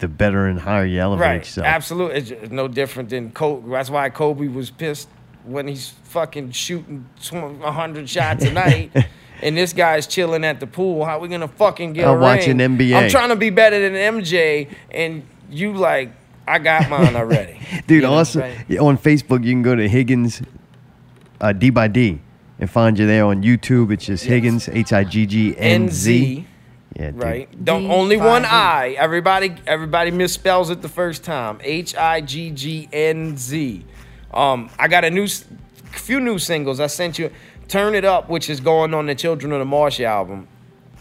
the 0.00 0.08
better 0.08 0.46
and 0.46 0.60
higher 0.60 0.84
you 0.84 1.00
elevate 1.00 1.20
Right, 1.26 1.36
yourself. 1.40 1.66
absolutely. 1.66 2.16
It's 2.36 2.50
no 2.52 2.68
different 2.68 3.08
than 3.10 3.30
Kobe. 3.30 3.70
That's 3.70 3.90
why 3.90 4.08
Kobe 4.10 4.48
was 4.48 4.70
pissed 4.70 5.08
when 5.44 5.68
he's 5.68 5.90
fucking 6.04 6.50
shooting 6.50 7.06
100 7.30 8.08
shots 8.08 8.44
a 8.44 8.52
night. 8.52 8.90
And 9.42 9.54
this 9.54 9.74
guy's 9.74 10.06
chilling 10.06 10.46
at 10.46 10.60
the 10.60 10.66
pool. 10.66 11.04
How 11.04 11.18
we 11.18 11.28
gonna 11.28 11.46
fucking 11.46 11.92
get 11.92 12.08
I'm 12.08 12.20
watching? 12.20 12.56
NBA. 12.56 12.96
I'm 12.96 13.10
trying 13.10 13.28
to 13.28 13.36
be 13.36 13.50
better 13.50 13.78
than 13.78 13.92
MJ, 14.16 14.66
and 14.90 15.24
you 15.50 15.74
like, 15.74 16.08
I 16.48 16.58
got 16.58 16.88
mine 16.88 17.14
already. 17.14 17.60
Dude, 17.86 17.96
You 17.96 18.00
know, 18.08 18.14
also 18.14 18.40
right? 18.40 18.78
on 18.78 18.96
Facebook 18.96 19.44
you 19.44 19.52
can 19.52 19.60
go 19.60 19.74
to 19.74 19.86
Higgins 19.86 20.40
uh, 21.42 21.52
D 21.52 21.68
by 21.68 21.86
D 21.86 22.18
and 22.58 22.70
find 22.70 22.98
you 22.98 23.06
there 23.06 23.26
on 23.26 23.42
YouTube. 23.42 23.92
It's 23.92 24.06
just 24.06 24.24
Higgins 24.24 24.70
H 24.70 24.94
I 24.94 25.04
G 25.04 25.26
G 25.26 25.54
N 25.58 25.90
Z. 25.90 26.46
NZ, 26.96 27.00
Yeah, 27.00 27.10
dude. 27.12 27.22
right? 27.22 27.64
Don't 27.64 27.90
only 27.90 28.16
one 28.16 28.42
by 28.42 28.48
D. 28.90 28.96
I. 28.96 29.02
Everybody, 29.02 29.54
everybody 29.66 30.10
misspells 30.10 30.70
it 30.70 30.82
the 30.82 30.88
first 30.88 31.24
time. 31.24 31.58
H 31.62 31.94
I 31.96 32.20
G 32.20 32.50
G 32.50 32.88
N 32.92 33.36
Z. 33.36 33.84
Um, 34.32 34.70
I 34.78 34.88
got 34.88 35.04
a 35.04 35.10
new, 35.10 35.26
few 35.92 36.20
new 36.20 36.38
singles. 36.38 36.80
I 36.80 36.86
sent 36.88 37.18
you, 37.18 37.30
"Turn 37.68 37.94
It 37.94 38.04
Up," 38.04 38.28
which 38.28 38.50
is 38.50 38.60
going 38.60 38.92
on 38.94 39.06
the 39.06 39.14
Children 39.14 39.52
of 39.52 39.58
the 39.60 39.64
Marsh 39.64 40.00
album. 40.00 40.48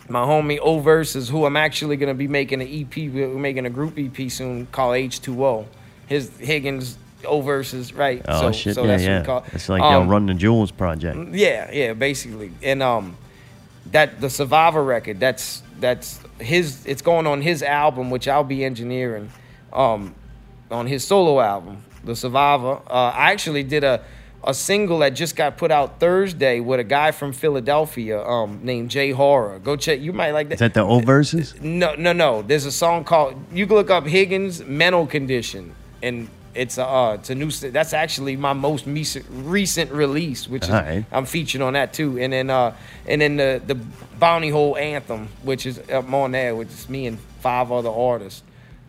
My 0.07 0.19
homie 0.21 0.59
O 0.61 0.79
Versus, 0.79 1.29
who 1.29 1.45
I'm 1.45 1.57
actually 1.57 1.97
gonna 1.97 2.13
be 2.13 2.27
making 2.27 2.61
an 2.61 2.67
EP. 2.67 2.95
We're 3.09 3.27
making 3.29 3.65
a 3.65 3.69
group 3.71 3.97
EP 3.97 4.29
soon 4.29 4.67
called 4.67 4.95
H2O. 4.95 5.65
His 6.07 6.29
Higgins 6.37 6.97
O 7.25 7.41
Versus, 7.41 7.91
right? 7.91 8.21
Oh 8.27 8.41
so, 8.41 8.51
shit! 8.51 8.75
so 8.75 8.81
yeah, 8.81 8.87
that's 8.87 9.03
yeah. 9.03 9.13
what 9.13 9.21
we 9.21 9.25
call. 9.25 9.45
It's 9.53 9.67
like 9.67 9.81
y'all 9.81 10.01
Um, 10.03 10.07
run 10.07 10.27
the 10.27 10.35
Jewels 10.35 10.69
project. 10.69 11.17
yeah, 11.33 11.71
yeah, 11.73 11.93
basically. 11.93 12.51
And 12.61 12.83
um 12.83 13.17
that 13.91 14.21
the 14.21 14.29
Survivor 14.29 14.83
record, 14.83 15.19
that's 15.19 15.61
that's 15.79 16.19
his 16.39 16.85
it's 16.85 17.01
going 17.01 17.27
on 17.27 17.41
his 17.41 17.61
album, 17.63 18.09
which 18.09 18.27
I'll 18.27 18.43
be 18.43 18.63
engineering 18.63 19.31
um 19.73 20.15
on 20.71 20.87
his 20.87 21.05
solo 21.05 21.39
album, 21.39 21.83
The 22.03 22.15
Survivor. 22.15 22.81
Uh 22.87 23.11
I 23.13 23.31
actually 23.31 23.63
did 23.63 23.83
a 23.83 24.03
a 24.47 24.53
single 24.53 24.99
that 24.99 25.09
just 25.09 25.35
got 25.35 25.57
put 25.57 25.71
out 25.71 25.99
Thursday 25.99 26.59
with 26.59 26.79
a 26.79 26.83
guy 26.83 27.11
from 27.11 27.33
Philadelphia 27.33 28.23
um 28.23 28.59
named 28.63 28.89
Jay 28.91 29.11
Horror. 29.11 29.59
Go 29.59 29.75
check 29.75 29.99
you 29.99 30.13
might 30.13 30.31
like 30.31 30.49
that. 30.49 30.55
Is 30.55 30.59
that 30.59 30.73
the 30.73 30.81
O 30.83 30.99
verses? 30.99 31.55
No, 31.61 31.95
no, 31.95 32.13
no. 32.13 32.41
There's 32.41 32.65
a 32.65 32.71
song 32.71 33.03
called. 33.03 33.35
You 33.51 33.65
can 33.67 33.75
look 33.75 33.89
up 33.89 34.05
Higgins 34.05 34.63
"Mental 34.63 35.05
Condition," 35.07 35.75
and 36.01 36.29
it's 36.55 36.77
a 36.77 36.85
uh, 36.87 37.13
it's 37.15 37.29
a 37.29 37.35
new. 37.35 37.51
That's 37.51 37.93
actually 37.93 38.35
my 38.37 38.53
most 38.53 38.85
recent 38.87 39.91
release, 39.91 40.47
which 40.47 40.63
is 40.63 40.69
Alright. 40.69 41.05
I'm 41.11 41.25
featured 41.25 41.61
on 41.61 41.73
that 41.73 41.93
too. 41.93 42.17
And 42.19 42.33
then 42.33 42.49
uh, 42.49 42.75
and 43.05 43.21
then 43.21 43.35
the 43.35 43.61
the 43.65 43.75
Bounty 43.75 44.49
Hole 44.49 44.77
anthem, 44.77 45.27
which 45.43 45.65
is 45.65 45.79
up 45.89 46.11
on 46.11 46.31
there, 46.31 46.55
which 46.55 46.69
is 46.69 46.89
me 46.89 47.07
and 47.07 47.19
five 47.41 47.71
other 47.71 47.89
artists. 47.89 48.41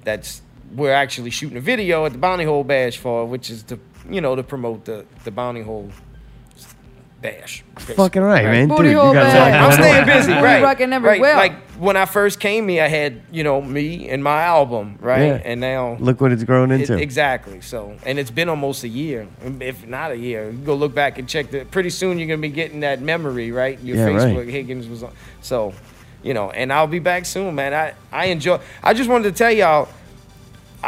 That's 0.05 0.43
we're 0.75 0.93
actually 0.93 1.31
shooting 1.31 1.57
a 1.57 1.61
video 1.61 2.07
at 2.07 2.13
the 2.13 2.19
Bounty 2.19 2.45
Hole 2.45 2.65
Bash 2.65 2.97
for, 2.97 3.27
which 3.27 3.51
is 3.51 3.63
to 3.65 3.79
you 4.09 4.21
know 4.21 4.37
to 4.37 4.43
promote 4.43 4.85
the 4.85 5.05
the 5.25 5.31
Bounty 5.31 5.63
Hole 5.63 5.91
Bash. 7.23 7.65
Fucking 7.79 8.21
right, 8.23 8.45
man. 8.45 8.69
Booty 8.69 8.91
Dude, 8.91 8.97
hole 8.99 9.09
you 9.09 9.15
got 9.15 9.35
a 9.35 9.39
lot 9.39 9.53
I'm 9.53 9.73
staying 9.73 10.07
busy, 10.07 10.33
right? 10.33 10.63
rocking 10.63 10.91
right. 10.91 10.97
everywhere. 10.97 11.35
Like 11.37 11.55
when 11.79 11.97
I 11.97 12.05
first 12.05 12.39
came 12.41 12.69
here, 12.69 12.85
I 12.85 12.89
had 12.89 13.23
you 13.33 13.43
know 13.43 13.61
me 13.63 14.09
and 14.11 14.23
my 14.23 14.43
album, 14.43 14.99
right? 15.01 15.23
Yeah. 15.27 15.43
And 15.45 15.61
now 15.61 15.97
Look 15.99 16.21
what 16.21 16.31
it's 16.31 16.45
grown 16.45 16.71
it- 16.71 16.83
into. 16.83 16.99
exactly. 16.99 17.63
So, 17.63 17.97
and 18.05 18.19
it's 18.19 18.31
been 18.31 18.51
almost 18.51 18.85
a 18.85 18.89
year, 18.89 19.27
if 19.61 19.87
not 19.87 20.11
a 20.13 20.17
year. 20.17 20.51
You 20.51 20.59
go 20.59 20.75
look 20.75 20.95
back 20.95 21.19
and 21.19 21.27
check 21.27 21.51
that. 21.53 21.71
Pretty 21.71 21.91
soon 21.91 22.19
you're 22.19 22.29
gonna 22.29 22.39
be 22.43 22.51
getting 22.51 22.81
that 22.81 23.01
memory, 23.01 23.51
right? 23.51 23.81
Your 23.81 23.97
Yeah, 23.97 24.05
right. 24.09 24.17
Facebook 24.17 24.51
Higgins 24.51 24.87
was 24.87 25.03
on. 25.03 25.13
So, 25.41 25.73
you 26.23 26.35
know, 26.35 26.51
and 26.51 26.71
I'll 26.71 26.87
be 26.87 26.99
back 26.99 27.25
soon, 27.25 27.55
man. 27.55 27.73
I 27.73 27.95
I 28.13 28.27
enjoy. 28.27 28.61
I 28.85 28.93
just 28.93 29.09
wanted 29.09 29.33
to 29.35 29.39
tell 29.39 29.51
y'all. 29.51 29.89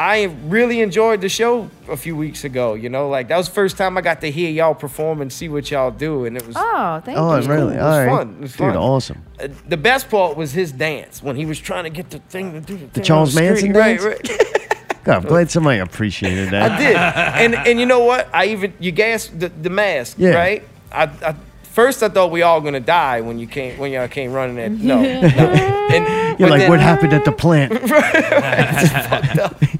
I 0.01 0.25
really 0.47 0.81
enjoyed 0.81 1.21
the 1.23 1.29
show 1.29 1.69
a 1.89 1.97
few 1.97 2.15
weeks 2.17 2.45
ago. 2.45 2.75
You 2.75 2.89
know, 2.89 3.09
like 3.09 3.27
that 3.29 3.37
was 3.37 3.49
the 3.49 3.55
first 3.55 3.77
time 3.77 3.99
I 3.99 4.01
got 4.01 4.21
to 4.21 4.31
hear 4.31 4.49
y'all 4.49 4.75
perform 4.75 5.21
and 5.21 5.33
see 5.33 5.49
what 5.49 5.69
y'all 5.73 5.91
do, 5.91 6.25
and 6.25 6.37
it 6.37 6.47
was 6.47 6.55
Oh, 6.57 7.03
thank 7.05 7.19
Oh, 7.19 7.37
you. 7.37 7.45
Oh, 7.45 7.49
really? 7.49 7.75
It 7.75 7.79
was 7.79 7.85
All 7.85 7.99
right. 7.99 8.09
fun. 8.09 8.35
It 8.39 8.43
was 8.43 8.51
Dude, 8.53 8.59
fun. 8.59 8.77
awesome. 8.77 9.25
Uh, 9.43 9.49
the 9.69 9.77
best 9.77 10.09
part 10.09 10.37
was 10.37 10.53
his 10.53 10.71
dance 10.71 11.21
when 11.21 11.35
he 11.35 11.47
was 11.47 11.59
trying 11.59 11.83
to 11.83 11.91
get 11.91 12.11
the 12.11 12.21
thing 12.21 12.53
to 12.53 12.61
do 12.61 12.75
the, 12.75 12.79
thing 12.87 13.01
on 13.01 13.03
Charles 13.03 13.35
the 13.35 13.41
Manson 13.41 13.59
screen. 13.59 13.73
right, 13.75 14.01
dance? 14.01 14.31
right. 14.31 14.99
God, 15.05 15.23
I'm 15.23 15.29
glad 15.29 15.51
somebody 15.51 15.79
appreciated 15.81 16.51
that. 16.51 16.73
I 16.73 16.79
did, 16.79 16.97
and 17.57 17.67
and 17.69 17.81
you 17.81 17.87
know 17.87 18.05
what? 18.05 18.29
I 18.33 18.47
even 18.47 18.75
you 18.79 18.93
gassed 18.93 19.39
the, 19.41 19.49
the 19.49 19.71
mask, 19.71 20.17
Yeah. 20.19 20.31
right? 20.35 20.63
I, 20.93 21.05
I 21.05 21.35
first 21.65 22.03
I 22.05 22.09
thought 22.09 22.31
we 22.31 22.43
all 22.43 22.61
gonna 22.61 22.79
die 22.81 23.21
when 23.23 23.39
you 23.39 23.47
came 23.49 23.79
when 23.79 23.91
y'all 23.91 24.07
came 24.07 24.33
running 24.33 24.59
at 24.61 24.71
no, 24.71 25.01
no. 25.03 25.85
And 25.91 26.39
You're 26.39 26.51
like, 26.51 26.61
then- 26.61 26.71
what 26.71 26.81
happened 26.81 27.15
at 27.15 27.25
the 27.25 27.33
plant? 27.33 27.73
Fucking 27.89 29.79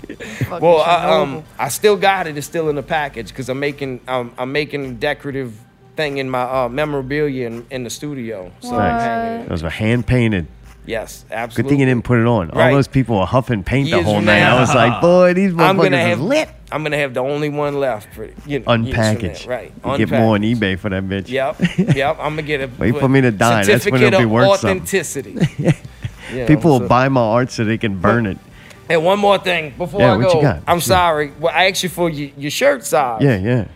Well, 0.51 0.79
I, 0.81 1.21
um, 1.21 1.45
I 1.59 1.69
still 1.69 1.97
got 1.97 2.27
it. 2.27 2.37
It's 2.37 2.47
still 2.47 2.69
in 2.69 2.77
the 2.77 2.83
package 2.83 3.29
because 3.29 3.49
I'm 3.49 3.61
making 3.61 4.01
um, 4.09 4.33
I'm 4.39 4.53
making 4.53 4.85
a 4.87 4.93
decorative 4.93 5.59
thing 5.97 6.19
in 6.19 6.31
my 6.31 6.43
uh, 6.43 6.69
memorabilia 6.69 7.47
in, 7.47 7.67
in 7.71 7.85
the 7.85 7.91
studio. 7.91 8.53
So 8.61 8.71
I'm 8.77 8.79
Nice. 8.79 9.03
hanging 9.03 9.41
it. 9.43 9.49
Those 9.49 9.63
were 9.63 9.71
hand 9.71 10.07
painted. 10.07 10.47
Yes, 10.87 11.27
absolutely. 11.31 11.63
Good 11.63 11.69
thing 11.69 11.81
you 11.81 11.87
didn't 11.87 12.05
put 12.05 12.19
it 12.19 12.27
on. 12.27 12.51
All 12.53 12.71
those 12.73 12.89
people 12.89 13.19
were 13.19 13.27
huffing 13.27 13.63
paint 13.63 13.91
the 13.91 14.03
whole 14.03 14.23
night. 14.23 14.39
now. 14.39 14.57
I 14.57 14.61
was 14.61 14.75
like, 14.75 15.03
boy, 15.03 15.35
these 15.35 15.53
I'm 15.53 15.59
motherfuckers 15.77 15.83
gonna 15.83 15.99
have 15.99 16.21
lit. 16.21 16.49
I'm 16.73 16.83
gonna 16.83 16.97
have 16.97 17.13
the 17.15 17.21
only 17.21 17.51
one 17.51 17.79
left 17.79 18.15
for 18.15 18.25
you 18.25 18.31
know, 18.31 18.35
years 18.47 18.61
from 18.67 18.85
Unpackaged. 18.87 19.47
right? 19.47 19.73
You 19.85 19.99
Get 19.99 20.11
more 20.11 20.35
on 20.37 20.41
eBay 20.43 20.79
for 20.79 20.89
that 20.89 21.03
bitch. 21.05 21.29
Yep, 21.29 21.95
yep. 21.95 22.17
I'm 22.19 22.33
gonna 22.33 22.43
get 22.43 22.63
a 22.63 22.71
Wait 22.79 22.97
for 22.97 23.09
me 23.09 23.21
to 23.21 23.31
die. 23.31 23.65
That's 23.65 23.85
when 23.85 24.01
certificate 24.01 24.03
it'll 24.15 24.21
be 24.21 24.25
of 24.25 24.31
worth 24.31 24.61
something. 24.61 24.77
authenticity. 24.83 25.37
You 26.31 26.41
know, 26.41 26.47
People 26.47 26.73
will 26.73 26.81
so- 26.81 26.89
buy 26.89 27.09
my 27.09 27.23
art 27.23 27.51
so 27.51 27.65
they 27.65 27.79
can 27.79 28.01
burn 28.01 28.27
it. 28.27 28.37
And 28.89 29.05
one 29.05 29.19
more 29.19 29.39
thing 29.39 29.75
before 29.77 30.01
Yeah, 30.01 30.13
I 30.13 30.17
you 30.17 30.23
go? 30.23 30.31
I'm 30.31 30.37
you 30.39 30.63
got? 30.67 30.83
sorry. 30.83 31.33
Well, 31.39 31.53
I 31.55 31.69
asked 31.69 31.83
you 31.83 31.89
for 31.89 32.09
your, 32.09 32.31
your 32.39 32.51
shirt 32.51 32.85
size. 32.87 33.23
Yeah, 33.23 33.37
yeah. 33.37 33.69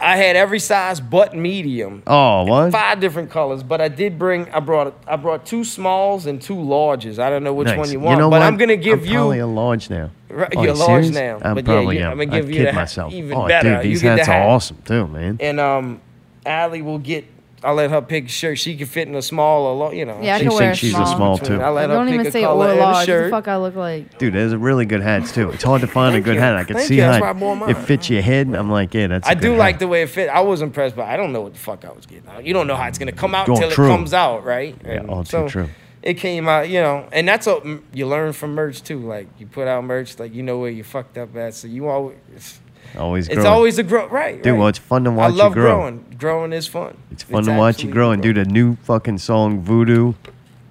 I 0.00 0.16
had 0.16 0.36
every 0.36 0.60
size 0.60 1.00
but 1.00 1.34
medium. 1.34 2.04
Oh, 2.06 2.44
what? 2.44 2.70
Five 2.70 3.00
different 3.00 3.30
colors, 3.30 3.64
but 3.64 3.80
I 3.80 3.88
did 3.88 4.16
bring. 4.16 4.48
I 4.50 4.60
brought. 4.60 4.94
I 5.08 5.16
brought 5.16 5.44
two 5.44 5.64
smalls 5.64 6.26
and 6.26 6.40
two 6.40 6.54
larges. 6.54 7.18
I 7.18 7.30
don't 7.30 7.42
know 7.42 7.52
which 7.52 7.66
Nice. 7.66 7.78
one 7.78 7.90
you 7.90 7.98
want, 7.98 8.20
know 8.20 8.30
but 8.30 8.38
what? 8.38 8.42
I'm 8.42 8.56
gonna 8.56 8.76
give 8.76 9.00
I'm 9.00 9.04
you. 9.06 9.14
probably 9.14 9.38
a 9.40 9.46
large 9.48 9.90
now. 9.90 10.10
Right, 10.28 10.52
Oh, 10.54 10.62
you're 10.62 10.74
you 10.74 10.78
large 10.78 11.04
serious? 11.06 11.10
now, 11.14 11.38
I'm 11.42 11.54
but 11.56 11.66
yeah, 11.66 11.72
probably 11.72 11.96
you- 11.98 12.04
am. 12.04 12.12
I'm 12.12 12.18
gonna 12.28 12.36
I 12.36 12.40
give 12.42 12.50
you 12.50 12.64
kid 12.66 12.74
myself. 12.76 13.12
even 13.12 13.36
oh, 13.38 13.48
better. 13.48 13.76
dude, 13.76 13.84
You 13.86 13.90
these 13.90 14.02
the 14.02 14.10
hats 14.10 14.28
are 14.28 14.42
awesome 14.42 14.76
too, 14.84 15.06
man. 15.08 15.38
And 15.40 15.58
um, 15.58 16.00
Allie 16.46 16.82
will 16.82 16.98
get. 16.98 17.24
I'll 17.64 17.74
let 17.74 17.90
her 17.90 18.00
pick 18.00 18.26
a 18.26 18.28
shirt. 18.28 18.58
She 18.58 18.76
can 18.76 18.86
fit 18.86 19.08
in 19.08 19.14
a 19.14 19.22
small 19.22 19.66
or 19.66 19.74
lo- 19.76 19.90
you 19.92 20.04
know. 20.04 20.20
Yeah, 20.22 20.36
I 20.36 20.38
She 20.38 20.44
can 20.44 20.54
wear 20.54 20.62
a 20.62 20.66
thinks 20.66 20.78
she's 20.78 20.90
a 20.92 20.96
small. 21.06 21.36
small 21.36 21.38
too. 21.38 21.60
I 21.60 21.70
let 21.70 21.90
her 21.90 21.96
Don't 21.96 22.06
pick 22.06 22.14
even 22.14 22.26
a 22.26 22.30
say 22.30 22.42
color 22.42 22.66
or 22.66 22.70
and 22.70 22.78
a 22.78 22.82
large. 22.82 22.94
What 22.94 23.00
the 23.00 23.06
shirt. 23.06 23.30
fuck 23.30 23.48
I 23.48 23.56
look 23.56 23.74
like? 23.74 24.18
Dude, 24.18 24.34
there's 24.34 24.52
a 24.52 24.58
really 24.58 24.84
good 24.86 25.00
hats 25.02 25.32
too. 25.32 25.50
It's 25.50 25.64
hard 25.64 25.80
to 25.80 25.86
find 25.86 26.10
a 26.10 26.12
Thank 26.16 26.24
good 26.26 26.34
you. 26.34 26.40
hat. 26.40 26.56
I 26.56 26.64
can 26.64 26.76
Thank 26.76 26.88
see 26.88 26.94
you. 26.96 27.00
That's 27.00 27.16
how 27.16 27.22
why 27.22 27.30
I 27.30 27.32
bought 27.32 27.54
mine. 27.56 27.70
it 27.70 27.78
fits 27.78 28.08
your 28.10 28.22
head. 28.22 28.54
I'm 28.54 28.70
like, 28.70 28.94
yeah, 28.94 29.08
that's. 29.08 29.26
I 29.26 29.32
I 29.32 29.34
do 29.34 29.56
like 29.56 29.78
the 29.80 29.88
way 29.88 30.02
it 30.02 30.10
fit. 30.10 30.28
I 30.28 30.40
was 30.40 30.62
impressed, 30.62 30.94
but 30.96 31.06
I 31.06 31.16
don't 31.16 31.32
know 31.32 31.40
what 31.40 31.54
the 31.54 31.58
fuck 31.58 31.84
I 31.84 31.90
was 31.92 32.06
getting. 32.06 32.24
You 32.46 32.52
don't 32.54 32.66
know 32.66 32.76
how 32.76 32.86
it's 32.86 32.98
gonna 32.98 33.12
come 33.12 33.34
out 33.34 33.48
until 33.48 33.70
true. 33.70 33.86
it 33.86 33.88
comes 33.88 34.14
out, 34.14 34.44
right? 34.44 34.76
Yeah, 34.84 35.04
all 35.08 35.24
too 35.24 35.48
true. 35.48 35.68
It 36.00 36.14
came 36.14 36.48
out, 36.48 36.68
you 36.68 36.80
know, 36.80 37.08
and 37.12 37.26
that's 37.26 37.44
what 37.46 37.66
you 37.92 38.06
learn 38.06 38.32
from 38.32 38.54
merch 38.54 38.82
too. 38.84 39.00
Like 39.00 39.26
you 39.38 39.46
put 39.48 39.66
out 39.66 39.82
merch, 39.82 40.16
like 40.20 40.32
you 40.32 40.44
know 40.44 40.58
where 40.58 40.70
you 40.70 40.84
fucked 40.84 41.18
up 41.18 41.34
at, 41.36 41.54
so 41.54 41.66
you 41.66 41.88
always. 41.88 42.60
It's, 42.92 42.96
always. 42.96 43.28
it's 43.28 43.44
always 43.44 43.78
a 43.78 43.82
grow, 43.82 44.08
right? 44.08 44.42
Dude, 44.42 44.52
right. 44.52 44.58
well, 44.58 44.68
it's 44.68 44.78
fun 44.78 45.04
to 45.04 45.10
I 45.10 45.14
watch 45.14 45.32
you 45.32 45.38
love 45.38 45.52
grow. 45.52 45.76
growing. 45.76 46.16
Growing 46.18 46.52
is 46.52 46.66
fun. 46.66 46.96
It's 47.10 47.22
fun 47.22 47.44
to 47.44 47.56
watch 47.56 47.82
you 47.82 47.90
grow. 47.90 48.10
And 48.10 48.22
dude, 48.22 48.38
a 48.38 48.44
new 48.44 48.76
fucking 48.76 49.18
song, 49.18 49.60
Voodoo, 49.60 50.14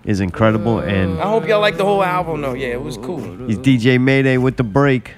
is 0.04 0.20
incredible. 0.20 0.78
Mm. 0.78 0.88
And 0.88 1.20
I 1.22 1.28
hope 1.30 1.48
y'all 1.48 1.62
like 1.62 1.78
the 1.78 1.86
whole 1.86 2.04
album 2.04 2.42
though. 2.42 2.54
Yeah, 2.54 2.68
it 2.68 2.82
was 2.82 2.98
cool. 2.98 3.20
he's 3.48 3.58
DJ 3.58 4.00
Mayday 4.02 4.38
with 4.38 4.58
the 4.58 4.64
break. 4.64 5.14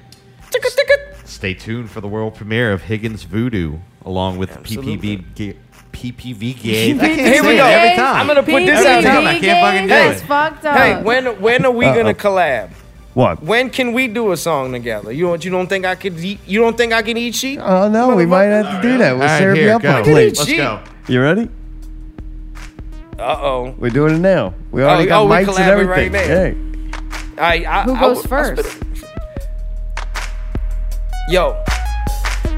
Stay 1.26 1.54
tuned 1.54 1.90
for 1.90 2.02
the 2.02 2.08
world 2.08 2.36
premiere 2.36 2.74
of 2.74 2.82
Higgins 2.82 3.24
Voodoo, 3.24 3.78
along 4.04 4.38
with 4.38 4.52
Absolutely. 4.52 4.98
PPV. 5.18 5.36
Ga- 5.36 5.58
PPV 5.94 6.62
Game. 6.62 7.00
Here 7.00 7.44
we 7.44 7.56
go. 7.56 7.66
every 7.66 7.96
time. 7.96 8.16
I'm 8.22 8.28
gonna 8.28 8.44
put 8.44 8.66
this 8.66 8.86
Every 8.86 9.08
out 9.08 9.14
time. 9.14 9.28
I 9.28 9.40
can't 9.40 9.62
fucking 9.66 9.84
do 9.84 9.88
That's 9.88 10.22
it. 10.22 10.26
fucked 10.26 10.66
up. 10.66 10.78
Hey, 10.78 11.02
when 11.02 11.40
when 11.42 11.66
are 11.66 11.72
we 11.72 11.86
gonna 11.86 12.14
collab? 12.14 12.72
What? 13.20 13.44
When 13.44 13.70
can 13.70 13.92
we 13.92 14.08
do 14.08 14.32
a 14.32 14.38
song 14.38 14.72
together? 14.72 15.12
You 15.12 15.26
don't 15.28 15.44
you 15.44 15.52
don't 15.52 15.68
think 15.68 15.84
I 15.86 15.96
could 15.96 16.18
eat, 16.24 16.40
you 16.48 16.62
don't 16.62 16.78
think 16.78 16.94
I 16.94 17.02
can 17.02 17.18
eat 17.18 17.36
sheep? 17.36 17.60
Oh 17.62 17.90
no, 17.90 18.16
we 18.16 18.26
might 18.26 18.46
have 18.46 18.82
to 18.82 18.82
do 18.82 18.98
that. 18.98 19.12
We'll 19.12 19.24
All 19.24 19.28
right, 19.28 19.40
serve 19.40 19.58
you 19.58 19.70
up 19.72 19.82
go. 19.82 20.00
a 20.00 20.04
plate. 20.06 20.38
Let's 20.38 20.50
go. 20.50 20.80
You 21.10 21.22
ready? 21.22 21.50
Uh 23.20 23.36
oh. 23.42 23.76
We're 23.78 23.90
doing 23.90 24.16
it 24.16 24.20
now. 24.20 24.54
We 24.72 24.84
already 24.84 25.04
Oh, 25.04 25.08
got 25.10 25.22
oh, 25.22 25.26
we 25.26 25.36
mics 25.36 25.48
and 25.48 25.58
collabing 25.58 25.88
right 25.90 26.16
everything. 26.16 26.92
now. 27.36 27.46
Hey, 27.50 27.66
I, 27.66 27.82
I, 27.82 27.84
Who 27.84 28.00
goes 28.00 28.24
I 28.26 28.28
first? 28.30 28.64
spit 28.70 29.04
it. 29.04 29.04
Yo. 31.30 31.62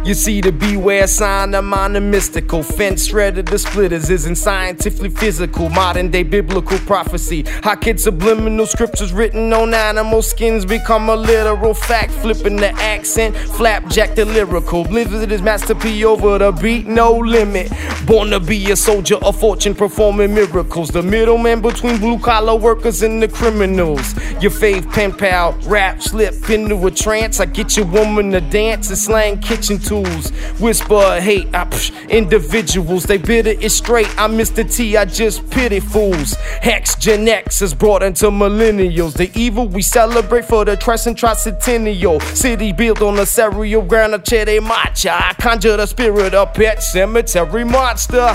You 0.03 0.15
see 0.15 0.41
the 0.41 0.52
beware 0.52 1.06
sign, 1.06 1.53
I'm 1.53 1.72
on 1.76 1.94
the 1.94 2.02
mystical. 2.02 2.64
Fence 2.64 3.06
shredded 3.06 3.45
the 3.45 3.60
splitters 3.60 4.10
isn't 4.10 4.36
scientifically 4.36 5.10
physical. 5.10 5.69
Modern 5.69 6.10
day 6.10 6.23
biblical 6.23 6.80
prophecy. 6.80 7.45
How 7.61 7.76
kid 7.76 7.99
subliminal 7.99 8.65
scriptures 8.65 9.14
written 9.14 9.53
on 9.53 9.76
animal 9.76 10.23
skins 10.23 10.65
become 10.65 11.07
a 11.10 11.15
literal 11.15 11.76
fact. 11.76 12.14
Flipping 12.14 12.56
the 12.56 12.72
accent, 12.82 13.38
flapjack 13.38 14.15
the 14.15 14.26
lyrical. 14.26 14.86
Blizzard 14.86 15.32
is 15.32 15.44
master 15.44 15.76
P 15.76 16.03
over 16.03 16.40
the 16.40 16.52
beat, 16.52 16.88
no 16.88 17.14
limit. 17.14 17.72
Born 18.07 18.32
to 18.32 18.40
be 18.40 18.72
a 18.72 18.76
soldier 18.76 19.18
of 19.18 19.40
fortune, 19.40 19.76
performing 19.76 20.34
miracles. 20.34 20.90
The 20.90 21.03
middleman 21.03 21.61
between 21.61 21.99
blue 21.99 22.18
collar 22.18 22.56
workers 22.56 23.03
and 23.03 23.22
the 23.22 23.28
criminals. 23.28 24.15
Your 24.41 24.49
fave 24.49 24.91
pen 24.91 25.14
pal, 25.14 25.53
rap, 25.68 26.02
slip 26.02 26.49
into 26.49 26.88
a 26.88 26.90
trance. 26.90 27.40
I 27.40 27.45
get 27.45 27.78
your 27.78 27.86
woman 27.86 28.32
to 28.32 28.41
dance 28.41 28.90
and 28.90 28.98
slang 28.98 29.40
kitchen 29.40 29.78
tools. 29.91 30.30
Whisper 30.61 31.18
of 31.18 31.22
hate, 31.22 31.47
I 31.53 31.65
psh, 31.65 32.09
individuals. 32.09 33.03
They 33.03 33.18
bitter 33.18 33.49
is 33.49 33.76
straight. 33.76 34.07
I 34.18 34.30
Mr. 34.30 34.63
T, 34.63 34.95
I 34.95 35.03
just 35.03 35.49
pity 35.49 35.81
fools. 35.81 36.34
Hex 36.61 36.95
Gen 36.95 37.27
X 37.27 37.61
is 37.61 37.73
brought 37.73 38.01
into 38.01 38.27
millennials. 38.27 39.13
The 39.13 39.30
evil 39.38 39.68
we 39.68 39.81
celebrate 39.81 40.45
for 40.45 40.63
the 40.63 40.77
Trescent 40.77 41.18
Tricentennial. 41.18 42.22
City 42.22 42.72
built 42.72 43.01
on 43.01 43.19
a 43.19 43.26
serial 43.26 43.81
ground 43.81 44.13
of 44.13 44.23
Chede 44.23 44.63
Macha. 44.63 45.11
I 45.11 45.34
conjure 45.34 45.76
the 45.76 45.85
spirit 45.85 46.34
of 46.34 46.53
pet 46.53 46.81
cemetery 46.81 47.65
monster. 47.65 48.34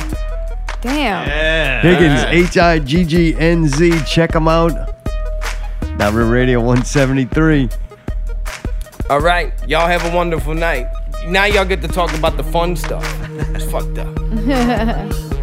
Damn. 0.82 1.26
Yeah. 1.26 1.80
Higgins, 1.80 2.50
H 2.52 2.58
I 2.58 2.78
G 2.80 3.04
G 3.04 3.34
N 3.38 3.66
Z. 3.66 4.02
Check 4.06 4.32
them 4.32 4.46
out. 4.46 4.72
Not 5.96 6.12
Real 6.12 6.28
Radio 6.28 6.58
173. 6.58 7.70
All 9.08 9.20
right, 9.20 9.52
y'all 9.66 9.86
have 9.86 10.04
a 10.04 10.14
wonderful 10.14 10.52
night. 10.52 10.86
Now 11.28 11.44
y'all 11.44 11.64
get 11.64 11.82
to 11.82 11.88
talk 11.88 12.14
about 12.14 12.36
the 12.36 12.44
fun 12.44 12.76
stuff. 12.76 13.04
It's 13.54 13.64
fucked 13.70 13.98
up. 13.98 15.32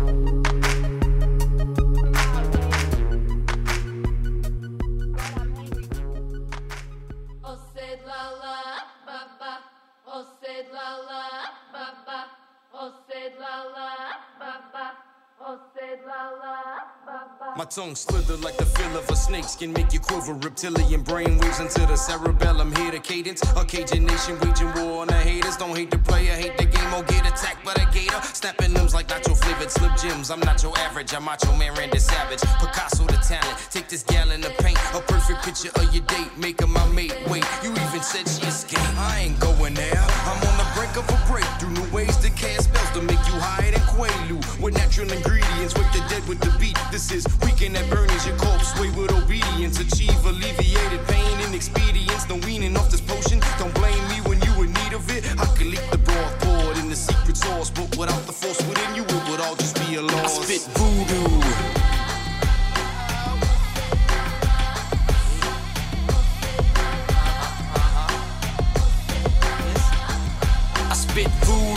My 17.56 17.66
tongue 17.66 17.94
slither 17.96 18.36
like 18.38 18.58
the 18.58 18.66
feel 18.66 18.98
of 18.98 19.08
a 19.12 19.16
snake 19.16 19.44
skin, 19.44 19.74
make 19.74 19.94
you 19.94 20.00
quiver. 20.00 20.34
Reptilian 20.34 21.04
brainwaves 21.04 21.60
into 21.62 21.86
the 21.86 21.96
cerebellum. 21.96 22.74
Hear 22.76 22.90
the 22.90 23.00
cadence, 23.00 23.44
a 23.56 23.64
Cajun 23.64 24.06
nation 24.06 24.40
waging 24.40 24.74
war 24.74 25.02
on 25.02 25.08
the 25.08 25.14
haters. 25.14 25.58
Don't 25.58 25.76
hate 25.78 25.92
the 25.92 26.00
player, 26.00 26.34
hate 26.34 26.58
the 26.58 26.66
game, 26.66 26.94
or 26.96 27.04
get 27.04 27.28
attacked 27.28 27.64
by 27.64 27.74
the 27.74 27.86
gator. 27.94 28.20
Snapping 28.34 28.74
limbs 28.74 28.96
like 28.96 29.08
nacho 29.08 29.38
flavored 29.38 29.70
Slim 29.70 29.92
Jims. 30.02 30.32
I'm 30.32 30.40
not 30.40 30.64
your 30.64 30.76
average, 30.80 31.14
I'm 31.14 31.26
macho 31.26 31.56
man, 31.56 31.76
Randy 31.76 32.00
Savage. 32.00 32.42
Picasso 32.60 33.06
the 33.06 33.22
talent, 33.22 33.58
take 33.70 33.88
this 33.88 34.02
gallon 34.02 34.44
of 34.44 34.58
paint. 34.58 34.80
A 34.96 35.02
perfect 35.02 35.44
picture 35.46 35.70
of 35.76 35.94
your 35.94 36.04
date, 36.06 36.36
make 36.38 36.60
her 36.60 36.68
my 36.68 36.88
mate. 36.90 37.16
Wait, 37.30 37.46
you 37.64 37.70
even 37.70 38.02
said 38.02 38.28
she 38.28 38.48
escaped. 38.48 38.82
I 38.98 39.20
ain't 39.28 39.40
going 39.40 39.76
there. 39.76 40.04
I'm 40.26 40.42
on 40.50 40.58
the 40.58 40.68
brink 40.76 40.98
of 40.98 41.06
a 41.06 41.18
break. 41.32 41.44
breakthrough. 41.44 41.70
New 41.74 41.94
ways 41.94 42.18
to 42.18 42.30
cast 42.32 42.70
spells 42.70 42.90
to 42.92 43.02
make 43.02 43.22
you 43.30 43.38
higher 43.38 43.72
than 43.72 43.82
Quaalude. 43.82 44.62
With 44.62 44.74
natural 44.74 45.12
ingredients, 45.12 45.76
wake 45.76 45.92
the 45.94 46.04
dead 46.10 46.28
with 46.28 46.40
the 46.40 46.56
beat. 46.60 46.78
This 46.92 47.12
is 47.12 47.26
weekend 47.44 47.78
at 47.78 47.90
Bernie's, 47.90 48.26
your 48.26 48.38
corpse 48.38 48.74
sway 48.74 48.90
with 48.91 49.11
obedience. 49.11 49.80
Achieve 49.80 50.26
alleviated 50.26 51.06
pain 51.07 51.40
and 51.41 51.53
expedience. 51.56 52.28
No 52.30 52.36
weaning 52.45 52.76
off 52.78 52.90
this 52.90 53.02
potion. 53.02 53.40
Don't 53.57 53.74
blame 53.76 54.03
me 54.10 54.22
when 54.28 54.41
you 54.41 54.64
in 54.64 54.74
need 54.74 54.94
of 54.94 55.10
it. 55.10 55.24
I 55.40 55.45
could 55.57 55.68
leak 55.68 55.86
the 55.91 55.98
broth 55.98 56.40
poured 56.40 56.78
in 56.78 56.90
the 56.90 56.95
secret 56.95 57.38
sauce, 57.38 57.70
but 57.70 57.95
without 57.98 58.26
the 58.26 58.34
force 58.34 58.61
within 58.68 58.95
you, 58.95 59.03
it 59.03 59.30
would 59.30 59.41
all 59.41 59.56
just 59.56 59.76
be 59.88 59.95
a 59.95 60.02
loss. 60.02 60.40
I 60.40 60.44
spit 60.44 60.61
voodoo. 60.78 61.41
I 70.90 70.94
spit 70.94 71.28
voodoo. 71.45 71.73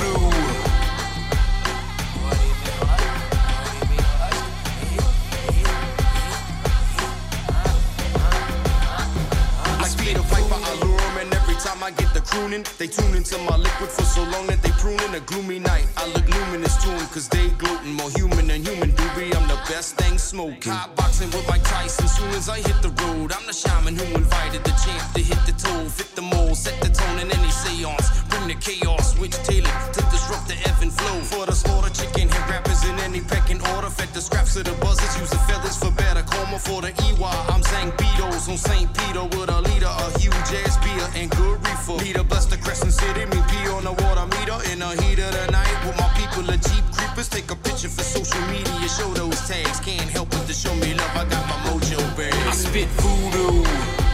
Crooning, 12.27 12.65
they 12.78 12.86
tune 12.86 13.15
into 13.15 13.39
my 13.39 13.57
liquid 13.57 13.90
for 13.90 14.03
so 14.03 14.23
long 14.24 14.47
that 14.47 14.61
they 14.62 14.70
pruning 14.82 15.15
a 15.15 15.20
gloomy 15.20 15.59
night. 15.59 15.86
I 15.97 16.07
look 16.09 16.27
luminous 16.28 16.77
to 16.82 16.90
'em, 16.90 17.07
cause 17.09 17.28
they 17.28 17.48
gluten, 17.59 17.93
more 17.94 18.11
human 18.11 18.47
than 18.48 18.65
human. 18.65 18.93
Doobie, 18.93 19.35
I'm 19.36 19.48
the 19.48 19.61
best 19.69 19.97
thing 19.97 20.19
smoking. 20.19 20.73
Hot 20.73 20.94
boxing 20.97 21.31
with 21.31 21.47
Mike 21.48 21.65
Tyson, 21.65 22.09
soon 22.09 22.31
as 22.31 22.48
I 22.48 22.59
hit 22.59 22.78
the 22.82 22.93
road, 23.03 23.32
I'm 23.32 23.47
the 23.47 23.53
shaman 23.53 23.97
who 23.97 24.07
invited 24.15 24.65
the 24.65 24.74
champ 24.82 25.12
to 25.15 25.23
hit 25.23 25.40
the 25.47 25.53
toe, 25.53 25.89
fit 25.89 26.15
the 26.15 26.23
mold, 26.23 26.57
set 26.57 26.81
the 26.81 26.89
tone 26.89 27.19
in 27.19 27.31
any 27.31 27.51
seance. 27.51 28.07
The 28.47 28.55
chaos, 28.55 29.16
switch 29.16 29.35
tailored 29.43 29.74
to 29.90 30.01
disrupt 30.06 30.47
the 30.47 30.55
ebb 30.70 30.78
and 30.81 30.93
flow. 30.93 31.18
For 31.27 31.47
the 31.47 31.52
slaughter, 31.52 31.90
chicken 31.90 32.31
hit 32.31 32.48
rappers 32.48 32.85
in 32.86 32.94
any 33.01 33.20
pecking 33.20 33.59
order. 33.74 33.90
Fed 33.90 34.06
the 34.14 34.20
scraps 34.20 34.55
of 34.55 34.66
the 34.66 34.73
buzzers, 34.78 35.18
use 35.18 35.31
the 35.31 35.43
feathers 35.51 35.77
for 35.77 35.90
better 35.90 36.23
coma 36.23 36.56
for 36.60 36.81
the 36.81 36.94
EY. 36.94 37.27
I'm 37.51 37.64
saying 37.64 37.90
Beatles 37.98 38.48
on 38.48 38.56
St. 38.56 38.86
Peter 38.94 39.24
with 39.35 39.51
a 39.51 39.60
leader, 39.62 39.90
a 39.90 40.18
huge 40.20 40.62
ass 40.62 40.78
beer 40.78 41.06
and 41.18 41.28
good 41.35 41.59
reefer. 41.66 41.98
Leader 41.98 42.23
bless 42.23 42.47
the 42.47 42.56
Crescent 42.56 42.93
City, 42.93 43.27
me 43.27 43.43
pee 43.51 43.66
on 43.66 43.82
the 43.82 43.90
water 43.90 44.27
meter 44.39 44.62
in 44.70 44.78
the 44.78 44.94
heat 45.02 45.18
of 45.18 45.32
the 45.35 45.51
night 45.51 45.77
with 45.82 45.98
my 45.98 46.06
people, 46.14 46.47
the 46.47 46.55
Jeep 46.70 46.86
creepers. 46.94 47.28
Take 47.28 47.51
a 47.51 47.56
picture 47.56 47.90
for 47.90 48.06
social 48.06 48.47
media, 48.47 48.86
show 48.86 49.10
those 49.18 49.43
tags. 49.48 49.81
Can't 49.81 50.09
help 50.09 50.31
but 50.31 50.47
to 50.47 50.55
show 50.55 50.74
me 50.77 50.94
love. 50.94 51.10
I 51.18 51.27
got 51.27 51.43
my 51.51 51.59
mojo 51.66 51.98
back. 52.14 52.31
I 52.47 52.52
spit 52.55 52.86
voodoo. 53.02 54.05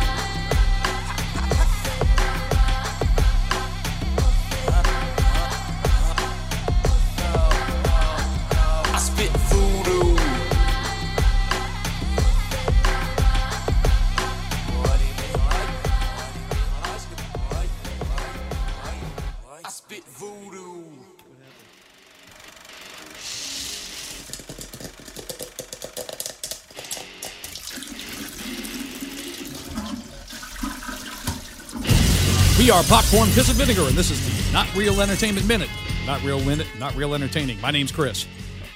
Are 32.73 32.83
Popcorn 32.85 33.29
Piss 33.33 33.51
and 33.51 33.59
Vinegar, 33.59 33.83
and 33.87 33.95
this 33.95 34.11
is 34.11 34.47
the 34.47 34.53
Not 34.53 34.75
Real 34.75 35.03
Entertainment 35.03 35.47
Minute. 35.47 35.69
Not 36.07 36.23
real 36.23 36.41
minute, 36.41 36.67
not 36.79 36.95
real 36.95 37.15
entertaining. 37.15 37.61
My 37.61 37.71
name's 37.71 37.93
Chris. 37.93 38.27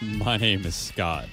My 0.03 0.37
name 0.37 0.67
is 0.67 0.75
Scott. 0.75 1.25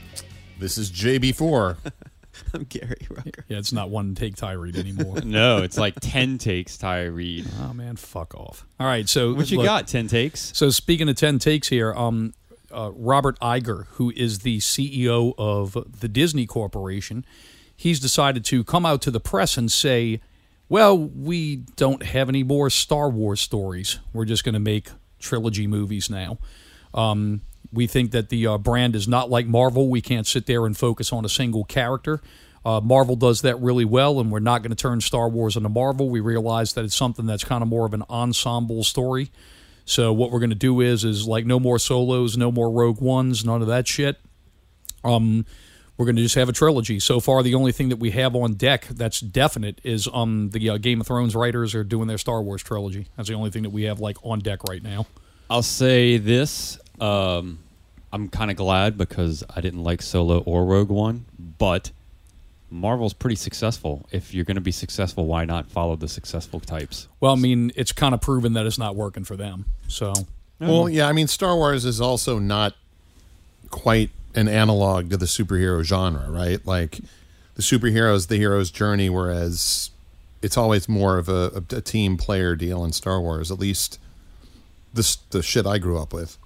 This 0.60 0.78
is 0.78 0.90
JB4. 0.90 1.76
I'm 2.54 2.64
Gary 2.64 3.06
Rucker. 3.10 3.44
Yeah, 3.50 3.58
it's 3.58 3.74
not 3.74 3.90
one 3.90 4.16
take 4.16 4.38
Tyree 4.38 4.72
anymore. 4.76 5.18
No, 5.26 5.58
it's 5.62 5.78
like 5.78 5.96
10 6.00 6.38
takes, 6.38 6.78
Tyree. 6.78 7.44
Oh 7.64 7.74
man, 7.74 7.98
fuck 7.98 8.34
off. 8.34 8.66
All 8.80 8.88
right, 8.88 9.10
so 9.10 9.34
What 9.34 9.52
you 9.52 9.58
look, 9.58 9.66
got? 9.66 9.88
10 9.90 10.08
takes? 10.08 10.56
So 10.56 10.70
speaking 10.70 11.10
of 11.10 11.18
ten 11.18 11.40
takes 11.40 11.68
here, 11.68 11.94
um, 11.94 12.34
uh, 12.72 12.92
Robert 12.96 13.38
Iger, 13.42 13.88
who 13.92 14.14
is 14.16 14.40
the 14.40 14.60
CEO 14.60 15.34
of 15.38 15.78
the 16.00 16.08
Disney 16.08 16.46
Corporation, 16.46 17.26
he's 17.76 18.00
decided 18.00 18.46
to 18.46 18.64
come 18.64 18.86
out 18.86 19.02
to 19.02 19.12
the 19.12 19.20
press 19.20 19.58
and 19.58 19.70
say, 19.70 20.22
"Well, 20.70 20.98
we 20.98 21.58
don't 21.76 22.04
have 22.04 22.30
any 22.30 22.44
more 22.44 22.70
Star 22.70 23.10
Wars 23.10 23.42
stories. 23.42 24.00
We're 24.14 24.26
just 24.26 24.44
going 24.44 24.54
to 24.54 24.60
make 24.60 24.90
trilogy 25.20 25.68
movies 25.68 26.10
now." 26.10 26.38
Um, 26.94 27.42
we 27.72 27.88
think 27.88 28.12
that 28.12 28.30
the 28.30 28.46
uh, 28.48 28.58
brand 28.58 28.96
is 28.96 29.08
not 29.08 29.30
like 29.30 29.48
Marvel. 29.48 29.90
We 29.90 30.02
can't 30.02 30.28
sit 30.28 30.46
there 30.46 30.66
and 30.66 30.78
focus 30.78 31.12
on 31.12 31.26
a 31.26 31.30
single 31.30 31.64
character. 31.64 32.22
Uh, 32.66 32.80
Marvel 32.80 33.16
does 33.16 33.42
that 33.42 33.60
really 33.60 33.84
well, 33.84 34.20
and 34.20 34.32
we're 34.32 34.40
not 34.40 34.62
going 34.62 34.70
to 34.70 34.76
turn 34.76 35.02
Star 35.02 35.28
Wars 35.28 35.58
into 35.58 35.70
Marvel. 35.70 36.10
We 36.10 36.22
realize 36.22 36.74
that 36.74 36.86
it's 36.86 36.96
something 36.96 37.26
that's 37.26 37.44
kind 37.44 37.62
of 37.62 37.68
more 37.68 37.86
of 37.86 37.94
an 37.94 38.04
ensemble 38.10 38.84
story. 38.84 39.32
So 39.86 40.14
what 40.14 40.32
we're 40.32 40.40
going 40.40 40.50
to 40.52 40.56
do 40.56 40.80
is 40.80 41.04
is 41.04 41.28
like 41.28 41.46
no 41.46 41.60
more 41.60 41.78
solos, 41.78 42.38
no 42.38 42.52
more 42.52 42.72
Rogue 42.72 43.02
Ones, 43.02 43.44
none 43.44 43.62
of 43.62 43.68
that 43.68 43.88
shit. 43.88 44.18
Um, 45.04 45.46
we're 45.98 46.06
going 46.06 46.16
to 46.16 46.22
just 46.24 46.36
have 46.36 46.50
a 46.50 46.54
trilogy. 46.54 47.00
So 47.00 47.20
far, 47.20 47.44
the 47.44 47.56
only 47.56 47.72
thing 47.72 47.90
that 47.90 47.98
we 47.98 48.12
have 48.12 48.36
on 48.36 48.54
deck 48.54 48.88
that's 48.88 49.20
definite 49.20 49.80
is 49.84 50.08
um 50.12 50.50
the 50.52 50.72
uh, 50.72 50.78
Game 50.78 51.02
of 51.02 51.08
Thrones 51.08 51.36
writers 51.36 51.76
are 51.76 51.84
doing 51.84 52.08
their 52.08 52.18
Star 52.18 52.42
Wars 52.42 52.64
trilogy. 52.64 53.08
That's 53.18 53.30
the 53.30 53.36
only 53.36 53.50
thing 53.52 53.64
that 53.64 53.72
we 53.72 53.84
have 53.84 54.00
like 54.00 54.18
on 54.24 54.40
deck 54.40 54.64
right 54.70 54.82
now. 54.82 55.06
I'll 55.50 55.62
say 55.62 56.18
this. 56.18 56.80
Um, 57.00 57.60
I'm 58.12 58.30
kind 58.30 58.50
of 58.52 58.58
glad 58.58 58.98
because 58.98 59.44
I 59.56 59.62
didn't 59.62 59.84
like 59.84 60.02
Solo 60.02 60.40
or 60.40 60.66
Rogue 60.66 60.90
One, 60.90 61.26
but 61.58 61.92
Marvel's 62.70 63.14
pretty 63.14 63.36
successful. 63.36 64.08
If 64.12 64.34
you're 64.34 64.46
going 64.46 64.56
to 64.56 64.62
be 64.62 64.72
successful, 64.72 65.26
why 65.26 65.46
not 65.46 65.68
follow 65.68 65.96
the 65.96 66.08
successful 66.08 66.60
types? 66.60 67.08
Well, 67.20 67.34
I 67.34 67.36
mean, 67.36 67.72
it's 67.76 67.92
kind 67.92 68.14
of 68.14 68.22
proven 68.22 68.54
that 68.54 68.66
it's 68.66 68.78
not 68.80 68.96
working 68.96 69.24
for 69.24 69.36
them. 69.36 69.66
So 69.88 70.14
Well, 70.60 70.90
yeah, 70.90 71.08
I 71.08 71.12
mean, 71.12 71.28
Star 71.28 71.56
Wars 71.56 71.86
is 71.86 72.02
also 72.02 72.40
not 72.40 72.76
quite 73.70 74.10
an 74.36 74.48
analog 74.48 75.10
to 75.10 75.18
the 75.18 75.26
superhero 75.26 75.84
genre, 75.84 76.30
right? 76.30 76.66
Like 76.66 77.00
the 77.56 77.62
superhero 77.62 78.14
is 78.16 78.28
the 78.28 78.38
hero's 78.38 78.72
journey, 78.72 79.10
whereas 79.10 79.92
it's 80.42 80.58
always 80.58 80.90
more 80.90 81.18
of 81.18 81.30
a, 81.30 81.64
a, 81.72 81.82
team 81.82 82.18
player 82.18 82.56
deal 82.56 82.84
in 82.84 82.92
Star 82.92 83.22
Wars. 83.22 83.52
At 83.52 83.60
least 83.60 84.00
this 84.94 85.16
the 85.16 85.42
shit 85.42 85.66
I 85.66 85.78
grew 85.78 85.98
up 85.98 86.14
with. 86.14 86.38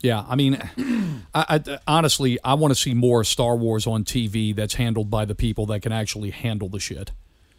Yeah, 0.00 0.24
I 0.28 0.36
mean, 0.36 0.54
I, 1.34 1.60
I, 1.66 1.78
honestly, 1.86 2.38
I 2.44 2.54
want 2.54 2.70
to 2.72 2.80
see 2.80 2.94
more 2.94 3.24
Star 3.24 3.56
Wars 3.56 3.86
on 3.86 4.04
TV 4.04 4.54
that's 4.54 4.74
handled 4.74 5.10
by 5.10 5.24
the 5.24 5.34
people 5.34 5.66
that 5.66 5.80
can 5.82 5.92
actually 5.92 6.30
handle 6.30 6.68
the 6.68 6.78
shit. 6.78 7.10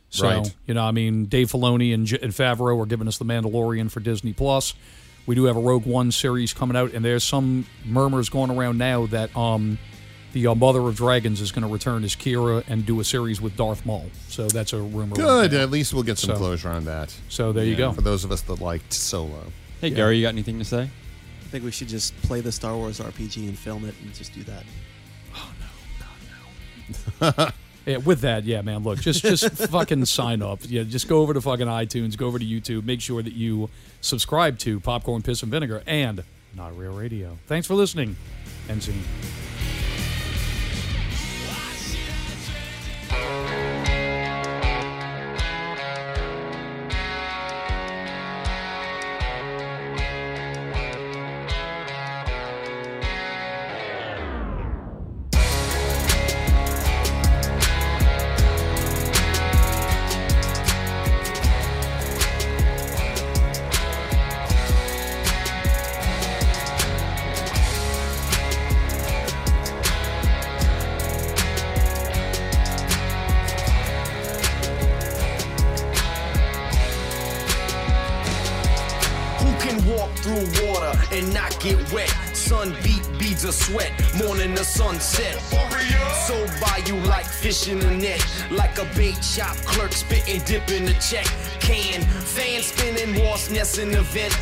So, 0.09 0.27
Right. 0.27 0.55
you 0.65 0.73
know, 0.73 0.83
I 0.83 0.91
mean, 0.91 1.25
Dave 1.25 1.51
Filoni 1.51 1.93
and, 1.93 2.07
J- 2.07 2.19
and 2.21 2.31
Favreau 2.31 2.81
are 2.81 2.85
giving 2.85 3.07
us 3.07 3.17
the 3.17 3.25
Mandalorian 3.25 3.91
for 3.91 3.99
Disney 3.99 4.33
Plus. 4.33 4.73
We 5.29 5.35
do 5.35 5.43
have 5.43 5.57
a 5.57 5.59
Rogue 5.59 5.85
One 5.85 6.11
series 6.11 6.55
coming 6.55 6.75
out, 6.75 6.93
and 6.93 7.05
there's 7.05 7.23
some 7.23 7.67
murmurs 7.85 8.29
going 8.29 8.49
around 8.49 8.79
now 8.79 9.05
that 9.05 9.37
um, 9.37 9.77
the 10.33 10.47
uh, 10.47 10.55
Mother 10.55 10.79
of 10.79 10.95
Dragons 10.95 11.39
is 11.39 11.51
going 11.51 11.61
to 11.61 11.71
return 11.71 12.03
as 12.03 12.15
Qi'ra 12.15 12.63
and 12.67 12.83
do 12.83 12.99
a 12.99 13.03
series 13.03 13.39
with 13.39 13.55
Darth 13.55 13.85
Maul. 13.85 14.09
So 14.27 14.47
that's 14.47 14.73
a 14.73 14.81
rumor. 14.81 15.15
Good. 15.15 15.51
now. 15.51 15.59
At 15.59 15.69
least 15.69 15.93
we'll 15.93 16.01
get 16.01 16.17
some 16.17 16.31
So- 16.31 16.37
closure 16.37 16.69
on 16.69 16.85
that. 16.85 17.15
So 17.29 17.51
there 17.51 17.63
you 17.63 17.75
go. 17.75 17.91
For 17.91 18.01
those 18.01 18.23
of 18.23 18.31
us 18.31 18.41
that 18.41 18.59
liked 18.59 18.91
Solo. 18.91 19.43
Hey, 19.81 19.91
Gary, 19.91 20.17
you 20.17 20.23
got 20.23 20.29
anything 20.29 20.57
to 20.57 20.65
say? 20.65 20.81
I 20.81 21.47
think 21.51 21.63
we 21.63 21.69
should 21.69 21.89
just 21.89 22.19
play 22.23 22.41
the 22.41 22.51
Star 22.51 22.75
Wars 22.75 22.99
RPG 22.99 23.49
and 23.49 23.55
film 23.55 23.85
it 23.85 23.93
and 24.03 24.11
just 24.15 24.33
do 24.33 24.43
that. 27.21 27.53
Yeah, 27.89 27.97
with 27.97 28.21
that, 28.21 28.43
yeah, 28.43 28.61
man. 28.61 28.83
Look, 28.83 28.99
just 28.99 29.23
just 29.23 29.49
fucking 29.71 30.05
sign 30.05 30.43
up. 30.43 30.59
Yeah, 30.61 30.83
just 30.83 31.07
go 31.07 31.21
over 31.21 31.33
to 31.33 31.41
fucking 31.41 31.65
iTunes, 31.65 32.15
go 32.15 32.27
over 32.27 32.37
to 32.37 32.45
YouTube, 32.45 32.85
make 32.85 33.01
sure 33.01 33.23
that 33.23 33.33
you 33.33 33.67
subscribe 34.01 34.59
to 34.59 34.79
Popcorn 34.79 35.23
Piss 35.23 35.41
and 35.41 35.51
Vinegar 35.51 35.81
and 35.87 36.23
Not 36.55 36.77
Real 36.77 36.93
Radio. 36.93 37.39
Thanks 37.47 37.65
for 37.65 37.73
listening. 37.73 38.15
End 38.69 38.83
scene. 38.83 39.03
A 87.67 87.97
net, 87.97 88.25
like 88.51 88.77
a 88.77 88.85
bait 88.95 89.21
shop 89.23 89.55
clerk 89.57 89.91
spitting, 89.91 90.41
dipping 90.45 90.85
the 90.85 90.93
check. 90.93 91.25
Can 91.59 92.01
fan 92.01 92.61
spinning, 92.61 93.21
wasp 93.21 93.51
nest 93.51 93.77
in 93.79 93.91
the 93.91 94.01
vent. 94.01 94.33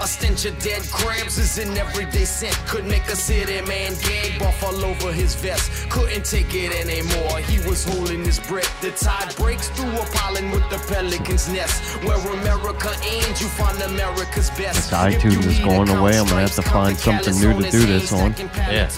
A 0.00 0.06
stench 0.08 0.44
of 0.44 0.58
dead 0.58 0.82
crabs 0.90 1.38
is 1.38 1.56
an 1.58 1.76
everyday 1.78 2.24
scent. 2.24 2.54
Could 2.66 2.84
make 2.84 3.06
a 3.06 3.16
city 3.16 3.60
man 3.66 3.92
gag 4.02 4.42
off 4.42 4.62
all 4.64 4.84
over 4.84 5.12
his 5.12 5.34
vest. 5.36 5.88
Couldn't 5.88 6.24
take 6.24 6.52
it 6.52 6.74
anymore. 6.74 7.38
He 7.38 7.58
was 7.68 7.84
holding 7.84 8.24
his 8.24 8.40
breath. 8.40 8.68
The 8.82 8.90
tide 8.90 9.34
breaks 9.36 9.68
through 9.70 9.92
a 9.92 10.04
pollen 10.16 10.50
with 10.50 10.68
the 10.68 10.78
pelican's 10.92 11.48
nest. 11.48 11.80
Where 12.04 12.18
America 12.18 12.90
ends, 13.04 13.40
you 13.40 13.46
find 13.48 13.80
America's 13.82 14.50
best. 14.50 14.90
This 14.90 14.98
iTunes 14.98 15.46
is 15.46 15.58
going 15.60 15.88
away. 15.88 16.18
I'm 16.18 16.26
gonna 16.26 16.40
have 16.40 16.54
to 16.56 16.62
find 16.62 16.96
something 16.96 17.34
new 17.40 17.62
to 17.62 17.70
do 17.70 17.86
this 17.86 18.12
on. 18.12 18.34
Yeah. 18.56 18.90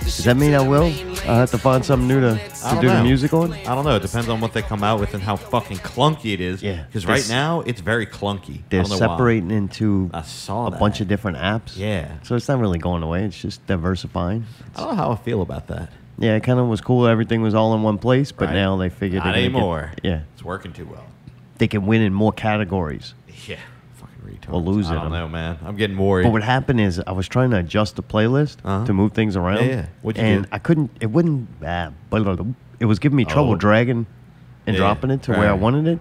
Does 0.00 0.24
that 0.24 0.36
mean 0.36 0.54
I 0.54 0.66
will? 0.66 0.84
I 1.28 1.36
have 1.36 1.50
to 1.50 1.58
find 1.58 1.84
something 1.84 2.08
new 2.08 2.20
to, 2.20 2.38
to 2.38 2.62
don't 2.62 2.80
do 2.80 2.88
the 2.88 3.02
music 3.02 3.34
on. 3.34 3.52
I 3.52 3.74
don't 3.74 3.84
know. 3.84 3.96
It 3.96 4.02
depends 4.02 4.28
on 4.28 4.40
what 4.40 4.52
they 4.54 4.62
come 4.62 4.82
out 4.82 5.00
with 5.00 5.12
and 5.14 5.22
how 5.22 5.36
fucking 5.36 5.78
clunky 5.78 6.32
it 6.32 6.40
is. 6.40 6.62
Yeah. 6.62 6.84
Because 6.84 7.04
right 7.06 7.26
now 7.28 7.60
it's 7.60 7.80
very 7.82 8.06
clunky. 8.06 8.62
They're 8.70 8.82
don't 8.82 8.90
why. 8.90 8.98
separating 8.98 9.50
into 9.50 10.10
I 10.14 10.22
saw 10.22 10.68
a 10.68 10.70
that. 10.70 10.78
bunch 10.80 11.00
of 11.00 11.08
different 11.08 11.38
apps. 11.38 11.76
Yeah. 11.76 12.12
So 12.22 12.36
it's 12.36 12.48
not 12.48 12.58
really 12.60 12.78
going 12.78 13.02
away. 13.02 13.24
It's 13.24 13.38
just 13.40 13.66
diversifying. 13.66 14.44
I 14.76 14.80
don't 14.80 14.90
know 14.90 15.02
how 15.02 15.10
I 15.12 15.16
feel 15.16 15.42
about 15.42 15.66
that. 15.68 15.90
Yeah, 16.18 16.36
it 16.36 16.44
kind 16.44 16.60
of 16.60 16.68
was 16.68 16.80
cool. 16.80 17.06
Everything 17.08 17.42
was 17.42 17.54
all 17.54 17.74
in 17.74 17.82
one 17.82 17.98
place, 17.98 18.30
but 18.30 18.46
Right. 18.46 18.54
now 18.54 18.76
they 18.76 18.88
figured 18.88 19.24
Not 19.24 19.32
they're 19.34 19.42
get- 19.42 19.50
anymore. 19.54 19.92
yeah, 20.04 20.20
It's 20.34 20.44
working 20.44 20.72
too 20.72 20.86
well. 20.86 21.04
they 21.58 21.66
can 21.66 21.86
win 21.86 22.00
in 22.02 22.14
more 22.14 22.32
categories 22.32 23.14
Yeah. 23.48 23.56
Fucking 23.96 24.22
retard. 24.38 24.52
or 24.54 24.60
lose 24.60 24.88
I 24.88 24.92
it. 24.92 25.00
don't 25.00 25.10
know, 25.10 25.28
man. 25.28 25.58
I'm 25.66 25.74
getting 25.76 25.98
worried. 25.98 26.22
But 26.24 26.30
what 26.32 26.44
happened 26.44 26.80
is 26.80 27.02
I 27.04 27.10
was 27.12 27.26
trying 27.26 27.50
to 27.50 27.56
adjust 27.58 27.96
the 27.96 28.02
playlist 28.04 28.58
Uh-huh. 28.64 28.86
to 28.86 28.92
move 28.92 29.12
things 29.12 29.36
around. 29.36 29.66
Yeah, 29.66 29.86
yeah. 30.04 30.12
And 30.16 30.44
do? 30.44 30.48
I 30.52 30.58
couldn't. 30.58 30.90
It 31.00 31.10
wouldn't. 31.10 31.48
Uh, 31.60 31.90
it 32.78 32.84
was 32.86 32.98
giving 33.00 33.16
me 33.16 33.24
trouble 33.24 33.52
Oh. 33.52 33.56
dragging 33.56 34.06
and 34.66 34.74
Yeah, 34.76 34.78
dropping 34.80 35.10
it 35.10 35.22
to 35.24 35.32
where 35.32 35.50
I 35.50 35.54
wanted 35.54 35.86
it. 35.88 35.98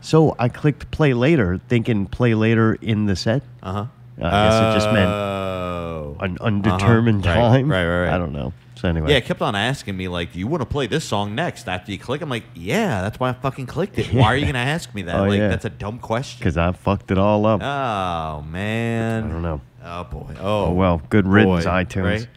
So 0.00 0.34
I 0.38 0.48
clicked 0.48 0.90
play 0.90 1.12
later, 1.14 1.60
thinking 1.68 2.06
play 2.06 2.34
later 2.34 2.74
in 2.80 3.06
the 3.06 3.16
set. 3.16 3.42
Uh 3.62 3.72
huh. 3.72 3.86
I 4.18 4.20
guess 4.20 4.54
it 4.54 4.78
just 4.80 4.92
meant 4.92 5.10
Oh. 5.10 6.16
an 6.20 6.38
undetermined 6.40 7.24
Uh-huh. 7.26 7.38
Right, 7.40 7.50
time. 7.58 7.70
Right, 7.70 7.86
right, 7.86 8.00
right. 8.06 8.12
I 8.14 8.18
don't 8.18 8.32
know. 8.32 8.52
So 8.74 8.88
anyway, 8.88 9.10
Yeah, 9.10 9.16
it 9.18 9.24
kept 9.24 9.42
on 9.42 9.54
asking 9.56 9.96
me 9.96 10.06
like, 10.08 10.32
"Do 10.32 10.38
you 10.38 10.46
want 10.46 10.60
to 10.62 10.66
play 10.66 10.86
this 10.86 11.04
song 11.04 11.34
next?" 11.34 11.68
After 11.68 11.90
you 11.90 11.98
click, 11.98 12.20
I'm 12.22 12.28
like, 12.30 12.44
"Yeah, 12.54 13.02
that's 13.02 13.18
why 13.18 13.30
I 13.30 13.32
fucking 13.32 13.66
clicked 13.66 13.98
it." 13.98 14.12
Why 14.14 14.26
are 14.26 14.36
you 14.36 14.46
gonna 14.50 14.58
ask 14.58 14.94
me 14.94 15.02
that? 15.02 15.16
Oh, 15.16 15.24
like, 15.24 15.38
yeah. 15.38 15.48
that's 15.48 15.64
a 15.64 15.70
dumb 15.70 15.98
question. 15.98 16.38
because 16.38 16.56
I 16.56 16.70
fucked 16.72 17.10
it 17.10 17.18
all 17.18 17.44
up. 17.46 17.60
Oh 17.62 18.42
man. 18.48 19.24
I 19.24 19.28
don't 19.32 19.42
know. 19.42 19.60
Oh 19.84 20.04
boy. 20.04 20.34
Oh, 20.40 20.66
Oh, 20.66 20.72
well, 20.72 21.02
good 21.10 21.26
riddance, 21.26 21.64
boy. 21.64 21.70
iTunes. 21.70 22.04
Right? 22.04 22.28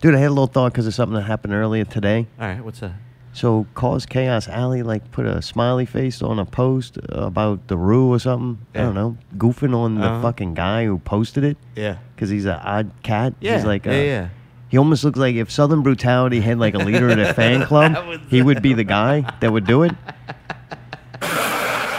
Dude, 0.00 0.14
I 0.14 0.18
had 0.18 0.28
a 0.28 0.30
little 0.30 0.46
thought 0.46 0.72
because 0.72 0.86
of 0.86 0.94
something 0.94 1.16
that 1.16 1.22
happened 1.22 1.52
earlier 1.54 1.84
today. 1.84 2.26
All 2.40 2.46
right. 2.46 2.64
What's 2.64 2.78
that? 2.80 2.92
So, 3.38 3.66
Cause 3.74 4.04
Chaos 4.04 4.48
Alley 4.48 4.82
like 4.82 5.12
put 5.12 5.24
a 5.24 5.40
smiley 5.42 5.86
face 5.86 6.22
on 6.22 6.40
a 6.40 6.44
post 6.44 6.98
about 7.10 7.68
the 7.68 7.76
rule 7.76 8.10
or 8.10 8.18
something. 8.18 8.58
I 8.74 8.78
don't 8.80 8.94
know, 8.94 9.16
goofing 9.36 9.76
on 9.76 9.94
the 9.94 10.06
Uh-huh. 10.08 10.22
fucking 10.22 10.54
guy 10.54 10.86
who 10.86 10.98
posted 10.98 11.44
it 11.44 11.56
Yeah. 11.76 11.98
because 12.16 12.30
he's 12.30 12.46
an 12.46 12.58
odd 12.64 12.90
cat. 13.04 13.34
Yeah. 13.40 13.54
he's 13.54 13.64
like, 13.64 13.86
yeah, 13.86 13.92
a- 13.92 14.06
yeah. 14.06 14.28
He 14.70 14.76
almost 14.76 15.04
looks 15.04 15.20
like 15.20 15.36
if 15.36 15.52
Southern 15.52 15.82
Brutality 15.82 16.40
had 16.40 16.58
like 16.58 16.74
a 16.74 16.78
leader 16.78 17.08
of 17.10 17.16
their 17.16 17.32
fan 17.32 17.64
club, 17.70 17.96
he 18.28 18.42
would 18.42 18.60
be 18.60 18.74
the 18.74 18.82
guy 18.84 19.24
that 19.40 19.52
would 19.52 19.66
do 19.66 19.84
it. 19.84 19.94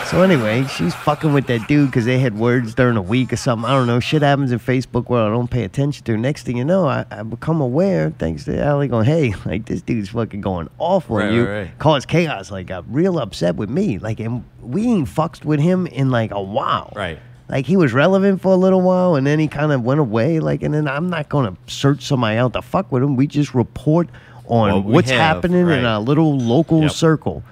So 0.10 0.24
anyway, 0.24 0.66
she's 0.66 0.96
fucking 0.96 1.34
with 1.34 1.46
that 1.48 1.68
dude 1.68 1.90
because 1.92 2.06
they 2.06 2.18
had 2.18 2.36
words 2.36 2.74
during 2.74 2.98
a 2.98 3.02
week 3.02 3.32
or 3.32 3.36
something. 3.36 3.70
I 3.70 3.74
don't 3.76 3.86
know. 3.86 4.00
Shit 4.00 4.24
happens 4.24 4.52
in 4.52 4.58
Facebook 4.58 5.08
where 5.08 5.22
I 5.22 5.30
don't 5.30 5.52
pay 5.52 5.64
attention 5.64 6.04
to. 6.06 6.18
Next 6.18 6.44
thing 6.48 6.58
you 6.58 6.66
know, 6.66 6.88
I, 6.88 7.06
I 7.12 7.22
become 7.22 7.62
aware 7.62 8.10
thanks 8.18 8.44
to 8.46 8.60
Allie 8.60 8.88
going, 8.88 9.06
hey, 9.06 9.36
like 9.46 9.66
this 9.66 9.84
dude's 9.84 10.10
fucking 10.10 10.42
going 10.42 10.68
off 10.80 11.12
on 11.12 11.18
Right, 11.18 11.32
you. 11.32 11.46
right, 11.46 11.58
right. 11.60 11.78
Cause 11.78 12.08
chaos. 12.08 12.50
Like 12.50 12.66
got 12.68 12.92
real 12.92 13.20
upset 13.20 13.56
with 13.56 13.70
me. 13.70 14.00
Like 14.00 14.20
and 14.20 14.44
we 14.64 14.88
ain't 14.88 15.08
fucked 15.08 15.46
with 15.46 15.60
him 15.60 15.86
in 15.86 16.10
like 16.10 16.32
a 16.32 16.42
while. 16.42 16.92
Right. 16.96 17.20
Like 17.48 17.68
he 17.68 17.78
was 17.78 17.94
relevant 17.94 18.42
for 18.42 18.52
a 18.54 18.58
little 18.58 18.82
while 18.82 19.14
and 19.16 19.28
then 19.28 19.38
he 19.38 19.48
kind 19.48 19.72
of 19.72 19.84
went 19.84 20.00
away. 20.00 20.40
Like 20.40 20.64
and 20.64 20.74
then 20.74 20.88
I'm 20.88 21.12
not 21.12 21.30
gonna 21.30 21.56
search 21.68 22.02
somebody 22.02 22.38
out 22.38 22.54
to 22.54 22.64
fuck 22.64 22.92
with 22.92 23.04
him. 23.04 23.16
We 23.16 23.28
just 23.28 23.54
report 23.54 24.10
on 24.48 24.74
What 24.74 24.86
we 24.86 24.94
what's 24.94 25.12
have, 25.12 25.20
happening 25.20 25.66
right. 25.68 25.78
in 25.78 25.86
our 25.86 26.00
little 26.00 26.36
local 26.36 26.82
Yep. 26.82 26.92
circle. 26.92 27.44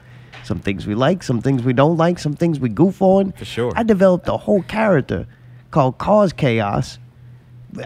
Some 0.48 0.60
things 0.60 0.88
we 0.88 0.96
like, 0.96 1.24
some 1.24 1.42
things 1.42 1.62
we 1.64 1.74
don't 1.74 1.98
like, 1.98 2.18
some 2.20 2.34
things 2.34 2.58
we 2.60 2.70
goof 2.70 3.02
on. 3.02 3.34
For 3.34 3.44
sure. 3.46 3.74
I 3.76 3.84
developed 3.84 4.30
a 4.30 4.38
whole 4.38 4.62
character 4.64 5.28
called 5.72 5.98
Cause 5.98 6.32
Chaos 6.32 7.00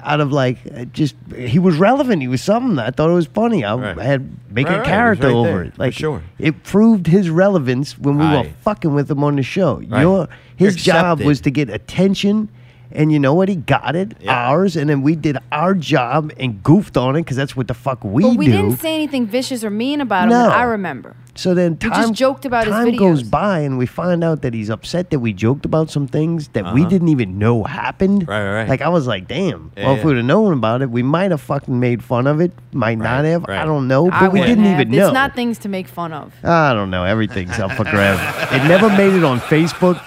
out 0.03 0.21
of 0.21 0.31
like 0.31 0.91
just 0.93 1.15
he 1.35 1.57
was 1.57 1.75
relevant. 1.77 2.21
He 2.21 2.27
was 2.27 2.41
something. 2.43 2.77
I 2.77 2.91
thought 2.91 3.09
it 3.09 3.13
was 3.13 3.25
funny. 3.25 3.65
I, 3.65 3.73
Right. 3.73 3.97
Had 3.97 4.29
make 4.51 4.67
Right, 4.67 4.79
a 4.79 4.83
character 4.85 5.27
right 5.27 5.35
over 5.35 5.63
it. 5.63 5.73
for 5.75 5.81
Like 5.81 5.93
sure. 5.95 6.21
it 6.37 6.61
proved 6.63 7.07
his 7.07 7.31
relevance 7.31 7.97
when 7.97 8.19
we 8.19 8.25
were 8.25 8.45
fucking 8.61 8.93
with 8.93 9.09
him 9.09 9.23
on 9.23 9.37
the 9.37 9.43
show. 9.43 9.79
Your 9.79 10.29
his 10.55 10.75
You're 10.85 10.93
job 10.93 11.05
accepted. 11.17 11.25
was 11.27 11.41
to 11.41 11.49
get 11.51 11.69
attention. 11.71 12.49
And 12.93 13.11
you 13.11 13.19
know 13.19 13.33
what? 13.33 13.47
He 13.49 13.55
got 13.55 13.95
it, 13.95 14.15
ours, 14.27 14.75
and 14.75 14.89
then 14.89 15.01
we 15.01 15.15
did 15.15 15.37
our 15.51 15.73
job 15.73 16.31
and 16.37 16.61
goofed 16.61 16.97
on 16.97 17.15
it 17.15 17.21
because 17.21 17.37
that's 17.37 17.55
what 17.55 17.67
the 17.67 17.73
fuck 17.73 18.03
we 18.03 18.23
but 18.23 18.35
we 18.37 18.45
do. 18.47 18.51
didn't 18.51 18.77
say 18.79 18.95
anything 18.95 19.25
vicious 19.27 19.63
or 19.63 19.69
mean 19.69 20.01
about 20.01 20.23
him 20.25 20.29
No. 20.31 20.43
that 20.49 20.57
I 20.57 20.63
remember. 20.63 21.15
So 21.33 21.53
then 21.53 21.77
We 21.81 21.89
time 21.89 22.01
just 22.01 22.13
joked 22.13 22.43
about 22.43 22.65
his 22.65 22.73
time 22.75 22.93
goes 22.97 23.23
by, 23.23 23.59
and 23.59 23.77
we 23.77 23.85
find 23.85 24.21
out 24.21 24.41
that 24.41 24.53
he's 24.53 24.69
upset 24.69 25.11
that 25.11 25.19
we 25.19 25.31
joked 25.31 25.63
about 25.65 25.89
some 25.89 26.05
things 26.05 26.49
that 26.49 26.73
we 26.73 26.81
Uh-huh. 26.81 26.89
didn't 26.89 27.07
even 27.07 27.39
know 27.39 27.63
happened. 27.63 28.27
Right, 28.27 28.43
right, 28.43 28.53
right. 28.55 28.69
Like 28.69 28.81
I 28.81 28.89
was 28.89 29.07
like, 29.07 29.29
damn. 29.29 29.71
Yeah, 29.77 29.85
well, 29.87 29.95
if 29.95 30.03
we 30.03 30.09
would 30.09 30.17
have 30.17 30.25
known 30.25 30.51
about 30.51 30.81
it, 30.81 30.89
we 30.91 31.01
might 31.03 31.31
have 31.31 31.39
fucking 31.39 31.79
made 31.79 32.03
fun 32.03 32.27
of 32.27 32.41
it. 32.41 32.51
Might 32.73 32.97
not 32.97 33.23
have. 33.23 33.45
I 33.47 33.63
don't 33.63 33.87
know. 33.87 34.09
But 34.09 34.21
I 34.23 34.27
we 34.27 34.41
didn't 34.41 34.65
have. 34.65 34.81
even 34.81 34.91
know. 34.93 35.05
It's 35.07 35.13
not 35.13 35.33
things 35.33 35.57
to 35.59 35.69
make 35.69 35.87
fun 35.87 36.11
of. 36.11 36.33
I 36.43 36.73
don't 36.73 36.91
know. 36.91 37.05
Everything's 37.05 37.57
up 37.59 37.71
for 37.71 37.85
grabs. 37.85 38.21
it 38.53 38.67
never 38.67 38.89
made 38.89 39.13
it 39.13 39.23
on 39.23 39.39
Facebook, 39.39 40.01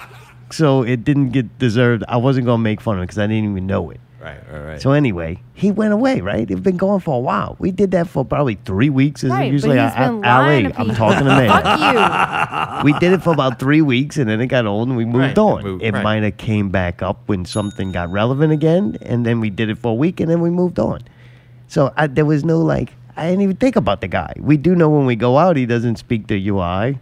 so 0.50 0.82
it 0.82 1.04
didn't 1.04 1.30
get 1.30 1.58
deserved. 1.58 2.04
I 2.08 2.16
wasn't 2.16 2.46
gonna 2.46 2.62
make 2.62 2.80
fun 2.80 2.96
of 2.96 3.00
him 3.00 3.04
because 3.06 3.18
I 3.18 3.26
didn't 3.26 3.50
even 3.50 3.66
know 3.66 3.90
it. 3.90 4.00
Right, 4.20 4.38
right, 4.50 4.60
right. 4.60 4.80
So 4.80 4.92
anyway, 4.92 5.38
he 5.52 5.70
went 5.70 5.92
away. 5.92 6.22
Right? 6.22 6.50
It's 6.50 6.60
been 6.60 6.78
going 6.78 7.00
for 7.00 7.14
a 7.16 7.20
while. 7.20 7.56
We 7.58 7.70
did 7.70 7.90
that 7.90 8.08
for 8.08 8.24
probably 8.24 8.54
three 8.64 8.88
weeks. 8.88 9.22
Is 9.22 9.30
Right, 9.30 9.48
but 9.48 9.52
usually 9.52 9.78
he's 9.78 9.92
I, 9.92 10.06
been 10.08 10.24
I, 10.24 10.38
lying 10.38 10.64
Ali, 10.66 10.72
to 10.72 10.78
I'm 10.80 10.86
people. 10.86 10.96
talking 10.96 11.24
to 11.24 11.24
man. 11.36 11.48
Fuck 11.50 12.84
we 12.84 12.92
did 12.94 13.12
it 13.12 13.22
for 13.22 13.34
about 13.34 13.58
three 13.58 13.82
weeks, 13.82 14.16
and 14.16 14.28
then 14.30 14.40
it 14.40 14.46
got 14.46 14.64
old, 14.64 14.88
and 14.88 14.96
we 14.96 15.04
moved 15.04 15.18
Right, 15.18 15.38
on. 15.38 15.62
moved- 15.62 15.82
it 15.82 15.92
right. 15.92 16.02
might 16.02 16.22
have 16.22 16.38
came 16.38 16.70
back 16.70 17.02
up 17.02 17.20
when 17.26 17.44
something 17.44 17.92
got 17.92 18.10
relevant 18.10 18.52
again, 18.52 18.96
and 19.02 19.26
then 19.26 19.40
we 19.40 19.50
did 19.50 19.68
it 19.68 19.76
for 19.78 19.92
a 19.92 19.94
week, 19.94 20.20
and 20.20 20.30
then 20.30 20.40
we 20.40 20.48
moved 20.50 20.78
on. 20.78 21.02
So 21.68 21.92
I, 21.96 22.06
there 22.06 22.24
was 22.24 22.44
no 22.44 22.60
like. 22.60 22.94
I 23.16 23.26
didn't 23.28 23.42
even 23.42 23.56
think 23.56 23.76
about 23.76 24.00
the 24.00 24.08
guy. 24.08 24.32
We 24.38 24.56
do 24.56 24.74
know 24.74 24.88
when 24.88 25.06
we 25.06 25.16
go 25.16 25.36
out, 25.38 25.56
he 25.56 25.66
doesn't 25.66 25.96
speak 25.96 26.26
to 26.28 26.34
UI 26.48 26.58
Or 26.92 27.00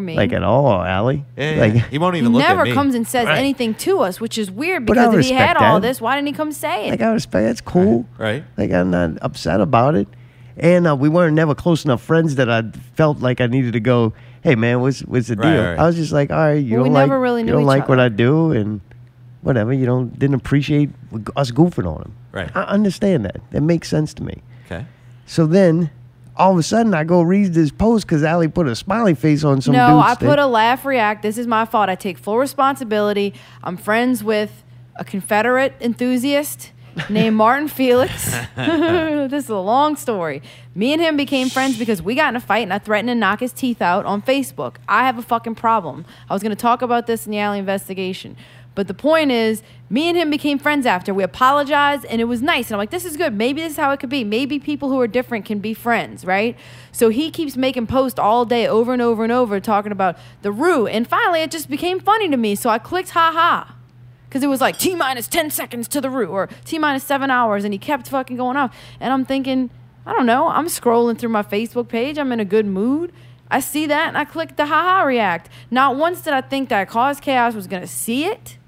me. 0.00 0.16
like 0.16 0.32
at 0.32 0.42
all, 0.42 0.66
or 0.66 0.86
Allie. 0.86 1.24
Yeah, 1.36 1.54
yeah, 1.54 1.60
like, 1.60 1.74
yeah. 1.74 1.80
he 1.90 1.98
won't 1.98 2.14
he 2.14 2.20
even 2.20 2.32
look 2.32 2.40
never 2.40 2.62
at 2.62 2.68
me. 2.68 2.72
comes 2.74 2.94
and 2.94 3.06
says 3.06 3.26
Right. 3.26 3.38
anything 3.38 3.74
to 3.74 4.00
us, 4.00 4.20
which 4.20 4.38
is 4.38 4.50
weird 4.50 4.86
But 4.86 4.98
I 4.98 5.06
because 5.06 5.20
if 5.20 5.26
he 5.26 5.32
had 5.32 5.50
respect 5.50 5.62
all 5.62 5.80
that. 5.80 5.86
this, 5.88 6.00
why 6.00 6.14
didn't 6.16 6.28
he 6.28 6.32
come 6.32 6.52
say 6.52 6.88
it? 6.88 6.90
Like 6.90 7.00
I 7.02 7.12
respect. 7.12 7.46
That's 7.46 7.60
cool. 7.60 8.06
Right. 8.18 8.44
Like 8.56 8.70
I'm 8.72 8.90
not 8.90 9.18
upset 9.22 9.60
about 9.60 9.94
it. 9.94 10.08
And 10.56 10.86
uh, 10.86 10.94
we 10.94 11.08
weren't 11.08 11.34
never 11.34 11.54
close 11.54 11.84
enough 11.84 12.00
friends 12.02 12.36
that 12.36 12.48
I 12.48 12.62
felt 12.94 13.18
like 13.20 13.40
I 13.40 13.46
needed 13.46 13.72
to 13.72 13.80
go. 13.80 14.12
Hey 14.42 14.54
man, 14.54 14.80
what's 14.80 15.00
what's 15.00 15.28
the 15.28 15.36
Right, 15.36 15.52
deal? 15.54 15.62
right. 15.64 15.78
I 15.78 15.84
was 15.86 15.96
just 15.96 16.12
like, 16.12 16.30
all 16.30 16.36
right, 16.38 16.52
you 16.54 16.74
Well, 16.74 16.82
we 16.84 16.88
don't 16.90 16.94
like 16.94 17.08
never 17.08 17.20
really 17.20 17.40
you 17.40 17.46
knew 17.46 17.52
don't 17.52 17.62
each 17.62 17.66
like 17.66 17.88
what 17.88 17.98
other. 17.98 18.06
I 18.06 18.16
do, 18.16 18.52
and 18.52 18.80
whatever. 19.42 19.72
You 19.72 19.84
don't 19.86 20.16
didn't 20.18 20.36
appreciate 20.36 20.90
us 21.36 21.50
goofing 21.50 21.86
on 21.92 22.02
him. 22.02 22.12
Right. 22.32 22.50
I 22.54 22.62
understand 22.64 23.24
that. 23.24 23.40
That 23.50 23.62
makes 23.62 23.88
sense 23.88 24.14
to 24.14 24.22
me. 24.22 24.42
Okay. 24.66 24.86
So 25.26 25.46
then, 25.46 25.90
all 26.36 26.52
of 26.52 26.58
a 26.58 26.62
sudden, 26.62 26.94
I 26.94 27.04
go 27.04 27.22
read 27.22 27.54
this 27.54 27.70
post 27.70 28.06
because 28.06 28.24
Ali 28.24 28.48
put 28.48 28.66
a 28.66 28.74
smiley 28.74 29.14
face 29.14 29.44
on 29.44 29.60
some 29.60 29.72
no, 29.72 29.98
dude's 29.98 30.08
I 30.08 30.14
thing. 30.16 30.28
put 30.28 30.38
a 30.38 30.46
laugh 30.46 30.84
react. 30.84 31.22
This 31.22 31.38
is 31.38 31.46
my 31.46 31.64
fault. 31.64 31.88
I 31.88 31.94
take 31.94 32.18
full 32.18 32.38
responsibility. 32.38 33.34
I'm 33.62 33.76
friends 33.76 34.24
with 34.24 34.64
a 34.96 35.04
Confederate 35.04 35.74
enthusiast 35.80 36.72
named 37.08 37.36
Martin 37.36 37.68
Felix. 37.68 38.36
this 38.56 39.44
is 39.44 39.50
a 39.50 39.56
long 39.56 39.96
story. 39.96 40.42
Me 40.74 40.92
and 40.92 41.00
him 41.00 41.16
became 41.16 41.48
friends 41.48 41.78
because 41.78 42.02
we 42.02 42.14
got 42.14 42.30
in 42.30 42.36
a 42.36 42.40
fight 42.40 42.64
and 42.64 42.72
I 42.72 42.78
threatened 42.78 43.08
to 43.08 43.14
knock 43.14 43.40
his 43.40 43.52
teeth 43.52 43.80
out 43.80 44.04
on 44.04 44.22
Facebook. 44.22 44.76
I 44.88 45.04
have 45.06 45.18
a 45.18 45.22
fucking 45.22 45.54
problem. 45.54 46.04
I 46.28 46.32
was 46.32 46.42
going 46.42 46.50
to 46.50 46.60
talk 46.60 46.82
about 46.82 47.06
this 47.06 47.26
in 47.26 47.32
the 47.32 47.38
alley 47.38 47.58
investigation. 47.58 48.36
But 48.74 48.88
the 48.88 48.94
point 48.94 49.30
is, 49.30 49.62
me 49.88 50.08
and 50.08 50.16
him 50.16 50.30
became 50.30 50.58
friends 50.58 50.84
after. 50.84 51.14
We 51.14 51.22
apologized 51.22 52.04
and 52.06 52.20
it 52.20 52.24
was 52.24 52.42
nice. 52.42 52.66
And 52.66 52.74
I'm 52.74 52.78
like, 52.78 52.90
this 52.90 53.04
is 53.04 53.16
good. 53.16 53.32
Maybe 53.32 53.60
this 53.60 53.72
is 53.72 53.78
how 53.78 53.92
it 53.92 54.00
could 54.00 54.10
be. 54.10 54.24
Maybe 54.24 54.58
people 54.58 54.88
who 54.88 55.00
are 55.00 55.06
different 55.06 55.44
can 55.44 55.60
be 55.60 55.74
friends, 55.74 56.24
right? 56.24 56.56
So 56.90 57.08
he 57.08 57.30
keeps 57.30 57.56
making 57.56 57.86
posts 57.86 58.18
all 58.18 58.44
day 58.44 58.66
over 58.66 58.92
and 58.92 59.00
over 59.00 59.22
and 59.22 59.32
over 59.32 59.60
talking 59.60 59.92
about 59.92 60.18
the 60.42 60.50
Rue. 60.50 60.86
And 60.86 61.06
finally, 61.06 61.40
it 61.42 61.50
just 61.50 61.70
became 61.70 62.00
funny 62.00 62.28
to 62.28 62.36
me. 62.36 62.56
So 62.56 62.68
I 62.70 62.78
clicked 62.78 63.10
ha 63.10 63.30
ha. 63.32 63.76
Because 64.28 64.42
it 64.42 64.48
was 64.48 64.60
like 64.60 64.78
T 64.78 64.96
minus 64.96 65.28
10 65.28 65.50
seconds 65.50 65.86
to 65.88 66.00
the 66.00 66.10
Rue 66.10 66.26
or 66.26 66.48
T 66.64 66.78
minus 66.78 67.04
seven 67.04 67.30
hours. 67.30 67.62
And 67.62 67.72
he 67.72 67.78
kept 67.78 68.08
fucking 68.08 68.36
going 68.36 68.56
off. 68.56 68.76
And 68.98 69.12
I'm 69.12 69.24
thinking, 69.24 69.70
I 70.04 70.12
don't 70.12 70.26
know. 70.26 70.48
I'm 70.48 70.66
scrolling 70.66 71.16
through 71.16 71.28
my 71.28 71.44
Facebook 71.44 71.86
page. 71.86 72.18
I'm 72.18 72.32
in 72.32 72.40
a 72.40 72.44
good 72.44 72.66
mood. 72.66 73.12
I 73.48 73.60
see 73.60 73.86
that 73.86 74.08
and 74.08 74.18
I 74.18 74.24
click 74.24 74.56
the 74.56 74.66
haha 74.66 75.04
react. 75.04 75.48
Not 75.70 75.94
once 75.94 76.22
did 76.22 76.32
I 76.32 76.40
think 76.40 76.70
that 76.70 76.88
Cause 76.88 77.20
Chaos 77.20 77.54
was 77.54 77.68
going 77.68 77.82
to 77.82 77.88
see 77.88 78.24
it 78.24 78.58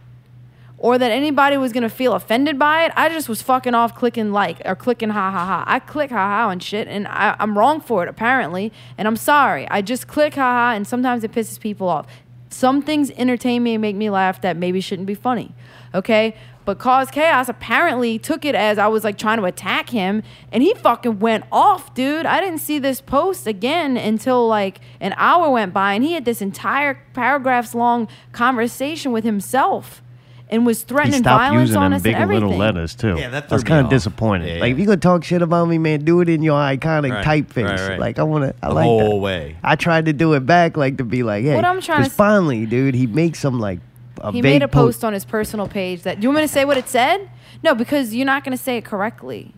or 0.78 0.98
that 0.98 1.10
anybody 1.10 1.56
was 1.56 1.72
to 1.72 1.88
feel 1.88 2.12
offended 2.12 2.58
by 2.58 2.84
it. 2.84 2.92
I 2.96 3.08
just 3.08 3.28
was 3.28 3.40
fucking 3.42 3.74
off 3.74 3.94
clicking 3.94 4.32
like 4.32 4.60
or 4.64 4.74
clicking 4.74 5.10
ha 5.10 5.30
ha 5.30 5.44
ha. 5.46 5.64
I 5.66 5.78
click 5.78 6.10
ha 6.10 6.16
ha 6.16 6.50
and 6.50 6.62
shit 6.62 6.86
and 6.88 7.08
I, 7.08 7.34
I'm 7.38 7.56
wrong 7.56 7.80
for 7.80 8.02
it 8.02 8.08
apparently. 8.08 8.72
And 8.98 9.08
I'm 9.08 9.16
sorry. 9.16 9.66
I 9.70 9.82
just 9.82 10.06
click 10.06 10.34
ha 10.34 10.42
ha 10.42 10.72
and 10.74 10.86
sometimes 10.86 11.24
it 11.24 11.32
pisses 11.32 11.58
people 11.58 11.88
off. 11.88 12.06
Some 12.50 12.82
things 12.82 13.10
entertain 13.12 13.62
me 13.62 13.74
and 13.74 13.82
make 13.82 13.96
me 13.96 14.10
laugh 14.10 14.40
that 14.42 14.56
maybe 14.56 14.80
shouldn't 14.80 15.06
be 15.06 15.14
funny. 15.14 15.54
Okay? 15.94 16.34
But 16.66 16.78
Cause 16.78 17.10
Chaos 17.10 17.48
apparently 17.48 18.18
took 18.18 18.44
it 18.44 18.54
as 18.54 18.76
I 18.76 18.88
was 18.88 19.04
like 19.04 19.16
trying 19.16 19.38
to 19.38 19.44
attack 19.44 19.90
him 19.90 20.22
and 20.52 20.62
he 20.62 20.74
fucking 20.74 21.20
went 21.20 21.44
off, 21.50 21.94
dude. 21.94 22.26
I 22.26 22.40
didn't 22.40 22.58
see 22.58 22.78
this 22.78 23.00
post 23.00 23.46
again 23.46 23.96
until 23.96 24.46
like 24.46 24.80
an 25.00 25.14
hour 25.16 25.48
went 25.48 25.72
by 25.72 25.94
and 25.94 26.04
he 26.04 26.12
had 26.12 26.24
this 26.24 26.42
entire 26.42 27.00
paragraphs 27.14 27.74
long 27.74 28.08
conversation 28.32 29.12
with 29.12 29.24
himself 29.24 30.02
and 30.48 30.64
was 30.64 30.82
threatening 30.82 31.20
stopped 31.20 31.40
violence 31.42 31.68
using 31.70 31.76
on 31.82 31.90
them 31.90 31.96
us 31.96 32.02
big 32.02 32.14
and 32.14 32.22
everything. 32.22 32.44
little 32.44 32.58
letters 32.58 32.94
too. 32.94 33.16
Yeah, 33.18 33.30
that 33.30 33.50
I 33.50 33.54
was 33.54 33.64
me 33.64 33.68
kind 33.68 33.80
of 33.80 33.86
off. 33.86 33.90
disappointed. 33.90 34.46
Yeah, 34.48 34.60
like 34.60 34.68
yeah. 34.68 34.74
if 34.74 34.78
you 34.78 34.86
gonna 34.86 34.96
talk 34.98 35.24
shit 35.24 35.42
about 35.42 35.66
me, 35.68 35.78
man, 35.78 36.04
do 36.04 36.20
it 36.20 36.28
in 36.28 36.42
your 36.42 36.58
iconic 36.58 37.10
Right, 37.12 37.24
typeface. 37.46 37.64
right, 37.78 37.88
right. 37.90 37.98
Like 38.00 38.18
I 38.18 38.22
want 38.22 38.44
to, 38.44 38.54
I 38.62 38.68
The 38.68 38.74
like 38.74 38.84
that. 38.84 38.88
whole 39.06 39.20
way. 39.20 39.56
I 39.64 39.74
tried 39.76 40.04
to 40.06 40.12
do 40.12 40.34
it 40.34 40.46
back, 40.46 40.76
like 40.76 40.98
to 40.98 41.04
be 41.04 41.22
like, 41.22 41.44
hey, 41.44 41.54
What 41.56 41.64
I'm 41.64 41.80
trying 41.80 41.98
to 41.98 42.02
'cause 42.04 42.12
s- 42.12 42.16
finally, 42.16 42.64
dude, 42.66 42.94
he 42.94 43.06
makes 43.06 43.40
some 43.40 43.58
like 43.58 43.80
a 44.20 44.30
he 44.32 44.40
made 44.40 44.62
a 44.62 44.68
post 44.68 45.04
on 45.04 45.12
his 45.12 45.24
personal 45.24 45.66
page 45.68 46.02
that. 46.02 46.20
Do 46.20 46.24
you 46.24 46.28
want 46.30 46.36
me 46.36 46.42
to 46.46 46.52
say 46.52 46.64
what 46.64 46.76
it 46.78 46.88
said? 46.88 47.28
No, 47.62 47.74
because 47.74 48.14
you're 48.14 48.24
not 48.26 48.44
going 48.44 48.56
to 48.56 48.62
say 48.62 48.76
it 48.76 48.84
correctly. 48.84 49.52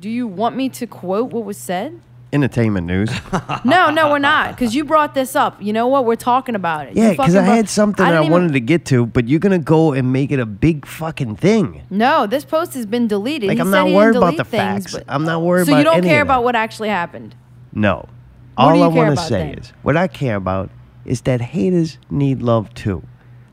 Do 0.00 0.10
you 0.10 0.26
want 0.26 0.54
me 0.56 0.68
to 0.68 0.86
quote 0.86 1.32
what 1.32 1.44
was 1.44 1.56
said? 1.56 2.00
Entertainment 2.34 2.86
news. 2.86 3.10
No, 3.64 3.90
no, 3.90 4.10
we're 4.10 4.18
not. 4.18 4.50
Because 4.50 4.74
you 4.74 4.84
brought 4.84 5.14
this 5.14 5.34
up. 5.34 5.62
You 5.62 5.72
know 5.72 5.86
what? 5.86 6.04
We're 6.04 6.16
talking 6.16 6.54
about 6.54 6.86
it. 6.88 6.96
Yeah, 6.96 7.12
because 7.12 7.34
I 7.34 7.42
had 7.42 7.68
something 7.68 8.04
I 8.04 8.16
I 8.16 8.20
even- 8.20 8.32
wanted 8.32 8.52
to 8.52 8.60
get 8.60 8.84
to, 8.86 9.06
but 9.06 9.26
you're 9.28 9.38
gonna 9.40 9.58
go 9.58 9.92
and 9.92 10.12
make 10.12 10.30
it 10.32 10.38
a 10.40 10.44
big 10.46 10.84
fucking 10.84 11.36
thing. 11.36 11.82
No, 11.88 12.26
this 12.26 12.44
post 12.44 12.74
has 12.74 12.84
been 12.84 13.06
deleted. 13.08 13.48
Like 13.48 13.56
He 13.56 13.60
I'm 13.62 13.68
said 13.70 13.84
not 13.84 13.90
worried 13.90 14.16
about 14.16 14.36
the 14.36 14.44
things, 14.44 14.84
facts. 14.84 14.92
but- 14.92 15.04
I'm 15.08 15.24
not 15.24 15.40
worried 15.42 15.62
about. 15.68 15.72
So 15.72 15.78
you 15.78 15.84
don't 15.84 15.98
any 15.98 16.08
care 16.08 16.20
about 16.22 16.44
what 16.44 16.54
actually 16.56 16.88
happened. 16.90 17.34
No. 17.72 18.08
What 18.56 18.64
All 18.76 18.82
I 18.82 18.86
want 18.88 19.16
to 19.16 19.24
say 19.24 19.38
then? 19.50 19.58
is 19.58 19.72
what 19.82 19.96
I 19.96 20.06
care 20.08 20.36
about 20.36 20.70
is 21.04 21.22
that 21.22 21.40
haters 21.40 21.98
need 22.10 22.42
love 22.42 22.72
too. 22.74 23.02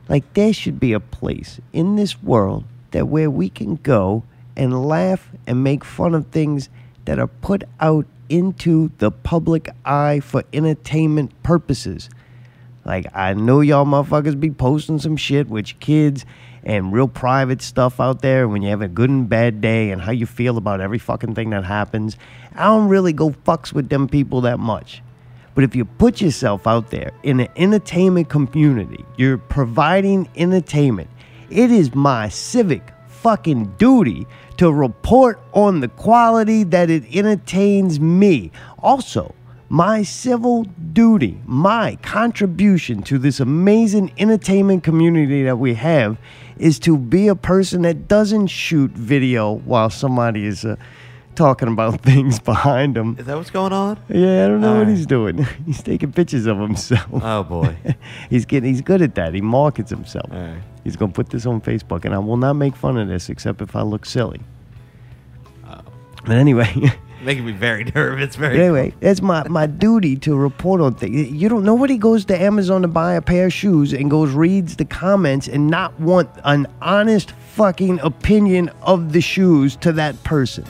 Like 0.08 0.24
there 0.34 0.52
should 0.52 0.78
be 0.78 0.92
a 0.92 1.00
place 1.00 1.60
in 1.72 1.96
this 1.96 2.22
world 2.22 2.64
that 2.90 3.08
where 3.08 3.30
we 3.30 3.48
can 3.48 3.76
go 3.76 4.24
and 4.56 4.86
laugh 4.86 5.30
and 5.46 5.64
make 5.64 5.84
fun 5.84 6.14
of 6.14 6.26
things 6.26 6.68
that 7.06 7.18
are 7.18 7.26
put 7.28 7.64
out 7.80 8.06
into 8.32 8.90
the 8.96 9.10
public 9.10 9.68
eye 9.84 10.20
for 10.20 10.42
entertainment 10.54 11.30
purposes. 11.42 12.08
Like 12.82 13.06
I 13.14 13.34
know 13.34 13.60
y'all 13.60 13.84
motherfuckers 13.84 14.40
be 14.40 14.50
posting 14.50 14.98
some 14.98 15.18
shit 15.18 15.50
with 15.50 15.78
kids 15.80 16.24
and 16.64 16.94
real 16.94 17.08
private 17.08 17.60
stuff 17.60 18.00
out 18.00 18.22
there 18.22 18.48
when 18.48 18.62
you 18.62 18.70
have 18.70 18.80
a 18.80 18.88
good 18.88 19.10
and 19.10 19.28
bad 19.28 19.60
day 19.60 19.90
and 19.90 20.00
how 20.00 20.12
you 20.12 20.24
feel 20.24 20.56
about 20.56 20.80
every 20.80 20.98
fucking 20.98 21.34
thing 21.34 21.50
that 21.50 21.64
happens. 21.64 22.16
I 22.54 22.64
don't 22.64 22.88
really 22.88 23.12
go 23.12 23.30
fucks 23.30 23.72
with 23.72 23.90
them 23.90 24.08
people 24.08 24.40
that 24.42 24.58
much. 24.58 25.02
But 25.54 25.64
if 25.64 25.76
you 25.76 25.84
put 25.84 26.22
yourself 26.22 26.66
out 26.66 26.90
there 26.90 27.12
in 27.22 27.36
the 27.36 27.50
entertainment 27.60 28.30
community, 28.30 29.04
you're 29.18 29.36
providing 29.36 30.26
entertainment. 30.36 31.10
It 31.50 31.70
is 31.70 31.94
my 31.94 32.30
civic 32.30 32.82
fucking 33.22 33.74
duty 33.78 34.26
to 34.56 34.72
report 34.72 35.40
on 35.52 35.80
the 35.80 35.88
quality 35.88 36.64
that 36.64 36.90
it 36.90 37.04
entertains 37.14 37.98
me. 38.00 38.50
Also, 38.78 39.34
My 39.68 40.02
civil 40.02 40.64
duty, 40.92 41.40
my 41.46 41.96
contribution 42.02 43.02
to 43.04 43.16
this 43.18 43.40
amazing 43.40 44.12
entertainment 44.18 44.82
community 44.84 45.44
that 45.44 45.56
we 45.58 45.72
have 45.74 46.18
is 46.58 46.78
to 46.80 46.98
be 46.98 47.28
a 47.28 47.34
person 47.34 47.80
that 47.82 48.06
doesn't 48.06 48.48
shoot 48.48 48.90
video 48.90 49.54
while 49.64 49.88
somebody 49.88 50.44
is 50.44 50.66
uh, 50.66 50.76
talking 51.36 51.68
about 51.68 52.00
things 52.10 52.38
behind 52.38 52.96
them. 52.96 53.16
Is 53.18 53.24
that 53.24 53.36
what's 53.38 53.48
going 53.50 53.72
on? 53.72 53.96
Yeah, 54.10 54.44
I 54.44 54.48
don't 54.48 54.60
know 54.60 54.72
what 54.72 54.80
Alright. 54.80 54.88
he's 54.96 55.06
doing. 55.06 55.38
he's 55.66 55.82
taking 55.82 56.12
pictures 56.12 56.44
of 56.44 56.58
himself. 56.58 57.08
Oh 57.10 57.42
boy. 57.42 57.74
he's 58.28 58.44
getting 58.44 58.68
he's 58.68 58.82
good 58.82 59.00
at 59.00 59.14
that. 59.14 59.32
He 59.32 59.40
markets 59.40 59.88
himself. 59.88 60.30
Alright. 60.30 60.60
He's 60.84 60.96
gonna 60.96 61.12
put 61.12 61.30
this 61.30 61.46
on 61.46 61.60
Facebook, 61.60 62.04
and 62.04 62.14
I 62.14 62.18
will 62.18 62.36
not 62.36 62.54
make 62.54 62.74
fun 62.76 62.96
of 62.98 63.08
this 63.08 63.28
except 63.28 63.60
if 63.62 63.76
I 63.76 63.82
look 63.82 64.04
silly. 64.06 64.40
Oh. 65.68 65.80
But 66.26 66.36
anyway, 66.36 66.72
Making 67.22 67.44
me 67.46 67.52
very 67.52 67.84
nervous. 67.84 68.34
Very. 68.34 68.58
anyway, 68.60 68.92
it's 69.00 69.22
my, 69.22 69.46
my 69.46 69.66
duty 69.66 70.16
to 70.16 70.34
report 70.34 70.80
on 70.80 70.94
things. 70.94 71.30
You 71.30 71.48
don't 71.48 71.62
nobody 71.64 71.96
goes 71.96 72.24
to 72.24 72.40
Amazon 72.40 72.82
to 72.82 72.88
buy 72.88 73.14
a 73.14 73.22
pair 73.22 73.46
of 73.46 73.52
shoes 73.52 73.92
and 73.92 74.10
goes 74.10 74.32
reads 74.32 74.74
the 74.74 74.84
comments 74.84 75.46
and 75.46 75.68
not 75.68 75.98
want 76.00 76.28
an 76.42 76.66
honest 76.80 77.30
fucking 77.54 78.00
opinion 78.00 78.70
of 78.82 79.12
the 79.12 79.20
shoes 79.20 79.76
to 79.76 79.92
that 79.92 80.20
person. 80.24 80.64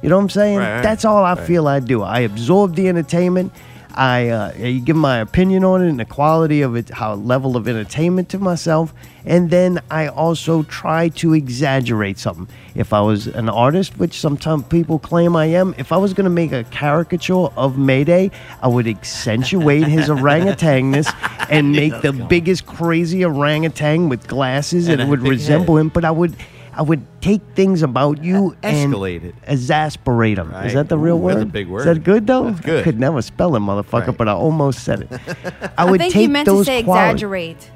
You 0.00 0.08
know 0.08 0.16
what 0.18 0.22
I'm 0.22 0.30
saying? 0.30 0.58
Right. 0.58 0.82
That's 0.82 1.04
all 1.04 1.24
I 1.24 1.32
Right. 1.34 1.44
feel 1.44 1.66
I 1.66 1.80
do. 1.80 2.02
I 2.02 2.20
absorb 2.20 2.76
the 2.76 2.86
entertainment. 2.88 3.52
I 3.98 4.28
uh, 4.28 4.52
give 4.84 4.94
my 4.94 5.18
opinion 5.18 5.64
on 5.64 5.82
it 5.82 5.88
and 5.88 5.98
the 5.98 6.04
quality 6.04 6.62
of 6.62 6.76
it, 6.76 6.88
how 6.88 7.14
level 7.14 7.56
of 7.56 7.66
entertainment 7.66 8.28
to 8.28 8.38
myself, 8.38 8.94
and 9.26 9.50
then 9.50 9.80
I 9.90 10.06
also 10.06 10.62
try 10.62 11.08
to 11.08 11.34
exaggerate 11.34 12.16
something. 12.16 12.46
If 12.76 12.92
I 12.92 13.00
was 13.00 13.26
an 13.26 13.48
artist, 13.48 13.98
which 13.98 14.20
sometimes 14.20 14.66
people 14.68 15.00
claim 15.00 15.34
I 15.34 15.46
am, 15.46 15.74
if 15.78 15.90
I 15.90 15.96
was 15.96 16.14
going 16.14 16.26
to 16.26 16.30
make 16.30 16.52
a 16.52 16.62
caricature 16.62 17.48
of 17.56 17.76
Mayday, 17.76 18.30
I 18.62 18.68
would 18.68 18.86
accentuate 18.86 19.88
his 19.88 20.08
orangutangness 20.08 21.12
and 21.50 21.72
make 21.82 22.00
the 22.00 22.12
biggest 22.12 22.66
crazy 22.66 23.24
orangutan 23.24 24.08
with 24.08 24.28
glasses 24.28 24.86
And 24.86 25.00
and, 25.00 25.08
a 25.08 25.10
would 25.10 25.22
resemble 25.22 25.76
him. 25.76 25.88
But 25.88 26.04
I 26.04 26.12
would. 26.12 26.36
I 26.78 26.82
would 26.82 27.04
take 27.20 27.42
things 27.56 27.82
about 27.82 28.22
you 28.22 28.56
and 28.62 28.94
escalate 28.94 29.24
it. 29.24 29.34
exasperate 29.48 30.36
them. 30.36 30.52
Right. 30.52 30.66
Is 30.66 30.74
that 30.74 30.88
the 30.88 30.96
real 30.96 31.16
Ooh, 31.16 31.18
word? 31.18 31.34
that's 31.34 31.42
a 31.42 31.46
big 31.46 31.66
word. 31.68 31.80
Is 31.80 31.86
word. 31.86 31.96
that 31.96 32.04
good 32.04 32.26
though? 32.28 32.44
That's 32.50 32.60
good. 32.64 32.80
I 32.80 32.82
could 32.84 33.00
never 33.00 33.20
spell 33.20 33.56
it, 33.56 33.60
motherfucker, 33.60 34.06
Right. 34.08 34.16
but 34.16 34.28
I 34.28 34.32
almost 34.32 34.84
said 34.84 35.00
it. 35.02 35.12
I 35.12 35.16
would 35.16 35.70
I 35.76 35.84
would 35.90 36.00
think 36.00 36.12
take 36.12 36.22
you 36.22 36.28
meant 36.28 36.46
to 36.46 36.64
say 36.64 36.84
quali- 36.84 37.00
exaggerate. 37.00 37.70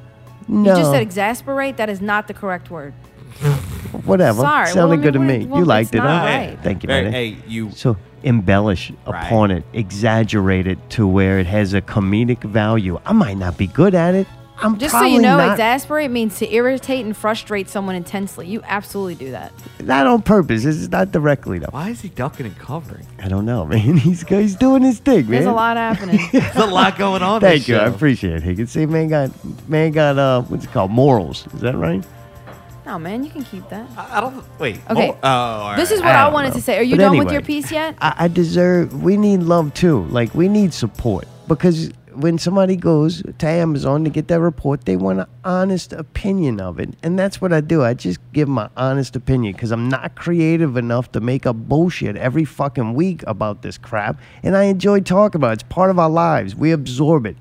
No, 0.48 0.70
You 0.70 0.76
just 0.78 0.90
said 0.92 1.02
exasperate. 1.02 1.76
That 1.78 1.90
is 1.90 2.00
not 2.00 2.28
the 2.28 2.34
correct 2.34 2.70
word. 2.70 2.94
whatever. 4.04 4.40
Sorry, 4.42 4.66
Sounded 4.68 4.88
well, 4.88 4.98
I 5.00 5.02
good 5.02 5.12
to 5.14 5.18
me. 5.18 5.46
well, 5.46 5.60
you 5.60 5.64
liked 5.64 5.94
it, 5.94 5.98
not 5.98 6.20
huh? 6.20 6.24
right. 6.26 6.58
Thank 6.62 6.82
you, 6.82 6.86
man. 6.88 7.12
hey, 7.12 7.36
you- 7.48 7.70
So 7.72 7.96
embellish 8.22 8.92
Right. 9.06 9.26
upon 9.26 9.50
it, 9.50 9.64
exaggerate 9.72 10.66
it 10.68 10.78
to 10.90 11.06
where 11.08 11.40
it 11.40 11.46
has 11.46 11.74
a 11.74 11.80
comedic 11.82 12.44
value. 12.44 13.00
I 13.04 13.12
might 13.12 13.36
not 13.36 13.56
be 13.58 13.66
good 13.66 13.94
at 13.96 14.14
it. 14.14 14.26
I'm 14.62 14.78
Just 14.78 14.93
so 14.94 15.02
you 15.02 15.20
know, 15.20 15.36
not, 15.39 15.52
exasperate 15.52 16.10
means 16.10 16.39
to 16.39 16.52
irritate 16.52 17.05
and 17.05 17.16
frustrate 17.16 17.68
someone 17.68 17.94
intensely. 17.94 18.47
You 18.47 18.62
absolutely 18.64 19.14
do 19.16 19.30
that. 19.32 19.52
not 19.80 20.06
on 20.06 20.22
purpose. 20.22 20.64
It's 20.64 20.89
not 20.89 21.10
directly 21.12 21.59
though. 21.59 21.68
Why 21.70 21.90
is 21.90 22.01
he 22.01 22.09
ducking 22.10 22.47
and 22.47 22.59
covering? 22.59 23.06
I 23.22 23.28
don't 23.28 23.44
know, 23.44 23.64
man. 23.72 23.97
He's 23.97 24.22
he's 24.26 24.56
doing 24.56 24.82
his 24.82 24.98
thing, 24.98 25.22
man. 25.22 25.30
There's 25.30 25.47
a 25.47 25.52
lot 25.52 25.76
happening. 25.76 26.20
There's 26.32 26.56
a 26.56 26.66
lot 26.66 26.97
going 26.98 27.22
on. 27.22 27.40
Thank 27.40 27.60
this 27.62 27.68
you. 27.68 27.76
I 27.76 27.86
appreciate 27.86 28.36
it. 28.36 28.43
He 28.43 28.55
can 28.55 28.66
See, 28.66 28.86
man 28.86 29.09
got 29.09 29.30
man 29.68 29.93
got 29.93 30.18
uh 30.18 30.43
what's 30.43 30.64
it 30.64 30.72
called? 30.72 30.90
Morals. 30.90 31.47
Is 31.55 31.60
that 31.60 31.76
right? 31.76 32.05
no, 32.84 32.98
man, 32.98 33.22
you 33.22 33.30
can 33.30 33.44
keep 33.44 33.68
that. 33.68 33.89
I 33.97 34.20
don't. 34.20 34.44
Wait. 34.59 34.80
Okay. 34.90 35.16
Oh, 35.22 35.28
all 35.28 35.76
This 35.76 35.90
is 35.93 36.01
what 36.01 36.09
I, 36.10 36.24
don't 36.24 36.32
wanted 36.32 36.48
know. 36.48 36.55
to 36.56 36.62
say. 36.62 36.78
Are 36.78 36.82
you 36.82 36.97
But 36.97 37.02
done 37.02 37.18
with 37.18 37.30
your 37.30 37.40
piece 37.43 37.70
yet? 37.70 37.94
I, 38.01 38.14
I 38.24 38.28
deserve. 38.28 39.02
We 39.02 39.16
need 39.16 39.40
love 39.40 39.72
too. 39.74 40.05
Like 40.06 40.34
we 40.34 40.48
need 40.48 40.74
support 40.74 41.26
because 41.47 41.90
when 42.14 42.39
somebody 42.39 42.76
goes 42.76 43.22
to 43.39 43.47
Amazon 43.47 44.05
to 44.05 44.10
get 44.10 44.28
their 44.28 44.40
report, 44.40 44.84
they 44.84 44.97
want 44.97 45.20
an 45.20 45.26
honest 45.44 45.93
opinion 45.93 46.60
of 46.60 46.78
it, 46.78 46.94
and 47.02 47.18
that's 47.18 47.40
what 47.40 47.52
I 47.52 47.60
do. 47.60 47.82
I 47.82 47.94
just 47.94 48.20
give 48.32 48.48
my 48.48 48.68
honest 48.76 49.16
opinion 49.16 49.52
because 49.52 49.72
I'm 49.72 49.89
not 49.89 50.14
creative 50.14 50.76
enough 50.76 51.12
to 51.12 51.20
make 51.20 51.47
up 51.47 51.56
bullshit 51.56 52.16
every 52.16 52.44
fucking 52.44 52.94
week 52.94 53.22
about 53.26 53.62
this 53.62 53.78
crap, 53.78 54.18
and 54.43 54.56
I 54.56 54.64
enjoy 54.64 55.01
talking 55.01 55.39
about 55.39 55.51
it. 55.51 55.55
It's 55.55 55.62
part 55.64 55.90
of 55.90 55.98
our 55.98 56.10
lives. 56.10 56.55
We 56.55 56.72
absorb 56.72 57.26
it. 57.26 57.36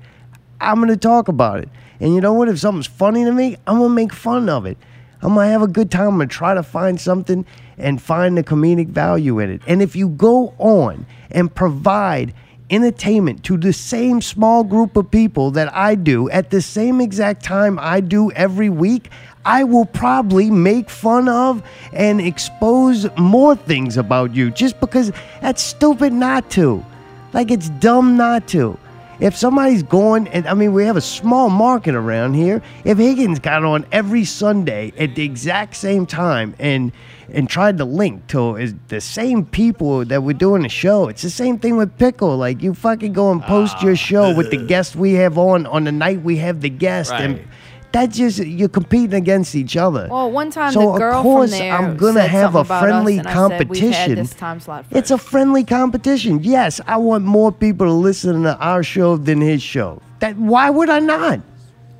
I'm 0.60 0.80
gonna 0.80 0.96
talk 0.96 1.28
about 1.28 1.60
it, 1.60 1.68
and 2.00 2.14
you 2.14 2.20
know 2.20 2.32
what? 2.32 2.48
If 2.48 2.58
something's 2.58 2.86
funny 2.86 3.24
to 3.24 3.32
me, 3.32 3.56
I'm 3.66 3.78
gonna 3.78 3.94
make 3.94 4.12
fun 4.12 4.48
of 4.48 4.66
it. 4.66 4.78
I'm 5.22 5.34
gonna 5.34 5.50
have 5.50 5.62
a 5.62 5.68
good 5.68 5.90
time. 5.90 6.08
I'm 6.08 6.14
gonna 6.14 6.26
try 6.26 6.54
to 6.54 6.62
find 6.62 7.00
something 7.00 7.46
and 7.78 8.00
find 8.00 8.36
the 8.36 8.42
comedic 8.42 8.88
value 8.88 9.38
in 9.38 9.50
it. 9.50 9.62
And 9.66 9.82
if 9.82 9.94
you 9.96 10.08
go 10.08 10.54
on 10.58 11.06
and 11.30 11.54
provide 11.54 12.34
entertainment 12.72 13.44
to 13.44 13.56
the 13.56 13.72
same 13.72 14.20
small 14.22 14.64
group 14.64 14.96
of 14.96 15.10
people 15.10 15.50
that 15.52 15.72
I 15.74 15.94
do 15.94 16.30
at 16.30 16.50
the 16.50 16.62
same 16.62 17.00
exact 17.00 17.44
time 17.44 17.78
I 17.78 18.00
do 18.00 18.32
every 18.32 18.70
week, 18.70 19.10
I 19.44 19.64
will 19.64 19.84
probably 19.84 20.50
make 20.50 20.88
fun 20.88 21.28
of 21.28 21.62
and 21.92 22.20
expose 22.20 23.06
more 23.18 23.54
things 23.54 23.96
about 23.96 24.34
you 24.34 24.50
just 24.50 24.80
because 24.80 25.12
that's 25.40 25.62
stupid 25.62 26.12
not 26.12 26.50
to. 26.52 26.84
Like 27.32 27.50
it's 27.50 27.68
dumb 27.68 28.16
not 28.16 28.48
to. 28.48 28.78
If 29.20 29.36
somebody's 29.36 29.84
going, 29.84 30.26
and 30.28 30.48
I 30.48 30.54
mean, 30.54 30.72
we 30.72 30.84
have 30.84 30.96
a 30.96 31.02
small 31.02 31.48
market 31.48 31.94
around 31.94 32.34
here. 32.34 32.60
If 32.84 32.98
Higgins 32.98 33.38
got 33.38 33.64
on 33.64 33.86
every 33.92 34.24
Sunday 34.24 34.92
at 34.98 35.14
the 35.14 35.24
exact 35.24 35.76
same 35.76 36.06
time 36.06 36.56
and 36.58 36.90
and 37.34 37.48
tried 37.48 37.78
to 37.78 37.84
link 37.84 38.26
to 38.28 38.56
is 38.56 38.74
the 38.88 39.00
same 39.00 39.44
people 39.44 40.04
that 40.04 40.22
were 40.22 40.32
doing 40.34 40.62
the 40.62 40.68
show, 40.68 41.08
it's 41.08 41.22
the 41.22 41.30
same 41.30 41.58
thing 41.58 41.76
with 41.76 41.96
Pickle. 41.98 42.36
Like 42.36 42.62
you 42.62 42.74
fucking 42.74 43.12
go 43.12 43.30
and 43.32 43.42
post 43.42 43.82
your 43.82 43.92
ah. 43.92 43.96
show 43.96 44.34
with 44.34 44.50
the 44.50 44.56
guest 44.66 44.96
we 44.96 45.14
have 45.14 45.38
on 45.38 45.66
on 45.66 45.84
the 45.84 45.92
night 45.92 46.22
we 46.22 46.36
have 46.38 46.60
the 46.60 46.70
guest, 46.70 47.12
and 47.12 47.36
Right. 47.38 47.46
that 47.92 48.10
just 48.10 48.38
you're 48.38 48.68
competing 48.68 49.14
against 49.14 49.54
each 49.54 49.76
other. 49.76 50.08
Well, 50.10 50.30
one 50.30 50.50
time 50.50 50.72
So, 50.72 50.80
the 50.80 50.88
of 50.88 50.98
girl 50.98 51.22
course, 51.22 51.50
from 51.50 51.58
there 51.58 51.72
I'm 51.74 51.96
gonna 51.96 52.26
have 52.26 52.54
a 52.54 52.64
friendly 52.64 53.18
us, 53.20 53.26
and 53.26 53.28
said, 53.28 53.34
competition. 53.34 54.26
time 54.26 54.60
slot. 54.60 54.84
It's 54.90 55.10
a 55.10 55.18
friendly 55.18 55.64
competition. 55.64 56.40
Yes, 56.42 56.80
I 56.86 56.96
want 56.96 57.24
more 57.24 57.52
people 57.52 57.86
to 57.86 57.92
listen 57.92 58.42
to 58.44 58.56
our 58.58 58.82
show 58.82 59.16
than 59.16 59.40
his 59.40 59.62
show. 59.62 60.00
That 60.20 60.36
why 60.38 60.70
would 60.70 60.88
I 60.88 61.00
not? 61.00 61.40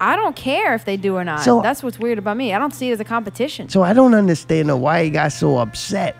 I 0.02 0.16
don't 0.16 0.34
care 0.36 0.74
if 0.74 0.84
they 0.84 0.96
do 0.96 1.16
or 1.16 1.24
not. 1.24 1.40
So- 1.40 1.62
That's 1.62 1.82
what's 1.82 1.98
weird 1.98 2.18
about 2.18 2.36
me. 2.36 2.52
I 2.52 2.58
don't 2.58 2.74
see 2.74 2.90
it 2.90 2.92
as 2.94 3.00
a 3.00 3.04
competition. 3.04 3.68
So 3.68 3.82
I 3.82 3.92
don't 3.92 4.14
understand 4.14 4.68
though 4.68 4.76
why 4.76 5.04
he 5.04 5.10
got 5.10 5.32
so 5.32 5.58
upset. 5.58 6.16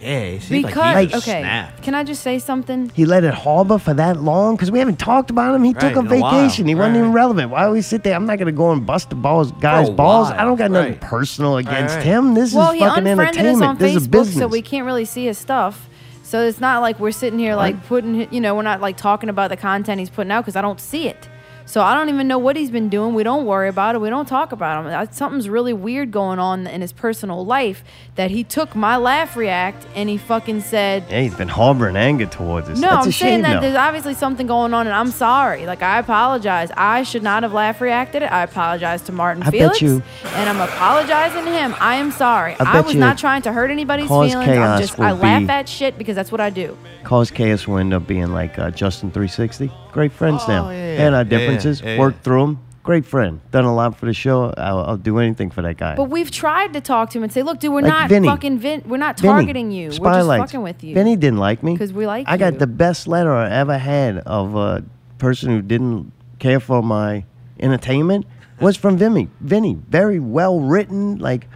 Yeah, 0.00 0.30
he 0.30 0.38
seemed 0.38 0.66
because 0.66 0.94
like 0.94 1.10
he 1.10 1.16
okay, 1.16 1.40
snapped. 1.42 1.82
can 1.82 1.94
I 1.94 2.04
just 2.04 2.22
say 2.22 2.38
something? 2.38 2.90
He 2.94 3.04
let 3.04 3.22
it 3.22 3.34
harbor 3.34 3.76
for 3.78 3.92
that 3.92 4.22
long 4.22 4.56
because 4.56 4.70
we 4.70 4.78
haven't 4.78 4.98
talked 4.98 5.28
about 5.28 5.54
him. 5.54 5.62
He 5.62 5.74
Right, 5.74 5.80
took 5.80 5.96
a 5.96 5.98
in 5.98 6.06
a 6.10 6.20
while. 6.20 6.30
vacation. 6.40 6.66
He 6.66 6.74
wasn't 6.74 6.94
Right. 6.94 7.00
even 7.00 7.12
relevant. 7.12 7.50
Why 7.50 7.66
would 7.66 7.74
we 7.74 7.82
sit 7.82 8.02
there? 8.02 8.14
I'm 8.16 8.24
not 8.24 8.38
gonna 8.38 8.50
go 8.50 8.72
and 8.72 8.86
bust 8.86 9.10
the 9.10 9.16
balls, 9.16 9.52
guys' 9.60 9.90
a 9.90 9.92
balls. 9.92 10.30
while. 10.30 10.40
I 10.40 10.44
don't 10.44 10.56
got 10.56 10.70
nothing 10.70 10.92
Right. 10.92 11.00
personal 11.02 11.58
against 11.58 11.96
right. 11.96 12.02
him. 12.06 12.32
This 12.32 12.54
well, 12.54 12.68
is 12.70 12.74
he 12.76 12.80
fucking 12.80 13.06
unfriended 13.06 13.36
us 13.42 13.46
entertainment. 13.46 13.68
on 13.68 13.76
this 13.76 13.94
is 13.96 14.08
Facebook, 14.08 14.10
business. 14.10 14.38
so 14.38 14.46
we 14.48 14.62
can't 14.62 14.86
really 14.86 15.04
see 15.04 15.26
his 15.26 15.36
stuff. 15.36 15.86
So 16.22 16.40
it's 16.40 16.60
not 16.62 16.80
like 16.80 16.98
we're 16.98 17.10
sitting 17.10 17.38
here 17.38 17.54
like 17.54 17.86
putting, 17.86 18.26
you 18.32 18.40
know, 18.40 18.54
we're 18.54 18.62
not 18.62 18.80
like 18.80 18.96
talking 18.96 19.28
about 19.28 19.50
the 19.50 19.56
content 19.58 19.98
he's 20.00 20.08
putting 20.08 20.30
out 20.32 20.44
because 20.44 20.56
I 20.56 20.62
don't 20.62 20.80
see 20.80 21.08
it. 21.08 21.28
So 21.70 21.82
I 21.82 21.94
don't 21.94 22.08
even 22.08 22.26
know 22.26 22.36
what 22.38 22.56
he's 22.56 22.68
been 22.72 22.88
doing. 22.88 23.14
We 23.14 23.22
don't 23.22 23.46
worry 23.46 23.68
about 23.68 23.94
it. 23.94 24.00
We 24.00 24.10
don't 24.10 24.26
talk 24.26 24.50
about 24.50 24.84
him. 24.84 25.12
Something's 25.12 25.48
really 25.48 25.72
weird 25.72 26.10
going 26.10 26.40
on 26.40 26.66
in 26.66 26.80
his 26.80 26.92
personal 26.92 27.46
life 27.46 27.84
that 28.16 28.28
he 28.32 28.42
took 28.42 28.74
my 28.74 28.96
laugh 28.96 29.36
react 29.36 29.86
and 29.94 30.08
he 30.08 30.18
fucking 30.18 30.62
said, 30.62 31.04
yeah, 31.08 31.20
he's 31.20 31.34
been 31.36 31.46
harboring 31.46 31.94
anger 31.94 32.26
towards 32.26 32.68
us. 32.68 32.80
no, 32.80 32.88
That's 32.90 33.04
I'm 33.04 33.08
a 33.10 33.12
saying 33.12 33.32
shame, 33.34 33.42
that 33.42 33.54
though. 33.54 33.60
there's 33.60 33.76
obviously 33.76 34.14
something 34.14 34.48
going 34.48 34.74
on, 34.74 34.88
and 34.88 34.96
I'm 34.96 35.12
sorry. 35.12 35.64
Like 35.64 35.80
I 35.80 36.00
apologize. 36.00 36.72
I 36.76 37.04
should 37.04 37.22
not 37.22 37.44
have 37.44 37.52
laugh 37.52 37.80
reacted 37.80 38.24
it. 38.24 38.32
I 38.32 38.42
apologize 38.42 39.02
to 39.02 39.12
Martin 39.12 39.44
I 39.44 39.50
bet 39.50 39.52
Felix, 39.52 39.80
you- 39.80 40.02
and 40.24 40.48
I'm 40.50 40.60
apologizing 40.60 41.44
to 41.44 41.52
him. 41.52 41.76
I 41.78 41.94
am 41.94 42.10
sorry. 42.10 42.54
I 42.58 42.68
I, 42.68 42.72
bet 42.72 42.84
was 42.86 42.94
you 42.94 43.00
not 43.00 43.16
trying 43.16 43.42
to 43.42 43.52
hurt 43.52 43.70
anybody's 43.70 44.08
Cause 44.08 44.32
feelings. 44.32 44.48
I'm 44.58 44.80
just 44.80 44.98
I 44.98 45.12
laugh 45.12 45.42
be- 45.42 45.48
at 45.50 45.68
shit 45.68 45.96
because 45.96 46.16
that's 46.16 46.32
what 46.32 46.40
I 46.40 46.50
do. 46.50 46.76
Cause 47.04 47.30
Chaos 47.30 47.68
will 47.68 47.78
end 47.78 47.94
up 47.94 48.08
being 48.08 48.32
like 48.32 48.58
uh, 48.58 48.72
Justin 48.72 49.12
360. 49.12 49.70
Great 49.92 50.12
friends 50.12 50.42
oh, 50.44 50.48
now. 50.48 50.68
Oh, 50.68 50.70
yeah, 50.70 50.94
yeah. 50.94 51.06
And 51.06 51.14
our 51.14 51.24
differences. 51.24 51.80
yeah. 51.80 51.98
Worked 51.98 52.22
through 52.24 52.40
them. 52.40 52.58
Great 52.82 53.04
friend. 53.04 53.40
Done 53.50 53.64
a 53.66 53.74
lot 53.74 53.98
for 53.98 54.06
the 54.06 54.14
show. 54.14 54.54
I'll, 54.56 54.78
I'll 54.80 54.96
do 54.96 55.18
anything 55.18 55.50
for 55.50 55.60
that 55.62 55.76
guy. 55.76 55.96
But 55.96 56.04
we've 56.04 56.30
tried 56.30 56.72
to 56.72 56.80
talk 56.80 57.10
to 57.10 57.18
him 57.18 57.24
and 57.24 57.32
say, 57.32 57.42
look, 57.42 57.60
dude, 57.60 57.72
we're 57.72 57.82
Like 57.82 57.90
not 57.90 58.08
Vinny. 58.08 58.26
fucking 58.26 58.58
Vin- 58.58 58.82
we're 58.86 58.96
not 58.96 59.20
Vinny, 59.20 59.32
targeting 59.32 59.70
you. 59.70 59.88
We're 60.00 60.12
just 60.14 60.26
fucking 60.28 60.62
with 60.62 60.82
you. 60.82 60.94
Vinny 60.94 61.14
didn't 61.14 61.38
like 61.38 61.62
me 61.62 61.76
'Cause 61.76 61.92
we 61.92 62.06
like 62.06 62.26
I 62.28 62.38
got 62.38 62.58
the 62.58 62.66
best 62.66 63.06
letter 63.06 63.32
I 63.32 63.50
ever 63.50 63.76
had 63.76 64.18
of 64.18 64.56
a 64.56 64.82
person 65.18 65.50
who 65.50 65.60
didn't 65.60 66.10
care 66.38 66.58
for 66.58 66.82
my 66.82 67.24
entertainment 67.60 68.26
was 68.60 68.76
from 68.76 68.96
Vinny. 68.96 69.28
Vinny, 69.40 69.78
very 69.88 70.18
well 70.18 70.60
written. 70.60 71.18
Like 71.18 71.48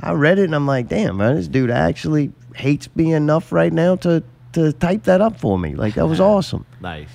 I 0.00 0.12
read 0.12 0.38
it 0.40 0.44
and 0.44 0.54
I'm 0.54 0.66
like, 0.66 0.88
damn, 0.88 1.16
man, 1.18 1.36
this 1.36 1.48
dude 1.48 1.70
actually 1.70 2.32
hates 2.56 2.88
me 2.96 3.12
enough 3.12 3.52
right 3.52 3.72
now 3.72 3.96
to 3.96 4.22
to 4.52 4.72
type 4.72 5.04
that 5.04 5.20
up 5.20 5.38
for 5.38 5.58
me. 5.58 5.74
Like 5.76 5.94
that 5.94 6.06
was 6.08 6.20
awesome. 6.32 6.66
Nice. 6.80 7.08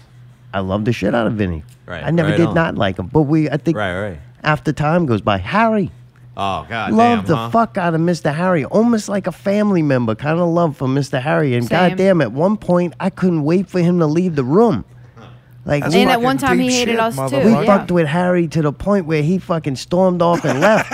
I 0.53 0.59
love 0.61 0.85
the 0.85 0.93
shit 0.93 1.13
out 1.13 1.27
of 1.27 1.33
Vinny. 1.33 1.63
Right, 1.85 2.03
I 2.03 2.11
never 2.11 2.29
right 2.29 2.37
did 2.37 2.47
on. 2.47 2.55
not 2.55 2.75
like 2.75 2.97
him, 2.97 3.07
but 3.07 3.23
we 3.23 3.49
I 3.49 3.57
think 3.57 3.77
Right, 3.77 3.99
right. 3.99 4.19
after 4.43 4.71
time 4.73 5.05
goes 5.05 5.21
by, 5.21 5.37
Harry. 5.37 5.91
Oh 6.37 6.65
God, 6.69 6.93
Love 6.93 7.19
damn, 7.19 7.25
the 7.25 7.35
huh? 7.35 7.49
fuck 7.49 7.77
out 7.77 7.93
of 7.93 7.99
Mr. 8.01 8.33
Harry, 8.33 8.63
almost 8.65 9.09
like 9.09 9.27
a 9.27 9.31
family 9.31 9.81
member, 9.81 10.15
kind 10.15 10.39
of 10.39 10.47
love 10.47 10.77
for 10.77 10.87
Mr. 10.87 11.21
Harry. 11.21 11.53
And 11.53 11.65
Same. 11.67 11.89
goddamn, 11.89 12.21
at 12.21 12.31
one 12.31 12.55
point, 12.55 12.93
I 12.99 13.09
couldn't 13.09 13.43
wait 13.43 13.67
for 13.67 13.79
him 13.81 13.99
to 13.99 14.05
leave 14.07 14.35
the 14.35 14.43
room. 14.45 14.85
Like, 15.69 15.83
And 15.83 15.93
we- 15.93 16.03
at 16.05 16.19
one 16.21 16.37
time 16.39 16.57
he 16.57 16.71
hated 16.73 16.97
us 16.97 17.15
too. 17.15 17.37
we 17.37 17.51
Yeah. 17.51 17.63
fucked 17.65 17.91
with 17.91 18.07
Harry 18.07 18.47
to 18.47 18.61
the 18.63 18.73
point 18.73 19.05
where 19.05 19.21
he 19.21 19.37
fucking 19.37 19.75
stormed 19.75 20.19
off 20.21 20.43
and 20.43 20.59
left. 20.59 20.91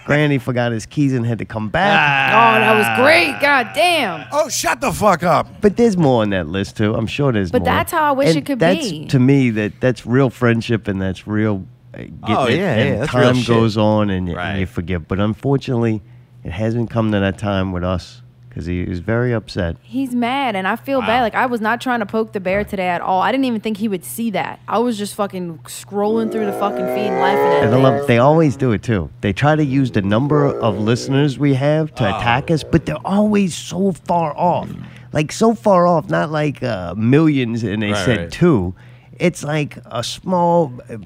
Granny 0.06 0.38
forgot 0.38 0.72
his 0.72 0.86
keys 0.86 1.12
and 1.12 1.24
had 1.24 1.38
to 1.38 1.44
come 1.44 1.68
back. 1.68 2.32
Oh, 2.32 2.58
that 2.60 2.74
was 2.76 3.00
great. 3.00 3.40
God 3.40 3.70
damn. 3.74 4.24
Oh, 4.32 4.48
shut 4.48 4.80
the 4.80 4.90
fuck 4.92 5.22
up. 5.22 5.46
But 5.60 5.76
there's 5.76 5.96
more 5.96 6.22
on 6.22 6.30
that 6.30 6.48
list 6.48 6.76
too. 6.76 6.94
I'm 6.96 7.06
sure 7.06 7.30
there's 7.30 7.52
But 7.52 7.60
more. 7.62 7.66
that's 7.66 7.92
how 7.92 8.02
I 8.02 8.10
wish 8.10 8.30
And 8.30 8.38
it 8.38 8.44
could 8.46 8.58
that's, 8.58 8.90
be. 8.90 9.06
To 9.06 9.20
me, 9.20 9.50
that 9.50 9.80
that's 9.80 10.04
real 10.04 10.30
friendship 10.30 10.88
and 10.88 11.00
that's 11.00 11.26
real. 11.28 11.64
Uh, 11.94 11.98
getting 11.98 12.18
Oh, 12.24 12.44
it, 12.46 12.56
yeah, 12.58 12.74
and 12.74 12.88
yeah, 12.88 12.98
that's 13.00 13.14
real 13.14 13.24
time 13.32 13.36
shit. 13.36 13.46
goes 13.54 13.76
on 13.78 14.10
and, 14.10 14.28
y- 14.28 14.34
and 14.50 14.60
you 14.60 14.66
forgive. 14.66 15.06
But 15.06 15.20
unfortunately, 15.20 16.02
it 16.42 16.50
hasn't 16.50 16.90
come 16.90 17.12
to 17.12 17.20
that 17.20 17.38
time 17.38 17.70
with 17.72 17.84
us 17.84 18.20
because 18.48 18.66
he 18.66 18.84
was 18.84 18.98
very 19.00 19.32
upset. 19.32 19.76
He's 19.82 20.14
mad, 20.14 20.56
and 20.56 20.66
I 20.66 20.76
feel 20.76 21.00
bad. 21.00 21.22
Like 21.22 21.34
I 21.34 21.46
was 21.46 21.60
not 21.60 21.80
trying 21.80 22.00
to 22.00 22.06
poke 22.06 22.32
the 22.32 22.40
bear 22.40 22.64
today 22.64 22.88
at 22.88 23.00
all. 23.00 23.20
I 23.22 23.30
didn't 23.30 23.44
even 23.44 23.60
think 23.60 23.76
he 23.76 23.88
would 23.88 24.04
see 24.04 24.30
that. 24.30 24.60
I 24.66 24.78
was 24.78 24.98
just 24.98 25.14
fucking 25.14 25.58
scrolling 25.64 26.32
through 26.32 26.46
the 26.46 26.52
fucking 26.52 26.86
feed, 26.94 27.08
and 27.08 27.20
laughing 27.20 27.46
at 27.58 27.64
And 27.64 27.74
I 27.74 27.78
love, 27.78 28.06
they 28.06 28.18
always 28.18 28.56
do 28.56 28.72
it 28.72 28.82
too. 28.82 29.10
They 29.20 29.32
try 29.32 29.54
to 29.56 29.64
use 29.64 29.90
the 29.90 30.02
number 30.02 30.44
of 30.46 30.78
listeners 30.78 31.38
we 31.38 31.54
have 31.54 31.94
to 31.96 32.04
attack 32.16 32.50
us, 32.50 32.64
but 32.64 32.86
they're 32.86 33.06
always 33.06 33.54
so 33.54 33.92
far 33.92 34.36
off. 34.36 34.68
Like 35.12 35.32
so 35.32 35.54
far 35.54 35.86
off, 35.86 36.10
not 36.10 36.30
like 36.30 36.62
uh, 36.62 36.94
millions 36.94 37.62
and 37.64 37.82
they 37.82 37.92
Right, 37.92 38.04
said 38.04 38.18
right. 38.18 38.30
two. 38.30 38.74
It's 39.18 39.42
like 39.42 39.78
a 39.86 40.04
small 40.04 40.72
uh, 40.90 40.98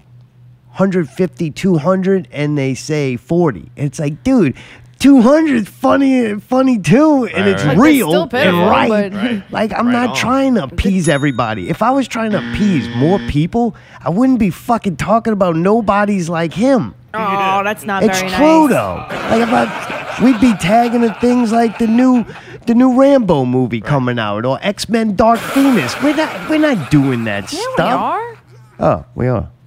150, 0.77 1.51
200, 1.51 2.29
and 2.33 2.57
they 2.57 2.75
say 2.75 3.17
40. 3.17 3.71
It's 3.77 3.99
like, 3.99 4.23
dude, 4.23 4.57
200 5.03 5.67
funny, 5.67 6.35
funny 6.39 6.79
too, 6.79 7.25
and 7.27 7.35
Right, 7.45 7.47
it's 7.49 7.65
right. 7.65 7.77
But 7.77 7.87
it's 7.87 7.95
real 7.95 8.09
still 8.29 8.41
and 8.41 8.57
right. 8.71 9.13
Right. 9.13 9.43
Like, 9.51 9.73
I'm 9.73 9.87
Right 9.87 9.93
not 9.93 10.09
on. 10.11 10.17
trying 10.17 10.55
to 10.55 10.63
appease 10.65 11.09
everybody. 11.09 11.69
If 11.69 11.83
I 11.83 11.91
was 11.91 12.07
trying 12.07 12.31
to 12.31 12.39
appease 12.39 12.89
more 12.95 13.19
people, 13.29 13.75
I 14.01 14.11
wouldn't 14.11 14.39
be 14.39 14.51
fucking 14.51 14.97
talking 14.99 15.33
about 15.33 15.57
nobodies 15.57 16.29
like 16.29 16.55
him. 16.55 16.95
Oh, 17.15 17.63
that's 17.65 17.85
not 17.85 18.05
It's 18.05 18.21
very 18.21 18.33
true 18.33 18.69
nice. 18.69 18.71
though. 18.71 18.95
Like 19.29 19.43
if 19.43 19.49
I, 19.53 20.21
we'd 20.25 20.41
be 20.41 20.55
tagging 20.59 21.03
at 21.05 21.21
things 21.21 21.51
like 21.53 21.79
the 21.79 21.87
new, 21.89 22.25
the 22.67 22.75
new 22.75 22.99
Rambo 22.99 23.45
movie 23.45 23.81
coming 23.81 24.19
out 24.21 24.47
or 24.47 24.59
X 24.63 24.89
Men 24.89 25.17
Dark 25.17 25.41
Phoenix. 25.41 26.01
We're 26.01 26.15
not, 26.17 26.49
we're 26.49 26.59
not 26.59 26.91
doing 26.93 27.25
that 27.25 27.53
Yeah, 27.53 27.61
stuff. 27.75 27.79
we 27.79 27.83
are. 28.07 28.39
Oh, 28.79 29.05
we 29.17 29.27
are. 29.27 29.51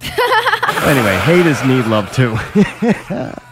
anyway, 0.88 1.16
haters 1.18 1.62
need 1.64 1.84
love 1.86 2.10
too. 2.12 2.36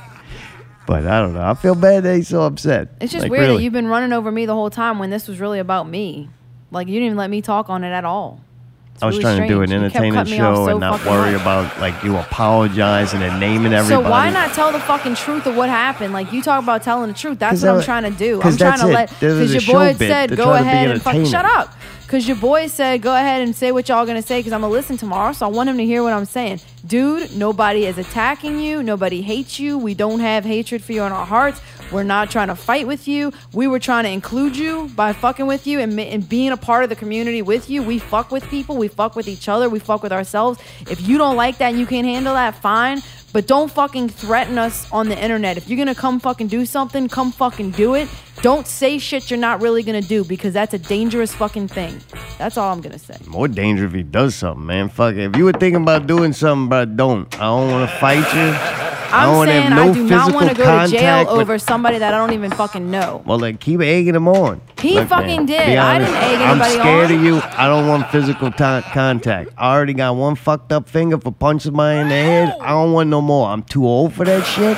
but 0.87 1.07
I 1.07 1.21
don't 1.21 1.35
know. 1.35 1.43
I 1.45 1.55
feel 1.55 1.75
bad 1.75 2.03
that 2.05 2.17
he's 2.17 2.29
so 2.29 2.43
upset. 2.43 2.89
It's 3.01 3.13
just 3.13 3.23
Like, 3.23 3.31
weird 3.31 3.43
really. 3.43 3.57
that 3.59 3.63
you've 3.65 3.73
been 3.73 3.89
running 3.89 4.13
over 4.13 4.31
me 4.31 4.47
the 4.47 4.55
whole 4.55 4.71
time 4.71 4.99
when 4.99 5.11
this 5.11 5.29
was 5.29 5.41
really 5.41 5.59
about 5.59 5.89
me. 5.89 6.29
Like 6.71 6.89
you 6.89 6.95
didn't 6.95 7.07
even 7.07 7.19
let 7.19 7.31
me 7.31 7.41
talk 7.43 7.71
on 7.71 7.85
it 7.85 7.91
at 7.93 8.05
all. 8.05 8.41
It's 8.95 9.03
I 9.03 9.07
was 9.07 9.17
really 9.19 9.23
trying 9.25 9.49
to 9.49 9.55
do 9.55 9.61
an 9.63 9.69
strange. 9.69 9.85
Entertaining 9.85 10.13
cutting 10.15 10.33
me 10.33 10.41
off 10.41 10.57
show 10.57 10.67
so 10.67 10.71
and 10.71 10.81
not 10.81 11.05
worry 11.05 11.33
much. 11.33 11.41
about 11.41 11.81
like 11.81 12.03
you 12.05 12.17
apologizing 12.17 13.23
and 13.23 13.41
naming 13.41 13.73
everybody. 13.73 14.05
So 14.05 14.11
why 14.11 14.31
not 14.31 14.53
tell 14.55 14.71
the 14.71 14.79
fucking 14.79 15.17
truth 15.17 15.47
of 15.47 15.57
what 15.57 15.69
happened? 15.69 16.13
Like 16.13 16.33
you 16.33 16.43
talk 16.43 16.63
about 16.63 16.83
telling 16.85 17.09
the 17.09 17.19
truth. 17.19 17.39
That's 17.41 17.63
what 17.63 17.71
I'm 17.77 17.83
trying 17.83 18.05
to 18.05 18.17
do. 18.17 18.41
I'm 18.43 18.57
trying 18.57 18.79
to 18.79 18.89
it. 18.89 18.93
let 18.93 19.11
because 19.11 19.53
your 19.67 19.75
boy 19.75 19.95
said 19.95 20.31
go 20.37 20.45
try 20.45 20.59
to 20.59 20.63
be 20.65 20.69
ahead 20.69 20.91
and 20.91 21.03
fucking 21.03 21.27
shut 21.27 21.45
up. 21.45 21.75
Because 22.05 22.29
your 22.29 22.37
boy 22.37 22.67
said 22.67 23.03
go 23.03 23.15
ahead 23.15 23.43
and 23.43 23.57
say 23.57 23.73
what 23.73 23.89
y'all 23.89 24.07
gonna 24.07 24.23
say 24.23 24.39
because 24.39 24.53
I'm 24.53 24.61
gonna 24.61 24.73
listen 24.73 24.97
tomorrow. 24.97 25.33
So 25.33 25.47
I 25.47 25.49
want 25.49 25.69
him 25.69 25.79
to 25.79 25.85
hear 25.85 26.03
what 26.03 26.13
I'm 26.13 26.27
saying, 26.27 26.61
dude. 26.87 27.35
Nobody 27.37 27.87
is 27.87 27.99
attacking 27.99 28.61
you. 28.61 28.83
Nobody 28.83 29.23
hates 29.23 29.59
you. 29.59 29.79
We 29.79 29.95
don't 29.95 30.21
have 30.21 30.45
hatred 30.45 30.83
for 30.83 30.93
you 30.93 31.03
in 31.03 31.13
our 31.13 31.27
hearts. 31.27 31.61
We're 31.91 32.03
not 32.03 32.31
trying 32.31 32.49
to 32.49 32.57
fight 32.57 32.87
with 32.87 33.09
you. 33.09 33.33
We 33.53 33.67
were 33.67 33.79
trying 33.79 34.05
to 34.05 34.11
include 34.11 34.57
you 34.57 34.91
by 34.95 35.13
fucking 35.13 35.47
with 35.47 35.67
you 35.67 35.81
and, 35.81 35.99
and 35.99 36.29
being 36.29 36.53
a 36.53 36.57
part 36.57 36.85
of 36.85 36.91
the 36.91 36.97
community 36.97 37.43
with 37.43 37.71
you. 37.71 37.83
We 37.83 37.99
fuck 37.99 38.31
with 38.31 38.45
people. 38.49 38.77
We 38.77 38.89
fuck 38.89 39.17
with 39.17 39.29
each 39.29 39.49
other. 39.49 39.69
We 39.69 39.79
fuck 39.79 40.03
with 40.03 40.13
ourselves. 40.13 40.61
If 40.91 41.07
you 41.07 41.19
don't 41.19 41.37
like 41.37 41.59
that 41.59 41.71
and 41.71 41.79
you 41.79 41.87
can't 41.87 42.07
handle 42.07 42.35
that, 42.35 42.55
fine. 42.57 43.01
But 43.33 43.49
don't 43.49 43.71
fucking 43.71 44.11
threaten 44.11 44.59
us 44.59 44.91
on 44.93 45.09
the 45.09 45.21
internet. 45.21 45.57
If 45.57 45.69
you're 45.69 45.77
gonna 45.79 45.95
come 45.95 46.21
fucking 46.21 46.47
do 46.47 46.65
something, 46.65 47.09
come 47.09 47.33
fucking 47.33 47.73
do 47.73 47.95
it. 47.95 48.09
Don't 48.43 48.67
say 48.67 48.99
shit 48.99 49.31
you're 49.31 49.41
not 49.41 49.63
really 49.63 49.83
gonna 49.83 50.03
do 50.03 50.23
because 50.25 50.53
that's 50.53 50.75
a 50.75 50.79
dangerous 50.79 51.33
fucking 51.35 51.69
thing. 51.69 51.99
That's 52.37 52.59
all 52.59 52.73
I'm 52.73 52.81
gonna 52.83 52.99
say. 52.99 53.17
More 53.27 53.49
danger 53.49 53.87
if 53.87 53.93
he 53.93 54.03
does 54.03 54.35
something, 54.35 54.67
man. 54.67 54.89
Fuck 54.91 55.15
it. 55.15 55.21
If 55.31 55.37
you 55.37 55.45
were 55.45 55.53
thinking 55.53 55.83
about 55.83 56.07
doing 56.07 56.33
something, 56.33 56.69
but 56.69 56.97
don't. 56.97 57.33
I 57.37 57.45
don't 57.45 57.71
want 57.71 57.89
to 57.91 57.97
fight 57.97 58.17
you. 58.35 58.55
I 59.15 59.27
don't 59.27 59.31
I'm 59.31 59.37
wanna 59.37 59.51
saying 59.53 59.71
no 59.71 59.83
I 59.91 59.95
do 59.95 60.05
not 60.09 60.35
want 60.35 60.49
to 60.51 60.55
go 60.57 60.65
to 60.87 60.91
jail 60.91 61.19
with- 61.21 61.43
over 61.43 61.59
somebody 61.59 61.99
that 61.99 62.13
I 62.13 62.17
don't 62.19 62.33
even 62.33 62.51
fucking 62.51 62.91
know. 62.91 63.23
Well, 63.25 63.39
then 63.39 63.57
keep 63.59 63.81
egging 63.81 64.15
him 64.15 64.27
on. 64.27 64.61
He 64.81 65.03
fucking 65.05 65.47
did. 65.47 65.67
be 65.67 65.79
I 65.79 65.99
didn't 66.01 66.15
egg 66.17 66.39
I'm 66.41 66.71
scared 66.81 67.11
on. 67.13 67.17
of 67.19 67.25
you. 67.25 67.41
I 67.57 67.69
don't 67.69 67.87
want 67.87 68.11
physical 68.11 68.51
ti- 68.51 68.83
contact. 68.93 69.51
I 69.57 69.73
already 69.73 69.95
got 69.95 70.17
one 70.17 70.35
fucked 70.35 70.73
up 70.73 70.89
finger 70.89 71.17
for 71.19 71.31
punching 71.31 71.73
my 71.73 71.95
in 72.01 72.09
the 72.09 72.15
head. 72.15 72.57
I 72.61 72.71
don't 72.71 72.93
want 72.93 73.09
no 73.09 73.23
more. 73.23 73.49
I'm 73.49 73.63
too 73.63 73.87
old 73.87 74.13
for 74.13 74.25
that 74.25 74.45
shit. 74.45 74.77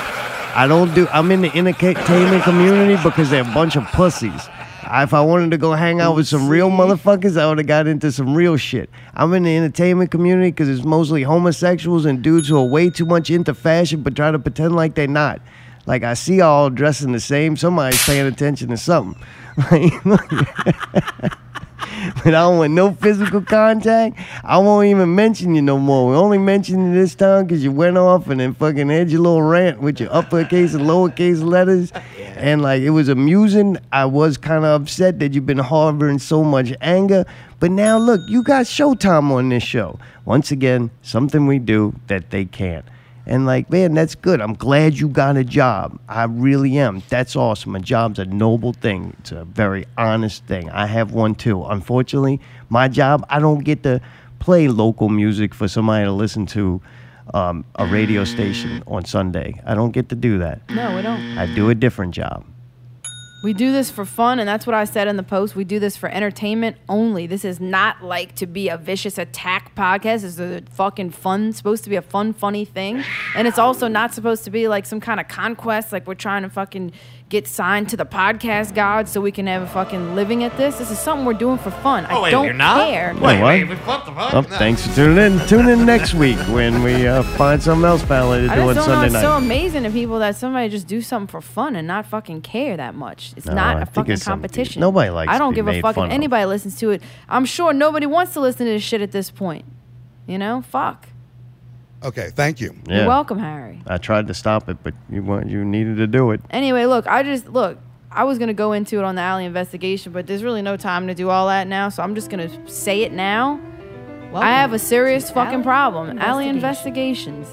I 0.57 0.66
don't 0.66 0.95
do. 0.95 1.07
I'm 1.12 1.31
in 1.33 1.43
the 1.43 1.55
entertainment 1.55 2.43
community 2.45 2.97
because 3.03 3.28
they're 3.28 3.43
a 3.43 3.55
bunch 3.55 3.77
of 3.77 3.85
pussies. 3.89 4.49
If 4.91 5.12
I 5.12 5.20
wanted 5.20 5.51
to 5.51 5.59
go 5.59 5.73
hang 5.73 6.01
out 6.01 6.16
with 6.16 6.27
some 6.28 6.49
real 6.49 6.70
motherfuckers, 6.70 7.39
I 7.39 7.47
would 7.47 7.59
have 7.59 7.66
got 7.66 7.87
into 7.87 8.11
some 8.11 8.35
real 8.35 8.57
shit. 8.57 8.89
I'm 9.12 9.35
in 9.35 9.43
the 9.43 9.55
entertainment 9.55 10.11
community 10.11 10.53
because 10.53 10.70
it's 10.70 10.83
mostly 10.83 11.24
homosexuals 11.24 12.07
and 12.07 12.23
dudes 12.23 12.49
who 12.49 12.57
are 12.57 12.65
way 12.65 12.89
too 12.89 13.05
much 13.05 13.28
into 13.28 13.53
fashion 13.53 14.01
but 14.01 14.16
try 14.16 14.31
to 14.31 14.39
pretend 14.39 14.74
like 14.74 14.95
they're 14.95 15.07
not. 15.07 15.43
Like 15.85 16.05
I 16.05 16.15
see 16.15 16.41
all 16.41 16.70
dressing 16.70 17.12
the 17.12 17.20
same. 17.20 17.59
Somebody's 17.59 18.03
paying 18.05 18.27
attention 18.27 18.70
to 18.70 18.78
something. 18.78 19.23
but 22.16 22.28
I 22.28 22.31
don't 22.31 22.59
want 22.59 22.73
no 22.73 22.93
physical 22.93 23.43
contact. 23.43 24.19
I 24.44 24.59
won't 24.59 24.86
even 24.86 25.15
mention 25.15 25.55
you 25.55 25.62
no 25.62 25.78
more. 25.78 26.11
We 26.11 26.16
only 26.16 26.39
mention 26.39 26.86
you 26.86 26.94
this 26.94 27.15
time 27.15 27.47
because 27.47 27.62
you 27.62 27.73
went 27.73 27.98
off 27.98 28.28
and 28.28 28.40
then 28.40 28.55
fucking 28.55 28.89
had 28.89 29.11
your 29.11 29.20
little 29.20 29.43
rant 29.43 29.81
with 29.81 30.01
your 30.01 30.12
uppercase 30.12 30.74
and 30.74 30.85
lowercase 30.85 31.43
letters. 31.43 31.93
And 32.36 32.62
like 32.62 32.82
it 32.82 32.90
was 32.90 33.09
amusing. 33.09 33.78
I 33.93 34.07
was 34.07 34.36
kind 34.36 34.65
of 34.65 34.82
upset 34.82 35.19
that 35.19 35.35
you've 35.35 35.47
been 35.47 35.59
harboring 35.59 36.19
so 36.19 36.43
much 36.43 36.73
anger. 36.81 37.24
But 37.61 37.70
now 37.70 37.98
look, 37.98 38.20
you 38.28 38.43
got 38.43 38.66
Showtime 38.66 39.31
on 39.31 39.48
this 39.48 39.62
show. 39.62 39.98
Once 40.24 40.51
again, 40.51 40.90
something 41.03 41.47
we 41.47 41.59
do 41.59 41.94
that 42.07 42.31
they 42.31 42.44
can't. 42.44 42.85
And 43.27 43.44
like, 43.44 43.69
man, 43.70 43.94
that's 43.94 44.15
good. 44.15 44.40
I'm 44.40 44.55
glad 44.55 44.94
you 44.94 45.09
got 45.09 45.36
a 45.36 45.43
job. 45.43 45.98
I 46.09 46.24
really 46.24 46.78
am. 46.78 47.03
That's 47.09 47.35
awesome. 47.35 47.74
A 47.74 47.81
job's 47.81 48.19
a 48.20 48.24
noble 48.24 48.73
thing. 48.73 49.16
It's 49.19 49.32
a 49.32 49.44
very 49.44 49.85
honest 49.98 50.44
thing. 50.44 50.70
I 50.70 50.86
have 50.86 51.12
one 51.12 51.35
too. 51.35 51.65
Unfortunately, 51.65 52.40
my 52.69 52.86
job, 52.86 53.27
I 53.28 53.40
don't 53.40 53.65
get 53.65 53.82
to 53.82 54.01
play 54.39 54.69
local 54.69 55.09
music 55.09 55.55
for 55.55 55.66
somebody 55.66 56.05
to 56.05 56.12
listen 56.12 56.47
to 56.47 56.81
um, 57.35 57.65
a 57.74 57.86
radio 57.86 58.24
station 58.24 58.85
on 58.86 59.05
Sunday. 59.05 59.61
I 59.66 59.74
don't 59.74 59.90
get 59.90 60.09
to 60.11 60.15
do 60.15 60.39
that. 60.39 60.61
No, 60.70 60.94
we 60.94 61.03
don't. 61.03 61.36
I 61.36 61.53
do 61.53 61.70
a 61.70 61.74
different 61.74 62.15
job. 62.15 62.44
We 63.43 63.53
do 63.53 63.71
this 63.71 63.91
for 63.91 64.05
fun, 64.05 64.41
and 64.41 64.49
that's 64.49 64.67
what 64.67 64.75
I 64.75 64.85
said 64.85 65.09
in 65.09 65.17
the 65.17 65.23
post. 65.23 65.55
We 65.55 65.65
do 65.65 65.79
this 65.79 65.97
for 65.97 66.09
entertainment 66.09 66.79
only. 66.89 67.27
This 67.27 67.45
is 67.45 67.61
not 67.61 68.03
like 68.03 68.35
to 68.37 68.47
be 68.47 68.69
a 68.69 68.79
vicious 68.79 69.19
attack 69.19 69.75
podcast. 69.77 70.25
Is 70.25 70.41
a 70.41 70.63
fucking 70.73 71.11
fun, 71.11 71.53
supposed 71.53 71.85
to 71.85 71.91
be 71.91 71.97
a 71.97 72.03
fun, 72.03 72.33
funny 72.33 72.65
thing. 72.65 73.05
And 73.37 73.47
it's 73.47 73.59
also 73.59 73.89
not 73.89 74.15
supposed 74.15 74.45
to 74.45 74.51
be 74.51 74.69
like 74.69 74.87
some 74.87 75.01
kind 75.01 75.21
of 75.21 75.29
conquest, 75.29 75.93
like 75.93 76.07
we're 76.07 76.15
trying 76.15 76.43
to 76.43 76.49
fucking 76.49 76.93
get 77.28 77.44
signed 77.48 77.89
to 77.89 77.97
the 77.97 78.07
podcast 78.07 78.73
god 78.73 79.09
so 79.09 79.20
we 79.20 79.32
can 79.32 79.48
have 79.48 79.61
a 79.61 79.66
fucking 79.66 80.15
living 80.15 80.44
at 80.44 80.57
this. 80.57 80.78
This 80.78 80.93
is 80.93 80.98
something 81.01 81.27
we're 81.27 81.32
doing 81.35 81.59
for 81.59 81.73
fun. 81.73 82.07
Oh, 82.09 82.19
I 82.20 82.23
wait, 82.23 82.31
don't 82.31 82.44
you're 82.44 82.55
not? 82.55 82.86
care. 82.89 83.15
Wait, 83.15 83.40
what? 83.69 83.69
what 83.85 84.05
the 84.07 84.12
fuck? 84.12 84.32
Oh, 84.35 84.43
thanks 84.43 84.86
for 84.86 84.94
tuning 84.94 85.19
in. 85.40 85.47
Tune 85.48 85.69
in 85.69 85.85
next 85.85 86.15
week 86.15 86.36
when 86.48 86.85
we 86.85 87.05
uh, 87.07 87.24
find 87.36 87.61
something 87.61 87.85
else 87.85 88.03
Valley 88.03 88.47
to 88.47 88.53
I 88.53 88.55
do 88.55 88.61
just 88.62 88.69
on 88.69 88.74
don't 88.74 88.77
know. 88.77 88.85
Sunday 88.94 89.07
It's 89.07 89.12
night. 89.15 89.23
so 89.23 89.32
amazing 89.32 89.82
to 89.82 89.90
people 89.90 90.20
that 90.20 90.36
somebody 90.36 90.69
just 90.69 90.86
do 90.86 91.03
something 91.03 91.27
for 91.27 91.40
fun 91.40 91.74
and 91.74 91.89
not 91.89 92.07
fucking 92.07 92.43
care 92.43 92.77
that 92.77 92.94
much. 92.94 93.32
It's 93.36 93.47
No, 93.47 93.55
not 93.55 93.77
I 93.78 93.81
a 93.81 93.85
think 93.86 93.94
fucking 93.94 94.12
it's 94.12 94.23
something 94.23 94.43
competition. 94.48 94.81
nobody 94.81 95.11
likes 95.11 95.28
I 95.28 95.32
to 95.32 95.39
don't 95.40 95.51
be 95.53 95.57
give 95.57 95.66
a 95.66 95.73
made 95.73 95.82
fuck 95.82 95.97
if 95.97 96.05
of. 96.05 96.11
anybody 96.11 96.44
listens 96.47 96.78
to 96.78 96.90
it. 96.93 97.03
I'm 97.28 97.44
sure 97.44 97.73
nobody 97.73 98.07
wants 98.07 98.35
to 98.35 98.40
listen 98.40 98.66
to 98.66 98.73
this 98.73 98.85
shit 98.85 99.01
at 99.01 99.11
this 99.11 99.32
point. 99.32 99.65
You 100.28 100.39
know, 100.39 100.62
fuck. 100.62 101.09
Okay, 102.07 102.31
thank 102.37 102.61
you. 102.61 102.73
Yeah. 102.87 102.99
You're 102.99 103.09
welcome, 103.09 103.39
Harry. 103.41 103.83
I 103.89 103.99
tried 103.99 104.28
to 104.28 104.35
stop 104.35 104.69
it, 104.69 104.77
but 104.85 104.95
you 105.11 105.24
want 105.24 105.51
you 105.51 105.65
needed 105.65 105.97
to 105.97 106.07
do 106.07 106.31
it. 106.31 106.41
Anyway, 106.51 106.85
look, 106.87 107.07
I 107.09 107.24
just 107.24 107.49
look. 107.49 107.78
I 108.12 108.23
was 108.23 108.39
gonna 108.39 108.55
go 108.55 108.73
into 108.73 108.99
it 108.99 109.05
on 109.05 109.16
the 109.16 109.23
alley 109.23 109.45
investigation, 109.45 110.12
but 110.12 110.28
there's 110.28 110.45
really 110.45 110.62
no 110.62 110.77
time 110.77 111.09
to 111.09 111.15
do 111.15 111.31
all 111.31 111.49
that 111.49 111.66
now. 111.66 111.89
So 111.89 112.05
I'm 112.05 112.15
just 112.15 112.31
gonna 112.31 112.49
say 112.70 113.03
it 113.03 113.12
now. 113.12 113.61
I 114.33 114.51
have 114.53 114.73
a 114.73 114.78
serious 114.78 115.31
fucking 115.31 115.65
problem. 115.65 116.19
Allie 116.19 116.49
investigations 116.49 117.49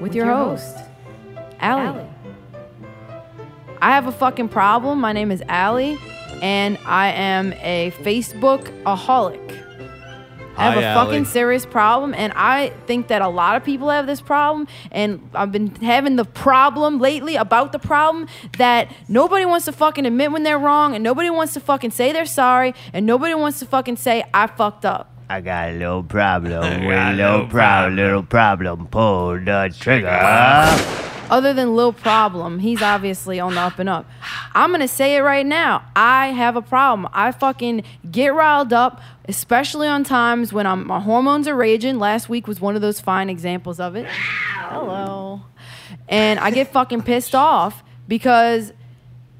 with, 0.00 0.14
your, 0.14 0.26
your 0.26 0.34
host, 0.34 0.76
Allie. 1.60 2.06
I 3.80 3.90
have 3.90 4.06
a 4.06 4.12
fucking 4.12 4.50
problem. 4.50 5.00
My 5.00 5.12
name 5.12 5.30
is 5.30 5.42
Allie, 5.48 5.98
and 6.42 6.76
I 6.84 7.08
am 7.12 7.54
a 7.54 7.92
Facebook 8.02 8.64
aholic. 8.84 9.65
I 10.56 10.70
have 10.70 10.74
Hi, 10.74 10.90
a 10.90 10.94
fucking 10.94 11.14
Allie. 11.16 11.24
serious 11.26 11.66
problem, 11.66 12.14
and 12.14 12.32
I 12.34 12.70
think 12.86 13.08
that 13.08 13.22
a 13.22 13.28
lot 13.28 13.56
of 13.56 13.64
people 13.64 13.90
have 13.90 14.06
this 14.06 14.20
problem. 14.20 14.66
And 14.90 15.28
I've 15.34 15.52
been 15.52 15.74
having 15.76 16.16
the 16.16 16.24
problem 16.24 16.98
lately 16.98 17.36
about 17.36 17.72
the 17.72 17.78
problem 17.78 18.26
that 18.58 18.90
nobody 19.08 19.44
wants 19.44 19.66
to 19.66 19.72
fucking 19.72 20.06
admit 20.06 20.32
when 20.32 20.42
they're 20.42 20.58
wrong, 20.58 20.94
and 20.94 21.04
nobody 21.04 21.30
wants 21.30 21.54
to 21.54 21.60
fucking 21.60 21.90
say 21.90 22.12
they're 22.12 22.24
sorry, 22.26 22.74
and 22.92 23.04
nobody 23.06 23.34
wants 23.34 23.58
to 23.60 23.66
fucking 23.66 23.96
say 23.96 24.24
I 24.32 24.46
fucked 24.46 24.84
up. 24.84 25.12
I 25.28 25.40
got 25.40 25.70
a 25.70 25.72
little 25.72 26.04
problem 26.04 26.86
with 26.86 26.94
got 26.94 27.10
a 27.10 27.12
a 27.12 27.16
little 27.16 27.32
little 27.40 27.48
problem, 27.48 27.96
little 27.96 28.22
problem. 28.22 28.86
Pull 28.86 29.40
the 29.40 29.74
trigger. 29.78 30.08
Other 31.30 31.52
than 31.52 31.74
Lil 31.74 31.92
Problem, 31.92 32.60
he's 32.60 32.82
obviously 32.82 33.40
on 33.40 33.54
the 33.54 33.60
up 33.60 33.78
and 33.78 33.88
up. 33.88 34.08
I'm 34.54 34.70
gonna 34.70 34.88
say 34.88 35.16
it 35.16 35.20
right 35.20 35.46
now. 35.46 35.84
I 35.96 36.28
have 36.28 36.56
a 36.56 36.62
problem. 36.62 37.08
I 37.12 37.32
fucking 37.32 37.82
get 38.10 38.34
riled 38.34 38.72
up, 38.72 39.00
especially 39.28 39.88
on 39.88 40.04
times 40.04 40.52
when 40.52 40.66
I'm 40.66 40.86
my 40.86 41.00
hormones 41.00 41.48
are 41.48 41.56
raging. 41.56 41.98
Last 41.98 42.28
week 42.28 42.46
was 42.46 42.60
one 42.60 42.76
of 42.76 42.82
those 42.82 43.00
fine 43.00 43.28
examples 43.28 43.80
of 43.80 43.96
it. 43.96 44.06
Hello. 44.06 45.42
And 46.08 46.38
I 46.38 46.50
get 46.50 46.72
fucking 46.72 47.02
pissed 47.02 47.34
off 47.34 47.82
because 48.06 48.72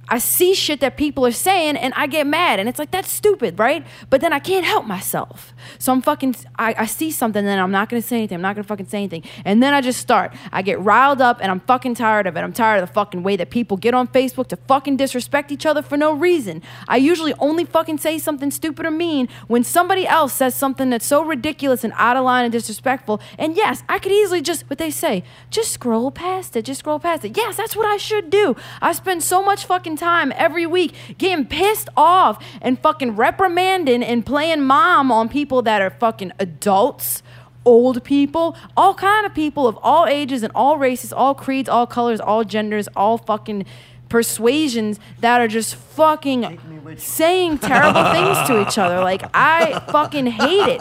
I 0.08 0.18
see 0.18 0.54
shit 0.54 0.80
that 0.80 0.96
people 0.96 1.26
are 1.26 1.32
saying 1.32 1.76
and 1.76 1.92
I 1.96 2.06
get 2.06 2.26
mad 2.26 2.60
and 2.60 2.68
it's 2.68 2.78
like 2.78 2.92
that's 2.92 3.10
stupid, 3.10 3.58
right? 3.58 3.84
But 4.08 4.20
then 4.20 4.32
I 4.32 4.38
can't 4.38 4.64
help 4.64 4.86
myself. 4.86 5.52
So 5.78 5.92
I'm 5.92 6.00
fucking 6.00 6.36
I, 6.58 6.74
I 6.78 6.86
see 6.86 7.10
something 7.10 7.44
then 7.44 7.58
I'm 7.58 7.72
not 7.72 7.88
gonna 7.88 8.02
say 8.02 8.18
anything. 8.18 8.36
I'm 8.36 8.42
not 8.42 8.54
gonna 8.54 8.64
fucking 8.64 8.86
say 8.86 8.98
anything. 8.98 9.24
And 9.44 9.62
then 9.62 9.74
I 9.74 9.80
just 9.80 10.00
start. 10.00 10.32
I 10.52 10.62
get 10.62 10.80
riled 10.80 11.20
up 11.20 11.38
and 11.40 11.50
I'm 11.50 11.60
fucking 11.60 11.96
tired 11.96 12.26
of 12.26 12.36
it. 12.36 12.40
I'm 12.40 12.52
tired 12.52 12.82
of 12.82 12.88
the 12.88 12.94
fucking 12.94 13.24
way 13.24 13.36
that 13.36 13.50
people 13.50 13.76
get 13.76 13.94
on 13.94 14.06
Facebook 14.06 14.46
to 14.48 14.56
fucking 14.56 14.96
disrespect 14.96 15.50
each 15.50 15.66
other 15.66 15.82
for 15.82 15.96
no 15.96 16.12
reason. 16.12 16.62
I 16.86 16.98
usually 16.98 17.34
only 17.40 17.64
fucking 17.64 17.98
say 17.98 18.18
something 18.18 18.52
stupid 18.52 18.86
or 18.86 18.92
mean 18.92 19.28
when 19.48 19.64
somebody 19.64 20.06
else 20.06 20.32
says 20.32 20.54
something 20.54 20.88
that's 20.90 21.06
so 21.06 21.24
ridiculous 21.24 21.82
and 21.82 21.92
out 21.96 22.16
of 22.16 22.24
line 22.24 22.44
and 22.44 22.52
disrespectful. 22.52 23.20
And 23.38 23.56
yes, 23.56 23.82
I 23.88 23.98
could 23.98 24.12
easily 24.12 24.40
just 24.40 24.70
what 24.70 24.78
they 24.78 24.90
say, 24.90 25.24
just 25.50 25.72
scroll 25.72 26.12
past 26.12 26.56
it, 26.56 26.64
just 26.64 26.80
scroll 26.80 27.00
past 27.00 27.24
it. 27.24 27.36
Yes, 27.36 27.56
that's 27.56 27.74
what 27.74 27.86
I 27.86 27.96
should 27.96 28.30
do. 28.30 28.54
I 28.80 28.92
spend 28.92 29.22
so 29.24 29.42
much 29.42 29.64
fucking 29.97 30.31
time 30.31 30.32
every 30.36 30.66
week 30.66 30.94
getting 31.18 31.47
pissed 31.47 31.89
off 31.97 32.43
and 32.60 32.78
fucking 32.78 33.16
reprimanding 33.16 34.02
and 34.02 34.24
playing 34.24 34.62
mom 34.62 35.10
on 35.10 35.28
people 35.28 35.62
that 35.62 35.81
are 35.81 35.90
fucking 35.90 36.32
adults 36.39 37.23
old 37.64 38.02
people 38.05 38.56
all 38.77 38.94
kind 38.94 39.27
of 39.27 39.35
people 39.35 39.66
of 39.66 39.78
all 39.82 40.06
ages 40.06 40.43
and 40.43 40.52
all 40.55 40.78
races 40.78 41.12
all 41.12 41.35
creeds 41.35 41.68
all 41.68 41.86
colors 41.86 42.20
all 42.20 42.44
genders 42.44 42.89
all 42.94 43.18
fucking 43.18 43.64
persuasions 44.08 45.00
that 45.20 45.40
are 45.40 45.48
just 45.48 45.74
fucking 45.74 46.60
saying 46.96 47.58
terrible 47.58 48.04
things 48.12 48.46
to 48.46 48.62
each 48.62 48.78
other 48.78 49.02
like 49.02 49.22
i 49.34 49.80
fucking 49.90 50.26
hate 50.26 50.78
it 50.78 50.80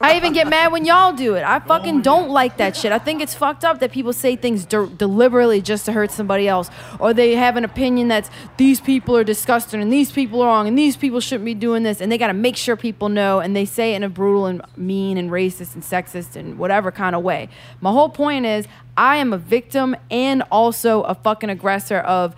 I 0.00 0.16
even 0.16 0.32
get 0.32 0.48
mad 0.48 0.72
when 0.72 0.84
y'all 0.84 1.12
do 1.12 1.34
it. 1.34 1.44
I 1.44 1.60
fucking 1.60 2.02
don't 2.02 2.28
like 2.28 2.56
that 2.56 2.76
shit. 2.76 2.90
I 2.90 2.98
think 2.98 3.22
it's 3.22 3.34
fucked 3.34 3.64
up 3.64 3.78
that 3.78 3.92
people 3.92 4.12
say 4.12 4.34
things 4.34 4.64
de- 4.64 4.86
deliberately 4.86 5.60
just 5.60 5.86
to 5.86 5.92
hurt 5.92 6.10
somebody 6.10 6.48
else, 6.48 6.70
or 6.98 7.14
they 7.14 7.36
have 7.36 7.56
an 7.56 7.64
opinion 7.64 8.08
that's 8.08 8.28
these 8.56 8.80
people 8.80 9.16
are 9.16 9.22
disgusting 9.22 9.80
and 9.80 9.92
these 9.92 10.10
people 10.10 10.42
are 10.42 10.46
wrong 10.46 10.66
and 10.66 10.76
these 10.76 10.96
people 10.96 11.20
shouldn't 11.20 11.44
be 11.44 11.54
doing 11.54 11.84
this, 11.84 12.00
and 12.00 12.10
they 12.10 12.18
got 12.18 12.28
to 12.28 12.34
make 12.34 12.56
sure 12.56 12.76
people 12.76 13.08
know, 13.08 13.38
and 13.38 13.54
they 13.54 13.64
say 13.64 13.92
it 13.92 13.96
in 13.96 14.02
a 14.02 14.08
brutal 14.08 14.46
and 14.46 14.62
mean 14.76 15.16
and 15.18 15.30
racist 15.30 15.74
and 15.74 15.84
sexist 15.84 16.34
and 16.34 16.58
whatever 16.58 16.90
kind 16.90 17.14
of 17.14 17.22
way. 17.22 17.48
My 17.80 17.92
whole 17.92 18.08
point 18.08 18.44
is, 18.44 18.66
I 18.96 19.16
am 19.16 19.32
a 19.32 19.38
victim 19.38 19.96
and 20.10 20.42
also 20.50 21.02
a 21.02 21.14
fucking 21.14 21.50
aggressor 21.50 21.98
of 21.98 22.34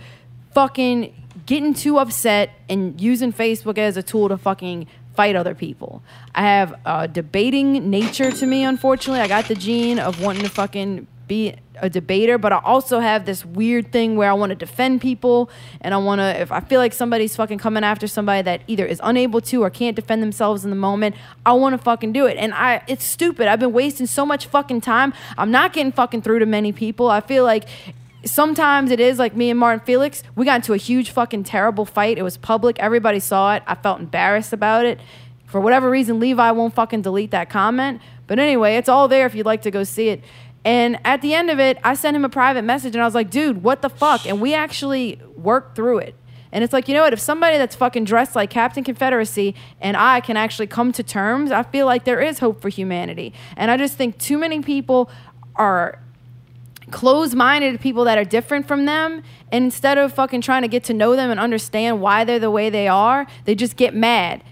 fucking 0.53 1.13
getting 1.45 1.73
too 1.73 1.97
upset 1.97 2.51
and 2.69 2.99
using 2.99 3.33
Facebook 3.33 3.77
as 3.77 3.97
a 3.97 4.03
tool 4.03 4.29
to 4.29 4.37
fucking 4.37 4.87
fight 5.15 5.35
other 5.35 5.55
people. 5.55 6.01
I 6.33 6.43
have 6.43 6.79
a 6.85 7.07
debating 7.07 7.89
nature 7.89 8.31
to 8.31 8.45
me, 8.45 8.63
unfortunately. 8.63 9.21
I 9.21 9.27
got 9.27 9.47
the 9.47 9.55
gene 9.55 9.99
of 9.99 10.21
wanting 10.21 10.43
to 10.43 10.49
fucking 10.49 11.07
be 11.27 11.55
a 11.81 11.89
debater, 11.89 12.37
but 12.37 12.53
I 12.53 12.59
also 12.63 12.99
have 12.99 13.25
this 13.25 13.45
weird 13.45 13.91
thing 13.91 14.15
where 14.15 14.29
I 14.29 14.33
want 14.33 14.51
to 14.51 14.55
defend 14.55 15.01
people 15.01 15.49
and 15.81 15.93
I 15.93 15.97
want 15.97 16.19
to, 16.19 16.41
if 16.41 16.51
I 16.51 16.59
feel 16.59 16.79
like 16.79 16.93
somebody's 16.93 17.35
fucking 17.35 17.57
coming 17.57 17.83
after 17.83 18.07
somebody 18.07 18.41
that 18.43 18.61
either 18.67 18.85
is 18.85 18.99
unable 19.03 19.41
to 19.41 19.63
or 19.63 19.69
can't 19.69 19.95
defend 19.95 20.21
themselves 20.23 20.63
in 20.63 20.69
the 20.69 20.75
moment, 20.75 21.15
I 21.45 21.53
want 21.53 21.73
to 21.73 21.77
fucking 21.77 22.13
do 22.13 22.25
it. 22.25 22.37
And 22.37 22.53
I, 22.53 22.83
it's 22.87 23.03
stupid. 23.03 23.47
I've 23.47 23.59
been 23.59 23.73
wasting 23.73 24.07
so 24.07 24.25
much 24.25 24.47
fucking 24.47 24.81
time. 24.81 25.13
I'm 25.37 25.51
not 25.51 25.73
getting 25.73 25.91
fucking 25.91 26.21
through 26.21 26.39
to 26.39 26.45
many 26.45 26.71
people. 26.71 27.09
I 27.09 27.21
feel 27.21 27.43
like 27.43 27.65
sometimes 28.25 28.91
it 28.91 28.99
is 28.99 29.19
like 29.19 29.35
me 29.35 29.49
and 29.49 29.59
Martin 29.59 29.85
Felix. 29.85 30.23
We 30.35 30.45
got 30.45 30.57
into 30.57 30.73
a 30.73 30.77
huge 30.77 31.11
fucking 31.11 31.43
terrible 31.43 31.85
fight. 31.85 32.17
It 32.17 32.23
was 32.23 32.37
public. 32.37 32.79
Everybody 32.79 33.19
saw 33.19 33.55
it. 33.55 33.63
I 33.67 33.75
felt 33.75 33.99
embarrassed 33.99 34.53
about 34.53 34.85
it. 34.85 34.99
For 35.45 35.61
whatever 35.61 35.89
reason, 35.89 36.19
Levi 36.19 36.51
won't 36.51 36.73
fucking 36.73 37.01
delete 37.01 37.31
that 37.31 37.49
comment. 37.49 38.01
But 38.27 38.39
anyway, 38.39 38.75
it's 38.77 38.89
all 38.89 39.07
there 39.07 39.25
if 39.25 39.35
you'd 39.35 39.45
like 39.45 39.61
to 39.63 39.71
go 39.71 39.83
see 39.83 40.09
it. 40.09 40.23
And 40.65 40.99
at 41.05 41.21
the 41.21 41.35
end 41.35 41.51
of 41.51 41.59
it, 41.59 41.77
I 41.83 41.93
sent 41.93 42.17
him 42.17 42.25
a 42.25 42.29
private 42.29 42.63
message 42.63 42.95
and 42.95 43.01
I 43.03 43.05
was 43.05 43.13
like, 43.13 43.29
dude, 43.29 43.61
what 43.63 43.83
the 43.83 43.89
fuck? 43.89 44.25
And 44.25 44.41
we 44.41 44.55
actually 44.55 45.21
worked 45.37 45.75
through 45.75 45.99
it. 45.99 46.15
And 46.51 46.63
it's 46.63 46.73
like, 46.73 46.87
you 46.87 46.95
know 46.95 47.03
what? 47.03 47.13
If 47.13 47.19
somebody 47.19 47.57
that's 47.57 47.75
fucking 47.75 48.05
dressed 48.05 48.35
like 48.35 48.49
Captain 48.49 48.83
Confederacy 48.83 49.53
and 49.79 49.95
I 49.95 50.21
can 50.21 50.37
actually 50.37 50.67
come 50.67 50.91
to 50.93 51.03
terms, 51.03 51.51
I 51.51 51.63
feel 51.63 51.85
like 51.85 52.05
there 52.05 52.19
is 52.19 52.39
hope 52.39 52.61
for 52.61 52.69
humanity. 52.69 53.33
And 53.55 53.69
I 53.69 53.77
just 53.77 53.95
think 53.95 54.17
too 54.17 54.37
many 54.37 54.61
people 54.61 55.09
are 55.55 55.99
closed-minded 56.91 57.73
to 57.73 57.77
people 57.77 58.03
that 58.05 58.17
are 58.17 58.23
different 58.23 58.67
from 58.67 58.85
them 58.85 59.21
and 59.51 59.65
instead 59.65 59.97
of 59.97 60.13
fucking 60.13 60.41
trying 60.41 60.61
to 60.61 60.67
get 60.67 60.83
to 60.83 60.93
know 60.93 61.15
them 61.15 61.31
and 61.31 61.39
understand 61.39 61.99
why 61.99 62.23
they're 62.23 62.39
the 62.39 62.51
way 62.51 62.69
they 62.69 62.87
are 62.87 63.25
they 63.45 63.55
just 63.55 63.75
get 63.75 63.95
mad 63.95 64.43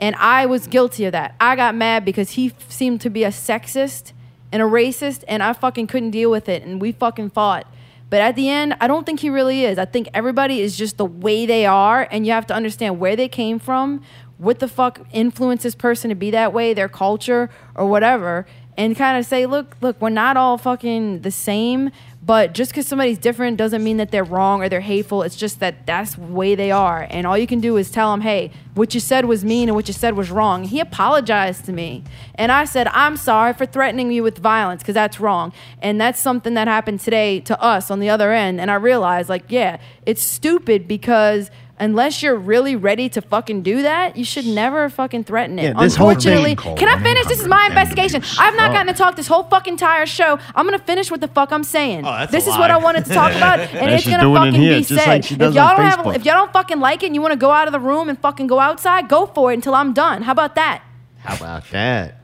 and 0.00 0.14
i 0.14 0.46
was 0.46 0.68
guilty 0.68 1.04
of 1.04 1.10
that 1.10 1.34
i 1.40 1.56
got 1.56 1.74
mad 1.74 2.04
because 2.04 2.30
he 2.30 2.46
f- 2.46 2.70
seemed 2.70 3.00
to 3.00 3.10
be 3.10 3.24
a 3.24 3.30
sexist 3.30 4.12
and 4.52 4.62
a 4.62 4.66
racist 4.66 5.24
and 5.26 5.42
i 5.42 5.52
fucking 5.52 5.86
couldn't 5.86 6.10
deal 6.10 6.30
with 6.30 6.48
it 6.48 6.62
and 6.62 6.80
we 6.80 6.92
fucking 6.92 7.30
fought. 7.30 7.66
But 8.10 8.20
at 8.20 8.36
the 8.36 8.48
end 8.48 8.76
i 8.80 8.86
don't 8.86 9.04
think 9.04 9.20
he 9.20 9.30
really 9.30 9.64
is. 9.64 9.78
I 9.78 9.86
think 9.86 10.08
everybody 10.14 10.60
is 10.60 10.76
just 10.76 10.98
the 10.98 11.06
way 11.06 11.46
they 11.46 11.66
are 11.66 12.06
and 12.10 12.26
you 12.26 12.32
have 12.32 12.46
to 12.48 12.54
understand 12.54 13.00
where 13.00 13.16
they 13.16 13.28
came 13.28 13.58
from 13.58 14.02
what 14.38 14.58
the 14.58 14.66
fuck 14.68 15.00
influenced 15.12 15.62
this 15.62 15.74
person 15.74 16.08
to 16.08 16.16
be 16.16 16.30
that 16.32 16.52
way 16.52 16.74
their 16.74 16.88
culture 16.88 17.48
or 17.76 17.86
whatever 17.86 18.44
and 18.76 18.96
kind 18.96 19.18
of 19.18 19.26
say, 19.26 19.46
look, 19.46 19.76
look, 19.80 20.00
we're 20.00 20.08
not 20.08 20.36
all 20.36 20.58
fucking 20.58 21.20
the 21.20 21.30
same, 21.30 21.90
but 22.24 22.54
just 22.54 22.70
because 22.70 22.86
somebody's 22.86 23.18
different 23.18 23.56
doesn't 23.56 23.82
mean 23.82 23.96
that 23.96 24.12
they're 24.12 24.22
wrong 24.22 24.62
or 24.62 24.68
they're 24.68 24.80
hateful. 24.80 25.22
It's 25.22 25.34
just 25.34 25.58
that 25.58 25.86
that's 25.86 26.14
the 26.14 26.22
way 26.22 26.54
they 26.54 26.70
are. 26.70 27.06
And 27.10 27.26
all 27.26 27.36
you 27.36 27.48
can 27.48 27.60
do 27.60 27.76
is 27.76 27.90
tell 27.90 28.12
them, 28.12 28.20
hey, 28.20 28.52
what 28.74 28.94
you 28.94 29.00
said 29.00 29.24
was 29.24 29.44
mean 29.44 29.68
and 29.68 29.74
what 29.74 29.88
you 29.88 29.94
said 29.94 30.16
was 30.16 30.30
wrong. 30.30 30.62
He 30.62 30.78
apologized 30.78 31.64
to 31.64 31.72
me. 31.72 32.04
And 32.36 32.52
I 32.52 32.64
said, 32.64 32.86
I'm 32.88 33.16
sorry 33.16 33.54
for 33.54 33.66
threatening 33.66 34.12
you 34.12 34.22
with 34.22 34.38
violence 34.38 34.82
because 34.82 34.94
that's 34.94 35.18
wrong. 35.18 35.52
And 35.80 36.00
that's 36.00 36.20
something 36.20 36.54
that 36.54 36.68
happened 36.68 37.00
today 37.00 37.40
to 37.40 37.60
us 37.60 37.90
on 37.90 37.98
the 37.98 38.08
other 38.08 38.32
end. 38.32 38.60
And 38.60 38.70
I 38.70 38.76
realized, 38.76 39.28
like, 39.28 39.44
yeah, 39.48 39.78
it's 40.06 40.22
stupid 40.22 40.86
because 40.86 41.50
unless 41.82 42.22
you're 42.22 42.36
really 42.36 42.76
ready 42.76 43.08
to 43.08 43.20
fucking 43.20 43.62
do 43.62 43.82
that, 43.82 44.16
you 44.16 44.24
should 44.24 44.46
never 44.46 44.88
fucking 44.88 45.24
threaten 45.24 45.58
it. 45.58 45.62
Yeah, 45.62 45.72
this 45.80 45.94
Unfortunately, 45.94 46.54
thing- 46.54 46.76
can 46.76 46.88
I 46.88 47.02
finish? 47.02 47.26
This 47.26 47.40
is 47.40 47.48
my 47.48 47.66
investigation. 47.66 48.22
I've 48.38 48.54
not 48.56 48.70
Oh. 48.70 48.74
gotten 48.74 48.86
to 48.86 48.98
talk 48.98 49.16
this 49.16 49.26
whole 49.26 49.42
fucking 49.44 49.72
entire 49.74 50.06
show. 50.06 50.38
I'm 50.54 50.64
gonna 50.64 50.78
finish 50.78 51.10
what 51.10 51.20
the 51.20 51.28
fuck 51.28 51.50
I'm 51.52 51.64
saying. 51.64 52.04
Oh, 52.06 52.10
that's 52.12 52.30
this 52.32 52.46
a 52.46 52.50
is 52.50 52.56
what. 52.58 52.70
I 52.70 52.76
wanted 52.78 53.04
to 53.06 53.12
talk 53.12 53.34
about, 53.34 53.58
and 53.60 53.70
And 53.78 53.90
it's 53.90 54.04
gonna 54.06 54.22
doing 54.22 54.34
it 54.36 54.38
fucking 54.38 54.60
here, 54.60 54.72
be 54.78 54.84
just 54.84 55.04
said. 55.04 55.08
like 55.08 55.32
if 55.32 55.38
y'all 55.38 55.52
don't 55.76 55.84
have, 55.84 56.06
if 56.16 56.24
y'all 56.24 56.36
don't 56.36 56.52
fucking 56.52 56.78
like 56.80 57.02
it, 57.02 57.06
and 57.06 57.14
you 57.14 57.20
want 57.22 57.32
to 57.32 57.38
go 57.38 57.50
out 57.50 57.66
of 57.68 57.72
the 57.72 57.80
room 57.80 58.08
and 58.08 58.18
fucking 58.20 58.46
go 58.46 58.60
outside, 58.60 59.08
go 59.08 59.26
for 59.26 59.50
it 59.50 59.54
until 59.56 59.74
I'm 59.74 59.92
done. 59.92 60.22
How 60.22 60.32
about 60.32 60.54
that? 60.54 60.82
How 61.24 61.34
about 61.36 61.70
that? 61.72 62.14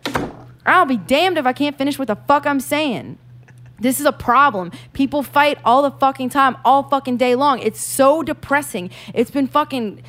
I'll 0.66 0.86
be 0.86 0.96
damned 0.98 1.38
if 1.38 1.46
I 1.46 1.52
can't 1.52 1.76
finish 1.78 1.98
what 1.98 2.08
the 2.08 2.16
fuck 2.28 2.46
I'm 2.46 2.60
saying. 2.60 3.18
This 3.78 4.00
is 4.00 4.06
a 4.06 4.12
problem. 4.12 4.72
People 4.92 5.22
fight 5.22 5.58
all 5.64 5.82
the 5.82 5.90
fucking 5.90 6.30
time, 6.30 6.56
all 6.64 6.82
fucking 6.82 7.16
day 7.16 7.34
long. 7.34 7.60
It's 7.60 7.80
so 7.80 8.22
depressing. 8.22 8.90
It's 9.14 9.30
been 9.30 9.46
fucking 9.46 10.02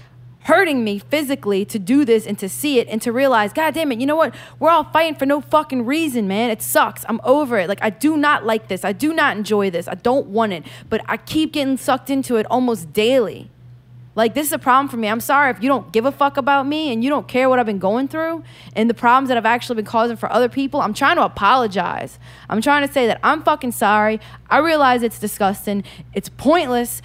hurting 0.43 0.83
me 0.83 0.97
physically 0.97 1.63
to 1.65 1.77
do 1.77 2.03
this 2.03 2.25
and 2.25 2.39
to 2.39 2.49
see 2.49 2.79
it 2.79 2.87
and 2.87 3.01
to 3.01 3.11
realize, 3.11 3.53
God 3.53 3.73
damn 3.73 3.91
it, 3.91 3.99
you 3.99 4.07
know 4.07 4.15
what? 4.15 4.33
We're 4.57 4.71
all 4.71 4.85
fighting 4.85 5.15
for 5.15 5.25
no 5.25 5.41
fucking 5.41 5.85
reason, 5.85 6.27
man. 6.27 6.49
It 6.49 6.61
sucks. 6.61 7.05
I'm 7.07 7.21
over 7.23 7.59
it. 7.59 7.69
Like, 7.69 7.83
I 7.83 7.91
do 7.91 8.17
not 8.17 8.45
like 8.45 8.67
this. 8.67 8.83
I 8.83 8.91
do 8.91 9.13
not 9.13 9.37
enjoy 9.37 9.69
this. 9.69 9.87
I 9.87 9.95
don't 9.95 10.27
want 10.27 10.53
it. 10.53 10.65
But 10.89 11.01
I 11.07 11.17
keep 11.17 11.53
getting 11.53 11.77
sucked 11.77 12.09
into 12.09 12.37
it 12.37 12.47
almost 12.49 12.93
daily. 12.93 13.51
Like 14.15 14.33
this 14.33 14.47
is 14.47 14.53
a 14.53 14.59
problem 14.59 14.89
for 14.89 14.97
me. 14.97 15.07
I'm 15.07 15.19
sorry 15.19 15.51
if 15.51 15.61
you 15.61 15.69
don't 15.69 15.91
give 15.91 16.05
a 16.05 16.11
fuck 16.11 16.37
about 16.37 16.67
me 16.67 16.91
and 16.91 17.03
you 17.03 17.09
don't 17.09 17.27
care 17.27 17.47
what 17.47 17.59
I've 17.59 17.65
been 17.65 17.79
going 17.79 18.07
through 18.07 18.43
and 18.75 18.89
the 18.89 18.93
problems 18.93 19.29
that 19.29 19.37
I've 19.37 19.45
actually 19.45 19.77
been 19.77 19.85
causing 19.85 20.17
for 20.17 20.31
other 20.31 20.49
people. 20.49 20.81
I'm 20.81 20.93
trying 20.93 21.15
to 21.17 21.23
apologize. 21.23 22.19
I'm 22.49 22.61
trying 22.61 22.85
to 22.87 22.93
say 22.93 23.07
that 23.07 23.19
I'm 23.23 23.43
fucking 23.43 23.71
sorry. 23.71 24.19
I 24.49 24.57
realize 24.59 25.03
it's 25.03 25.19
disgusting. 25.19 25.83
It's 26.13 26.29
pointless. 26.29 27.01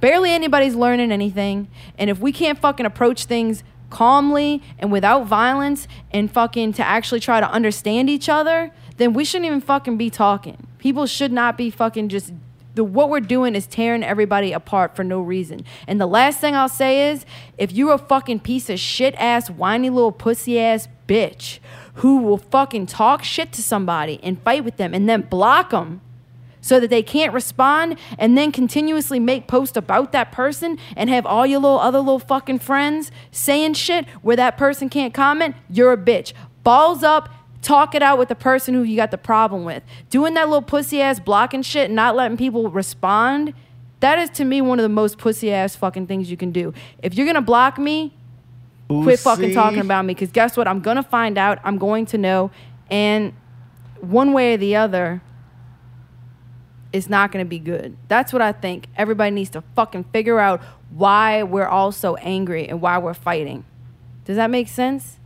Barely 0.00 0.30
anybody's 0.30 0.74
learning 0.74 1.12
anything. 1.12 1.68
And 1.98 2.10
if 2.10 2.18
we 2.18 2.32
can't 2.32 2.58
fucking 2.58 2.86
approach 2.86 3.24
things 3.24 3.62
calmly 3.90 4.62
and 4.78 4.90
without 4.90 5.26
violence 5.26 5.86
and 6.10 6.30
fucking 6.30 6.72
to 6.74 6.86
actually 6.86 7.20
try 7.20 7.40
to 7.40 7.50
understand 7.50 8.08
each 8.08 8.28
other, 8.28 8.72
then 8.96 9.12
we 9.12 9.24
shouldn't 9.24 9.46
even 9.46 9.60
fucking 9.60 9.96
be 9.96 10.10
talking. 10.10 10.66
People 10.78 11.06
should 11.06 11.32
not 11.32 11.56
be 11.56 11.70
fucking 11.70 12.08
just 12.08 12.32
the 12.74 12.84
what 12.84 13.08
we're 13.10 13.20
doing 13.20 13.54
is 13.54 13.66
tearing 13.66 14.02
everybody 14.02 14.52
apart 14.52 14.94
for 14.94 15.04
no 15.04 15.20
reason. 15.20 15.64
And 15.86 16.00
the 16.00 16.06
last 16.06 16.40
thing 16.40 16.54
I'll 16.54 16.68
say 16.68 17.10
is, 17.10 17.26
if 17.58 17.72
you're 17.72 17.94
a 17.94 17.98
fucking 17.98 18.40
piece 18.40 18.70
of 18.70 18.78
shit 18.78 19.14
ass, 19.16 19.50
whiny 19.50 19.90
little 19.90 20.12
pussy 20.12 20.58
ass 20.58 20.88
bitch 21.08 21.58
who 21.94 22.18
will 22.18 22.38
fucking 22.38 22.86
talk 22.86 23.24
shit 23.24 23.52
to 23.52 23.62
somebody 23.62 24.20
and 24.22 24.40
fight 24.42 24.64
with 24.64 24.76
them 24.76 24.94
and 24.94 25.08
then 25.08 25.22
block 25.22 25.70
them 25.70 26.00
so 26.60 26.78
that 26.78 26.90
they 26.90 27.02
can't 27.02 27.32
respond 27.32 27.98
and 28.18 28.36
then 28.36 28.52
continuously 28.52 29.18
make 29.18 29.46
posts 29.46 29.76
about 29.76 30.12
that 30.12 30.30
person 30.30 30.78
and 30.96 31.10
have 31.10 31.26
all 31.26 31.46
your 31.46 31.58
little 31.58 31.80
other 31.80 31.98
little 31.98 32.18
fucking 32.18 32.58
friends 32.58 33.10
saying 33.30 33.74
shit 33.74 34.06
where 34.22 34.36
that 34.36 34.56
person 34.56 34.88
can't 34.88 35.14
comment, 35.14 35.56
you're 35.68 35.92
a 35.92 35.96
bitch. 35.96 36.32
Balls 36.62 37.02
up, 37.02 37.28
talk 37.62 37.94
it 37.94 38.02
out 38.02 38.18
with 38.18 38.28
the 38.28 38.34
person 38.34 38.74
who 38.74 38.82
you 38.82 38.96
got 38.96 39.10
the 39.10 39.18
problem 39.18 39.64
with. 39.64 39.82
Doing 40.08 40.34
that 40.34 40.48
little 40.48 40.62
pussy 40.62 41.00
ass 41.00 41.20
blocking 41.20 41.62
shit 41.62 41.86
and 41.86 41.96
not 41.96 42.16
letting 42.16 42.36
people 42.36 42.70
respond, 42.70 43.54
that 44.00 44.18
is 44.18 44.30
to 44.30 44.44
me 44.44 44.60
one 44.60 44.78
of 44.78 44.82
the 44.82 44.88
most 44.88 45.18
pussy 45.18 45.52
ass 45.52 45.76
fucking 45.76 46.06
things 46.06 46.30
you 46.30 46.36
can 46.36 46.52
do. 46.52 46.72
If 47.02 47.14
you're 47.14 47.26
gonna 47.26 47.42
block 47.42 47.78
me, 47.78 48.14
quit 48.88 49.20
fucking 49.20 49.54
talking 49.54 49.80
about 49.80 50.04
me 50.04 50.14
because 50.14 50.30
guess 50.30 50.56
what? 50.56 50.66
I'm 50.66 50.80
gonna 50.80 51.02
find 51.02 51.36
out. 51.38 51.58
I'm 51.64 51.78
going 51.78 52.06
to 52.06 52.18
know. 52.18 52.50
And 52.90 53.34
one 54.00 54.32
way 54.32 54.54
or 54.54 54.56
the 54.56 54.76
other, 54.76 55.22
it's 56.92 57.08
not 57.08 57.30
to 57.32 57.44
be 57.44 57.58
good. 57.58 57.96
That's 58.08 58.32
what 58.32 58.42
I 58.42 58.52
think. 58.52 58.86
Everybody 58.96 59.30
needs 59.30 59.50
to 59.50 59.62
fucking 59.76 60.04
figure 60.12 60.40
out 60.40 60.60
why 60.90 61.42
we're 61.42 61.68
all 61.68 61.92
so 61.92 62.16
angry 62.16 62.68
and 62.68 62.80
why 62.80 62.98
we're 62.98 63.14
fighting. 63.14 63.64
Does 64.24 64.36
that 64.36 64.50
make 64.50 64.68
sense? 64.68 65.19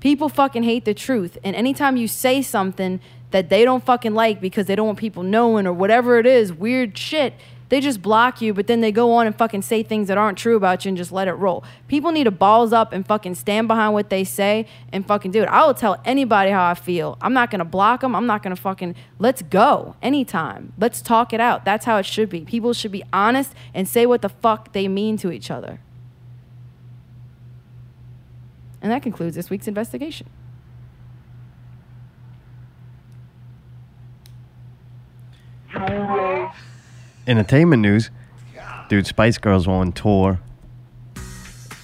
People 0.00 0.28
fucking 0.28 0.62
hate 0.62 0.84
the 0.84 0.94
truth. 0.94 1.38
And 1.42 1.56
anytime 1.56 1.96
you 1.96 2.06
say 2.06 2.42
something 2.42 3.00
that 3.30 3.48
they 3.50 3.64
don't 3.64 3.84
fucking 3.84 4.14
like 4.14 4.40
because 4.40 4.66
they 4.66 4.76
don't 4.76 4.86
want 4.86 4.98
people 4.98 5.22
knowing 5.22 5.66
or 5.66 5.72
whatever 5.72 6.18
it 6.18 6.26
is, 6.26 6.52
weird 6.52 6.96
shit, 6.96 7.34
they 7.68 7.80
just 7.80 8.00
block 8.00 8.40
you, 8.40 8.54
but 8.54 8.66
then 8.66 8.80
they 8.80 8.92
go 8.92 9.12
on 9.12 9.26
and 9.26 9.36
fucking 9.36 9.62
say 9.62 9.82
things 9.82 10.08
that 10.08 10.16
aren't 10.16 10.38
true 10.38 10.56
about 10.56 10.84
you 10.84 10.90
and 10.90 10.96
just 10.96 11.12
let 11.12 11.28
it 11.28 11.34
roll. 11.34 11.64
People 11.86 12.12
need 12.12 12.24
to 12.24 12.30
balls 12.30 12.72
up 12.72 12.92
and 12.92 13.06
fucking 13.06 13.34
stand 13.34 13.68
behind 13.68 13.92
what 13.92 14.08
they 14.08 14.24
say 14.24 14.66
and 14.92 15.06
fucking 15.06 15.32
do 15.32 15.42
it. 15.42 15.48
I 15.48 15.66
will 15.66 15.74
tell 15.74 16.00
anybody 16.04 16.50
how 16.50 16.64
I 16.64 16.74
feel. 16.74 17.18
I'm 17.20 17.34
not 17.34 17.50
gonna 17.50 17.66
block 17.66 18.00
them. 18.00 18.14
I'm 18.14 18.26
not 18.26 18.42
gonna 18.42 18.56
fucking 18.56 18.94
let's 19.18 19.42
go 19.42 19.96
anytime. 20.00 20.72
Let's 20.78 21.02
talk 21.02 21.32
it 21.32 21.40
out. 21.40 21.64
That's 21.64 21.84
how 21.84 21.98
it 21.98 22.06
should 22.06 22.30
be. 22.30 22.40
People 22.40 22.72
should 22.72 22.92
be 22.92 23.04
honest 23.12 23.52
and 23.74 23.86
say 23.86 24.06
what 24.06 24.22
the 24.22 24.30
fuck 24.30 24.72
they 24.72 24.88
mean 24.88 25.18
to 25.18 25.30
each 25.30 25.50
other. 25.50 25.80
And 28.80 28.92
that 28.92 29.02
concludes 29.02 29.34
this 29.34 29.50
week's 29.50 29.68
investigation. 29.68 30.28
Entertainment 37.26 37.82
news. 37.82 38.10
Dude, 38.88 39.06
Spice 39.06 39.36
Girls 39.38 39.68
on 39.68 39.92
tour. 39.92 40.40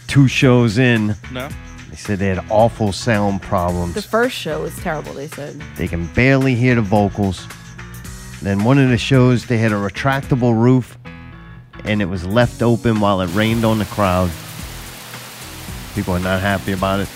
Two 0.06 0.26
shows 0.26 0.78
in. 0.78 1.16
No. 1.32 1.48
They 1.90 1.96
said 1.96 2.18
they 2.18 2.28
had 2.28 2.44
awful 2.50 2.92
sound 2.92 3.42
problems. 3.42 3.94
The 3.94 4.02
first 4.02 4.34
show 4.34 4.62
was 4.62 4.74
terrible, 4.78 5.12
they 5.12 5.28
said. 5.28 5.60
They 5.76 5.86
can 5.86 6.06
barely 6.14 6.54
hear 6.54 6.74
the 6.74 6.82
vocals. 6.82 7.46
Then 8.42 8.64
one 8.64 8.78
of 8.78 8.88
the 8.88 8.98
shows, 8.98 9.46
they 9.46 9.58
had 9.58 9.72
a 9.72 9.76
retractable 9.76 10.58
roof, 10.60 10.98
and 11.84 12.00
it 12.00 12.06
was 12.06 12.26
left 12.26 12.62
open 12.62 13.00
while 13.00 13.20
it 13.20 13.28
rained 13.34 13.64
on 13.64 13.78
the 13.78 13.84
crowd. 13.84 14.30
People 15.94 16.14
are 16.14 16.20
not 16.20 16.40
happy 16.40 16.72
about 16.72 17.00
it. 17.00 17.08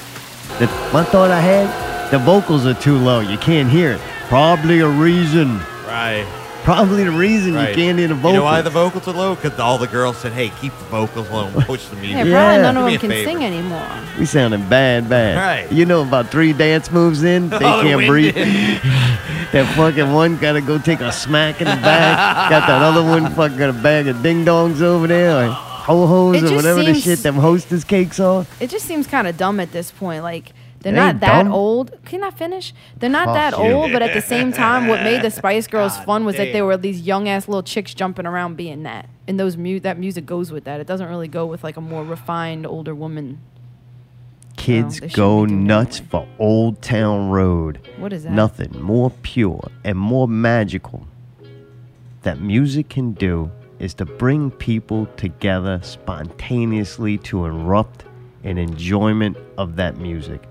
The, 0.58 0.66
one 0.92 1.04
thought 1.06 1.30
I 1.30 1.40
had, 1.40 2.10
the 2.10 2.18
vocals 2.18 2.64
are 2.66 2.74
too 2.74 2.96
low. 2.96 3.20
You 3.20 3.38
can't 3.38 3.68
hear 3.68 3.92
it. 3.92 4.00
Probably 4.28 4.80
a 4.80 4.88
reason. 4.88 5.58
Right. 5.86 6.26
Probably 6.64 7.02
the 7.04 7.10
reason 7.10 7.54
Right. 7.54 7.70
you 7.70 7.74
can't 7.74 7.98
hear 7.98 8.08
the 8.08 8.14
vocals. 8.14 8.32
You 8.34 8.38
know 8.40 8.44
why 8.44 8.60
the 8.60 8.68
vocals 8.70 9.08
are 9.08 9.12
low? 9.14 9.34
Because 9.34 9.58
all 9.58 9.78
the 9.78 9.86
girls 9.86 10.18
said, 10.18 10.32
"Hey, 10.32 10.50
keep 10.60 10.76
the 10.78 10.84
vocals 10.86 11.30
low 11.30 11.46
and 11.46 11.54
push 11.66 11.86
the 11.86 11.96
music." 11.96 12.16
Yeah, 12.16 12.22
probably 12.24 12.56
Yeah. 12.56 12.62
none 12.62 12.76
of 12.76 12.82
Do 12.82 12.86
me 12.86 12.92
them 12.92 13.00
can 13.00 13.10
favor. 13.10 13.30
sing 13.30 13.44
anymore. 13.44 13.86
We 14.18 14.26
sounding 14.26 14.68
bad, 14.68 15.08
bad. 15.08 15.36
Right. 15.38 15.72
You 15.72 15.86
know 15.86 16.02
about 16.02 16.28
three 16.30 16.52
dance 16.52 16.90
moves 16.90 17.22
in, 17.22 17.48
they 17.50 17.56
Oh, 17.56 17.82
can't 17.82 18.06
breathe. 18.06 18.34
that 19.52 19.72
fucking 19.76 20.12
one 20.12 20.36
gotta 20.36 20.60
go 20.60 20.76
take 20.78 21.00
a 21.00 21.10
smack 21.10 21.60
in 21.62 21.66
the 21.68 21.76
back. 21.76 22.50
Got 22.50 22.66
that 22.66 22.82
other 22.82 23.02
one 23.02 23.30
fucking 23.34 23.56
got 23.56 23.70
a 23.70 23.72
bag 23.72 24.06
of 24.08 24.22
ding 24.22 24.44
dongs 24.44 24.82
over 24.82 25.06
there, 25.06 25.46
or 25.48 25.56
ho 25.96 26.06
hos 26.06 26.50
or 26.50 26.54
whatever 26.56 26.82
the 26.82 26.94
shit 26.94 27.20
them 27.20 27.36
hostess 27.36 27.84
cakes 27.84 28.20
are. 28.20 28.46
It 28.60 28.70
just 28.70 28.84
seems 28.86 29.06
kind 29.06 29.26
of 29.26 29.36
dumb 29.36 29.58
at 29.60 29.72
this 29.72 29.90
point. 29.90 30.22
Like 30.22 30.52
they're 30.80 30.92
not 30.92 31.20
that 31.20 31.44
dumb. 31.44 31.52
old. 31.52 31.98
Can 32.04 32.22
I 32.22 32.30
finish? 32.30 32.72
They're 32.96 33.10
not 33.10 33.26
Fuck 33.26 33.34
that 33.34 33.58
you. 33.58 33.72
old, 33.72 33.92
but 33.92 34.02
at 34.02 34.14
the 34.14 34.20
same 34.20 34.52
time, 34.52 34.86
what 34.86 35.02
made 35.02 35.22
the 35.22 35.30
Spice 35.30 35.66
Girls 35.74 35.96
fun 36.00 36.24
was 36.24 36.36
that 36.36 36.52
they 36.52 36.62
were 36.62 36.76
these 36.76 37.00
young 37.00 37.28
ass 37.28 37.48
little 37.48 37.62
chicks 37.62 37.94
jumping 37.94 38.26
around 38.26 38.56
being 38.56 38.84
that. 38.84 39.08
And 39.26 39.40
those 39.40 39.56
mu- 39.56 39.80
that 39.80 39.98
music 39.98 40.24
goes 40.24 40.52
with 40.52 40.64
that. 40.64 40.80
It 40.80 40.86
doesn't 40.86 41.08
really 41.08 41.28
go 41.28 41.46
with 41.46 41.64
like 41.64 41.76
a 41.76 41.80
more 41.80 42.04
refined 42.04 42.66
older 42.66 42.94
woman. 42.94 43.40
Kids 44.56 44.96
shouldn't 44.96 45.14
go 45.14 45.44
be 45.44 45.50
doing 45.50 45.60
that 45.66 45.74
nuts 45.74 45.98
for 46.00 46.28
Old 46.38 46.82
Town 46.82 47.30
Road. 47.30 47.80
What 47.96 48.12
is 48.12 48.24
that? 48.24 48.32
Nothing 48.32 48.80
more 48.80 49.10
pure 49.22 49.68
and 49.84 49.96
more 49.98 50.28
magical 50.28 51.06
that 52.22 52.40
music 52.40 52.88
can 52.88 53.12
do 53.12 53.50
is 53.78 53.94
to 53.94 54.04
bring 54.04 54.50
people 54.50 55.06
together 55.16 55.80
spontaneously 55.82 57.18
to 57.18 57.44
erupt 57.44 58.04
in 58.42 58.58
enjoyment 58.58 59.36
of 59.56 59.76
that 59.76 59.96
music. 59.98 60.42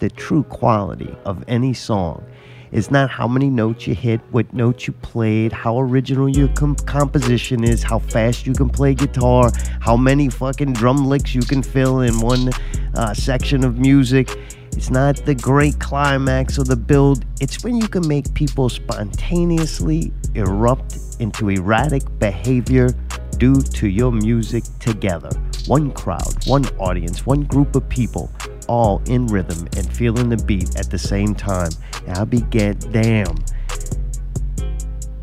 The 0.00 0.10
true 0.10 0.42
quality 0.44 1.14
of 1.24 1.44
any 1.48 1.72
song 1.74 2.24
is 2.72 2.90
not 2.90 3.08
how 3.08 3.28
many 3.28 3.48
notes 3.48 3.86
you 3.86 3.94
hit, 3.94 4.20
what 4.32 4.52
notes 4.52 4.88
you 4.88 4.92
played, 4.94 5.52
how 5.52 5.78
original 5.78 6.28
your 6.28 6.48
com- 6.48 6.74
composition 6.74 7.62
is, 7.62 7.84
how 7.84 8.00
fast 8.00 8.46
you 8.46 8.52
can 8.52 8.68
play 8.68 8.94
guitar, 8.94 9.52
how 9.80 9.96
many 9.96 10.28
fucking 10.28 10.72
drum 10.72 11.06
licks 11.06 11.34
you 11.34 11.42
can 11.42 11.62
fill 11.62 12.00
in 12.00 12.18
one 12.20 12.50
uh, 12.96 13.14
section 13.14 13.62
of 13.64 13.78
music. 13.78 14.36
It's 14.76 14.90
not 14.90 15.16
the 15.24 15.34
great 15.34 15.78
climax 15.78 16.58
or 16.58 16.64
the 16.64 16.76
build. 16.76 17.24
It's 17.40 17.62
when 17.62 17.76
you 17.76 17.86
can 17.86 18.06
make 18.08 18.34
people 18.34 18.68
spontaneously 18.68 20.12
erupt 20.34 20.98
into 21.20 21.48
erratic 21.48 22.02
behavior 22.18 22.90
due 23.38 23.62
to 23.62 23.88
your 23.88 24.10
music 24.10 24.64
together. 24.80 25.30
One 25.66 25.92
crowd, 25.92 26.46
one 26.46 26.66
audience, 26.78 27.24
one 27.24 27.42
group 27.44 27.76
of 27.76 27.88
people, 27.88 28.30
all 28.68 29.00
in 29.06 29.26
rhythm 29.28 29.66
and 29.76 29.90
feeling 29.92 30.28
the 30.28 30.42
beat 30.44 30.76
at 30.76 30.90
the 30.90 30.98
same 30.98 31.34
time. 31.34 31.70
And 32.06 32.18
I'll 32.18 32.26
be 32.26 32.40
get 32.40 32.80
damn 32.92 33.36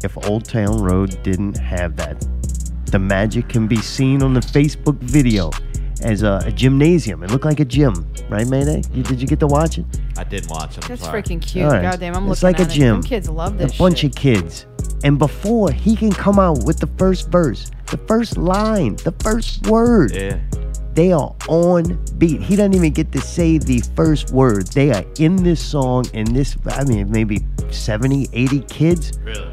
if 0.03 0.17
Old 0.27 0.45
Town 0.45 0.81
Road 0.81 1.21
didn't 1.23 1.57
have 1.57 1.97
that. 1.97 2.25
The 2.85 2.99
magic 2.99 3.49
can 3.49 3.67
be 3.67 3.77
seen 3.77 4.23
on 4.23 4.33
the 4.33 4.39
Facebook 4.39 4.97
video 4.97 5.51
as 6.03 6.23
a, 6.23 6.41
a 6.45 6.51
gymnasium. 6.51 7.23
It 7.23 7.31
looked 7.31 7.45
like 7.45 7.59
a 7.59 7.65
gym, 7.65 8.05
right, 8.29 8.47
Mayday? 8.47 8.81
You, 8.93 9.03
did 9.03 9.21
you 9.21 9.27
get 9.27 9.39
to 9.41 9.47
watch 9.47 9.77
it? 9.77 9.85
I 10.17 10.23
didn't 10.23 10.49
watch 10.49 10.77
it. 10.77 10.83
I'm 10.85 10.89
That's 10.89 11.01
sorry. 11.03 11.21
freaking 11.23 11.41
cute. 11.41 11.65
All 11.65 11.71
right. 11.71 11.81
Goddamn, 11.81 12.15
I'm 12.15 12.29
it's 12.31 12.43
looking 12.43 12.57
like 12.59 12.67
at 12.67 12.73
a 12.73 12.75
gym. 12.77 12.89
it. 12.99 13.01
Them 13.01 13.03
kids 13.03 13.29
love 13.29 13.57
this 13.57 13.75
A 13.75 13.77
bunch 13.77 13.99
shit. 13.99 14.11
of 14.11 14.15
kids. 14.21 14.65
And 15.03 15.17
before 15.17 15.71
he 15.71 15.95
can 15.95 16.11
come 16.11 16.39
out 16.39 16.63
with 16.63 16.79
the 16.79 16.87
first 16.97 17.29
verse, 17.29 17.71
the 17.89 17.97
first 17.97 18.37
line, 18.37 18.95
the 18.97 19.13
first 19.19 19.65
word, 19.67 20.11
Yeah. 20.15 20.39
they 20.93 21.11
are 21.11 21.33
on 21.47 21.99
beat. 22.17 22.41
He 22.41 22.55
doesn't 22.55 22.73
even 22.73 22.91
get 22.91 23.11
to 23.13 23.21
say 23.21 23.57
the 23.57 23.79
first 23.95 24.31
word. 24.31 24.67
They 24.67 24.91
are 24.91 25.03
in 25.19 25.35
this 25.37 25.59
song, 25.63 26.05
and 26.13 26.27
this, 26.27 26.55
I 26.67 26.83
mean, 26.83 27.09
maybe 27.09 27.39
70, 27.71 28.27
80 28.33 28.59
kids. 28.61 29.17
Really? 29.23 29.47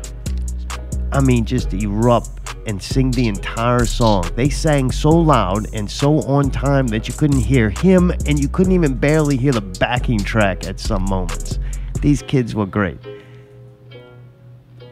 I 1.12 1.20
mean, 1.20 1.44
just 1.44 1.72
erupt 1.72 2.30
and 2.66 2.82
sing 2.82 3.10
the 3.10 3.28
entire 3.28 3.86
song. 3.86 4.30
They 4.36 4.50
sang 4.50 4.90
so 4.90 5.10
loud 5.10 5.66
and 5.72 5.90
so 5.90 6.20
on 6.22 6.50
time 6.50 6.88
that 6.88 7.08
you 7.08 7.14
couldn't 7.14 7.40
hear 7.40 7.70
him 7.70 8.10
and 8.26 8.38
you 8.38 8.48
couldn't 8.48 8.72
even 8.72 8.94
barely 8.94 9.36
hear 9.36 9.52
the 9.52 9.62
backing 9.62 10.18
track 10.18 10.66
at 10.66 10.78
some 10.78 11.02
moments. 11.04 11.58
These 12.02 12.22
kids 12.22 12.54
were 12.54 12.66
great. 12.66 12.98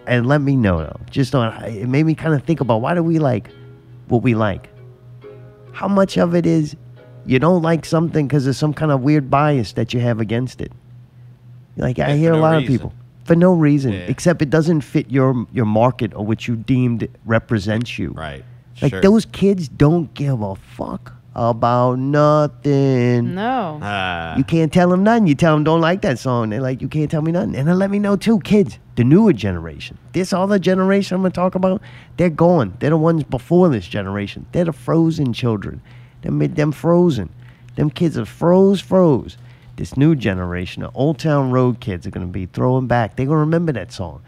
And 0.07 0.27
let 0.27 0.41
me 0.41 0.57
know 0.57 0.79
though, 0.79 1.01
just 1.11 1.35
on 1.35 1.53
it 1.65 1.89
made 1.89 2.07
me 2.07 2.15
kind 2.15 2.35
of 2.35 2.45
think 2.45 2.61
about 2.61 2.81
why 2.81 2.95
do 2.95 3.03
we 3.03 3.19
like 3.19 3.51
what 4.09 4.23
we 4.23 4.35
like? 4.35 4.71
How 5.73 5.89
much 5.89 6.17
of 6.17 6.35
it 6.35 6.47
is 6.47 6.77
you 7.27 7.39
don't 7.39 7.61
like 7.61 7.85
something 7.85 8.27
because 8.27 8.47
of 8.47 8.57
some 8.57 8.73
kind 8.73 8.93
of 8.93 9.03
weird 9.03 9.31
bias 9.31 9.73
that 9.73 9.93
you 9.93 10.01
have 10.01 10.21
against 10.21 10.61
it? 10.61 10.73
Like 11.77 11.99
I 11.99 12.17
hear 12.17 12.33
a 12.33 12.37
no 12.37 12.43
lot 12.43 12.63
of 12.63 12.67
people 12.67 12.95
for 13.27 13.35
no 13.37 13.53
reason 13.53 13.93
Yeah. 13.93 14.07
except 14.15 14.41
it 14.43 14.51
doesn't 14.51 14.83
fit 14.83 15.11
your 15.11 15.47
your 15.53 15.67
market 15.67 16.15
or 16.15 16.25
what 16.25 16.47
you 16.49 16.57
deemed 16.57 17.09
represents 17.25 17.99
you. 17.99 18.11
Right. 18.13 18.45
Like 18.83 18.91
sure. 18.93 19.01
those 19.01 19.25
kids 19.27 19.69
don't 19.69 20.13
give 20.15 20.41
a 20.43 20.55
fuck 20.55 21.13
about 21.35 21.99
nothing. 21.99 23.35
No. 23.35 23.79
Ah. 23.83 24.37
You 24.37 24.45
can't 24.45 24.73
tell 24.73 24.89
them 24.89 25.03
nothing. 25.05 25.27
You 25.27 25.35
tell 25.35 25.55
them 25.55 25.65
don't 25.65 25.81
like 25.81 26.03
that 26.03 26.19
song. 26.19 26.51
They're 26.51 26.61
like, 26.63 26.81
you 26.81 26.89
can't 26.89 27.11
tell 27.11 27.23
me 27.23 27.33
nothing. 27.33 27.55
And 27.57 27.69
then 27.69 27.79
let 27.79 27.91
me 27.91 27.99
know 27.99 28.17
too, 28.17 28.39
kids, 28.41 28.79
the 28.97 29.05
newer 29.05 29.33
generation. 29.33 29.99
This 30.13 30.33
other 30.33 30.59
generation 30.59 31.15
I'm 31.17 31.23
gonna 31.23 31.33
talk 31.33 31.55
about, 31.55 31.83
they're 32.17 32.31
gone. 32.31 32.75
They're 32.79 32.91
the 32.91 32.97
ones 32.97 33.25
before 33.25 33.69
this 33.69 33.87
generation. 33.87 34.47
They're 34.53 34.65
the 34.65 34.73
frozen 34.73 35.33
children. 35.33 35.81
They 36.23 36.31
made 36.31 36.57
them 36.57 36.73
frozen. 36.73 37.29
Them 37.77 37.91
kids 37.91 38.17
are 38.17 38.25
froze, 38.25 38.81
froze. 38.81 39.37
This 39.77 39.95
new 39.95 40.15
generation 40.15 40.83
of 40.83 40.91
Old 40.95 41.19
Town 41.19 41.51
Road 41.51 41.81
kids 41.81 42.07
are 42.07 42.11
gonna 42.11 42.27
be 42.27 42.47
throwing 42.47 42.87
back. 42.87 43.15
They're 43.15 43.27
gonna 43.27 43.41
remember 43.41 43.73
that 43.73 43.93
song. 43.93 44.23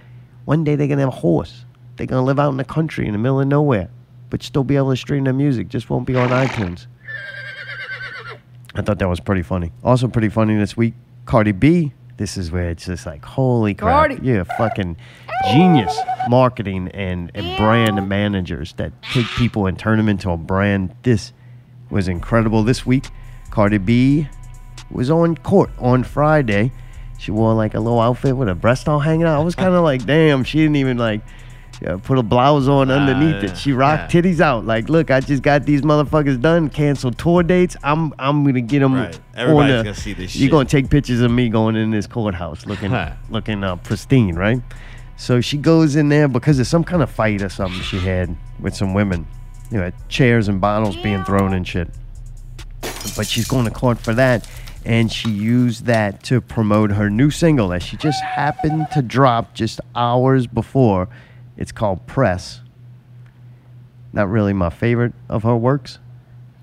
One 0.45 0.63
day 0.63 0.77
they're 0.77 0.89
gonna 0.89 1.01
have 1.01 1.09
a 1.09 1.13
horse. 1.13 1.65
They're 1.97 2.07
gonna 2.07 2.25
live 2.25 2.39
out 2.39 2.51
in 2.51 2.59
the 2.59 2.65
country 2.65 3.07
in 3.07 3.13
the 3.13 3.19
middle 3.19 3.41
of 3.41 3.49
nowhere, 3.49 3.89
but 4.29 4.43
still 4.43 4.63
be 4.63 4.77
able 4.77 4.91
to 4.91 4.97
stream 4.97 5.25
their 5.25 5.33
music. 5.33 5.69
Just 5.69 5.89
won't 5.89 6.07
be 6.07 6.17
on 6.17 6.29
iTunes. 6.29 6.87
I 8.75 8.83
thought 8.83 8.99
that 8.99 9.09
was 9.09 9.21
pretty 9.21 9.43
funny. 9.43 9.73
Also 9.83 10.07
pretty 10.07 10.29
funny 10.29 10.57
this 10.57 10.77
week, 10.77 10.95
Cardi 11.25 11.53
B. 11.53 11.93
This 12.19 12.37
is 12.37 12.51
where 12.51 12.69
it's 12.69 12.85
just 12.85 13.07
like, 13.07 13.25
holy 13.25 13.75
crap. 13.75 14.11
Cardi. 14.11 14.27
You're 14.27 14.41
a 14.41 14.45
fucking 14.45 14.97
genius 15.51 15.97
marketing 16.29 16.89
and, 16.89 17.31
and 17.35 17.57
brand 17.57 18.07
managers 18.09 18.75
that 18.75 18.93
take 19.03 19.27
people 19.37 19.67
and 19.67 19.79
turn 19.79 19.97
them 19.97 20.09
into 20.09 20.31
a 20.31 20.37
brand. 20.37 20.95
This 21.05 21.33
was 21.91 22.07
incredible. 22.07 22.65
This 22.65 22.85
week, 22.85 23.07
Cardi 23.51 23.79
B 23.79 24.29
was 24.91 25.11
on 25.11 25.37
court 25.37 25.71
on 25.79 26.05
Friday. 26.05 26.73
She 27.19 27.31
wore 27.31 27.55
like 27.55 27.75
a 27.75 27.81
little 27.81 28.01
outfit 28.01 28.37
with 28.37 28.49
her 28.49 28.55
breast 28.55 28.89
all 28.89 29.01
hanging 29.01 29.27
out. 29.27 29.41
I 29.41 29.45
was 29.45 29.55
kind 29.57 29.75
of 29.75 29.83
like, 29.83 30.05
damn, 30.05 30.45
she 30.45 30.59
didn't 30.59 30.77
even 30.77 30.99
like 30.99 31.21
uh, 31.87 31.97
put 31.99 32.19
a 32.19 32.23
blouse 32.23 32.69
on 32.69 32.91
underneath 32.91 33.45
it. 33.45 33.57
She 33.57 33.73
rocked 33.73 34.13
titties 34.13 34.41
out. 34.41 34.65
Like, 34.65 34.89
look, 34.89 35.11
I 35.11 35.21
just 35.21 35.43
got 35.43 35.65
these 35.65 35.83
motherfuckers 35.83 36.41
done. 36.41 36.71
Canceled 36.71 37.19
tour 37.19 37.43
dates. 37.43 37.77
I'm 37.83 38.13
I'm 38.19 38.45
gonna 38.45 38.61
get 38.61 38.81
them. 38.81 38.95
Right. 38.95 39.19
Everybody's 39.35 39.83
gonna 39.83 39.95
see 39.95 40.13
this 40.13 40.35
You're 40.35 40.47
shit. 40.47 40.51
gonna 40.51 40.69
take 40.69 40.91
pictures 40.91 41.21
of 41.21 41.31
me 41.31 41.49
going 41.49 41.77
in 41.77 41.91
this 41.91 42.07
courthouse 42.07 42.67
looking 42.67 42.95
looking 43.31 43.63
uh, 43.65 43.77
pristine, 43.77 44.35
right? 44.35 44.61
So 45.17 45.41
she 45.41 45.59
goes 45.59 45.97
in 45.97 46.09
there 46.09 46.29
because 46.29 46.61
of 46.61 46.69
some 46.69 46.85
kind 46.85 47.03
of 47.03 47.11
fight 47.11 47.43
or 47.43 47.49
something 47.49 47.81
she 47.83 47.99
had 47.99 48.37
with 48.61 48.77
some 48.77 48.95
women. 48.95 49.27
You 49.71 49.79
know, 49.79 49.93
chairs 50.09 50.49
and 50.49 50.61
bottles 50.61 50.97
being 50.97 51.25
thrown 51.25 51.53
and 51.53 51.67
shit. 51.67 51.89
But 53.17 53.27
she's 53.27 53.47
going 53.47 53.65
to 53.65 53.71
court 53.71 53.99
for 53.99 54.15
that. 54.15 54.49
And 54.89 55.13
she 55.13 55.29
used 55.29 55.85
that 55.85 56.23
to 56.25 56.41
promote 56.41 56.93
her 56.93 57.11
new 57.11 57.31
single 57.31 57.69
that 57.69 57.83
she 57.83 57.99
just 57.99 58.23
happened 58.23 58.89
to 58.93 59.03
drop 59.03 59.53
just 59.53 59.83
hours 59.95 60.47
before. 60.47 61.09
It's 61.59 61.73
called 61.73 62.07
Press. 62.07 62.63
Not 64.15 64.31
really 64.31 64.55
my 64.55 64.71
favorite 64.71 65.13
of 65.29 65.43
her 65.43 65.55
works. 65.55 65.99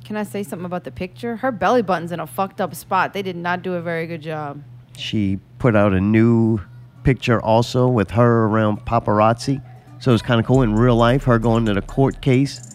Can 0.04 0.18
I 0.18 0.24
say 0.24 0.42
something 0.42 0.66
about 0.66 0.86
the 0.86 0.92
picture? 0.92 1.36
Her 1.36 1.52
belly 1.52 1.84
button's 1.84 2.12
in 2.12 2.20
a 2.20 2.26
fucked 2.26 2.60
up 2.60 2.74
spot. 2.74 3.14
They 3.14 3.22
did 3.22 3.36
not 3.36 3.62
do 3.62 3.76
a 3.76 3.82
very 3.82 4.08
good 4.08 4.22
job. 4.22 4.64
She 4.98 5.40
put 5.60 5.76
out 5.76 5.94
a 5.94 6.02
new 6.02 6.60
picture 7.04 7.40
also 7.40 7.88
with 7.88 8.12
her 8.12 8.46
around 8.46 8.86
paparazzi. 8.86 9.62
So 10.00 10.14
it's 10.14 10.24
kind 10.24 10.40
of 10.40 10.46
cool 10.46 10.64
in 10.64 10.76
real 10.76 10.96
life. 10.96 11.26
Her 11.26 11.38
going 11.38 11.66
to 11.68 11.74
the 11.74 11.82
court 11.82 12.22
case, 12.22 12.75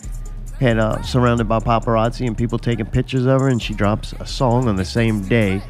had 0.60 0.78
uh, 0.78 1.02
surrounded 1.02 1.48
by 1.48 1.58
paparazzi 1.58 2.26
and 2.26 2.36
people 2.36 2.58
taking 2.58 2.86
pictures 2.86 3.26
of 3.26 3.40
her, 3.40 3.48
and 3.48 3.60
she 3.62 3.74
drops 3.74 4.12
a 4.20 4.26
song 4.26 4.68
on 4.68 4.76
the 4.76 4.84
same 4.84 5.22
day 5.22 5.62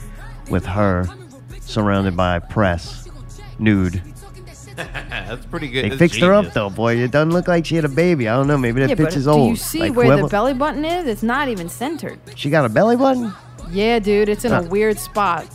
with 0.51 0.67
her 0.67 1.07
surrounded 1.61 2.17
by 2.17 2.39
press, 2.41 3.09
nude. 3.59 4.03
That's 4.77 5.45
pretty 5.47 5.69
good. 5.69 5.85
They 5.85 5.89
That's 5.91 5.99
fixed 5.99 6.21
her 6.21 6.33
up 6.33 6.43
genius. 6.45 6.55
though, 6.55 6.71
boy. 6.71 6.97
It 6.97 7.11
doesn't 7.11 7.31
look 7.33 7.47
like 7.49 7.67
she 7.67 7.77
had 7.77 7.85
a 7.85 7.89
baby. 7.89 8.29
I 8.29 8.35
don't 8.37 8.47
know. 8.49 8.57
Maybe 8.59 8.81
that 8.81 8.89
yeah, 8.89 8.95
but 8.95 9.05
picture's 9.07 9.25
do 9.25 9.31
old. 9.31 9.51
you 9.51 9.57
see 9.57 9.79
Like 9.81 9.95
where 9.95 10.07
whoever- 10.07 10.23
the 10.23 10.29
belly 10.29 10.55
button 10.55 10.85
is? 10.85 11.07
It's 11.07 11.23
not 11.23 11.49
even 11.49 11.69
centered. 11.69 12.19
She 12.35 12.51
got 12.51 12.65
a 12.65 12.69
belly 12.69 12.97
button. 12.97 13.33
Yeah, 13.71 13.99
dude, 14.01 14.29
it's 14.29 14.45
in 14.45 14.53
a 14.53 14.63
Huh. 14.63 14.69
weird 14.71 14.99
spot. 14.99 15.47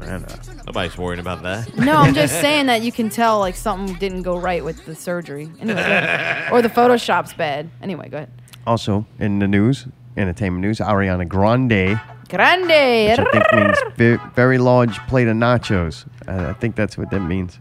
I 0.00 0.18
know. 0.18 0.24
Nobody's 0.66 0.98
worrying 0.98 1.20
about 1.20 1.42
that. 1.44 1.76
No, 1.76 1.96
I'm 1.96 2.12
just 2.12 2.34
saying 2.40 2.66
that 2.66 2.82
you 2.82 2.90
can 2.92 3.08
tell 3.08 3.38
like 3.38 3.54
something 3.56 3.94
didn't 3.96 4.22
go 4.22 4.36
right 4.36 4.64
with 4.64 4.84
the 4.84 4.94
surgery. 4.96 5.48
Anyway, 5.60 5.74
go 5.80 5.80
ahead. 5.80 6.52
or 6.52 6.60
the 6.60 6.68
Photoshop's 6.68 7.32
bad. 7.34 7.70
Anyway, 7.82 8.08
go 8.08 8.16
ahead. 8.18 8.30
Also 8.66 9.06
in 9.18 9.38
the 9.38 9.48
news, 9.48 9.86
entertainment 10.16 10.62
news, 10.62 10.78
Ariana 10.78 11.26
Grande. 11.26 12.00
Grande. 12.28 13.10
which 13.10 13.18
I 13.18 13.30
think 13.30 13.52
means 13.52 13.78
very, 13.96 14.18
very 14.34 14.58
large 14.58 14.98
plate 15.06 15.28
of 15.28 15.36
nachos. 15.36 16.06
I, 16.26 16.50
I 16.50 16.52
think 16.54 16.76
that's 16.76 16.96
what 16.96 17.10
that 17.10 17.20
means. 17.20 17.58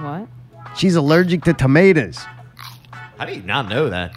What? 0.00 0.28
She's 0.76 0.94
allergic 0.94 1.42
to 1.44 1.54
tomatoes. 1.54 2.18
How 3.18 3.24
do 3.24 3.34
you 3.34 3.42
not 3.42 3.68
know 3.68 3.88
that? 3.88 4.12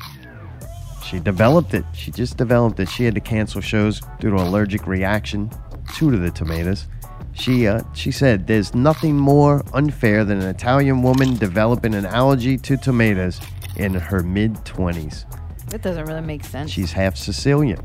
She 1.04 1.20
developed 1.20 1.74
it. 1.74 1.84
She 1.94 2.12
just 2.12 2.38
developed 2.38 2.80
it. 2.80 2.88
She 2.88 3.04
had 3.04 3.16
to 3.16 3.22
cancel 3.22 3.62
shows 3.62 4.02
due 4.20 4.30
to 4.30 4.36
allergic 4.36 4.86
reaction 4.86 5.50
to 5.96 6.18
the 6.18 6.30
tomatoes. 6.32 6.88
She 7.34 7.68
uh, 7.68 7.82
she 7.94 8.12
said 8.12 8.46
there's 8.46 8.76
nothing 8.76 9.18
more 9.18 9.64
unfair 9.74 10.24
than 10.24 10.42
an 10.42 10.48
Italian 10.48 11.02
woman 11.02 11.38
developing 11.38 11.96
an 11.96 12.06
allergy 12.06 12.58
to 12.60 12.78
tomatoes 12.78 13.40
in 13.78 13.94
her 13.94 14.22
mid 14.22 14.54
20s. 14.66 15.26
That 15.72 15.82
doesn't 15.82 16.06
really 16.06 16.22
make 16.22 16.44
sense. 16.44 16.70
She's 16.72 16.92
half 16.92 17.16
Sicilian, 17.18 17.80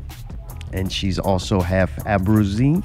and 0.73 0.91
she's 0.91 1.17
also 1.19 1.59
half 1.61 1.95
Abruzzi. 2.05 2.83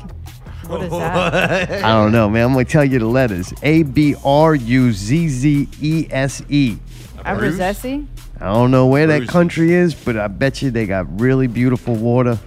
What 0.69 0.83
is 0.83 0.91
that? 0.93 1.85
I 1.85 1.89
don't 1.93 2.12
know, 2.12 2.31
man. 2.31 2.47
I'm 2.47 2.53
gonna 2.53 2.65
tell 2.65 2.85
you 2.85 2.99
the 2.99 3.07
letters: 3.07 3.53
A 3.62 3.83
B 3.83 4.15
R 4.24 4.55
U 4.55 4.93
Z 4.93 5.29
Z 5.29 5.69
E 5.81 6.07
S 6.11 6.43
E. 6.49 6.77
Abruzzese? 7.19 8.07
I 8.41 8.53
don't 8.53 8.70
know 8.73 8.87
where 8.87 9.07
that 9.07 9.29
country 9.29 9.73
is, 9.73 9.95
but 9.95 10.16
I 10.16 10.27
bet 10.27 10.62
you 10.62 10.70
they 10.73 10.87
got 10.87 11.20
really 11.20 11.47
beautiful 11.47 11.95
water. 11.95 12.39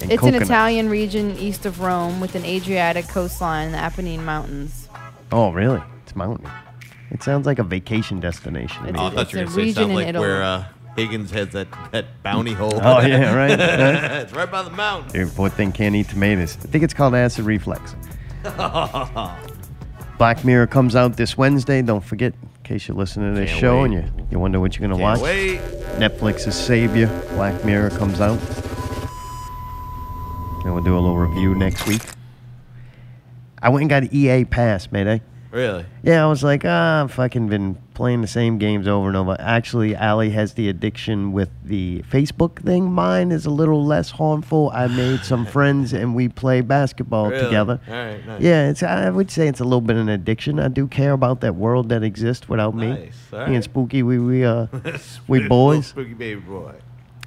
And 0.00 0.12
It's 0.12 0.20
coconut. 0.20 0.42
an 0.42 0.42
Italian 0.42 0.88
region 0.88 1.36
east 1.38 1.66
of 1.66 1.80
Rome 1.80 2.20
with 2.20 2.34
an 2.36 2.44
Adriatic 2.44 3.08
coastline 3.08 3.66
in 3.66 3.72
the 3.72 3.78
Apennine 3.78 4.24
Mountains. 4.24 4.88
Oh, 5.32 5.50
really? 5.52 5.82
It's 6.04 6.14
mountain. 6.16 6.48
It 7.10 7.22
sounds 7.22 7.46
like 7.46 7.58
a 7.58 7.64
vacation 7.64 8.20
destination. 8.20 8.86
It's. 8.86 8.98
Oh, 8.98 9.06
I 9.06 9.10
thought 9.10 9.32
you 9.32 9.38
were 9.40 9.44
going 9.44 9.56
to 9.56 9.64
say 9.64 9.72
something 9.72 9.94
like 9.96 10.14
where 10.14 10.42
uh, 10.42 10.64
Higgins 10.98 11.30
has 11.30 11.50
that, 11.50 11.68
that 11.92 12.22
bounty 12.24 12.52
hole. 12.52 12.74
Oh, 12.82 13.00
yeah, 13.00 13.32
right. 13.32 13.58
Huh? 13.58 14.08
it's 14.22 14.32
right 14.32 14.50
by 14.50 14.62
the 14.62 14.70
mountain. 14.70 15.12
Dude, 15.12 15.34
poor 15.34 15.48
thing 15.48 15.70
can't 15.70 15.94
eat 15.94 16.08
tomatoes. 16.08 16.56
I 16.56 16.66
think 16.66 16.82
it's 16.82 16.92
called 16.92 17.14
acid 17.14 17.44
reflux. 17.44 17.94
Black 20.18 20.44
Mirror 20.44 20.66
comes 20.66 20.96
out 20.96 21.16
this 21.16 21.38
Wednesday. 21.38 21.82
Don't 21.82 22.04
forget, 22.04 22.34
in 22.42 22.62
case 22.64 22.88
you're 22.88 22.96
listening 22.96 23.32
to 23.32 23.40
this 23.40 23.48
Can't 23.50 23.60
show 23.60 23.82
wait. 23.82 23.92
and 23.92 24.18
you, 24.18 24.26
you 24.32 24.38
wonder 24.40 24.58
what 24.58 24.76
you're 24.76 24.88
going 24.88 24.98
to 24.98 25.02
watch. 25.02 25.20
wait. 25.20 25.60
Netflix's 25.98 26.56
Savior, 26.56 27.06
Black 27.34 27.64
Mirror 27.64 27.90
comes 27.90 28.20
out. 28.20 28.40
And 30.64 30.74
we'll 30.74 30.82
do 30.82 30.94
a 30.94 30.98
little 30.98 31.16
review 31.16 31.54
next 31.54 31.86
week. 31.86 32.02
I 33.62 33.68
went 33.68 33.82
and 33.82 33.90
got 33.90 34.02
an 34.02 34.08
EA 34.12 34.44
Pass, 34.44 34.90
Mayday. 34.90 35.22
Really? 35.50 35.86
Yeah, 36.02 36.24
I 36.24 36.28
was 36.28 36.42
like, 36.44 36.62
ah, 36.66 37.04
I've 37.04 37.12
fucking 37.12 37.48
been 37.48 37.76
playing 37.94 38.20
the 38.20 38.26
same 38.28 38.58
games 38.58 38.86
over 38.86 39.08
and 39.08 39.16
over. 39.16 39.34
Actually, 39.40 39.94
Allie 39.96 40.30
has 40.30 40.52
the 40.54 40.68
addiction 40.68 41.32
with 41.32 41.48
the 41.64 42.02
Facebook 42.10 42.62
thing. 42.62 42.92
Mine 42.92 43.32
is 43.32 43.46
a 43.46 43.50
little 43.50 43.82
less 43.84 44.10
harmful. 44.10 44.70
I 44.74 44.88
made 44.88 45.20
some 45.20 45.46
friends 45.56 45.94
and 45.94 46.14
we 46.14 46.28
play 46.28 46.60
basketball 46.60 47.30
Really? 47.30 47.44
together. 47.44 47.80
All 47.88 47.94
right, 47.94 48.26
nice. 48.26 48.42
Yeah, 48.42 48.68
it's. 48.68 48.82
I 48.82 49.08
would 49.08 49.30
say 49.30 49.48
it's 49.48 49.60
a 49.60 49.64
little 49.64 49.80
bit 49.80 49.96
of 49.96 50.02
an 50.02 50.10
addiction. 50.10 50.60
I 50.60 50.68
do 50.68 50.86
care 50.86 51.12
about 51.12 51.40
that 51.40 51.54
world 51.54 51.88
that 51.88 52.02
exists 52.02 52.46
without 52.48 52.74
me. 52.74 52.88
Nice, 52.88 53.14
all 53.32 53.38
Me 53.40 53.44
and 53.46 53.54
right. 53.54 53.64
Spooky, 53.64 54.02
we 54.02 54.18
we 54.18 54.44
uh, 54.44 54.66
we 55.28 55.48
boys. 55.48 55.86
Spooky 55.86 56.12
baby 56.14 56.40
boy. 56.42 56.74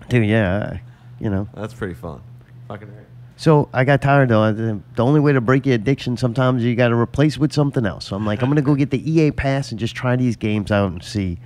Dude, 0.09 0.27
yeah, 0.27 0.77
you 1.19 1.29
know. 1.31 1.47
That's 1.55 1.73
pretty 1.73 1.95
fun. 1.95 2.21
Fucking 2.67 2.87
right. 2.87 3.05
So 3.41 3.69
I 3.73 3.85
got 3.85 4.03
tired 4.03 4.29
though. 4.29 4.51
The 4.53 4.83
only 4.99 5.19
way 5.19 5.33
to 5.33 5.41
break 5.41 5.65
your 5.65 5.73
addiction 5.73 6.15
sometimes 6.15 6.63
you 6.63 6.75
got 6.75 6.89
to 6.89 6.95
replace 6.95 7.39
with 7.39 7.51
something 7.51 7.87
else. 7.87 8.05
So 8.05 8.15
I'm 8.15 8.23
like, 8.23 8.43
I'm 8.43 8.49
gonna 8.49 8.61
go 8.61 8.75
get 8.75 8.91
the 8.91 9.01
EA 9.11 9.31
Pass 9.31 9.71
and 9.71 9.79
just 9.79 9.95
try 9.95 10.15
these 10.15 10.35
games 10.35 10.71
out 10.71 10.91
and 10.91 11.03
see, 11.03 11.39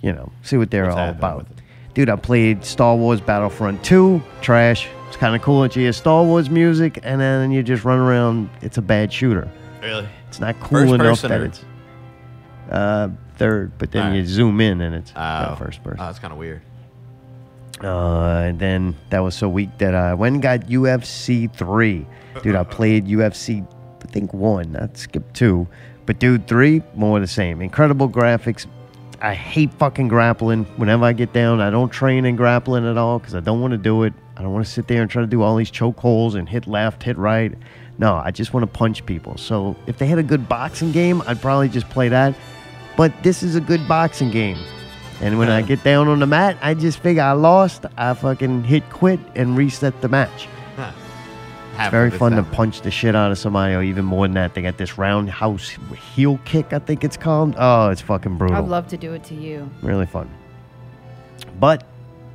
you 0.00 0.12
know, 0.12 0.32
see 0.42 0.56
what 0.56 0.72
they're 0.72 0.86
What's 0.86 0.96
all 0.96 1.10
about. 1.10 1.46
Dude, 1.94 2.10
I 2.10 2.16
played 2.16 2.64
Star 2.64 2.96
Wars 2.96 3.20
Battlefront 3.20 3.84
2, 3.84 4.20
trash. 4.42 4.88
It's 5.06 5.16
kind 5.16 5.36
of 5.36 5.42
cool 5.42 5.62
that 5.62 5.76
you 5.76 5.82
hear 5.82 5.92
Star 5.92 6.24
Wars 6.24 6.50
music 6.50 6.98
and 7.04 7.20
then 7.20 7.52
you 7.52 7.62
just 7.62 7.84
run 7.84 8.00
around. 8.00 8.50
It's 8.60 8.78
a 8.78 8.82
bad 8.82 9.12
shooter. 9.12 9.48
Really? 9.80 10.08
It's 10.26 10.40
not 10.40 10.58
cool 10.58 10.80
First 10.80 10.94
enough 10.94 11.20
that 11.22 11.40
or- 11.40 11.44
it's 11.44 11.64
uh, 12.72 13.10
third, 13.36 13.70
but 13.78 13.92
then 13.92 14.02
Alright. 14.02 14.18
you 14.18 14.26
zoom 14.26 14.60
in 14.60 14.80
and 14.80 14.96
it's 14.96 15.12
Oh. 15.14 15.54
first 15.56 15.84
person. 15.84 16.00
Oh, 16.00 16.06
that's 16.06 16.18
kind 16.18 16.32
of 16.32 16.40
weird. 16.40 16.62
Uh, 17.86 18.48
and 18.48 18.58
then 18.58 18.96
that 19.10 19.20
was 19.20 19.34
so 19.34 19.48
weak 19.48 19.70
that 19.78 19.94
I 19.94 20.14
went 20.14 20.34
and 20.34 20.42
got 20.42 20.60
UFC 20.62 21.52
3. 21.54 22.06
Dude, 22.42 22.56
I 22.56 22.64
played 22.64 23.06
UFC, 23.06 23.66
I 24.02 24.06
think 24.08 24.34
one. 24.34 24.76
I 24.76 24.88
skipped 24.94 25.34
two. 25.34 25.66
But 26.04 26.18
dude, 26.18 26.46
three, 26.46 26.82
more 26.94 27.16
of 27.16 27.22
the 27.22 27.28
same. 27.28 27.62
Incredible 27.62 28.08
graphics. 28.08 28.66
I 29.20 29.34
hate 29.34 29.72
fucking 29.74 30.08
grappling. 30.08 30.64
Whenever 30.76 31.04
I 31.04 31.12
get 31.12 31.32
down, 31.32 31.60
I 31.60 31.70
don't 31.70 31.88
train 31.88 32.24
in 32.24 32.36
grappling 32.36 32.86
at 32.86 32.98
all 32.98 33.18
because 33.18 33.34
I 33.34 33.40
don't 33.40 33.60
want 33.60 33.72
to 33.72 33.78
do 33.78 34.02
it. 34.02 34.12
I 34.36 34.42
don't 34.42 34.52
want 34.52 34.66
to 34.66 34.70
sit 34.70 34.88
there 34.88 35.00
and 35.00 35.10
try 35.10 35.22
to 35.22 35.26
do 35.26 35.42
all 35.42 35.56
these 35.56 35.70
choke 35.70 35.98
holes 35.98 36.34
and 36.34 36.48
hit 36.48 36.66
left, 36.66 37.02
hit 37.02 37.16
right. 37.16 37.54
No, 37.98 38.16
I 38.16 38.30
just 38.30 38.52
want 38.52 38.62
to 38.64 38.78
punch 38.78 39.06
people. 39.06 39.38
So 39.38 39.74
if 39.86 39.96
they 39.96 40.06
had 40.06 40.18
a 40.18 40.22
good 40.22 40.48
boxing 40.48 40.92
game, 40.92 41.22
I'd 41.26 41.40
probably 41.40 41.68
just 41.68 41.88
play 41.88 42.08
that. 42.10 42.34
But 42.96 43.12
this 43.22 43.42
is 43.42 43.56
a 43.56 43.60
good 43.60 43.86
boxing 43.88 44.30
game. 44.30 44.58
And 45.22 45.38
when 45.38 45.48
I 45.48 45.62
get 45.62 45.82
down 45.82 46.08
on 46.08 46.18
the 46.20 46.26
mat, 46.26 46.58
I 46.60 46.74
just 46.74 46.98
figure 46.98 47.22
I 47.22 47.32
lost. 47.32 47.86
I 47.96 48.12
fucking 48.14 48.64
hit 48.64 48.88
quit 48.90 49.18
and 49.34 49.56
reset 49.56 49.98
the 50.02 50.08
match. 50.08 50.48
It's 51.78 51.90
very 51.90 52.08
of 52.08 52.14
it's 52.14 52.18
fun 52.18 52.32
to 52.32 52.42
that. 52.42 52.52
punch 52.52 52.80
the 52.80 52.90
shit 52.90 53.14
out 53.14 53.30
of 53.30 53.36
somebody, 53.38 53.74
or 53.74 53.82
even 53.82 54.04
more 54.06 54.24
than 54.26 54.32
that. 54.34 54.54
They 54.54 54.62
got 54.62 54.78
this 54.78 54.96
roundhouse 54.96 55.76
heel 56.14 56.40
kick, 56.46 56.72
I 56.72 56.78
think 56.78 57.04
it's 57.04 57.18
called. 57.18 57.54
Oh, 57.58 57.90
it's 57.90 58.00
fucking 58.00 58.38
brutal. 58.38 58.56
I'd 58.56 58.64
love 58.68 58.88
to 58.88 58.96
do 58.96 59.12
it 59.12 59.24
to 59.24 59.34
you. 59.34 59.68
really 59.82 60.06
fun. 60.06 60.30
But 61.60 61.84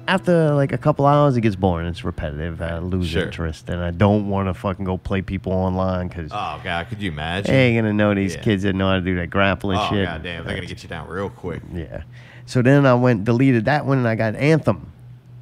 after 0.08 0.52
like 0.54 0.72
a 0.74 0.78
couple 0.78 1.08
hours, 1.08 1.38
it 1.38 1.42
gets 1.42 1.56
boring. 1.56 1.88
It's 1.88 2.04
repetitive. 2.04 2.62
I 2.62 2.78
lose 2.80 3.08
Sure. 3.10 3.24
interest, 3.24 3.68
and 3.70 3.82
I 3.84 3.90
don't 3.92 4.30
want 4.30 4.48
to 4.48 4.54
fucking 4.54 4.86
go 4.86 4.98
play 4.98 5.24
people 5.24 5.54
online 5.54 6.08
because 6.08 6.30
Oh 6.32 6.60
god, 6.64 6.90
could 6.90 7.02
you 7.02 7.12
imagine? 7.12 7.52
they 7.52 7.68
ain't 7.70 7.78
gonna 7.84 7.94
know 7.94 8.14
these 8.14 8.36
Yeah. 8.36 8.42
kids 8.42 8.62
that 8.64 8.74
know 8.74 8.90
how 8.90 8.96
to 8.96 9.02
do 9.02 9.16
that 9.16 9.32
grappling 9.32 9.80
Oh 9.80 9.88
shit. 9.90 10.06
god 10.06 10.22
damn, 10.22 10.46
they're 10.46 10.56
gonna 10.56 10.68
get 10.68 10.84
you 10.84 10.90
down 10.90 11.08
real 11.08 11.30
quick. 11.30 11.62
Yeah. 11.74 12.02
So 12.46 12.62
then 12.62 12.86
I 12.86 12.94
went 12.96 13.24
deleted 13.26 13.66
that 13.66 13.86
one 13.86 13.98
and 13.98 14.08
I 14.08 14.16
got 14.16 14.36
Anthem. 14.36 14.92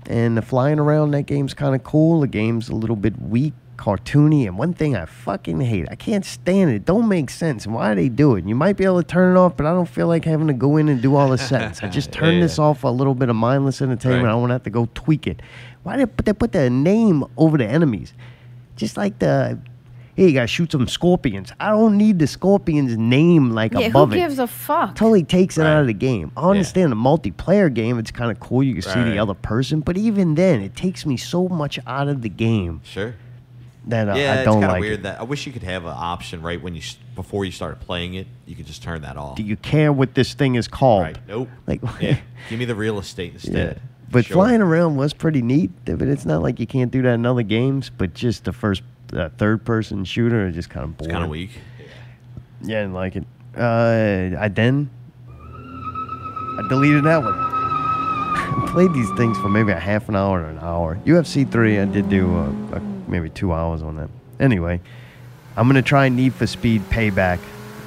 And 0.05 0.37
the 0.37 0.41
flying 0.41 0.79
around 0.79 1.11
that 1.11 1.23
game's 1.23 1.53
kind 1.53 1.75
of 1.75 1.83
cool. 1.83 2.21
The 2.21 2.27
game's 2.27 2.69
a 2.69 2.75
little 2.75 2.95
bit 2.95 3.21
weak, 3.21 3.53
cartoony, 3.77 4.47
and 4.47 4.57
one 4.57 4.73
thing 4.73 4.95
I 4.95 5.05
fucking 5.05 5.59
hate, 5.61 5.87
I 5.91 5.95
can't 5.95 6.25
stand 6.25 6.71
it. 6.71 6.75
It 6.75 6.85
don't 6.85 7.07
make 7.07 7.29
sense. 7.29 7.65
And 7.65 7.75
why 7.75 7.93
they 7.93 8.09
do 8.09 8.35
it? 8.35 8.45
You 8.45 8.55
might 8.55 8.75
be 8.75 8.85
able 8.85 9.01
to 9.03 9.07
turn 9.07 9.35
it 9.35 9.39
off, 9.39 9.55
but 9.55 9.65
I 9.67 9.71
don't 9.71 9.87
feel 9.89 10.07
like 10.07 10.25
having 10.25 10.47
to 10.47 10.53
go 10.53 10.77
in 10.77 10.89
and 10.89 11.01
do 11.01 11.15
all 11.15 11.29
the 11.29 11.37
settings. 11.37 11.81
I 11.83 11.89
just 11.89 12.11
turn 12.19 12.35
Yeah. 12.35 12.41
this 12.41 12.57
off 12.57 12.79
for 12.79 12.87
a 12.87 12.91
little 12.91 13.13
bit 13.13 13.29
of 13.29 13.35
mindless 13.35 13.81
entertainment. 13.81 14.23
Right. 14.23 14.29
I 14.29 14.33
don't 14.33 14.49
have 14.49 14.63
to 14.63 14.69
go 14.71 14.89
tweak 14.95 15.27
it. 15.27 15.41
Why 15.83 16.03
put 16.05 16.25
they 16.25 16.33
put 16.33 16.51
their 16.53 16.69
name 16.69 17.23
over 17.37 17.57
the 17.57 17.67
enemies? 17.67 18.13
Just 18.75 18.97
like 18.97 19.19
the 19.19 19.59
hey, 20.19 20.27
you 20.27 20.33
gotta 20.33 20.47
shoot 20.47 20.71
some 20.71 20.87
scorpions. 20.87 21.51
I 21.59 21.69
don't 21.69 21.97
need 21.97 22.19
the 22.19 22.27
scorpion's 22.27 22.97
name 22.97 23.51
like 23.51 23.73
Yeah, 23.73 23.87
above 23.87 24.11
it 24.11 24.15
Who 24.17 24.21
gives 24.21 24.39
a 24.39 24.47
fuck? 24.47 24.95
totally 24.95 25.23
takes 25.23 25.57
it 25.57 25.65
out 25.65 25.81
of 25.81 25.87
the 25.87 25.93
game. 25.93 26.31
I 26.35 26.49
understand 26.49 26.91
the 26.91 26.95
multiplayer 26.95 27.73
game; 27.73 27.97
it's 27.99 28.11
kind 28.11 28.29
of 28.31 28.39
cool. 28.39 28.61
You 28.63 28.73
can 28.73 28.81
see 28.81 29.03
the 29.03 29.17
other 29.19 29.33
person, 29.33 29.79
but 29.79 29.97
even 29.97 30.35
then, 30.35 30.61
it 30.61 30.75
takes 30.75 31.05
me 31.05 31.17
so 31.17 31.47
much 31.47 31.79
out 31.87 32.07
of 32.07 32.21
the 32.21 32.29
game 32.29 32.81
Sure. 32.83 33.15
that 33.87 34.09
uh, 34.09 34.15
yeah, 34.15 34.33
I 34.33 34.35
it's 34.37 34.45
don't 34.45 34.55
kind 34.61 34.65
of 34.65 34.71
like 34.71 34.81
weird 34.81 34.99
it. 34.99 35.03
that 35.03 35.19
I 35.19 35.23
wish 35.23 35.45
you 35.47 35.53
could 35.53 35.63
have 35.63 35.85
an 35.85 35.93
option 35.95 36.41
right 36.41 36.61
when 36.61 36.75
you 36.75 36.81
before 37.15 37.45
you 37.45 37.51
start 37.51 37.79
playing 37.79 38.15
it, 38.15 38.27
you 38.45 38.55
could 38.55 38.65
just 38.67 38.83
turn 38.83 39.01
that 39.03 39.15
off. 39.17 39.35
Do 39.37 39.43
you 39.43 39.55
care 39.57 39.91
what 39.93 40.15
this 40.15 40.33
thing 40.33 40.55
is 40.55 40.67
called? 40.67 41.03
Right. 41.03 41.17
Nope. 41.27 41.49
Like, 41.67 41.81
yeah. 42.01 42.17
Give 42.49 42.59
me 42.59 42.65
the 42.65 42.75
real 42.75 42.99
estate 42.99 43.31
yeah. 43.31 43.35
instead. 43.35 43.81
But 44.11 44.25
Sure. 44.25 44.35
flying 44.35 44.61
around 44.61 44.95
was 44.95 45.13
pretty 45.13 45.41
neat. 45.41 45.69
But 45.85 46.01
it's 46.01 46.25
not 46.25 46.41
like 46.41 46.59
you 46.59 46.65
can't 46.65 46.91
do 46.91 47.01
that 47.03 47.13
in 47.13 47.25
other 47.25 47.43
games. 47.43 47.91
But 47.95 48.13
just 48.13 48.45
the 48.45 48.53
first, 48.53 48.81
uh, 49.13 49.29
third 49.37 49.65
person 49.65 50.05
shooter 50.05 50.47
is 50.47 50.55
just 50.55 50.69
kind 50.69 50.83
of 50.83 50.97
boring. 50.97 51.09
It's 51.09 51.13
kind 51.13 51.23
of 51.23 51.29
weak. 51.29 51.51
Yeah, 52.61 52.79
I 52.79 52.81
didn't 52.81 52.93
like 52.93 53.15
it. 53.15 53.23
Uh, 53.57 54.37
I 54.39 54.47
then 54.49 54.89
I 56.59 56.67
deleted 56.67 57.03
that 57.05 57.23
one. 57.23 57.33
I 57.35 58.69
played 58.71 58.93
these 58.93 59.09
things 59.17 59.37
for 59.37 59.49
maybe 59.49 59.71
a 59.71 59.79
half 59.79 60.09
an 60.09 60.15
hour 60.15 60.41
or 60.41 60.45
an 60.45 60.59
hour. 60.59 60.99
UFC 61.05 61.49
three, 61.49 61.79
I 61.79 61.85
did 61.85 62.09
do 62.09 62.35
uh, 62.35 62.51
uh, 62.75 62.79
maybe 63.07 63.29
two 63.29 63.53
hours 63.53 63.81
on 63.81 63.95
that. 63.95 64.09
Anyway, 64.39 64.81
I'm 65.55 65.67
gonna 65.67 65.81
try 65.81 66.09
Need 66.09 66.33
for 66.33 66.47
Speed 66.47 66.81
Payback, 66.89 67.39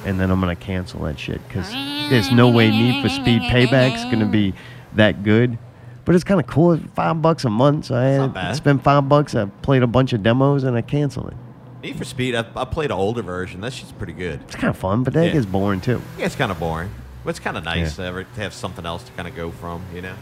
and 0.05 0.19
then 0.19 0.31
I'm 0.31 0.39
gonna 0.39 0.55
cancel 0.55 1.01
that 1.01 1.19
shit 1.19 1.45
because 1.47 1.69
there's 2.09 2.31
no 2.31 2.49
way 2.49 2.69
Need 2.69 3.01
for 3.03 3.09
Speed 3.09 3.43
Payback's 3.43 4.03
gonna 4.05 4.25
be 4.25 4.53
that 4.93 5.23
good. 5.23 5.57
But 6.05 6.15
it's 6.15 6.23
kind 6.23 6.39
of 6.39 6.47
cool. 6.47 6.77
Five 6.95 7.21
bucks 7.21 7.45
a 7.45 7.49
month, 7.49 7.85
so 7.85 7.95
I, 7.95 8.17
not 8.17 8.33
bad. 8.33 8.55
Spent 8.55 8.83
five 8.83 9.07
bucks. 9.07 9.35
I 9.35 9.45
played 9.45 9.83
a 9.83 9.87
bunch 9.87 10.11
of 10.13 10.21
demos 10.21 10.63
and 10.63 10.75
I 10.75 10.81
canceled 10.81 11.29
it. 11.29 11.37
Need 11.81 11.97
for 11.97 12.03
Speed, 12.05 12.35
I, 12.35 12.45
I 12.55 12.65
played 12.65 12.91
an 12.91 12.97
older 12.97 13.21
version. 13.21 13.61
That 13.61 13.73
shit's 13.73 13.91
pretty 13.91 14.13
good. 14.13 14.41
It's 14.43 14.55
kind 14.55 14.69
of 14.69 14.77
fun, 14.77 15.03
but 15.03 15.13
that 15.13 15.27
Yeah. 15.27 15.33
gets 15.33 15.45
boring 15.45 15.81
too. 15.81 16.01
Yeah, 16.17 16.25
it's 16.25 16.35
kind 16.35 16.51
of 16.51 16.59
boring, 16.59 16.89
but 17.23 17.31
it's 17.31 17.39
kind 17.39 17.57
of 17.57 17.63
nice 17.63 17.95
to, 17.97 18.03
ever, 18.03 18.23
to 18.23 18.41
have 18.41 18.53
something 18.53 18.85
else 18.85 19.03
to 19.03 19.11
kind 19.13 19.27
of 19.27 19.35
go 19.35 19.51
from. 19.51 19.81
You 19.93 20.01
know. 20.01 20.15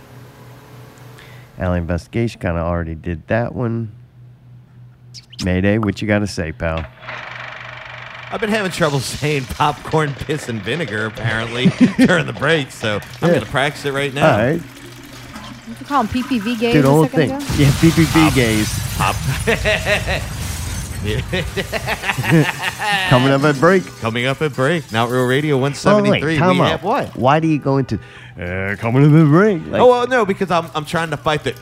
Allie 1.59 1.77
Investigation 1.79 2.39
kind 2.41 2.57
of 2.57 2.63
already 2.63 2.95
did 2.95 3.27
that 3.27 3.53
one. 3.53 3.91
Mayday, 5.43 5.77
what 5.79 6.01
you 6.01 6.07
got 6.07 6.19
to 6.19 6.27
say, 6.27 6.51
pal? 6.51 6.85
I've 8.31 8.39
been 8.39 8.49
having 8.49 8.71
trouble 8.71 8.99
saying 9.01 9.43
popcorn, 9.45 10.13
piss, 10.13 10.47
and 10.47 10.61
vinegar 10.61 11.05
apparently 11.07 11.65
during 12.05 12.25
the 12.27 12.33
break, 12.33 12.71
so 12.71 12.99
I'm 13.21 13.29
Yeah. 13.29 13.39
gonna 13.39 13.45
practice 13.51 13.85
it 13.85 13.91
right 13.93 14.13
now. 14.13 14.31
All 14.31 14.37
right. 14.37 14.61
Did 15.71 15.79
you 15.79 15.85
call 15.85 16.03
them 16.03 16.11
PPV 16.23 16.59
gays 16.59 16.73
Do 16.73 16.81
the 16.81 16.87
a 16.87 16.91
whole 16.91 17.05
thing. 17.05 17.31
ago? 17.31 17.39
Yeah, 17.57 17.69
PPP 17.79 18.35
gays. 18.35 18.67
Pop. 18.97 19.15
Coming 23.09 23.31
up 23.31 23.43
at 23.43 23.59
break. 23.59 23.85
Coming 23.99 24.25
up 24.25 24.41
at 24.41 24.53
break. 24.53 24.91
Not 24.91 25.09
Real 25.09 25.25
Radio 25.25 25.55
Oh, 25.55 25.59
173. 25.59 26.33
wait, 26.33 26.37
time 26.37 26.57
we 26.57 26.61
out. 26.65 26.71
have 26.71 26.83
what? 26.83 27.15
Why 27.15 27.39
do 27.39 27.47
you 27.47 27.59
go 27.59 27.77
into 27.77 27.95
uh, 28.39 28.75
coming 28.77 29.05
up 29.05 29.25
at 29.25 29.29
break? 29.29 29.65
Like, 29.67 29.81
oh 29.81 29.87
well, 29.87 30.07
no, 30.07 30.25
because 30.25 30.51
I'm 30.51 30.69
I'm 30.75 30.85
trying 30.85 31.09
to 31.11 31.17
fight 31.17 31.43
the 31.43 31.55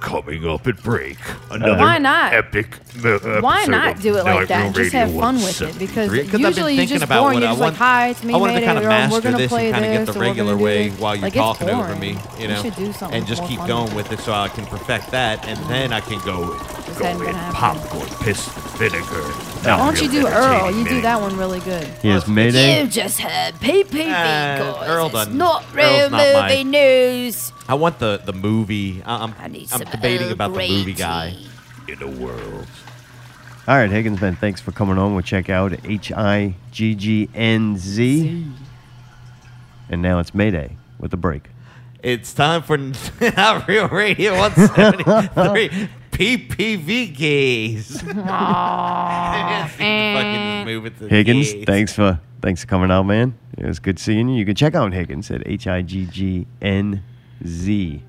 coming 0.00 0.46
up 0.48 0.66
at 0.66 0.82
break. 0.82 1.18
Another 1.50 1.78
Why 1.78 1.98
not? 1.98 2.32
epic. 2.32 2.76
uh, 3.04 3.40
Why 3.40 3.58
episode 3.62 3.70
not 3.70 3.96
of 3.96 4.02
do 4.02 4.16
it 4.16 4.24
like 4.24 4.48
that 4.48 4.66
and 4.66 4.74
just 4.74 4.92
Radio 4.94 5.06
have 5.06 5.20
fun 5.20 5.34
with 5.36 5.60
it? 5.62 5.66
173. 5.66 5.78
Because 5.86 6.10
'Cause 6.10 6.16
I've 6.18 6.30
been 6.32 6.40
usually 6.40 6.72
you're 6.74 6.80
thinking 6.80 6.94
just 6.96 7.04
about 7.04 7.20
boring. 7.22 7.34
what 7.36 7.40
You're 7.42 7.48
I 7.48 7.52
just 7.52 7.60
want- 7.60 7.72
like, 7.74 7.78
hi, 7.78 8.08
it's 8.08 8.24
me, 8.24 8.34
I 8.34 8.36
wanted 8.36 8.52
to 8.52 8.60
Mayday, 8.60 8.66
kind 8.66 8.78
of 8.78 8.84
master 8.84 9.14
we're 9.14 9.20
gonna 9.20 9.36
this 9.38 9.48
play 9.50 9.66
and 9.66 9.74
kind 9.74 9.84
of 9.86 9.92
get 9.92 10.06
this, 10.06 10.14
the 10.14 10.20
or 10.20 10.22
we're 10.22 10.28
regular 10.28 10.56
do 10.56 10.64
way 10.64 10.88
this. 10.88 10.98
while 11.00 11.14
you're 11.14 11.22
Like, 11.22 11.32
it's 11.36 11.40
talking 11.40 11.68
over 11.70 11.82
boring. 11.84 12.00
me, 12.00 12.18
We 12.36 12.42
you 12.42 12.48
know, 12.48 12.62
should 12.62 12.76
do 12.76 12.92
something 12.92 13.18
and 13.18 13.26
just 13.26 13.40
more 13.42 13.48
keep 13.48 13.58
fun. 13.60 13.68
going 13.68 13.94
with 13.94 14.12
it 14.12 14.20
so 14.20 14.32
I 14.32 14.48
can 14.48 14.66
perfect 14.66 15.10
that, 15.12 15.46
and 15.46 15.58
then 15.70 15.92
I 15.92 16.00
can 16.00 16.18
go 16.24 16.56
Just 16.86 16.98
go 16.98 17.04
hadn't 17.04 17.18
with 17.20 17.28
been 17.28 17.36
happening. 17.36 17.82
popcorn, 17.82 18.08
piss, 18.22 18.48
vinegar. 18.78 19.24
Why 19.62 19.76
don't 19.76 20.00
you 20.02 20.08
do 20.10 20.26
Earl? 20.26 20.70
You 20.70 20.84
do 20.88 21.00
that 21.02 21.20
one 21.20 21.36
really 21.36 21.60
good. 21.60 21.84
Here's 22.02 22.26
Mayday. 22.26 22.82
You 22.82 22.88
just 22.88 23.20
heard 23.20 23.54
PPV 23.56 24.00
Uh, 24.06 24.72
guys. 24.72 24.88
Earl 24.88 25.06
It's 25.06 25.12
doesn't- 25.14 25.36
not 25.36 25.64
Earl's 25.64 25.74
real 25.74 26.10
not 26.10 26.32
my- 26.34 26.48
movie 26.48 26.64
news. 26.64 27.52
I 27.68 27.74
want 27.74 27.98
the 27.98 28.20
the 28.24 28.32
movie. 28.32 29.02
I- 29.04 29.22
I'm 29.24 29.34
I'm 29.40 29.66
some 29.66 29.82
debating 29.82 30.28
Earl 30.28 30.32
about 30.32 30.52
the 30.54 30.58
movie 30.68 30.84
Grey 30.84 30.92
guy 30.94 31.36
in 31.88 31.98
the 31.98 32.08
world. 32.08 32.66
All 33.68 33.76
right, 33.76 33.90
Higgins, 33.90 34.20
man, 34.20 34.34
thanks 34.36 34.60
for 34.60 34.72
coming 34.72 34.98
on. 34.98 35.12
We'll 35.14 35.22
check 35.22 35.48
out 35.50 35.72
H 35.84 36.10
I 36.12 36.54
G 36.72 36.94
G 36.94 37.28
N 37.34 37.76
Z. 37.76 38.46
And 39.90 40.00
now 40.02 40.18
it's 40.20 40.34
Mayday 40.34 40.76
with 40.98 41.12
a 41.12 41.16
break. 41.16 41.50
It's 42.02 42.32
time 42.32 42.62
for 42.62 42.78
Not 43.36 43.68
Real 43.68 43.88
Radio 43.88 44.32
173 44.38 45.88
PPV 46.20 47.16
gays. 47.16 48.02
Fucking 48.02 48.16
move 50.66 50.84
it 50.84 50.98
to 50.98 51.08
Higgins, 51.08 51.50
gays. 51.54 51.64
thanks 51.64 51.94
for 51.94 52.20
thanks 52.42 52.60
for 52.60 52.66
coming 52.66 52.90
out, 52.90 53.04
man. 53.04 53.32
It 53.56 53.64
was 53.64 53.78
good 53.78 53.98
seeing 53.98 54.28
you. 54.28 54.36
You 54.36 54.44
can 54.44 54.54
check 54.54 54.74
out 54.74 54.92
Higgins 54.92 55.30
at 55.30 55.42
H 55.46 55.66
I 55.66 55.80
G 55.80 56.04
G 56.04 56.46
N 56.60 57.02
Z. 57.46 58.02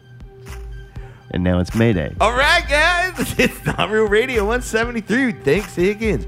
And 1.34 1.42
now 1.42 1.60
it's 1.60 1.74
Mayday. 1.74 2.14
All 2.20 2.34
right, 2.34 2.68
guys, 2.68 3.14
it's 3.40 3.66
Not 3.66 3.90
Real 3.90 4.10
Radio 4.10 4.42
173. 4.42 5.32
Thanks, 5.32 5.74
Higgins. 5.76 6.26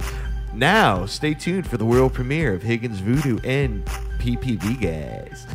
Now, 0.54 1.06
stay 1.06 1.34
tuned 1.34 1.68
for 1.68 1.76
the 1.76 1.84
world 1.84 2.14
premiere 2.14 2.54
of 2.54 2.64
Higgins 2.64 3.00
Voodoo 3.02 3.40
and 3.44 3.84
PPV 4.20 4.80
guys. 4.80 5.46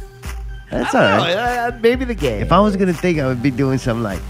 That's 0.71 0.95
I 0.95 1.13
all 1.13 1.17
don't 1.25 1.27
right. 1.27 1.35
know, 1.35 1.77
uh, 1.77 1.79
maybe 1.81 2.05
the 2.05 2.15
game. 2.15 2.43
If 2.43 2.53
I 2.53 2.61
was 2.61 2.77
gonna 2.77 2.93
think, 2.93 3.19
I 3.19 3.27
would 3.27 3.43
be 3.43 3.51
doing 3.51 3.79
something 3.79 4.03
like, 4.03 4.21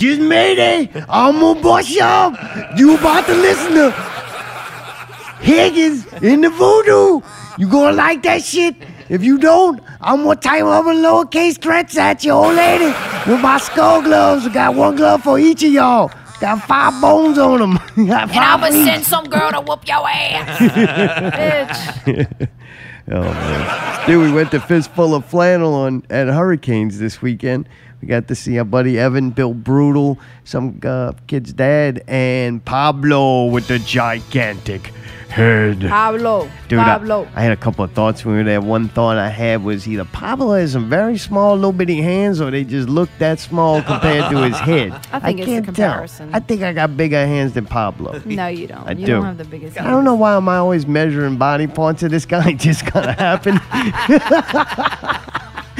"Just 0.00 0.22
Mayday, 0.22 0.90
I'm 1.10 1.38
gonna 1.40 1.60
bust 1.60 1.90
you 1.90 2.02
up. 2.02 2.32
You 2.78 2.96
about 2.96 3.26
to 3.26 3.34
listen 3.34 3.74
to 3.74 3.90
Higgins 5.40 6.06
in 6.22 6.40
the 6.40 6.48
Voodoo? 6.48 7.20
You 7.58 7.68
gonna 7.68 7.94
like 7.94 8.22
that 8.22 8.42
shit? 8.42 8.76
If 9.10 9.22
you 9.22 9.36
don't, 9.36 9.80
I'm 10.00 10.22
gonna 10.22 10.36
type 10.40 10.64
up 10.64 10.86
a 10.86 10.88
lowercase 10.88 11.60
threats 11.60 11.98
at 11.98 12.24
you, 12.24 12.32
old 12.32 12.54
lady, 12.54 12.86
with 13.30 13.42
my 13.42 13.58
skull 13.58 14.00
gloves. 14.00 14.46
I 14.46 14.52
got 14.54 14.74
one 14.74 14.96
glove 14.96 15.22
for 15.22 15.38
each 15.38 15.62
of 15.64 15.70
y'all. 15.70 16.10
Got 16.40 16.62
five 16.62 16.98
bones 17.02 17.36
on 17.36 17.58
them. 17.58 17.72
got 18.06 18.30
And 18.30 18.38
I'ma 18.38 18.68
five 18.68 18.72
send 18.72 19.04
some 19.04 19.24
girl 19.26 19.52
to 19.52 19.60
whoop 19.60 19.86
your 19.86 20.08
ass. 20.08 20.58
Bitch. 22.08 22.48
Oh 23.12 23.22
man, 23.22 24.06
dude, 24.06 24.22
we 24.22 24.30
went 24.30 24.52
to 24.52 24.60
Fistful 24.60 25.16
of 25.16 25.24
Flannel 25.24 25.74
on 25.74 26.04
at 26.10 26.28
Hurricanes 26.28 27.00
this 27.00 27.20
weekend. 27.20 27.68
We 28.00 28.08
got 28.08 28.28
to 28.28 28.34
see 28.34 28.58
our 28.58 28.64
buddy 28.64 28.98
Evan, 28.98 29.30
Bill 29.30 29.52
Brutal, 29.54 30.18
some 30.44 30.80
uh, 30.84 31.12
kid's 31.26 31.52
dad, 31.52 32.02
and 32.08 32.64
Pablo 32.64 33.46
with 33.46 33.68
the 33.68 33.78
gigantic 33.78 34.92
head. 35.28 35.80
Pablo. 35.82 36.50
Dude, 36.68 36.78
I- 36.78 36.84
Pablo. 36.84 37.28
I, 37.34 37.42
had 37.42 37.52
a 37.52 37.56
couple 37.56 37.84
of 37.84 37.92
thoughts 37.92 38.24
when 38.24 38.34
we 38.34 38.40
were 38.40 38.44
there. 38.44 38.60
One 38.60 38.88
thought 38.88 39.16
I 39.18 39.28
had 39.28 39.62
was 39.62 39.86
either 39.86 40.04
Pablo 40.06 40.54
has 40.54 40.72
some 40.72 40.88
very 40.88 41.18
small, 41.18 41.54
little 41.54 41.72
bitty 41.72 42.00
hands, 42.00 42.40
or 42.40 42.50
they 42.50 42.64
just 42.64 42.88
look 42.88 43.08
that 43.18 43.38
small 43.38 43.82
compared 43.90 44.30
to 44.30 44.42
his 44.42 44.58
head. 44.58 44.92
I 45.12 45.20
think 45.20 45.38
it's 45.40 45.46
the 45.46 45.52
can't 45.52 45.64
comparison. 45.66 46.28
Tell. 46.30 46.36
I 46.36 46.40
think 46.40 46.62
I 46.62 46.72
got 46.72 46.96
bigger 46.96 47.24
hands 47.26 47.52
than 47.52 47.66
Pablo. 47.66 48.20
No, 48.30 48.46
you 48.46 48.66
don't. 48.66 48.86
I 48.88 48.92
you 48.92 49.06
do. 49.06 49.16
not 49.18 49.24
have 49.24 49.38
the 49.38 49.44
biggest. 49.44 49.78
I 49.80 49.84
don't 49.90 50.04
know 50.04 50.14
why 50.14 50.34
am 50.36 50.48
I 50.48 50.56
always 50.56 50.86
measuring 50.86 51.36
body 51.36 51.66
parts 51.66 52.02
of 52.02 52.10
this 52.10 52.24
guy. 52.24 52.50
It 52.50 52.58
just 52.58 52.86
kind 52.86 53.10
of 53.10 53.18
happened. 53.18 53.60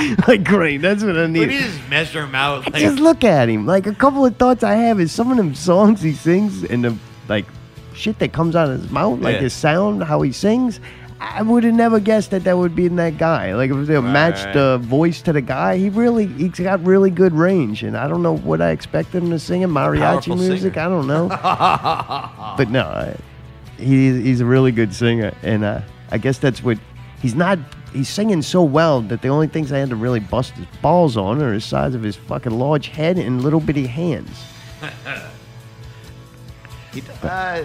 like 0.28 0.44
great, 0.44 0.78
that's 0.82 1.02
what 1.02 1.16
I 1.16 1.27
need. 1.27 1.48
do 1.48 1.55
you 1.55 1.60
just 1.60 1.89
measure 1.89 2.22
him 2.24 2.35
out? 2.35 2.64
Like, 2.72 2.82
Just 2.82 2.98
look 2.98 3.24
at 3.24 3.48
him. 3.48 3.66
Like 3.66 3.86
a 3.86 3.94
couple 3.94 4.24
of 4.27 4.36
thoughts 4.36 4.62
I 4.64 4.74
have 4.74 5.01
is 5.01 5.12
some 5.12 5.31
of 5.31 5.36
them 5.36 5.55
songs 5.55 6.01
he 6.02 6.12
sings 6.12 6.64
and 6.64 6.85
the 6.85 6.97
like 7.28 7.47
shit 7.94 8.18
that 8.20 8.32
comes 8.32 8.56
out 8.56 8.70
of 8.70 8.81
his 8.81 8.90
mouth, 8.90 9.20
like 9.20 9.36
Yeah. 9.36 9.40
his 9.43 9.52
sound, 9.52 10.02
how 10.05 10.22
he 10.22 10.32
sings. 10.32 10.81
I 11.22 11.43
would 11.43 11.64
have 11.64 11.74
never 11.74 12.01
guessed 12.01 12.31
that 12.31 12.44
that 12.44 12.56
would 12.56 12.74
be 12.74 12.86
in 12.86 12.97
that 12.97 13.18
guy. 13.18 13.55
Like 13.55 13.70
if 13.70 13.86
they 13.86 14.01
matched 14.01 14.47
Right. 14.47 14.55
the 14.55 14.78
voice 14.78 15.20
to 15.22 15.35
the 15.35 15.43
guy, 15.43 15.77
he 15.77 15.90
really 15.90 16.27
he's 16.27 16.59
got 16.59 16.82
really 16.82 17.10
good 17.10 17.35
range. 17.35 17.82
And 17.82 17.94
I 17.97 18.09
don't 18.09 18.22
know 18.22 18.36
what 18.39 18.62
I 18.62 18.70
expected 18.70 19.22
him 19.22 19.31
to 19.31 19.39
sing 19.39 19.60
in 19.60 19.70
mariachi 19.70 20.28
music. 20.35 20.72
singer. 20.74 20.86
I 20.86 20.89
don't 20.89 21.06
know. 21.06 21.28
but 22.56 22.70
no, 22.70 22.85
I, 22.85 23.16
he, 23.77 24.22
he's 24.22 24.40
a 24.40 24.47
really 24.47 24.72
good 24.72 24.94
singer, 24.94 25.32
and 25.43 25.64
uh, 25.64 25.81
I 26.10 26.18
guess 26.18 26.39
that's 26.39 26.62
what 26.62 26.78
he's 27.20 27.35
not 27.35 27.59
he's 27.93 28.09
singing 28.09 28.43
so 28.43 28.62
well 28.62 29.01
that 29.03 29.23
the 29.23 29.29
only 29.29 29.47
things 29.49 29.73
I 29.73 29.79
had 29.79 29.91
to 29.91 29.97
really 29.97 30.21
bust 30.21 30.53
his 30.53 30.67
balls 30.83 31.17
on 31.17 31.43
are 31.43 31.53
the 31.53 31.61
size 31.61 31.95
of 31.95 32.03
his 32.03 32.17
fucking 32.17 32.53
large 32.59 32.89
head 32.89 33.19
and 33.19 33.43
little 33.43 33.61
bitty 33.61 33.87
hands. 33.87 34.31
he, 36.93 37.01
does, 37.01 37.25
uh, 37.25 37.65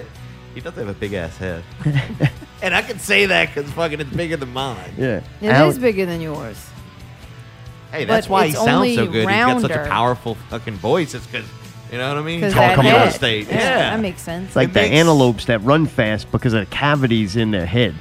he 0.53 0.61
does 0.61 0.73
have 0.75 0.87
a 0.87 0.93
big 0.93 1.13
ass 1.13 1.35
head. 1.37 1.63
and 2.61 2.75
I 2.75 2.81
can 2.81 2.99
say 2.99 3.25
that 3.27 3.53
because 3.53 3.71
fucking 3.71 3.99
it's 4.01 4.09
bigger 4.09 4.37
than 4.37 4.53
mine. 4.53 4.93
Yeah. 4.97 5.21
It 5.41 5.49
Al- 5.49 5.69
is 5.69 5.79
bigger 5.79 6.05
than 6.05 6.21
yours. 6.21 6.57
Hey, 7.91 8.05
that's 8.05 8.27
But 8.27 8.31
why 8.33 8.43
he 8.45 8.49
it's 8.49 8.57
sounds 8.57 8.69
so 8.69 8.75
only 8.75 8.95
good. 8.95 9.13
He's 9.13 9.25
got 9.25 9.61
such 9.61 9.71
a 9.71 9.75
rounder. 9.75 9.89
powerful 9.89 10.35
fucking 10.49 10.73
voice. 10.75 11.13
It's 11.13 11.25
because, 11.25 11.45
you 11.91 11.97
know 11.97 12.09
what 12.09 12.17
I 12.17 12.21
mean? 12.25 12.41
'Cause 12.41 12.51
He's 12.53 12.59
all 12.61 12.67
that 12.67 12.75
coming 12.75 12.91
head. 12.91 13.07
on 13.07 13.13
stage. 13.13 13.47
Yeah, 13.47 13.53
Yeah. 13.55 13.77
that 13.91 13.99
makes 14.01 14.21
sense. 14.21 14.47
It's 14.47 14.55
like 14.55 14.69
It 14.69 14.73
the 14.73 14.81
makes- 14.81 14.95
antelopes 14.95 15.45
that 15.45 15.63
run 15.63 15.85
fast 15.85 16.31
because 16.31 16.53
of 16.53 16.59
the 16.61 16.65
cavities 16.75 17.35
in 17.35 17.51
their 17.51 17.65
head. 17.65 17.95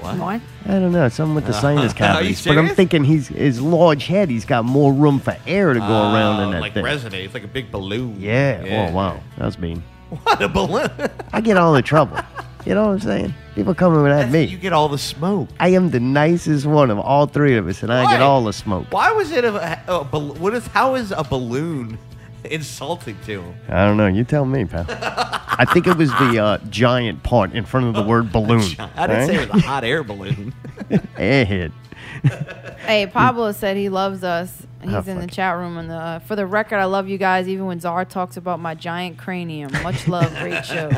What? 0.00 0.16
What? 0.18 0.40
I 0.66 0.78
don't 0.78 0.92
know, 0.92 1.08
something 1.08 1.34
with 1.34 1.46
the 1.46 1.52
sinus 1.52 1.92
cavities. 1.94 2.44
But 2.44 2.52
I'm 2.52 2.56
serious? 2.64 2.76
thinking 2.76 3.04
he's 3.04 3.28
his 3.28 3.60
large 3.60 4.06
head. 4.06 4.30
He's 4.30 4.44
got 4.44 4.64
more 4.64 4.92
room 4.92 5.18
for 5.18 5.36
air 5.46 5.72
to 5.74 5.80
go 5.80 5.86
oh, 5.86 6.12
around 6.14 6.42
in 6.42 6.48
Oh, 6.48 6.52
that 6.52 6.60
like 6.60 6.74
thing. 6.74 6.84
resonate. 6.84 7.24
It's 7.24 7.34
like 7.34 7.44
a 7.44 7.48
big 7.48 7.70
balloon. 7.72 8.20
Yeah. 8.20 8.88
Oh 8.90 8.94
wow, 8.94 9.20
that 9.36 9.44
was 9.46 9.58
mean. 9.58 9.82
What 10.22 10.40
a 10.42 10.48
balloon! 10.48 10.90
I 11.32 11.40
get 11.40 11.56
all 11.56 11.72
the 11.72 11.82
trouble. 11.82 12.18
You 12.64 12.74
know 12.74 12.86
what 12.86 12.92
I'm 12.92 13.00
saying? 13.00 13.34
People 13.54 13.74
coming 13.74 14.06
at 14.10 14.30
me. 14.30 14.44
you 14.44 14.58
get 14.58 14.72
all 14.72 14.88
the 14.88 14.98
smoke. 14.98 15.48
I 15.58 15.68
am 15.68 15.90
the 15.90 16.00
nicest 16.00 16.66
one 16.66 16.90
of 16.90 16.98
all 16.98 17.26
three 17.26 17.56
of 17.56 17.66
us, 17.66 17.82
and 17.82 17.92
I 17.92 18.10
get 18.10 18.20
all 18.20 18.44
the 18.44 18.52
smoke. 18.52 18.86
Why 18.90 19.10
was 19.12 19.30
it 19.32 19.44
a, 19.44 19.82
a, 19.88 20.04
bal- 20.04 20.34
what 20.34 20.54
is 20.54 20.66
how 20.68 20.94
is 20.94 21.10
a 21.12 21.24
balloon 21.24 21.98
insulting 22.50 23.16
to 23.26 23.42
him? 23.42 23.54
I 23.68 23.84
don't 23.86 23.96
know. 23.96 24.06
You 24.06 24.24
tell 24.24 24.44
me, 24.44 24.64
pal. 24.64 24.84
I 24.88 25.64
think 25.72 25.86
it 25.86 25.96
was 25.96 26.10
the 26.10 26.38
uh, 26.38 26.58
giant 26.70 27.22
part 27.24 27.52
in 27.52 27.64
front 27.64 27.86
of 27.86 27.94
the 27.94 28.02
word 28.02 28.32
balloon. 28.32 28.62
I 28.78 29.06
didn't 29.06 29.26
say 29.26 29.34
it 29.42 29.52
was 29.52 29.62
a 29.62 29.66
hot 29.66 29.84
air 29.84 30.02
balloon. 30.04 30.54
Airhead. 31.16 31.72
Hey, 32.86 33.06
Pablo 33.06 33.52
said 33.52 33.76
he 33.76 33.88
loves 33.88 34.22
us. 34.24 34.66
He's 34.82 34.92
Oh, 34.94 35.02
in 35.06 35.18
the 35.18 35.26
chat 35.26 35.56
room. 35.56 35.76
And 35.76 35.90
uh, 35.90 36.18
for 36.20 36.36
the 36.36 36.46
record, 36.46 36.76
I 36.76 36.84
love 36.84 37.08
you 37.08 37.18
guys. 37.18 37.48
Even 37.48 37.66
when 37.66 37.80
Czar 37.80 38.04
talks 38.04 38.36
about 38.36 38.60
my 38.60 38.74
giant 38.74 39.18
cranium, 39.18 39.72
much 39.82 40.06
love, 40.06 40.32
great 40.38 40.64
show. 40.64 40.90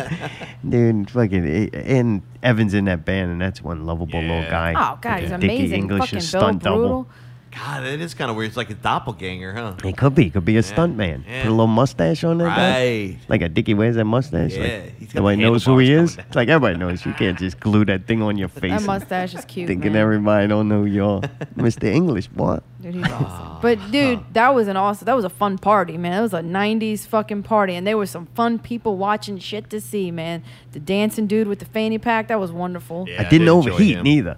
Dude, 0.69 1.11
fucking, 1.11 1.75
and 1.75 2.23
Evan's 2.43 2.75
in 2.75 2.85
that 2.85 3.05
band, 3.07 3.31
and 3.33 3.41
that's 3.41 3.63
one 3.63 3.87
lovable 3.87 4.21
little 4.21 4.43
guy. 4.43 4.75
Oh, 4.77 4.99
God, 5.01 5.21
he's 5.21 5.31
Dickie 5.31 5.45
amazing. 5.47 5.83
English 5.83 6.01
Fucking 6.01 6.19
is 6.19 6.31
Bill 6.31 6.41
stunt 6.43 6.63
double. 6.63 6.79
Brutal. 6.79 7.09
God, 7.53 7.85
it 7.85 8.01
is 8.01 8.15
kind 8.15 8.31
of 8.31 8.37
weird. 8.37 8.47
It's 8.49 8.57
like 8.57 8.71
a 8.71 8.75
doppelganger, 8.75 9.53
huh? 9.53 9.75
He 9.83 9.93
could 9.93 10.15
be. 10.15 10.27
It 10.27 10.35
could 10.35 10.45
be 10.45 10.57
a 10.57 10.63
stunt 10.63 10.97
man. 10.97 11.25
yeah. 11.29 11.43
Put 11.43 11.49
a 11.49 11.51
little 11.51 11.67
mustache 11.67 12.23
on 12.23 12.39
that 12.39 12.45
Right. 12.45 13.17
guy. 13.17 13.19
Like 13.29 13.43
a 13.43 13.49
Dickie 13.49 13.75
wears 13.75 13.97
that 13.97 14.05
mustache. 14.05 14.53
Yeah, 14.55 14.61
Like, 14.63 14.99
he's 14.99 15.09
got 15.13 15.15
nobody 15.17 15.43
knows 15.43 15.65
who 15.65 15.79
he 15.79 15.93
is. 15.93 16.17
It's 16.17 16.37
like 16.37 16.49
everybody 16.49 16.79
knows. 16.79 17.05
You 17.05 17.13
can't 17.13 17.37
just 17.37 17.59
glue 17.59 17.85
that 17.87 18.07
thing 18.07 18.23
on 18.23 18.39
your 18.39 18.47
face. 18.49 18.71
That 18.71 18.83
mustache 18.87 19.35
is 19.35 19.45
cute, 19.47 19.67
Thinking 19.67 19.95
man. 19.95 20.03
everybody 20.03 20.47
don't 20.47 20.69
know 20.69 20.83
who 20.83 20.87
you 20.87 21.05
are. 21.05 21.21
Mr. 21.57 21.85
English, 21.93 22.29
boy. 22.29 22.61
Dude, 22.81 22.95
he's 22.95 23.05
awesome. 23.11 23.59
But 23.61 23.91
dude, 23.91 24.21
that 24.33 24.55
was 24.55 24.69
an 24.69 24.77
awesome. 24.77 25.07
That 25.07 25.17
was 25.17 25.25
a 25.25 25.29
fun 25.29 25.59
party, 25.59 25.99
man. 25.99 26.13
That 26.13 26.23
was 26.23 26.33
a 26.35 26.41
'90s 26.43 27.05
fucking 27.07 27.43
party, 27.43 27.75
and 27.75 27.85
there 27.85 27.97
were 27.99 28.07
some 28.07 28.27
fun 28.35 28.61
people 28.61 28.97
watching 28.97 29.39
shit 29.39 29.69
to 29.71 29.81
see, 29.81 30.13
man. 30.13 30.45
The 30.71 30.79
dancing 30.81 31.27
dude 31.27 31.49
with 31.49 31.59
the 31.59 31.65
fanny 31.67 31.99
pack, 31.99 32.29
that 32.29 32.39
was 32.39 32.53
wonderful. 32.53 33.07
Yeah, 33.09 33.15
I 33.15 33.25
didn't 33.25 33.31
did 33.31 33.49
enjoy 33.53 33.71
overheat 33.73 33.97
him. 33.97 34.05
neither. 34.05 34.37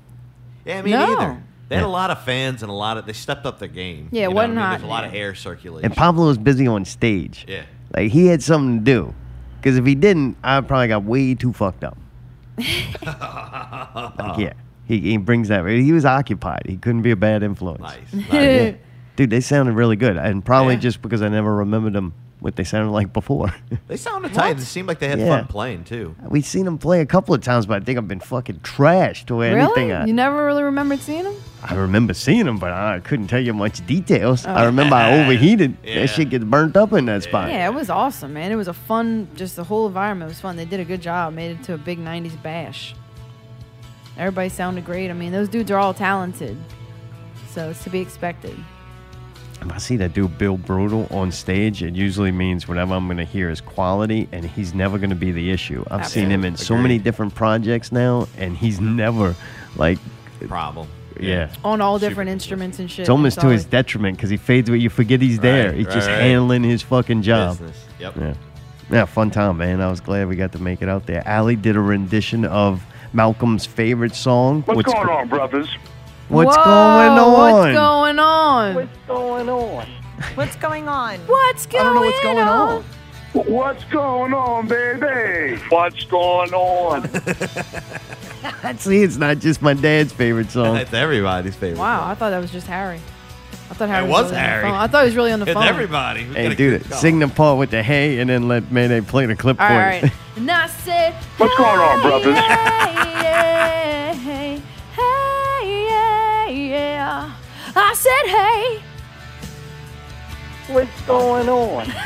Yeah, 0.65 0.81
me 0.83 0.91
No. 0.93 1.07
neither. 1.07 1.43
They 1.73 1.77
had 1.77 1.85
Yeah. 1.85 1.89
a 1.89 1.91
lot 1.91 2.11
of 2.11 2.21
fans 2.23 2.63
and 2.63 2.69
a 2.71 2.75
lot 2.75 2.99
of 2.99 3.07
they 3.07 3.15
stepped 3.15 3.47
up 3.47 3.59
their 3.59 3.67
game. 3.67 4.11
Yeah, 4.13 4.21
it 4.21 4.25
You 4.25 4.29
know 4.29 4.35
what 4.35 4.35
wasn't 4.35 4.51
I 4.51 4.55
mean? 4.55 4.61
hot, 4.61 4.71
There's 4.73 4.83
a 4.83 4.87
lot 4.91 5.05
of 5.07 5.15
air 5.15 5.35
circulation. 5.35 5.87
And 5.87 5.97
Pablo 5.97 6.27
was 6.27 6.37
busy 6.37 6.67
on 6.67 6.85
stage. 6.85 7.47
Yeah. 7.49 7.63
Like 7.97 8.13
he 8.13 8.27
had 8.27 8.43
something 8.43 8.81
to 8.81 8.85
do. 8.85 9.15
Because 9.57 9.79
if 9.79 9.87
he 9.87 9.95
didn't, 9.95 10.37
I 10.45 10.61
probably 10.61 10.89
got 10.89 11.05
way 11.05 11.35
too 11.35 11.55
fucked 11.55 11.83
up. 11.83 11.97
like, 12.59 14.39
yeah. 14.39 14.53
He, 14.85 15.01
he 15.01 15.17
brings 15.17 15.49
that. 15.49 15.67
He 15.67 15.93
was 15.93 16.05
occupied. 16.05 16.65
He 16.67 16.77
couldn't 16.77 17.03
be 17.03 17.11
a 17.13 17.17
bad 17.17 17.43
influence. 17.43 17.81
Nice. 17.81 18.27
Yeah. 18.31 18.73
Dude, 19.17 19.31
they 19.31 19.41
sounded 19.41 19.73
really 19.73 19.97
good. 19.97 20.17
And 20.19 20.45
probably 20.45 20.75
Yeah. 20.75 20.81
just 20.81 21.01
because 21.03 21.23
I 21.23 21.29
never 21.29 21.55
remembered 21.57 21.93
them 21.95 22.13
what 22.43 22.57
they 22.57 22.65
sounded 22.65 22.91
like 22.91 23.13
before. 23.13 23.55
They 23.89 23.97
sounded 23.97 24.33
tight. 24.35 24.59
It 24.59 24.63
seemed 24.63 24.89
like 24.89 24.99
they 24.99 25.09
had 25.09 25.19
Yeah. 25.19 25.29
fun 25.39 25.47
playing 25.47 25.85
too. 25.85 26.15
We've 26.29 26.45
seen 26.47 26.65
them 26.65 26.79
play 26.79 27.01
a 27.01 27.07
couple 27.07 27.35
of 27.35 27.41
times, 27.43 27.67
but 27.67 27.81
I 27.83 27.85
think 27.85 27.99
I've 27.99 28.09
been 28.09 28.21
fucking 28.21 28.61
trashed 28.61 29.31
or 29.31 29.45
anything. 29.45 29.89
Really? 29.89 29.93
I, 29.93 30.05
You 30.07 30.13
never 30.13 30.45
really 30.47 30.63
remembered 30.63 31.01
seeing 31.01 31.25
him? 31.25 31.35
I 31.63 31.75
remember 31.75 32.15
seeing 32.15 32.45
them, 32.47 32.59
but 32.59 32.73
I 32.73 33.01
couldn't 33.01 33.29
tell 33.29 33.41
you 33.41 33.53
much 33.55 33.85
details. 33.87 34.45
I 34.47 34.63
Oh. 34.63 34.67
remember 34.67 34.97
I 34.97 35.21
overheated. 35.23 35.77
Yeah. 35.85 36.01
That 36.01 36.07
shit 36.09 36.31
gets 36.31 36.45
burnt 36.45 36.77
up 36.77 36.93
in 36.93 37.05
that 37.07 37.23
spot. 37.23 37.49
Yeah, 37.51 37.69
it 37.69 37.75
was 37.75 37.89
awesome, 37.91 38.33
man. 38.35 38.51
It 38.51 38.57
was 38.57 38.69
a 38.69 38.73
fun, 38.75 39.29
just 39.37 39.57
the 39.57 39.65
whole 39.65 39.87
environment 39.87 40.29
was 40.29 40.41
fun. 40.41 40.57
They 40.57 40.65
did 40.65 40.81
a 40.81 40.85
good 40.85 41.03
job, 41.03 41.35
made 41.35 41.53
it 41.53 41.63
to 41.65 41.75
a 41.75 41.79
big 41.79 41.99
'90s 41.99 42.41
bash. 42.43 42.95
Everybody 44.19 44.49
sounded 44.49 44.85
great. 44.85 45.11
I 45.11 45.15
mean, 45.15 45.33
those 45.33 45.49
dudes 45.49 45.71
are 45.71 45.79
all 45.79 45.95
talented, 45.95 46.57
so 47.51 47.71
it's 47.71 47.83
to 47.85 47.91
be 47.91 48.01
expected. 48.01 48.57
If 49.67 49.73
I 49.73 49.79
see 49.79 49.97
that 49.97 50.13
dude 50.13 50.37
Bill 50.39 50.57
Brutal 50.57 51.07
on 51.11 51.33
stage, 51.33 51.83
it 51.83 51.95
usually 51.95 52.33
means 52.33 52.69
whatever 52.69 52.95
I'm 52.95 53.07
going 53.07 53.19
to 53.19 53.25
hear 53.25 53.51
is 53.51 53.61
quality, 53.61 54.29
and 54.33 54.45
he's 54.45 54.75
never 54.75 54.99
going 54.99 55.11
to 55.11 55.17
be 55.17 55.33
the 55.33 55.51
issue. 55.51 55.85
I've 55.91 56.07
seen 56.07 56.31
him 56.31 56.45
in 56.45 56.57
so 56.57 56.77
many 56.77 56.99
different 56.99 57.35
projects 57.35 57.93
now, 57.93 58.29
and 58.37 58.57
he's 58.57 58.81
never 58.81 59.35
like 59.77 59.99
Problem. 60.49 60.89
yeah. 61.21 61.53
On 61.65 61.81
all 61.81 61.99
different 61.99 62.31
instruments 62.31 62.79
and 62.79 62.91
shit. 62.91 63.01
It's 63.01 63.09
almost 63.11 63.41
to 63.41 63.49
his 63.49 63.65
detriment 63.65 64.17
because 64.17 64.31
he 64.31 64.37
fades 64.37 64.69
away. 64.69 64.79
You 64.79 64.91
forget 64.91 65.21
he's 65.21 65.39
there. 65.39 65.69
Right, 65.69 65.77
he's 65.77 65.87
just 65.87 66.09
right, 66.09 66.15
right. 66.15 66.23
handling 66.23 66.65
his 66.65 66.83
fucking 66.83 67.23
job. 67.23 67.59
Business. 67.59 67.85
Yep. 68.01 68.17
Yeah. 68.17 68.35
Yeah, 68.91 69.05
fun 69.07 69.31
time, 69.31 69.59
man. 69.59 69.81
I 69.81 69.89
was 69.89 70.01
glad 70.01 70.29
we 70.29 70.37
got 70.37 70.53
to 70.53 70.59
make 70.59 70.83
it 70.83 70.89
out 70.89 71.07
there. 71.07 71.27
Allie 71.27 71.57
did 71.57 71.77
a 71.77 71.81
rendition 71.81 72.45
of 72.45 72.85
Malcolm's 73.13 73.65
favorite 73.65 74.15
song. 74.15 74.63
What's, 74.63 74.93
going 74.93 75.07
go- 75.07 75.13
on, 75.13 75.29
brothers? 75.29 75.69
What's 76.33 76.57
Whoa, 76.57 76.65
going 76.65 77.19
on? 77.19 77.33
What's 77.33 77.75
going 77.77 78.19
on? 78.19 78.75
What's 78.75 78.97
going 79.07 79.49
on? 79.51 79.87
What's 80.35 80.57
going 80.57 80.89
on? 80.89 81.19
What's 81.21 81.67
going 81.67 81.87
on? 81.87 81.91
I 81.91 81.95
don't 81.95 81.95
know 81.95 82.01
what's 82.03 82.23
going 82.23 82.39
on. 82.49 82.85
What's 83.53 83.85
going 83.85 84.35
on, 84.35 84.67
baby? 84.69 85.61
What's 85.69 86.05
going 86.05 86.55
on? 86.55 87.09
See, 88.79 89.03
it's 89.03 89.17
not 89.19 89.39
just 89.41 89.61
my 89.61 89.75
dad's 89.75 90.13
favorite 90.13 90.51
song. 90.51 90.77
It's 90.77 90.93
everybody's 90.95 91.55
favorite. 91.55 91.79
Wow, 91.79 92.09
I 92.09 92.15
thought 92.15 92.31
that 92.31 92.39
was 92.41 92.51
just 92.51 92.67
Harry. 92.67 93.01
I 93.71 93.75
thought 93.75 93.89
Harry 93.91 94.05
It 94.07 94.09
was 94.09 94.25
really 94.25 94.29
on 94.29 94.33
the 94.33 94.39
Harry. 94.39 94.71
I 94.71 94.87
thought 94.87 95.03
he 95.03 95.07
was 95.07 95.17
really 95.17 95.33
on 95.33 95.41
the 95.41 95.47
It's 95.47 95.55
phone. 95.55 95.63
everybody. 95.65 96.27
We 96.29 96.35
Hey, 96.35 96.43
gotta 96.45 96.57
dude, 96.57 96.95
sing 96.95 97.19
the 97.19 97.29
part 97.29 97.59
with 97.59 97.71
the 97.71 97.83
hey, 97.83 98.21
and 98.21 98.31
then 98.31 98.49
let 98.49 98.71
Mayday 98.71 99.01
play 99.03 99.27
the 99.27 99.37
clip 99.37 99.61
All 99.61 99.67
for 99.69 99.75
right. 99.75 100.03
you. 100.03 100.11
And 100.37 100.51
I 100.51 100.67
said, 100.67 101.13
What's 101.37 101.55
going 101.57 101.79
on, 101.81 102.01
brothers? 102.01 102.39
hey, 102.39 102.95
hey, 102.95 104.15
hey, 104.15 104.17
hey, 104.17 104.63
yeah. 106.73 107.33
I 107.77 107.95
said, 107.95 108.27
hey. 108.27 108.83
What's 110.73 111.01
going 111.03 111.49
on? 111.49 111.87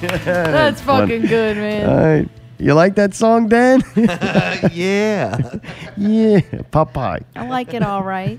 That's 0.00 0.80
fucking 0.80 1.22
good, 1.26 1.56
man. 1.56 1.88
All 1.88 1.96
right. 1.96 2.28
You 2.58 2.74
like 2.74 2.94
that 2.96 3.14
song, 3.14 3.48
Dan? 3.48 3.82
yeah. 3.96 4.70
yeah. 5.96 6.40
Popeye. 6.72 7.22
I 7.36 7.46
like 7.48 7.74
it 7.74 7.82
all 7.82 8.02
right. 8.02 8.38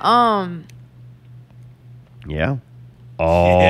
Um, 0.00 0.64
Yeah. 2.26 2.56
Oh. 3.18 3.68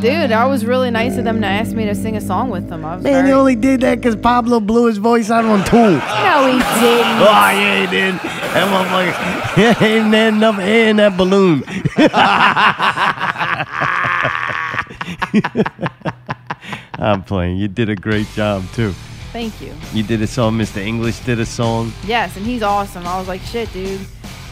Dude, 0.00 0.30
that 0.30 0.44
was 0.44 0.64
really 0.64 0.90
nice 0.90 1.16
of 1.16 1.24
them 1.24 1.40
to 1.40 1.46
ask 1.46 1.72
me 1.72 1.84
to 1.86 1.94
sing 1.94 2.16
a 2.16 2.20
song 2.20 2.50
with 2.50 2.68
them. 2.68 2.84
I 2.84 2.96
was 2.96 3.04
Man, 3.04 3.12
very, 3.12 3.26
he 3.28 3.32
only 3.32 3.56
did 3.56 3.80
that 3.80 3.96
because 3.96 4.16
Pablo 4.16 4.60
blew 4.60 4.86
his 4.86 4.98
voice 4.98 5.30
out 5.30 5.44
on 5.44 5.64
Tool. 5.64 5.80
No, 5.80 6.46
he 6.46 6.58
didn't. 6.58 7.20
Oh, 7.20 7.50
yeah, 7.52 7.80
he 7.80 7.86
did. 7.86 8.14
That 8.14 9.54
motherfucker. 9.56 9.82
Ain't 9.86 10.10
there 10.10 10.28
enough 10.28 10.58
air 10.58 10.88
in 10.90 10.96
that 10.96 11.16
balloon. 11.16 11.62
I'm 16.98 17.22
playing. 17.24 17.58
You 17.58 17.68
did 17.68 17.88
a 17.88 17.96
great 17.96 18.26
job, 18.34 18.64
too. 18.72 18.92
Thank 19.32 19.60
you. 19.60 19.72
You 19.92 20.02
did 20.02 20.22
a 20.22 20.26
song. 20.26 20.56
Mr. 20.56 20.78
English 20.78 21.20
did 21.20 21.38
a 21.40 21.46
song. 21.46 21.92
Yes, 22.06 22.36
and 22.36 22.46
he's 22.46 22.62
awesome. 22.62 23.06
I 23.06 23.18
was 23.18 23.28
like, 23.28 23.42
shit, 23.42 23.70
dude. 23.72 24.00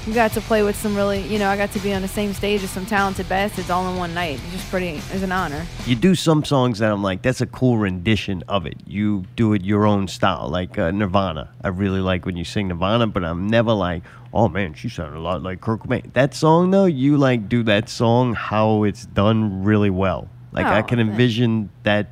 You 0.06 0.12
got 0.12 0.32
to 0.32 0.42
play 0.42 0.62
with 0.62 0.76
some 0.76 0.94
really, 0.94 1.22
you 1.22 1.38
know, 1.38 1.48
I 1.48 1.56
got 1.56 1.72
to 1.72 1.78
be 1.78 1.94
on 1.94 2.02
the 2.02 2.08
same 2.08 2.34
stage 2.34 2.62
as 2.62 2.68
some 2.70 2.84
talented 2.84 3.26
bastards 3.26 3.70
all 3.70 3.90
in 3.90 3.96
one 3.96 4.12
night. 4.12 4.34
It's 4.44 4.52
just 4.52 4.68
pretty, 4.70 4.88
it's 5.10 5.22
an 5.22 5.32
honor. 5.32 5.64
You 5.86 5.96
do 5.96 6.14
some 6.14 6.44
songs 6.44 6.78
that 6.80 6.92
I'm 6.92 7.02
like, 7.02 7.22
that's 7.22 7.40
a 7.40 7.46
cool 7.46 7.78
rendition 7.78 8.42
of 8.46 8.66
it. 8.66 8.74
You 8.86 9.24
do 9.34 9.54
it 9.54 9.64
your 9.64 9.86
own 9.86 10.06
style, 10.08 10.50
like 10.50 10.78
uh, 10.78 10.90
Nirvana. 10.90 11.48
I 11.62 11.68
really 11.68 12.00
like 12.00 12.26
when 12.26 12.36
you 12.36 12.44
sing 12.44 12.68
Nirvana, 12.68 13.06
but 13.06 13.24
I'm 13.24 13.46
never 13.46 13.72
like, 13.72 14.02
oh 14.34 14.46
man, 14.50 14.74
she 14.74 14.90
sounded 14.90 15.16
a 15.16 15.20
lot 15.22 15.42
like 15.42 15.62
Kurt 15.62 15.80
Cobain. 15.80 16.12
That 16.12 16.34
song 16.34 16.70
though, 16.70 16.84
you 16.84 17.16
like 17.16 17.48
do 17.48 17.62
that 17.62 17.88
song 17.88 18.34
how 18.34 18.82
it's 18.82 19.06
done 19.06 19.64
really 19.64 19.90
well. 19.90 20.28
Like 20.52 20.66
I 20.66 20.80
Oh, 20.80 20.82
can 20.82 20.98
thanks. 20.98 21.12
envision 21.12 21.70
that 21.84 22.08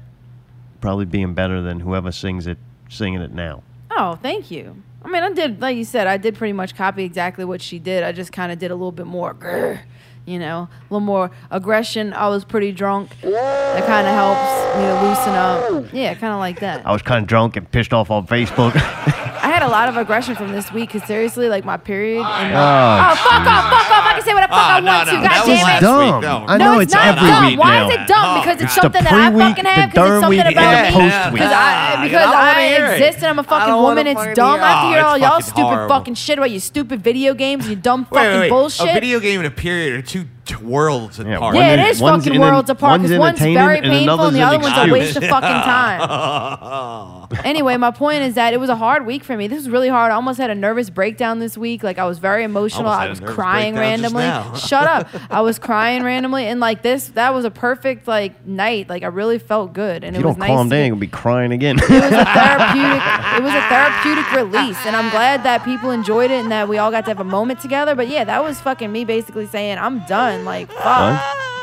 probably 0.81 1.05
being 1.05 1.35
better 1.35 1.60
than 1.60 1.81
whoever 1.81 2.10
sings 2.10 2.47
it, 2.47 2.56
singing 2.89 3.20
it 3.20 3.35
now. 3.35 3.62
Oh, 3.90 4.14
thank 4.23 4.51
you. 4.51 4.82
I 5.05 5.09
mean, 5.09 5.23
I 5.23 5.33
did, 5.33 5.61
like 5.61 5.77
you 5.77 5.85
said, 5.85 6.07
I 6.07 6.16
did 6.16 6.35
pretty 6.37 6.53
much 6.53 6.74
copy 6.77 7.05
exactly 7.05 7.45
what 7.45 7.61
she 7.61 7.79
did. 7.79 8.03
I 8.05 8.12
just 8.12 8.33
kind 8.33 8.53
of 8.53 8.59
did 8.59 8.70
a 8.70 8.74
little 8.74 8.93
bit 8.93 9.07
more, 9.07 9.35
grr, 9.35 9.81
you 10.27 10.39
know, 10.39 10.69
a 10.70 10.85
little 10.91 11.01
more 11.01 11.31
aggression. 11.51 12.12
I 12.12 12.29
was 12.29 12.45
pretty 12.45 12.70
drunk. 12.73 13.11
That 13.23 13.85
kind 13.87 14.07
of 14.07 14.15
helps 14.15 14.77
me 14.77 14.85
to 14.85 15.03
loosen 15.09 15.35
up. 15.35 15.93
Yeah, 15.93 16.15
kind 16.15 16.33
of 16.33 16.39
like 16.39 16.61
that. 16.61 16.87
I 16.87 16.93
was 16.93 17.03
kind 17.03 17.23
of 17.23 17.29
drunk 17.29 17.57
and 17.57 17.70
pissed 17.70 17.93
off 17.93 18.11
on 18.11 18.27
Facebook. 18.27 18.73
I 19.53 19.57
had 19.57 19.62
a 19.65 19.69
lot 19.69 19.87
of 19.91 19.99
aggression 19.99 20.35
from 20.35 20.51
this 20.53 20.73
week 20.73 20.89
because 20.93 21.07
seriously, 21.07 21.47
like 21.51 21.62
my 21.62 21.77
period. 21.77 22.24
And, 22.24 22.55
Oh, 22.57 22.57
oh, 22.57 23.15
fuck 23.20 23.45
off, 23.45 23.65
fuck 23.69 23.91
off! 23.93 24.05
I 24.09 24.12
can 24.16 24.23
say 24.24 24.33
what 24.33 24.41
the 24.41 24.49
fuck 24.49 24.57
Ah, 24.57 24.77
I 24.77 24.81
no, 24.81 24.87
want 24.97 25.07
no, 25.09 25.12
to. 25.12 25.20
that 25.20 25.29
God 25.29 25.49
was 25.49 25.61
damn 25.61 25.77
it! 25.77 25.81
dumb. 25.85 26.01
week, 26.01 26.23
no. 26.24 26.45
I 26.49 26.57
no, 26.57 26.65
know 26.65 26.73
it's, 26.81 26.83
it's 26.89 26.95
not 26.95 27.07
every 27.19 27.29
dumb. 27.29 27.45
week 27.45 27.59
Why 27.61 27.77
now. 27.77 27.85
is 27.89 27.93
it 27.93 28.07
dumb? 28.09 28.24
Oh, 28.24 28.41
because 28.41 28.55
it's 28.55 28.65
It's 28.65 28.74
something 28.81 29.05
that 29.05 29.12
I 29.12 29.29
pre-week, 29.29 29.45
fucking 29.53 29.65
have. 29.69 29.91
Because 29.93 30.09
it's 30.09 30.23
something 30.24 30.41
about 30.41 30.73
and 30.73 30.73
me. 30.73 30.89
the 30.89 30.97
post-week. 31.05 31.33
Because 31.37 31.53
I, 31.53 31.69
Ah, 31.69 32.01
because 32.03 32.31
I 32.33 32.49
I 32.49 32.62
exist 32.97 33.16
and 33.20 33.27
I'm 33.29 33.39
a 33.39 33.43
fucking 33.45 33.77
woman. 33.77 34.07
It's 34.09 34.24
dumb. 34.33 34.57
hear- 34.57 34.65
I 34.65 34.73
have 34.73 34.81
to 34.81 34.89
Oh, 34.89 34.91
hear 34.97 35.05
all 35.05 35.15
it's 35.20 35.23
y'all 35.23 35.41
stupid 35.45 35.79
fucking 35.93 36.15
shit 36.16 36.39
about 36.41 36.51
your 36.51 36.65
stupid 36.65 37.05
video 37.05 37.35
games, 37.37 37.66
your 37.69 37.77
dumb 37.77 38.07
fucking 38.09 38.16
wait, 38.24 38.41
wait. 38.41 38.49
bullshit. 38.49 38.89
A 38.89 38.95
video 38.97 39.20
game 39.20 39.37
and 39.45 39.47
a 39.47 39.51
period 39.53 39.93
are 39.93 40.03
two 40.03 40.24
t- 40.24 40.29
worlds 40.60 41.19
apart. 41.20 41.55
yeah, 41.55 41.74
it 41.74 41.90
is 41.90 42.01
one's 42.01 42.24
fucking 42.24 42.35
enen- 42.40 42.51
worlds 42.52 42.69
apart 42.69 43.01
because 43.01 43.16
one's 43.19 43.40
entertaining 43.40 43.55
very 43.59 43.78
and 43.78 43.86
painful 43.86 44.27
and 44.27 44.35
another's 44.35 44.35
the 44.35 44.40
an 44.40 44.47
other 44.48 44.59
one's 44.59 44.90
a 44.90 44.93
waste 44.93 45.16
of 45.16 45.24
fucking 45.24 45.48
time. 45.48 47.28
anyway, 47.44 47.77
my 47.77 47.90
point 47.90 48.23
is 48.23 48.35
that 48.35 48.52
it 48.52 48.59
was 48.60 48.69
a 48.69 48.77
hard 48.77 49.06
week 49.06 49.23
for 49.24 49.36
me. 49.36 49.47
This 49.47 49.59
was 49.59 49.70
really 49.70 49.89
hard. 49.89 50.10
I 50.12 50.14
almost 50.16 50.39
had 50.39 50.51
a 50.51 50.55
nervous 50.55 50.90
breakdown 50.90 51.39
this 51.39 51.56
week. 51.56 51.82
Like 51.82 51.98
I 51.98 52.05
was 52.06 52.19
very 52.19 52.43
emotional. 52.44 52.86
Almost 52.89 53.01
I 53.01 53.09
was 53.09 53.20
crying 53.35 53.74
randomly. 53.77 54.24
Shut 54.59 54.86
up. 54.86 55.09
I 55.31 55.40
was 55.43 55.59
crying 55.59 56.02
randomly, 56.02 56.47
and 56.47 56.59
like 56.60 56.82
this, 56.82 57.09
that 57.10 57.32
was 57.35 57.44
a 57.44 57.51
perfect 57.51 58.09
like 58.09 58.44
night. 58.47 58.89
Like 58.89 59.02
I 59.05 59.09
really 59.09 59.39
felt 59.39 59.73
good, 59.73 60.02
and 60.05 60.16
If 60.16 60.20
it 60.20 60.23
you 60.23 60.27
was 60.28 60.35
don't 60.36 60.40
nice. 60.40 60.48
calm 60.48 60.69
down, 60.69 60.78
get- 60.81 60.86
you'll 60.89 60.97
be 60.97 61.06
crying 61.06 61.52
again. 61.52 61.78
it 61.78 61.82
was 61.89 61.93
a 61.93 62.24
therapeutic 62.24 63.02
it 63.36 63.43
was 63.43 63.55
a 63.55 63.62
therapeutic 63.69 64.32
release 64.32 64.78
and 64.86 64.94
i'm 64.97 65.10
glad 65.10 65.43
that 65.44 65.64
people 65.64 65.90
enjoyed 65.90 66.31
it 66.31 66.40
and 66.40 66.51
that 66.52 66.69
we 66.69 66.78
all 66.78 66.90
got 66.90 67.02
to 67.05 67.10
have 67.10 67.20
a 67.20 67.24
moment 67.24 67.60
together 67.60 67.94
but 67.94 68.09
yeah 68.09 68.24
that 68.24 68.43
was 68.43 68.60
fucking 68.60 68.90
me 68.93 69.05
basically 69.05 69.47
saying 69.47 69.78
i'm 69.78 70.01
done 70.06 70.32
like 70.45 70.71
fuck? 70.71 71.21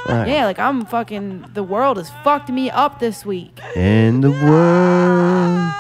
Alright. 0.08 0.28
yeah 0.30 0.46
like 0.46 0.58
i'm 0.60 0.86
fucking 0.86 1.46
the 1.54 1.64
world 1.64 1.98
has 1.98 2.10
fucked 2.24 2.50
me 2.50 2.70
up 2.70 3.00
this 3.00 3.26
week 3.26 3.60
And 3.76 4.24
the 4.24 4.32
world 4.32 5.74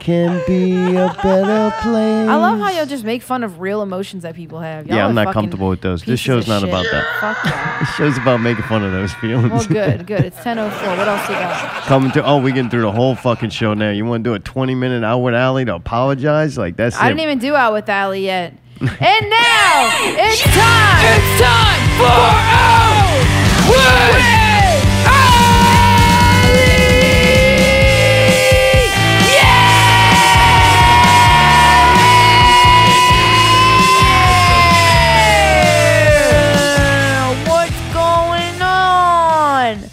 can 0.00 0.38
be 0.46 0.74
a 0.96 1.08
better 1.22 1.74
place. 1.80 2.28
i 2.28 2.34
love 2.36 2.58
how 2.58 2.68
y'all 2.70 2.84
just 2.84 3.04
make 3.04 3.22
fun 3.22 3.42
of 3.42 3.58
real 3.60 3.80
emotions 3.80 4.22
that 4.22 4.34
people 4.34 4.60
have 4.60 4.86
Y'all 4.86 4.96
Yeah, 4.96 5.06
I'm 5.06 5.14
not 5.14 5.32
comfortable 5.32 5.70
with 5.70 5.80
those. 5.80 6.02
This 6.02 6.20
show's 6.20 6.46
not 6.46 6.60
shit. 6.60 6.68
about 6.68 6.84
that. 6.92 7.04
fuck 7.20 7.42
that 7.42 7.78
This 7.80 7.94
show's 7.96 8.18
about 8.18 8.42
making 8.42 8.64
fun 8.64 8.84
of 8.84 8.92
those 8.92 9.14
feelings. 9.22 9.50
well 9.50 9.64
good 9.66 10.06
good 10.06 10.24
it's 10.26 10.36
10.04 10.40 10.98
what 10.98 11.08
else 11.08 11.26
you 11.28 11.34
got 11.36 11.82
Coming 11.84 12.10
to 12.12 12.24
oh, 12.24 12.36
we 12.38 12.52
getting 12.52 12.68
through 12.70 12.82
the 12.82 12.92
whole 12.92 13.14
fucking 13.14 13.48
show 13.50 13.72
now. 13.74 13.90
You 13.90 14.04
want 14.04 14.24
to 14.24 14.30
do 14.30 14.34
a 14.34 14.38
20 14.38 14.74
minute 14.74 15.04
out 15.04 15.18
with 15.20 15.34
Allie 15.34 15.64
to 15.64 15.74
apologize? 15.74 16.58
Like 16.58 16.76
that's 16.76 16.96
i 16.96 17.06
it. 17.06 17.08
didn't 17.08 17.20
even 17.22 17.38
do 17.38 17.54
out 17.54 17.72
with 17.72 17.88
Allie 17.88 18.24
yet 18.26 18.52
and 18.88 19.30
now 19.30 19.90
it's 20.02 20.42
time 20.42 21.04
it's 21.04 21.40
time 21.40 21.88
for 21.98 22.04
out 22.04 23.24
with 23.70 24.34
Yeah! 36.14 37.44
What's 37.48 37.80
going 37.94 38.62
on? 38.62 39.90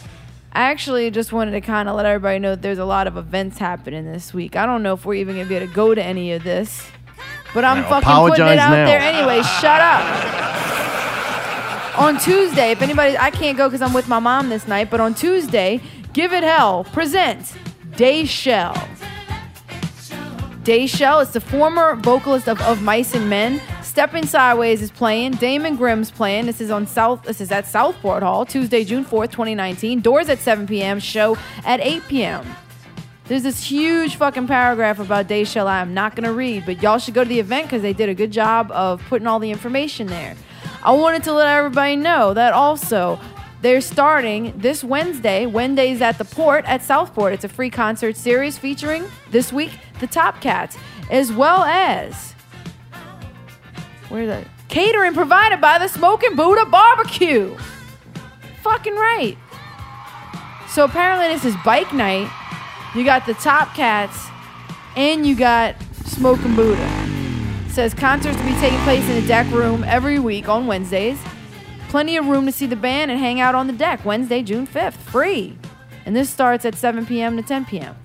I 0.54 0.62
actually 0.72 1.10
just 1.12 1.32
wanted 1.32 1.52
to 1.52 1.62
kind 1.62 1.88
of 1.90 1.96
let 1.96 2.06
everybody 2.06 2.40
know 2.40 2.52
that 2.52 2.62
there's 2.62 2.78
a 2.78 2.86
lot 2.86 3.08
of 3.08 3.18
events 3.18 3.58
happening 3.58 4.06
this 4.12 4.34
week. 4.34 4.56
I 4.56 4.66
don't 4.66 4.84
know 4.84 4.94
if 4.94 5.06
we're 5.06 5.16
even 5.16 5.36
going 5.36 5.46
to 5.46 5.50
be 5.50 5.56
able 5.56 5.68
to 5.68 5.74
go 5.74 5.96
to 5.96 6.04
any 6.04 6.34
of 6.34 6.44
this, 6.44 6.86
but 7.54 7.64
I'm 7.64 7.84
fucking 7.84 8.30
putting 8.30 8.46
it 8.46 8.60
out 8.60 8.72
now. 8.72 8.86
there 8.86 9.00
anyway. 9.00 9.42
Shut 9.60 9.82
up. 9.82 10.40
On 12.00 12.18
Tuesday, 12.18 12.72
if 12.72 12.82
anybody, 12.82 13.18
I 13.18 13.32
can't 13.32 13.58
go 13.58 13.68
because 13.68 13.82
I'm 13.82 13.94
with 13.94 14.08
my 14.08 14.20
mom 14.20 14.50
this 14.50 14.68
night, 14.68 14.90
but 14.90 15.00
on 15.00 15.14
Tuesday, 15.14 15.82
Give 16.14 16.34
It 16.34 16.44
Hell 16.44 16.86
presents 16.86 17.54
Dayshell. 17.92 18.76
Day 20.64 20.86
Shell 20.86 21.22
is 21.22 21.32
the 21.32 21.42
former 21.42 21.96
vocalist 21.96 22.48
of, 22.48 22.62
of 22.62 22.84
Mice 22.84 23.16
and 23.16 23.30
Men. 23.30 23.60
Stepping 23.82 24.26
Sideways 24.28 24.82
is 24.82 24.92
playing. 24.92 25.34
Damon 25.34 25.76
Grimm's 25.76 26.12
playing. 26.12 26.46
This 26.46 26.62
is 26.62 26.70
on 26.70 26.86
South. 26.86 27.24
This 27.24 27.42
is 27.42 27.52
at 27.52 27.66
Southport 27.66 28.22
Hall, 28.22 28.46
Tuesday, 28.46 28.84
June 28.86 29.04
fourth, 29.04 29.32
2019. 29.32 30.02
Doors 30.02 30.30
at 30.30 30.40
7 30.40 30.68
p.m. 30.68 31.00
Show 31.00 31.36
at 31.66 31.80
8 31.82 32.04
p.m. 32.08 32.46
There's 33.32 33.44
this 33.44 33.64
huge 33.64 34.18
fucking 34.18 34.48
paragraph 34.48 35.00
about 35.00 35.30
Dayshell 35.30 35.66
I'm 35.66 35.94
not 35.94 36.18
gonna 36.18 36.34
read, 36.34 36.66
but 36.66 36.82
y'all 36.82 36.98
should 36.98 37.14
go 37.14 37.24
to 37.24 37.30
the 37.30 37.40
event 37.40 37.68
because 37.68 37.82
they 37.82 37.94
did 37.94 38.10
a 38.10 38.14
good 38.14 38.30
job 38.30 38.70
of 38.74 39.02
putting 39.08 39.26
all 39.26 39.40
the 39.40 39.52
information 39.52 40.08
there. 40.08 40.36
I 40.84 40.92
wanted 40.92 41.24
to 41.24 41.32
let 41.32 41.48
everybody 41.48 41.96
know 41.96 42.34
that 42.34 42.52
also 42.52 43.22
they're 43.62 43.80
starting 43.80 44.52
this 44.58 44.84
Wednesday, 44.84 45.46
Wednesdays 45.46 46.02
at 46.02 46.18
the 46.18 46.26
Port 46.26 46.66
at 46.66 46.84
Southport. 46.84 47.32
It's 47.32 47.46
a 47.46 47.48
free 47.48 47.70
concert 47.70 48.18
series 48.18 48.58
featuring 48.58 49.06
this 49.30 49.54
week 49.54 49.72
the 50.02 50.08
Top 50.08 50.42
Cats, 50.42 50.78
as 51.10 51.32
well 51.32 51.64
as 51.64 52.34
where's 54.10 54.28
that? 54.28 54.46
Catering 54.68 55.14
provided 55.14 55.62
by 55.62 55.78
the 55.78 55.88
Smoking 55.88 56.36
Buddha 56.36 56.66
Barbecue. 56.66 57.56
Fucking 58.62 58.96
right. 58.96 59.38
So 60.68 60.84
apparently 60.84 61.30
this 61.30 61.46
is 61.46 61.56
bike 61.64 61.94
night. 61.94 62.30
You 62.94 63.06
got 63.06 63.26
the 63.26 63.34
Top 63.36 63.74
Cats, 63.74 64.28
and 64.98 65.26
you 65.26 65.34
got 65.34 65.76
Smoking 66.06 66.56
Buddha. 66.56 67.08
It 67.66 67.72
says 67.72 67.94
concerts 67.94 68.38
to 68.38 68.44
be 68.44 68.52
taking 68.56 68.80
place 68.80 69.08
in 69.08 69.22
the 69.22 69.28
deck 69.28 69.50
room 69.52 69.86
every 69.86 70.20
week 70.20 70.50
on 70.50 70.68
Wednesdays. 70.68 71.18
Plenty 71.88 72.18
of 72.18 72.28
room 72.28 72.46
to 72.48 72.52
see 72.52 72.66
the 72.66 72.76
band 72.76 73.10
and 73.10 73.18
hang 73.18 73.40
out 73.40 73.56
on 73.56 73.68
the 73.68 73.74
deck 73.74 74.04
Wednesday, 74.04 74.44
June 74.44 74.68
5th, 74.68 74.96
free. 74.96 75.58
And 76.06 76.14
this 76.14 76.30
starts 76.30 76.66
at 76.66 76.76
7 76.76 77.06
p.m. 77.06 77.38
to 77.38 77.44
10 77.44 77.64
p.m. 77.64 77.96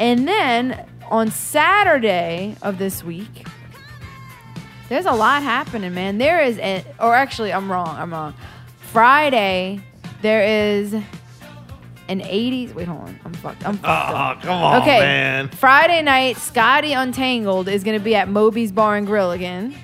And 0.00 0.26
then 0.26 0.84
on 1.10 1.30
Saturday 1.30 2.56
of 2.60 2.78
this 2.78 3.04
week, 3.04 3.46
there's 4.88 5.06
a 5.06 5.12
lot 5.12 5.44
happening, 5.44 5.94
man. 5.94 6.18
There 6.18 6.42
is, 6.42 6.58
a, 6.58 6.84
or 6.98 7.14
actually, 7.14 7.52
I'm 7.52 7.70
wrong. 7.70 7.94
I'm 7.96 8.12
wrong. 8.12 8.34
Friday, 8.78 9.80
there 10.22 10.42
is 10.42 10.96
an 12.08 12.20
80s. 12.20 12.74
Wait, 12.74 12.88
hold 12.88 13.00
on. 13.02 13.20
I'm 13.24 13.34
fucked. 13.34 13.66
I'm 13.66 13.76
fucked 13.76 13.84
up. 13.84 14.38
Oh, 14.38 14.42
come 14.42 14.62
on, 14.62 14.82
okay. 14.82 15.00
man. 15.00 15.48
Friday 15.48 16.02
night, 16.02 16.36
Scotty 16.36 16.92
Untangled 16.92 17.68
is 17.68 17.84
going 17.84 17.98
to 17.98 18.04
be 18.04 18.14
at 18.14 18.28
Moby's 18.28 18.72
Bar 18.72 18.96
and 18.96 19.06
Grill 19.06 19.32
again. 19.32 19.74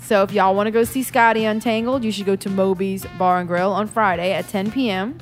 So 0.00 0.22
if 0.22 0.32
y'all 0.32 0.54
want 0.54 0.66
to 0.66 0.72
go 0.72 0.84
see 0.84 1.02
Scotty 1.02 1.44
Untangled, 1.44 2.04
you 2.04 2.12
should 2.12 2.26
go 2.26 2.36
to 2.36 2.50
Moby's 2.50 3.06
Bar 3.18 3.40
and 3.40 3.48
Grill 3.48 3.72
on 3.72 3.86
Friday 3.86 4.32
at 4.32 4.48
10 4.48 4.72
p.m. 4.72 5.18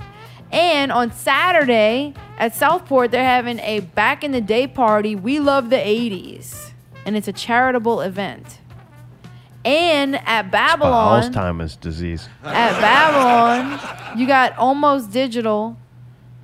And 0.51 0.91
on 0.91 1.13
Saturday 1.13 2.15
at 2.39 2.55
Southport, 2.55 3.11
they're 3.11 3.23
having 3.23 3.59
a 3.61 3.81
back 3.81 4.25
in 4.25 4.33
the 4.33 4.41
day 4.41 4.67
party. 4.67 5.15
We 5.15 5.41
love 5.41 5.71
the 5.71 5.77
80s. 5.77 6.73
And 7.05 7.17
it's 7.17 7.29
a 7.29 7.33
charitable 7.33 8.01
event. 8.01 8.61
And 9.65 10.17
at 10.27 10.51
Babylon, 10.51 11.33
Alzheimer's 11.33 11.77
disease. 11.77 12.29
at 12.43 12.81
Babylon, 12.81 14.19
you 14.19 14.27
got 14.27 14.57
Almost 14.57 15.11
Digital, 15.11 15.77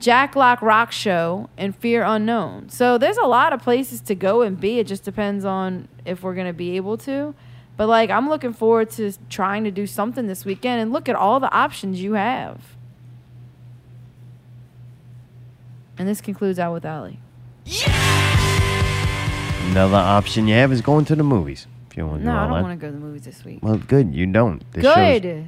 Jack 0.05 0.37
Lock 0.37 0.61
Rock 0.61 0.93
Show, 0.93 1.49
and 1.57 1.75
Fear 1.75 2.03
Unknown. 2.03 2.69
So 2.69 2.99
there's 2.99 3.17
a 3.17 3.25
lot 3.25 3.55
of 3.55 3.63
places 3.63 4.03
to 4.03 4.15
go 4.15 4.43
and 4.43 4.61
be. 4.61 4.79
It 4.79 4.87
just 4.87 5.03
depends 5.03 5.47
on 5.47 5.89
if 6.05 6.23
we're 6.23 6.35
going 6.35 6.47
to 6.47 6.53
be 6.53 6.77
able 6.77 6.99
to. 6.99 7.35
But 7.79 7.87
like, 7.87 8.11
I'm 8.11 8.29
looking 8.29 8.53
forward 8.53 8.91
to 8.91 9.13
trying 9.31 9.65
to 9.65 9.71
do 9.71 9.87
something 9.87 10.27
this 10.27 10.45
weekend 10.45 10.83
and 10.83 10.93
look 10.93 11.09
at 11.09 11.17
all 11.17 11.41
the 11.41 11.51
options 11.51 12.03
you 12.03 12.13
have. 12.13 12.77
And 15.97 16.07
this 16.07 16.21
concludes 16.21 16.59
Out 16.59 16.75
with 16.75 16.85
Allie. 16.85 17.21
Another 19.71 19.97
option 19.97 20.47
you 20.47 20.55
have 20.57 20.71
is 20.71 20.83
going 20.83 21.07
to 21.07 21.17
the 21.17 21.25
movies. 21.25 21.67
If 21.91 21.97
you 21.97 22.07
want 22.07 22.21
to 22.21 22.27
No, 22.27 22.33
do 22.33 22.37
I 22.37 22.43
don't 22.43 22.63
want 22.63 22.79
to 22.79 22.87
go 22.87 22.93
to 22.93 22.93
the 22.93 23.03
movies 23.03 23.23
this 23.23 23.43
week. 23.43 23.61
Well, 23.63 23.79
good. 23.79 24.15
You 24.15 24.27
don't. 24.27 24.71
This 24.73 24.83
Good. 24.83 25.47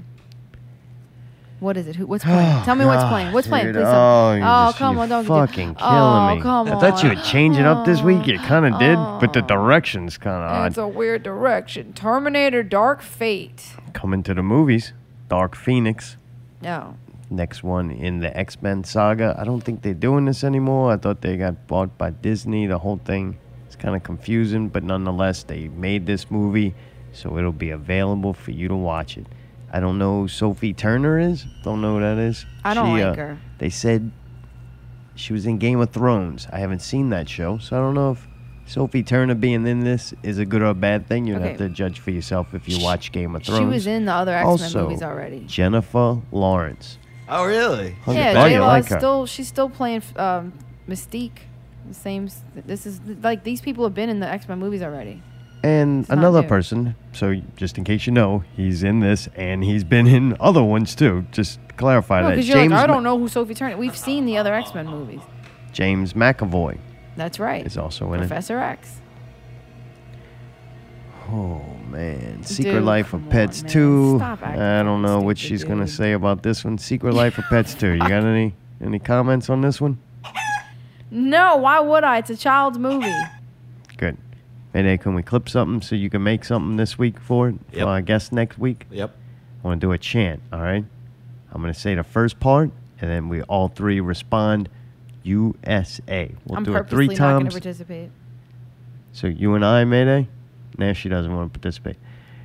What 1.58 1.76
is 1.78 1.86
it? 1.88 1.96
Who, 1.96 2.06
what's 2.06 2.24
playing? 2.32 2.62
Tell 2.64 2.74
me 2.74 2.84
what's 2.84 3.02
God, 3.02 3.10
playing. 3.10 3.32
What's 3.32 3.46
playing? 3.52 3.66
dude. 3.66 3.76
Please 3.76 3.84
Oh, 3.86 3.90
tell 3.92 4.32
me. 4.34 4.38
you're 4.40 4.46
Oh, 4.48 4.66
just- 4.66 4.78
come 4.78 4.94
you're 4.96 5.02
on, 5.04 5.08
don't 5.08 5.24
fucking 5.24 5.68
get, 5.74 5.78
killing 5.78 5.94
oh, 5.94 6.34
me. 6.36 6.42
Come 6.42 6.68
I 6.68 6.72
on. 6.72 6.80
thought 6.80 7.02
you 7.02 7.08
would 7.10 7.24
change 7.24 7.56
it 7.56 7.64
up 7.66 7.86
this 7.86 8.02
week. 8.02 8.26
You 8.26 8.38
kind 8.40 8.66
of 8.66 8.74
oh. 8.74 8.78
did, 8.78 8.96
but 9.20 9.32
the 9.32 9.42
Oh. 9.42 9.46
direction's 9.46 10.18
kind 10.18 10.42
of 10.42 10.66
It's 10.66 10.78
odd. 10.78 10.82
a 10.84 10.88
weird 10.88 11.22
direction. 11.22 11.92
Terminator 11.94 12.62
Dark 12.62 13.00
Fate. 13.02 13.72
Coming 13.94 14.22
to 14.24 14.34
the 14.34 14.42
movies, 14.42 14.92
Dark 15.28 15.56
Phoenix. 15.56 16.16
No. 16.62 16.96
Next 17.30 17.64
one 17.64 17.90
in 17.90 18.20
the 18.20 18.36
X 18.36 18.62
Men 18.62 18.84
saga. 18.84 19.34
I 19.36 19.42
don't 19.44 19.60
think 19.62 19.82
they're 19.82 19.94
doing 19.94 20.26
this 20.26 20.44
anymore. 20.44 20.92
I 20.92 20.96
thought 20.96 21.22
they 21.22 21.36
got 21.36 21.66
bought 21.66 21.96
by 21.98 22.10
Disney. 22.10 22.66
The 22.66 22.78
whole 22.78 23.00
thing 23.04 23.36
is 23.68 23.74
kind 23.74 23.96
of 23.96 24.04
confusing, 24.04 24.68
but 24.68 24.84
nonetheless, 24.84 25.42
they 25.42 25.66
made 25.68 26.06
this 26.06 26.30
movie, 26.30 26.74
so 27.12 27.36
it'll 27.36 27.50
be 27.50 27.70
available 27.70 28.32
for 28.32 28.52
you 28.52 28.68
to 28.68 28.76
watch 28.76 29.16
it. 29.18 29.26
I 29.76 29.80
don't 29.80 29.98
know 29.98 30.22
who 30.22 30.28
Sophie 30.28 30.72
Turner 30.72 31.18
is. 31.18 31.44
Don't 31.62 31.80
know 31.82 31.96
who 31.96 32.00
that 32.00 32.16
is. 32.18 32.46
I 32.64 32.72
don't 32.72 32.96
She, 32.96 33.04
like 33.04 33.12
uh, 33.18 33.22
her. 33.22 33.38
They 33.58 33.68
said 33.68 34.10
she 35.14 35.32
was 35.32 35.44
in 35.46 35.58
Game 35.58 35.80
of 35.80 35.90
Thrones. 35.90 36.46
I 36.50 36.58
haven't 36.60 36.80
seen 36.80 37.10
that 37.10 37.28
show, 37.28 37.58
so 37.58 37.76
I 37.76 37.80
don't 37.80 37.94
know 37.94 38.12
if 38.12 38.26
Sophie 38.64 39.02
Turner 39.02 39.34
being 39.34 39.66
in 39.66 39.80
this 39.80 40.14
is 40.22 40.38
a 40.38 40.46
good 40.46 40.62
or 40.62 40.66
a 40.66 40.74
bad 40.74 41.06
thing. 41.08 41.26
You'd 41.26 41.42
have 41.42 41.58
to 41.58 41.68
judge 41.68 41.98
for 42.00 42.10
yourself 42.10 42.54
if 42.54 42.68
you 42.68 42.82
watch 42.82 43.12
Game 43.12 43.36
of 43.36 43.42
Thrones. 43.42 43.60
She 43.60 43.64
was 43.66 43.86
in 43.86 44.06
the 44.06 44.12
other 44.12 44.32
X-Men 44.32 44.50
Also, 44.50 44.82
movies 44.84 45.02
already. 45.02 45.40
Jennifer 45.46 46.20
Lawrence. 46.32 46.96
Oh, 47.28 47.44
really? 47.44 47.96
Oh, 48.06 48.12
Yeah, 48.12 48.44
you 48.44 48.50
J 48.54 48.60
Law 48.60 48.66
like 48.68 48.84
is 48.84 48.90
her. 48.90 48.98
still 48.98 49.26
she's 49.26 49.48
still 49.48 49.68
playing 49.68 50.02
um, 50.16 50.52
Mystique. 50.88 51.38
The 51.88 51.94
same. 51.94 52.26
s- 52.26 52.42
This 52.54 52.86
is 52.86 53.00
like 53.22 53.44
these 53.44 53.60
people 53.60 53.84
have 53.84 53.94
been 53.94 54.08
in 54.08 54.20
the 54.20 54.28
X 54.28 54.48
Men 54.48 54.58
movies 54.58 54.82
already. 54.82 55.22
And 55.66 56.00
It's 56.02 56.10
another 56.10 56.42
person, 56.44 56.94
so 57.12 57.34
just 57.56 57.76
in 57.76 57.82
case 57.84 58.06
you 58.06 58.12
know, 58.12 58.44
he's 58.56 58.82
in 58.84 59.00
this 59.00 59.28
and 59.34 59.64
he's 59.64 59.82
been 59.82 60.06
in 60.06 60.36
other 60.38 60.62
ones 60.62 60.94
too. 60.94 61.26
Just 61.32 61.58
clarify 61.76 62.22
No, 62.22 62.36
that. 62.36 62.42
James, 62.42 62.70
like, 62.72 62.84
I 62.84 62.86
don't 62.86 63.02
know 63.02 63.18
who 63.18 63.26
Sophie 63.26 63.54
Turner. 63.54 63.76
We've 63.76 63.96
seen 63.96 64.26
the 64.26 64.36
other 64.36 64.54
X 64.54 64.74
Men 64.74 64.86
movies. 64.86 65.20
James 65.72 66.12
McAvoy 66.12 66.78
That's 67.16 67.40
right. 67.40 67.66
is 67.66 67.76
also 67.76 68.12
in 68.12 68.20
it. 68.20 68.28
Professor 68.28 68.58
X. 68.58 69.00
Oh 71.28 71.60
man, 71.88 72.44
Secret 72.44 72.72
Dude, 72.74 72.84
Life 72.84 73.12
of 73.12 73.28
Pets 73.28 73.64
on, 73.64 73.68
2. 73.68 74.16
Stop 74.18 74.42
I 74.44 74.82
don't 74.84 75.02
know 75.02 75.18
what 75.20 75.36
she's 75.36 75.64
going 75.64 75.80
to 75.80 75.88
say 75.88 76.12
about 76.12 76.44
this 76.44 76.64
one. 76.64 76.78
Secret 76.78 77.14
Life 77.14 77.38
of 77.38 77.44
Pets 77.46 77.74
2. 77.74 77.92
You 77.94 77.98
got 77.98 78.12
any 78.22 78.54
any 78.80 79.00
comments 79.00 79.50
on 79.50 79.62
this 79.62 79.80
one? 79.80 79.98
No, 81.10 81.56
why 81.56 81.80
would 81.80 82.04
I? 82.04 82.18
It's 82.18 82.30
a 82.30 82.36
child's 82.36 82.78
movie. 82.78 83.12
Good. 84.76 84.84
Mayday, 84.84 84.98
can 84.98 85.14
we 85.14 85.22
clip 85.22 85.48
something 85.48 85.80
so 85.80 85.94
you 85.94 86.10
can 86.10 86.22
make 86.22 86.44
something 86.44 86.76
this 86.76 86.98
week 86.98 87.18
for 87.18 87.48
it? 87.48 87.54
Yep. 87.72 87.82
For 87.82 87.88
our 87.88 88.02
guest 88.02 88.32
next 88.32 88.58
week? 88.58 88.86
Yep. 88.90 89.16
I 89.64 89.66
want 89.66 89.80
to 89.80 89.86
do 89.86 89.92
a 89.92 89.98
chant, 89.98 90.42
all 90.52 90.60
right? 90.60 90.84
I'm 91.50 91.62
going 91.62 91.72
to 91.72 91.78
say 91.78 91.94
the 91.94 92.04
first 92.04 92.38
part, 92.40 92.70
and 93.00 93.10
then 93.10 93.28
we 93.30 93.42
all 93.42 93.68
three 93.68 94.00
respond 94.00 94.68
USA. 95.22 96.30
We'll 96.44 96.58
I'm 96.58 96.64
do 96.64 96.72
it 96.72 96.76
purposely 96.76 97.06
three 97.06 97.16
not 97.16 97.18
going 97.18 97.44
to 97.44 97.50
times. 97.50 97.54
participate. 97.54 98.10
So 99.12 99.28
you 99.28 99.54
and 99.54 99.64
I, 99.64 99.84
Mayday. 99.84 100.28
Now 100.76 100.92
she 100.92 101.08
doesn't 101.08 101.34
want 101.34 101.52
to 101.52 101.58
participate. 101.58 101.96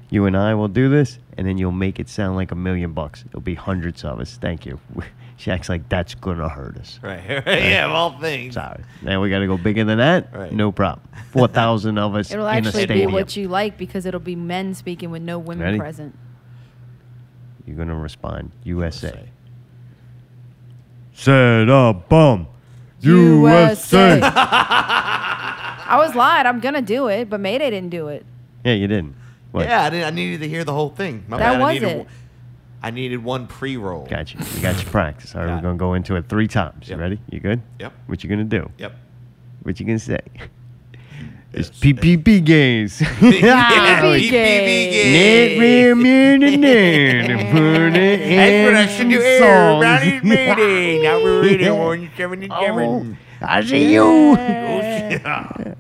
You 0.10 0.26
and 0.26 0.38
I 0.38 0.54
will 0.54 0.70
do 0.70 0.90
this, 0.90 1.20
and 1.38 1.46
then 1.46 1.58
you'll 1.58 1.74
make 1.74 2.00
it 2.00 2.08
sound 2.08 2.38
like 2.38 2.52
a 2.52 2.56
million 2.56 2.94
bucks. 2.94 3.26
It'll 3.28 3.42
be 3.42 3.56
hundreds 3.56 4.06
of 4.06 4.20
us. 4.22 4.38
Thank 4.38 4.66
you. 4.66 4.80
She 5.42 5.50
acts 5.50 5.70
like 5.70 5.90
that's 5.90 6.14
gonna 6.14 6.48
hurt 6.48 6.78
us. 6.78 7.00
Right. 7.02 7.24
yeah, 7.48 7.86
of 7.86 7.92
all 7.94 8.20
things. 8.20 8.54
Sorry. 8.54 8.84
Now 9.02 9.24
we 9.24 9.32
got 9.32 9.40
to 9.40 9.48
go 9.48 9.58
bigger 9.58 9.84
than 9.84 9.98
that. 9.98 10.32
Right. 10.32 10.54
No 10.54 10.72
problem. 10.72 11.08
Four 11.32 11.48
thousand 11.48 11.98
of 11.98 12.14
us 12.14 12.32
It'll 12.32 12.46
in 12.46 12.54
a 12.54 12.58
actually 12.58 12.86
be 12.86 12.94
stadium. 12.94 13.12
what 13.12 13.36
you 13.36 13.48
like 13.48 13.76
because 13.76 14.06
it'll 14.06 14.20
be 14.20 14.36
men 14.36 14.76
speaking 14.76 15.10
with 15.10 15.24
no 15.24 15.40
women 15.40 15.64
Ready? 15.64 15.80
present. 15.80 16.16
You're 17.66 17.76
gonna 17.76 17.98
respond. 17.98 18.52
USA. 18.66 19.30
Set 21.14 21.70
up 21.72 22.08
bum. 22.08 22.46
USA. 23.00 24.20
I 24.24 25.96
was 25.98 26.14
lying. 26.14 26.46
I'm 26.46 26.60
gonna 26.60 26.84
do 26.84 27.08
it, 27.08 27.32
but 27.32 27.40
Mayday 27.40 27.72
didn't 27.72 27.90
do 27.90 28.10
it. 28.10 28.28
Yeah, 28.64 28.74
you 28.74 28.88
didn't. 28.88 29.16
What? 29.54 29.66
Yeah, 29.66 29.86
I, 29.86 29.90
didn't, 29.90 30.06
I 30.06 30.10
needed 30.12 30.42
to 30.42 30.48
hear 30.50 30.64
the 30.64 30.74
whole 30.74 30.90
thing. 30.90 31.26
My 31.28 31.38
That 31.40 31.54
bad. 31.54 31.60
was 31.60 31.70
I 31.70 31.74
needed, 31.74 31.88
it. 31.90 32.08
One- 32.82 32.88
I 32.88 32.92
needed 32.92 33.24
one 33.24 33.48
pre-roll. 33.48 34.06
Got 34.08 34.34
you. 34.34 34.40
You 34.56 34.62
got 34.62 34.82
your 34.82 34.92
practice. 34.92 35.34
All 35.36 35.42
right, 35.42 35.48
Got 35.48 35.56
we're 35.58 35.62
gonna 35.62 35.78
go 35.78 35.94
into 35.94 36.16
it 36.16 36.28
three 36.28 36.48
times. 36.48 36.90
You 36.90 36.96
ready? 36.98 37.20
You 37.30 37.40
good? 37.40 37.62
Yep. 37.80 37.94
What 38.08 38.24
you 38.24 38.30
gonna 38.30 38.44
do? 38.44 38.70
Yep. 38.78 38.94
What 39.64 39.80
you 39.80 39.86
gonna 39.86 40.00
say? 40.00 40.20
It's 41.54 41.70
PPP 41.70 42.46
games. 42.46 43.00
PPP 43.02 44.32
Net 44.32 45.60
real 45.60 45.96
millionaire 45.96 47.28
to 47.28 47.36
put 47.52 47.94
it 47.98 48.20
That's 48.38 48.66
what 48.66 48.76
I 48.78 48.88
should 48.88 49.10
do. 49.10 49.16
in 49.18 49.22
Hey, 49.22 49.40
songs. 49.40 49.84
Ronnie's 49.84 50.24
meeting. 50.24 51.04
Now 51.04 51.22
we're 51.22 51.42
reading 51.44 51.78
one 51.78 52.10
seventy-seven. 52.16 53.18
Oh, 53.42 53.46
I 53.46 53.66
see 53.66 53.92
you. 53.94 54.02
Oh, 54.02 55.74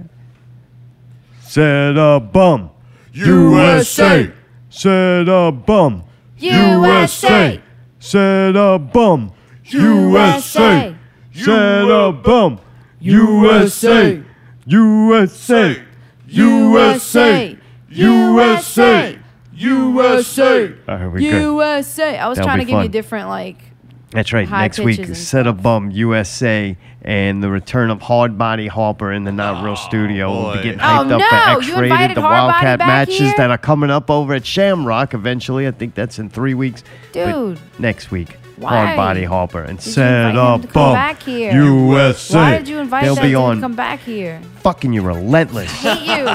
Set 1.41 1.97
a 1.97 2.19
bum. 2.19 2.69
USA. 3.13 4.29
Set 4.69 5.27
a 5.29 5.51
bum. 5.53 6.03
USA. 6.41 7.61
Set 7.99 8.55
a 8.55 8.79
bum. 8.79 9.31
USA. 9.65 10.95
Set 11.33 11.49
a 11.89 12.11
bum. 12.11 12.59
USA. 12.99 14.21
USA. 14.65 15.81
USA. 16.27 17.57
USA. 17.89 19.17
USA. 19.53 20.73
All 20.87 20.97
right, 20.97 21.07
we're 21.07 21.19
good. 21.19 21.41
USA. 21.41 22.17
I 22.17 22.27
was 22.27 22.37
That'll 22.37 22.47
trying 22.47 22.59
be 22.59 22.65
to 22.65 22.71
give 22.71 22.77
you 22.79 22.85
fun. 22.85 22.91
different 22.91 23.27
like. 23.29 23.57
That's 24.11 24.33
right. 24.33 24.47
high 24.47 24.63
Next 24.63 24.79
week, 24.79 25.15
set 25.15 25.47
a 25.47 25.53
bum 25.53 25.89
USA 25.91 26.75
and 27.01 27.41
the 27.41 27.49
return 27.49 27.89
of 27.89 28.01
Hard 28.01 28.37
Body 28.37 28.67
Harper 28.67 29.11
in 29.11 29.23
the 29.23 29.31
Not 29.31 29.63
Real 29.63 29.71
oh, 29.73 29.75
Studio. 29.75 30.29
We'll 30.31 30.51
be 30.51 30.57
boy. 30.57 30.63
getting 30.63 30.79
Oh, 30.81 30.83
hyped 30.83 31.11
up 31.11 31.19
no, 31.19 31.29
for 31.29 31.59
X-rated, 31.83 32.17
the 32.17 32.21
Hard 32.21 32.47
Wildcat 32.51 32.79
matches 32.79 33.17
here? 33.19 33.33
that 33.37 33.49
are 33.51 33.57
coming 33.57 33.89
up 33.89 34.09
over 34.11 34.33
at 34.33 34.45
Shamrock 34.45 35.13
eventually. 35.13 35.65
I 35.67 35.71
think 35.71 35.95
that's 35.95 36.19
in 36.19 36.29
three 36.29 36.53
weeks. 36.53 36.83
But 37.13 37.31
Dude. 37.31 37.59
next 37.79 38.11
week, 38.11 38.37
Why? 38.57 38.69
Hard 38.85 38.97
Body 38.97 39.23
Harper 39.23 39.61
and 39.63 39.79
Did 39.79 39.93
set 39.93 40.27
invite 40.27 40.35
him 40.35 40.39
up 40.41 40.61
to 40.61 40.67
come 40.67 40.73
bum 40.73 40.93
back 40.93 41.23
here? 41.23 41.53
USA. 41.53 42.37
Why 42.37 42.57
did 42.57 42.67
you 42.67 42.79
invite 42.79 43.03
They'll 43.05 43.15
them 43.15 43.23
be 43.23 43.31
to 43.31 43.37
on. 43.37 43.61
come 43.61 43.75
back 43.75 44.01
here? 44.01 44.41
Fucking 44.57 44.91
you, 44.91 45.01
relentless. 45.01 45.71
Hate 45.71 46.01
you. 46.01 46.27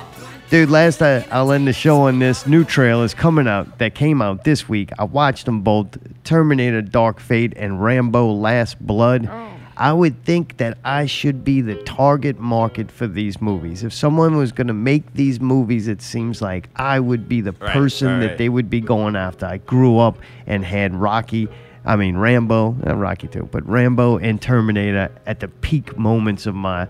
Dude, 0.48 0.70
last 0.70 1.02
I, 1.02 1.26
I'll 1.32 1.50
end 1.50 1.66
the 1.66 1.72
show 1.72 2.02
on 2.02 2.20
this. 2.20 2.46
New 2.46 2.62
trailers 2.64 3.14
coming 3.14 3.48
out 3.48 3.78
that 3.78 3.96
came 3.96 4.22
out 4.22 4.44
this 4.44 4.68
week. 4.68 4.90
I 4.96 5.02
watched 5.02 5.44
them 5.44 5.62
both 5.62 5.98
Terminator 6.22 6.82
Dark 6.82 7.18
Fate 7.18 7.52
and 7.56 7.82
Rambo 7.82 8.32
Last 8.32 8.78
Blood. 8.78 9.28
Oh. 9.28 9.50
I 9.76 9.92
would 9.92 10.24
think 10.24 10.56
that 10.58 10.78
I 10.84 11.06
should 11.06 11.44
be 11.44 11.60
the 11.60 11.74
target 11.82 12.38
market 12.38 12.92
for 12.92 13.08
these 13.08 13.42
movies. 13.42 13.82
If 13.82 13.92
someone 13.92 14.36
was 14.36 14.52
going 14.52 14.68
to 14.68 14.72
make 14.72 15.14
these 15.14 15.40
movies, 15.40 15.88
it 15.88 16.00
seems 16.00 16.40
like 16.40 16.68
I 16.76 17.00
would 17.00 17.28
be 17.28 17.40
the 17.40 17.52
Right, 17.52 17.72
person 17.72 18.20
that 18.20 18.38
they 18.38 18.48
would 18.48 18.70
be 18.70 18.80
going 18.80 19.16
after. 19.16 19.46
I 19.46 19.58
grew 19.58 19.98
up 19.98 20.16
and 20.46 20.64
had 20.64 20.94
Rocky, 20.94 21.48
I 21.84 21.96
mean 21.96 22.16
Rambo, 22.16 22.76
not 22.84 22.96
Rocky 22.96 23.26
too, 23.26 23.48
but 23.50 23.68
Rambo 23.68 24.18
and 24.18 24.40
Terminator 24.40 25.10
at 25.26 25.40
the 25.40 25.48
peak 25.48 25.98
moments 25.98 26.46
of 26.46 26.54
my 26.54 26.86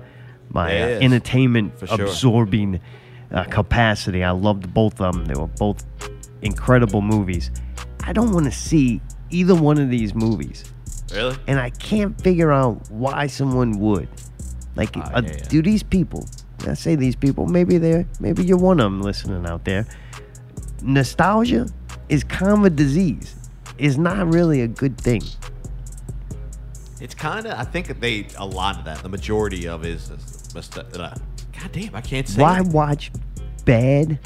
my 0.51 0.81
uh, 0.81 0.87
entertainment 1.01 1.77
for 1.78 1.87
sure. 1.87 2.07
Uh, 3.32 3.44
capacity. 3.44 4.23
I 4.24 4.31
loved 4.31 4.73
both 4.73 5.01
of 5.01 5.15
them. 5.15 5.24
They 5.27 5.35
were 5.35 5.47
both 5.47 5.85
incredible 6.43 7.03
movies. 7.03 7.51
I 8.05 8.12
don't 8.12 8.32
want 8.32 8.44
to 8.47 8.53
see 8.53 9.01
either 9.31 9.55
one 9.55 9.78
of 9.78 9.90
these 9.90 10.15
movies, 10.15 10.65
Really? 11.12 11.36
and 11.47 11.59
I 11.59 11.70
can't 11.70 12.20
figure 12.20 12.53
out 12.53 12.89
why 12.90 13.27
someone 13.27 13.78
would. 13.81 14.09
Like, 14.77 14.90
Ah, 14.97 15.11
uh, 15.15 15.23
yeah, 15.24 15.32
yeah. 15.32 15.48
do 15.48 15.62
these 15.62 15.82
people? 15.82 16.28
I 16.69 16.74
say 16.74 16.94
these 16.97 17.16
people. 17.16 17.47
Maybe 17.47 17.78
they're 17.78 18.07
maybe 18.20 18.44
you're 18.44 18.59
one 18.59 18.81
of 18.81 18.85
them 18.85 19.01
listening 19.03 19.47
out 19.47 19.65
there. 19.65 19.86
Nostalgia 20.82 21.66
is 22.09 22.24
kind 22.24 22.53
of 22.53 22.65
a 22.65 22.70
disease. 22.70 23.35
Is 23.78 23.98
not 23.98 24.32
really 24.32 24.62
a 24.62 24.69
good 24.69 24.98
thing. 24.98 25.23
It's 27.01 27.15
kind 27.15 27.47
of. 27.47 27.59
I 27.59 27.65
think 27.65 28.01
they 28.01 28.27
a 28.39 28.47
lot 28.47 28.78
of 28.78 28.85
that. 28.86 29.03
The 29.03 29.09
majority 29.09 29.69
of 29.69 29.85
is. 29.85 30.11
is 30.11 30.55
must- 30.55 30.78
uh, 30.78 31.15
God 31.61 31.73
damn! 31.73 31.95
I 31.95 32.01
can't 32.01 32.28
say. 32.28 32.41
Why 32.43 32.61
it. 32.61 32.66
watch 32.69 33.11
bad, 33.65 34.19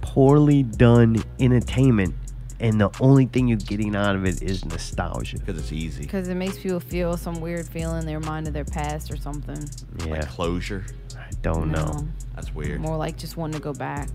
poorly 0.00 0.62
done 0.62 1.22
entertainment, 1.40 2.14
and 2.60 2.80
the 2.80 2.90
only 3.00 3.26
thing 3.26 3.48
you're 3.48 3.58
getting 3.58 3.94
out 3.94 4.16
of 4.16 4.24
it 4.24 4.42
is 4.42 4.64
nostalgia? 4.64 5.38
Because 5.38 5.58
it's 5.58 5.72
easy. 5.72 6.02
Because 6.02 6.28
it 6.28 6.34
makes 6.34 6.58
people 6.58 6.80
feel 6.80 7.16
some 7.16 7.40
weird 7.40 7.66
feeling. 7.68 8.06
They 8.06 8.14
remind 8.14 8.46
of 8.48 8.54
their 8.54 8.64
past 8.64 9.10
or 9.12 9.16
something. 9.16 9.58
Yeah, 10.06 10.12
Like 10.14 10.28
closure. 10.28 10.84
I 11.16 11.30
don't 11.42 11.70
know. 11.70 12.08
That's 12.34 12.54
weird. 12.54 12.80
More 12.80 12.96
like 12.96 13.16
just 13.18 13.36
wanting 13.36 13.54
to 13.54 13.62
go 13.62 13.72
back. 13.72 14.08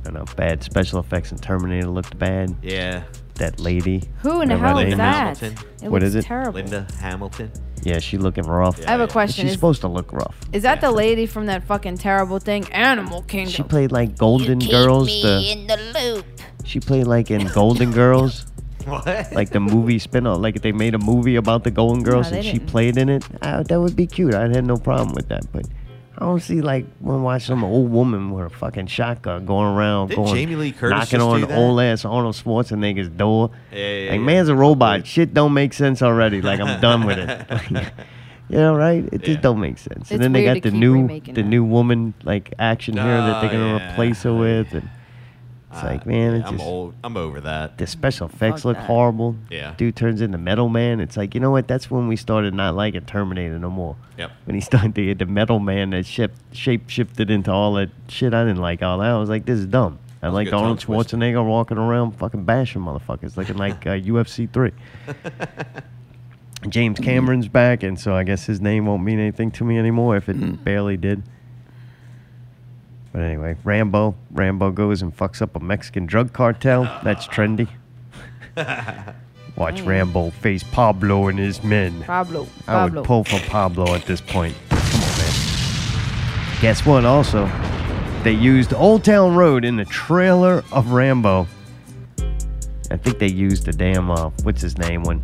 I 0.00 0.04
don't 0.04 0.14
know 0.14 0.24
bad 0.34 0.62
special 0.62 0.98
effects 0.98 1.30
in 1.30 1.38
Terminator 1.38 1.86
looked 1.88 2.18
bad. 2.18 2.54
Yeah. 2.62 3.02
That 3.34 3.60
lady. 3.60 4.02
Who 4.22 4.40
in 4.42 4.48
the 4.48 4.56
hell 4.56 4.78
is 4.78 4.96
that? 4.96 5.38
Hamilton. 5.38 5.66
It 5.82 5.90
What 5.90 6.02
looks 6.02 6.04
is 6.08 6.14
it? 6.16 6.24
terrible. 6.24 6.52
Linda 6.54 6.86
Hamilton. 6.98 7.50
Yeah, 7.82 7.98
she 7.98 8.18
looking 8.18 8.44
rough. 8.44 8.78
I 8.86 8.90
have 8.92 9.00
a 9.00 9.04
yeah. 9.04 9.08
question. 9.08 9.42
She's 9.44 9.52
Is, 9.52 9.56
supposed 9.56 9.80
to 9.82 9.88
look 9.88 10.12
rough. 10.12 10.36
is 10.52 10.62
that 10.64 10.80
the 10.80 10.90
lady 10.90 11.26
from 11.26 11.46
that 11.46 11.64
fucking 11.64 11.96
terrible 11.98 12.38
thing, 12.38 12.70
Animal 12.72 13.22
Kingdom? 13.22 13.52
She 13.52 13.62
played 13.62 13.90
like 13.92 14.16
Golden 14.18 14.58
Girls. 14.58 15.08
The 15.08 15.52
in 15.52 15.66
the 15.66 15.76
loop. 15.94 16.26
she 16.64 16.78
played 16.80 17.06
like 17.06 17.30
in 17.30 17.46
Golden 17.48 17.90
Girls, 17.92 18.46
What? 18.86 19.06
like 19.32 19.50
the 19.50 19.60
movie 19.60 19.98
spin-off. 19.98 20.38
Like 20.40 20.60
they 20.62 20.72
made 20.72 20.94
a 20.94 20.98
movie 20.98 21.36
about 21.36 21.64
the 21.64 21.70
Golden 21.70 22.02
Girls 22.02 22.30
they 22.30 22.36
and 22.38 22.44
she 22.44 22.52
didn't. 22.58 22.68
played 22.68 22.96
in 22.98 23.08
it. 23.08 23.24
Uh, 23.40 23.62
that 23.62 23.80
would 23.80 23.96
be 23.96 24.06
cute. 24.06 24.34
I 24.34 24.42
had 24.48 24.64
no 24.64 24.76
problem 24.76 25.14
with 25.14 25.28
that. 25.28 25.50
But 25.52 25.66
I 26.20 26.24
don't 26.26 26.40
see 26.40 26.60
like 26.60 26.84
when 26.98 27.22
watch 27.22 27.44
some 27.44 27.64
old 27.64 27.90
woman 27.90 28.30
with 28.30 28.44
a 28.46 28.50
fucking 28.50 28.88
shotgun 28.88 29.46
going 29.46 29.66
around, 29.74 30.08
Didn't 30.08 30.24
going 30.24 30.36
Jamie 30.36 30.56
Lee 30.56 30.72
Curtis 30.72 30.98
knocking 31.12 31.20
on 31.22 31.40
do 31.40 31.46
that? 31.46 31.56
old 31.58 31.80
ass 31.80 32.04
Arnold 32.04 32.34
Schwarzenegger's 32.34 33.08
door. 33.08 33.50
Yeah, 33.72 33.78
yeah, 33.78 34.10
like 34.10 34.20
yeah. 34.20 34.26
man's 34.26 34.48
a 34.50 34.54
robot. 34.54 35.06
Shit 35.06 35.32
don't 35.32 35.54
make 35.54 35.72
sense 35.72 36.02
already. 36.02 36.42
Like 36.42 36.60
I'm 36.60 36.78
done 36.80 37.06
with 37.06 37.18
it. 37.18 37.46
you 38.50 38.56
know, 38.58 38.74
right? 38.74 39.02
It 39.12 39.18
just 39.22 39.28
Yeah. 39.28 39.40
don't 39.40 39.60
make 39.60 39.78
sense. 39.78 40.02
It's 40.02 40.10
and 40.10 40.22
then 40.22 40.32
they 40.32 40.44
got 40.44 40.62
the 40.62 40.70
new 40.70 41.08
the 41.20 41.32
that. 41.32 41.42
new 41.42 41.64
woman 41.64 42.12
like 42.22 42.52
action 42.58 42.94
here 42.98 43.04
that 43.04 43.40
they're 43.40 43.50
gonna 43.50 43.78
yeah. 43.78 43.92
replace 43.92 44.22
her 44.24 44.34
with, 44.34 44.74
and 44.74 44.90
it's 45.72 45.82
like 45.82 46.04
man, 46.06 46.32
Yeah, 46.32 46.38
it's 46.38 46.48
I'm 46.48 46.56
just 46.58 46.68
old. 46.68 46.94
I'm 47.04 47.16
over 47.16 47.40
that. 47.42 47.78
the 47.78 47.86
special 47.86 48.26
effects 48.26 48.62
Fuck 48.62 48.64
look 48.64 48.76
that. 48.76 48.86
horrible. 48.86 49.36
Yeah. 49.50 49.74
Dude 49.76 49.94
turns 49.94 50.20
into 50.20 50.36
Metal 50.38 50.68
Man. 50.68 51.00
It's 51.00 51.16
like, 51.16 51.34
you 51.34 51.40
know 51.40 51.50
what? 51.50 51.68
That's 51.68 51.90
when 51.90 52.08
we 52.08 52.16
started 52.16 52.54
not 52.54 52.74
liking 52.74 53.02
Terminator 53.02 53.58
no 53.58 53.70
more. 53.70 53.96
Yep. 54.18 54.30
When 54.44 54.54
he 54.54 54.60
started 54.70 54.94
to 54.96 55.04
get 55.06 55.18
the 55.18 55.26
Metal 55.26 55.58
Man 55.60 55.90
that 55.90 56.06
ship, 56.06 56.32
shape 56.52 56.88
shifted 56.90 57.30
into 57.30 57.52
all 57.52 57.74
that 57.74 57.90
shit 58.08 58.34
I 58.34 58.44
didn't 58.44 58.60
like 58.60 58.82
all 58.82 58.98
that. 58.98 59.10
I 59.10 59.18
was 59.18 59.28
like, 59.28 59.46
this 59.46 59.58
is 59.58 59.66
dumb. 59.66 59.98
I 60.22 60.26
was 60.26 60.34
like 60.34 60.46
good 60.46 60.50
tongue 60.50 60.60
Arnold 60.62 60.80
twister. 60.80 61.16
Schwarzenegger 61.16 61.46
walking 61.46 61.78
around 61.78 62.12
fucking 62.12 62.44
bashing 62.44 62.82
motherfuckers 62.82 63.36
looking 63.36 63.56
like 63.56 63.86
uh, 63.86 63.90
UFC 63.90 64.52
3. 64.52 64.72
James 66.68 66.98
Cameron's 66.98 67.48
back, 67.48 67.82
and 67.82 67.98
so 67.98 68.14
I 68.14 68.22
guess 68.22 68.44
his 68.44 68.60
name 68.60 68.84
won't 68.84 69.02
mean 69.02 69.18
anything 69.18 69.50
to 69.52 69.64
me 69.64 69.78
anymore 69.78 70.16
if 70.16 70.28
it 70.28 70.34
barely 70.64 70.98
did. 70.98 71.22
But 73.12 73.22
anyway, 73.22 73.56
Rambo. 73.64 74.14
Rambo 74.30 74.70
goes 74.70 75.02
and 75.02 75.16
fucks 75.16 75.42
up 75.42 75.56
a 75.56 75.60
Mexican 75.60 76.06
drug 76.06 76.32
cartel. 76.32 76.84
That's 77.02 77.26
trendy. 77.26 77.68
Watch 79.56 79.80
Rambo 79.82 80.30
face 80.30 80.62
Pablo 80.62 81.28
and 81.28 81.38
his 81.38 81.62
men. 81.62 82.02
Pablo. 82.02 82.46
I 82.66 82.84
would 82.86 83.04
pull 83.04 83.24
for 83.24 83.40
Pablo 83.50 83.94
at 83.94 84.06
this 84.06 84.20
point. 84.20 84.56
Come 84.70 85.02
on, 85.02 85.18
man. 85.18 86.60
Guess 86.60 86.86
what? 86.86 87.04
Also, 87.04 87.50
they 88.22 88.32
used 88.32 88.72
Old 88.74 89.04
Town 89.04 89.34
Road 89.34 89.64
in 89.64 89.76
the 89.76 89.84
trailer 89.84 90.62
of 90.72 90.92
Rambo. 90.92 91.46
I 92.90 92.96
think 92.96 93.18
they 93.18 93.30
used 93.30 93.66
the 93.66 93.72
damn 93.72 94.10
uh, 94.10 94.30
what's 94.42 94.60
his 94.60 94.76
name 94.76 95.04
when 95.04 95.22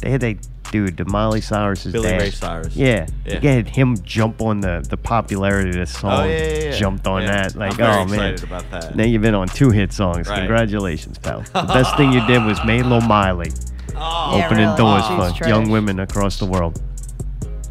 they 0.00 0.10
had 0.10 0.20
they 0.20 0.38
dude 0.70 0.96
the 0.96 1.04
Miley 1.04 1.40
Cyrus's 1.40 1.92
Billy 1.92 2.10
dad. 2.10 2.20
Ray 2.20 2.30
Cyrus. 2.30 2.76
Yeah, 2.76 3.06
Yeah. 3.24 3.38
they 3.40 3.54
had 3.54 3.68
him 3.68 3.96
jump 4.02 4.40
on 4.42 4.60
the 4.60 4.84
the 4.88 4.96
popularity 4.96 5.70
of 5.70 5.76
this 5.76 5.96
oh, 5.96 6.00
song. 6.00 6.24
Oh, 6.24 6.24
yeah, 6.26 6.36
yeah, 6.36 6.58
yeah. 6.64 6.70
Jumped 6.76 7.06
on 7.06 7.22
Yeah. 7.22 7.32
that 7.32 7.56
like 7.56 7.72
I'm 7.72 7.76
very 7.76 7.90
oh 7.92 8.04
man. 8.06 8.32
excited 8.32 8.44
about 8.44 8.70
that. 8.70 8.96
Now 8.96 9.04
you've 9.04 9.22
been 9.22 9.34
on 9.34 9.48
two 9.48 9.70
hit 9.70 9.92
songs. 9.92 10.28
Right. 10.28 10.38
Congratulations, 10.38 11.18
pal. 11.18 11.40
The 11.52 11.62
best 11.62 11.96
thing 11.96 12.12
you 12.12 12.26
did 12.26 12.44
was 12.44 12.62
made 12.64 12.84
Lil 12.86 13.00
Miley. 13.02 13.50
Oh. 13.96 14.42
Opening 14.44 14.66
really. 14.66 14.76
doors 14.76 15.04
She's 15.06 15.38
for 15.38 15.48
young 15.48 15.70
women 15.70 16.00
across 16.00 16.38
the 16.38 16.46
world 16.46 16.80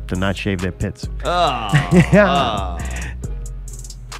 to 0.07 0.15
not 0.15 0.35
shave 0.35 0.59
their 0.61 0.71
pits. 0.71 1.07
Oh, 1.23 1.69
oh. 2.13 2.79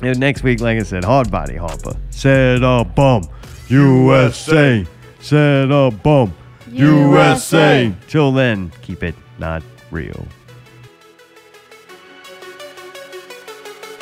Yeah. 0.02 0.14
Next 0.14 0.44
week, 0.44 0.60
like 0.60 0.78
I 0.80 0.84
said, 0.84 1.04
hard 1.04 1.32
body 1.32 1.56
Harper. 1.56 1.96
Said 2.10 2.64
a 2.64 2.84
bum, 2.84 3.24
USA. 3.70 4.86
Said 5.20 5.72
a 5.72 5.90
bum, 5.90 6.36
USA. 6.76 7.94
Till 8.08 8.32
then, 8.32 8.72
keep 8.82 9.04
it 9.04 9.16
not 9.40 9.62
real. 9.92 10.28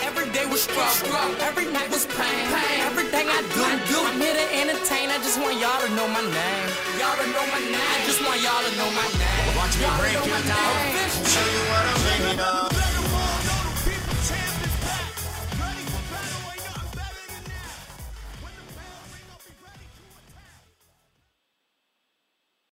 Every 0.01 0.29
day 0.31 0.45
was 0.47 0.63
struggle. 0.63 1.15
Every 1.41 1.65
night 1.71 1.89
was 1.89 2.05
pain. 2.07 2.47
Everything 2.81 3.27
I 3.29 3.41
do, 3.53 3.63
I'm 3.63 3.79
here 4.19 4.33
to 4.33 4.55
entertain. 4.57 5.09
I 5.09 5.17
just 5.17 5.39
want 5.39 5.59
y'all 5.59 5.79
to 5.81 5.89
know 5.95 6.07
my 6.07 6.21
name. 6.21 6.69
Y'all 6.99 7.15
to 7.17 7.27
know 7.29 7.45
my 7.53 7.59
name. 7.59 7.75
I 7.75 8.01
just 8.05 8.21
want 8.25 8.41
y'all 8.41 8.63
to 8.63 8.71
know 8.77 8.89
my 8.97 9.07
name. 9.21 9.55
Watch 9.57 9.77
me 9.77 9.85
break 9.99 10.25
your 10.25 10.41
down. 10.49 10.93